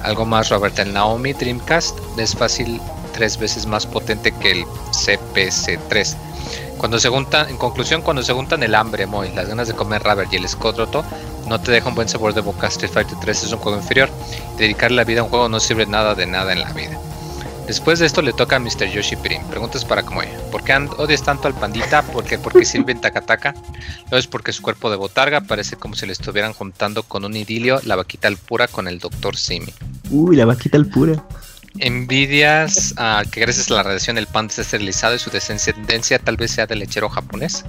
Algo 0.02 0.24
más 0.24 0.48
Robert 0.50 0.78
el 0.78 0.92
Naomi 0.92 1.32
Dreamcast 1.32 1.98
es 2.18 2.34
fácil 2.34 2.80
tres 3.12 3.38
veces 3.38 3.66
más 3.66 3.86
potente 3.86 4.32
que 4.32 4.52
el 4.52 4.64
CPC3. 4.92 6.16
Cuando 6.80 6.98
se 6.98 7.10
juntan, 7.10 7.50
en 7.50 7.58
conclusión, 7.58 8.00
cuando 8.00 8.22
se 8.22 8.32
juntan 8.32 8.62
el 8.62 8.74
hambre, 8.74 9.06
Moy, 9.06 9.30
las 9.34 9.46
ganas 9.46 9.68
de 9.68 9.74
comer 9.74 10.02
rubber 10.02 10.26
y 10.32 10.36
el 10.36 10.46
escroto, 10.46 11.04
no 11.46 11.60
te 11.60 11.72
deja 11.72 11.90
un 11.90 11.94
buen 11.94 12.08
sabor 12.08 12.32
de 12.32 12.40
boca. 12.40 12.68
Street 12.68 12.90
Fighter 12.90 13.18
3 13.20 13.44
es 13.44 13.52
un 13.52 13.58
juego 13.58 13.76
inferior. 13.76 14.08
Dedicarle 14.56 14.96
la 14.96 15.04
vida 15.04 15.20
a 15.20 15.24
un 15.24 15.28
juego 15.28 15.50
no 15.50 15.60
sirve 15.60 15.84
nada 15.84 16.14
de 16.14 16.24
nada 16.24 16.54
en 16.54 16.62
la 16.62 16.72
vida. 16.72 16.98
Después 17.66 17.98
de 17.98 18.06
esto 18.06 18.22
le 18.22 18.32
toca 18.32 18.56
a 18.56 18.58
Mr. 18.60 18.90
Yoshi 18.90 19.16
Prim. 19.16 19.44
Preguntas 19.50 19.84
para 19.84 20.00
Moy. 20.04 20.24
¿Por 20.50 20.64
qué 20.64 20.74
odias 20.96 21.22
tanto 21.22 21.48
al 21.48 21.54
pandita? 21.54 22.00
¿Por 22.00 22.24
qué? 22.24 22.38
Porque 22.38 22.64
sirve 22.64 22.92
en 22.92 23.02
Takataka. 23.02 23.54
No 24.10 24.16
es 24.16 24.26
porque 24.26 24.54
su 24.54 24.62
cuerpo 24.62 24.88
de 24.88 24.96
botarga 24.96 25.42
parece 25.42 25.76
como 25.76 25.94
si 25.94 26.06
le 26.06 26.12
estuvieran 26.12 26.54
juntando 26.54 27.02
con 27.02 27.26
un 27.26 27.36
idilio 27.36 27.78
la 27.84 27.96
vaquita 27.96 28.26
al 28.26 28.38
pura 28.38 28.68
con 28.68 28.88
el 28.88 29.00
Dr. 29.00 29.36
Simi. 29.36 29.74
Uy, 30.08 30.34
la 30.34 30.46
vaquita 30.46 30.78
al 30.78 30.86
pura. 30.86 31.22
Envidias 31.78 32.94
a 32.96 33.22
que 33.30 33.40
gracias 33.40 33.70
a 33.70 33.74
la 33.74 33.82
radiación 33.82 34.18
el 34.18 34.26
pan 34.26 34.46
está 34.46 34.62
esterilizado 34.62 35.14
y 35.14 35.18
su 35.18 35.30
descendencia 35.30 36.18
tal 36.18 36.36
vez 36.36 36.50
sea 36.52 36.66
de 36.66 36.76
lechero 36.76 37.08
japonés. 37.08 37.64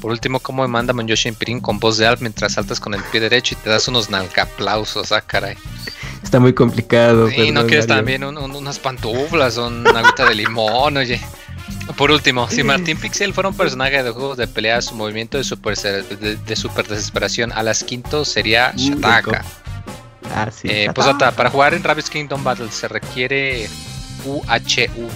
Por 0.00 0.10
último, 0.12 0.38
¿cómo 0.40 0.62
me 0.62 0.68
manda 0.68 0.94
un 0.94 1.06
Yoshi 1.06 1.32
Pirin 1.32 1.60
con 1.60 1.78
voz 1.80 1.96
de 1.98 2.06
Alp 2.06 2.20
mientras 2.20 2.52
saltas 2.54 2.78
con 2.78 2.94
el 2.94 3.02
pie 3.04 3.20
derecho 3.20 3.54
y 3.54 3.62
te 3.62 3.70
das 3.70 3.88
unos 3.88 4.08
nalgaplausos? 4.10 5.10
Ah, 5.12 5.20
caray. 5.20 5.56
Está 6.22 6.38
muy 6.40 6.52
complicado. 6.52 7.28
Y 7.28 7.50
no 7.50 7.62
perdón, 7.62 7.66
quieres 7.68 7.88
Mario. 7.88 7.96
también 8.00 8.24
un- 8.24 8.38
un- 8.38 8.54
unas 8.56 8.78
pantuflas 8.78 9.56
una 9.56 9.98
agüita 10.00 10.26
de 10.26 10.34
limón, 10.36 10.96
oye. 10.96 11.20
Por 11.96 12.10
último, 12.10 12.48
si 12.48 12.62
Martín 12.62 12.96
Pixel 12.98 13.34
fuera 13.34 13.48
un 13.48 13.56
personaje 13.56 14.02
de 14.02 14.10
juegos 14.10 14.36
de 14.38 14.46
pelea, 14.46 14.80
su 14.80 14.94
movimiento 14.94 15.38
de 15.38 15.44
super, 15.44 15.76
de, 15.76 16.36
de 16.36 16.56
super 16.56 16.86
desesperación 16.86 17.52
a 17.52 17.62
las 17.62 17.82
quinto 17.84 18.24
sería 18.24 18.72
Mm, 18.74 18.78
Shataka. 18.78 19.44
Ah, 20.34 20.48
sí. 20.50 20.68
Eh, 20.70 20.90
posdata, 20.94 21.32
para 21.32 21.50
jugar 21.50 21.74
en 21.74 21.82
Rabbids 21.82 22.10
Kingdom 22.10 22.42
Battle 22.44 22.70
se 22.70 22.88
requiere 22.88 23.68
UHU. 24.24 25.08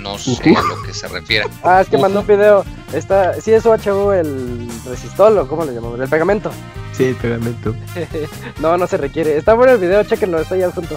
No 0.00 0.16
sé 0.18 0.54
a 0.56 0.62
lo 0.62 0.82
que 0.82 0.94
se 0.94 1.08
refiere. 1.08 1.46
Ah, 1.64 1.80
es 1.80 1.88
que 1.88 1.98
mandó 1.98 2.20
un 2.20 2.26
video. 2.26 2.64
Está, 2.92 3.34
sí 3.40 3.52
es 3.52 3.64
UHU 3.66 4.12
el 4.12 4.68
resistol 4.86 5.36
o 5.38 5.48
cómo 5.48 5.64
le 5.64 5.72
llamamos, 5.74 5.98
el 6.00 6.08
pegamento. 6.08 6.50
Sí, 6.92 7.04
el 7.04 7.16
pegamento. 7.16 7.74
No, 8.60 8.76
no 8.76 8.86
se 8.86 8.96
requiere. 8.96 9.36
Está 9.36 9.54
bueno 9.54 9.72
el 9.72 9.78
video, 9.78 10.02
chequenlo, 10.04 10.40
está 10.40 10.54
ahí 10.54 10.62
adjunto. 10.62 10.96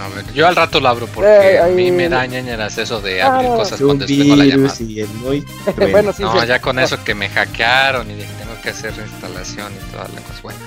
A 0.00 0.08
ver, 0.14 0.32
yo 0.32 0.46
al 0.46 0.54
rato 0.54 0.78
lo 0.78 0.88
abro 0.88 1.06
porque 1.08 1.28
Eh, 1.28 1.58
a 1.60 1.66
mí 1.66 1.90
me 1.90 2.08
da 2.08 2.24
ñañaras 2.24 2.78
eso 2.78 3.00
de 3.00 3.20
Ah, 3.20 3.34
abrir 3.34 3.50
no. 3.50 3.56
cosas 3.56 3.80
cuando 3.80 4.06
tengo 4.06 4.36
la 4.36 4.44
llamada. 4.44 4.72
virus 4.74 4.80
y 4.80 5.00
el 5.00 5.08
muy. 5.08 5.44
bueno, 5.90 6.12
sí, 6.12 6.22
No, 6.22 6.40
sí. 6.40 6.46
ya 6.46 6.60
con 6.60 6.78
eso 6.78 7.02
que 7.02 7.14
me 7.16 7.28
hackearon 7.28 8.08
y 8.08 8.14
dije, 8.14 8.30
tengo 8.38 8.60
que 8.62 8.70
hacer 8.70 8.94
reinstalación 8.96 9.72
y 9.72 9.90
toda 9.92 10.04
la 10.04 10.20
cosa. 10.20 10.40
Bueno, 10.44 10.58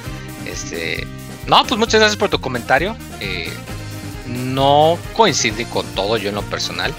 este. 0.45 1.07
No, 1.47 1.65
pues 1.65 1.79
muchas 1.79 1.99
gracias 1.99 2.17
por 2.17 2.29
tu 2.29 2.39
comentario. 2.39 2.95
Eh, 3.19 3.51
no 4.27 4.97
coincide 5.15 5.65
con 5.65 5.85
todo 5.95 6.17
yo 6.17 6.29
en 6.29 6.35
lo 6.35 6.43
personal. 6.43 6.93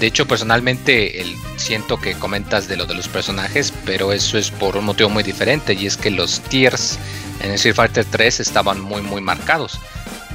De 0.00 0.06
hecho, 0.08 0.26
personalmente 0.26 1.24
siento 1.56 2.00
que 2.00 2.14
comentas 2.14 2.66
de 2.66 2.76
lo 2.76 2.86
de 2.86 2.94
los 2.94 3.08
personajes, 3.08 3.72
pero 3.84 4.12
eso 4.12 4.36
es 4.36 4.50
por 4.50 4.76
un 4.76 4.84
motivo 4.84 5.08
muy 5.08 5.22
diferente 5.22 5.74
y 5.74 5.86
es 5.86 5.96
que 5.96 6.10
los 6.10 6.40
tiers 6.40 6.98
en 7.40 7.52
Street 7.52 7.76
Fighter 7.76 8.04
3 8.04 8.40
estaban 8.40 8.80
muy 8.80 9.00
muy 9.00 9.20
marcados. 9.20 9.78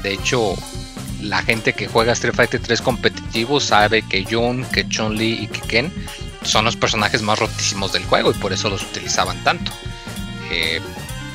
De 0.03 0.13
hecho, 0.13 0.55
la 1.21 1.41
gente 1.41 1.73
que 1.73 1.87
juega 1.87 2.13
Street 2.13 2.33
Fighter 2.33 2.61
3 2.61 2.81
competitivo 2.81 3.59
sabe 3.59 4.03
que 4.03 4.23
Jun, 4.23 4.63
que 4.71 4.87
Chun-Li 4.87 5.43
y 5.43 5.47
que 5.47 5.61
Ken 5.61 5.91
son 6.43 6.65
los 6.65 6.77
personajes 6.77 7.21
más 7.21 7.39
rotísimos 7.39 7.91
del 7.91 8.05
juego 8.05 8.31
y 8.31 8.35
por 8.35 8.53
eso 8.53 8.69
los 8.69 8.83
utilizaban 8.83 9.43
tanto. 9.43 9.71
Eh, 10.51 10.79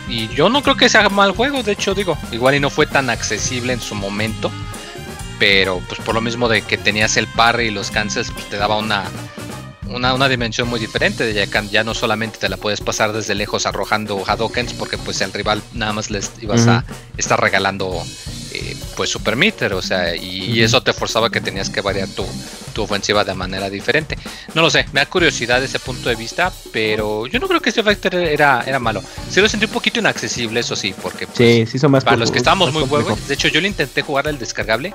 y 0.08 0.28
yo 0.28 0.48
no 0.48 0.62
creo 0.62 0.76
que 0.76 0.89
sea 0.89 1.08
mal 1.08 1.32
juego, 1.32 1.62
de 1.62 1.72
hecho 1.72 1.94
digo, 1.94 2.16
igual 2.31 2.55
y 2.55 2.60
no 2.60 2.70
fue 2.70 2.86
tan 2.86 3.10
accesible 3.10 3.72
en 3.72 3.81
su 3.81 3.94
momento, 3.94 4.50
pero 5.39 5.81
pues 5.89 6.00
por 6.00 6.14
lo 6.14 6.20
mismo 6.20 6.48
de 6.48 6.62
que 6.62 6.78
tenías 6.78 7.16
el 7.16 7.26
parry 7.26 7.66
y 7.66 7.70
los 7.70 7.90
cancels, 7.90 8.31
pues 8.31 8.48
te 8.48 8.56
daba 8.56 8.76
una, 8.76 9.05
una, 9.89 10.14
una 10.14 10.28
dimensión 10.28 10.68
muy 10.68 10.81
diferente, 10.81 11.24
de 11.24 11.34
ya, 11.34 11.62
ya 11.62 11.84
no 11.84 11.94
solamente 11.94 12.39
te 12.39 12.48
la 12.48 12.56
puedes 12.56 12.81
pasar 12.81 13.12
desde 13.12 13.34
lejos 13.34 13.66
arrojando 13.66 14.22
Hadokens, 14.26 14.74
porque 14.74 14.98
pues 14.98 15.22
al 15.22 15.32
rival 15.32 15.62
nada 15.72 15.92
más 15.92 16.10
les 16.10 16.31
ibas 16.40 16.66
a 16.66 16.84
estar 17.16 17.40
regalando 17.40 18.02
eh, 18.55 18.76
pues 18.97 19.10
super 19.10 19.36
meter, 19.36 19.72
o 19.72 19.82
sea, 19.82 20.14
y, 20.14 20.62
eso 20.62 20.82
te 20.82 20.92
forzaba 20.92 21.31
que 21.31 21.40
tenías 21.40 21.70
que 21.70 21.81
variar 21.81 22.08
tu, 22.08 22.24
tu 22.74 22.82
ofensiva 22.82 23.24
de 23.24 23.34
manera 23.34 23.70
diferente. 23.70 24.18
No 24.55 24.62
lo 24.62 24.70
sé, 24.70 24.86
me 24.92 25.00
da 25.00 25.06
curiosidad 25.06 25.62
ese 25.62 25.78
punto 25.78 26.08
de 26.08 26.14
vista, 26.14 26.52
pero 26.72 27.26
yo 27.26 27.39
no 27.39 27.48
creo 27.48 27.60
que 27.60 27.70
este 27.70 27.82
Fighter 27.82 28.14
era, 28.14 28.62
era 28.66 28.78
malo. 28.78 29.02
Sí 29.31 29.40
lo 29.40 29.48
sentí 29.48 29.66
un 29.66 29.72
poquito 29.72 30.00
inaccesible, 30.00 30.60
eso 30.60 30.76
sí, 30.76 30.94
porque 31.00 31.26
pues, 31.26 31.39
Sí, 31.39 31.66
sí 31.66 31.78
son 31.78 31.92
más 31.92 32.05
para 32.05 32.16
los 32.16 32.31
que 32.31 32.39
estábamos 32.39 32.72
muy 32.72 32.82
huevos, 32.82 33.26
de 33.26 33.34
hecho 33.34 33.48
yo 33.48 33.60
le 33.60 33.68
intenté 33.68 34.02
jugar 34.02 34.26
el 34.26 34.39
descargable, 34.39 34.92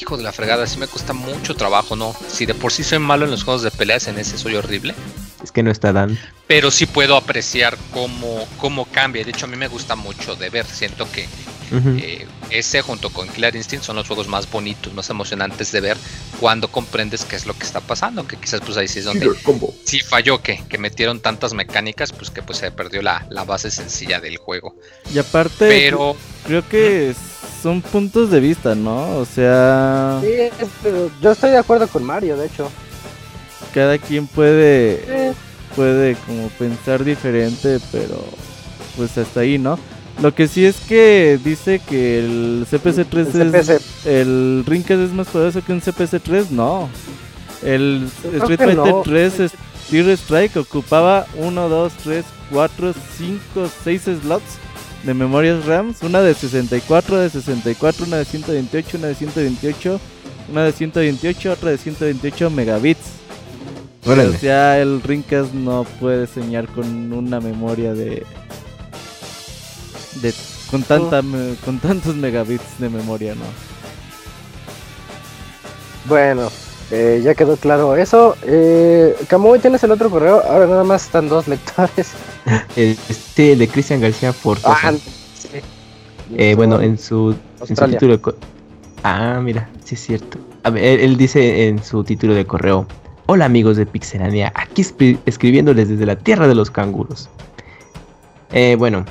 hijo 0.00 0.16
de 0.16 0.24
la 0.24 0.32
fregada, 0.32 0.66
sí 0.66 0.78
me 0.78 0.88
cuesta 0.88 1.12
mucho 1.12 1.54
trabajo, 1.54 1.94
¿no? 1.96 2.14
Si 2.28 2.44
de 2.44 2.54
por 2.54 2.72
sí 2.72 2.82
soy 2.82 2.98
malo 2.98 3.24
en 3.24 3.30
los 3.30 3.44
juegos 3.44 3.62
de 3.62 3.70
peleas, 3.70 4.08
en 4.08 4.18
ese 4.18 4.36
soy 4.36 4.56
horrible, 4.56 4.94
Es 5.42 5.52
que 5.52 5.62
no 5.62 5.70
está 5.70 5.92
Dan. 5.92 6.18
pero 6.46 6.70
sí 6.70 6.86
puedo 6.86 7.16
apreciar 7.16 7.78
cómo, 7.92 8.46
cómo 8.58 8.86
cambia, 8.86 9.24
de 9.24 9.30
hecho 9.30 9.46
a 9.46 9.48
mí 9.48 9.56
me 9.56 9.68
gusta 9.68 9.94
mucho 9.94 10.34
de 10.34 10.50
ver, 10.50 10.66
siento 10.66 11.10
que 11.12 11.28
Eh, 11.72 12.26
ese 12.50 12.80
junto 12.82 13.10
con 13.10 13.28
Killer 13.28 13.54
Instinct 13.56 13.84
son 13.84 13.96
los 13.96 14.06
juegos 14.06 14.28
más 14.28 14.50
bonitos, 14.50 14.92
más 14.94 15.10
emocionantes 15.10 15.72
de 15.72 15.80
ver 15.80 15.96
cuando 16.40 16.68
comprendes 16.68 17.24
qué 17.24 17.36
es 17.36 17.46
lo 17.46 17.54
que 17.54 17.64
está 17.64 17.80
pasando, 17.80 18.26
que 18.26 18.36
quizás 18.36 18.60
pues 18.60 18.76
ahí 18.76 18.86
sí 18.88 19.00
es 19.00 19.04
donde 19.04 19.26
sí 19.84 20.00
falló 20.00 20.40
que, 20.42 20.62
que 20.68 20.78
metieron 20.78 21.20
tantas 21.20 21.54
mecánicas, 21.54 22.12
pues 22.12 22.30
que 22.30 22.42
pues 22.42 22.58
se 22.58 22.70
perdió 22.70 23.02
la, 23.02 23.26
la 23.30 23.44
base 23.44 23.70
sencilla 23.70 24.20
del 24.20 24.36
juego. 24.36 24.76
Y 25.12 25.18
aparte, 25.18 25.68
Pero 25.68 26.16
creo 26.46 26.66
que 26.68 27.14
son 27.62 27.82
puntos 27.82 28.30
de 28.30 28.38
vista, 28.40 28.74
¿no? 28.74 29.18
O 29.18 29.24
sea, 29.24 30.20
Sí, 30.22 30.28
es- 30.32 30.52
pero 30.82 31.10
yo 31.20 31.32
estoy 31.32 31.50
de 31.50 31.58
acuerdo 31.58 31.88
con 31.88 32.04
Mario, 32.04 32.36
de 32.36 32.46
hecho. 32.46 32.70
cada 33.74 33.98
quien 33.98 34.26
puede 34.26 35.34
puede 35.74 36.14
como 36.26 36.48
pensar 36.50 37.04
diferente, 37.04 37.78
pero 37.92 38.24
pues 38.96 39.18
hasta 39.18 39.40
ahí, 39.40 39.58
¿no? 39.58 39.78
Lo 40.22 40.34
que 40.34 40.48
sí 40.48 40.64
es 40.64 40.76
que 40.88 41.38
dice 41.44 41.78
que 41.86 42.18
el 42.20 42.66
CPC3 42.70 43.34
el 43.40 43.54
es 43.54 43.66
CPC. 43.66 44.06
el 44.06 44.64
Rinkes 44.66 44.98
es 44.98 45.12
más 45.12 45.26
poderoso 45.28 45.62
que 45.62 45.72
un 45.72 45.80
CPC3, 45.82 46.50
no. 46.50 46.88
El 47.62 48.08
Yo 48.22 48.30
Street 48.44 48.58
Fighter 48.58 48.76
no. 48.76 49.02
3 49.02 49.40
es- 49.40 49.52
Tier 49.90 50.08
Strike 50.10 50.56
ocupaba 50.56 51.26
1, 51.36 51.68
2, 51.68 51.92
3, 52.02 52.24
4, 52.50 52.92
5, 53.18 53.70
6 53.84 54.02
slots 54.22 54.58
de 55.04 55.14
memorias 55.14 55.64
RAMs, 55.64 56.02
una 56.02 56.22
de 56.22 56.34
64, 56.34 57.18
de 57.18 57.30
64, 57.30 58.06
una 58.06 58.16
de 58.16 58.24
128, 58.24 58.96
una 58.98 59.06
de 59.08 59.14
128, 59.14 60.00
una 60.50 60.64
de 60.64 60.72
128, 60.72 61.52
otra 61.52 61.70
de 61.70 61.78
128 61.78 62.50
megabits. 62.50 63.00
Órale. 64.04 64.30
O 64.34 64.38
sea, 64.38 64.80
el 64.80 65.02
Rincas 65.02 65.52
no 65.54 65.84
puede 66.00 66.26
soñar 66.26 66.66
con 66.68 67.12
una 67.12 67.38
memoria 67.40 67.92
de. 67.94 68.24
De 70.22 70.34
con, 70.70 70.82
tanta, 70.82 71.22
con 71.64 71.78
tantos 71.78 72.14
megabits 72.16 72.78
de 72.78 72.88
memoria, 72.88 73.34
¿no? 73.34 73.44
Bueno, 76.08 76.48
eh, 76.90 77.20
ya 77.24 77.34
quedó 77.34 77.56
claro 77.56 77.96
eso. 77.96 78.36
Eh, 78.42 79.14
Camuy, 79.28 79.58
¿tienes 79.58 79.82
el 79.84 79.90
otro 79.90 80.10
correo? 80.10 80.42
Ahora 80.48 80.66
nada 80.66 80.84
más 80.84 81.04
están 81.04 81.28
dos 81.28 81.48
lectores. 81.48 82.12
El, 82.76 82.96
este, 83.08 83.52
el 83.52 83.58
de 83.58 83.68
Cristian 83.68 84.00
García 84.00 84.32
Forzosa. 84.32 84.76
Ah, 84.88 84.92
sí. 84.92 85.48
Eh, 86.36 86.54
bueno, 86.54 86.80
en 86.80 86.98
su, 86.98 87.30
en 87.30 87.36
su 87.58 87.62
Australia. 87.72 87.98
título 87.98 88.16
de 88.18 88.34
Ah, 89.02 89.40
mira, 89.42 89.68
sí 89.84 89.94
es 89.94 90.00
cierto. 90.04 90.38
A 90.64 90.70
ver, 90.70 90.82
él, 90.84 91.00
él 91.00 91.16
dice 91.16 91.68
en 91.68 91.82
su 91.82 92.02
título 92.04 92.34
de 92.34 92.44
correo: 92.46 92.86
Hola 93.26 93.44
amigos 93.44 93.76
de 93.76 93.86
Pixelania, 93.86 94.52
aquí 94.54 94.82
escri- 94.82 95.18
escribiéndoles 95.26 95.88
desde 95.88 96.06
la 96.06 96.16
tierra 96.16 96.48
de 96.48 96.54
los 96.54 96.70
canguros. 96.70 97.28
Eh, 98.52 98.76
bueno, 98.78 99.04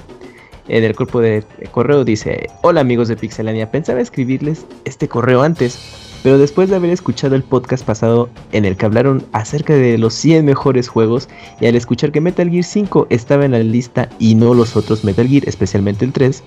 en 0.68 0.84
el 0.84 0.96
cuerpo 0.96 1.22
de 1.22 1.44
correo 1.72 2.04
dice: 2.04 2.50
Hola 2.62 2.82
amigos 2.82 3.08
de 3.08 3.18
Pixelania, 3.18 3.72
pensaba 3.72 4.02
escribirles 4.02 4.66
este 4.86 5.08
correo 5.08 5.42
antes, 5.42 5.80
pero 6.24 6.38
después 6.38 6.70
de 6.70 6.76
haber 6.76 6.90
escuchado 6.90 7.36
el 7.36 7.44
podcast 7.44 7.86
pasado 7.86 8.30
en 8.52 8.66
el 8.66 8.76
que 8.76 8.86
hablaron 8.88 9.24
acerca 9.32 9.76
de 9.76 9.98
los 9.98 10.14
100 10.16 10.44
mejores 10.44 10.88
juegos 10.88 11.30
y 11.62 11.68
al 11.68 11.76
escuchar 11.76 12.12
que 12.12 12.20
Metal 12.20 12.50
Gear 12.50 12.64
5 12.64 13.08
estaba 13.12 13.46
en 13.46 13.52
la 13.52 13.60
lista 13.60 14.10
y 14.18 14.34
no 14.34 14.56
los 14.56 14.76
otros 14.76 15.04
Metal 15.04 15.28
Gear, 15.28 15.48
especialmente 15.48 16.04
el 16.04 16.14
3, 16.14 16.44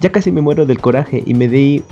ya 0.00 0.10
casi 0.10 0.32
me 0.32 0.40
muero 0.40 0.66
del 0.66 0.80
coraje 0.80 1.22
y 1.24 1.34
me 1.34 1.46
di 1.46 1.84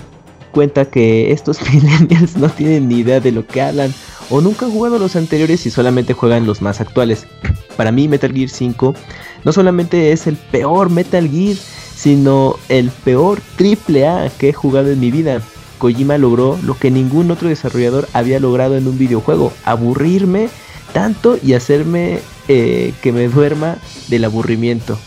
cuenta 0.51 0.85
que 0.85 1.33
estos 1.33 1.61
millennials 1.73 2.37
no 2.37 2.49
tienen 2.49 2.89
ni 2.89 2.99
idea 2.99 3.21
de 3.21 3.33
lo 3.33 3.47
que 3.47 3.63
hablan 3.63 3.95
o 4.31 4.41
nunca 4.41 4.67
han 4.67 4.73
jugado 4.73 4.99
los 4.99 5.17
anteriores 5.17 5.65
y 5.67 5.71
solamente 5.71 6.15
juegan 6.15 6.47
los 6.47 6.61
más 6.61 6.81
actuales. 6.81 7.27
Para 7.77 7.93
mí 7.93 8.09
Metal 8.09 8.33
Gear 8.33 8.49
5 8.49 8.95
no 9.45 9.53
solamente 9.53 10.13
es 10.13 10.27
el 10.27 10.37
peor 10.37 10.91
Metal 10.91 11.29
Gear, 11.29 11.57
sino 11.97 12.57
el 12.69 12.91
peor 12.91 13.41
triple 13.57 14.07
A 14.07 14.31
que 14.39 14.51
he 14.51 14.53
jugado 14.53 14.91
en 14.91 15.01
mi 15.01 15.11
vida. 15.11 15.41
Kojima 15.79 16.17
logró 16.19 16.59
lo 16.65 16.75
que 16.77 16.91
ningún 16.91 17.31
otro 17.31 17.49
desarrollador 17.49 18.09
había 18.13 18.39
logrado 18.41 18.77
en 18.77 18.87
un 18.87 18.99
videojuego, 18.99 19.53
aburrirme 19.65 20.49
tanto 20.93 21.39
y 21.43 21.55
hacerme 21.55 22.21
eh, 22.49 22.93
que 23.03 23.13
me 23.13 23.29
duerma 23.29 23.79
del 24.09 24.25
aburrimiento. 24.25 24.99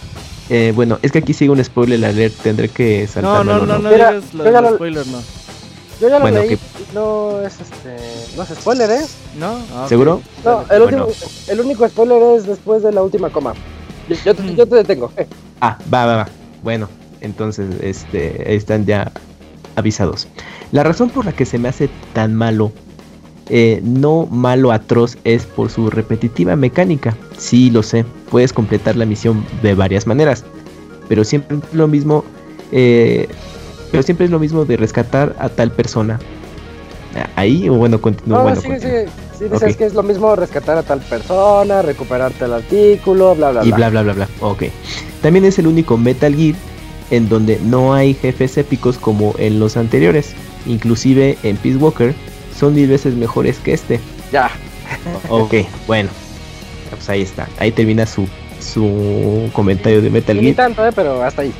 Eh, 0.49 0.73
bueno, 0.75 0.99
es 1.01 1.11
que 1.11 1.19
aquí 1.19 1.33
sigue 1.33 1.51
un 1.51 1.63
spoiler 1.63 2.03
alert, 2.05 2.33
tendré 2.43 2.69
que 2.69 3.03
No, 3.07 3.11
saltarme. 3.13 3.53
no, 3.53 3.65
no, 3.65 3.79
no 3.79 3.89
Mira, 3.89 4.11
digas 4.13 4.23
lo 4.33 4.61
lo- 4.61 4.75
spoiler, 4.75 5.07
no. 5.07 5.19
Yo 6.01 6.09
ya 6.09 6.15
lo 6.15 6.21
Bueno, 6.21 6.39
leí. 6.41 6.49
que- 6.49 6.59
No 6.93 7.41
es 7.41 7.53
este. 7.59 7.97
No 8.37 8.43
es 8.43 8.49
spoiler, 8.49 8.89
¿eh? 8.91 9.05
¿No? 9.39 9.57
Ah. 9.73 9.85
¿Seguro? 9.89 10.21
No, 10.43 10.61
el, 10.69 10.81
Bueno. 10.83 11.05
último, 11.07 11.25
el 11.47 11.59
único 11.61 11.87
spoiler 11.87 12.21
es 12.37 12.45
después 12.45 12.83
de 12.83 12.91
la 12.91 13.01
última 13.01 13.29
coma. 13.29 13.53
Yo, 14.07 14.15
yo 14.25 14.35
te- 14.35 14.55
yo 14.55 14.65
te 14.67 14.75
detengo. 14.75 15.11
eh. 15.17 15.27
Ah, 15.61 15.77
va, 15.93 16.05
va, 16.05 16.15
va. 16.17 16.27
Bueno, 16.63 16.89
entonces, 17.21 17.67
este, 17.81 18.55
están 18.55 18.85
ya 18.85 19.11
avisados. 19.75 20.27
La 20.71 20.83
razón 20.83 21.09
por 21.09 21.25
la 21.25 21.31
que 21.31 21.45
se 21.45 21.57
me 21.57 21.67
hace 21.69 21.89
tan 22.13 22.33
malo, 22.33 22.71
eh, 23.49 23.79
no 23.83 24.25
malo 24.31 24.71
atroz, 24.71 25.17
es 25.23 25.45
por 25.45 25.69
su 25.69 25.89
repetitiva 25.89 26.55
mecánica. 26.55 27.15
Sí, 27.37 27.69
lo 27.69 27.83
sé, 27.83 28.05
puedes 28.29 28.53
completar 28.53 28.95
la 28.95 29.05
misión 29.05 29.45
de 29.61 29.75
varias 29.75 30.07
maneras, 30.07 30.43
pero 31.07 31.23
siempre 31.23 31.57
es 31.57 31.73
lo 31.73 31.87
mismo, 31.87 32.23
eh, 32.71 33.27
pero 33.91 34.03
siempre 34.03 34.25
es 34.25 34.31
lo 34.31 34.39
mismo 34.39 34.65
de 34.65 34.77
rescatar 34.77 35.35
a 35.39 35.49
tal 35.49 35.71
persona. 35.71 36.19
Ahí, 37.35 37.69
o 37.69 37.75
bueno, 37.75 38.01
continúo. 38.01 38.37
No, 38.39 38.43
bueno, 38.43 38.59
sigue, 38.61 38.73
continúo. 38.73 38.99
sigue. 38.99 39.24
Sí, 39.47 39.53
dices 39.53 39.77
que 39.77 39.85
es 39.85 39.93
lo 39.93 40.03
mismo 40.03 40.35
rescatar 40.35 40.77
a 40.77 40.83
tal 40.83 40.99
persona, 40.99 41.81
recuperarte 41.81 42.45
el 42.45 42.53
artículo, 42.53 43.35
bla, 43.35 43.51
bla, 43.51 43.63
y 43.63 43.67
bla. 43.67 43.89
bla 43.89 43.89
bla 43.89 44.01
bla 44.01 44.13
bla. 44.13 44.29
Ok. 44.41 44.63
También 45.21 45.45
es 45.45 45.59
el 45.59 45.67
único 45.67 45.97
Metal 45.97 46.33
Gear 46.35 46.55
en 47.11 47.29
donde 47.29 47.59
no 47.63 47.93
hay 47.93 48.13
jefes 48.13 48.57
épicos 48.57 48.97
como 48.97 49.35
en 49.37 49.59
los 49.59 49.77
anteriores. 49.77 50.33
Inclusive 50.65 51.37
en 51.43 51.57
Peace 51.57 51.77
Walker 51.77 52.13
son 52.57 52.73
mil 52.73 52.87
veces 52.89 53.15
mejores 53.15 53.57
que 53.59 53.73
este. 53.73 53.99
Ya. 54.31 54.49
Ok, 55.29 55.53
bueno. 55.87 56.09
Pues 56.89 57.09
ahí 57.09 57.21
está. 57.21 57.47
Ahí 57.59 57.71
termina 57.71 58.05
su, 58.05 58.27
su 58.59 59.49
comentario 59.53 60.01
de 60.01 60.09
Metal 60.09 60.37
Y 60.37 60.39
Ni 60.39 60.45
Gear. 60.47 60.55
tanto, 60.55 60.85
¿eh? 60.87 60.91
Pero 60.95 61.21
hasta 61.23 61.41
ahí. 61.43 61.53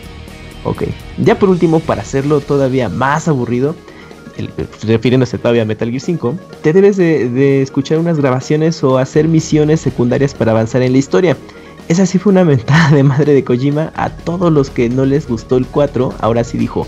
Ok. 0.63 0.83
Ya 1.17 1.37
por 1.37 1.49
último, 1.49 1.79
para 1.79 2.01
hacerlo 2.01 2.39
todavía 2.41 2.89
más 2.89 3.27
aburrido, 3.27 3.75
refiriéndose 4.83 5.37
todavía 5.37 5.63
a 5.63 5.65
Metal 5.65 5.89
Gear 5.89 6.01
5, 6.01 6.35
te 6.61 6.73
debes 6.73 6.97
de, 6.97 7.29
de 7.29 7.61
escuchar 7.61 7.99
unas 7.99 8.17
grabaciones 8.17 8.83
o 8.83 8.97
hacer 8.97 9.27
misiones 9.27 9.81
secundarias 9.81 10.33
para 10.33 10.51
avanzar 10.51 10.81
en 10.81 10.91
la 10.91 10.97
historia. 10.97 11.37
Esa 11.87 12.05
sí 12.05 12.17
fue 12.17 12.31
una 12.31 12.43
mentada 12.43 12.89
de 12.95 13.03
madre 13.03 13.33
de 13.33 13.43
Kojima 13.43 13.91
a 13.95 14.09
todos 14.09 14.51
los 14.51 14.69
que 14.69 14.89
no 14.89 15.05
les 15.05 15.27
gustó 15.27 15.57
el 15.57 15.67
4, 15.67 16.15
ahora 16.19 16.43
sí 16.43 16.57
dijo, 16.57 16.87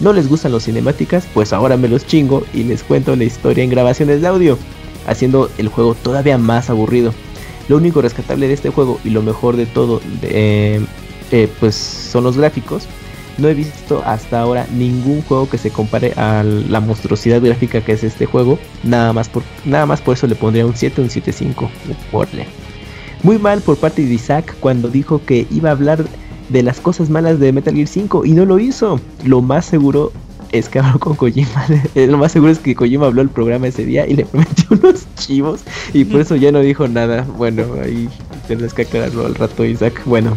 no 0.00 0.12
les 0.12 0.28
gustan 0.28 0.52
los 0.52 0.64
cinemáticas, 0.64 1.26
pues 1.32 1.52
ahora 1.52 1.76
me 1.76 1.88
los 1.88 2.06
chingo 2.06 2.44
y 2.52 2.62
les 2.64 2.82
cuento 2.82 3.16
la 3.16 3.24
historia 3.24 3.64
en 3.64 3.70
grabaciones 3.70 4.20
de 4.20 4.28
audio, 4.28 4.58
haciendo 5.06 5.50
el 5.58 5.68
juego 5.68 5.94
todavía 5.94 6.38
más 6.38 6.70
aburrido. 6.70 7.12
Lo 7.68 7.78
único 7.78 8.02
rescatable 8.02 8.46
de 8.46 8.54
este 8.54 8.70
juego 8.70 9.00
y 9.04 9.10
lo 9.10 9.22
mejor 9.22 9.56
de 9.56 9.66
todo, 9.66 10.00
eh, 10.22 10.80
eh, 11.32 11.48
pues 11.58 11.74
son 11.74 12.24
los 12.24 12.36
gráficos. 12.36 12.86
No 13.38 13.48
he 13.48 13.54
visto 13.54 14.02
hasta 14.04 14.40
ahora 14.40 14.66
ningún 14.72 15.22
juego 15.22 15.48
que 15.48 15.58
se 15.58 15.70
compare 15.70 16.12
a 16.16 16.42
la 16.42 16.80
monstruosidad 16.80 17.40
gráfica 17.42 17.80
que 17.80 17.92
es 17.92 18.04
este 18.04 18.26
juego. 18.26 18.58
Nada 18.82 19.12
más 19.12 19.28
por, 19.28 19.42
nada 19.64 19.86
más 19.86 20.00
por 20.00 20.14
eso 20.14 20.26
le 20.26 20.34
pondría 20.34 20.66
un 20.66 20.74
7, 20.74 21.02
un 21.02 21.08
7.5. 21.08 21.68
Porle. 22.10 22.46
Muy 23.22 23.38
mal 23.38 23.60
por 23.60 23.76
parte 23.76 24.04
de 24.04 24.14
Isaac 24.14 24.56
cuando 24.60 24.88
dijo 24.88 25.20
que 25.24 25.46
iba 25.50 25.70
a 25.70 25.72
hablar 25.72 26.04
de 26.48 26.62
las 26.62 26.80
cosas 26.80 27.10
malas 27.10 27.40
de 27.40 27.52
Metal 27.52 27.74
Gear 27.74 27.88
5 27.88 28.24
y 28.24 28.32
no 28.32 28.44
lo 28.44 28.58
hizo. 28.58 29.00
Lo 29.24 29.42
más 29.42 29.66
seguro 29.66 30.12
es 30.52 30.68
que 30.68 30.78
habló 30.78 30.98
con 30.98 31.16
Kojima. 31.16 31.66
eh, 31.94 32.06
Lo 32.06 32.18
más 32.18 32.32
seguro 32.32 32.52
es 32.52 32.58
que 32.58 32.74
Kojima 32.74 33.06
habló 33.06 33.22
el 33.22 33.28
programa 33.28 33.68
ese 33.68 33.84
día 33.84 34.06
y 34.06 34.14
le 34.14 34.24
prometió 34.26 34.66
unos 34.70 35.06
chivos 35.16 35.60
y 35.92 36.04
por 36.04 36.20
eso 36.20 36.36
ya 36.36 36.52
no 36.52 36.60
dijo 36.60 36.88
nada. 36.88 37.26
Bueno, 37.36 37.64
ahí 37.82 38.08
tendrás 38.48 38.74
que 38.74 38.82
aclararlo 38.82 39.26
al 39.26 39.34
rato, 39.34 39.64
Isaac. 39.64 40.00
Bueno, 40.04 40.36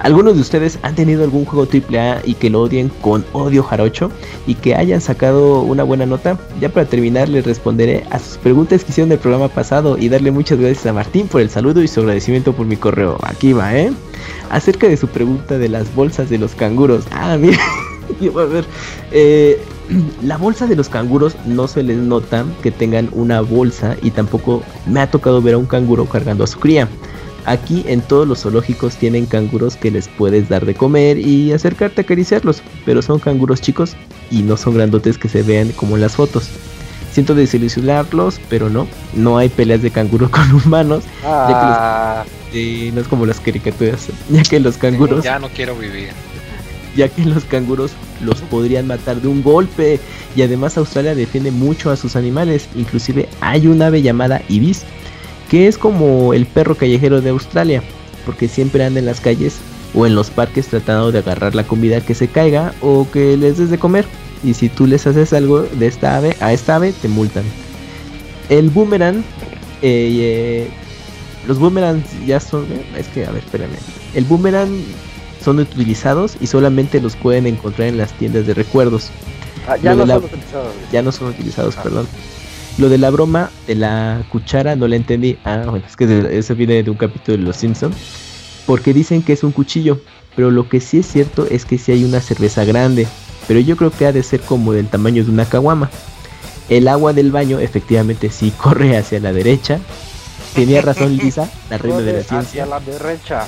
¿algunos 0.00 0.34
de 0.34 0.40
ustedes 0.40 0.78
han 0.82 0.94
tenido 0.94 1.24
algún 1.24 1.44
juego 1.44 1.68
AAA 1.70 2.22
y 2.24 2.34
que 2.34 2.50
lo 2.50 2.62
odien 2.62 2.90
con 3.00 3.24
odio 3.32 3.62
jarocho 3.62 4.10
y 4.46 4.54
que 4.54 4.74
hayan 4.74 5.00
sacado 5.00 5.62
una 5.62 5.82
buena 5.82 6.06
nota? 6.06 6.38
Ya 6.60 6.68
para 6.68 6.86
terminar 6.86 7.28
les 7.28 7.44
responderé 7.44 8.04
a 8.10 8.18
sus 8.18 8.38
preguntas 8.38 8.84
que 8.84 8.92
hicieron 8.92 9.08
del 9.08 9.18
programa 9.18 9.48
pasado 9.48 9.96
y 9.98 10.08
darle 10.08 10.30
muchas 10.30 10.58
gracias 10.58 10.86
a 10.86 10.92
Martín 10.92 11.28
por 11.28 11.40
el 11.40 11.50
saludo 11.50 11.82
y 11.82 11.88
su 11.88 12.00
agradecimiento 12.00 12.52
por 12.52 12.66
mi 12.66 12.76
correo. 12.76 13.18
Aquí 13.22 13.52
va, 13.52 13.76
¿eh? 13.76 13.92
Acerca 14.50 14.88
de 14.88 14.96
su 14.96 15.08
pregunta 15.08 15.58
de 15.58 15.68
las 15.68 15.94
bolsas 15.94 16.30
de 16.30 16.38
los 16.38 16.54
canguros. 16.54 17.04
Ah, 17.10 17.36
mira. 17.38 17.58
A 18.38 18.44
ver, 18.44 18.64
eh, 19.12 19.60
la 20.22 20.36
bolsa 20.36 20.66
de 20.66 20.76
los 20.76 20.88
canguros 20.88 21.36
no 21.46 21.68
se 21.68 21.82
les 21.82 21.98
nota 21.98 22.44
que 22.62 22.70
tengan 22.70 23.08
una 23.12 23.40
bolsa 23.40 23.96
y 24.02 24.10
tampoco 24.10 24.62
me 24.86 25.00
ha 25.00 25.10
tocado 25.10 25.42
ver 25.42 25.54
a 25.54 25.58
un 25.58 25.66
canguro 25.66 26.06
cargando 26.06 26.44
a 26.44 26.46
su 26.46 26.58
cría. 26.58 26.88
Aquí 27.46 27.84
en 27.86 28.00
todos 28.00 28.26
los 28.26 28.40
zoológicos 28.40 28.96
tienen 28.96 29.26
canguros 29.26 29.76
que 29.76 29.90
les 29.90 30.08
puedes 30.08 30.48
dar 30.48 30.64
de 30.64 30.74
comer 30.74 31.18
y 31.18 31.52
acercarte 31.52 32.00
a 32.00 32.04
acariciarlos, 32.04 32.62
pero 32.86 33.02
son 33.02 33.18
canguros 33.18 33.60
chicos 33.60 33.96
y 34.30 34.42
no 34.42 34.56
son 34.56 34.74
grandotes 34.74 35.18
que 35.18 35.28
se 35.28 35.42
vean 35.42 35.68
como 35.72 35.96
en 35.96 36.00
las 36.00 36.12
fotos. 36.12 36.48
Siento 37.12 37.34
desilusionarlos, 37.34 38.40
pero 38.48 38.70
no, 38.70 38.88
no 39.12 39.36
hay 39.36 39.50
peleas 39.50 39.82
de 39.82 39.90
canguro 39.90 40.30
con 40.30 40.52
humanos, 40.54 41.04
Ah, 41.22 42.24
no 42.54 43.00
es 43.00 43.08
como 43.08 43.26
las 43.26 43.40
caricaturas, 43.40 44.08
ya 44.30 44.42
que 44.42 44.58
los 44.58 44.78
canguros 44.78 45.22
Ya 45.22 45.38
no 45.38 45.48
quiero 45.48 45.76
vivir. 45.76 46.10
Ya 46.96 47.08
que 47.08 47.24
los 47.24 47.44
canguros 47.44 47.92
los 48.20 48.40
podrían 48.42 48.86
matar 48.86 49.20
de 49.20 49.28
un 49.28 49.42
golpe 49.42 50.00
y 50.36 50.42
además 50.42 50.78
Australia 50.78 51.14
defiende 51.14 51.50
mucho 51.50 51.90
a 51.90 51.96
sus 51.96 52.16
animales, 52.16 52.68
inclusive 52.74 53.28
hay 53.40 53.66
un 53.66 53.82
ave 53.82 54.02
llamada 54.02 54.42
ibis 54.48 54.82
que 55.48 55.68
es 55.68 55.78
como 55.78 56.34
el 56.34 56.46
perro 56.46 56.74
callejero 56.74 57.20
de 57.20 57.30
Australia, 57.30 57.82
porque 58.24 58.48
siempre 58.48 58.84
anda 58.84 59.00
en 59.00 59.06
las 59.06 59.20
calles 59.20 59.56
o 59.94 60.06
en 60.06 60.14
los 60.14 60.30
parques 60.30 60.66
tratando 60.68 61.12
de 61.12 61.18
agarrar 61.18 61.54
la 61.54 61.64
comida 61.64 62.00
que 62.00 62.14
se 62.14 62.28
caiga 62.28 62.74
o 62.80 63.06
que 63.10 63.36
les 63.36 63.58
des 63.58 63.70
de 63.70 63.78
comer 63.78 64.04
y 64.42 64.54
si 64.54 64.68
tú 64.68 64.86
les 64.86 65.06
haces 65.06 65.32
algo 65.32 65.62
de 65.62 65.86
esta 65.86 66.16
ave 66.16 66.36
a 66.40 66.52
esta 66.52 66.76
ave 66.76 66.92
te 66.92 67.08
multan. 67.08 67.44
El 68.48 68.70
boomerang 68.70 69.18
eh, 69.82 70.08
eh, 70.62 70.68
los 71.46 71.58
boomerangs 71.58 72.04
ya 72.26 72.40
son 72.40 72.66
es 72.96 73.06
que 73.08 73.24
a 73.26 73.30
ver, 73.30 73.42
espérame. 73.44 73.76
El 74.14 74.24
boomerang 74.24 74.70
son 75.44 75.58
utilizados 75.58 76.36
y 76.40 76.46
solamente 76.46 77.00
los 77.00 77.16
pueden 77.16 77.46
encontrar 77.46 77.88
en 77.88 77.98
las 77.98 78.12
tiendas 78.14 78.46
de 78.46 78.54
recuerdos. 78.54 79.10
ah, 79.68 79.76
ya 79.76 79.94
no 79.94 80.00
de 80.02 80.06
la- 80.06 80.14
son 80.14 80.24
utilizados. 80.24 80.72
Ya 80.92 81.02
no 81.02 81.12
son 81.12 81.28
utilizados, 81.28 81.76
perdón. 81.76 82.06
Lo 82.78 82.88
de 82.88 82.98
la 82.98 83.10
broma 83.10 83.50
de 83.68 83.76
la 83.76 84.24
cuchara 84.32 84.74
no 84.74 84.88
la 84.88 84.96
entendí. 84.96 85.38
Ah, 85.44 85.62
bueno, 85.68 85.84
es 85.86 85.96
que 85.96 86.28
eso 86.38 86.54
viene 86.56 86.82
de 86.82 86.90
un 86.90 86.96
capítulo 86.96 87.36
de 87.38 87.44
Los 87.44 87.56
Simpson. 87.56 87.92
Porque 88.66 88.92
dicen 88.92 89.22
que 89.22 89.32
es 89.34 89.44
un 89.44 89.52
cuchillo. 89.52 90.00
Pero 90.34 90.50
lo 90.50 90.68
que 90.68 90.80
sí 90.80 90.98
es 90.98 91.06
cierto 91.06 91.46
es 91.48 91.64
que 91.64 91.78
sí 91.78 91.92
hay 91.92 92.04
una 92.04 92.20
cerveza 92.20 92.64
grande. 92.64 93.06
Pero 93.46 93.60
yo 93.60 93.76
creo 93.76 93.90
que 93.92 94.06
ha 94.06 94.12
de 94.12 94.22
ser 94.24 94.40
como 94.40 94.72
del 94.72 94.88
tamaño 94.88 95.22
de 95.24 95.30
una 95.30 95.44
caguama. 95.44 95.88
El 96.68 96.88
agua 96.88 97.12
del 97.12 97.30
baño 97.30 97.60
efectivamente 97.60 98.30
sí 98.30 98.50
corre 98.56 98.96
hacia 98.96 99.20
la 99.20 99.32
derecha. 99.32 99.78
Tenía 100.54 100.80
razón 100.82 101.16
Lisa, 101.16 101.48
la 101.70 101.78
reina 101.78 102.00
de 102.00 102.12
la 102.14 102.22
ciencia. 102.24 102.64
Hacia 102.64 102.66
la 102.66 102.80
derecha. 102.80 103.46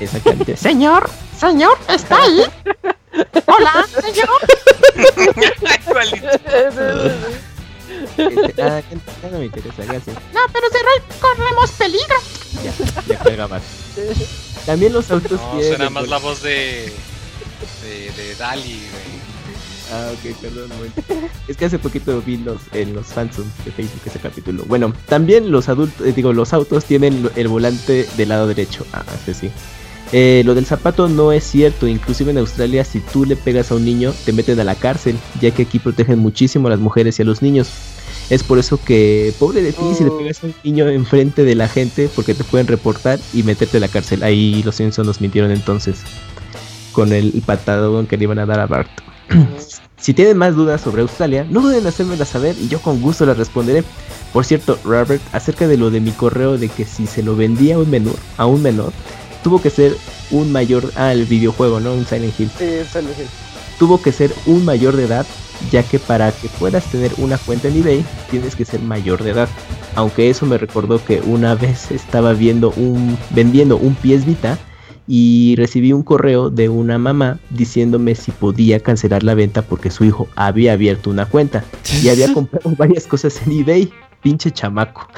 Exactamente. 0.00 0.56
Señor, 0.56 1.10
señor, 1.38 1.78
¿está 1.88 2.22
ahí? 2.22 2.42
Hola, 3.46 3.86
señor. 4.00 4.28
Este, 8.16 8.62
ah, 8.62 8.82
no 9.30 9.38
me 9.38 9.44
interesa, 9.46 9.84
gracias. 9.84 10.16
No, 10.32 10.40
pero 10.52 10.66
si 10.72 11.18
corremos 11.20 11.70
peligro. 11.72 12.14
Ya, 12.64 12.72
ya 13.06 13.18
carga 13.18 13.48
más. 13.48 13.62
También 14.66 14.92
los 14.92 15.10
autos 15.10 15.32
No, 15.40 15.50
tienen 15.52 15.68
suena 15.68 15.90
más 15.90 16.08
la 16.08 16.18
voz 16.18 16.42
de. 16.42 16.92
de, 17.82 18.10
de 18.16 18.34
Dali, 18.36 18.62
güey. 18.90 19.20
Ah, 19.92 20.12
ok, 20.12 20.36
perdón, 20.40 20.70
bueno. 20.78 21.28
Es 21.48 21.56
que 21.56 21.64
hace 21.64 21.78
poquito 21.78 22.22
vi 22.22 22.36
los, 22.36 22.60
en 22.72 22.94
los 22.94 23.06
fansons 23.08 23.48
de 23.64 23.72
Facebook 23.72 24.02
ese 24.06 24.20
capítulo. 24.20 24.62
Bueno, 24.66 24.92
también 25.06 25.50
los 25.50 25.68
adultos, 25.68 26.06
eh, 26.06 26.12
digo, 26.12 26.32
los 26.32 26.52
autos 26.52 26.84
tienen 26.84 27.28
el 27.34 27.48
volante 27.48 28.08
del 28.16 28.28
lado 28.28 28.46
derecho. 28.46 28.86
Ah, 28.92 29.04
ese 29.22 29.34
sí. 29.34 29.50
Eh, 30.12 30.42
lo 30.44 30.54
del 30.54 30.66
zapato 30.66 31.08
no 31.08 31.30
es 31.30 31.44
cierto, 31.44 31.86
inclusive 31.86 32.32
en 32.32 32.38
Australia 32.38 32.84
si 32.84 32.98
tú 32.98 33.24
le 33.24 33.36
pegas 33.36 33.70
a 33.70 33.76
un 33.76 33.84
niño 33.84 34.12
te 34.24 34.32
meten 34.32 34.58
a 34.58 34.64
la 34.64 34.74
cárcel, 34.74 35.16
ya 35.40 35.52
que 35.52 35.62
aquí 35.62 35.78
protegen 35.78 36.18
muchísimo 36.18 36.66
a 36.66 36.70
las 36.70 36.80
mujeres 36.80 37.18
y 37.18 37.22
a 37.22 37.24
los 37.24 37.42
niños. 37.42 37.70
Es 38.28 38.42
por 38.42 38.58
eso 38.58 38.78
que, 38.84 39.32
pobre 39.38 39.62
de 39.62 39.72
ti, 39.72 39.82
si 39.96 40.04
le 40.04 40.10
Oh. 40.10 40.18
pegas 40.18 40.42
a 40.42 40.46
un 40.46 40.54
niño 40.64 40.88
enfrente 40.88 41.44
de 41.44 41.54
la 41.54 41.68
gente, 41.68 42.08
porque 42.14 42.34
te 42.34 42.44
pueden 42.44 42.66
reportar 42.66 43.18
y 43.32 43.42
meterte 43.42 43.76
a 43.78 43.80
la 43.80 43.88
cárcel. 43.88 44.22
Ahí 44.22 44.62
los 44.64 44.76
Simpsons 44.76 45.06
nos 45.06 45.20
mintieron 45.20 45.50
entonces, 45.50 46.00
con 46.92 47.12
el 47.12 47.32
patadón 47.46 48.06
que 48.06 48.16
le 48.16 48.24
iban 48.24 48.38
a 48.38 48.46
dar 48.46 48.60
a 48.60 48.66
Bart. 48.66 48.90
Si 50.00 50.14
tienen 50.14 50.38
más 50.38 50.56
dudas 50.56 50.80
sobre 50.80 51.02
Australia, 51.02 51.46
no 51.50 51.60
duden 51.60 51.80
en 51.80 51.86
hacérmelas 51.86 52.30
saber 52.30 52.56
y 52.58 52.68
yo 52.68 52.80
con 52.80 53.02
gusto 53.02 53.26
las 53.26 53.36
responderé. 53.36 53.84
Por 54.32 54.46
cierto, 54.46 54.78
Robert, 54.82 55.20
acerca 55.32 55.68
de 55.68 55.76
lo 55.76 55.90
de 55.90 56.00
mi 56.00 56.10
correo 56.10 56.56
de 56.56 56.68
que 56.70 56.86
si 56.86 57.06
se 57.06 57.22
lo 57.22 57.36
vendía 57.36 57.74
a 57.74 57.80
un 57.80 57.90
menor, 57.90 58.16
a 58.38 58.46
un 58.46 58.62
menor, 58.62 58.94
tuvo 59.42 59.60
que 59.60 59.70
ser 59.70 59.96
un 60.30 60.52
mayor, 60.52 60.92
ah, 60.96 61.12
el 61.12 61.24
videojuego, 61.24 61.80
¿no? 61.80 61.92
Un 61.92 62.06
Silent 62.06 62.38
Hill. 62.38 62.50
Sí, 62.58 62.64
el 62.64 63.04
Hill. 63.04 63.28
Tuvo 63.78 64.00
que 64.00 64.12
ser 64.12 64.32
un 64.46 64.64
mayor 64.64 64.96
de 64.96 65.04
edad, 65.04 65.26
ya 65.70 65.82
que 65.82 65.98
para 65.98 66.32
que 66.32 66.48
puedas 66.48 66.84
tener 66.90 67.12
una 67.18 67.38
cuenta 67.38 67.68
en 67.68 67.78
eBay 67.78 68.04
tienes 68.30 68.54
que 68.54 68.64
ser 68.64 68.80
mayor 68.80 69.22
de 69.22 69.30
edad. 69.30 69.48
Aunque 69.94 70.30
eso 70.30 70.46
me 70.46 70.58
recordó 70.58 71.02
que 71.04 71.20
una 71.20 71.54
vez 71.56 71.90
estaba 71.90 72.32
viendo 72.32 72.72
un 72.76 73.16
vendiendo 73.30 73.76
un 73.76 73.94
PS 73.94 74.26
Vita 74.26 74.58
y 75.06 75.56
recibí 75.56 75.92
un 75.92 76.02
correo 76.02 76.50
de 76.50 76.68
una 76.68 76.98
mamá 76.98 77.40
diciéndome 77.50 78.14
si 78.14 78.30
podía 78.30 78.78
cancelar 78.80 79.24
la 79.24 79.34
venta 79.34 79.62
porque 79.62 79.90
su 79.90 80.04
hijo 80.04 80.28
había 80.36 80.74
abierto 80.74 81.10
una 81.10 81.26
cuenta 81.26 81.64
y 82.02 82.08
había 82.10 82.32
comprado 82.34 82.70
varias 82.76 83.06
cosas 83.06 83.40
en 83.44 83.60
eBay. 83.60 83.92
Pinche 84.22 84.50
chamaco. 84.50 85.08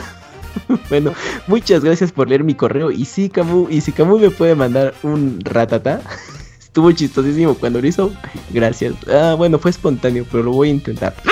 bueno, 0.89 1.13
muchas 1.47 1.85
gracias 1.85 2.13
por 2.13 2.29
leer 2.29 2.45
mi 2.45 2.55
correo 2.55 2.91
y 2.91 3.05
si 3.05 3.29
Camu, 3.29 3.69
y 3.71 3.81
si 3.81 3.93
Camu 3.93 4.19
me 4.19 4.31
puede 4.31 4.55
mandar 4.55 4.95
un 5.03 5.41
ratata. 5.43 6.01
Estuvo 6.61 6.91
chistosísimo 6.91 7.55
cuando 7.55 7.83
lo 7.83 7.87
hizo. 7.87 8.13
Gracias. 8.49 8.95
Ah, 9.07 9.35
bueno, 9.37 9.59
fue 9.59 9.71
espontáneo, 9.71 10.25
pero 10.31 10.45
lo 10.45 10.53
voy 10.53 10.69
a 10.69 10.71
intentar. 10.71 11.15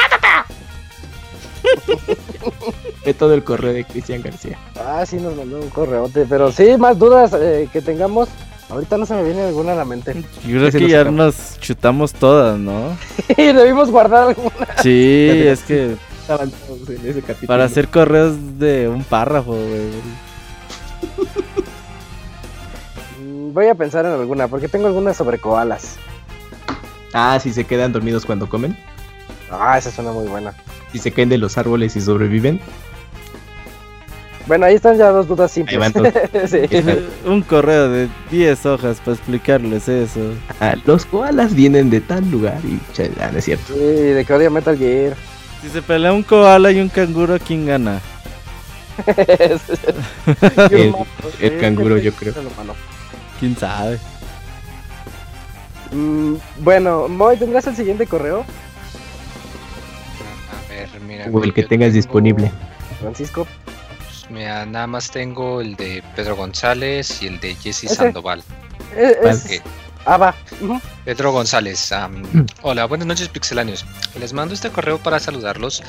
Fue 3.03 3.15
todo 3.15 3.33
el 3.33 3.43
correo 3.43 3.73
de 3.73 3.85
Cristian 3.85 4.21
García. 4.21 4.59
Ah, 4.77 5.05
sí, 5.07 5.17
nos 5.17 5.35
mandó 5.35 5.59
un 5.59 5.71
correote. 5.71 6.27
Pero 6.29 6.53
sí, 6.53 6.77
más 6.79 6.99
dudas 6.99 7.33
eh, 7.33 7.69
que 7.73 7.81
tengamos. 7.81 8.29
Ahorita 8.69 8.99
no 8.99 9.07
se 9.07 9.15
me 9.15 9.25
viene 9.25 9.41
alguna 9.43 9.73
a 9.73 9.77
la 9.77 9.87
mente. 9.87 10.23
Yo 10.47 10.59
creo 10.59 10.71
que 10.71 10.89
ya 10.89 11.05
nos 11.05 11.59
chutamos 11.59 12.13
todas, 12.13 12.59
¿no? 12.59 12.97
Y 13.37 13.53
debimos 13.53 13.91
guardar 13.91 14.29
alguna. 14.29 14.69
Sí, 14.83 15.27
es 15.29 15.63
que 15.63 15.97
Estaban 16.31 16.53
todos 16.53 16.89
en 16.89 17.11
ese 17.11 17.23
capítulo. 17.23 17.49
para 17.49 17.65
hacer 17.65 17.89
correos 17.89 18.37
de 18.57 18.89
un 18.89 19.03
párrafo, 19.03 19.51
güey. 19.51 19.91
Mm, 23.21 23.53
Voy 23.53 23.67
a 23.67 23.75
pensar 23.75 24.07
en 24.07 24.13
alguna, 24.13 24.47
porque 24.47 24.69
tengo 24.69 24.87
algunas 24.87 25.17
sobre 25.17 25.39
koalas. 25.39 25.97
Ah, 27.13 27.37
si 27.43 27.53
se 27.53 27.65
quedan 27.65 27.93
dormidos 27.93 28.25
cuando 28.25 28.49
comen. 28.49 28.79
Ah, 29.51 29.77
esa 29.77 29.91
suena 29.91 30.13
muy 30.13 30.29
buena. 30.29 30.55
Si 30.93 31.01
se 31.01 31.11
caen 31.11 31.31
de 31.31 31.39
los 31.39 31.59
árboles 31.59 31.97
y 31.97 32.01
sobreviven. 32.01 32.61
Bueno, 34.47 34.67
ahí 34.67 34.77
están 34.77 34.97
ya 34.97 35.09
dos 35.09 35.27
dudas 35.27 35.51
simples. 35.51 35.75
Ahí 35.83 35.93
van 35.93 35.93
todos. 35.93 36.49
Sí. 36.49 36.61
un 37.27 37.43
correo 37.43 37.89
de 37.89 38.09
10 38.31 38.67
hojas 38.67 39.01
para 39.01 39.17
explicarles 39.17 39.89
eso. 39.89 40.21
Ah, 40.61 40.77
los 40.87 41.07
koalas 41.07 41.57
vienen 41.57 41.91
de 41.91 42.01
tal 42.01 42.31
lugar 42.31 42.61
y 42.65 42.79
ah, 43.21 43.31
no 43.33 43.39
es 43.39 43.45
cierto. 43.45 43.75
Sí, 43.75 43.81
de 43.81 44.25
que 44.25 44.33
odia 44.33 44.49
Metal 44.49 44.79
Gear. 44.79 45.17
Si 45.63 45.69
se 45.69 45.83
pelea 45.83 46.13
un 46.13 46.23
koala 46.23 46.71
y 46.71 46.81
un 46.81 46.89
canguro, 46.89 47.39
¿quién 47.39 47.67
gana? 47.67 48.01
El, 50.71 50.95
el 51.41 51.61
canguro, 51.61 51.97
yo 51.99 52.13
creo. 52.13 52.35
¿Quién 53.39 53.57
sabe? 53.57 53.99
Mm, 55.93 56.35
bueno, 56.59 57.09
Moy, 57.09 57.37
¿tendrás 57.37 57.67
el 57.67 57.75
siguiente 57.77 58.07
correo? 58.07 58.45
A 60.51 60.69
ver, 60.71 60.89
mira. 61.07 61.27
O 61.33 61.43
el 61.43 61.53
que 61.55 61.63
tengas 61.65 61.89
tengo- 61.89 61.97
disponible. 61.97 62.51
Francisco. 63.01 63.47
pues, 64.07 64.31
Mira, 64.31 64.67
nada 64.67 64.87
más 64.87 65.11
tengo 65.11 65.61
el 65.61 65.75
de 65.77 66.03
Pedro 66.15 66.37
González 66.37 67.23
y 67.23 67.27
el 67.27 67.41
de 67.41 67.55
Jesse 67.55 67.85
Ese. 67.85 67.95
Sandoval. 67.97 68.43
Es- 68.97 69.45
Ok. 69.47 69.63
Ah, 70.07 70.17
va. 70.17 70.35
Pedro 71.05 71.31
González, 71.33 71.91
Mm. 71.93 72.47
hola, 72.63 72.87
buenas 72.87 73.07
noches 73.07 73.29
pixelanios. 73.29 73.85
Les 74.19 74.33
mando 74.33 74.55
este 74.55 74.71
correo 74.71 74.99
para 74.99 75.21
saludarlos 75.21 75.83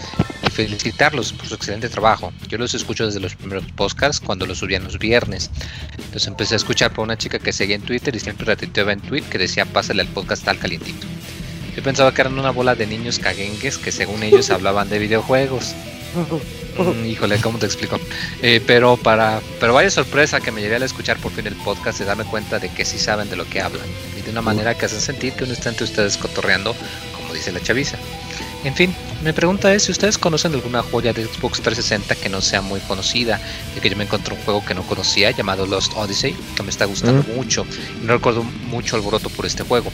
y 0.45 0.49
felicitarlos 0.51 1.31
por 1.33 1.47
su 1.47 1.55
excelente 1.55 1.89
trabajo. 1.89 2.31
Yo 2.47 2.57
los 2.57 2.73
escucho 2.73 3.05
desde 3.05 3.19
los 3.21 3.35
primeros 3.35 3.63
podcasts 3.75 4.19
cuando 4.23 4.45
los 4.45 4.59
subían 4.59 4.83
los 4.83 4.99
viernes. 4.99 5.49
Entonces 5.97 6.27
empecé 6.27 6.55
a 6.55 6.57
escuchar 6.57 6.91
por 6.93 7.03
una 7.05 7.17
chica 7.17 7.39
que 7.39 7.53
seguía 7.53 7.77
en 7.77 7.81
Twitter 7.83 8.15
y 8.15 8.19
siempre 8.19 8.45
retuiteaba 8.45 8.91
en 8.91 8.99
tweet 9.01 9.23
que 9.23 9.37
decía 9.37 9.65
pásale 9.65 10.01
al 10.01 10.09
podcast 10.09 10.43
tal 10.43 10.59
calientito. 10.59 11.07
Yo 11.75 11.81
pensaba 11.81 12.13
que 12.13 12.21
eran 12.21 12.37
una 12.37 12.51
bola 12.51 12.75
de 12.75 12.85
niños 12.85 13.17
caguengues 13.17 13.77
que 13.77 13.91
según 13.93 14.23
ellos 14.23 14.49
hablaban 14.51 14.89
de 14.89 14.99
videojuegos. 14.99 15.73
Mm, 16.77 17.05
híjole, 17.05 17.39
¿cómo 17.41 17.57
te 17.57 17.65
explico? 17.65 17.99
Eh, 18.41 18.61
pero 18.65 18.97
para, 18.97 19.41
pero 19.59 19.73
vaya 19.73 19.89
sorpresa 19.89 20.39
que 20.39 20.51
me 20.51 20.61
llevé 20.61 20.75
al 20.75 20.83
escuchar 20.83 21.17
por 21.17 21.31
fin 21.31 21.47
el 21.47 21.55
podcast 21.55 21.99
y 22.01 22.03
darme 22.03 22.23
cuenta 22.23 22.59
de 22.59 22.69
que 22.69 22.85
sí 22.85 22.97
saben 22.97 23.29
de 23.29 23.35
lo 23.35 23.45
que 23.45 23.61
hablan 23.61 23.85
y 24.17 24.21
de 24.21 24.31
una 24.31 24.41
manera 24.41 24.77
que 24.77 24.85
hacen 24.85 25.01
sentir 25.01 25.33
que 25.33 25.43
uno 25.43 25.53
está 25.53 25.69
entre 25.69 25.85
ustedes 25.85 26.17
cotorreando, 26.17 26.75
como 27.15 27.33
dice 27.33 27.51
la 27.51 27.61
chaviza. 27.61 27.97
En 28.63 28.75
fin, 28.75 28.93
mi 29.23 29.31
pregunta 29.31 29.73
es 29.73 29.83
si 29.83 29.91
ustedes 29.91 30.17
conocen 30.17 30.53
alguna 30.53 30.83
joya 30.83 31.13
de 31.13 31.25
Xbox 31.25 31.61
360 31.61 32.15
que 32.15 32.29
no 32.29 32.41
sea 32.41 32.61
muy 32.61 32.79
conocida, 32.81 33.41
ya 33.75 33.81
que 33.81 33.89
yo 33.89 33.95
me 33.95 34.03
encontré 34.03 34.35
un 34.35 34.41
juego 34.41 34.63
que 34.63 34.75
no 34.75 34.83
conocía 34.83 35.31
llamado 35.31 35.65
Lost 35.65 35.93
Odyssey, 35.95 36.35
que 36.55 36.63
me 36.63 36.69
está 36.69 36.85
gustando 36.85 37.23
mucho 37.33 37.65
y 38.01 38.05
no 38.05 38.13
recuerdo 38.13 38.43
mucho 38.43 38.95
alboroto 38.95 39.29
por 39.29 39.45
este 39.45 39.63
juego. 39.63 39.91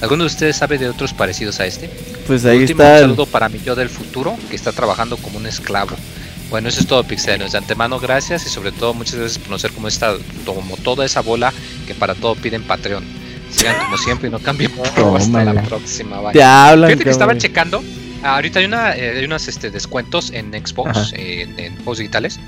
¿Alguno 0.00 0.24
de 0.24 0.28
ustedes 0.28 0.56
sabe 0.56 0.78
de 0.78 0.88
otros 0.88 1.12
parecidos 1.12 1.58
a 1.60 1.66
este? 1.66 1.88
Pues 2.26 2.44
ahí 2.44 2.58
último, 2.58 2.82
está 2.82 2.90
un 2.92 2.96
el- 2.96 3.02
saludo 3.02 3.26
para 3.26 3.48
mi 3.48 3.58
yo 3.60 3.74
del 3.74 3.88
futuro, 3.88 4.36
que 4.50 4.56
está 4.56 4.72
trabajando 4.72 5.16
como 5.16 5.38
un 5.38 5.46
esclavo. 5.46 5.96
Bueno, 6.50 6.68
eso 6.68 6.80
es 6.80 6.86
todo, 6.86 7.04
Pixelos. 7.04 7.52
De 7.52 7.58
antemano, 7.58 7.98
gracias 8.00 8.46
y 8.46 8.48
sobre 8.48 8.72
todo 8.72 8.94
muchas 8.94 9.16
gracias 9.16 9.38
por 9.38 9.48
conocer 9.48 9.72
cómo 9.72 9.88
está, 9.88 10.14
como 10.46 10.76
toda 10.78 11.04
esa 11.04 11.20
bola 11.20 11.52
que 11.86 11.94
para 11.94 12.14
todo 12.14 12.34
piden 12.36 12.62
Patreon. 12.62 13.04
Sigan 13.50 13.78
como 13.78 13.96
siempre 13.98 14.28
y 14.28 14.30
no 14.30 14.38
cambien. 14.38 14.72
Hasta 15.16 15.44
la 15.44 15.62
próxima. 15.62 16.20
bye. 16.20 16.32
Te 16.32 16.42
hablan, 16.42 16.88
Fíjate 16.90 17.04
que 17.04 17.10
estaba 17.10 17.32
cabrón. 17.32 17.40
checando. 17.42 17.84
ah, 18.22 18.36
ahorita 18.36 18.60
hay, 18.60 18.64
una, 18.66 18.94
eh, 18.96 19.18
hay 19.18 19.24
unos 19.24 19.48
este, 19.48 19.70
descuentos 19.70 20.30
en 20.32 20.52
Xbox, 20.52 21.12
eh, 21.14 21.42
en, 21.42 21.58
en 21.58 21.76
juegos 21.76 21.98
digitales. 21.98 22.38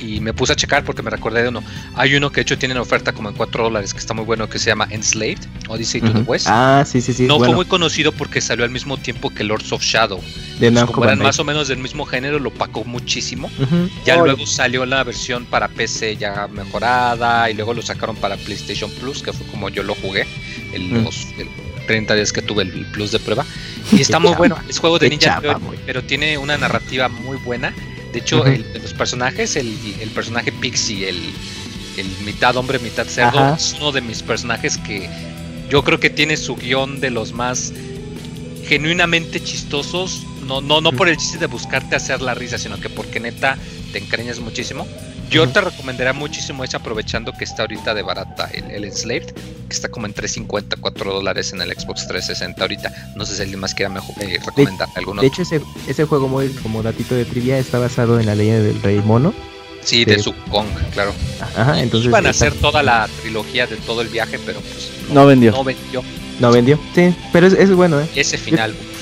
Y 0.00 0.20
me 0.20 0.32
puse 0.32 0.52
a 0.52 0.56
checar 0.56 0.84
porque 0.84 1.02
me 1.02 1.10
recordé 1.10 1.42
de 1.42 1.48
uno. 1.48 1.62
Hay 1.94 2.14
uno 2.14 2.30
que 2.30 2.36
de 2.36 2.42
hecho 2.42 2.58
tiene 2.58 2.74
en 2.74 2.80
oferta 2.80 3.12
como 3.12 3.28
en 3.28 3.34
4 3.34 3.64
dólares 3.64 3.92
que 3.92 4.00
está 4.00 4.14
muy 4.14 4.24
bueno 4.24 4.48
que 4.48 4.58
se 4.58 4.66
llama 4.66 4.86
Enslaved, 4.90 5.40
Odyssey 5.68 6.00
to 6.00 6.12
the. 6.12 6.20
West. 6.20 6.46
Ah, 6.48 6.84
sí, 6.86 7.00
sí, 7.00 7.12
sí. 7.12 7.24
no 7.26 7.38
bueno, 7.38 7.52
fue 7.52 7.56
muy 7.56 7.64
conocido 7.66 8.12
porque 8.12 8.40
salió 8.40 8.64
al 8.64 8.70
mismo 8.70 8.96
tiempo 8.96 9.30
que 9.30 9.44
Lords 9.44 9.72
of 9.72 9.82
Shadow. 9.82 10.20
de 10.60 10.68
Entonces, 10.68 10.94
como 10.94 11.04
eran 11.06 11.18
más 11.20 11.38
o 11.38 11.44
menos 11.44 11.68
del 11.68 11.78
mismo 11.78 12.04
género, 12.04 12.38
lo 12.38 12.50
pacó 12.52 12.84
muchísimo. 12.84 13.50
Ujú. 13.60 13.88
Ya 14.04 14.14
Oye. 14.16 14.24
luego 14.32 14.46
salió 14.46 14.86
la 14.86 15.02
versión 15.04 15.44
para 15.46 15.68
PC 15.68 16.16
ya 16.16 16.46
mejorada 16.48 17.50
y 17.50 17.54
luego 17.54 17.74
lo 17.74 17.82
sacaron 17.82 18.16
para 18.16 18.36
PlayStation 18.36 18.90
Plus, 19.00 19.22
que 19.22 19.32
fue 19.32 19.46
como 19.48 19.68
yo 19.68 19.82
lo 19.82 19.94
jugué, 19.96 20.26
el, 20.72 20.82
Mm. 20.92 21.04
los 21.04 21.26
el 21.38 21.48
30 21.86 22.14
días 22.14 22.32
que 22.32 22.42
tuve 22.42 22.62
el 22.64 22.86
Plus 22.92 23.10
de 23.12 23.18
prueba. 23.18 23.44
Y 23.92 24.00
está 24.02 24.18
muy 24.18 24.34
bueno, 24.34 24.56
es 24.68 24.78
juego 24.78 24.98
de 24.98 25.08
Ninja 25.08 25.40
chapa, 25.40 25.54
güey. 25.54 25.78
pero 25.86 26.02
tiene 26.04 26.36
una 26.36 26.58
narrativa 26.58 27.08
muy 27.08 27.38
buena. 27.38 27.72
De 28.12 28.20
hecho, 28.20 28.46
el, 28.46 28.64
los 28.82 28.94
personajes, 28.94 29.56
el, 29.56 29.76
el 30.00 30.08
personaje 30.10 30.52
Pixie, 30.52 31.08
el, 31.08 31.20
el 31.96 32.06
mitad 32.24 32.56
hombre, 32.56 32.78
mitad 32.78 33.06
cerdo, 33.06 33.38
Ajá. 33.38 33.56
es 33.56 33.74
uno 33.78 33.92
de 33.92 34.00
mis 34.00 34.22
personajes 34.22 34.78
que 34.78 35.08
yo 35.68 35.84
creo 35.84 36.00
que 36.00 36.10
tiene 36.10 36.36
su 36.36 36.56
guion 36.56 37.00
de 37.00 37.10
los 37.10 37.32
más 37.32 37.72
genuinamente 38.66 39.40
chistosos. 39.42 40.22
No, 40.46 40.60
no, 40.62 40.80
no 40.80 40.92
por 40.92 41.08
el 41.08 41.16
chiste 41.16 41.38
de 41.38 41.46
buscarte 41.46 41.96
hacer 41.96 42.22
la 42.22 42.34
risa, 42.34 42.56
sino 42.58 42.80
que 42.80 42.88
porque 42.88 43.20
neta 43.20 43.58
te 43.92 43.98
encariñas 43.98 44.40
muchísimo. 44.40 44.86
Yo 45.30 45.46
te 45.48 45.60
recomendaría 45.60 46.12
muchísimo 46.12 46.64
ese 46.64 46.76
aprovechando 46.76 47.32
que 47.32 47.44
está 47.44 47.62
ahorita 47.62 47.92
de 47.94 48.02
barata 48.02 48.48
el, 48.52 48.70
el 48.70 48.84
Enslaved, 48.84 49.26
que 49.32 49.74
está 49.74 49.88
como 49.90 50.06
en 50.06 50.14
3.50, 50.14 50.76
4 50.80 51.12
dólares 51.12 51.52
en 51.52 51.60
el 51.60 51.70
Xbox 51.72 52.06
360 52.08 52.60
ahorita. 52.62 53.12
No 53.14 53.26
sé 53.26 53.36
si 53.36 53.42
alguien 53.42 53.60
más 53.60 53.74
quiera 53.74 53.90
mejor, 53.90 54.14
eh, 54.22 54.38
recomendar 54.44 54.88
alguno. 54.94 55.20
De 55.20 55.28
hecho, 55.28 55.42
ese, 55.42 55.60
ese 55.86 56.04
juego, 56.06 56.28
muy, 56.28 56.48
como 56.62 56.82
datito 56.82 57.14
de 57.14 57.24
trivia, 57.26 57.58
está 57.58 57.78
basado 57.78 58.18
en 58.18 58.26
la 58.26 58.34
leyenda 58.34 58.62
del 58.62 58.80
Rey 58.82 59.00
Mono. 59.04 59.34
sí, 59.82 60.04
de 60.04 60.16
de- 60.16 60.22
su 60.22 60.32
Kong, 60.50 60.66
claro. 60.92 61.12
Ajá, 61.56 61.80
entonces. 61.82 62.08
Iban 62.08 62.26
a 62.26 62.30
está- 62.30 62.46
hacer 62.48 62.58
toda 62.60 62.82
la 62.82 63.08
trilogía 63.22 63.66
de 63.66 63.76
todo 63.76 64.00
el 64.02 64.08
viaje, 64.08 64.38
pero 64.46 64.60
pues 64.60 64.90
No 65.12 65.26
vendió. 65.26 65.52
no 65.52 65.62
vendió. 65.64 66.02
No 66.40 66.50
vendió. 66.52 66.78
Sí, 66.94 67.14
pero 67.32 67.46
es, 67.48 67.52
es 67.52 67.70
bueno, 67.72 68.00
¿eh? 68.00 68.06
Ese 68.14 68.38
final, 68.38 68.70
uf, 68.70 68.76
ese 68.78 68.78
final. 68.78 68.97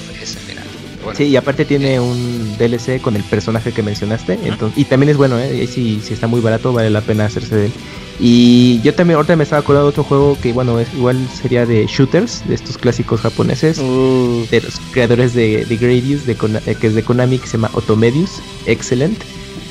Bueno, 1.07 1.17
Sí, 1.17 1.25
y 1.25 1.37
aparte 1.37 1.65
tiene 1.65 2.01
un 2.01 2.57
DLC 2.59 3.01
con 3.01 3.15
el 3.15 3.23
personaje 3.23 3.71
que 3.71 3.81
mencionaste. 3.81 4.41
entonces, 4.43 4.77
y 4.77 4.85
también 4.85 5.11
es 5.11 5.17
bueno, 5.17 5.39
¿eh? 5.39 5.67
Si, 5.69 6.01
si 6.01 6.13
está 6.13 6.27
muy 6.27 6.41
barato, 6.41 6.73
vale 6.73 6.91
la 6.91 7.01
pena 7.01 7.27
hacerse 7.27 7.55
de 7.55 7.67
él. 7.67 7.73
Y 8.19 8.81
yo 8.83 8.93
también, 8.93 9.17
ahorita 9.17 9.37
me 9.37 9.45
estaba 9.45 9.61
acordando 9.61 9.87
de 9.87 9.91
otro 9.91 10.03
juego 10.03 10.37
que, 10.43 10.53
bueno, 10.53 10.81
es, 10.81 10.93
igual 10.95 11.17
sería 11.33 11.65
de 11.65 11.87
shooters, 11.87 12.43
de 12.49 12.57
estos 12.57 12.77
clásicos 12.77 13.21
japoneses. 13.21 13.79
Uh, 13.79 14.47
de 14.51 14.63
los 14.63 14.81
creadores 14.91 15.33
de, 15.33 15.65
de 15.65 15.77
Gradius, 15.77 16.27
de 16.27 16.33
eh, 16.33 16.75
que 16.75 16.89
es 16.89 16.95
de 16.97 17.05
Konami, 17.05 17.39
que 17.39 17.47
se 17.47 17.53
llama 17.53 17.71
Otomedius, 17.75 18.41
excelente. 18.67 19.25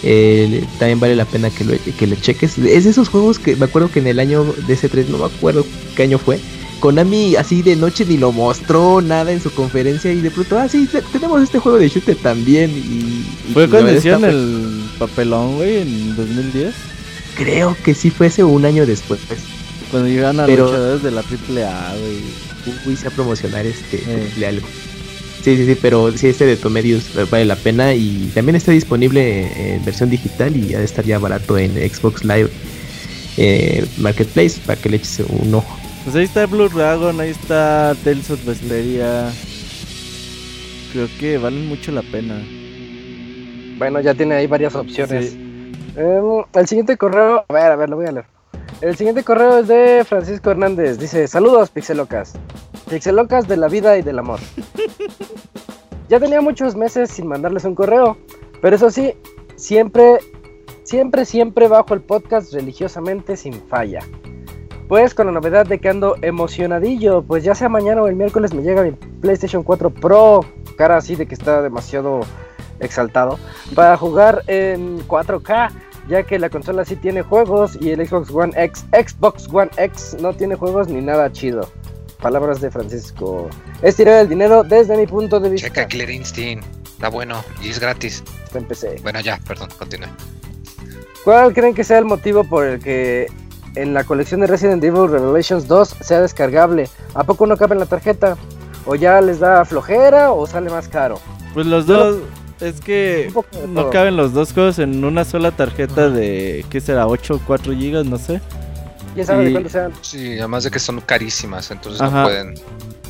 Eh, 0.03 0.63
también 0.79 1.01
vale 1.01 1.17
la 1.17 1.25
pena 1.25 1.49
que 1.49 1.65
lo, 1.65 1.73
que 1.97 2.07
le 2.07 2.15
cheques. 2.15 2.57
Es 2.59 2.85
de 2.85 2.89
esos 2.89 3.09
juegos 3.09 3.39
que 3.39 3.57
me 3.57 3.65
acuerdo 3.65 3.91
que 3.91 3.99
en 3.99 4.07
el 4.07 4.19
año 4.19 4.43
de 4.43 4.73
ese 4.73 4.87
3, 4.87 5.09
no 5.09 5.17
me 5.17 5.25
acuerdo 5.25 5.65
qué 5.97 6.03
año 6.03 6.17
fue. 6.17 6.39
Konami 6.85 7.35
así 7.35 7.63
de 7.63 7.75
noche 7.75 8.05
ni 8.05 8.17
lo 8.17 8.31
mostró 8.31 9.01
nada 9.01 9.31
en 9.31 9.41
su 9.41 9.51
conferencia 9.51 10.11
y 10.13 10.21
de 10.21 10.29
pronto, 10.29 10.59
ah, 10.59 10.69
sí, 10.69 10.85
te- 10.85 11.01
tenemos 11.01 11.41
este 11.41 11.57
juego 11.57 11.79
de 11.79 11.89
shooter 11.89 12.15
también. 12.17 12.69
Y, 12.71 13.25
y 13.49 13.53
fue 13.53 13.67
cuando 13.67 13.91
hicieron 13.95 14.23
está- 14.23 14.35
el 14.37 14.83
papelón, 14.99 15.55
güey, 15.55 15.77
en 15.81 16.15
2010. 16.15 16.73
Creo 17.37 17.75
que 17.83 17.95
sí 17.95 18.11
fue 18.11 18.27
ese 18.27 18.43
un 18.43 18.65
año 18.65 18.85
después. 18.85 19.19
Cuando 19.89 20.07
llegaron 20.09 20.39
a 20.41 20.45
Pero- 20.45 20.65
luchadores 20.67 21.01
de 21.01 21.09
la 21.11 21.21
AAA, 21.23 21.95
güey. 22.85 22.95
Se 22.97 23.07
a 23.07 23.11
promocionar 23.11 23.65
este 23.65 23.97
Eh. 23.97 24.31
de 24.37 24.45
algo. 24.47 24.67
Sí, 25.43 25.55
sí, 25.57 25.65
sí, 25.65 25.75
pero 25.79 26.11
sí, 26.15 26.27
este 26.27 26.45
de 26.45 26.55
Tomedius 26.55 27.03
vale 27.31 27.45
la 27.45 27.55
pena 27.55 27.93
y 27.95 28.31
también 28.33 28.55
está 28.55 28.71
disponible 28.71 29.75
en 29.75 29.83
versión 29.85 30.09
digital 30.11 30.55
y 30.55 30.73
ha 30.75 30.79
de 30.79 30.85
estar 30.85 31.03
ya 31.05 31.17
barato 31.19 31.57
en 31.57 31.73
Xbox 31.73 32.23
Live 32.23 32.49
eh, 33.37 33.85
Marketplace 33.97 34.59
para 34.65 34.79
que 34.81 34.89
le 34.89 34.97
eches 34.97 35.21
un 35.27 35.53
ojo. 35.55 35.79
Pues 36.05 36.15
ahí 36.15 36.25
está 36.25 36.45
Blue 36.45 36.69
Dragon, 36.69 37.19
ahí 37.19 37.31
está 37.31 37.95
Tales 38.03 38.29
of 38.29 38.45
Vesperia. 38.45 39.27
Creo 40.93 41.07
que 41.19 41.39
valen 41.39 41.67
mucho 41.67 41.91
la 41.91 42.03
pena. 42.03 42.35
Bueno, 43.79 43.99
ya 44.01 44.13
tiene 44.13 44.35
ahí 44.35 44.45
varias 44.45 44.75
opciones. 44.75 45.31
Sí. 45.31 45.71
Em, 45.95 46.43
el 46.53 46.67
siguiente 46.67 46.95
correo, 46.95 47.43
a 47.49 47.51
ver, 47.51 47.71
a 47.71 47.75
ver, 47.75 47.89
lo 47.89 47.95
voy 47.95 48.05
a 48.05 48.11
leer. 48.11 48.25
El 48.81 48.95
siguiente 48.95 49.23
correo 49.23 49.57
es 49.57 49.67
de 49.67 50.05
Francisco 50.07 50.51
Hernández. 50.51 50.99
Dice, 50.99 51.27
saludos 51.27 51.71
Pixelocas. 51.71 52.33
Pixelocas 52.87 53.47
de 53.47 53.57
la 53.57 53.67
vida 53.67 53.97
y 53.97 54.03
del 54.03 54.19
amor. 54.19 54.39
ya 56.07 56.19
tenía 56.19 56.39
muchos 56.39 56.75
meses 56.75 57.09
sin 57.09 57.25
mandarles 57.25 57.65
un 57.65 57.73
correo. 57.73 58.15
Pero 58.61 58.75
eso 58.75 58.91
sí, 58.91 59.15
siempre, 59.55 60.19
siempre, 60.83 61.25
siempre 61.25 61.67
bajo 61.67 61.95
el 61.95 62.01
podcast 62.01 62.53
religiosamente 62.53 63.35
sin 63.35 63.53
falla. 63.67 64.01
Pues 64.87 65.15
con 65.15 65.25
la 65.25 65.33
novedad 65.33 65.65
de 65.65 65.79
que 65.79 65.89
ando 65.89 66.15
emocionadillo, 66.21 67.23
pues 67.23 67.43
ya 67.43 67.55
sea 67.55 67.69
mañana 67.69 68.03
o 68.03 68.07
el 68.07 68.15
miércoles 68.15 68.53
me 68.53 68.61
llega 68.61 68.83
mi 68.83 68.91
PlayStation 68.91 69.63
4 69.63 69.89
Pro, 69.89 70.45
cara 70.77 70.97
así 70.97 71.15
de 71.15 71.25
que 71.25 71.33
está 71.33 71.63
demasiado 71.63 72.21
exaltado, 72.79 73.39
para 73.73 73.97
jugar 73.97 74.43
en 74.45 74.99
4K, 75.07 75.71
ya 76.07 76.23
que 76.23 76.37
la 76.37 76.49
consola 76.51 76.85
sí 76.85 76.95
tiene 76.95 77.23
juegos 77.23 77.77
y 77.81 77.91
el 77.91 78.07
Xbox 78.07 78.29
One 78.29 78.53
X, 78.55 78.85
Xbox 78.91 79.47
One 79.51 79.71
X 79.77 80.17
no 80.19 80.33
tiene 80.33 80.55
juegos 80.55 80.87
ni 80.87 81.01
nada 81.01 81.31
chido. 81.31 81.67
Palabras 82.21 82.61
de 82.61 82.71
Francisco. 82.71 83.49
Es 83.81 83.97
tirar 83.97 84.21
el 84.21 84.29
dinero 84.29 84.63
desde 84.63 84.97
mi 84.97 85.05
punto 85.05 85.39
de 85.39 85.49
vista. 85.49 85.67
Checa 85.67 85.87
Killer 85.87 86.09
Instinct. 86.09 86.65
Está 86.85 87.09
bueno 87.09 87.43
y 87.61 87.69
es 87.69 87.79
gratis. 87.79 88.23
Empecé. 88.53 88.99
Bueno, 89.03 89.19
ya, 89.19 89.39
perdón, 89.47 89.69
continúe. 89.77 90.07
¿Cuál 91.23 91.53
creen 91.53 91.73
que 91.73 91.83
sea 91.83 91.97
el 91.97 92.05
motivo 92.05 92.43
por 92.43 92.65
el 92.65 92.79
que 92.79 93.27
en 93.75 93.93
la 93.93 94.03
colección 94.03 94.41
de 94.41 94.47
Resident 94.47 94.83
Evil 94.83 95.09
Revelations 95.09 95.67
2 95.67 95.95
sea 96.01 96.21
descargable? 96.21 96.89
¿A 97.13 97.23
poco 97.23 97.45
no 97.45 97.57
cabe 97.57 97.73
en 97.73 97.79
la 97.79 97.85
tarjeta? 97.85 98.37
¿O 98.85 98.95
ya 98.95 99.19
les 99.21 99.39
da 99.39 99.65
flojera 99.65 100.31
o 100.31 100.45
sale 100.47 100.69
más 100.69 100.87
caro? 100.87 101.19
Pues 101.53 101.65
los 101.65 101.85
dos, 101.85 102.17
es 102.59 102.79
que 102.81 103.31
no 103.67 103.89
caben 103.89 104.15
los 104.17 104.33
dos 104.33 104.53
juegos 104.53 104.79
en 104.79 105.03
una 105.03 105.25
sola 105.25 105.51
tarjeta 105.51 106.09
de, 106.09 106.65
¿qué 106.69 106.79
será? 106.81 107.07
8 107.07 107.35
o 107.35 107.39
4 107.45 107.73
gigas, 107.73 108.05
no 108.05 108.17
sé. 108.17 108.41
Ya 109.15 109.25
saben 109.25 109.43
Y- 109.43 109.45
de 109.47 109.51
cuánto 109.53 109.69
sean. 109.69 109.91
Sí, 110.01 110.37
además 110.39 110.63
de 110.65 110.71
que 110.71 110.79
son 110.79 110.99
carísimas, 111.01 111.71
entonces 111.71 112.01
Ajá. 112.01 112.21
no 112.21 112.23
pueden. 112.27 112.55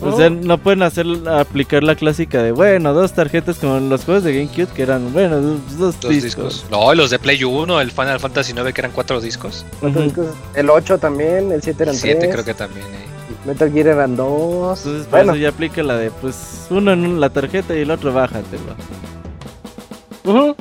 O 0.01 0.17
sea, 0.17 0.29
no 0.29 0.57
pueden 0.57 0.83
hacer 0.83 1.05
aplicar 1.29 1.81
la 1.81 1.95
clásica 1.95 2.43
de, 2.43 2.51
bueno, 2.51 2.93
dos 2.93 3.13
tarjetas 3.13 3.57
como 3.57 3.77
en 3.77 3.87
los 3.89 4.03
juegos 4.03 4.25
de 4.25 4.33
GameCube 4.33 4.67
que 4.73 4.83
eran, 4.83 5.13
bueno, 5.13 5.39
dos, 5.39 5.77
dos 5.77 5.99
Dos 6.01 6.11
discos. 6.11 6.65
No, 6.69 6.93
los 6.93 7.09
de 7.11 7.17
Play 7.17 7.41
1, 7.43 7.79
el 7.79 7.91
Final 7.91 8.19
Fantasy 8.19 8.51
9 8.53 8.73
que 8.73 8.81
eran 8.81 8.91
cuatro 8.91 9.21
discos. 9.21 9.65
¿Cuántos 9.79 10.01
Ujú. 10.05 10.09
discos? 10.21 10.35
El 10.53 10.69
8 10.69 10.97
también, 10.97 11.49
el 11.53 11.61
7 11.63 11.83
eran 11.83 11.95
7 11.95 12.19
3. 12.19 12.31
creo 12.33 12.43
que 12.45 12.53
también. 12.53 12.85
eh. 12.87 13.05
Metal 13.45 13.71
Gear 13.71 13.87
eran 13.87 14.15
2. 14.17 14.77
Entonces, 14.79 15.07
por 15.07 15.11
bueno, 15.19 15.31
eso 15.33 15.41
ya 15.41 15.49
aplica 15.49 15.81
la 15.81 15.95
de, 15.97 16.11
pues, 16.11 16.67
uno 16.69 16.91
en 16.91 17.21
la 17.21 17.29
tarjeta 17.29 17.73
y 17.73 17.79
el 17.81 17.91
otro 17.91 18.11
bájatelo. 18.13 18.75
ujú. 20.25 20.55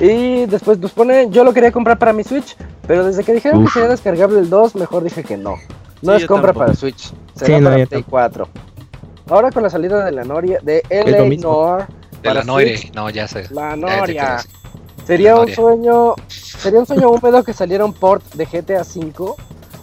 Y 0.00 0.46
después 0.46 0.78
nos 0.78 0.92
pone, 0.92 1.28
yo 1.30 1.42
lo 1.42 1.52
quería 1.52 1.72
comprar 1.72 1.98
para 1.98 2.12
mi 2.12 2.22
Switch, 2.22 2.56
pero 2.88 3.04
desde 3.04 3.22
que 3.22 3.34
dijeron 3.34 3.60
Uf. 3.62 3.66
que 3.68 3.72
sería 3.74 3.88
descargable 3.90 4.40
el 4.40 4.50
2, 4.50 4.74
mejor 4.74 5.04
dije 5.04 5.22
que 5.22 5.36
no. 5.36 5.54
No 6.02 6.16
Sí, 6.16 6.22
es 6.22 6.26
compra 6.28 6.48
tampoco. 6.48 6.66
para 6.66 6.74
Switch, 6.74 7.12
será 7.36 7.46
Sí, 7.46 7.52
no, 7.62 7.68
para 7.70 7.78
yo 7.78 7.86
Play 7.86 8.02
tampoco. 8.02 8.10
4. 8.10 8.48
Ahora 9.28 9.50
con 9.52 9.62
la 9.62 9.70
salida 9.70 10.04
de 10.04 10.10
la 10.12 10.24
Noria, 10.24 10.58
de 10.62 10.82
LA. 10.90 11.18
Noir, 11.36 11.86
De 11.86 11.86
para 12.24 12.34
la 12.40 12.44
Noire. 12.44 12.78
Switch, 12.78 12.92
No, 12.94 13.10
ya 13.10 13.28
sé. 13.28 13.44
la 13.50 13.76
Noria. 13.76 14.38
Sería 15.06 15.30
La 15.30 15.34
un 15.36 15.40
Noria. 15.42 15.54
sueño, 15.56 16.14
sería 16.28 16.80
un 16.80 16.86
sueño 16.86 17.10
húmedo 17.10 17.42
que 17.44 17.52
saliera 17.52 17.84
un 17.84 17.92
port 17.92 18.24
de 18.34 18.44
GTA 18.46 18.82
V. 18.82 19.34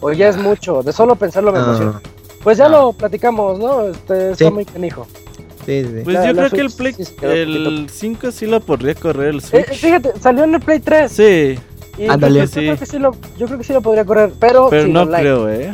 O 0.02 0.12
ya 0.12 0.28
es 0.30 0.38
mucho, 0.38 0.84
de 0.84 0.92
solo 0.92 1.16
pensarlo 1.16 1.52
me 1.54 1.60
emociona. 1.60 2.02
Ah, 2.04 2.10
Pues 2.44 2.58
ya 2.60 2.70
No. 2.70 2.78
lo 2.88 2.94
platicamos, 2.94 3.58
¿no? 3.58 3.84
Este, 3.88 4.32
está 4.32 4.46
Sí. 4.46 4.52
muy 4.52 4.66
canijo. 4.66 5.08
sí, 5.66 5.84
sí. 5.84 6.02
Pues 6.04 6.14
La- 6.16 6.26
yo 6.28 6.34
la 6.34 6.42
creo 6.48 6.50
que 6.52 6.62
el 6.62 6.72
Play, 6.72 6.96
el 7.24 7.90
5 7.92 8.32
sí 8.32 8.46
lo 8.46 8.60
podría 8.60 8.94
correr 8.94 9.30
el 9.30 9.38
Eh, 9.38 9.42
Switch. 9.42 9.66
fíjate, 9.80 10.14
salió 10.20 10.44
en 10.44 10.54
el 10.56 10.60
Play 10.62 10.80
3. 10.80 11.12
Sí, 11.12 11.58
Y 11.98 12.08
Ándale. 12.08 12.42
yo, 12.46 12.52
creo- 12.52 12.64
yo 12.64 12.68
creo 12.72 12.78
que 12.80 12.86
sí 12.86 13.00
lo, 13.00 13.12
yo 13.38 13.46
creo 13.48 13.58
que 13.58 13.64
sí 13.64 13.74
lo 13.74 13.82
podría 13.82 14.04
correr, 14.06 14.34
pero, 14.40 14.68
pero 14.70 14.88
no 14.88 15.02
online. 15.02 15.20
creo, 15.22 15.50
eh. 15.50 15.74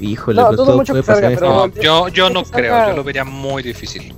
Híjole, 0.00 0.40
No, 0.42 0.46
pues 0.48 0.56
todo 0.58 0.76
mucho 0.76 0.92
puede 0.92 1.02
que 1.02 1.06
salga, 1.06 1.28
pasar. 1.30 1.38
pero- 1.40 1.66
No, 1.66 1.82
yo, 1.82 2.08
yo 2.08 2.30
no 2.30 2.44
que 2.44 2.50
creo. 2.50 2.72
salga- 2.74 2.90
Yo 2.90 2.96
lo 2.96 3.04
vería 3.04 3.24
muy 3.24 3.62
difícil. 3.62 4.12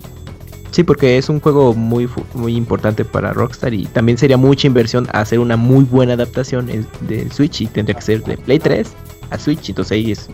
Sí, 0.73 0.83
porque 0.83 1.17
es 1.19 1.29
un 1.29 1.41
juego 1.41 1.73
muy 1.75 2.09
muy 2.35 2.55
importante 2.57 3.05
para 3.05 3.33
Rockstar 3.33 3.73
y 3.75 3.87
también 3.87 4.19
sería 4.19 4.37
mucha 4.37 4.67
inversión 4.67 5.09
hacer 5.13 5.39
una 5.39 5.57
muy 5.57 5.85
buena 5.85 6.13
adaptación 6.15 6.69
en- 6.69 6.87
de 7.01 7.31
Switch 7.31 7.63
y 7.63 7.67
tendría 7.67 7.95
que 7.95 8.03
ser 8.03 8.23
de 8.25 8.37
Play 8.37 8.59
3 8.59 8.93
a 9.31 9.39
Switch, 9.39 9.69
entonces 9.71 9.93
ahí 9.93 10.13
es 10.13 10.29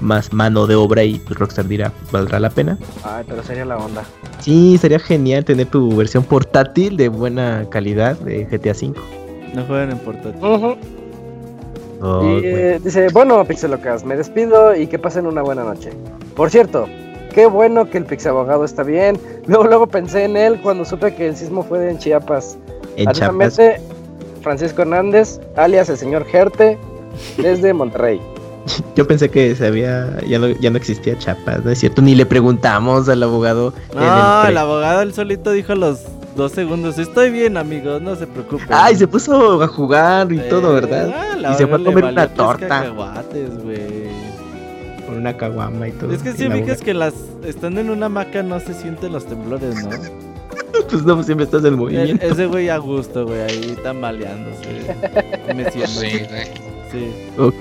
más 0.00 0.32
mano 0.32 0.66
de 0.66 0.74
obra 0.74 1.04
y 1.04 1.18
pues, 1.20 1.38
Rockstar 1.38 1.68
dirá, 1.68 1.92
¿valdrá 2.10 2.40
la 2.40 2.50
pena? 2.50 2.78
Ay, 3.04 3.24
pero 3.28 3.42
sería 3.42 3.64
la 3.64 3.76
onda. 3.78 4.02
Sí, 4.40 4.76
sería 4.78 4.98
genial 4.98 5.44
tener 5.44 5.66
tu 5.68 5.94
versión 5.96 6.24
portátil 6.24 6.96
de 6.96 7.08
buena 7.08 7.66
calidad 7.70 8.18
de 8.18 8.44
GTA 8.46 8.72
V. 8.72 8.94
No 9.56 9.64
juegan 9.64 9.90
en 9.90 9.98
portátil. 9.98 10.38
Oh, 12.02 12.22
y 12.22 12.44
eh, 12.44 12.78
dice, 12.84 13.08
bueno, 13.08 13.42
Pixelocas, 13.46 14.04
me 14.04 14.14
despido 14.14 14.76
y 14.76 14.86
que 14.86 14.98
pasen 14.98 15.26
una 15.26 15.40
buena 15.40 15.64
noche. 15.64 15.92
Por 16.34 16.50
cierto, 16.50 16.86
qué 17.32 17.46
bueno 17.46 17.88
que 17.88 17.96
el 17.96 18.04
Pixabogado 18.04 18.66
está 18.66 18.82
bien. 18.82 19.18
Luego, 19.46 19.64
luego 19.64 19.86
pensé 19.86 20.24
en 20.24 20.36
él 20.36 20.60
cuando 20.62 20.84
supe 20.84 21.14
que 21.14 21.28
el 21.28 21.36
sismo 21.36 21.62
fue 21.62 21.88
en 21.88 21.96
Chiapas. 21.96 22.58
en 22.96 23.10
Chiapas. 23.12 23.58
Francisco 24.42 24.82
Hernández, 24.82 25.40
alias 25.56 25.88
el 25.88 25.96
señor 25.96 26.26
Gerte, 26.26 26.78
desde 27.38 27.72
Monterrey. 27.72 28.20
Yo 28.94 29.06
pensé 29.06 29.30
que 29.30 29.56
se 29.56 29.66
había, 29.66 30.20
ya 30.26 30.38
no, 30.38 30.48
ya 30.48 30.68
no 30.68 30.76
existía 30.76 31.16
Chiapas, 31.16 31.64
¿no 31.64 31.70
es 31.70 31.78
cierto? 31.78 32.02
Ni 32.02 32.14
le 32.14 32.26
preguntamos 32.26 33.08
al 33.08 33.22
abogado. 33.22 33.72
No, 33.94 34.46
el 34.46 34.58
abogado 34.58 35.00
él 35.00 35.14
solito 35.14 35.50
dijo 35.52 35.74
los 35.74 36.04
dos 36.36 36.52
segundos, 36.52 36.98
estoy 36.98 37.30
bien 37.30 37.56
amigos, 37.56 38.00
no 38.02 38.14
se 38.14 38.26
preocupen. 38.26 38.66
Ay, 38.70 38.96
se 38.96 39.08
puso 39.08 39.62
a 39.62 39.66
jugar 39.66 40.30
y 40.32 40.38
todo, 40.48 40.74
¿verdad? 40.74 41.12
Ah, 41.14 41.36
la 41.36 41.52
y 41.52 41.54
se 41.56 41.66
fue 41.66 41.80
a 41.80 41.84
comer 41.84 42.04
una 42.04 42.28
torta 42.28 42.92
con 45.06 45.16
una 45.16 45.36
caguama 45.36 45.88
y 45.88 45.92
todo. 45.92 46.12
Es 46.12 46.22
que 46.22 46.32
si 46.32 46.48
fijas 46.50 46.80
que 46.80 46.94
las 46.94 47.14
estando 47.44 47.80
en 47.80 47.90
una 47.90 48.06
hamaca 48.06 48.42
no 48.42 48.60
se 48.60 48.74
sienten 48.74 49.12
los 49.12 49.26
temblores, 49.26 49.74
¿no? 49.84 49.90
Pues 50.90 51.04
no, 51.04 51.20
siempre 51.22 51.44
estás 51.46 51.62
en 51.62 51.68
El- 51.68 51.76
movimiento. 51.78 52.24
ese 52.24 52.46
güey 52.46 52.68
a 52.68 52.76
gusto, 52.76 53.26
güey, 53.26 53.40
ahí 53.40 53.76
tambaleándose. 53.82 54.94
meciéndose. 55.54 56.10
Sí, 56.92 57.10
güey. 57.36 57.50
Sí. 57.50 57.56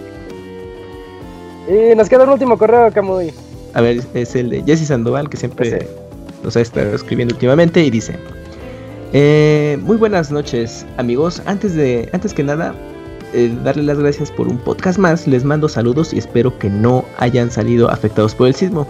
Y 1.92 1.96
nos 1.96 2.08
queda 2.10 2.26
un 2.26 2.30
último 2.30 2.58
correo, 2.58 2.92
Camuy. 2.92 3.34
A 3.74 3.82
ver, 3.82 4.02
es 4.14 4.36
el 4.36 4.50
de 4.50 4.64
Jesse 4.64 4.88
Sandoval, 4.88 5.30
que 5.30 5.38
siempre 5.38 5.88
nos 6.44 6.56
ha 6.56 6.62
estado 6.62 6.94
escribiendo 6.94 7.34
últimamente 7.34 7.84
y 7.84 7.90
dice: 7.90 8.18
eh, 9.14 9.78
Muy 9.82 9.98
buenas 9.98 10.32
noches, 10.32 10.86
amigos. 10.98 11.42
Antes 11.46 11.76
de, 11.76 12.10
antes 12.14 12.34
que 12.34 12.44
nada, 12.44 12.74
eh, 13.34 13.54
darle 13.64 13.84
las 13.84 14.00
gracias 14.00 14.32
por 14.32 14.48
un 14.48 14.58
podcast 14.58 14.98
más. 14.98 15.28
Les 15.28 15.44
mando 15.44 15.70
saludos 15.70 16.14
y 16.14 16.18
espero 16.20 16.58
que 16.58 16.70
no 16.70 17.06
hayan 17.18 17.52
salido 17.52 17.90
afectados 17.90 18.36
por 18.36 18.48
el 18.48 18.56
sismo. 18.56 18.88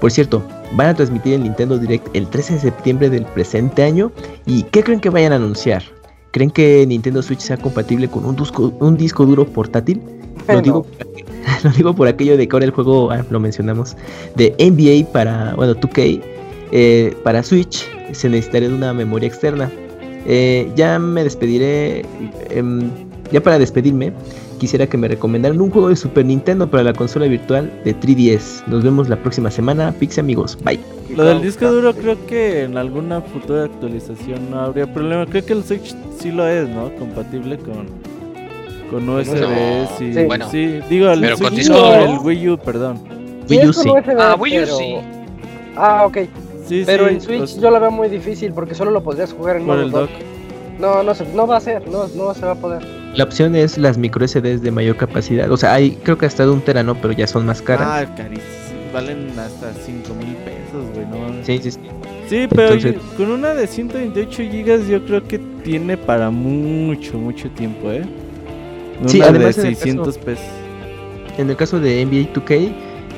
Por 0.00 0.10
cierto, 0.12 0.42
van 0.72 0.88
a 0.88 0.94
transmitir 0.94 1.34
el 1.34 1.42
Nintendo 1.42 1.78
Direct 1.78 2.08
el 2.14 2.28
13 2.28 2.54
de 2.54 2.60
septiembre 2.60 3.10
del 3.10 3.24
presente 3.24 3.82
año. 3.82 4.12
¿Y 4.46 4.62
qué 4.64 4.82
creen 4.82 5.00
que 5.00 5.10
vayan 5.10 5.32
a 5.32 5.36
anunciar? 5.36 5.82
¿Creen 6.30 6.50
que 6.50 6.84
Nintendo 6.86 7.22
Switch 7.22 7.40
sea 7.40 7.56
compatible 7.56 8.08
con 8.08 8.24
un 8.24 8.36
disco, 8.36 8.72
un 8.80 8.96
disco 8.96 9.24
duro 9.26 9.44
portátil? 9.46 10.00
Lo 10.46 10.54
No. 10.54 10.60
digo, 10.62 10.86
lo 11.64 11.70
digo 11.70 11.94
por 11.94 12.06
aquello 12.06 12.36
de 12.36 12.46
que 12.46 12.54
ahora 12.54 12.66
el 12.66 12.70
juego, 12.70 13.10
ah, 13.10 13.24
lo 13.30 13.40
mencionamos, 13.40 13.96
de 14.36 14.54
NBA 14.58 15.10
para, 15.12 15.54
bueno, 15.56 15.74
2K, 15.74 16.22
eh, 16.70 17.16
para 17.24 17.42
Switch, 17.42 17.88
se 18.12 18.28
necesitaría 18.28 18.68
de 18.68 18.74
una 18.74 18.92
memoria 18.92 19.26
externa. 19.28 19.70
Eh, 20.26 20.70
ya 20.76 20.98
me 20.98 21.24
despediré, 21.24 22.04
em, 22.50 22.90
ya 23.32 23.40
para 23.42 23.58
despedirme, 23.58 24.12
quisiera 24.58 24.86
que 24.86 24.96
me 24.98 25.08
recomendaran 25.08 25.60
un 25.60 25.70
juego 25.70 25.88
de 25.88 25.96
Super 25.96 26.24
Nintendo 26.26 26.68
para 26.68 26.82
la 26.82 26.92
consola 26.92 27.26
virtual 27.26 27.70
de 27.84 27.94
3DS. 27.94 28.64
Nos 28.66 28.82
vemos 28.82 29.08
la 29.08 29.16
próxima 29.16 29.50
semana, 29.50 29.92
Pixie 29.98 30.20
amigos, 30.20 30.58
bye. 30.64 30.80
Lo 31.16 31.24
del 31.24 31.40
disco 31.40 31.70
duro 31.70 31.94
creo 31.94 32.16
que 32.26 32.64
en 32.64 32.76
alguna 32.76 33.20
futura 33.22 33.64
actualización 33.64 34.50
no 34.50 34.60
habría 34.60 34.92
problema. 34.92 35.24
Creo 35.26 35.44
que 35.46 35.52
el 35.54 35.64
Switch 35.64 35.94
sí 36.18 36.30
lo 36.32 36.46
es, 36.46 36.68
¿no? 36.68 36.92
Compatible 36.96 37.56
con, 37.58 37.86
con 38.90 39.08
USB. 39.08 39.36
sí, 39.98 40.12
Sí. 40.12 40.24
Bueno, 40.24 40.50
sí, 40.50 40.80
digo, 40.90 41.10
el, 41.10 41.20
pero 41.20 41.38
con 41.38 41.46
Switch, 41.48 41.58
disco 41.60 41.74
no, 41.74 41.86
duro. 41.86 42.12
el 42.12 42.18
Wii 42.26 42.48
U, 42.50 42.58
perdón. 42.58 42.98
Sí, 43.46 43.56
Wii 43.56 43.68
U 43.68 43.72
con 43.72 43.82
sí. 43.84 43.88
USB, 43.90 44.10
Ah, 44.18 44.36
Wii 44.38 44.58
U 44.58 44.60
pero- 44.64 44.76
sí. 44.76 44.94
Ah, 45.76 46.04
ok. 46.06 46.18
Sí, 46.68 46.82
Pero 46.86 47.08
sí, 47.08 47.14
en 47.14 47.20
Switch 47.20 47.38
pues, 47.38 47.60
yo 47.60 47.70
la 47.70 47.78
veo 47.78 47.90
muy 47.90 48.08
difícil 48.08 48.52
porque 48.52 48.74
solo 48.74 48.90
lo 48.90 49.02
podrías 49.02 49.32
jugar 49.32 49.56
en 49.56 49.66
modo 49.66 49.88
dock. 49.88 50.10
No, 50.78 51.02
no, 51.02 51.14
se, 51.14 51.24
no 51.34 51.46
va 51.46 51.56
a 51.56 51.60
ser, 51.60 51.88
no, 51.88 52.06
no 52.14 52.34
se 52.34 52.46
va 52.46 52.52
a 52.52 52.54
poder. 52.54 52.82
La 53.14 53.24
opción 53.24 53.56
es 53.56 53.78
las 53.78 53.98
micro 53.98 54.26
SDs 54.26 54.62
de 54.62 54.70
mayor 54.70 54.96
capacidad. 54.96 55.50
O 55.50 55.56
sea, 55.56 55.74
hay 55.74 55.92
creo 56.02 56.16
que 56.18 56.26
hasta 56.26 56.44
de 56.44 56.50
un 56.52 56.60
tera, 56.60 56.82
¿no? 56.82 56.94
Pero 56.94 57.12
ya 57.14 57.26
son 57.26 57.46
más 57.46 57.60
caras. 57.62 57.88
Ah, 57.90 58.14
carísimo. 58.14 58.46
Valen 58.92 59.28
hasta 59.38 59.72
5 59.84 60.14
mil 60.14 60.34
pesos, 60.36 60.84
güey. 60.94 61.06
No, 61.06 61.44
Sí, 61.44 61.58
sí, 61.62 61.70
sí. 61.72 61.80
Sí, 62.28 62.46
pero 62.48 62.74
Entonces- 62.74 62.94
yo- 62.94 63.16
con 63.16 63.30
una 63.32 63.54
de 63.54 63.66
128 63.66 64.42
gigas 64.50 64.86
yo 64.86 65.04
creo 65.04 65.24
que 65.24 65.38
tiene 65.64 65.96
para 65.96 66.30
mucho, 66.30 67.18
mucho 67.18 67.50
tiempo, 67.50 67.90
¿eh? 67.90 68.02
Una 69.00 69.08
Sí, 69.08 69.18
de 69.18 69.24
además 69.24 69.58
en 69.58 69.66
el 69.66 69.76
600 69.76 70.16
pesos. 70.18 70.44
En 71.38 71.50
el 71.50 71.56
caso 71.56 71.80
de 71.80 72.02
NBA 72.02 72.32
2K, 72.32 72.72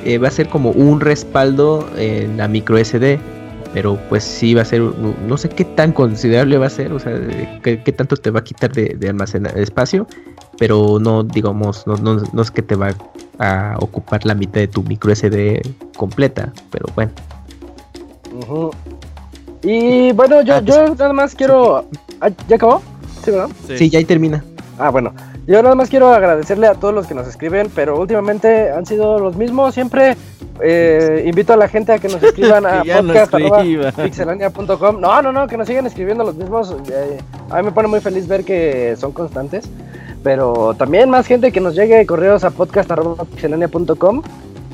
eh, 0.05 0.17
va 0.17 0.27
a 0.27 0.31
ser 0.31 0.47
como 0.49 0.71
un 0.71 0.99
respaldo 0.99 1.87
en 1.97 2.37
la 2.37 2.47
micro 2.47 2.77
SD. 2.77 3.19
Pero 3.73 3.97
pues 4.09 4.23
sí 4.23 4.53
va 4.53 4.63
a 4.63 4.65
ser, 4.65 4.81
no, 4.81 5.37
sé 5.37 5.47
qué 5.47 5.63
tan 5.63 5.93
considerable 5.93 6.57
va 6.57 6.67
a 6.67 6.69
ser, 6.69 6.91
o 6.91 6.99
sea, 6.99 7.13
qué, 7.63 7.81
qué 7.81 7.91
tanto 7.93 8.17
te 8.17 8.29
va 8.29 8.41
a 8.41 8.43
quitar 8.43 8.71
de, 8.73 8.95
de 8.99 9.07
almacenar 9.09 9.57
espacio, 9.57 10.07
pero 10.57 10.99
no, 10.99 11.23
digamos, 11.23 11.87
no, 11.87 11.95
no, 11.95 12.21
no 12.33 12.41
es 12.41 12.51
que 12.51 12.61
te 12.61 12.75
va 12.75 12.93
a 13.39 13.77
ocupar 13.79 14.25
la 14.25 14.35
mitad 14.35 14.59
de 14.59 14.67
tu 14.67 14.83
micro 14.83 15.15
SD 15.15 15.61
completa, 15.95 16.51
pero 16.69 16.85
bueno. 16.95 17.11
Y 19.63 20.11
bueno, 20.13 20.41
yo, 20.41 20.55
Ah, 20.55 20.61
pues- 20.65 20.75
yo 20.75 20.95
nada 20.95 21.13
más 21.13 21.35
quiero. 21.35 21.85
Ah, 22.19 22.29
¿Ya 22.47 22.55
acabó? 22.55 22.81
Sí, 23.23 23.31
¿verdad? 23.31 23.49
Sí, 23.77 23.89
ya 23.89 23.99
ahí 23.99 24.05
termina. 24.05 24.43
Ah, 24.79 24.89
bueno. 24.89 25.13
Yo 25.47 25.63
nada 25.63 25.75
más 25.75 25.89
quiero 25.89 26.13
agradecerle 26.13 26.67
a 26.67 26.75
todos 26.75 26.93
los 26.93 27.07
que 27.07 27.15
nos 27.15 27.27
escriben, 27.27 27.71
pero 27.73 27.99
últimamente 27.99 28.69
han 28.69 28.85
sido 28.85 29.19
los 29.19 29.35
mismos. 29.35 29.73
Siempre 29.73 30.15
eh, 30.61 31.23
invito 31.25 31.53
a 31.53 31.57
la 31.57 31.67
gente 31.67 31.93
a 31.93 31.99
que 31.99 32.07
nos 32.07 32.21
escriban 32.21 32.65
a 32.67 32.83
podcast.pixelania.com. 32.83 35.01
No, 35.01 35.21
no, 35.21 35.31
no, 35.31 35.47
que 35.47 35.57
nos 35.57 35.67
sigan 35.67 35.87
escribiendo 35.87 36.23
los 36.23 36.35
mismos. 36.35 36.75
Eh, 36.91 37.17
a 37.49 37.57
mí 37.57 37.63
me 37.63 37.71
pone 37.71 37.87
muy 37.87 38.01
feliz 38.01 38.27
ver 38.27 38.43
que 38.43 38.95
son 38.97 39.11
constantes. 39.11 39.67
Pero 40.23 40.75
también 40.75 41.09
más 41.09 41.25
gente 41.25 41.51
que 41.51 41.59
nos 41.59 41.75
llegue 41.75 42.05
correos 42.05 42.43
a 42.43 42.51
podcast.pixelania.com. 42.51 44.21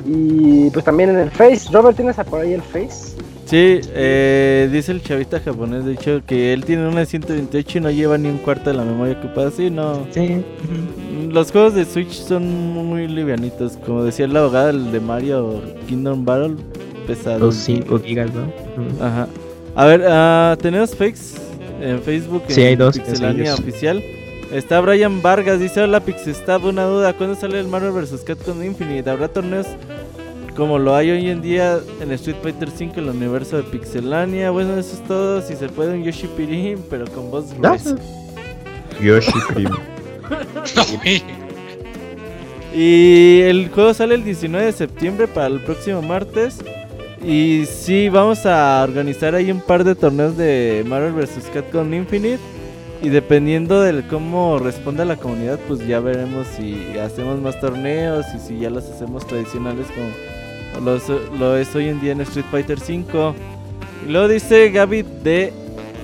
Y 0.04 0.68
pues 0.70 0.84
también 0.84 1.10
en 1.10 1.18
el 1.18 1.30
Face. 1.30 1.70
Robert, 1.72 1.96
¿tienes 1.96 2.16
por 2.16 2.40
ahí 2.40 2.52
el 2.52 2.62
Face? 2.62 3.16
Sí, 3.48 3.80
eh, 3.94 4.68
dice 4.70 4.92
el 4.92 5.02
chavita 5.02 5.40
japonés, 5.40 5.86
de 5.86 5.94
hecho, 5.94 6.20
que 6.26 6.52
él 6.52 6.66
tiene 6.66 6.86
una 6.86 7.06
128 7.06 7.78
y 7.78 7.80
no 7.80 7.90
lleva 7.90 8.18
ni 8.18 8.28
un 8.28 8.36
cuarto 8.36 8.68
de 8.68 8.76
la 8.76 8.84
memoria 8.84 9.16
ocupada. 9.18 9.50
Sí, 9.50 9.70
no. 9.70 10.06
Sí. 10.10 10.44
Los 11.30 11.50
juegos 11.50 11.72
de 11.72 11.86
Switch 11.86 12.12
son 12.12 12.46
muy 12.74 13.08
livianitos. 13.08 13.78
Como 13.86 14.04
decía 14.04 14.28
la 14.28 14.40
abogada, 14.40 14.68
el 14.68 14.92
de 14.92 15.00
Mario 15.00 15.62
Kingdom 15.88 16.26
Battle, 16.26 16.56
pesado. 17.06 17.38
Los 17.38 17.54
5 17.54 18.00
gigas, 18.00 18.30
¿no? 18.34 19.02
Ajá. 19.02 19.26
A 19.74 19.86
ver, 19.86 20.04
ah, 20.06 20.54
tenemos 20.60 20.94
fakes 20.94 21.38
en 21.80 22.02
Facebook. 22.02 22.42
Sí, 22.48 22.60
en 22.60 22.66
hay 22.66 22.76
dos, 22.76 22.98
Pixelania 22.98 23.54
oficial. 23.54 24.02
Está 24.52 24.80
Brian 24.80 25.22
Vargas, 25.22 25.58
dice: 25.58 25.80
Hola 25.80 26.00
Pixestab, 26.00 26.66
una 26.66 26.84
duda. 26.84 27.14
¿Cuándo 27.14 27.34
sale 27.34 27.58
el 27.60 27.68
Marvel 27.68 27.92
vs. 27.92 28.24
Capcom 28.26 28.62
Infinite? 28.62 29.08
¿Habrá 29.08 29.28
torneos 29.28 29.66
como 30.58 30.76
lo 30.76 30.96
hay 30.96 31.12
hoy 31.12 31.30
en 31.30 31.40
día 31.40 31.78
en 32.00 32.10
Street 32.10 32.36
Fighter 32.42 32.68
V 32.68 32.90
en 32.96 33.04
el 33.04 33.10
universo 33.10 33.58
de 33.58 33.62
Pixelania? 33.62 34.50
Bueno, 34.50 34.76
eso 34.76 34.96
es 34.96 35.04
todo. 35.04 35.40
Si 35.40 35.54
se 35.54 35.68
puede, 35.68 35.94
un 35.94 36.02
Yoshi 36.02 36.26
Pirin, 36.26 36.84
pero 36.90 37.06
con 37.06 37.30
voz 37.30 37.52
¿No? 37.52 37.70
gruesa. 37.70 37.96
Yoshi 39.00 39.32
Primo. 39.54 39.78
Y 42.74 43.40
el 43.40 43.70
juego 43.70 43.94
sale 43.94 44.14
el 44.14 44.24
19 44.24 44.66
de 44.66 44.72
septiembre 44.72 45.26
para 45.26 45.46
el 45.46 45.60
próximo 45.60 46.02
martes. 46.02 46.58
Y 47.24 47.64
sí, 47.66 48.08
vamos 48.10 48.44
a 48.44 48.82
organizar 48.82 49.34
ahí 49.34 49.50
un 49.50 49.60
par 49.60 49.84
de 49.84 49.94
torneos 49.94 50.36
de 50.36 50.84
Marvel 50.86 51.12
vs. 51.12 51.50
Capcom 51.54 51.92
Infinite. 51.94 52.40
Y 53.00 53.08
dependiendo 53.08 53.80
de 53.80 54.06
cómo 54.06 54.58
responda 54.58 55.04
la 55.04 55.16
comunidad, 55.16 55.58
pues 55.66 55.86
ya 55.86 56.00
veremos 56.00 56.46
si 56.56 56.98
hacemos 56.98 57.40
más 57.40 57.58
torneos 57.58 58.26
y 58.36 58.38
si 58.38 58.58
ya 58.58 58.70
los 58.70 58.84
hacemos 58.84 59.26
tradicionales 59.26 59.86
como 59.86 60.08
lo 61.38 61.56
es 61.56 61.74
hoy 61.74 61.88
en 61.88 62.00
día 62.00 62.12
en 62.12 62.20
Street 62.22 62.46
Fighter 62.50 62.78
V. 62.78 63.34
Y 64.06 64.10
luego 64.10 64.28
dice 64.28 64.70
Gaby 64.70 65.02
de 65.22 65.52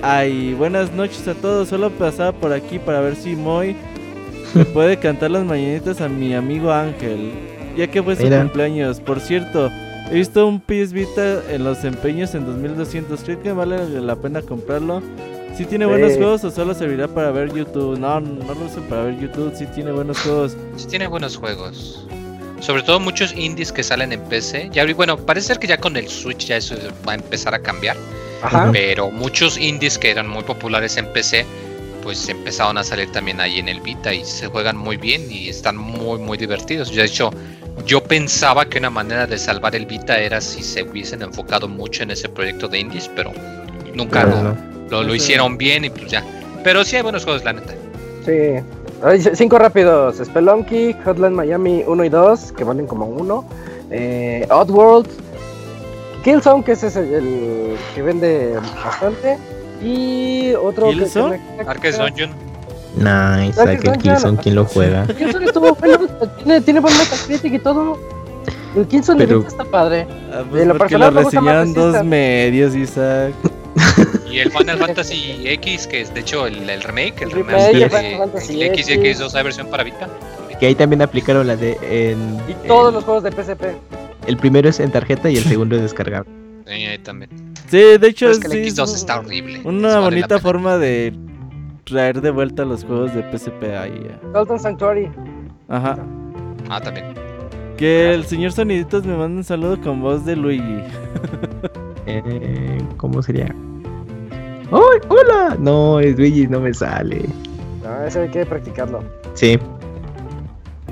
Ay, 0.01 0.53
buenas 0.53 0.91
noches 0.91 1.27
a 1.27 1.33
todos. 1.33 1.69
Solo 1.69 1.89
pasaba 1.91 2.31
por 2.31 2.53
aquí 2.53 2.77
para 2.79 2.99
ver 3.01 3.15
si 3.15 3.35
Moy 3.35 3.75
puede 4.73 4.97
cantar 4.99 5.31
las 5.31 5.43
mañanitas 5.45 6.01
a 6.01 6.09
mi 6.09 6.33
amigo 6.33 6.71
Ángel. 6.71 7.31
Ya 7.77 7.87
que 7.87 8.01
fue 8.03 8.15
su 8.15 8.23
Mira. 8.23 8.39
cumpleaños. 8.41 8.99
Por 8.99 9.19
cierto, 9.19 9.69
he 10.11 10.13
visto 10.15 10.45
un 10.47 10.59
PS 10.59 10.93
Vita 10.93 11.41
en 11.49 11.63
los 11.63 11.83
empeños 11.83 12.35
en 12.35 12.45
2200. 12.45 13.21
¿Cree 13.23 13.39
que 13.39 13.51
vale 13.51 13.89
la 13.89 14.15
pena 14.15 14.41
comprarlo? 14.41 15.01
Si 15.57 15.65
tiene 15.65 15.85
buenos 15.85 16.11
Sí. 16.11 16.17
juegos 16.17 16.43
o 16.43 16.51
solo 16.51 16.73
servirá 16.73 17.07
para 17.07 17.31
ver 17.31 17.53
YouTube? 17.53 17.97
No, 17.97 18.19
no 18.19 18.53
lo 18.53 18.65
uso 18.65 18.81
para 18.89 19.03
ver 19.05 19.19
YouTube. 19.19 19.53
Sí 19.55 19.65
tiene 19.73 19.91
buenos 19.91 20.19
juegos. 20.19 20.55
Sí 20.75 20.85
tiene 20.87 21.07
buenos 21.07 21.37
juegos. 21.37 22.05
Sobre 22.59 22.83
todo 22.83 22.99
muchos 22.99 23.33
indies 23.33 23.71
que 23.71 23.83
salen 23.83 24.13
en 24.13 24.21
PC. 24.21 24.69
Ya, 24.71 24.85
bueno, 24.93 25.17
parece 25.17 25.47
ser 25.47 25.59
que 25.59 25.67
ya 25.67 25.77
con 25.77 25.97
el 25.97 26.07
Switch 26.07 26.45
ya 26.45 26.57
eso 26.57 26.75
va 27.07 27.13
a 27.13 27.15
empezar 27.15 27.53
a 27.53 27.59
cambiar. 27.59 27.97
Ajá. 28.41 28.69
Pero 28.71 29.11
muchos 29.11 29.57
indies 29.57 29.97
que 29.97 30.11
eran 30.11 30.27
muy 30.27 30.43
populares 30.43 30.97
en 30.97 31.11
PC, 31.13 31.45
pues 32.03 32.27
empezaron 32.29 32.77
a 32.77 32.83
salir 32.83 33.11
también 33.11 33.41
ahí 33.41 33.59
en 33.59 33.67
el 33.67 33.81
Vita 33.81 34.13
y 34.13 34.23
se 34.23 34.47
juegan 34.47 34.77
muy 34.77 34.97
bien 34.97 35.29
y 35.29 35.49
están 35.49 35.75
muy, 35.77 36.19
muy 36.19 36.37
divertidos. 36.37 36.93
De 36.93 37.03
hecho, 37.03 37.31
yo 37.85 38.03
pensaba 38.03 38.65
que 38.65 38.77
una 38.77 38.89
manera 38.89 39.27
de 39.27 39.37
salvar 39.37 39.75
el 39.75 39.85
Vita 39.85 40.17
era 40.19 40.39
si 40.39 40.63
se 40.63 40.83
hubiesen 40.83 41.21
enfocado 41.23 41.67
mucho 41.67 42.03
en 42.03 42.11
ese 42.11 42.29
proyecto 42.29 42.67
de 42.67 42.79
indies, 42.79 43.09
pero 43.15 43.33
nunca 43.93 44.23
Pero 44.23 44.35
lo, 44.35 44.43
no. 44.43 44.57
lo, 44.89 45.03
lo 45.03 45.15
hicieron 45.15 45.57
bien 45.57 45.85
y 45.85 45.89
pues 45.89 46.09
ya. 46.11 46.23
Pero 46.63 46.83
sí 46.83 46.95
hay 46.95 47.01
buenos 47.01 47.23
juegos, 47.23 47.43
la 47.43 47.53
neta. 47.53 47.73
Sí. 48.25 48.63
Ay, 49.03 49.21
cinco 49.33 49.57
rápidos. 49.59 50.17
Spelunky, 50.23 50.93
Hotline 51.05 51.33
Miami 51.33 51.83
1 51.85 52.05
y 52.05 52.09
2, 52.09 52.51
que 52.53 52.63
valen 52.63 52.87
como 52.87 53.05
uno. 53.05 53.45
Eh, 53.91 54.47
Oddworld. 54.49 55.07
Killzone, 56.23 56.63
que 56.63 56.71
ese 56.71 56.87
es 56.87 56.95
el, 56.95 57.13
el 57.13 57.75
que 57.93 58.01
vende 58.01 58.55
bastante. 58.83 59.37
Y 59.83 60.53
otro. 60.53 60.89
¿Killzone? 60.89 61.39
Arcade 61.67 61.97
Dungeon. 61.97 62.31
Nice, 62.97 63.61
Dungeon. 63.63 63.97
Killzone, 63.99 64.37
¿quién 64.41 64.55
lo 64.55 64.65
juega? 64.73 65.05
Killzone 65.05 65.45
estuvo 65.45 65.75
bueno. 65.75 65.99
Tiene, 66.37 66.61
tiene 66.61 66.79
buen 66.79 66.97
Metacritic 66.97 67.53
y 67.53 67.59
todo. 67.59 67.99
El 68.75 68.87
Killzone 68.87 69.19
de 69.19 69.27
Pero- 69.27 69.45
está 69.47 69.63
padre. 69.65 70.07
Ah, 70.33 70.43
pues 70.49 70.65
lo 70.65 70.73
porque 70.77 70.95
personal 70.97 71.13
lo 71.13 71.21
reseñaron 71.21 71.73
dos 71.73 72.03
medios, 72.03 72.73
Isaac. 72.75 73.33
Y 74.35 74.39
el 74.39 74.51
Final 74.51 74.77
Fantasy 74.77 75.43
X, 75.45 75.87
que 75.87 76.01
es 76.01 76.13
de 76.13 76.19
hecho 76.19 76.45
el, 76.45 76.69
el 76.69 76.81
remake, 76.83 77.21
el 77.21 77.29
El 77.29 77.31
remake 77.31 77.73
remake 77.73 78.41
de 78.51 78.65
X 78.65 78.89
y 78.89 78.93
X. 78.93 79.19
X2 79.21 79.33
hay 79.33 79.43
versión 79.43 79.67
para 79.67 79.83
Vita. 79.83 80.09
Que 80.59 80.67
ahí 80.67 80.75
también 80.75 81.01
aplicaron 81.01 81.47
la 81.47 81.55
de. 81.55 81.77
En, 81.81 82.37
Y 82.49 82.67
todos 82.67 82.93
los 82.93 83.03
juegos 83.05 83.23
de 83.23 83.31
PSP. 83.31 83.63
el 84.27 84.37
primero 84.37 84.67
es 84.67 84.79
en 84.81 84.91
tarjeta 84.91 85.29
y 85.29 85.37
el 85.37 85.43
segundo 85.43 85.75
es 85.77 85.83
descargable. 85.83 86.29
Sí, 86.65 86.73
ahí 86.73 86.97
también. 86.99 87.29
Sí, 87.69 87.77
de 87.97 88.07
hecho, 88.07 88.25
Pero 88.25 88.31
es 88.31 88.39
que 88.39 88.49
sí, 88.49 88.57
el 88.57 88.65
X2 88.73 88.83
es 88.83 88.93
está 88.95 89.19
horrible. 89.19 89.61
Una 89.63 89.87
Vale 89.87 89.93
la 89.93 89.99
bonita 90.01 90.39
forma 90.39 90.77
de 90.77 91.13
traer 91.85 92.19
de 92.21 92.31
vuelta 92.31 92.65
los 92.65 92.83
juegos 92.83 93.13
de 93.15 93.21
PSP 93.31 93.63
ahí. 93.77 93.91
eh. 93.93 94.17
Dalton 94.33 94.59
Sanctuary. 94.59 95.09
Ajá. 95.69 95.97
Ah, 96.69 96.81
también. 96.81 97.13
Que 97.77 98.13
el 98.13 98.25
señor 98.25 98.51
Soniditos 98.51 99.05
me 99.05 99.15
manda 99.15 99.37
un 99.37 99.43
saludo 99.43 99.79
con 99.79 100.01
voz 100.01 100.25
de 100.25 100.35
Luigi. 100.35 100.63
Eh, 102.07 102.77
¿Cómo 102.97 103.23
sería? 103.23 103.47
¡Ay, 104.71 104.99
hola! 105.09 105.55
No, 105.59 105.99
es 105.99 106.17
Luigi, 106.17 106.47
no 106.47 106.59
me 106.59 106.73
sale. 106.73 107.25
No, 107.83 108.03
ese 108.05 108.21
hay 108.21 108.29
que 108.29 108.45
practicarlo. 108.45 109.03
Sí, 109.33 109.57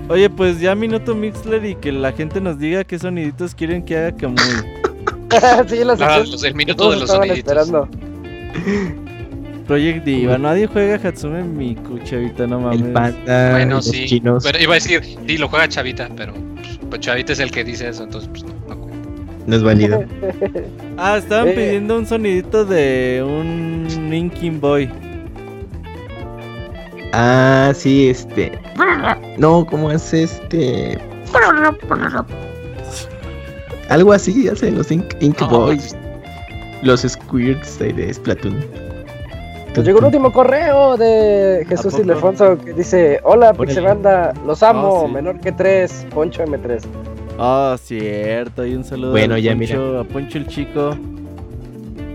Oye, 0.09 0.29
pues 0.29 0.59
ya 0.59 0.75
minuto 0.75 1.15
Mixler 1.15 1.63
y 1.65 1.75
que 1.75 1.91
la 1.93 2.11
gente 2.11 2.41
nos 2.41 2.59
diga 2.59 2.83
qué 2.83 2.99
soniditos 2.99 3.55
quieren 3.55 3.83
que 3.85 3.97
haga 3.97 4.11
Kamui. 4.15 4.37
sí, 5.67 5.81
los, 5.83 6.01
Ah, 6.01 6.19
los 6.19 6.41
del 6.41 6.55
minuto 6.55 6.91
de 6.91 6.97
los 6.97 7.03
estaban 7.09 7.27
soniditos. 7.29 7.37
esperando. 7.53 7.87
Project 9.65 10.03
Diva, 10.03 10.37
nadie 10.37 10.67
juega 10.67 10.95
Hatsume 11.07 11.43
Miku, 11.43 11.97
chavita, 11.99 12.45
no 12.45 12.59
mames. 12.59 12.81
el 12.81 12.91
panda, 12.91 13.51
Bueno, 13.51 13.75
los 13.77 13.85
sí. 13.85 14.05
chinos. 14.05 14.43
Bueno, 14.43 14.59
iba 14.59 14.73
a 14.73 14.75
decir, 14.75 15.01
sí, 15.25 15.37
lo 15.37 15.47
juega 15.47 15.69
Chavita, 15.69 16.09
pero 16.17 16.33
pues, 16.33 16.79
pues, 16.89 17.01
Chavita 17.01 17.31
es 17.31 17.39
el 17.39 17.49
que 17.49 17.63
dice 17.63 17.87
eso, 17.87 18.03
entonces 18.03 18.29
pues 18.29 18.43
no, 18.43 18.77
no 19.47 19.55
es 19.55 19.63
válido. 19.63 20.03
Ah, 20.97 21.17
estaban 21.17 21.47
Eh. 21.49 21.53
pidiendo 21.53 21.97
un 21.97 22.05
sonidito 22.05 22.65
de 22.65 23.23
un 23.27 23.87
Linkin 24.11 24.61
Boy. 24.61 24.89
Ah, 27.13 27.71
sí, 27.75 28.09
este. 28.09 28.51
No, 29.37 29.65
¿cómo 29.65 29.91
es 29.91 30.13
este? 30.13 30.99
Algo 33.89 34.13
así 34.13 34.47
hacen 34.47 34.77
los 34.77 34.91
Ink, 34.91 35.05
Boys. 35.49 35.95
Los 36.81 37.01
Squirts 37.01 37.79
de, 37.79 38.13
Splatoon. 38.13 38.63
Nos 39.75 39.85
llegó 39.85 39.99
un 39.99 40.05
último 40.05 40.31
correo 40.31 40.95
de 40.97 41.65
Jesús. 41.67 41.97
Ildefonso 41.97 42.57
que 42.59 42.73
dice: 42.73 43.19
Hola, 43.23 43.49
Órale. 43.49 43.65
Pixebanda, 43.65 44.33
los 44.45 44.61
amo, 44.61 45.01
Ah, 45.03 45.07
sí. 45.07 45.13
menor 45.13 45.39
que 45.39 45.51
3, 45.51 46.07
Poncho 46.13 46.43
M3. 46.43 46.81
Ah, 47.39 47.75
cierto, 47.81 48.65
y 48.65 48.75
un 48.75 48.83
saludo 48.83 49.11
Bueno, 49.11 49.35
al 49.35 49.41
ya, 49.41 49.55
Poncho, 49.55 49.99
a 49.99 50.03
Poncho 50.03 50.37
el 50.37 50.47
Chico. 50.47 50.97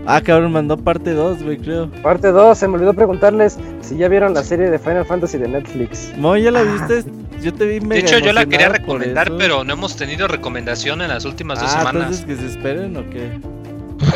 Ah, 0.05 0.21
cabrón, 0.21 0.51
mandó 0.53 0.77
parte 0.77 1.13
2, 1.13 1.43
güey, 1.43 1.57
creo. 1.57 1.89
Parte 2.01 2.29
2, 2.29 2.57
se 2.57 2.67
me 2.67 2.75
olvidó 2.75 2.93
preguntarles 2.93 3.59
si 3.81 3.97
ya 3.97 4.07
vieron 4.07 4.33
la 4.33 4.43
serie 4.43 4.69
de 4.71 4.79
Final 4.79 5.05
Fantasy 5.05 5.37
de 5.37 5.47
Netflix. 5.47 6.11
Mo, 6.17 6.35
¿ya 6.37 6.51
la 6.51 6.63
viste? 6.63 7.03
Yo 7.43 7.53
te 7.53 7.65
vi 7.65 7.79
De 7.79 7.85
mega 7.85 8.01
hecho, 8.01 8.19
yo 8.19 8.33
la 8.33 8.45
quería 8.45 8.69
recomendar, 8.69 9.31
pero 9.37 9.63
no 9.63 9.73
hemos 9.73 9.95
tenido 9.95 10.27
recomendación 10.27 11.01
en 11.01 11.09
las 11.09 11.25
últimas 11.25 11.59
dos 11.61 11.69
Ah, 11.73 11.79
semanas. 11.79 11.95
entonces 12.21 12.25
que 12.25 12.35
se 12.35 12.47
esperen 12.47 12.97
o 12.97 13.09
qué? 13.09 13.39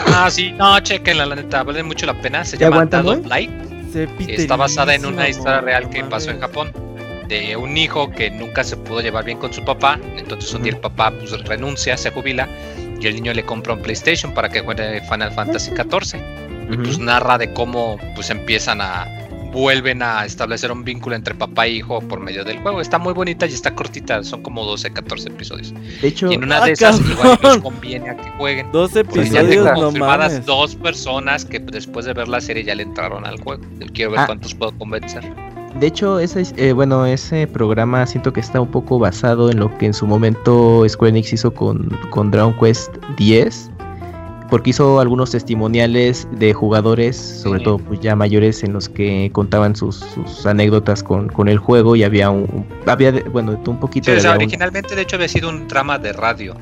Ah, 0.07 0.29
sí, 0.31 0.51
no, 0.53 0.79
chequenla, 0.79 1.25
la 1.25 1.35
neta, 1.35 1.63
vale 1.63 1.83
mucho 1.83 2.05
la 2.05 2.19
pena. 2.21 2.43
Se 2.43 2.57
¿Ya 2.57 2.69
llama 2.69 2.85
güey? 3.01 3.23
Light. 3.23 3.51
Está 4.27 4.55
basada 4.55 4.95
en 4.95 5.05
una 5.05 5.29
historia 5.29 5.61
real 5.61 5.83
no 5.83 5.89
que 5.91 6.03
pasó 6.05 6.31
en. 6.31 6.39
Japón. 6.39 6.71
De 7.27 7.55
un 7.55 7.77
hijo 7.77 8.11
que 8.11 8.29
nunca 8.29 8.63
se 8.63 8.75
pudo 8.77 9.01
llevar 9.01 9.23
bien 9.25 9.37
con 9.37 9.53
su 9.53 9.63
papá. 9.63 9.99
Entonces 10.17 10.53
un 10.53 10.63
día 10.63 10.73
el 10.73 10.79
papá 10.79 11.11
pues, 11.11 11.31
renuncia, 11.45 11.95
se 11.97 12.11
jubila. 12.11 12.47
y 12.99 13.07
el 13.07 13.15
niño 13.15 13.33
le 13.33 13.43
compra 13.43 13.73
un 13.73 13.81
PlayStation 13.81 14.33
para 14.33 14.49
que 14.49 14.61
juegue 14.61 15.01
Final 15.09 15.31
Fantasy 15.33 15.71
XIV. 15.71 16.19
Y 16.71 16.77
pues 16.77 16.97
narra 16.99 17.37
de 17.37 17.51
cómo 17.53 17.97
pues 18.15 18.29
empiezan 18.29 18.79
a 18.81 19.05
vuelven 19.51 20.01
a 20.01 20.25
establecer 20.25 20.71
un 20.71 20.83
vínculo 20.83 21.15
entre 21.15 21.35
papá 21.35 21.67
e 21.67 21.71
hijo 21.73 22.01
por 22.01 22.19
medio 22.19 22.43
del 22.43 22.57
juego. 22.59 22.81
Está 22.81 22.97
muy 22.97 23.13
bonita 23.13 23.45
y 23.45 23.49
está 23.53 23.75
cortita, 23.75 24.23
son 24.23 24.41
como 24.41 24.65
12, 24.65 24.91
14 24.93 25.29
episodios. 25.29 25.73
De 26.01 26.07
hecho, 26.07 26.31
Y 26.31 26.33
en 26.35 26.43
una 26.45 26.57
¡Ah, 26.63 26.65
de 26.65 26.71
esas 26.71 26.99
cabrón! 26.99 27.11
igual 27.11 27.39
les 27.43 27.57
conviene 27.61 28.09
a 28.09 28.15
que 28.17 28.29
jueguen. 28.31 28.71
12 28.71 29.03
Porque 29.05 29.29
ya 29.29 29.41
episodios, 29.41 29.49
tengo 29.65 29.65
no 29.79 29.85
confirmadas 29.87 30.43
dos 30.47 30.75
personas 30.75 31.45
que 31.45 31.59
después 31.59 32.05
de 32.07 32.13
ver 32.13 32.27
la 32.29 32.41
serie 32.41 32.63
ya 32.63 32.73
le 32.73 32.81
entraron 32.81 33.27
al 33.27 33.39
juego. 33.41 33.63
Quiero 33.93 34.11
ver 34.11 34.21
Ah. 34.21 34.25
cuántos 34.25 34.55
puedo 34.55 34.71
convencer. 34.75 35.23
De 35.79 35.87
hecho, 35.87 36.19
ese, 36.19 36.41
es- 36.41 36.53
eh, 36.57 36.71
bueno, 36.73 37.05
ese 37.05 37.47
programa 37.47 38.05
siento 38.05 38.31
que 38.31 38.39
está 38.39 38.61
un 38.61 38.69
poco 38.69 38.99
basado 38.99 39.49
en 39.49 39.59
lo 39.59 39.75
que 39.77 39.87
en 39.87 39.93
su 39.93 40.05
momento 40.07 40.87
Square 40.87 41.09
Enix 41.09 41.33
hizo 41.33 41.53
con, 41.53 41.89
con 42.11 42.31
Dragon 42.31 42.53
Quest 42.59 42.95
10. 43.17 43.69
Porque 44.49 44.69
hizo 44.69 44.99
algunos 44.99 45.31
testimoniales 45.31 46.27
de 46.31 46.53
jugadores, 46.53 47.17
sobre 47.17 47.59
Sí. 47.59 47.65
todo 47.65 47.79
pues 47.79 47.99
ya 48.01 48.15
mayores, 48.15 48.63
en 48.63 48.73
los 48.73 48.87
que 48.87 49.31
contaban 49.33 49.75
sus, 49.75 49.95
sus 49.95 50.45
anécdotas 50.45 51.01
con, 51.01 51.27
con 51.29 51.47
el 51.47 51.57
juego 51.57 51.95
y 51.95 52.03
había 52.03 52.29
un, 52.29 52.63
había 52.85 53.11
bueno, 53.31 53.59
un 53.65 53.79
poquito 53.79 54.05
Sí, 54.05 54.11
o 54.11 54.15
de 54.15 54.21
sea, 54.21 54.31
había 54.33 54.39
un- 54.45 54.49
originalmente 54.49 54.95
de 54.95 55.01
hecho 55.01 55.15
había 55.15 55.27
sido 55.27 55.49
un 55.49 55.67
drama 55.67 55.97
de 55.97 56.13
radio. 56.13 56.53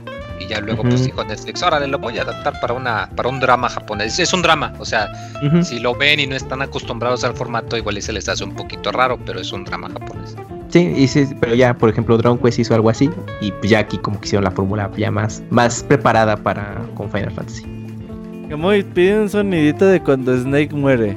Y 0.41 0.47
ya 0.47 0.59
luego 0.59 0.81
pues 0.83 1.05
dijo 1.05 1.23
Netflix, 1.23 1.61
órale, 1.61 1.87
lo 1.87 1.99
voy 1.99 2.17
a 2.17 2.23
adaptar 2.23 2.59
para 2.59 2.73
una 2.73 3.09
para 3.15 3.29
un 3.29 3.39
drama 3.39 3.69
japonés. 3.69 4.17
Es 4.17 4.33
un 4.33 4.41
drama, 4.41 4.73
o 4.79 4.85
sea, 4.85 5.07
si 5.63 5.79
lo 5.79 5.93
ven 5.95 6.19
y 6.19 6.25
no 6.27 6.35
están 6.35 6.61
acostumbrados 6.61 7.23
al 7.23 7.33
formato, 7.35 7.77
igual 7.77 7.97
y 7.97 8.01
se 8.01 8.11
les 8.11 8.27
hace 8.27 8.43
un 8.43 8.55
poquito 8.55 8.91
raro, 8.91 9.19
pero 9.25 9.39
es 9.39 9.51
un 9.53 9.63
drama 9.65 9.89
japonés. 9.89 10.35
Sí, 10.69 10.93
y 10.97 11.07
sí, 11.07 11.27
pero 11.39 11.53
ya, 11.53 11.73
por 11.73 11.89
ejemplo, 11.89 12.17
Dragon 12.17 12.37
Quest 12.39 12.59
hizo 12.59 12.73
algo 12.73 12.89
así 12.89 13.09
y 13.41 13.51
pues 13.51 13.69
ya 13.69 13.79
aquí 13.79 13.97
como 13.97 14.19
que 14.19 14.27
hicieron 14.27 14.45
la 14.45 14.51
fórmula 14.51 14.89
ya 14.97 15.11
más, 15.11 15.43
más 15.49 15.83
preparada 15.83 16.37
para 16.37 16.77
con 16.95 17.09
Final 17.11 17.31
Fantasy. 17.31 17.65
Camuy, 18.49 18.81
pide 18.83 19.19
un 19.19 19.29
sonidito 19.29 19.85
de 19.85 20.01
cuando 20.01 20.35
Snake 20.37 20.73
muere. 20.73 21.15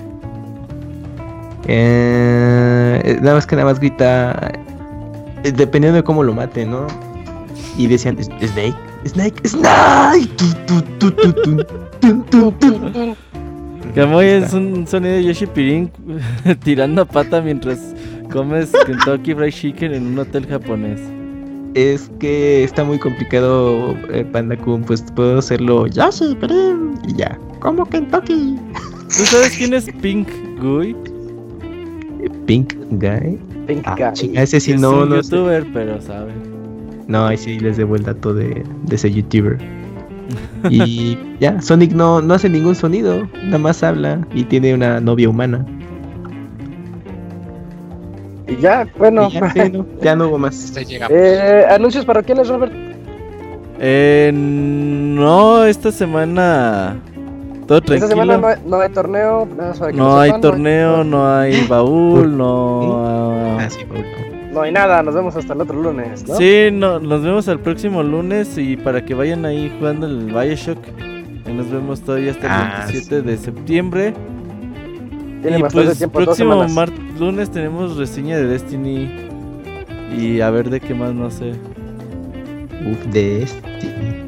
Eh, 1.66 3.18
nada 3.22 3.34
más 3.36 3.46
que 3.46 3.56
nada 3.56 3.68
más 3.68 3.78
grita, 3.80 4.52
eh, 5.44 5.52
dependiendo 5.52 5.96
de 5.96 6.02
cómo 6.04 6.22
lo 6.22 6.32
mate, 6.34 6.66
¿no? 6.66 6.86
Y 7.78 7.86
decían, 7.86 8.18
"S- 8.18 8.30
Snake, 8.46 8.74
Snake, 9.06 9.46
Snake. 9.46 10.28
Tu, 10.36 10.44
tu, 10.66 10.80
tu, 10.98 11.10
tu, 11.10 11.32
tu, 11.32 12.22
tu, 12.30 12.52
tu, 12.52 12.70
tu". 12.90 13.16
Camuy 13.94 14.24
Ahí 14.24 14.42
es 14.42 14.52
un 14.52 14.86
sonido 14.86 15.14
de 15.14 15.24
Yoshi 15.24 15.46
Pirin 15.46 15.90
tirando 16.64 17.06
pata 17.06 17.40
mientras 17.40 17.78
comes 18.32 18.72
Kentucky 18.86 19.34
Fried 19.34 19.52
Chicken 19.52 19.94
en 19.94 20.06
un 20.08 20.18
hotel 20.18 20.46
japonés. 20.46 21.00
Es 21.74 22.10
que 22.18 22.64
está 22.64 22.82
muy 22.84 22.98
complicado, 22.98 23.94
eh, 24.12 24.24
Panda 24.32 24.56
Kun, 24.56 24.82
pues 24.82 25.02
puedo 25.14 25.38
hacerlo 25.38 25.86
ya, 25.86 26.10
sí, 26.10 26.36
pero 26.40 26.54
y 27.06 27.16
ya. 27.16 27.38
Como 27.60 27.84
Kentucky. 27.84 28.56
¿Tú 29.08 29.24
sabes 29.26 29.56
quién 29.56 29.74
es 29.74 29.86
Pink 30.00 30.28
Guy? 30.60 30.96
Pink 32.46 32.74
Guy. 32.90 33.38
Pink 33.66 33.82
Ah, 33.86 33.96
Guy. 33.98 34.12
chinga, 34.14 34.42
ese 34.42 34.60
sí 34.60 34.72
es 34.72 34.80
no, 34.80 35.02
un 35.02 35.08
no 35.10 35.22
sé. 35.22 35.30
youtuber, 35.30 35.66
pero 35.72 36.00
sabe. 36.00 36.32
No, 37.08 37.26
ahí 37.26 37.36
sí 37.36 37.58
les 37.58 37.76
debo 37.76 37.96
el 37.96 38.02
dato 38.04 38.32
de, 38.34 38.64
de 38.84 38.94
ese 38.94 39.10
youtuber. 39.12 39.58
Y 40.70 41.18
ya, 41.40 41.60
Sonic 41.60 41.92
no, 41.92 42.22
no 42.22 42.34
hace 42.34 42.48
ningún 42.48 42.74
sonido, 42.74 43.28
nada 43.44 43.58
más 43.58 43.82
habla 43.82 44.26
y 44.34 44.44
tiene 44.44 44.74
una 44.74 45.00
novia 45.00 45.28
humana. 45.28 45.64
Y 48.46 48.56
ya, 48.56 48.86
bueno. 48.98 49.28
Y 49.28 49.32
ya, 49.32 49.50
sí, 49.52 49.60
no, 49.72 49.86
ya 50.02 50.16
no 50.16 50.28
hubo 50.28 50.38
más. 50.38 50.72
Eh, 50.76 51.64
anuncios 51.70 52.04
parroquiales, 52.04 52.48
Robert. 52.48 52.72
Eh, 53.80 54.30
no, 54.32 55.64
esta 55.64 55.90
semana 55.90 56.96
todo 57.66 57.80
tranquilo. 57.80 58.04
Esta 58.04 58.08
semana 58.08 58.36
no 58.36 58.46
hay, 58.46 58.56
no 58.66 58.80
hay 58.80 58.88
torneo. 58.90 59.48
Nada 59.56 59.70
más 59.70 59.78
para 59.78 59.92
que 59.92 59.98
No 59.98 60.18
hay 60.18 60.28
sepan, 60.28 60.40
torneo, 60.40 61.04
no 61.04 61.26
hay 61.26 61.66
baúl, 61.66 62.36
no. 62.36 63.58
Ah, 63.58 63.68
sí. 63.70 63.80
No 64.54 64.62
hay 64.62 64.72
nada. 64.72 65.02
Nos 65.02 65.14
vemos 65.14 65.34
hasta 65.36 65.52
el 65.52 65.60
otro 65.60 65.82
lunes, 65.82 66.26
¿no? 66.28 66.36
Sí, 66.36 66.68
no, 66.72 67.00
nos 67.00 67.22
vemos 67.22 67.48
el 67.48 67.58
próximo 67.58 68.02
lunes 68.02 68.56
y 68.56 68.76
para 68.76 69.04
que 69.04 69.14
vayan 69.14 69.44
ahí 69.44 69.74
jugando 69.78 70.06
el 70.06 70.26
Bioshock. 70.26 70.78
Nos 71.52 71.70
vemos 71.70 72.00
todavía 72.00 72.30
hasta 72.30 72.46
el 72.46 72.52
Ah, 72.52 72.84
27 72.86 73.22
de 73.22 73.36
septiembre. 73.36 74.14
Tiene 75.42 75.58
y 75.58 75.62
pues 75.62 75.98
tiempo, 75.98 76.20
próximo 76.20 76.64
lunes 77.18 77.50
tenemos 77.50 77.96
reseña 77.96 78.36
de 78.36 78.46
Destiny. 78.46 79.10
Y 80.16 80.40
a 80.40 80.50
ver 80.50 80.70
de 80.70 80.80
qué 80.80 80.94
más, 80.94 81.12
no 81.12 81.30
sé. 81.30 81.50
Uf, 82.90 83.04
de 83.12 83.46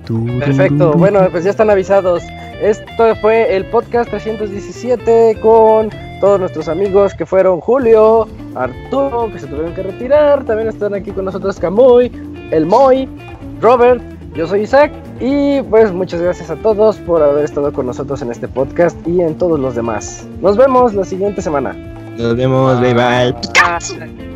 tururú. 0.05 0.38
Perfecto, 0.40 0.92
bueno, 0.92 1.20
pues 1.30 1.44
ya 1.44 1.50
están 1.50 1.70
avisados. 1.70 2.22
Esto 2.60 3.14
fue 3.20 3.55
el 3.56 3.66
podcast 3.66 4.10
317 4.10 5.38
con 5.40 5.90
todos 6.20 6.40
nuestros 6.40 6.68
amigos 6.68 7.14
que 7.14 7.26
fueron 7.26 7.60
Julio, 7.60 8.26
Arturo, 8.54 9.30
que 9.32 9.38
se 9.38 9.46
tuvieron 9.46 9.74
que 9.74 9.82
retirar. 9.82 10.44
También 10.44 10.68
están 10.68 10.94
aquí 10.94 11.10
con 11.10 11.24
nosotros 11.24 11.58
Camuy, 11.58 12.10
el 12.50 12.66
Moy, 12.66 13.08
Robert, 13.60 14.02
yo 14.34 14.46
soy 14.46 14.62
Isaac. 14.62 14.92
Y 15.20 15.62
pues 15.62 15.92
muchas 15.92 16.20
gracias 16.20 16.50
a 16.50 16.56
todos 16.56 16.96
por 16.98 17.22
haber 17.22 17.44
estado 17.44 17.72
con 17.72 17.86
nosotros 17.86 18.20
en 18.22 18.30
este 18.30 18.48
podcast 18.48 18.96
y 19.06 19.20
en 19.20 19.36
todos 19.38 19.58
los 19.58 19.74
demás. 19.74 20.26
Nos 20.40 20.56
vemos 20.56 20.94
la 20.94 21.04
siguiente 21.04 21.40
semana. 21.40 21.72
Nos 22.18 22.36
vemos, 22.36 22.80
bye 22.80 22.94
bye. 22.94 24.35